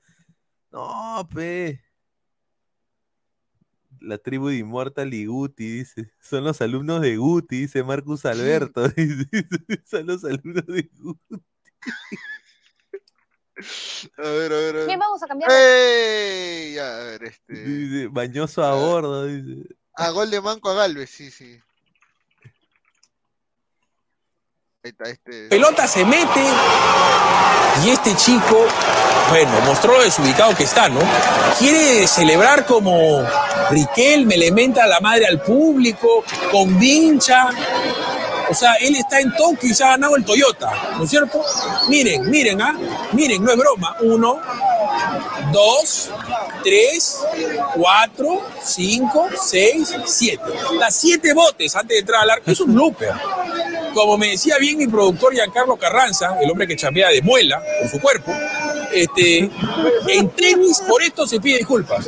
No, 0.71 1.27
pues. 1.31 1.79
La 4.01 4.17
tribu 4.17 4.49
de 4.49 4.57
Immortal 4.57 5.13
y 5.13 5.25
Guti, 5.25 5.69
dice. 5.69 6.11
Son 6.19 6.43
los 6.43 6.61
alumnos 6.61 7.01
de 7.01 7.17
Guti, 7.17 7.61
dice 7.61 7.83
Marcus 7.83 8.25
Alberto. 8.25 8.87
dice, 8.89 9.27
Son 9.85 10.07
los 10.07 10.23
alumnos 10.23 10.65
de 10.65 10.89
Guti. 10.93 11.35
A 14.17 14.21
ver, 14.21 14.53
a 14.53 14.57
ver, 14.57 14.75
a 14.75 14.79
ver. 14.79 14.85
Bien, 14.85 14.99
vamos 14.99 15.23
a 15.23 15.27
cambiar. 15.27 15.49
¡Ey! 15.51 16.77
A 16.77 16.97
ver, 16.97 17.23
este. 17.23 17.53
Dice, 17.53 18.07
bañoso 18.07 18.63
a 18.63 18.75
bordo, 18.75 19.25
dice. 19.25 19.75
A 19.93 20.11
gol 20.11 20.29
de 20.29 20.41
Manco 20.41 20.69
a 20.69 20.75
Galvez, 20.75 21.09
sí, 21.09 21.31
sí. 21.31 21.59
Ahí 22.43 24.75
está, 24.75 24.76
este. 24.87 25.47
Pelota 25.49 25.87
se 25.87 26.05
mete 26.05 26.43
y 27.85 27.89
este 27.89 28.15
chico, 28.15 28.65
bueno, 29.29 29.51
mostró 29.65 29.93
lo 29.93 30.03
desubicado 30.03 30.55
que 30.55 30.63
está, 30.63 30.89
¿no? 30.89 30.99
Quiere 31.59 32.07
celebrar 32.07 32.65
como 32.65 33.23
Riquelme, 33.69 34.37
le 34.37 34.51
menta 34.51 34.87
la 34.87 34.99
madre 34.99 35.27
al 35.27 35.41
público, 35.41 36.23
con 36.51 36.79
vincha. 36.79 37.49
O 38.49 38.53
sea, 38.53 38.75
él 38.75 38.95
está 38.95 39.19
en 39.19 39.35
Tokio 39.35 39.69
y 39.69 39.73
se 39.73 39.83
ha 39.83 39.89
ganado 39.89 40.15
el 40.15 40.23
Toyota, 40.23 40.71
¿no 40.97 41.03
es 41.03 41.09
cierto? 41.09 41.43
Miren, 41.89 42.29
miren, 42.29 42.61
¿ah? 42.61 42.77
Miren, 43.11 43.43
no 43.43 43.51
es 43.51 43.57
broma. 43.57 43.97
Uno, 44.01 44.39
dos, 45.51 46.09
tres, 46.63 47.19
cuatro, 47.75 48.41
cinco, 48.63 49.27
seis, 49.43 49.93
siete. 50.05 50.43
Las 50.79 50.95
siete 50.95 51.33
botes 51.33 51.75
antes 51.75 51.95
de 51.95 51.99
entrar 51.99 52.23
al 52.23 52.29
arco. 52.29 52.49
Es 52.49 52.59
un 52.61 52.73
blooper. 52.73 53.13
Como 53.97 54.15
me 54.15 54.29
decía 54.29 54.59
bien 54.59 54.77
mi 54.77 54.85
productor 54.85 55.33
Giancarlo 55.33 55.75
Carranza, 55.75 56.37
el 56.39 56.51
hombre 56.51 56.67
que 56.67 56.75
chambea 56.75 57.09
de 57.09 57.19
muela 57.23 57.59
con 57.79 57.89
su 57.89 57.99
cuerpo, 57.99 58.31
este, 58.93 59.49
en 60.07 60.29
tenis 60.31 60.81
por 60.87 61.01
esto 61.01 61.25
se 61.27 61.39
pide 61.39 61.57
disculpas. 61.59 62.05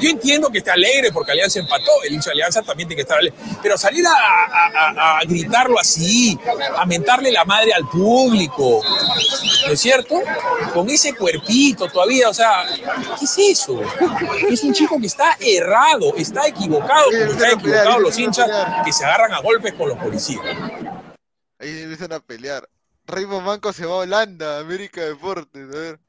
Yo 0.00 0.10
entiendo 0.10 0.48
que 0.50 0.58
está 0.58 0.72
alegre 0.74 1.10
porque 1.12 1.32
Alianza 1.32 1.58
empató, 1.60 1.90
el 2.06 2.14
hincha 2.14 2.26
de 2.30 2.32
Alianza 2.32 2.62
también 2.62 2.88
tiene 2.88 2.96
que 2.96 3.02
estar 3.02 3.18
alegre, 3.18 3.38
pero 3.62 3.76
salir 3.78 4.04
a, 4.06 4.10
a- 4.12 4.90
a- 4.90 5.18
a 5.18 5.24
gritarlo 5.24 5.78
así, 5.78 6.38
a 6.76 6.84
mentarle 6.86 7.30
la 7.30 7.44
madre 7.44 7.72
al 7.72 7.88
público, 7.88 8.82
¿no 9.66 9.72
es 9.72 9.80
cierto? 9.80 10.20
Con 10.74 10.88
ese 10.90 11.14
cuerpito 11.14 11.88
todavía, 11.88 12.28
o 12.28 12.34
sea, 12.34 12.64
¿qué 13.18 13.24
es 13.24 13.60
eso? 13.60 13.80
Es 14.48 14.62
un 14.64 14.72
chico 14.72 14.98
que 15.00 15.06
está 15.06 15.36
errado, 15.40 16.14
está 16.16 16.46
equivocado, 16.46 17.04
como 17.10 17.32
están 17.32 17.58
equivocados 17.58 18.00
los 18.00 18.18
hinchas 18.18 18.48
que 18.84 18.92
se 18.92 19.04
agarran 19.04 19.32
a 19.32 19.40
golpes 19.40 19.72
con 19.74 19.88
los 19.88 19.98
policías. 19.98 20.40
Ahí 21.58 21.74
se 21.74 21.82
empiezan 21.82 22.12
a 22.12 22.20
pelear. 22.20 22.66
Raymond 23.10 23.46
Manco 23.46 23.72
se 23.72 23.86
va 23.86 23.92
a 23.92 23.98
Holanda, 23.98 24.58
América 24.58 25.02
Deportes, 25.04 25.74
a 25.74 25.78
ver. 25.78 26.00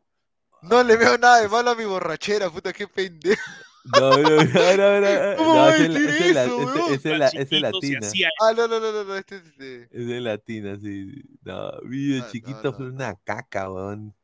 No 0.61 0.83
le 0.83 0.95
veo 0.95 1.17
nada 1.17 1.41
de 1.41 1.49
malo 1.49 1.71
a 1.71 1.75
mi 1.75 1.85
borrachera, 1.85 2.49
puta, 2.49 2.71
qué 2.71 2.88
pendejo. 2.88 3.41
No, 3.83 4.11
no, 4.11 4.30
no, 4.30 4.77
no, 4.77 4.77
no, 4.77 5.01
no, 5.01 5.35
¿Cómo 5.38 5.55
no, 5.55 5.69
es 5.69 5.93
decir 5.93 6.35
la- 6.35 6.43
eso, 6.45 6.93
es 6.93 7.05
la- 7.05 7.27
es 7.30 7.51
latina. 7.51 8.07
Ah, 8.41 8.53
no, 8.55 8.67
no, 8.67 8.80
no, 8.80 8.91
no, 8.91 9.03
no, 9.03 9.15
este 9.15 9.38
es 9.38 9.45
este. 9.45 9.83
Es 9.91 10.07
de 10.07 10.21
latina, 10.21 10.77
sí. 10.80 11.23
No, 11.43 11.81
video 11.81 12.23
Ah, 12.23 12.30
chiquito 12.31 12.73
fue 12.73 12.89
una 12.89 13.15
caca, 13.23 13.71
weón. 13.71 14.15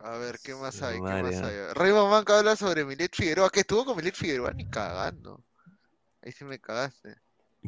A 0.00 0.18
ver, 0.18 0.38
¿qué 0.42 0.54
más 0.54 0.80
hay? 0.82 0.96
¿Qué 0.96 1.00
madre, 1.00 1.22
más 1.22 1.36
ah. 1.36 1.46
hay? 1.48 1.74
Raymond 1.74 2.10
Manco 2.10 2.32
habla 2.34 2.56
sobre 2.56 2.84
Milet 2.84 3.14
Figueroa. 3.16 3.50
¿Qué 3.50 3.60
estuvo 3.60 3.84
con 3.84 3.96
Milet 3.96 4.14
Figueroa? 4.14 4.52
Ni 4.52 4.68
cagando. 4.68 5.42
Ahí 6.22 6.32
sí 6.32 6.44
me 6.44 6.60
cagaste. 6.60 7.16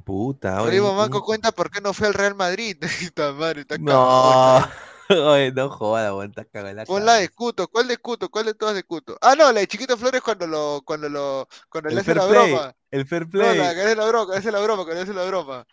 Puta, 0.04 0.62
oye, 0.62 0.80
un- 0.80 0.94
Manco 0.96 1.22
cuenta 1.22 1.52
por 1.52 1.70
qué 1.70 1.80
no 1.80 1.92
fue 1.94 2.06
al 2.08 2.14
Real 2.14 2.34
Madrid. 2.34 2.76
Está 3.02 3.32
madre, 3.32 3.62
está 3.62 3.78
No, 3.78 4.60
oye, 5.10 5.52
no 5.52 5.70
joda, 5.70 6.14
weón, 6.14 6.30
está 6.30 6.44
cagada 6.44 6.86
Pon 6.86 7.04
la 7.04 7.14
de 7.14 7.28
Cuto, 7.30 7.68
¿cuál 7.68 7.88
de 7.88 7.98
Cuto? 7.98 8.30
¿Cuál 8.30 8.46
de 8.46 8.54
todas 8.54 8.74
de 8.74 8.82
Cuto? 8.84 9.16
Ah, 9.20 9.34
no, 9.36 9.52
la 9.52 9.60
de 9.60 9.68
Chiquito 9.68 9.96
Flores 9.96 10.20
cuando 10.22 10.46
lo, 10.46 10.82
cuando 10.84 11.08
lo, 11.08 11.48
cuando 11.68 11.90
El 11.90 11.96
le 11.96 12.00
hace 12.00 12.14
la 12.14 12.24
play, 12.26 12.26
broma. 12.26 12.74
el 12.90 13.06
fair 13.06 13.28
No, 13.36 13.54
play. 13.54 13.56
la 13.56 13.74
que 13.74 13.82
hace 13.82 13.96
la 13.96 14.06
broma, 14.08 14.32
que 14.32 14.38
hace 14.40 14.52
la 14.52 14.60
broma, 14.60 14.86
que 14.86 14.92
hace 14.92 15.14
la 15.14 15.24
broma. 15.26 15.66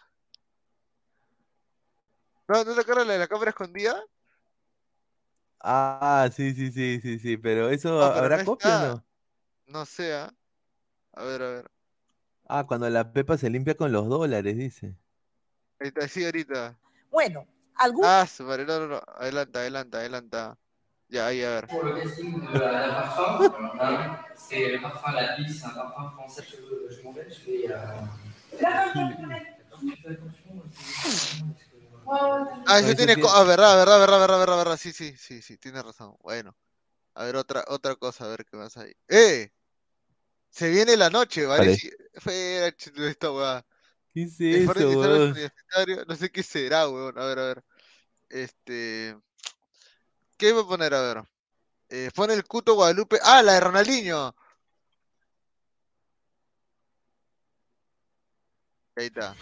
¿No, 2.50 2.64
¿no 2.66 2.74
te 2.76 2.82
acuerdas 2.82 3.08
la 3.08 3.14
de 3.14 3.20
la 3.20 3.28
cámara 3.28 3.52
escondida? 3.52 4.04
Ah, 5.60 6.30
sí, 6.34 6.54
sí, 6.56 6.72
sí, 6.72 7.00
sí, 7.02 7.20
sí, 7.20 7.38
pero 7.38 7.70
eso 7.70 8.02
No, 8.02 8.12
pero 8.14 8.30
¿habrá 8.30 8.44
no 8.44 8.44
copia 8.44 8.76
o 8.76 8.80
no? 8.80 9.06
No 9.68 9.86
sé, 9.86 10.14
¿ah? 10.16 10.34
A 11.14 11.24
ver, 11.26 11.42
a 11.44 11.50
ver. 11.52 11.72
Ah, 12.48 12.66
cuando 12.66 12.90
la 12.90 13.12
Pepa 13.12 13.38
se 13.38 13.50
limpia 13.50 13.76
con 13.76 13.92
los 13.92 14.08
dólares, 14.08 14.56
dice. 14.58 14.96
Ahí 15.80 15.90
está, 15.90 16.08
sí, 16.08 16.24
ahorita. 16.26 16.78
Bueno, 17.12 17.46
algún... 17.76 18.06
Ah, 18.06 18.26
su 18.26 18.44
madre, 18.44 18.66
no, 18.66 18.80
no, 18.80 18.88
no. 18.88 19.02
Adelanta, 19.18 19.60
adelanta, 19.60 19.98
adelanta. 20.00 20.58
Ya, 21.10 21.28
ahí, 21.28 21.44
a 21.44 21.50
ver. 21.50 21.68
Pour 21.68 21.86
le 21.86 22.04
casting 22.04 22.40
de 22.52 22.60
la, 22.60 22.88
la 22.88 22.94
parfum, 22.94 23.46
alors 23.80 23.92
là, 23.92 24.26
c'est 24.36 24.72
le 24.72 24.82
parfum 24.82 25.12
La 25.14 25.36
Vie, 25.38 25.54
c'est 25.54 25.66
un 25.66 25.70
parfum 25.70 26.12
français. 26.12 26.44
Je, 26.50 26.96
je 26.96 27.04
m'en 27.04 27.14
vais, 27.14 27.30
je 27.30 27.46
vais. 27.46 27.72
Euh... 27.72 28.02
Ah, 32.10 32.82
No, 32.82 32.88
eso 32.88 32.88
eso 32.88 32.96
tiene. 32.96 33.16
Ah, 33.30 33.44
verdad, 33.44 33.78
verdad, 33.78 34.00
verdad, 34.00 34.20
verdad, 34.20 34.40
verdad, 34.40 34.58
verdad. 34.58 34.78
Sí, 34.78 34.92
sí, 34.94 35.16
sí, 35.18 35.42
sí, 35.42 35.58
tiene 35.58 35.82
razón. 35.82 36.16
Bueno. 36.22 36.56
A 37.16 37.24
ver, 37.24 37.36
otra, 37.36 37.64
otra 37.68 37.96
cosa, 37.96 38.26
a 38.26 38.28
ver 38.30 38.46
qué 38.46 38.58
más 38.58 38.78
hay. 38.78 38.94
¡Eh! 39.08 39.52
Se 40.50 40.70
viene 40.70 40.96
la 40.98 41.10
noche, 41.10 41.46
¿vale? 41.46 41.68
Vale. 41.68 41.78
Ch- 42.24 43.08
esta 43.10 43.32
weá. 43.32 43.66
¿Qué 44.14 44.24
es 44.24 44.40
eso, 44.40 44.90
weón? 44.90 45.36
No 46.08 46.16
sé 46.16 46.32
qué 46.32 46.44
será, 46.44 46.88
weón. 46.90 47.18
A 47.18 47.26
ver, 47.26 47.40
a 47.40 47.44
ver. 47.44 47.64
Este. 48.30 49.18
¿Qué 50.38 50.54
voy 50.54 50.64
a 50.64 50.68
poner? 50.68 50.94
A 50.94 51.02
ver. 51.02 51.24
Eh, 51.90 52.10
pone 52.14 52.34
el 52.34 52.44
Cuto 52.46 52.74
Guadalupe. 52.76 53.20
¡Ah, 53.24 53.42
la 53.42 53.54
de 53.54 53.60
Ronaldinho! 53.62 54.36
Ahí 58.96 59.06
está. 59.06 59.36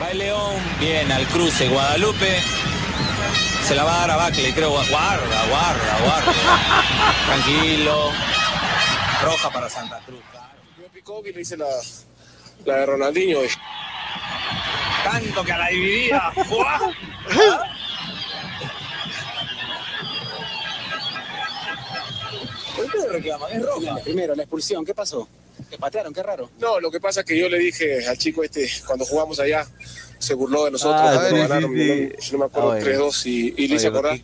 Va 0.00 0.10
el 0.10 0.18
León, 0.18 0.54
bien 0.78 1.10
al 1.10 1.26
cruce, 1.28 1.68
Guadalupe. 1.68 2.40
Se 3.66 3.74
la 3.74 3.82
va 3.84 3.96
a 3.96 4.00
dar 4.00 4.10
a 4.12 4.16
Bacle, 4.16 4.54
creo. 4.54 4.70
Guarda, 4.70 5.46
guarda, 5.48 6.00
guarda. 6.00 6.32
Tranquilo. 7.26 8.10
Roja 9.22 9.50
para 9.50 9.68
Santa 9.68 10.00
Cruz. 10.06 10.20
Que 11.04 11.32
le 11.32 11.40
hice 11.42 11.56
la, 11.56 11.66
la 12.64 12.76
de 12.76 12.86
Ronaldinho. 12.86 13.38
Tanto 15.04 15.44
que 15.44 15.52
a 15.52 15.58
la 15.58 15.68
dividida. 15.68 16.32
¿Por 22.76 22.90
qué 22.90 22.98
reclaman? 23.08 23.52
Es 23.52 23.62
roja. 23.62 23.96
Primero, 24.02 24.34
la 24.34 24.42
expulsión, 24.42 24.84
¿qué 24.84 24.94
pasó? 24.94 25.28
¿Te 25.70 25.78
patearon? 25.78 26.12
Qué 26.12 26.22
raro. 26.22 26.50
No, 26.58 26.80
lo 26.80 26.90
que 26.90 27.00
pasa 27.00 27.20
es 27.20 27.26
que 27.26 27.38
yo 27.38 27.48
le 27.48 27.58
dije 27.58 28.06
al 28.06 28.18
chico 28.18 28.42
este, 28.42 28.68
cuando 28.86 29.04
jugamos 29.04 29.38
allá, 29.38 29.66
se 30.18 30.34
burló 30.34 30.64
de 30.64 30.72
nosotros, 30.72 31.00
Ah, 31.00 31.28
ganaron, 31.30 31.72
sí, 31.74 31.78
sí. 31.84 32.08
no, 32.16 32.22
si 32.22 32.32
no 32.32 32.38
me 32.38 32.44
acuerdo, 32.46 32.72
Ah, 32.72 32.78
bueno. 32.80 33.06
3-2 33.06 33.26
y, 33.26 33.54
y 33.64 33.68
le 33.68 33.76
hice 33.76 33.86
acordar. 33.88 34.18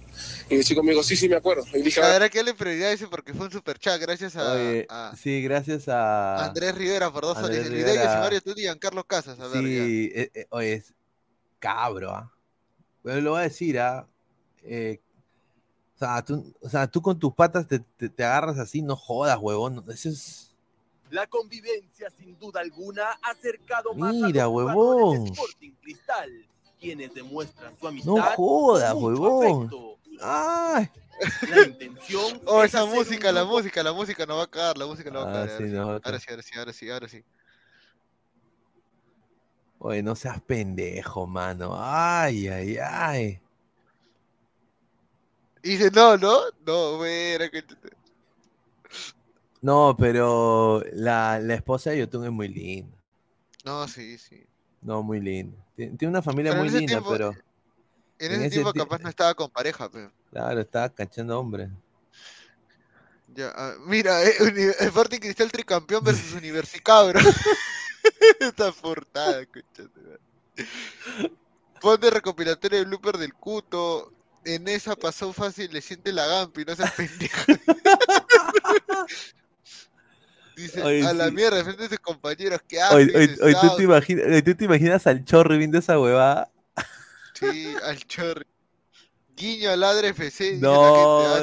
Y 0.50 0.56
el 0.56 0.64
chico 0.64 0.82
me 0.82 0.90
dijo, 0.90 1.02
sí, 1.04 1.14
sí, 1.16 1.28
me 1.28 1.36
acuerdo. 1.36 1.64
Y 1.72 1.78
le 1.78 1.82
dije, 1.84 2.00
La 2.00 2.08
"Ah, 2.08 2.12
verdad 2.14 2.28
que 2.30 2.42
le 2.42 2.54
prioridad 2.54 2.90
ese 2.92 3.06
porque 3.06 3.32
fue 3.32 3.46
un 3.46 3.52
super 3.52 3.78
chat, 3.78 4.00
gracias 4.00 4.34
a, 4.36 4.52
Oye, 4.54 4.84
a 4.90 5.14
sí, 5.16 5.40
gracias 5.42 5.88
a 5.88 6.44
Andrés 6.46 6.74
Rivera 6.74 7.12
por 7.12 7.22
dos 7.22 7.36
Andrés 7.36 7.66
soles. 7.66 7.70
El 7.86 7.94
video. 7.94 8.18
Mario 8.20 8.40
Tuti 8.40 8.60
y 8.62 8.64
Giancarlo 8.64 9.04
Casas. 9.04 9.38
A 9.38 9.46
ver. 9.46 9.62
Sí, 9.62 10.10
eh, 10.12 10.30
eh, 10.34 10.46
oye, 10.50 10.72
es 10.74 10.92
cabro, 11.60 12.10
¿ah? 12.14 12.32
Pero 13.04 13.20
lo 13.20 13.30
voy 13.30 13.40
a 13.40 13.42
decir, 13.44 13.78
¿ah? 13.78 14.06
Eh, 14.64 15.00
o, 15.94 15.98
sea, 16.00 16.22
tú, 16.24 16.52
o 16.60 16.68
sea, 16.68 16.86
tú 16.88 17.00
con 17.00 17.16
tus 17.18 17.32
patas 17.32 17.68
te, 17.68 17.78
te- 17.78 18.08
te 18.08 18.24
agarras 18.24 18.58
así, 18.58 18.82
no 18.82 18.96
jodas, 18.96 19.38
huevón. 19.40 19.84
Eso 19.88 20.08
es. 20.08 20.54
La 21.10 21.26
convivencia, 21.28 22.08
sin 22.18 22.36
duda 22.38 22.60
alguna, 22.60 23.04
ha 23.22 23.30
acercado 23.30 23.94
más 23.94 24.10
a 24.10 24.26
Mira, 24.26 24.44
los 24.44 24.52
huevón. 24.54 25.26
Sporting 25.28 25.72
Cristal, 25.80 26.30
quienes 26.80 27.14
demuestran 27.14 27.72
su 27.78 27.86
amistad. 27.86 28.10
No 28.12 28.22
jodas, 28.22 28.94
huevón. 28.94 29.62
afecto. 29.62 29.98
¡Ay! 30.22 30.90
La 31.48 31.62
intención 31.66 32.40
Oh, 32.46 32.62
es 32.62 32.72
esa 32.74 32.84
música, 32.86 33.30
la 33.32 33.44
música, 33.44 33.82
la 33.82 33.92
música 33.92 34.24
nos 34.26 34.38
va 34.38 34.42
a 34.44 34.46
cagar, 34.50 34.78
la 34.78 34.86
música 34.86 35.10
nos 35.10 35.26
va 35.26 35.30
a 35.30 35.42
Ah, 35.42 35.46
cagar. 35.46 35.58
sí, 35.58 35.64
nos 35.72 35.88
va 35.88 35.92
a 35.92 36.00
ahora 36.02 36.18
sí, 36.20 36.26
ahora 36.30 36.42
sí, 36.42 36.58
ahora 36.58 36.72
sí, 36.72 36.90
ahora 36.90 37.08
sí. 37.08 37.24
Oye, 39.78 40.02
no 40.02 40.14
seas 40.14 40.40
pendejo, 40.42 41.26
mano. 41.26 41.72
Ay, 41.74 42.48
ay, 42.48 42.76
ay. 42.78 43.40
Y 45.62 45.70
dice, 45.70 45.90
no, 45.90 46.16
no, 46.16 46.40
no, 46.66 46.96
güey, 46.98 47.38
que... 47.50 47.64
No, 49.62 49.94
pero 49.98 50.82
la, 50.92 51.38
la 51.38 51.54
esposa 51.54 51.90
de 51.90 51.98
Yotun 51.98 52.24
es 52.24 52.30
muy 52.30 52.48
linda. 52.48 52.96
No, 53.64 53.86
sí, 53.88 54.16
sí. 54.16 54.46
No, 54.80 55.02
muy 55.02 55.20
linda. 55.20 55.56
Tiene, 55.76 55.96
tiene 55.98 56.10
una 56.10 56.22
familia 56.22 56.52
Pero 56.52 56.62
muy 56.64 56.70
linda, 56.72 56.92
tiempo- 56.94 57.10
pero. 57.10 57.34
En, 58.20 58.32
ese 58.32 58.44
ese 58.44 58.50
tiempo 58.50 58.72
ti- 58.72 58.78
capaz 58.78 59.00
no 59.00 59.08
estaba 59.08 59.34
con 59.34 59.50
pareja, 59.50 59.90
pero. 59.90 60.12
Claro, 60.30 60.60
estaba 60.60 60.88
cachando 60.90 61.38
hombre. 61.40 61.70
Ya, 63.28 63.52
ah, 63.54 63.74
mira, 63.86 64.22
eh, 64.24 64.32
Sporting 64.80 65.20
Cristal 65.20 65.50
tricampeón 65.50 66.04
versus 66.04 66.32
Universicabro. 66.34 67.18
Esta 68.40 68.72
portada, 68.72 69.44
concha. 69.46 69.90
Pon 71.80 71.98
de 72.00 72.10
recopilatorio 72.10 72.78
de 72.78 72.84
blooper 72.84 73.16
del 73.16 73.32
cuto. 73.34 74.12
En 74.44 74.68
esa 74.68 74.96
pasó 74.96 75.32
fácil, 75.32 75.72
le 75.72 75.80
siente 75.80 76.12
la 76.12 76.26
gampi, 76.26 76.64
no 76.64 76.74
seas 76.74 76.92
pendejo. 76.92 77.44
Dice, 80.56 80.82
a 81.06 81.12
la 81.14 81.28
sí. 81.28 81.32
mierda, 81.32 81.64
frente 81.64 81.84
a 81.84 81.88
sus 81.88 81.98
compañeros, 82.00 82.60
¿qué 82.68 82.80
haces? 82.82 83.14
oye, 83.14 83.54
¿tú, 83.54 83.58
Scout?" 83.60 83.76
te 83.76 83.82
imaginas, 83.84 84.26
oye, 84.26 84.42
¿tú 84.42 84.54
te 84.54 84.64
imaginas 84.64 85.06
al 85.06 85.24
chorro 85.24 85.56
viendo 85.56 85.78
esa 85.78 85.98
huevada? 85.98 86.50
Sí, 87.40 87.74
al 87.84 87.96
chorri. 88.06 88.44
Guiño 89.36 89.70
al 89.70 89.80
ladre 89.80 90.08
FC, 90.08 90.58
No, 90.60 91.20
ah, 91.24 91.40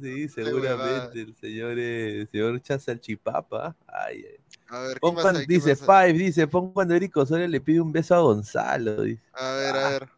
sí, 0.00 0.28
seguramente. 0.28 1.20
El 1.22 1.34
señor, 1.34 1.76
eh, 1.78 2.20
el 2.20 2.28
señor 2.30 2.62
Chazalchipapa. 2.62 3.74
Ay, 3.88 4.24
ay. 4.30 4.36
A 4.68 4.80
ver, 4.80 4.94
¿qué 4.94 5.00
Pon 5.00 5.14
cuando- 5.14 5.40
dice? 5.40 5.74
Five, 5.76 6.12
dice, 6.12 6.46
pon 6.46 6.72
cuando 6.72 6.94
Eric 6.94 7.16
Osorio 7.16 7.46
le 7.48 7.60
pide 7.60 7.80
un 7.80 7.90
beso 7.92 8.14
a 8.14 8.20
Gonzalo. 8.20 9.02
dice. 9.02 9.22
A 9.32 9.50
ver, 9.52 9.76
a 9.76 9.88
ver. 9.90 10.08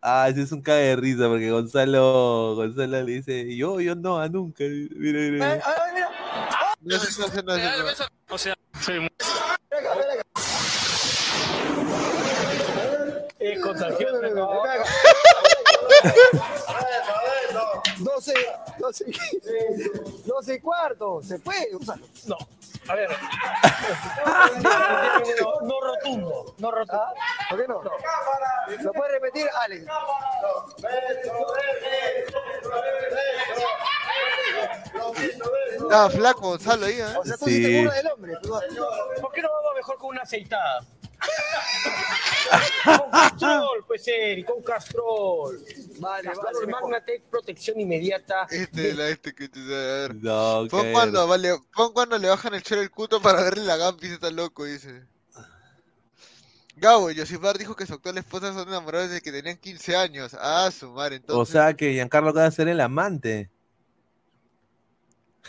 Ah, 0.00 0.28
ese 0.30 0.42
es 0.42 0.52
un 0.52 0.62
caga 0.62 0.78
de 0.78 0.96
risa 0.96 1.26
porque 1.28 1.50
Gonzalo, 1.50 2.54
Gonzalo 2.54 3.02
le 3.02 3.12
dice, 3.12 3.56
yo, 3.56 3.80
yo 3.80 3.94
no, 3.96 4.18
a 4.18 4.28
nunca. 4.28 4.62
Mira, 4.64 4.90
mira, 4.94 5.30
mira. 5.30 5.62
No, 6.80 6.96
ese 6.96 7.20
no, 7.42 7.42
no, 7.42 7.54
ese 7.56 8.02
no. 8.04 8.34
O 8.34 8.38
sea, 8.38 8.54
soy 8.80 9.00
muy... 9.00 9.08
Es 13.58 13.64
contagioso. 13.64 14.20
12, 17.98 18.34
12, 18.78 19.04
12 20.24 20.54
y 20.54 20.60
cuarto, 20.60 21.20
se 21.22 21.38
puede 21.40 21.74
usarlo. 21.74 22.06
No, 22.26 22.36
a 22.88 22.94
ver. 22.94 23.08
No, 25.40 25.60
no 25.62 25.80
rotundo, 25.80 26.54
no 26.58 26.70
rotundo. 26.70 27.04
¿Por 27.50 27.60
qué 27.60 27.68
no? 27.68 27.82
¿Lo 28.82 28.92
puede 28.92 29.12
repetir, 29.12 29.46
Alex? 29.62 29.86
Estaba 35.80 36.10
flaco 36.10 36.40
Gonzalo 36.40 36.86
ahí, 36.86 37.00
¿eh? 37.00 37.04
O 37.18 37.24
sea, 37.24 37.36
tú 37.36 37.46
Sí. 37.46 37.62
te 37.62 37.78
burlas 37.78 37.96
del 37.96 38.06
hombre. 38.12 38.34
¿Por 39.20 39.32
qué 39.32 39.42
no 39.42 39.48
vamos 39.52 39.72
mejor 39.76 39.98
con 39.98 40.10
una 40.10 40.22
aceitada? 40.22 40.84
Con 42.84 43.10
Castrol, 43.10 43.84
pues 43.86 44.08
Eri, 44.08 44.44
con 44.44 44.62
Castrol. 44.62 45.58
Vale, 45.98 46.24
Castrol 46.28 46.52
vale. 46.54 46.66
Magnatec, 46.72 47.22
protección 47.24 47.80
inmediata. 47.80 48.46
Este, 48.50 48.94
la 48.94 49.08
este 49.08 49.34
que 49.34 49.48
te 49.48 49.60
a 49.60 49.62
ver. 49.64 50.14
No, 50.16 50.66
Pon 50.70 50.82
qué- 50.82 50.92
cuando, 50.92 51.26
vale, 51.26 51.56
pon 51.74 51.92
cuando 51.92 52.18
le 52.18 52.28
bajan 52.28 52.54
el 52.54 52.62
chero 52.62 52.80
el 52.80 52.90
cuto 52.90 53.20
para 53.20 53.42
verle 53.42 53.64
la 53.64 53.76
gampi, 53.76 54.06
está 54.06 54.30
loco, 54.30 54.64
dice. 54.64 55.02
Gabo, 56.76 57.08
Josipar 57.14 57.58
dijo 57.58 57.74
que 57.74 57.86
su 57.86 57.94
actual 57.94 58.18
esposa 58.18 58.52
son 58.52 58.68
enamorados 58.68 59.08
desde 59.10 59.20
que 59.20 59.32
tenían 59.32 59.56
15 59.56 59.96
años. 59.96 60.36
Ah, 60.40 60.70
su 60.70 60.88
madre, 60.92 61.16
O 61.16 61.18
entonces. 61.18 61.52
sea 61.52 61.74
que 61.74 61.92
Giancarlo 61.92 62.30
acaba 62.30 62.44
de 62.44 62.52
ser 62.52 62.68
el 62.68 62.80
amante. 62.80 63.50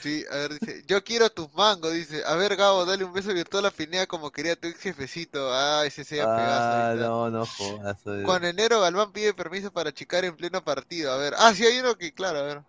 Sí, 0.02 0.24
a 0.32 0.36
ver, 0.36 0.60
dice, 0.60 0.84
yo 0.88 1.04
quiero 1.04 1.30
tus 1.30 1.54
mangos, 1.54 1.94
dice. 1.94 2.24
A 2.26 2.36
ver, 2.36 2.56
Gabo, 2.56 2.86
dale 2.86 3.04
un 3.04 3.12
beso 3.12 3.34
virtual 3.34 3.66
a 3.66 3.72
Pinea 3.72 4.08
como 4.08 4.32
quería 4.32 4.56
tu 4.56 4.68
ex 4.68 4.80
jefecito. 4.80 5.54
Ah, 5.54 5.84
ese 5.86 6.06
sea 6.06 6.26
Ah, 6.26 6.94
no, 6.96 7.30
no 7.30 7.46
jodas. 7.46 8.02
Con 8.24 8.46
enero 8.46 8.80
Galván 8.80 9.12
pide 9.12 9.34
permiso 9.34 9.72
para 9.72 9.92
chicar 9.92 10.24
en 10.24 10.38
pleno 10.38 10.64
partido. 10.64 11.12
A 11.12 11.18
ver. 11.18 11.34
Ah, 11.38 11.54
sí, 11.54 11.66
hay 11.66 11.80
uno 11.80 11.96
que, 11.96 12.14
claro, 12.14 12.40
a 12.40 12.44
ver. 12.44 12.62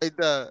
Ahí 0.00 0.08
está. 0.08 0.50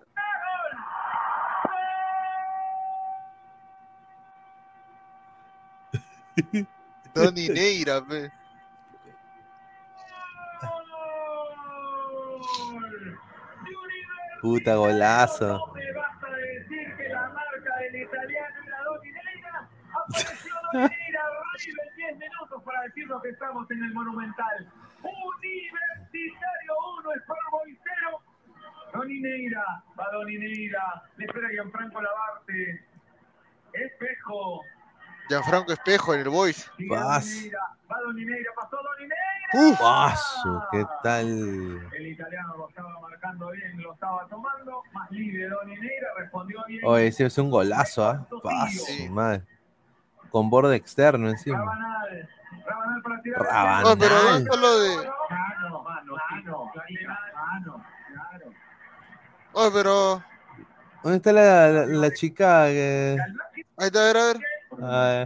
Donny 7.15 7.49
Neira, 7.49 8.05
pe. 8.05 8.36
Puta 14.48 14.76
golazo. 14.76 15.59
River 15.76 16.06
10 21.98 22.17
minutos 22.17 22.64
para 22.64 22.82
decirnos 22.84 23.22
que 23.24 23.30
estamos 23.30 23.69
en 23.72 23.84
el 23.84 23.93
Monumental. 23.93 24.72
Universitario 25.03 26.74
1, 27.01 27.11
Sport 27.11 27.40
Boys 27.51 27.77
0. 28.06 28.22
Doni 28.93 29.19
Neira, 29.19 29.84
va 30.00 30.06
Doni 30.14 30.38
Neira, 30.38 31.03
le 31.17 31.26
espera 31.26 31.50
Gianfranco 31.50 32.01
Labarte. 32.01 32.85
Espejo, 33.74 34.61
Gianfranco 35.30 35.73
Espejo 35.73 36.14
en 36.14 36.22
el 36.22 36.30
Boys. 36.30 36.72
Pas. 36.89 37.25
va 37.91 38.01
Doni 38.01 38.25
Neira, 38.25 38.51
pasó 38.56 38.77
Doni 38.77 39.07
Neira. 39.07 39.72
Uf. 39.72 39.80
Paso, 39.80 40.64
¿qué 40.72 40.85
tal? 41.03 41.27
El 41.27 42.07
italiano 42.07 42.56
lo 42.57 42.69
estaba 42.69 42.99
marcando 42.99 43.49
bien, 43.51 43.81
lo 43.81 43.93
estaba 43.93 44.27
tomando. 44.27 44.83
Más 44.93 45.11
libre 45.11 45.47
Doni 45.47 45.77
Neira, 45.77 46.07
respondió 46.17 46.64
bien. 46.67 46.81
Oye, 46.85 47.07
ese 47.07 47.25
es 47.25 47.38
un 47.38 47.49
golazo, 47.49 48.06
¿ah? 48.07 48.25
Paso, 48.43 48.83
madre. 49.09 49.43
Con 50.30 50.49
borde 50.49 50.75
externo 50.75 51.30
encima. 51.30 51.59
Rabanal, 51.59 52.30
Rabanal 52.65 53.01
para 53.01 53.22
tirar. 53.22 53.41
Rabanal. 53.41 53.83
No, 53.83 53.97
pero 53.97 54.15
no 54.15 54.53
solo 54.53 54.80
de. 54.80 54.95
Mano, 54.97 55.83
mano, 55.83 55.83
mano, 55.83 56.72
mano, 57.33 57.85
claro. 58.14 58.53
Oh, 59.53 59.69
pero. 59.73 60.23
¿Dónde 61.03 61.17
está 61.17 61.31
la, 61.31 61.69
la, 61.69 61.85
la 61.85 62.11
chica 62.11 62.65
que... 62.65 63.15
Ahí 63.77 63.88
está, 63.88 63.99
a 63.99 64.06
ver, 64.06 64.17
a 64.17 64.25
ver. 64.25 64.38
Ah, 64.81 65.25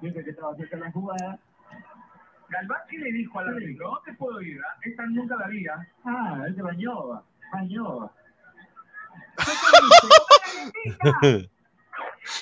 Dice 0.00 0.22
que 0.24 0.30
estaba 0.30 0.54
cerca 0.56 0.76
de 0.76 0.82
la 0.84 0.92
jugada. 0.92 1.38
Galván, 2.50 2.80
¿qué 2.88 2.98
le 2.98 3.12
dijo 3.12 3.38
al 3.38 3.48
árbitro? 3.48 3.90
¿Dónde 3.90 4.12
puedo 4.18 4.40
ir? 4.40 4.58
ah? 4.66 4.76
Esta 4.82 5.04
nunca 5.06 5.36
la 5.36 5.44
haría. 5.46 5.88
Ah, 6.04 6.42
él 6.46 6.54
se 6.56 6.62
bañó, 6.62 7.22
bañó. 7.52 8.10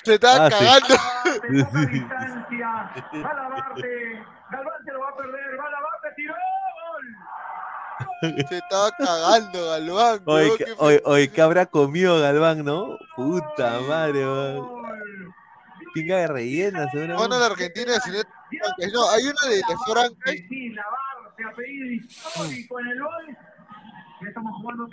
Se 0.03 0.13
estaba 0.15 0.45
Ah, 0.45 0.49
sí. 0.51 0.65
cagando. 0.65 0.95
Labarte, 0.95 1.63
poca 1.63 1.87
distancia. 1.91 2.67
Va 3.25 3.33
Labarte. 3.33 4.23
Galván 4.51 4.83
se 4.85 4.91
lo 4.93 4.99
va 4.99 5.09
a 5.09 5.15
perder. 5.17 5.59
Va 5.59 5.69
Labarte, 5.69 6.07
tiró. 6.15 6.33
Gol. 8.21 8.45
Se 8.49 8.57
estaba 8.57 8.91
cagando 8.91 9.65
Galván. 9.69 10.19
Que- 10.19 10.65
qué 10.65 10.71
oye, 10.77 11.01
oye, 11.05 11.31
¿qué 11.31 11.41
habrá 11.41 11.65
comido 11.65 12.19
Galván, 12.21 12.63
no? 12.63 12.97
Puta 13.15 13.79
madre, 13.87 14.25
weón. 14.25 14.77
Pinga 15.97 16.17
de 16.17 16.27
rellena, 16.27 16.89
seguramente. 16.91 17.17
Bueno, 17.17 17.39
la 17.39 17.45
Argentina 17.47 17.93
No, 18.93 19.09
hay 19.09 19.23
una 19.23 19.49
de, 19.49 19.55
de. 20.25 20.47
Sí, 20.47 20.75
apellido 21.43 21.91
histórico 21.91 22.79
en 22.79 22.87
el 22.87 24.27
estamos 24.27 24.61
jugando. 24.61 24.89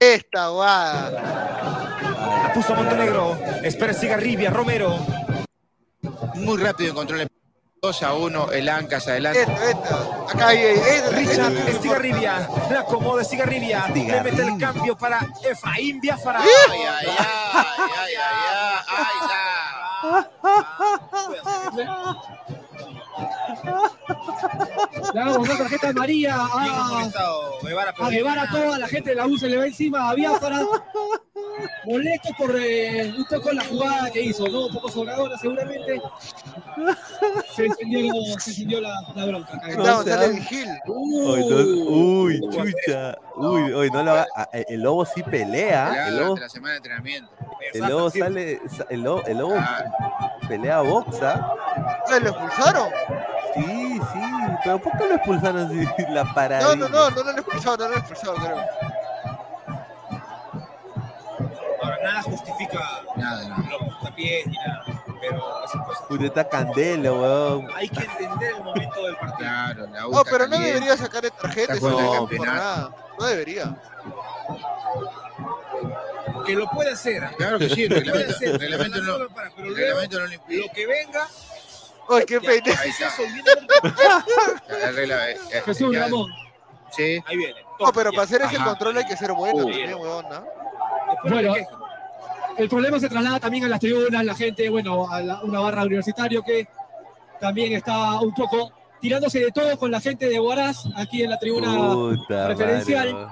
Esta 0.00 0.48
guada. 0.48 1.10
La 2.42 2.52
puso 2.52 2.74
Montenegro. 2.74 3.38
Espera 3.62 3.94
Cigarribia, 3.94 4.50
Romero. 4.50 4.98
Muy 6.34 6.58
rápido 6.58 6.90
encontró 6.90 7.20
el 7.20 7.28
2 7.82 8.02
a 8.02 8.14
1, 8.14 8.52
el 8.52 8.68
Ancas 8.68 9.06
adelante. 9.06 9.42
Esta, 9.42 9.70
esta. 9.70 9.96
Acá 10.32 10.48
hay, 10.48 10.58
hay, 10.58 10.78
hay- 10.78 11.10
Richard 11.14 11.52
Estigarribia. 11.68 12.48
La 12.70 12.80
acomoda 12.80 13.22
Estigarribia. 13.22 13.86
Le 13.88 14.22
mete 14.22 14.42
el 14.42 14.58
cambio 14.58 14.96
para 14.96 15.20
Efraín 15.48 16.00
Biafara. 16.00 16.40
Ay, 16.40 16.48
ay, 16.72 16.86
ay, 16.88 17.06
ay, 17.08 17.16
ay, 17.96 18.14
ay, 18.16 19.06
ay, 23.66 23.90
Le 25.14 25.20
damos 25.20 25.38
una 25.38 25.58
tarjeta 25.58 25.88
amarilla 25.90 26.34
a, 26.36 27.02
a 27.98 28.10
Guevara, 28.10 28.42
a 28.42 28.50
toda 28.50 28.78
la 28.78 28.88
gente 28.88 29.10
de 29.10 29.16
la 29.16 29.26
U 29.26 29.36
se 29.38 29.48
le 29.48 29.56
va 29.56 29.66
encima 29.66 30.10
a 30.10 30.14
Biafara. 30.14 30.60
Molesto 31.84 32.28
por 32.36 32.54
eh, 32.58 33.14
un 33.16 33.24
poco 33.24 33.52
la 33.52 33.64
jugada 33.64 34.10
que 34.10 34.20
hizo, 34.20 34.46
¿no? 34.48 34.66
Un 34.66 34.72
poco 34.74 34.90
sobradora 34.90 35.38
seguramente. 35.38 36.00
Se 37.54 37.66
encendió, 37.66 38.12
se 38.38 38.50
encendió 38.50 38.80
la, 38.80 39.00
la 39.14 39.26
bronca. 39.26 39.60
No 39.76 39.84
haga- 39.86 40.26
Vigil. 40.28 40.68
Uy, 40.86 41.40
no- 41.48 41.90
uy, 41.90 42.40
chucha. 42.50 43.16
Uy, 43.36 43.72
uy, 43.74 43.90
no 43.90 44.00
haga- 44.00 44.26
ah, 44.36 44.48
El 44.52 44.80
lobo 44.82 45.04
sí 45.06 45.22
pelea. 45.22 46.08
El 46.08 46.14
lobo, 46.16 46.24
durante 46.36 46.40
la 46.42 46.48
semana 46.48 46.70
de 46.72 46.76
entrenamiento. 46.78 47.30
el 47.72 47.80
lobo 47.80 48.10
sale. 48.10 48.60
sa- 48.76 48.86
El 48.90 49.00
lobo, 49.02 49.22
el 49.26 49.38
lobo 49.38 49.54
pelea 50.48 50.80
boxa. 50.80 51.52
¿Se 52.06 52.20
lo 52.20 52.30
expulsaron? 52.30 52.88
Sí, 53.54 53.95
sí. 53.98 54.20
Pero 54.64 54.78
¿por 54.80 54.92
qué 54.98 55.08
lo 55.08 55.14
expulsaron 55.16 55.66
así? 55.66 56.02
La 56.10 56.24
parada. 56.34 56.62
No, 56.62 56.76
no, 56.76 56.88
no, 56.88 57.10
no 57.10 57.22
lo 57.22 57.30
han 57.30 57.38
expulsado, 57.38 57.76
no 57.78 57.88
lo 57.88 57.94
han 57.94 58.00
expulsado, 58.00 58.34
creo. 58.34 58.64
Ahora, 61.82 61.98
nada 62.02 62.22
justifica 62.22 62.80
Nada, 63.16 63.48
no. 63.48 63.56
los 63.70 63.82
puntapiés 63.82 64.46
ni 64.46 64.56
nada. 64.56 64.84
Pero 65.20 65.64
esas 65.64 65.86
cosas. 65.86 66.20
Está 66.20 66.48
candela, 66.48 67.12
weón. 67.12 67.68
Hay 67.74 67.88
que 67.88 68.04
entender 68.04 68.54
el 68.56 68.62
momento 68.64 69.02
del 69.04 69.16
partido. 69.16 69.36
Claro, 69.38 69.86
la 69.86 70.00
No, 70.02 70.24
pero 70.24 70.46
no 70.46 70.58
debería 70.58 70.96
sacar 70.96 71.22
de 71.22 71.30
tarjeta 71.30 71.74
eso 71.74 71.88
el 71.88 71.92
no, 71.94 71.98
por 72.10 72.18
campeonato. 72.28 72.56
nada. 72.56 72.90
No 73.18 73.26
debería. 73.26 73.76
Que 76.44 76.54
lo 76.54 76.68
puede 76.70 76.92
hacer. 76.92 77.28
Claro 77.36 77.58
que 77.58 77.68
sí, 77.68 77.84
el 77.84 78.04
Lo 78.06 78.12
puede 78.12 78.24
el 78.40 78.60
reglamento 78.60 79.02
no, 79.02 79.16
el 79.16 79.76
reglamento 79.76 80.20
lo 80.20 80.32
impide. 80.32 80.60
Lo 80.66 80.72
que 80.72 80.86
venga. 80.86 81.26
Oye, 82.08 82.26
qué 82.26 82.40
pena. 82.40 82.76
Jesús 85.64 85.96
Ramón. 85.96 86.30
Sí. 86.90 87.22
Ahí 87.26 87.36
viene. 87.36 87.54
No, 87.80 87.92
pero 87.92 88.10
para 88.10 88.22
hacer 88.22 88.42
ese 88.42 88.56
control 88.56 88.96
hay 88.98 89.04
que 89.06 89.16
ser 89.16 89.32
bueno 89.32 89.58
también, 89.64 89.94
weón, 89.94 90.26
¿no? 90.30 90.44
Bueno, 91.24 91.54
el 92.56 92.68
problema 92.68 92.98
se 92.98 93.08
traslada 93.08 93.38
también 93.38 93.64
a 93.64 93.68
las 93.68 93.80
tribunas, 93.80 94.24
la 94.24 94.34
gente, 94.34 94.68
bueno, 94.70 95.10
a 95.10 95.20
la- 95.20 95.42
una 95.42 95.60
barra 95.60 95.82
universitario 95.82 96.42
que 96.42 96.66
también 97.38 97.72
está 97.74 98.18
un 98.20 98.32
poco 98.34 98.72
tirándose 99.00 99.40
de 99.40 99.52
todo 99.52 99.76
con 99.78 99.90
la 99.90 100.00
gente 100.00 100.26
de 100.28 100.40
Huaraz 100.40 100.84
aquí 100.96 101.22
en 101.22 101.30
la 101.30 101.38
tribuna 101.38 101.68
Puta 101.92 102.46
preferencial. 102.46 103.28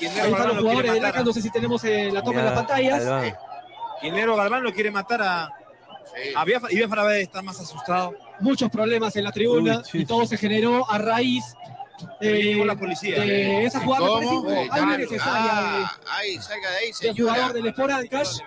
Ahí 0.00 0.06
están 0.06 0.48
los 0.48 0.58
jugadores 0.58 0.92
de 0.92 1.00
Laca, 1.00 1.22
no 1.24 1.32
sé 1.32 1.42
si 1.42 1.50
tenemos 1.50 1.82
eh, 1.84 2.10
la 2.12 2.22
toma 2.22 2.38
en 2.40 2.44
las 2.46 2.54
pantallas. 2.54 3.34
Guillermo 4.00 4.36
Galván 4.36 4.62
lo 4.62 4.72
quiere 4.72 4.90
matar 4.92 5.20
a, 5.22 5.50
a 6.36 6.44
Biafra 6.44 6.68
y 6.72 6.76
Biafra 6.76 7.16
está 7.18 7.42
más 7.42 7.60
asustado. 7.60 8.14
Muchos 8.40 8.70
problemas 8.70 9.14
en 9.16 9.24
la 9.24 9.32
tribuna 9.32 9.82
y 9.92 10.04
todo 10.04 10.26
se 10.26 10.36
generó 10.36 10.90
a 10.90 10.98
raíz 10.98 11.44
eh, 12.20 12.62
la 12.64 12.74
policía. 12.76 13.20
de 13.20 13.64
esa 13.66 13.80
jugada 13.80 14.20
me 14.20 14.68
Ah, 14.70 15.92
ahí, 16.08 16.38
salga 16.38 16.70
de 16.70 16.76
ahí, 16.76 16.84
del 16.86 16.94
señora. 16.94 17.32
jugador 17.34 17.52
del 17.52 17.66
Sport 17.68 17.92
Cash 18.10 18.38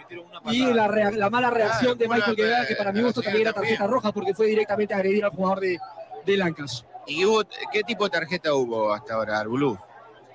y 0.51 0.73
la, 0.73 0.87
rea- 0.87 1.11
la 1.11 1.29
mala 1.29 1.49
reacción 1.51 1.97
de 1.97 2.05
¿cómo 2.05 2.17
la- 2.17 2.25
Michael 2.27 2.35
Guevara, 2.47 2.67
que 2.67 2.75
para 2.75 2.91
mi 2.91 3.01
gusto 3.01 3.21
también 3.21 3.43
era 3.43 3.53
tarjeta 3.53 3.85
roja 3.87 4.11
porque 4.11 4.33
fue 4.33 4.47
directamente 4.47 4.93
a 4.93 4.97
agredir 4.97 5.23
al 5.25 5.31
jugador 5.31 5.59
de, 5.59 5.79
de 6.25 6.37
Lancas. 6.37 6.85
¿Y 7.05 7.25
hubo, 7.25 7.43
qué 7.71 7.83
tipo 7.83 8.05
de 8.05 8.09
tarjeta 8.11 8.53
hubo 8.53 8.91
hasta 8.93 9.13
ahora, 9.13 9.39
Arbulú? 9.39 9.77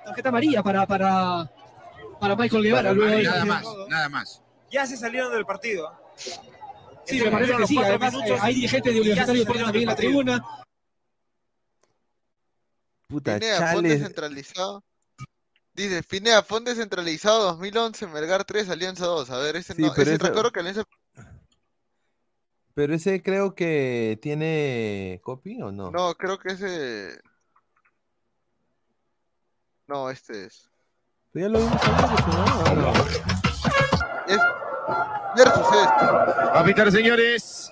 Tarjeta 0.05 0.29
amarilla 0.29 0.63
para, 0.63 0.85
para, 0.85 1.51
para 2.19 2.35
Michael 2.35 2.63
Guevara. 2.63 2.93
luego 2.93 3.21
Nada 3.21 3.45
más, 3.45 3.63
nada 3.89 4.09
más. 4.09 4.41
Ya 4.71 4.85
se 4.85 4.95
salieron 4.95 5.31
del 5.33 5.45
partido. 5.45 5.91
Sí, 7.09 7.21
me 7.21 7.31
parece 7.31 7.57
que 7.57 7.67
sí. 7.67 7.77
Además, 7.77 8.13
eh, 8.13 8.37
hay 8.39 8.55
dirigentes 8.55 8.93
de 8.93 9.01
Universitario 9.01 9.33
de 9.33 9.39
Deportes 9.39 9.63
también 9.63 9.83
en 9.83 9.89
la 9.89 9.95
tribuna. 9.95 10.45
Puta, 13.07 13.39
Pinea, 13.39 13.55
fond 13.57 13.67
chales. 13.71 13.91
descentralizado. 13.91 14.83
Dice, 15.73 16.03
Pinea, 16.03 16.43
fond 16.43 16.67
descentralizado 16.67 17.43
2011, 17.45 18.07
Melgar 18.07 18.43
3, 18.43 18.69
Alianza 18.69 19.05
2. 19.05 19.29
A 19.31 19.37
ver, 19.39 19.55
ese 19.55 19.73
Sí, 19.73 19.81
no, 19.81 19.91
pero 19.95 20.11
ese 20.11 20.23
recuerdo 20.23 20.51
que 20.51 20.59
Alianza... 20.59 20.83
Pero 22.75 22.93
ese 22.93 23.23
creo 23.23 23.55
que 23.55 24.19
tiene 24.21 25.19
copy 25.23 25.61
o 25.61 25.71
no? 25.71 25.89
No, 25.89 26.13
creo 26.15 26.37
que 26.37 26.53
ese... 26.53 27.19
No, 29.87 30.09
este 30.11 30.45
es. 30.45 30.69
Pero 31.31 31.47
ya 31.47 31.51
lo 31.51 31.59
vimos 31.59 31.83
hablar, 31.83 32.77
¿no? 32.77 32.91
¿O 32.91 32.93
no? 32.93 33.48
Es... 35.35 35.43
Versus 35.45 35.65
este. 35.67 36.05
A 36.57 36.63
pitar, 36.63 36.91
señores. 36.91 37.71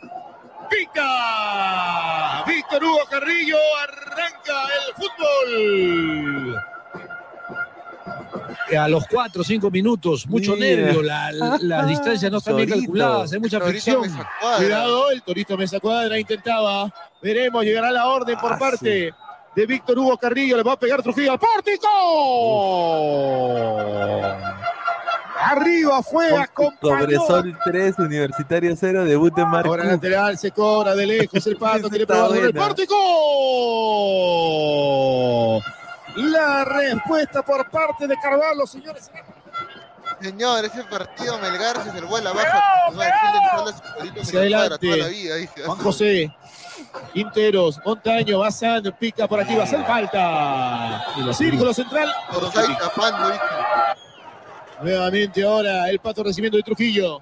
¡Pica! 0.69 2.43
Víctor 2.45 2.83
Hugo 2.83 2.99
Carrillo 3.09 3.57
arranca 3.83 4.63
el 4.75 4.93
fútbol. 4.95 6.61
A 8.77 8.87
los 8.89 9.05
4 9.07 9.41
o 9.41 9.45
5 9.45 9.71
minutos, 9.71 10.27
mucho 10.27 10.53
Mira. 10.55 10.65
nervio, 10.81 11.01
la- 11.01 11.31
la- 11.31 11.57
las 11.61 11.87
distancias 11.93 12.29
no 12.29 12.39
están 12.39 12.57
bien 12.57 12.69
calculadas, 12.69 13.31
hay 13.31 13.39
mucha 13.39 13.61
fricción. 13.61 14.01
Cuidado, 14.57 15.09
el 15.11 15.21
Torito 15.23 15.55
Mesa 15.57 15.79
Cuadra 15.79 16.19
intentaba. 16.19 16.91
Veremos, 17.21 17.63
llegará 17.63 17.91
la 17.91 18.07
orden 18.07 18.37
por 18.37 18.59
parte 18.59 19.13
de 19.55 19.65
Víctor 19.65 19.97
Hugo 19.97 20.17
Carrillo, 20.17 20.57
le 20.57 20.63
va 20.63 20.73
a 20.73 20.79
pegar 20.79 21.01
Trujillo 21.01 21.31
al 21.31 21.39
pórtico. 21.39 21.87
Arriba 25.51 26.03
fue. 26.03 26.29
Cobresol 26.81 27.57
3, 27.63 27.99
Universitario 27.99 28.75
0, 28.75 29.05
debut 29.05 29.37
en 29.37 29.49
Marco. 29.49 29.69
Ahora 29.69 29.85
lateral, 29.85 30.37
se 30.37 30.51
cobra 30.51 30.93
de 30.95 31.05
lejos 31.05 31.47
el 31.47 31.57
pato, 31.57 31.89
quiere 31.89 32.03
Está 32.03 32.27
probar 32.27 32.37
el 32.39 32.53
pórtico. 32.53 32.95
La 36.15 36.65
respuesta 36.65 37.41
por 37.43 37.69
parte 37.69 38.07
de 38.07 38.15
Carvalho, 38.17 38.65
señores. 38.65 39.09
Señor, 40.21 40.65
ese 40.65 40.83
partido 40.85 41.37
Melgar 41.37 41.83
se 41.83 41.91
salvó 41.91 42.17
a 42.17 42.21
la 42.21 42.33
baja. 42.33 42.63
Hacia 44.19 44.39
adelante. 44.39 45.47
Juan 45.65 45.77
José, 45.77 46.35
Quinteros, 47.13 47.79
Montaño, 47.85 48.39
Bazán, 48.39 48.83
pica 48.99 49.27
por 49.27 49.39
aquí, 49.39 49.55
va 49.55 49.61
a 49.61 49.65
hacer 49.65 49.85
falta. 49.85 51.05
Círculo 51.33 51.73
central. 51.73 52.11
Orsay 52.33 52.77
tapando, 52.77 53.29
dice. 53.31 53.43
Nuevamente 54.81 55.43
ahora 55.43 55.89
el 55.89 55.99
pato 55.99 56.23
recibiendo 56.23 56.57
de 56.57 56.63
Trujillo. 56.63 57.21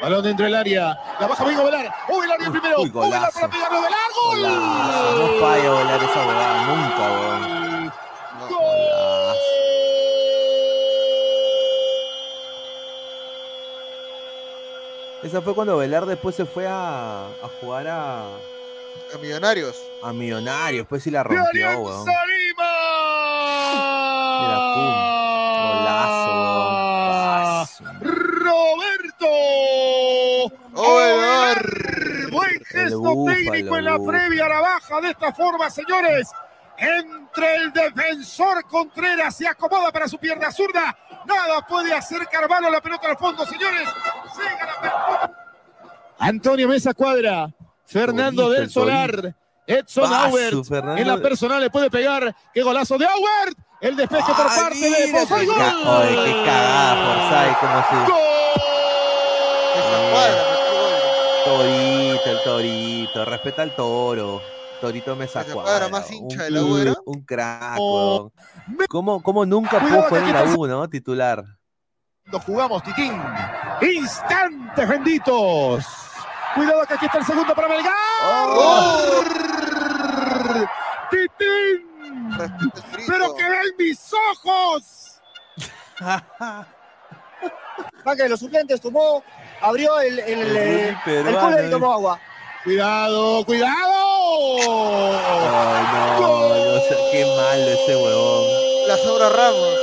Balón 0.00 0.22
dentro 0.22 0.44
del 0.44 0.54
área. 0.54 0.96
La 1.18 1.26
baja 1.26 1.44
Vigo 1.44 1.64
Velar. 1.64 1.92
¡Uy, 2.08 2.24
el 2.24 2.30
área 2.32 2.50
primero! 2.50 2.76
uy, 2.78 2.90
¡Uy, 2.94 3.00
Velar 3.10 3.32
para 3.32 3.48
pegarlo 3.48 3.80
de 3.82 3.90
largo! 3.90 4.30
Golazo, 4.30 5.18
No 5.18 5.40
falla 5.40 5.70
volar 5.70 6.02
esa 6.04 6.26
huevada, 6.26 6.66
nunca, 6.66 7.10
weón. 7.10 7.92
Esa 15.22 15.42
fue 15.42 15.54
cuando 15.54 15.76
Velar 15.76 16.06
después 16.06 16.34
se 16.36 16.46
fue 16.46 16.66
a, 16.66 17.26
a 17.26 17.48
jugar 17.60 17.86
a, 17.88 18.20
A 18.22 19.18
Millonarios. 19.20 19.76
a 20.02 20.12
Millonarios, 20.12 20.86
pues 20.86 21.02
sí 21.02 21.10
la 21.10 21.22
rompió, 21.24 21.70
weón. 21.80 22.04
Lima! 22.06 22.72
Mira, 24.40 24.58
pum. 24.74 24.94
Golazo, 25.68 26.30
weón. 27.90 27.98
Roberto. 29.38 30.80
Ovelar. 30.80 32.30
Buen 32.30 32.64
gesto 32.64 33.24
técnico 33.26 33.76
en 33.76 33.84
la 33.84 33.98
previa 33.98 34.46
a 34.46 34.48
la 34.48 34.60
baja 34.60 35.00
de 35.00 35.10
esta 35.10 35.32
forma, 35.32 35.70
señores. 35.70 36.30
En 36.78 37.28
Entre 37.28 37.54
el 37.56 37.72
defensor 37.72 38.64
Contreras 38.64 39.36
se 39.36 39.46
acomoda 39.46 39.92
para 39.92 40.08
su 40.08 40.18
pierna 40.18 40.50
zurda. 40.50 40.96
Nada 41.26 41.64
puede 41.66 41.94
hacer 41.94 42.26
Carvalho 42.26 42.70
la 42.70 42.80
pelota 42.80 43.08
al 43.10 43.16
fondo, 43.16 43.46
señores. 43.46 43.88
Llega 44.36 44.66
la. 44.66 45.32
Antonio 46.18 46.66
Mesa 46.66 46.94
Cuadra. 46.94 47.48
Fernando 47.84 48.50
del 48.50 48.64
el 48.64 48.70
Solar. 48.70 49.34
Edson 49.66 50.12
Aubert. 50.12 50.98
En 50.98 51.06
la 51.06 51.18
personal 51.18 51.60
le 51.60 51.70
puede 51.70 51.90
pegar. 51.90 52.34
¡Qué 52.52 52.62
golazo 52.62 52.96
de 52.98 53.06
Aubert! 53.06 53.58
El 53.80 53.94
despeje 53.94 54.32
por 54.34 54.46
parte 54.46 54.78
de 54.78 54.96
qué 54.96 55.46
¡Gol! 55.46 56.24
qué 56.24 56.32
cagada, 56.44 57.58
como 57.60 58.06
si. 58.06 58.12
Torito, 61.44 62.30
el 62.30 62.42
torito, 62.44 63.24
respeta 63.24 63.62
al 63.62 63.74
toro. 63.74 64.42
Torito 64.80 65.16
me 65.16 65.26
sacó. 65.26 65.54
cuadra 65.62 65.88
más 65.88 66.10
hincha 66.10 66.44
de 66.44 66.50
la 66.50 66.62
un, 66.62 66.70
U 66.70 66.78
era. 66.78 66.94
un 67.04 67.24
crack, 67.24 67.78
weón. 67.78 68.32
¿Cómo, 68.88 69.22
cómo 69.22 69.44
nunca 69.44 69.80
pudo 69.80 70.02
jugar 70.02 70.22
en 70.24 70.34
la 70.34 70.44
U, 70.44 70.66
no? 70.66 70.88
Titular. 70.88 71.44
Cuando 72.22 72.40
jugamos, 72.40 72.82
Titín. 72.82 73.20
Instantes 73.80 74.88
benditos. 74.88 75.84
Cuidado 76.54 76.86
que 76.86 76.94
aquí 76.94 77.06
está 77.06 77.18
el 77.18 77.24
segundo 77.24 77.54
para 77.54 77.68
Melgar. 77.68 77.94
Oh. 78.52 79.24
Titín. 81.10 81.88
Pero 83.06 83.34
que 83.34 83.42
ven 83.42 83.74
mis 83.78 84.12
ojos. 84.12 85.20
Banca 88.04 88.22
de 88.22 88.28
los 88.28 88.40
suplentes 88.40 88.80
tomó, 88.80 89.22
abrió 89.60 90.00
el, 90.00 90.18
el, 90.20 90.40
El 90.40 90.56
eh, 90.56 90.96
el 91.06 91.36
cooler 91.36 91.66
y 91.66 91.70
tomó 91.70 91.92
agua. 91.92 92.20
Cuidado, 92.64 93.44
cuidado. 93.44 93.76
Ay, 94.60 95.86
no, 96.20 96.48
no 96.48 96.80
sé, 96.80 96.96
qué 97.12 97.24
malo 97.24 97.68
ese 97.68 97.96
huevón. 97.96 98.88
La 98.88 98.96
sobra 98.96 99.28
Ramos. 99.28 99.78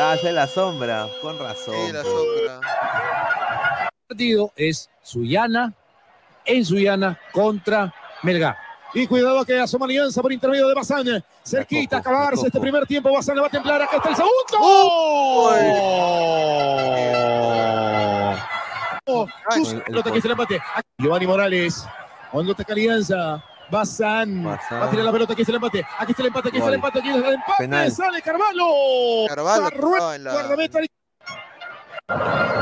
Ah, 0.00 0.12
hace 0.12 0.32
la 0.32 0.46
sombra, 0.46 1.08
con 1.22 1.38
razón. 1.38 1.74
Sí, 1.86 1.92
la 1.92 2.02
pues. 2.02 2.14
sombra. 2.14 3.90
partido 4.08 4.52
es 4.56 4.90
Suyana 5.02 5.72
en 6.44 6.64
Suyana 6.64 7.18
contra 7.32 7.94
Melgar. 8.22 8.63
Y 8.94 9.06
cuidado 9.08 9.44
que 9.44 9.58
asoma 9.58 9.86
Alianza 9.86 10.22
por 10.22 10.32
intermedio 10.32 10.68
de 10.68 10.74
Bazán. 10.74 11.24
Cerquita 11.42 11.96
acabarse 11.98 12.46
este 12.46 12.60
primer 12.60 12.86
tiempo. 12.86 13.12
Bazán 13.12 13.34
le 13.34 13.40
va 13.42 13.48
a 13.48 13.50
templar. 13.50 13.82
Acá 13.82 13.96
está 13.96 14.10
el 14.10 14.16
segundo. 14.16 14.34
Oh, 19.06 19.26
la 20.24 20.32
empate. 20.32 20.62
Giovanni 20.98 21.26
Morales. 21.26 21.84
Cuando 22.30 22.52
ataca 22.52 22.72
Alianza. 22.72 23.42
Bazán. 23.70 24.46
Va 24.46 24.54
a 24.84 24.90
tirar 24.90 25.04
la 25.04 25.12
pelota. 25.12 25.32
Aquí 25.32 25.42
está 25.42 25.50
el 25.52 25.56
empate. 25.56 25.84
Aquí 25.98 26.12
está 26.12 26.22
el 26.22 26.28
empate. 26.28 26.48
Aquí 26.50 26.58
está 26.58 26.68
el 26.68 26.74
empate. 26.74 26.98
Aquí 27.00 27.08
está 27.08 27.28
el 27.28 27.34
empate. 27.34 27.52
Penal. 27.58 27.90
Sale 27.90 28.22
Carvalho. 28.22 29.26
Carvalho 29.28 30.14
en 30.14 30.24
la- 30.24 30.32
guardameta. 30.32 30.78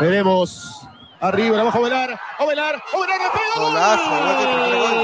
Veremos. 0.00 0.88
Arriba, 1.22 1.56
la 1.56 1.62
baja 1.62 1.78
Ovelar. 1.78 2.20
Ovelar. 2.40 2.82
Ovelar. 2.92 3.20
le 3.20 3.30
pega. 3.30 3.54
¡Gol! 3.54 3.72
Golazo, 3.72 4.10
gol 4.10 4.36
del 4.38 4.50
gol. 4.76 4.96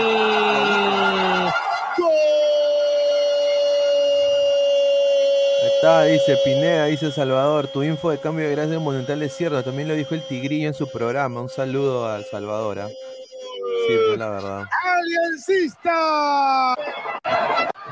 Ahí 5.60 5.68
Está, 5.76 6.02
dice 6.02 6.36
Pineda, 6.44 6.86
dice 6.86 7.12
Salvador, 7.12 7.68
tu 7.68 7.84
info 7.84 8.10
de 8.10 8.18
cambio 8.18 8.48
de 8.48 8.56
gracia 8.56 8.80
monumental 8.80 9.22
es 9.22 9.36
cierto, 9.36 9.62
también 9.62 9.86
lo 9.86 9.94
dijo 9.94 10.16
el 10.16 10.26
Tigrillo 10.26 10.66
en 10.66 10.74
su 10.74 10.90
programa, 10.90 11.40
un 11.40 11.48
saludo 11.48 12.10
al 12.10 12.24
Salvador. 12.24 12.80
¿ah? 12.80 12.88
Sí, 12.88 13.96
pues 14.08 14.18
la 14.18 14.30
verdad. 14.30 14.64
Aliancista. 14.84 16.74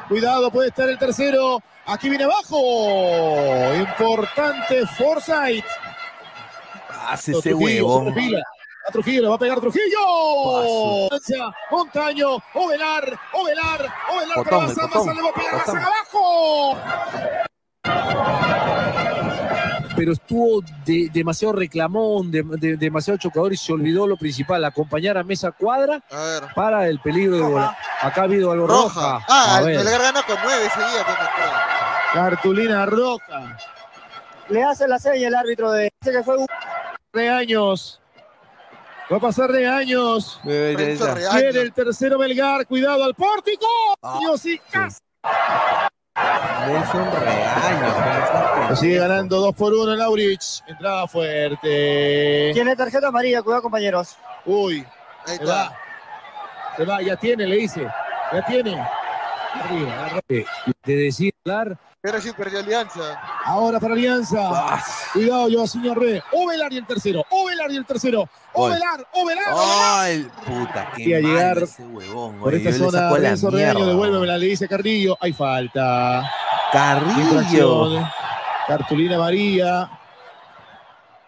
Cuidado, 0.09 0.51
puede 0.51 0.71
estar 0.71 0.89
el 0.89 0.99
tercero. 0.99 1.63
Aquí 1.87 2.09
viene 2.09 2.25
abajo. 2.25 3.73
Importante 3.77 4.85
Forsyth. 4.99 5.65
Hace 7.09 7.33
ese 7.33 7.51
perfila. 7.55 8.43
A 8.89 8.93
Trujillo 8.93 9.23
le 9.23 9.29
va 9.29 9.35
a 9.35 9.39
pegar 9.39 9.61
Trujillo. 9.61 9.99
Montaño, 11.71 12.37
Ovelar, 12.55 13.19
Ovelar, 13.33 13.93
Ovelar 14.13 14.45
para 14.45 14.57
Botón, 14.57 14.71
el 14.71 14.75
Bazán, 14.77 14.91
botón, 14.91 15.17
le 15.17 15.23
va 15.23 15.29
a 15.29 15.33
pegar 15.35 15.55
hacia 15.57 15.81
abajo. 15.81 16.79
Pero 19.97 20.13
estuvo 20.13 20.61
de- 20.85 21.09
demasiado 21.13 21.55
reclamón, 21.55 22.31
de- 22.31 22.43
de- 22.45 22.77
demasiado 22.77 23.17
chocador 23.19 23.53
y 23.55 23.57
se 23.57 23.73
olvidó 23.73 24.07
lo 24.07 24.17
principal, 24.19 24.63
acompañar 24.65 25.17
a 25.17 25.25
Mesa 25.25 25.53
Cuadra 25.53 26.03
A 26.11 26.21
ver. 26.23 26.43
para 26.55 26.87
el 26.87 27.01
peligro 27.01 27.37
de 27.37 27.43
bola. 27.43 27.77
Acá 28.03 28.21
ha 28.21 28.25
habido 28.25 28.53
algo 28.53 28.67
roja. 28.67 28.85
Roja. 29.15 29.25
Ah, 29.27 29.57
A 29.57 29.61
el 29.61 29.67
ver. 29.67 29.77
Melgar 29.79 30.03
gana 30.03 30.23
con 30.23 30.37
nueve 30.45 30.67
ese 30.67 30.79
día. 30.79 31.07
Cartulina 32.13 32.85
roja. 32.87 33.57
Le 34.51 34.63
hace 34.63 34.87
la 34.87 34.99
seña 34.99 35.29
el 35.29 35.35
árbitro 35.35 35.73
de 35.73 35.91
dice 36.01 36.13
que 36.19 36.23
fue 36.23 36.37
un 36.37 36.47
De 37.17 37.31
años. 37.31 37.99
Va 39.11 39.17
a 39.17 39.21
pasar 39.21 39.51
de 39.51 39.67
años. 39.67 40.39
Quiere 40.43 41.61
el 41.63 41.73
tercero 41.73 42.19
Melgar. 42.19 42.67
Cuidado 42.67 43.05
al 43.05 43.15
pórtico. 43.15 43.67
Ah. 44.03 44.19
Nelson 46.67 47.09
Reaño. 47.21 48.69
Lo 48.69 48.77
sigue 48.77 48.99
ganando 48.99 49.41
2 49.41 49.55
por 49.55 49.73
1 49.73 49.97
Laurich. 49.97 50.63
Entrada 50.67 51.07
fuerte. 51.07 52.51
Tiene 52.53 52.77
tarjeta 52.77 53.09
amarilla, 53.09 53.43
cuidado 53.43 53.63
compañeros. 53.63 54.17
Uy. 54.45 54.85
Ahí 55.27 55.37
Se 55.37 55.43
está. 55.43 55.55
va. 55.55 55.77
Se 56.77 56.85
va, 56.85 57.01
ya 57.01 57.17
tiene, 57.17 57.47
le 57.47 57.57
dice. 57.57 57.87
Ya 58.33 58.45
tiene. 58.45 58.87
Arriba, 59.65 60.05
arriba. 60.07 60.21
Eh, 60.29 60.45
De 60.85 60.97
decir, 60.97 61.33
hablar, 61.45 61.79
Pero 62.01 62.21
sí 62.21 62.31
perdió 62.37 62.61
Alianza. 62.61 63.21
Ahora 63.45 63.81
para 63.81 63.95
Alianza. 63.95 64.81
Cuidado, 65.13 65.49
Joaquín 65.53 65.91
Arre. 65.91 66.23
Ovelar 66.33 66.73
y 66.73 66.77
el 66.79 66.87
tercero. 66.87 67.25
Ovelar 67.31 67.71
y 67.73 67.77
el 67.77 67.85
tercero. 67.87 68.29
Ovelar, 68.53 69.07
Ovelar. 69.13 69.45
Ay, 69.55 70.29
puta, 70.47 70.93
qué 70.97 71.17
a 71.17 71.21
llegar 71.21 71.59
ese 71.59 71.83
huevón. 71.85 72.39
Por 72.39 72.55
esta 72.55 72.71
yo 72.71 72.85
le 72.85 72.91
zona, 72.91 73.11
Renzo 73.17 73.51
Reaño, 73.51 73.87
devuélvemela, 73.87 74.39
le 74.39 74.47
dice 74.47 74.69
Carrillo. 74.69 75.17
Hay 75.21 75.33
falta. 75.33 76.31
Carrillo. 76.73 78.03
Cartulina 78.69 79.19
María. 79.19 79.91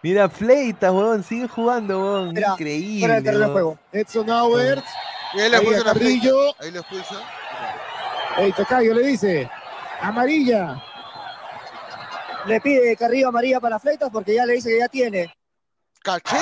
Mira, 0.03 0.29
Fleitas, 0.29 0.93
huevón, 0.93 1.25
sigue 1.25 1.49
jugando, 1.49 1.99
huevón. 1.99 2.29
Mira, 2.35 2.53
Increíble. 2.53 3.01
fuera 3.01 3.15
del 3.17 3.25
terreno 3.25 3.47
de 3.47 3.53
juego. 3.53 3.79
Edson 3.93 4.31
Aubert. 4.31 4.85
Y 5.35 5.41
ahí 5.41 5.51
le 5.51 5.57
Ahí 5.57 5.65
puso 5.67 5.79
a 5.79 5.83
una 5.83 5.93
Carrillo. 5.93 6.37
Ahí 6.61 6.71
lo 6.71 6.81
expulsa. 6.81 7.15
Ey, 8.39 8.52
Tocayo 8.52 8.94
le 8.94 9.02
dice. 9.02 9.50
Amarilla. 10.00 10.81
Le 12.47 12.60
pide 12.60 12.97
Carrillo 12.97 13.28
amarilla 13.28 13.60
para 13.60 13.78
Fleitas 13.78 14.10
porque 14.12 14.34
ya 14.34 14.47
le 14.47 14.55
dice 14.55 14.70
que 14.70 14.78
ya 14.78 14.89
tiene. 14.89 15.34
¡Cachete! 16.02 16.39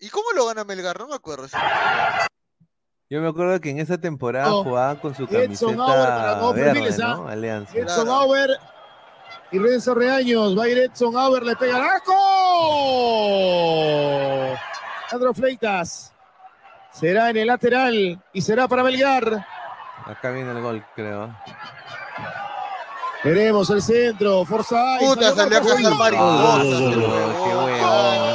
¿Y 0.00 0.08
cómo 0.08 0.30
lo 0.34 0.46
gana 0.46 0.64
Melgar? 0.64 0.98
No 0.98 1.08
me 1.08 1.14
acuerdo. 1.14 1.46
Yo 3.10 3.20
me 3.20 3.28
acuerdo 3.28 3.60
que 3.60 3.70
en 3.70 3.78
esa 3.80 3.98
temporada 3.98 4.48
No. 4.48 4.64
jugaban 4.64 4.96
con 4.96 5.14
su 5.14 5.24
Edson 5.24 5.80
Auer 5.80 5.96
para 5.96 6.06
camiseta 6.06 6.36
nuevos 6.36 6.54
verde, 6.56 6.72
perfiles, 6.72 7.00
¿ah? 7.00 7.14
¿no? 7.16 7.28
Alianza. 7.28 7.78
Edson 7.78 8.04
Claro. 8.06 8.20
Auer 8.20 8.50
y 9.50 9.58
Renzo 9.58 9.94
Reaños. 9.94 10.58
Va 10.58 10.64
a 10.64 10.68
ir 10.68 10.78
Edson 10.78 11.16
Auer, 11.16 11.42
le 11.42 11.56
pega 11.56 11.76
al 11.76 11.82
arco. 11.84 12.12
Sandro 15.10 15.32
Fleitas. 15.34 16.12
Será 16.98 17.30
en 17.30 17.36
el 17.36 17.46
lateral 17.46 18.20
y 18.32 18.40
será 18.40 18.66
para 18.66 18.82
Melgar. 18.82 19.46
Acá 20.04 20.30
viene 20.30 20.50
el 20.50 20.60
gol, 20.60 20.84
creo. 20.96 21.32
Veremos 23.22 23.70
el 23.70 23.82
centro. 23.82 24.44
Forza. 24.44 24.96
Puta, 24.98 25.32
salió 25.32 25.58
a 25.58 25.60
cazar 25.60 25.94
mariposas. 25.94 26.64
Qué 26.64 27.50
el 27.50 28.27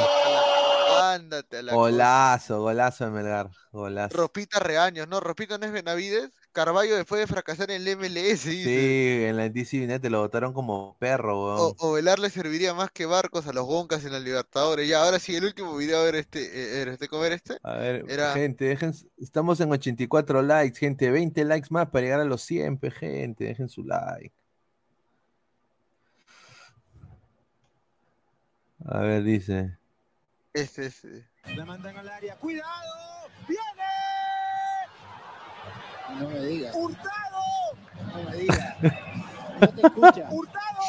Ándate 1.34 1.58
a 1.58 1.62
la 1.62 1.74
Golazo, 1.74 2.60
golazo 2.60 3.04
de 3.04 3.10
Melgar. 3.10 3.50
Golazo. 3.72 4.16
Ropita 4.16 4.60
Reaños, 4.60 5.08
¿no? 5.08 5.18
Ropita 5.20 5.58
no 5.58 5.66
es 5.66 5.72
Benavides. 5.72 6.30
Carballo 6.52 6.94
después 6.96 7.20
de 7.20 7.26
fracasar 7.26 7.70
en 7.72 7.82
el 7.86 7.96
MLS, 7.96 8.44
dice. 8.44 8.64
Sí, 8.64 9.24
en 9.24 9.36
la 9.36 9.48
DC 9.48 9.76
United 9.78 10.08
lo 10.10 10.20
votaron 10.20 10.52
como 10.52 10.96
perro, 10.98 11.38
O, 11.40 11.56
weón. 11.56 11.74
Ovelar 11.78 12.18
le 12.20 12.30
serviría 12.30 12.74
más 12.74 12.90
que 12.92 13.06
Barcos 13.06 13.46
a 13.48 13.52
los 13.52 13.66
Goncas 13.66 14.04
en 14.04 14.12
la 14.12 14.20
Libertadores. 14.20 14.88
Ya, 14.88 15.02
ahora 15.04 15.18
sí, 15.18 15.34
el 15.34 15.44
último 15.44 15.76
video, 15.76 15.98
a 16.00 16.04
ver 16.04 16.14
este, 16.14 16.40
eh, 16.44 16.82
era 16.82 16.92
este 16.92 17.08
comer 17.08 17.32
este. 17.32 17.58
A 17.62 17.74
ver, 17.74 18.04
Era- 18.08 18.32
gente, 18.32 18.64
dejen, 18.66 18.92
estamos 19.18 19.58
en 19.60 19.72
84 19.72 20.42
likes, 20.42 20.78
gente, 20.78 21.10
20 21.10 21.44
likes 21.44 21.68
más 21.70 21.88
para 21.90 22.02
llegar 22.04 22.20
a 22.20 22.24
los 22.24 22.42
100, 22.42 22.78
pe, 22.78 22.90
gente, 22.92 23.44
dejen 23.44 23.68
su 23.68 23.82
like. 23.82 24.32
A 28.86 28.98
ver, 29.00 29.22
dice. 29.22 29.78
Este, 30.54 30.86
este. 30.86 31.28
La 31.56 31.64
mandan 31.64 31.98
al 31.98 32.08
área. 32.08 32.36
¡Cuidado! 32.36 33.28
¡Viene! 33.48 33.62
No 36.20 36.28
me 36.28 36.40
digas. 36.46 36.76
¡Hurtado! 36.76 37.42
No 38.12 38.30
me 38.30 38.36
digas. 38.36 38.76
No 39.60 39.68
te 39.68 39.82
escucha. 39.84 40.28
¡Hurtado! 40.30 40.84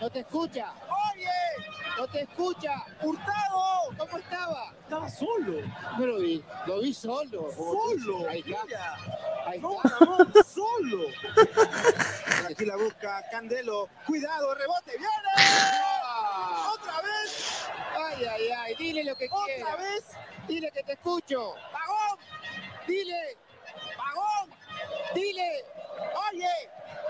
No 0.00 0.10
te 0.10 0.20
escucha. 0.20 0.72
¡Oye! 1.12 1.75
No 1.96 2.06
te 2.08 2.22
escucha. 2.22 2.84
¡Hurtado! 3.02 3.90
¿Cómo 3.96 4.18
estaba? 4.18 4.72
Estaba 4.82 5.08
solo. 5.08 5.60
No 5.98 6.06
lo 6.06 6.18
vi. 6.18 6.44
Lo 6.66 6.80
vi 6.80 6.92
solo. 6.92 7.50
Solo. 7.52 8.28
Ahí 8.28 8.40
está. 8.46 8.64
Mira. 8.64 8.96
Ahí 9.46 9.58
está, 9.58 10.42
solo. 10.44 11.06
Aquí 12.48 12.64
la 12.66 12.76
busca 12.76 13.22
Candelo. 13.30 13.88
Cuidado, 14.06 14.54
rebote, 14.54 14.92
viene. 14.92 15.08
Otra 16.74 17.00
vez. 17.02 17.66
Ay, 17.96 18.24
ay, 18.24 18.48
ay, 18.50 18.74
dile 18.76 19.04
lo 19.04 19.16
que 19.16 19.28
Otra 19.30 19.44
quiera. 19.54 19.76
vez. 19.76 20.04
Dile 20.46 20.70
que 20.72 20.82
te 20.82 20.92
escucho. 20.92 21.54
Pagón. 21.72 22.18
Dile. 22.86 23.38
Pagón. 23.96 24.50
Dile. 25.14 25.64
Oye, 26.32 26.48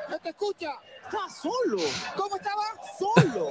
no 0.08 0.18
te 0.18 0.28
escucha. 0.30 0.72
Está 1.04 1.28
solo. 1.30 1.82
¿Cómo 2.16 2.36
estaba? 2.36 2.62
Solo. 2.98 3.50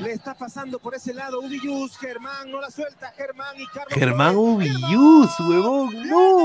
Le 0.00 0.12
está 0.12 0.34
pasando 0.34 0.78
por 0.78 0.94
ese 0.94 1.14
lado 1.14 1.40
Ubiyus. 1.40 1.96
Germán 1.98 2.50
no 2.50 2.60
la 2.60 2.70
suelta. 2.70 3.12
Germán 3.16 3.58
y 3.58 3.66
Carlos. 3.68 3.94
Germán. 3.98 4.36
Ubiyus, 4.36 5.40
huevón, 5.40 6.08
no. 6.08 6.38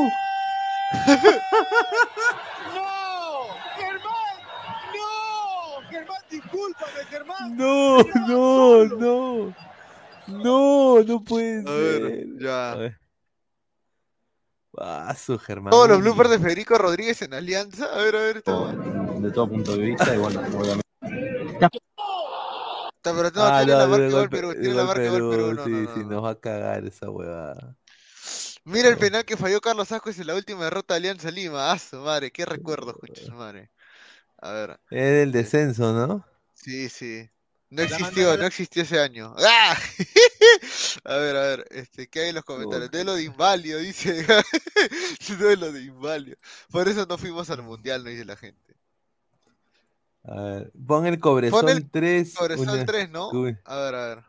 ¡No! 2.75 3.47
¡Germán! 3.77 4.37
¡No! 4.93 5.89
Germán, 5.89 6.21
discúlpame, 6.29 7.05
Germán. 7.09 7.57
No, 7.57 7.97
no, 8.27 8.85
no. 8.85 9.53
No, 10.27 11.03
no 11.03 11.23
puede 11.23 11.59
A 11.67 11.71
ver, 11.73 12.01
ser. 12.01 12.25
ya. 12.39 12.71
A 12.71 12.75
ver. 12.75 13.00
Germán. 15.45 15.71
Todos 15.71 15.89
los 15.89 15.99
bloopers 15.99 16.29
de 16.29 16.39
Federico 16.39 16.77
Rodríguez 16.77 17.21
en 17.21 17.33
Alianza. 17.33 17.85
A 17.85 17.97
ver, 17.97 18.15
a 18.15 18.19
ver. 18.19 18.37
Está, 18.37 18.51
de 18.51 19.31
todo 19.31 19.49
punto 19.49 19.75
de 19.75 19.85
vista 19.85 20.13
y 20.13 20.17
bueno, 20.17 20.39
obviamente. 20.39 20.81
está 21.53 21.69
pero 23.03 23.31
no, 23.31 23.43
Ah, 23.43 23.63
tiene 23.63 23.73
no, 23.73 23.79
la 23.79 23.87
marca 23.87 24.29
Perú. 24.29 24.53
Tiene 24.53 24.73
la 24.73 24.83
marca 24.83 25.09
gol 25.09 25.29
Perú. 25.29 25.53
No, 25.53 25.63
sí, 25.65 25.69
no, 25.71 25.81
no. 25.81 25.93
sí, 25.95 26.03
nos 26.05 26.23
va 26.23 26.29
a 26.31 26.39
cagar 26.39 26.85
esa 26.85 27.09
huevada. 27.09 27.75
Mira 28.63 28.89
el 28.89 28.97
penal 28.97 29.25
que 29.25 29.37
falló 29.37 29.59
Carlos 29.59 29.91
Ascuez 29.91 30.19
en 30.19 30.27
la 30.27 30.35
última 30.35 30.65
derrota 30.65 30.93
de 30.93 30.99
Alianza 30.99 31.31
Lima. 31.31 31.71
Ah, 31.71 31.79
su 31.79 31.97
madre, 31.97 32.31
qué 32.31 32.45
recuerdo, 32.45 32.95
su 33.13 33.31
madre. 33.31 33.71
A 34.37 34.51
ver. 34.51 34.79
Es 34.89 35.11
del 35.11 35.31
descenso, 35.31 35.93
¿no? 35.93 36.25
Sí, 36.53 36.89
sí. 36.89 37.27
No 37.69 37.83
existió, 37.83 38.37
no 38.37 38.45
existió 38.45 38.83
ese 38.83 38.99
año. 38.99 39.33
¡Ah! 39.39 39.75
A 41.05 41.15
ver, 41.17 41.35
a 41.35 41.41
ver, 41.41 41.67
este, 41.71 42.07
¿qué 42.07 42.21
hay 42.21 42.29
en 42.29 42.35
los 42.35 42.43
comentarios? 42.45 42.91
Duelo 42.91 43.15
de 43.15 43.23
inválido, 43.23 43.79
dice. 43.81 44.25
Duelo 45.39 45.71
de 45.71 45.83
inválido. 45.83 46.37
Por 46.71 46.87
eso 46.87 47.05
no 47.05 47.17
fuimos 47.17 47.49
al 47.49 47.63
mundial, 47.63 48.03
dice 48.03 48.25
la 48.25 48.35
gente. 48.35 48.75
A 50.23 50.41
ver, 50.41 50.71
pon 50.85 51.05
el 51.07 51.19
Cobresol 51.19 51.61
Pon 51.61 51.69
el 51.69 51.89
3. 51.89 52.35
Cobresol 52.35 52.69
una- 52.69 52.85
3, 52.85 53.09
¿no? 53.09 53.29
Uy, 53.31 53.57
A 53.65 53.75
ver, 53.77 53.95
a 53.95 54.07
ver. 54.07 54.23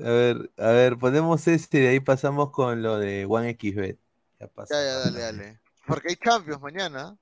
A 0.00 0.10
ver, 0.10 0.50
a 0.56 0.68
ver, 0.70 0.96
ponemos 0.96 1.46
este 1.48 1.78
y 1.78 1.80
de 1.82 1.88
ahí 1.90 2.00
pasamos 2.00 2.50
con 2.50 2.80
lo 2.82 2.98
de 2.98 3.26
OneXBet. 3.26 3.98
Ya 4.40 4.46
pasa. 4.48 4.74
Ya, 4.74 4.82
ya, 4.82 4.98
dale, 5.00 5.20
dale. 5.20 5.60
Porque 5.86 6.08
hay 6.08 6.16
Champions 6.16 6.62
mañana. 6.62 7.16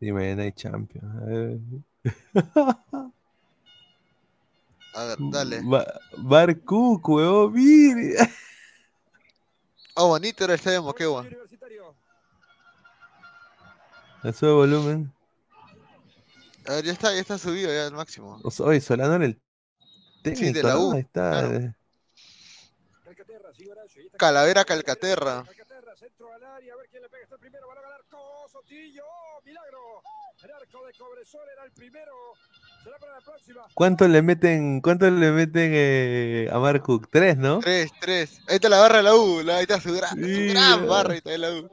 Sí, 0.00 0.10
mañana 0.10 0.42
hay 0.42 0.52
Champions. 0.52 1.06
A 1.22 1.24
ver. 1.24 1.58
A 4.96 5.04
ver, 5.04 5.18
dale. 5.20 5.60
Ba- 5.62 6.00
Bar 6.16 6.58
Cook, 6.62 7.06
huevón, 7.10 7.52
mire. 7.52 8.16
Oh, 9.94 10.08
bonito 10.08 10.44
era 10.44 10.54
el 10.54 10.58
estadio 10.58 10.82
Moquegua. 10.82 11.24
Le 14.22 14.32
sube 14.32 14.52
volumen. 14.52 15.12
A 16.66 16.72
ver, 16.72 16.84
ya 16.84 16.92
está, 16.92 17.12
ya 17.14 17.20
está 17.20 17.38
subido 17.38 17.72
ya 17.72 17.86
al 17.86 17.92
máximo. 17.92 18.40
Oye, 18.60 18.80
Solano 18.80 19.14
era 19.14 19.26
el 19.26 19.40
técnico, 20.22 20.54
de 20.58 20.62
la 20.64 20.74
¿no? 20.74 20.88
U, 20.88 20.92
Ahí 20.94 21.00
está. 21.00 21.30
claro. 21.30 21.56
eh. 21.56 21.74
Calavera 24.16 24.64
Calcaterra. 24.64 25.44
Al 26.36 26.44
área, 26.44 26.74
a 26.74 26.76
ver 26.76 26.86
quién 26.90 27.02
le 27.02 27.08
pega. 27.08 27.22
Está 27.22 27.34
el 27.36 27.40
primero, 27.40 27.66
van 27.68 27.78
a 27.78 27.80
ganar 27.80 28.00
Sotillo. 28.52 29.02
Milagro. 29.44 29.78
El 30.44 30.50
arco 30.50 30.86
de 30.86 30.92
Cobresol 30.92 31.48
era 31.50 31.64
el 31.64 31.72
primero. 31.72 32.12
Será 32.84 32.98
para 32.98 33.12
la 33.14 33.20
próxima. 33.20 33.66
¿Cuánto 33.74 34.06
le 34.06 34.20
meten, 34.22 34.80
cuánto 34.82 35.10
le 35.10 35.30
meten 35.32 35.70
eh, 35.74 36.48
a 36.52 36.58
Mark 36.58 36.82
Cook? 36.82 37.08
Tres, 37.10 37.36
¿no? 37.38 37.60
Tres, 37.60 37.90
tres. 38.00 38.40
Ahí 38.48 38.56
está 38.56 38.68
la 38.68 38.80
barra 38.80 38.98
de 38.98 39.02
la 39.04 39.14
U, 39.14 39.42
la- 39.42 39.56
ahí 39.56 39.62
está 39.62 39.80
su 39.80 39.94
gran, 39.94 40.10
su 40.18 40.24
Sí, 40.26 40.48
gran 40.48 40.80
ya. 40.80 40.86
barra 40.86 41.12
ahí 41.12 41.18
está 41.18 41.30
de 41.30 41.38
la 41.38 41.52
U. 41.52 41.70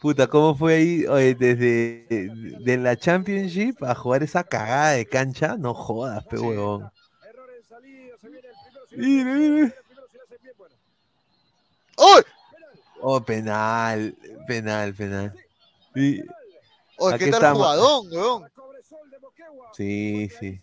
Puta, 0.00 0.26
¿cómo 0.28 0.54
fue 0.54 0.74
ahí? 0.74 1.06
Oye, 1.06 1.34
desde 1.34 2.06
de 2.60 2.76
la 2.78 2.96
Championship 2.96 3.82
a 3.84 3.94
jugar 3.94 4.22
esa 4.22 4.44
cagada 4.44 4.92
de 4.92 5.04
cancha, 5.06 5.56
no 5.58 5.74
jodas, 5.74 6.24
pe 6.26 6.38
huevón. 6.38 6.90
Mire, 8.92 9.24
mire. 9.34 9.74
¡Oh! 11.96 12.20
Oh, 13.02 13.20
penal, 13.20 14.14
penal, 14.46 14.94
penal. 14.94 15.34
Y- 15.94 16.22
Oh, 17.02 17.10
¿qué 17.16 17.30
tal 17.30 17.54
jugadón, 17.54 18.08
weón? 18.12 18.44
Sí, 19.72 20.28
sí. 20.38 20.60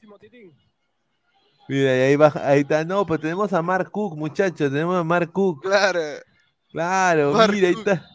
Mira, 1.68 1.98
y 1.98 2.02
ahí 2.02 2.16
baja, 2.16 2.48
ahí 2.48 2.60
está. 2.62 2.86
No, 2.86 3.06
pues 3.06 3.20
tenemos 3.20 3.52
a 3.54 3.62
Mark 3.64 3.90
Cook, 3.92 4.16
muchachos, 4.16 4.72
tenemos 4.72 4.96
a 4.96 5.04
Mark 5.04 5.32
Cook. 5.32 5.64
Claro. 5.64 6.00
Claro, 6.72 7.34
Mark 7.34 7.54
mira, 7.54 7.70
ahí 7.70 7.74
Cook. 7.74 7.88
está. 7.88 8.08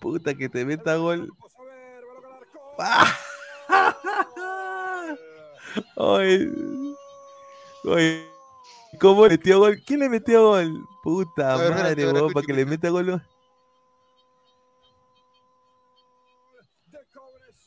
Puta 0.00 0.34
que 0.34 0.48
te 0.48 0.64
meta 0.64 0.96
gol. 0.96 1.30
Oye, 5.96 6.50
oye, 7.84 8.28
¿cómo 9.00 9.26
metió 9.26 9.58
gol? 9.58 9.82
¿Quién 9.84 10.00
le 10.00 10.08
metió 10.08 10.48
gol? 10.48 10.86
Puta 11.02 11.56
ver, 11.56 11.70
madre, 11.70 12.12
weón, 12.12 12.32
para 12.32 12.46
que 12.46 12.52
le 12.52 12.64
meta 12.64 12.88
gol. 12.88 13.22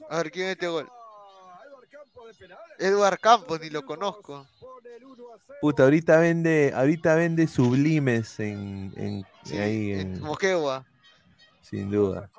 A 0.09 0.17
ver, 0.17 0.31
¿quién 0.31 0.47
metió 0.47 0.71
gol? 0.71 0.89
Eduard 2.79 3.19
Campos, 3.19 3.59
ni 3.59 3.69
lo 3.69 3.85
conozco. 3.85 4.45
Puta, 5.61 5.83
ahorita 5.83 6.19
vende, 6.19 6.71
ahorita 6.75 7.15
vende 7.15 7.47
sublimes 7.47 8.39
en, 8.39 8.93
en 8.95 9.25
ahí 9.59 9.91
en, 9.93 10.21
Moquegua. 10.21 10.85
sin 11.61 11.89
duda. 11.89 12.29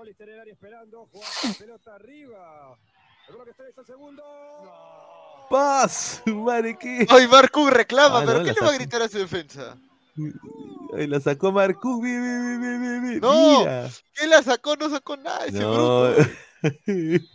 ¡Paz! 5.50 6.22
Madre 6.26 6.76
que. 6.78 7.06
Ay, 7.08 7.26
Marco 7.28 7.68
reclama, 7.70 8.20
Ah, 8.20 8.24
pero 8.26 8.38
no, 8.40 8.44
¿qué 8.44 8.52
le 8.52 8.60
va 8.60 8.72
a 8.72 8.74
gritar 8.74 9.02
a 9.02 9.08
su 9.08 9.18
defensa? 9.18 9.76
Ay, 10.96 11.06
la 11.06 11.20
sacó 11.20 11.52
Marcú, 11.52 12.02
vi, 12.02 12.10
vi, 12.10 12.18
vi, 12.18 12.56
vi, 12.58 12.78
vi, 12.78 13.00
vi, 13.14 13.20
No, 13.20 13.60
mira. 13.60 13.88
¿qué 14.14 14.26
la 14.26 14.42
sacó? 14.42 14.74
No 14.76 14.90
sacó 14.90 15.16
nada 15.16 15.46
ese 15.46 15.60
No. 15.60 16.10
bruto. 16.12 16.30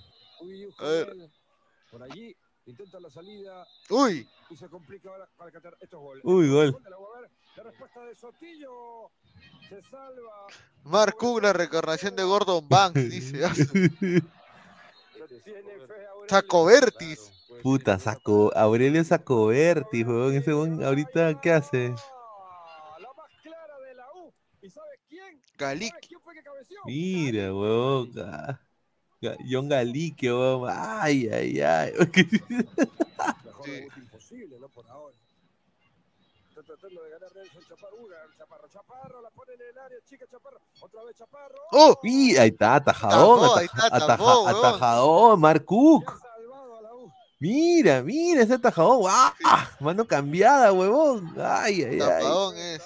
A 0.80 0.88
ver. 0.88 1.14
Por 1.92 2.04
allí 2.04 2.36
intenta 2.66 3.00
la 3.00 3.10
salida 3.10 3.66
Uy. 3.90 4.28
y 4.50 4.58
se 4.58 4.68
complica 4.68 5.10
ahora 5.10 5.30
para 5.38 5.52
Qatar. 5.52 5.78
Esto 5.80 5.98
es 5.98 6.02
gol. 6.04 6.22
Uy, 6.24 6.50
gol. 6.50 6.76
La 7.56 7.64
respuesta 7.64 8.04
de 8.06 8.16
Sotillo 8.16 9.12
se 9.70 9.82
salva. 9.90 10.48
Marco, 10.84 11.40
la 11.40 11.54
reencarnación 11.54 12.16
de 12.16 12.24
Gordon 12.24 12.68
Banks, 12.68 13.10
dice. 13.10 13.48
Su- 13.56 14.24
Sacobertis. 16.28 17.32
Puta, 17.64 17.98
sacó. 17.98 18.52
Aurelio 18.56 19.04
Sacoberti, 19.04 20.04
weón. 20.04 20.36
Ese 20.36 20.54
weón, 20.54 20.84
ahorita, 20.84 21.40
¿qué 21.42 21.52
hace? 21.54 21.96
Galic. 25.58 25.94
Mira, 26.86 27.54
weón. 27.54 28.12
Ga- 28.14 28.60
John 29.50 29.70
Galique, 29.70 30.32
weón. 30.34 30.70
Ay, 30.70 31.30
ay, 31.30 31.62
ay. 31.62 31.94
Imposible, 33.98 34.60
¿no? 34.60 34.68
Por 34.68 34.86
ahora. 34.90 35.16
Está 36.50 36.62
tratando 36.64 37.02
de 37.02 37.10
ganar 37.12 37.30
Nelson 37.34 37.64
Chaparro. 37.68 37.96
Una, 37.98 38.16
Chaparro, 38.38 38.68
Chaparro, 38.68 39.22
la 39.22 39.30
pone 39.32 39.54
en 39.54 39.62
el 39.62 39.78
área, 39.78 39.98
chica 40.08 40.26
Chaparro. 40.30 40.60
Otra 40.82 41.04
vez 41.06 41.16
Chaparro. 41.16 41.56
¡Oh! 41.72 41.98
Y 42.04 42.36
ahí 42.36 42.50
está, 42.50 42.76
atajadón. 42.76 43.40
Tapó, 43.40 43.56
ahí 43.58 43.66
ataja- 43.66 43.86
está, 43.86 43.96
ataja- 43.98 44.08
tapó, 44.18 44.44
weón. 44.44 44.56
atajadón, 44.66 45.40
Mark 45.40 45.66
Cook. 45.66 46.20
Mira, 47.44 48.02
mira 48.02 48.42
ese 48.42 48.54
atajadón. 48.54 49.04
¡Ah! 49.10 49.70
Mano 49.82 50.08
cambiada, 50.08 50.72
huevón. 50.72 51.36
Ay, 51.38 51.84
ay, 51.84 51.94
ay. 51.96 52.00
Tapadón 52.00 52.58
es. 52.58 52.82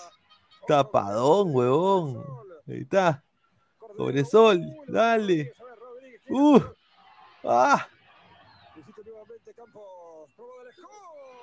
Tapadón, 0.67 1.55
huevón. 1.55 2.25
Ahí 2.67 2.81
está. 2.81 3.23
Cobresol, 3.95 4.59
dale. 4.87 5.53
Uh. 6.27 6.59
Ah. 7.43 7.87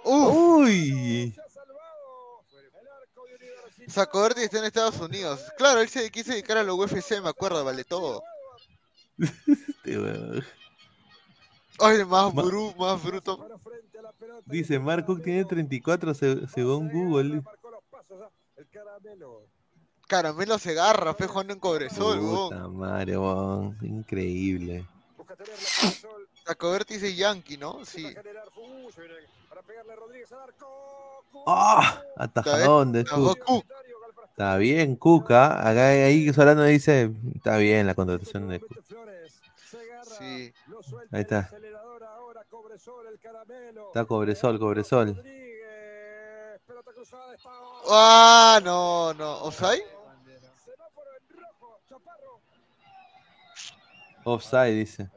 Uy. 0.02 1.33
Sacobertis 3.86 4.43
está 4.43 4.59
en 4.59 4.65
Estados 4.65 4.99
Unidos. 4.99 5.41
Claro, 5.57 5.83
él 5.83 5.89
se 5.89 6.10
quiso 6.10 6.33
dedicar 6.33 6.57
a 6.57 6.65
lo 6.65 6.75
UFC, 6.75 7.23
me 7.23 7.28
acuerdo, 7.28 7.65
vale 7.65 7.84
todo. 7.84 8.25
Este 9.18 10.01
huevón. 10.01 10.44
Ay, 11.81 12.05
más, 12.05 12.33
bru, 12.35 12.75
más 12.77 13.03
bruto. 13.03 13.47
Dice, 14.47 14.78
Mark 14.78 15.05
Cook 15.07 15.23
tiene 15.23 15.44
34 15.44 16.15
se- 16.15 16.47
según 16.49 16.89
Google. 16.91 17.43
El 18.57 18.67
caramelo. 18.70 19.43
Caramelo 20.07 20.59
Segarra, 20.59 21.15
fue 21.15 21.27
jugando 21.27 21.53
en 21.53 21.59
Cobresol. 21.61 22.20
Puta 22.20 22.69
madre, 22.69 23.17
weón. 23.19 23.77
Increíble. 23.83 24.86
La 26.47 26.55
coberta 26.55 26.93
dice 26.94 27.15
Yankee, 27.15 27.57
¿no? 27.57 27.85
Sí. 27.85 28.15
¡Ah! 31.47 32.03
Atajadón 32.17 32.93
de 32.93 33.05
Cook. 33.05 33.39
Está 34.31 34.57
bien, 34.57 34.97
Cuca. 34.97 35.61
Acá 35.69 35.89
ahí 35.89 36.33
Solano 36.33 36.65
dice, 36.65 37.11
está 37.35 37.57
bien 37.57 37.86
la 37.86 37.94
contratación 37.94 38.49
de 38.49 38.61
Cook. 38.61 38.78
Sí. 40.18 40.52
Ahí 41.12 41.20
está. 41.23 41.51
Está 43.89 44.05
Cobresol, 44.05 44.59
Cobresol. 44.59 45.23
Ah, 47.91 48.60
no, 48.65 49.12
no. 49.15 49.43
¿Offside? 49.43 49.84
Offside, 54.25 54.75
dice. 54.75 55.10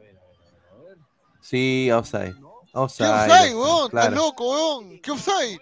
Sí, 1.41 1.89
offside. 1.91 2.35
¿Qué 2.35 2.43
Offside. 2.73 3.07
offside, 3.07 3.31
offside, 3.31 3.55
weón? 3.55 3.85
¿Estás 3.85 3.89
claro. 3.89 4.15
loco, 4.15 4.51
weón? 4.51 4.99
¿Qué 4.99 5.11
offside? 5.11 5.59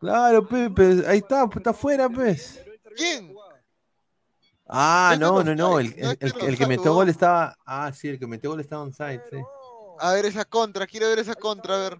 Claro, 0.00 0.48
Pepe, 0.48 1.04
ahí 1.06 1.18
está, 1.18 1.46
está 1.54 1.70
afuera, 1.70 2.08
pues. 2.08 2.64
¿Quién? 2.96 3.34
Ah, 4.72 5.16
no, 5.18 5.42
no 5.42 5.54
no, 5.54 5.80
el, 5.80 5.92
el- 5.96 6.16
el- 6.20 6.56
que 6.56 6.66
metió 6.66 6.94
gol 6.94 7.08
estaba. 7.08 7.56
Ah, 7.66 7.90
sí, 7.92 8.08
el 8.08 8.18
que 8.20 8.26
metió 8.26 8.50
gol 8.50 8.60
estaba 8.60 8.82
onside, 8.82 9.20
sí. 9.30 9.36
A 9.98 10.12
ver 10.12 10.26
esa 10.26 10.44
contra, 10.44 10.86
quiero 10.86 11.08
ver 11.08 11.18
esa 11.18 11.34
contra, 11.34 11.74
a 11.74 11.78
ver. 11.78 11.98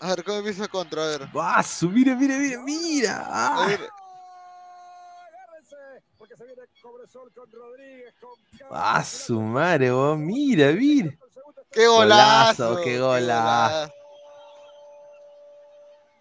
A 0.00 0.08
ver, 0.10 0.24
¿cómo 0.24 0.38
empieza 0.38 0.62
esa 0.62 0.70
contra? 0.70 1.02
A 1.02 1.06
ver. 1.08 1.26
¡Vaso! 1.32 1.88
Mire, 1.88 2.14
mire, 2.14 2.38
mire, 2.38 2.58
mira. 2.58 3.18
A 3.26 3.64
Ah. 3.64 3.66
ver. 3.66 3.80
¡Ah, 8.70 9.02
su 9.04 9.40
madre, 9.40 9.92
weón! 9.92 10.24
Mira, 10.26 10.72
mira. 10.72 11.12
¡Qué 11.70 11.86
golazo! 11.86 12.80
¡Qué 12.82 12.98
golazo! 12.98 13.92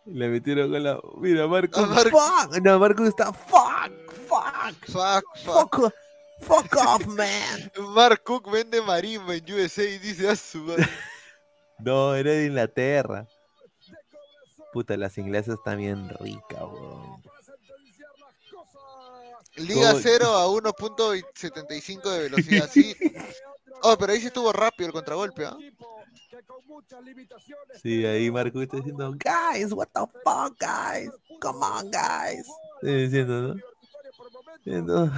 Le 0.07 0.29
metieron 0.29 0.71
con 0.71 0.83
la. 0.83 0.99
Mira, 1.17 1.47
Marco. 1.47 1.85
¡Fuck! 1.85 2.61
No, 2.61 2.79
Marco 2.79 3.05
está. 3.05 3.33
¡Fuck! 3.33 3.91
¡Fuck! 4.27 4.85
Fuck, 4.87 5.25
fuck. 5.43 5.93
Fuck 6.41 6.75
off, 6.77 7.05
man. 7.07 7.71
Mark 7.93 8.23
Cook 8.23 8.51
vende 8.51 8.81
marimba 8.81 9.35
en 9.35 9.53
USA 9.53 9.83
y 9.83 9.97
dice 9.99 10.29
a 10.29 10.35
su 10.35 10.59
madre. 10.59 10.87
No, 11.79 12.15
era 12.15 12.31
de 12.31 12.47
Inglaterra. 12.47 13.27
Puta, 14.73 14.97
las 14.97 15.15
inglesas 15.19 15.59
están 15.59 15.77
bien 15.77 16.09
ricas, 16.19 16.63
weón. 16.63 17.21
Liga 19.57 19.91
Gol. 19.91 20.01
0 20.01 20.25
a 20.25 20.47
1.75 20.47 22.09
de 22.09 22.19
velocidad, 22.21 22.67
sí. 22.73 22.95
Oh, 23.83 23.95
pero 23.97 24.13
ahí 24.13 24.19
sí 24.19 24.27
estuvo 24.27 24.51
rápido 24.51 24.87
el 24.87 24.93
contragolpe, 24.93 25.45
¿ah? 25.45 25.57
Sí, 27.81 28.05
ahí 28.05 28.29
Marco 28.31 28.61
está 28.61 28.77
diciendo, 28.77 29.11
guys, 29.11 29.71
what 29.71 29.87
the 29.93 30.01
fuck, 30.23 30.57
guys, 30.59 31.11
come 31.39 31.59
on, 31.65 31.89
guys. 31.91 32.47
Sí, 32.81 32.87
diciendo, 32.87 33.41
¿no? 33.41 33.55
Diciendo, 34.63 35.11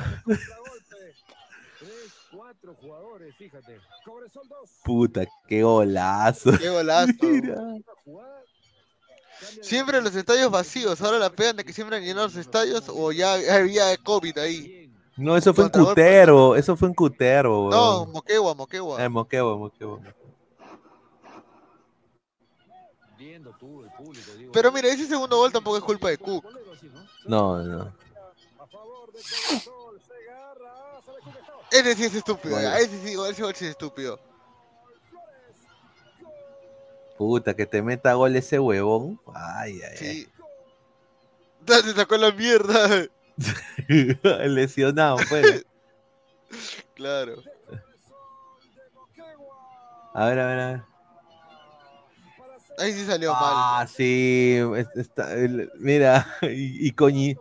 Cuatro 2.32 2.76
jugadores, 2.76 3.36
fíjate. 3.36 3.80
Cobresol 4.06 4.48
2. 4.48 4.70
Puta, 4.84 5.26
qué 5.48 5.64
golazo. 5.64 6.52
¡Qué 6.58 6.70
golazo! 6.70 7.14
Mira. 7.22 7.58
Siempre 9.62 10.02
los 10.02 10.16
estadios 10.16 10.52
vacíos, 10.52 11.02
ahora 11.02 11.18
la 11.18 11.30
pegan 11.32 11.56
de 11.56 11.64
que 11.64 11.74
siempre 11.74 11.98
han 11.98 12.04
llenado 12.04 12.28
los 12.28 12.36
estadios 12.36 12.86
o 12.88 13.12
ya 13.12 13.34
había 13.34 13.96
COVID 13.98 14.38
ahí. 14.38 14.89
No, 15.19 15.35
eso 15.35 15.53
fue 15.53 15.65
en. 15.65 15.69
Cutervo, 15.69 16.56
eso 16.56 16.77
fue 16.77 16.88
en 16.88 16.93
Cutervo, 16.93 17.69
No, 17.69 17.98
weón. 17.99 18.11
Moquegua, 18.14 18.56
Moquegua. 18.56 19.03
Eh, 19.03 19.09
Moquegua, 19.09 19.57
Moquegua. 19.57 19.99
Pero 24.53 24.72
mira, 24.72 24.88
ese 24.88 25.06
segundo 25.06 25.38
gol 25.38 25.51
tampoco 25.51 25.77
es 25.77 25.83
culpa 25.83 26.09
de 26.09 26.17
Cook. 26.17 26.45
No, 27.25 27.61
no. 27.61 27.93
Ese 31.72 31.95
sí 31.95 32.06
es 32.06 32.15
estúpido, 32.15 32.57
ese 32.57 32.99
sí, 33.01 33.14
ese 33.30 33.41
gol 33.43 33.56
sí 33.56 33.65
es 33.65 33.72
estúpido. 33.72 34.19
Puta, 37.17 37.53
que 37.53 37.65
te 37.65 37.81
meta 37.81 38.14
gol 38.14 38.35
ese 38.35 38.57
huevón. 38.57 39.19
Ay, 39.33 39.81
ay, 39.81 39.98
Sí. 39.98 40.30
Se 41.67 41.93
sacó 41.93 42.15
la 42.17 42.31
mierda. 42.31 43.06
Lesionado, 44.48 45.18
pues. 45.30 45.66
Claro. 46.95 47.42
A 50.14 50.26
ver, 50.26 50.40
a 50.40 50.48
ver, 50.48 50.59
a 50.59 50.68
ver. 50.72 50.82
Ahí 52.80 52.93
sí 52.93 53.06
salió 53.06 53.34
mal. 53.34 53.42
Ah, 53.43 53.88
sí. 53.88 54.58
está- 54.95 55.30
mira, 55.80 56.26
y, 56.43 56.88
y 56.88 56.92
Coñi. 56.92 57.35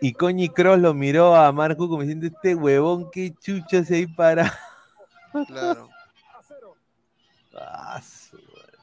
Y 0.00 0.12
Coñi 0.12 0.48
Cross 0.48 0.78
lo 0.80 0.94
miró 0.94 1.34
a 1.34 1.50
Marco 1.52 1.88
como 1.88 2.02
diciendo: 2.02 2.26
Este 2.26 2.54
huevón, 2.54 3.10
qué 3.10 3.32
chucha 3.40 3.84
se 3.84 3.96
ahí 3.96 4.06
para. 4.06 4.52
Claro. 5.48 5.88
Ah, 7.56 8.00
su 8.02 8.36
madre. 8.36 8.78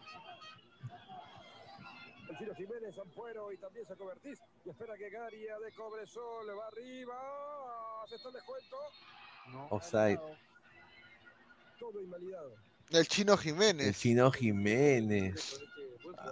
El 2.30 2.38
Chino 2.38 2.56
Jiménez, 2.56 2.98
Ampuero 2.98 3.52
y 3.52 3.58
también 3.58 3.86
Saco 3.86 4.06
Vertiz. 4.06 4.40
Y 4.66 4.70
espera 4.70 4.96
que 4.98 5.10
Garia 5.10 5.60
de 5.60 5.72
Cobresol 5.74 6.58
va 6.58 6.68
arriba. 6.68 8.06
Se 8.08 8.16
está 8.16 8.28
el 8.30 8.34
descuento. 8.36 8.78
Offside. 9.70 10.20
Todo 11.80 12.02
invalidado. 12.02 12.56
El 12.92 13.08
chino 13.08 13.34
El 13.34 13.40
Jiménez. 13.40 13.98
chino 13.98 14.32
Jiménez. 14.32 15.60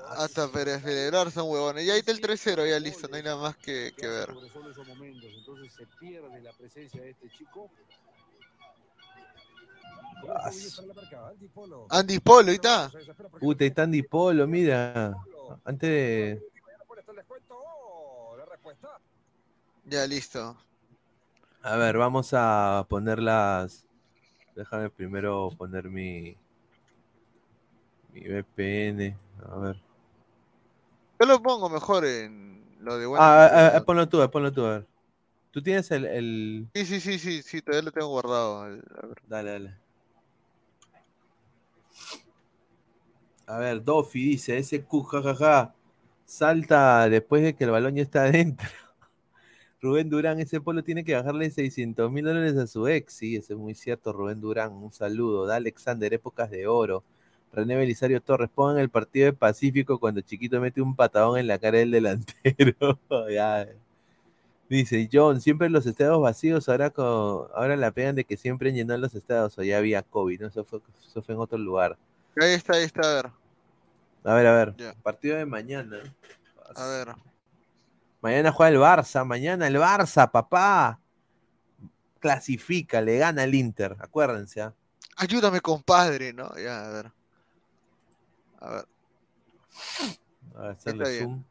Hasta 0.09 0.51
para 0.51 0.79
celebrar 0.79 1.31
son 1.31 1.49
huevones. 1.49 1.85
Ya 1.85 1.93
ahí 1.93 1.99
está 1.99 2.11
el 2.11 2.21
3-0, 2.21 2.69
ya 2.69 2.79
listo, 2.79 3.07
no 3.07 3.15
hay 3.15 3.23
nada 3.23 3.37
más 3.37 3.57
que, 3.57 3.91
que 3.97 4.07
ver. 4.07 4.29
Momentos. 4.33 5.31
Entonces 5.35 5.73
se 5.73 5.85
pierde 5.99 6.41
la 6.41 6.51
presencia 6.53 7.01
de 7.01 7.09
este 7.11 7.29
chico. 7.29 7.71
Ah, 10.27 10.51
Andy 11.89 12.19
Polo, 12.19 12.49
ahí 12.49 12.55
está. 12.55 12.91
Puta, 13.39 13.65
está 13.65 13.83
Andy 13.83 14.03
Polo, 14.03 14.45
mira. 14.47 15.15
Antes 15.63 15.89
de. 15.89 16.49
Ya 19.85 20.05
listo. 20.07 20.57
A 21.61 21.75
ver, 21.77 21.97
vamos 21.97 22.29
a 22.33 22.85
poner 22.89 23.19
las. 23.19 23.85
Déjame 24.55 24.89
primero 24.89 25.49
poner 25.57 25.89
mi. 25.89 26.35
Mi 28.13 28.21
VPN. 28.21 29.17
A 29.49 29.55
ver. 29.57 29.81
Yo 31.19 31.25
lo 31.25 31.41
pongo 31.41 31.69
mejor 31.69 32.05
en 32.05 32.63
lo 32.79 32.97
de 32.97 33.05
buena 33.05 33.25
Ah, 33.25 33.45
ah, 33.45 33.49
necesidad. 33.51 33.75
ah, 33.77 33.85
ponlo 33.85 34.07
tú, 34.09 34.17
ver, 34.19 34.29
ponlo 34.29 34.51
tú, 34.51 34.65
a 34.65 34.71
ver. 34.71 34.87
Tú 35.51 35.61
tienes 35.61 35.89
el. 35.91 36.05
el... 36.05 36.67
Sí, 36.73 36.85
sí, 36.85 36.99
sí, 36.99 37.19
sí, 37.19 37.41
sí, 37.41 37.61
todavía 37.61 37.85
lo 37.85 37.91
tengo 37.91 38.07
guardado. 38.07 38.67
el- 38.67 38.83
a 39.01 39.07
ver. 39.07 39.17
Dale, 39.27 39.51
dale. 39.51 39.77
A 43.47 43.57
ver, 43.57 43.83
Dofi 43.83 44.23
dice, 44.23 44.57
ese 44.59 44.83
Q, 44.83 45.03
jajaja, 45.03 45.73
salta 46.29 47.09
después 47.09 47.43
de 47.43 47.55
que 47.55 47.63
el 47.63 47.71
balón 47.71 47.95
ya 47.95 48.03
está 48.03 48.23
adentro. 48.25 48.67
Rubén 49.81 50.09
Durán, 50.09 50.39
ese 50.39 50.59
polo 50.59 50.83
tiene 50.83 51.05
que 51.05 51.15
bajarle 51.15 51.49
600 51.49 52.11
mil 52.11 52.25
dólares 52.25 52.57
a 52.57 52.67
su 52.67 52.87
ex. 52.87 53.13
Sí, 53.13 53.37
eso 53.37 53.53
es 53.53 53.59
muy 53.59 53.75
cierto, 53.75 54.11
Rubén 54.11 54.41
Durán. 54.41 54.73
Un 54.73 54.91
saludo. 54.91 55.45
Da 55.45 55.55
Alexander, 55.55 56.13
épocas 56.13 56.51
de 56.51 56.67
oro. 56.67 57.03
René 57.53 57.75
Belisario 57.75 58.21
Torres, 58.21 58.49
pongan 58.53 58.77
el 58.77 58.89
partido 58.89 59.25
de 59.25 59.33
Pacífico 59.33 59.99
cuando 59.99 60.21
Chiquito 60.21 60.59
mete 60.61 60.81
un 60.81 60.95
patadón 60.95 61.39
en 61.39 61.47
la 61.47 61.57
cara 61.57 61.79
del 61.79 61.91
delantero. 61.91 62.99
Dice 64.69 65.09
John, 65.11 65.41
siempre 65.41 65.67
los 65.67 65.87
estadios 65.87 66.21
vacíos, 66.21 66.69
ahora 66.69 66.91
con, 66.91 67.47
ahora 67.55 67.75
la 67.75 67.89
pegan 67.89 68.15
de 68.15 68.23
que 68.23 68.37
siempre 68.37 68.71
llenan 68.71 69.01
los 69.01 69.15
estadios, 69.15 69.57
o 69.57 69.63
ya 69.63 69.79
había 69.79 70.03
COVID, 70.03 70.41
¿no? 70.41 70.47
Eso 70.47 70.63
fue, 70.63 70.79
eso 71.07 71.23
fue 71.23 71.33
en 71.33 71.41
otro 71.41 71.57
lugar. 71.57 71.97
Ahí 72.39 72.53
está, 72.53 72.75
ahí 72.75 72.83
está, 72.83 73.01
a 73.01 73.23
ver. 73.23 73.38
A 74.23 74.33
ver, 74.33 74.47
a 74.47 74.53
ver. 74.53 74.95
Partido 75.01 75.37
de 75.37 75.45
mañana. 75.45 75.97
A 76.75 76.87
ver. 76.87 77.07
Mañana 78.21 78.51
juega 78.51 78.69
el 78.69 78.77
Barça, 78.77 79.25
mañana 79.25 79.67
el 79.67 79.75
Barça, 79.77 80.29
papá. 80.29 80.99
Clasifica, 82.19 82.99
le 82.99 83.17
gana 83.17 83.45
el 83.45 83.55
Inter, 83.55 83.95
acuérdense. 83.99 84.61
¿ah? 84.61 84.73
Ayúdame, 85.15 85.61
compadre, 85.61 86.33
¿no? 86.33 86.53
Ya, 86.57 86.85
a 86.85 86.91
ver. 86.91 87.11
A 88.59 88.69
ver. 88.71 88.85
A 90.55 90.61
ver, 90.61 90.71
hacerle 90.71 91.19
zoom. 91.19 91.43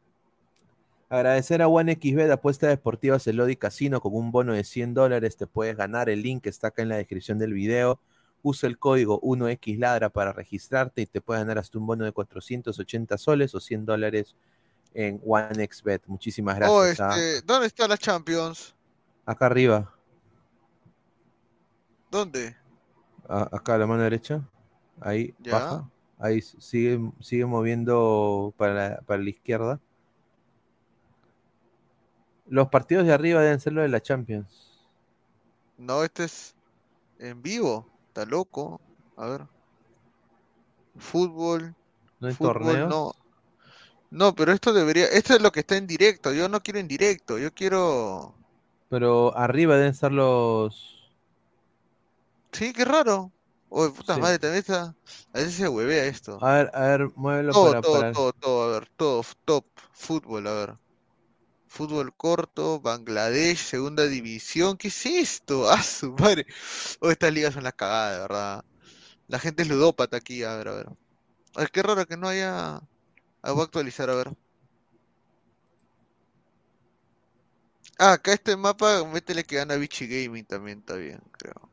Agradecer 1.09 1.63
a 1.63 1.67
OneXBet, 1.67 2.29
apuesta 2.29 2.67
deportiva 2.67 3.17
Celodi 3.17 3.55
Casino 3.55 3.99
con 3.99 4.13
un 4.13 4.31
bono 4.31 4.53
de 4.53 4.63
100 4.63 4.93
dólares. 4.93 5.37
Te 5.37 5.47
puedes 5.47 5.75
ganar. 5.75 6.07
El 6.07 6.21
link 6.21 6.45
está 6.45 6.67
acá 6.67 6.83
en 6.83 6.89
la 6.89 6.97
descripción 6.97 7.39
del 7.39 7.53
video. 7.53 7.99
Usa 8.41 8.67
el 8.69 8.77
código 8.79 9.19
1XLadra 9.21 10.09
para 10.09 10.31
registrarte 10.33 11.01
y 11.01 11.05
te 11.05 11.19
puedes 11.21 11.41
ganar 11.41 11.57
hasta 11.57 11.77
un 11.77 11.85
bono 11.85 12.05
de 12.05 12.11
480 12.13 13.17
soles 13.17 13.53
o 13.53 13.59
100 13.59 13.85
dólares 13.85 14.35
en 14.93 15.21
OneXBet. 15.25 16.03
Muchísimas 16.07 16.55
Oh, 16.67 16.79
gracias. 16.79 16.99
¿ah? 17.01 17.09
este, 17.19 17.41
¿Dónde 17.45 17.67
está 17.67 17.87
la 17.87 17.97
Champions? 17.97 18.73
Acá 19.25 19.45
arriba, 19.47 19.93
¿Dónde? 22.09 22.55
a- 23.27 23.49
acá 23.55 23.75
a 23.75 23.77
la 23.77 23.85
mano 23.85 24.01
derecha, 24.03 24.41
ahí 25.01 25.35
Ya. 25.39 25.53
baja, 25.53 25.89
ahí 26.17 26.41
sigue, 26.41 26.99
sigue 27.19 27.45
moviendo 27.45 28.53
para 28.57 28.73
la, 28.73 29.01
para 29.01 29.21
la 29.21 29.29
izquierda. 29.29 29.79
Los 32.47 32.69
partidos 32.69 33.05
de 33.05 33.13
arriba 33.13 33.41
deben 33.41 33.59
ser 33.59 33.73
los 33.73 33.83
de 33.83 33.89
la 33.89 34.01
Champions. 34.01 34.87
No, 35.77 36.03
este 36.03 36.23
es 36.23 36.55
en 37.19 37.41
vivo. 37.43 37.87
Está 38.09 38.25
loco. 38.25 38.81
A 39.17 39.25
ver. 39.27 39.41
Fútbol. 40.97 41.73
¿No 42.19 42.27
hay 42.27 42.33
fútbol, 42.33 42.53
torneos? 42.53 42.89
no. 42.89 43.13
No, 44.11 44.33
pero 44.33 44.51
esto 44.51 44.73
debería. 44.73 45.05
Esto 45.05 45.35
es 45.35 45.41
lo 45.41 45.51
que 45.51 45.59
está 45.61 45.77
en 45.77 45.85
directo. 45.87 46.33
Yo 46.33 46.49
no 46.49 46.61
quiero 46.61 46.79
en 46.79 46.87
directo. 46.87 47.37
Yo 47.37 47.53
quiero. 47.53 48.33
Pero 48.89 49.35
arriba 49.37 49.77
deben 49.77 49.93
ser 49.93 50.11
los. 50.11 51.11
Sí, 52.51 52.73
qué 52.73 52.85
raro. 52.85 53.31
Oye, 53.69 53.91
puta 53.91 54.15
Sí. 54.15 54.21
madre, 54.21 54.39
también 54.39 54.59
está. 54.59 54.95
A 55.31 55.37
veces 55.37 55.53
se 55.53 55.69
huevea 55.69 56.05
esto. 56.05 56.39
A 56.43 56.53
ver, 56.53 56.71
a 56.73 56.79
ver, 56.87 57.09
muévelo 57.15 57.51
Todo, 57.53 57.69
para, 57.69 57.81
todo, 57.81 57.93
para- 57.99 58.13
todo, 58.13 58.33
todo. 58.33 58.63
A 58.63 58.79
ver, 58.79 58.89
todo. 58.97 59.23
Top. 59.45 59.65
Fútbol, 59.93 60.47
a 60.47 60.53
ver. 60.53 60.77
Fútbol 61.69 62.13
corto, 62.15 62.81
Bangladesh, 62.81 63.59
segunda 63.59 64.05
división. 64.07 64.77
¿Qué 64.77 64.89
es 64.89 65.05
esto? 65.05 65.69
¡Ah, 65.71 65.83
su 65.83 66.11
madre! 66.13 66.45
Oh, 66.99 67.11
estas 67.11 67.31
ligas 67.33 67.53
son 67.53 67.63
la 67.63 67.71
cagada, 67.71 68.13
de 68.13 68.19
verdad. 68.19 68.65
La 69.27 69.39
gente 69.39 69.63
es 69.63 69.69
ludópata 69.69 70.17
aquí, 70.17 70.43
a 70.43 70.55
ver, 70.57 70.67
a 70.69 70.73
ver. 70.73 70.89
Ay, 71.55 71.67
qué 71.71 71.83
raro 71.83 72.05
que 72.07 72.17
no 72.17 72.27
haya. 72.27 72.81
Ah, 73.43 73.51
voy 73.51 73.61
a 73.61 73.63
actualizar, 73.65 74.09
a 74.09 74.15
ver. 74.15 74.33
Ah, 77.99 78.13
acá 78.13 78.33
este 78.33 78.55
mapa, 78.55 79.03
métele 79.05 79.43
que 79.43 79.57
gana 79.57 79.75
Vichy 79.75 80.07
Gaming 80.07 80.45
también, 80.45 80.79
está 80.79 80.95
bien, 80.95 81.21
creo. 81.37 81.69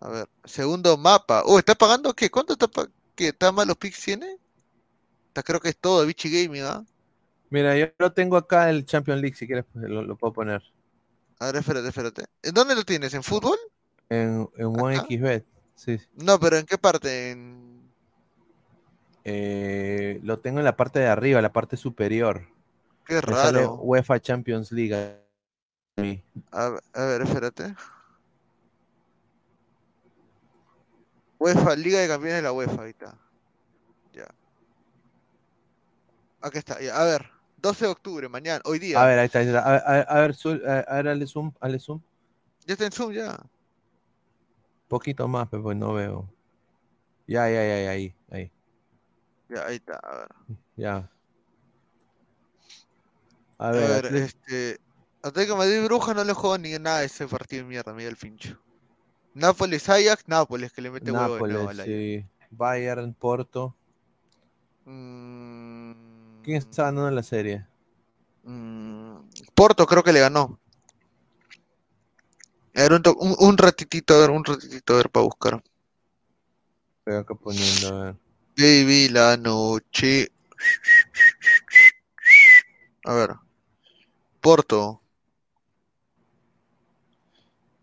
A 0.00 0.08
ver, 0.08 0.28
segundo 0.44 0.96
mapa. 0.96 1.42
Oh, 1.46 1.58
¿está 1.58 1.74
pagando 1.74 2.14
qué? 2.14 2.30
¿Cuánto 2.30 2.52
está 2.52 2.68
pagando? 2.68 2.94
¿Qué? 3.14 3.28
¿Está 3.28 3.50
mal 3.52 3.66
los 3.66 3.76
pics 3.76 4.00
tiene? 4.00 4.38
Está, 5.28 5.42
creo 5.42 5.60
que 5.60 5.70
es 5.70 5.76
todo, 5.78 6.04
Vichy 6.06 6.30
Gaming, 6.30 6.62
¿ah? 6.64 6.84
Mira, 7.50 7.76
yo 7.76 7.86
lo 7.98 8.12
tengo 8.12 8.36
acá 8.36 8.68
el 8.70 8.84
Champions 8.84 9.20
League, 9.22 9.36
si 9.36 9.46
quieres 9.46 9.64
pues, 9.72 9.88
lo, 9.88 10.02
lo 10.02 10.16
puedo 10.16 10.32
poner. 10.32 10.62
A 11.38 11.46
ver, 11.46 11.56
espérate, 11.56 11.88
espérate. 11.88 12.24
¿En 12.42 12.52
dónde 12.52 12.74
lo 12.74 12.84
tienes? 12.84 13.14
¿En 13.14 13.22
fútbol? 13.22 13.56
En, 14.10 14.48
en 14.56 14.66
OneXBet, 14.66 15.44
sí. 15.74 16.00
No, 16.14 16.38
pero 16.40 16.56
¿en 16.56 16.66
qué 16.66 16.78
parte? 16.78 17.30
En... 17.30 17.88
Eh, 19.24 20.20
lo 20.22 20.38
tengo 20.40 20.58
en 20.58 20.64
la 20.64 20.76
parte 20.76 20.98
de 20.98 21.06
arriba, 21.06 21.40
la 21.42 21.52
parte 21.52 21.76
superior. 21.76 22.48
Qué 23.06 23.14
Me 23.14 23.20
sale 23.34 23.60
raro. 23.60 23.74
UEFA 23.76 24.20
Champions 24.20 24.72
League. 24.72 24.94
a 24.94 26.68
ver- 26.70 26.82
a 26.92 27.04
ver, 27.04 27.22
espérate. 27.22 27.74
UEFA, 31.38 31.76
Liga 31.76 32.00
de 32.00 32.08
Campeones 32.08 32.36
de 32.36 32.42
la 32.42 32.52
UEFA, 32.52 32.82
ahí 32.82 32.90
está. 32.90 33.16
Ya. 34.12 34.26
Aquí 36.40 36.58
está, 36.58 36.80
ya. 36.80 37.00
A 37.00 37.04
ver, 37.04 37.30
12 37.60 37.84
de 37.86 37.90
octubre, 37.90 38.28
mañana, 38.28 38.60
hoy 38.64 38.78
día. 38.78 39.02
A 39.02 39.06
ver, 39.06 39.18
ahí 39.18 39.26
está. 39.26 39.40
ahí 39.40 39.46
está. 39.46 39.60
A 39.66 39.70
ver, 39.72 39.82
a 39.86 39.92
ver, 39.92 40.06
a 40.08 40.20
ver, 40.20 40.34
su- 40.34 40.62
a- 40.66 40.78
a 40.80 40.94
ver, 40.96 41.08
hazle 41.08 41.26
zoom, 41.26 41.52
hazle 41.60 41.78
zoom. 41.78 42.00
Ya 42.66 42.72
está 42.74 42.86
en 42.86 42.92
Zoom, 42.92 43.12
ya. 43.12 43.38
Poquito 44.88 45.26
más, 45.28 45.48
pero 45.48 45.62
pues 45.62 45.76
no 45.76 45.92
veo. 45.94 46.28
Ya, 47.26 47.48
ya, 47.50 47.62
ya, 47.66 47.82
ya, 47.84 47.90
ahí, 47.90 48.14
ahí. 48.30 48.50
Ya, 49.48 49.66
ahí 49.66 49.76
está, 49.76 49.94
a 49.98 50.16
ver. 50.18 50.28
Ya. 50.76 51.10
A 53.58 53.68
A 53.68 53.70
ver, 53.72 54.02
ver, 54.02 54.12
Atlet- 54.12 54.22
este. 54.24 54.80
Atlético 55.22 55.56
Madrid 55.56 55.82
Bruja 55.84 56.14
no 56.14 56.22
le 56.24 56.32
juego 56.32 56.58
ni 56.58 56.70
nada 56.78 56.98
a 56.98 57.04
ese 57.04 57.26
partido 57.26 57.64
de 57.64 57.68
mierda, 57.68 57.92
Miguel 57.92 58.16
Fincho. 58.16 58.56
Nápoles 59.34 59.88
Ajax, 59.88 60.24
Nápoles 60.28 60.72
que 60.72 60.80
le 60.80 60.90
mete 60.90 61.10
huevo 61.10 61.34
de 61.34 61.40
nuevo 61.40 61.64
Nápoles, 61.64 61.80
al 61.80 61.86
sí. 61.86 62.24
Bayern, 62.50 63.14
Porto. 63.14 63.74
Mm, 64.84 65.77
¿Quién 66.48 66.56
está 66.56 66.84
ganando 66.84 67.10
la 67.10 67.22
serie? 67.22 67.66
mm, 68.42 69.18
Porto 69.54 69.84
creo 69.84 70.02
que 70.02 70.14
le 70.14 70.20
ganó. 70.20 70.58
A 72.74 72.80
ver, 72.80 72.94
un, 72.94 73.02
un, 73.18 73.36
un 73.38 73.58
ratitito, 73.58 74.14
a 74.14 74.20
ver, 74.20 74.30
un 74.30 74.42
ratitito, 74.42 74.94
a 74.94 74.96
ver, 74.96 75.10
para 75.10 75.24
buscar. 75.24 75.62
Estoy 77.00 77.16
acá 77.16 77.34
poniendo, 77.34 77.88
a 77.88 78.04
ver. 78.04 78.16
Baby, 78.56 79.10
la 79.10 79.36
noche. 79.36 80.32
A 83.04 83.12
ver. 83.12 83.34
Porto. 84.40 85.02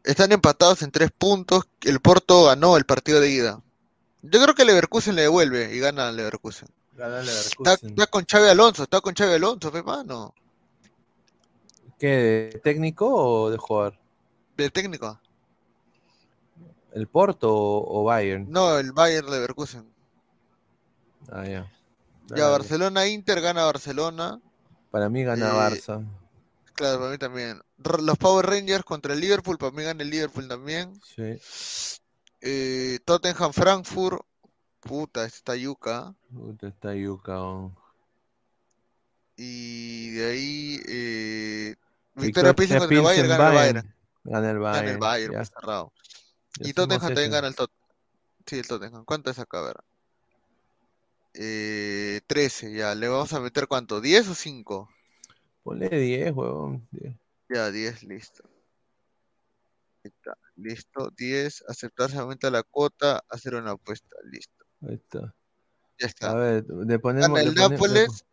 Están 0.04 0.32
empatados 0.32 0.82
en 0.82 0.90
tres 0.90 1.12
puntos. 1.12 1.68
El 1.82 2.00
Porto 2.00 2.46
ganó 2.46 2.78
el 2.78 2.86
partido 2.86 3.20
de 3.22 3.30
ida. 3.30 3.62
Yo 4.24 4.42
creo 4.42 4.56
que 4.56 4.66
Leverkusen 4.66 5.14
le 5.14 5.22
devuelve 5.22 5.76
y 5.76 5.80
gana 5.80 6.12
Leverkusen. 6.12 6.68
Está, 6.98 7.22
Leverkusen. 7.22 7.90
está 7.90 8.08
con 8.08 8.26
Xavi 8.26 8.48
Alonso, 8.48 8.84
está 8.84 9.02
con 9.02 9.14
Xavi 9.14 9.34
Alonso, 9.34 9.72
pe 9.72 9.84
mano. 9.84 10.34
¿Qué? 12.00 12.50
¿De 12.54 12.60
técnico 12.60 13.08
o 13.14 13.50
de 13.50 13.58
jugador? 13.58 13.98
De 14.56 14.70
técnico. 14.70 15.20
¿El 16.94 17.08
Porto 17.08 17.54
o, 17.54 18.02
o 18.02 18.04
Bayern? 18.06 18.50
No, 18.50 18.78
el 18.78 18.94
Bayern 18.94 19.30
Leverkusen. 19.30 19.86
Ah, 21.32 21.46
ya. 21.46 21.72
Ya. 22.28 22.48
Barcelona 22.48 23.08
Inter 23.08 23.42
gana 23.42 23.66
Barcelona. 23.66 24.40
Para 24.92 25.10
mí 25.10 25.24
gana 25.24 25.50
Eh, 25.50 25.52
Barça. 25.54 26.06
Claro, 26.74 27.00
para 27.00 27.12
mí 27.12 27.18
también. 27.18 27.62
Los 28.00 28.18
Power 28.18 28.46
Rangers 28.46 28.84
contra 28.86 29.14
el 29.14 29.20
Liverpool, 29.20 29.58
para 29.58 29.72
mí 29.72 29.84
gana 29.84 30.02
el 30.04 30.10
Liverpool 30.10 30.48
también. 30.48 30.94
Sí. 31.04 31.38
Eh, 32.42 33.00
Tottenham 33.06 33.52
Frankfurt. 33.52 34.22
Puta, 34.86 35.26
esta 35.26 35.38
está 35.38 35.56
yuca. 35.56 36.14
Puta, 36.32 36.68
está 36.68 36.94
Yuka. 36.94 37.42
oh. 37.42 37.72
Y 39.36 40.12
de 40.12 40.26
ahí. 40.32 40.80
Eh, 40.88 41.76
Victoria 42.14 42.54
Pilsen 42.54 42.78
contra 42.78 42.96
el 42.98 43.04
Bayern, 43.04 43.28
gana 43.28 43.50
el 43.50 43.56
Bayern. 43.56 43.96
Gana 44.24 44.52
el 44.52 44.60
Gana 44.60 44.80
el 44.92 44.98
Bayern. 45.00 45.00
Bayern, 45.00 45.34
ya. 45.34 45.40
pues, 45.40 45.50
cerrado. 45.50 45.92
Ya 46.60 46.70
Y 46.70 46.74
Tottenham 46.74 47.02
también 47.08 47.32
gana 47.32 47.48
el 47.48 47.56
Tottenham. 47.56 47.90
Sí, 48.46 48.60
el 48.60 48.68
Tottenham. 48.68 49.06
¿Cuánto 49.06 49.32
es 49.32 49.40
acá? 49.40 49.58
A 49.60 49.62
ver. 49.64 49.78
Eh, 51.34 52.22
13, 52.28 52.74
ya. 52.74 52.94
¿Le 52.94 53.08
vamos 53.08 53.34
a 53.34 53.40
meter 53.40 53.68
cuánto? 53.68 54.00
¿10 54.02 54.30
o 54.30 54.36
5? 54.36 54.88
Ponle 55.64 55.90
10, 55.90 56.32
huevón. 56.32 56.88
10. 56.92 57.16
Ya, 57.50 57.72
10, 57.72 58.04
listo. 58.04 58.44
Ahí 60.04 60.12
está, 60.16 60.38
listo. 60.56 61.10
10, 61.18 61.64
aceptar 61.68 62.12
se 62.12 62.20
aumenta 62.20 62.52
la 62.52 62.62
cuota, 62.62 63.24
hacer 63.30 63.56
una 63.56 63.72
apuesta, 63.72 64.16
listo. 64.26 64.55
Ahí 64.82 64.96
está. 64.96 65.34
Ya 66.00 66.08
está. 66.08 66.32
A 66.32 66.36
ver, 66.36 66.66
le 66.68 67.00
ponemos. 67.00 67.30
Gana 67.30 67.42
le 67.42 67.50
el 67.50 67.56
le 67.56 67.70
Nápoles. 67.70 68.26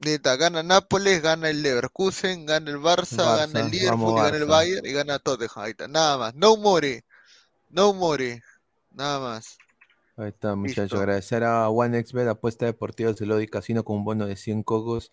Neta, 0.00 0.36
gana 0.36 0.62
Nápoles, 0.62 1.20
gana 1.20 1.50
el 1.50 1.62
Leverkusen, 1.62 2.46
gana 2.46 2.70
el 2.70 2.78
Barça, 2.78 3.36
gana 3.36 3.60
el 3.60 3.70
Liverpool, 3.70 4.18
y 4.18 4.22
gana 4.22 4.36
el. 4.36 4.44
Bayern 4.46 4.86
y 4.86 4.92
gana 4.92 5.18
Tottenham. 5.18 5.64
Ahí 5.64 5.70
está, 5.72 5.88
nada 5.88 6.16
más. 6.16 6.34
No 6.34 6.56
more. 6.56 7.04
No 7.68 7.92
more. 7.92 8.42
Nada 8.90 9.20
más. 9.20 9.58
Ahí 10.16 10.28
está, 10.28 10.54
muchachos. 10.54 10.98
Agradecer 10.98 11.44
a 11.44 11.68
OneXBet, 11.68 12.28
apuesta 12.28 12.66
deportiva 12.66 13.12
del 13.12 13.28
Lodi 13.28 13.46
Casino 13.46 13.84
con 13.84 13.96
un 13.96 14.04
bono 14.04 14.26
de 14.26 14.36
100 14.36 14.62
cocos 14.62 15.12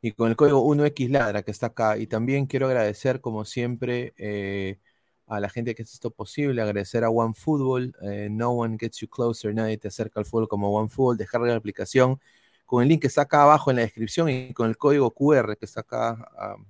y 0.00 0.12
con 0.12 0.28
el 0.28 0.36
código 0.36 0.64
1XLadra 0.64 1.44
que 1.44 1.50
está 1.50 1.66
acá. 1.68 1.96
Y 1.96 2.06
también 2.06 2.46
quiero 2.46 2.66
agradecer, 2.66 3.20
como 3.20 3.44
siempre, 3.44 4.14
eh, 4.16 4.80
a 5.26 5.40
la 5.40 5.48
gente 5.48 5.74
que 5.74 5.82
hace 5.82 5.94
esto 5.94 6.10
posible. 6.10 6.60
Agradecer 6.62 7.04
a 7.04 7.10
OneFootball. 7.10 7.94
eh, 8.02 8.28
no 8.30 8.50
one 8.50 8.76
gets 8.78 8.98
you 9.00 9.08
closer. 9.08 9.54
Nadie 9.54 9.78
te 9.78 9.88
acerca 9.88 10.20
al 10.20 10.26
fútbol 10.26 10.48
como 10.48 10.70
OneFootball. 10.74 11.16
Descarga 11.16 11.48
la 11.48 11.56
aplicación 11.56 12.20
con 12.66 12.82
el 12.82 12.88
link 12.88 13.02
que 13.02 13.08
está 13.08 13.22
acá 13.22 13.42
abajo 13.42 13.70
en 13.70 13.76
la 13.76 13.82
descripción 13.82 14.28
y 14.30 14.52
con 14.54 14.68
el 14.68 14.76
código 14.78 15.10
QR 15.12 15.56
que 15.56 15.64
está 15.66 15.80
acá, 15.80 16.28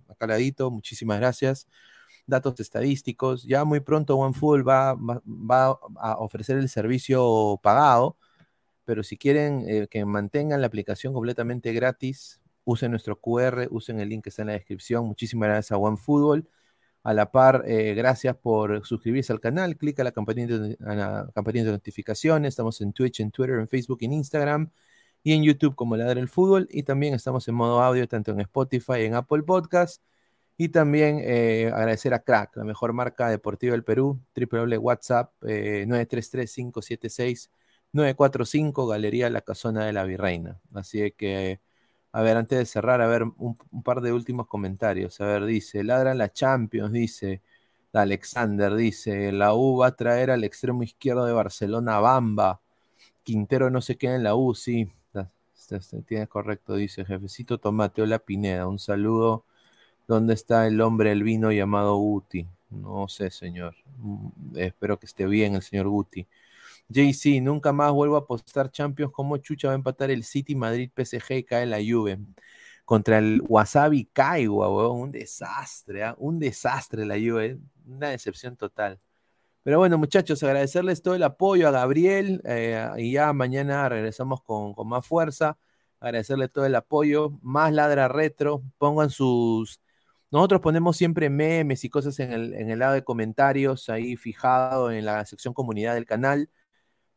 acá 0.08 0.26
ladito. 0.26 0.70
Muchísimas 0.70 1.18
gracias 1.18 1.68
datos 2.26 2.58
estadísticos. 2.60 3.44
Ya 3.44 3.64
muy 3.64 3.80
pronto 3.80 4.16
OneFootball 4.16 4.66
va, 4.68 4.94
va, 4.94 5.20
va 5.26 5.78
a 5.96 6.16
ofrecer 6.18 6.58
el 6.58 6.68
servicio 6.68 7.58
pagado, 7.62 8.16
pero 8.84 9.02
si 9.02 9.16
quieren 9.16 9.64
eh, 9.68 9.88
que 9.88 10.04
mantengan 10.04 10.60
la 10.60 10.66
aplicación 10.66 11.12
completamente 11.12 11.72
gratis, 11.72 12.40
usen 12.64 12.90
nuestro 12.90 13.20
QR, 13.20 13.68
usen 13.70 14.00
el 14.00 14.08
link 14.08 14.24
que 14.24 14.30
está 14.30 14.42
en 14.42 14.48
la 14.48 14.54
descripción. 14.54 15.06
Muchísimas 15.06 15.48
gracias 15.48 15.72
a 15.72 15.78
OneFootball. 15.78 16.48
A 17.04 17.12
la 17.14 17.30
par, 17.30 17.64
eh, 17.66 17.94
gracias 17.94 18.34
por 18.36 18.84
suscribirse 18.86 19.32
al 19.32 19.38
canal. 19.38 19.76
Clica 19.76 20.02
a 20.02 20.04
la 20.04 20.12
campanita 20.12 20.58
de, 20.58 21.70
notificaciones. 21.70 22.48
Estamos 22.48 22.80
en 22.80 22.94
Twitch, 22.94 23.20
en 23.20 23.30
Twitter, 23.30 23.58
en 23.60 23.68
Facebook, 23.68 23.98
en 24.00 24.14
Instagram 24.14 24.70
y 25.22 25.34
en 25.34 25.42
YouTube 25.44 25.74
como 25.76 25.96
Ladra 25.96 26.18
el 26.18 26.28
Fútbol. 26.28 26.66
Y 26.70 26.82
también 26.84 27.12
estamos 27.14 27.46
en 27.46 27.54
modo 27.56 27.82
audio, 27.82 28.08
tanto 28.08 28.32
en 28.32 28.40
Spotify 28.40 29.02
en 29.02 29.14
Apple 29.14 29.42
Podcast. 29.42 30.02
Y 30.56 30.70
también 30.70 31.20
eh, 31.22 31.70
agradecer 31.74 32.14
a 32.14 32.20
Crack, 32.20 32.56
la 32.56 32.64
mejor 32.64 32.92
marca 32.94 33.28
deportiva 33.28 33.72
del 33.72 33.84
Perú, 33.84 34.20
www.whatsapp 34.34 35.32
eh, 35.46 35.84
945 37.94 38.86
Galería 38.86 39.30
La 39.30 39.42
Casona 39.42 39.84
de 39.86 39.92
la 39.92 40.04
Virreina. 40.04 40.60
Así 40.72 41.12
que, 41.12 41.60
a 42.14 42.22
ver, 42.22 42.36
antes 42.36 42.56
de 42.56 42.64
cerrar, 42.64 43.00
a 43.00 43.08
ver, 43.08 43.24
un, 43.24 43.56
par 43.82 44.00
de 44.00 44.12
últimos 44.12 44.46
comentarios. 44.46 45.20
A 45.20 45.26
ver, 45.26 45.44
dice, 45.46 45.82
ladran 45.82 46.16
la 46.16 46.32
Champions, 46.32 46.92
dice 46.92 47.42
Alexander, 47.92 48.74
dice, 48.76 49.32
la 49.32 49.54
U 49.54 49.78
va 49.78 49.88
a 49.88 49.96
traer 49.96 50.30
al 50.30 50.44
extremo 50.44 50.84
izquierdo 50.84 51.26
de 51.26 51.32
Barcelona 51.32 51.98
Bamba. 51.98 52.60
Quintero 53.24 53.68
no 53.70 53.80
se 53.82 53.96
queda 53.96 54.14
en 54.16 54.22
la 54.24 54.36
U, 54.36 54.54
sí. 54.54 54.92
Tienes 56.06 56.28
correcto, 56.28 56.76
dice 56.76 57.04
Jefecito 57.04 57.58
Tomate, 57.58 58.02
hola 58.02 58.20
Pineda, 58.20 58.68
un 58.68 58.78
saludo. 58.78 59.44
¿Dónde 60.06 60.34
está 60.34 60.68
el 60.68 60.80
hombre 60.80 61.10
el 61.10 61.24
vino 61.24 61.50
llamado 61.50 61.96
Guti? 61.96 62.46
No 62.70 63.08
sé, 63.08 63.30
señor. 63.30 63.74
Mm, 63.98 64.56
Espero 64.58 65.00
que 65.00 65.06
esté 65.06 65.26
bien 65.26 65.56
el 65.56 65.62
señor 65.62 65.88
Guti. 65.88 66.28
JC, 66.88 67.40
nunca 67.40 67.72
más 67.72 67.92
vuelvo 67.92 68.16
a 68.16 68.20
apostar 68.20 68.70
Champions. 68.70 69.12
¿Cómo 69.12 69.36
Chucha 69.38 69.68
va 69.68 69.74
a 69.74 69.76
empatar 69.76 70.10
el 70.10 70.24
City, 70.24 70.54
Madrid, 70.54 70.90
PSG 70.94 71.32
y 71.32 71.44
cae 71.44 71.66
la 71.66 71.78
Juve? 71.78 72.18
Contra 72.84 73.18
el 73.18 73.42
Wasabi 73.48 74.06
Caigua, 74.12 74.70
weón. 74.70 75.00
Un 75.00 75.12
desastre, 75.12 76.04
¿ah? 76.04 76.14
Un 76.18 76.38
desastre 76.38 77.06
la 77.06 77.14
Juve. 77.16 77.58
Una 77.86 78.10
decepción 78.10 78.56
total. 78.56 79.00
Pero 79.62 79.78
bueno, 79.78 79.98
muchachos, 79.98 80.42
agradecerles 80.42 81.02
todo 81.02 81.14
el 81.14 81.22
apoyo 81.22 81.68
a 81.68 81.70
Gabriel 81.70 82.42
eh, 82.44 82.86
y 82.98 83.12
ya 83.12 83.32
mañana 83.32 83.88
regresamos 83.88 84.42
con, 84.42 84.74
con 84.74 84.88
más 84.88 85.06
fuerza. 85.06 85.58
Agradecerle 86.00 86.48
todo 86.48 86.66
el 86.66 86.74
apoyo. 86.74 87.30
Más 87.42 87.72
ladra 87.72 88.08
retro. 88.08 88.62
Pongan 88.78 89.10
sus. 89.10 89.80
Nosotros 90.30 90.60
ponemos 90.60 90.96
siempre 90.96 91.30
memes 91.30 91.84
y 91.84 91.88
cosas 91.90 92.18
en 92.20 92.32
el, 92.32 92.54
en 92.54 92.70
el 92.70 92.80
lado 92.80 92.94
de 92.94 93.04
comentarios, 93.04 93.88
ahí 93.88 94.16
fijado 94.16 94.90
en 94.90 95.04
la 95.04 95.24
sección 95.26 95.54
comunidad 95.54 95.94
del 95.94 96.06
canal. 96.06 96.50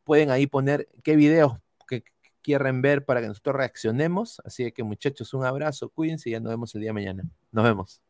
Pueden 0.08 0.32
ahí 0.32 0.48
poner 0.48 0.88
qué 1.04 1.18
videos 1.18 1.52
que 1.86 2.06
quieren 2.42 2.82
ver 2.82 3.04
para 3.04 3.20
que 3.20 3.28
nosotros 3.28 3.58
reaccionemos. 3.58 4.42
Así 4.46 4.72
que 4.72 4.82
muchachos, 4.82 5.34
un 5.34 5.44
abrazo, 5.44 5.90
cuídense 5.90 6.30
y 6.30 6.32
ya 6.32 6.40
nos 6.40 6.52
vemos 6.52 6.74
el 6.76 6.80
día 6.80 6.92
de 6.92 6.94
mañana. 6.94 7.24
Nos 7.52 7.66
vemos. 7.66 8.02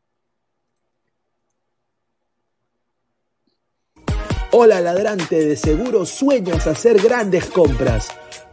Hola 4.51 4.79
ladrante, 4.79 5.43
de 5.43 5.55
seguro 5.55 6.05
sueñas 6.05 6.67
hacer 6.67 7.01
grandes 7.01 7.47
compras. 7.49 8.09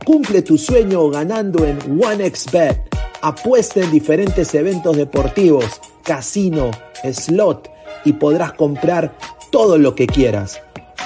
Cumple 0.06 0.40
tu 0.40 0.56
sueño 0.56 1.10
ganando 1.10 1.66
en 1.66 1.78
OneXBet. 2.02 2.89
Apuesta 3.20 3.81
en 3.81 3.90
diferentes 3.90 4.55
eventos 4.55 4.97
deportivos, 4.97 5.82
casino, 6.02 6.70
slot 7.12 7.70
y 8.06 8.14
podrás 8.14 8.55
comprar 8.55 9.14
todo 9.50 9.76
lo 9.76 9.94
que 9.94 10.06
quieras. 10.06 10.62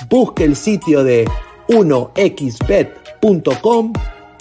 Busque 0.08 0.44
el 0.44 0.54
sitio 0.54 1.02
de 1.02 1.28
1xbet.com, 1.68 3.92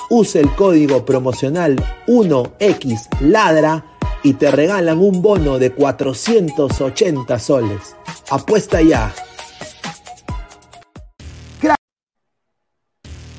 use 0.10 0.40
el 0.40 0.56
código 0.56 1.06
promocional 1.06 1.76
1xladra 2.08 3.84
y 4.24 4.34
te 4.34 4.52
regalan 4.52 5.00
un 5.00 5.22
bono 5.22 5.60
de 5.60 5.72
480 5.72 7.40
soles. 7.40 7.96
Apuesta 8.30 8.82
ya. 8.82 9.14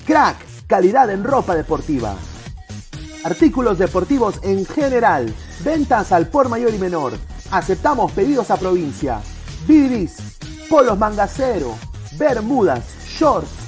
Crack, 0.06 0.38
calidad 0.66 1.10
en 1.10 1.22
ropa 1.22 1.54
deportiva. 1.54 2.16
Artículos 3.24 3.78
deportivos 3.78 4.40
en 4.42 4.64
general. 4.64 5.34
Ventas 5.62 6.12
al 6.12 6.28
por 6.28 6.48
mayor 6.48 6.72
y 6.72 6.78
menor. 6.78 7.12
Aceptamos 7.50 8.12
pedidos 8.12 8.50
a 8.50 8.56
provincia. 8.56 9.20
Bidris, 9.66 10.38
polos 10.70 10.98
mangacero, 10.98 11.74
bermudas, 12.16 12.84
shorts, 13.06 13.67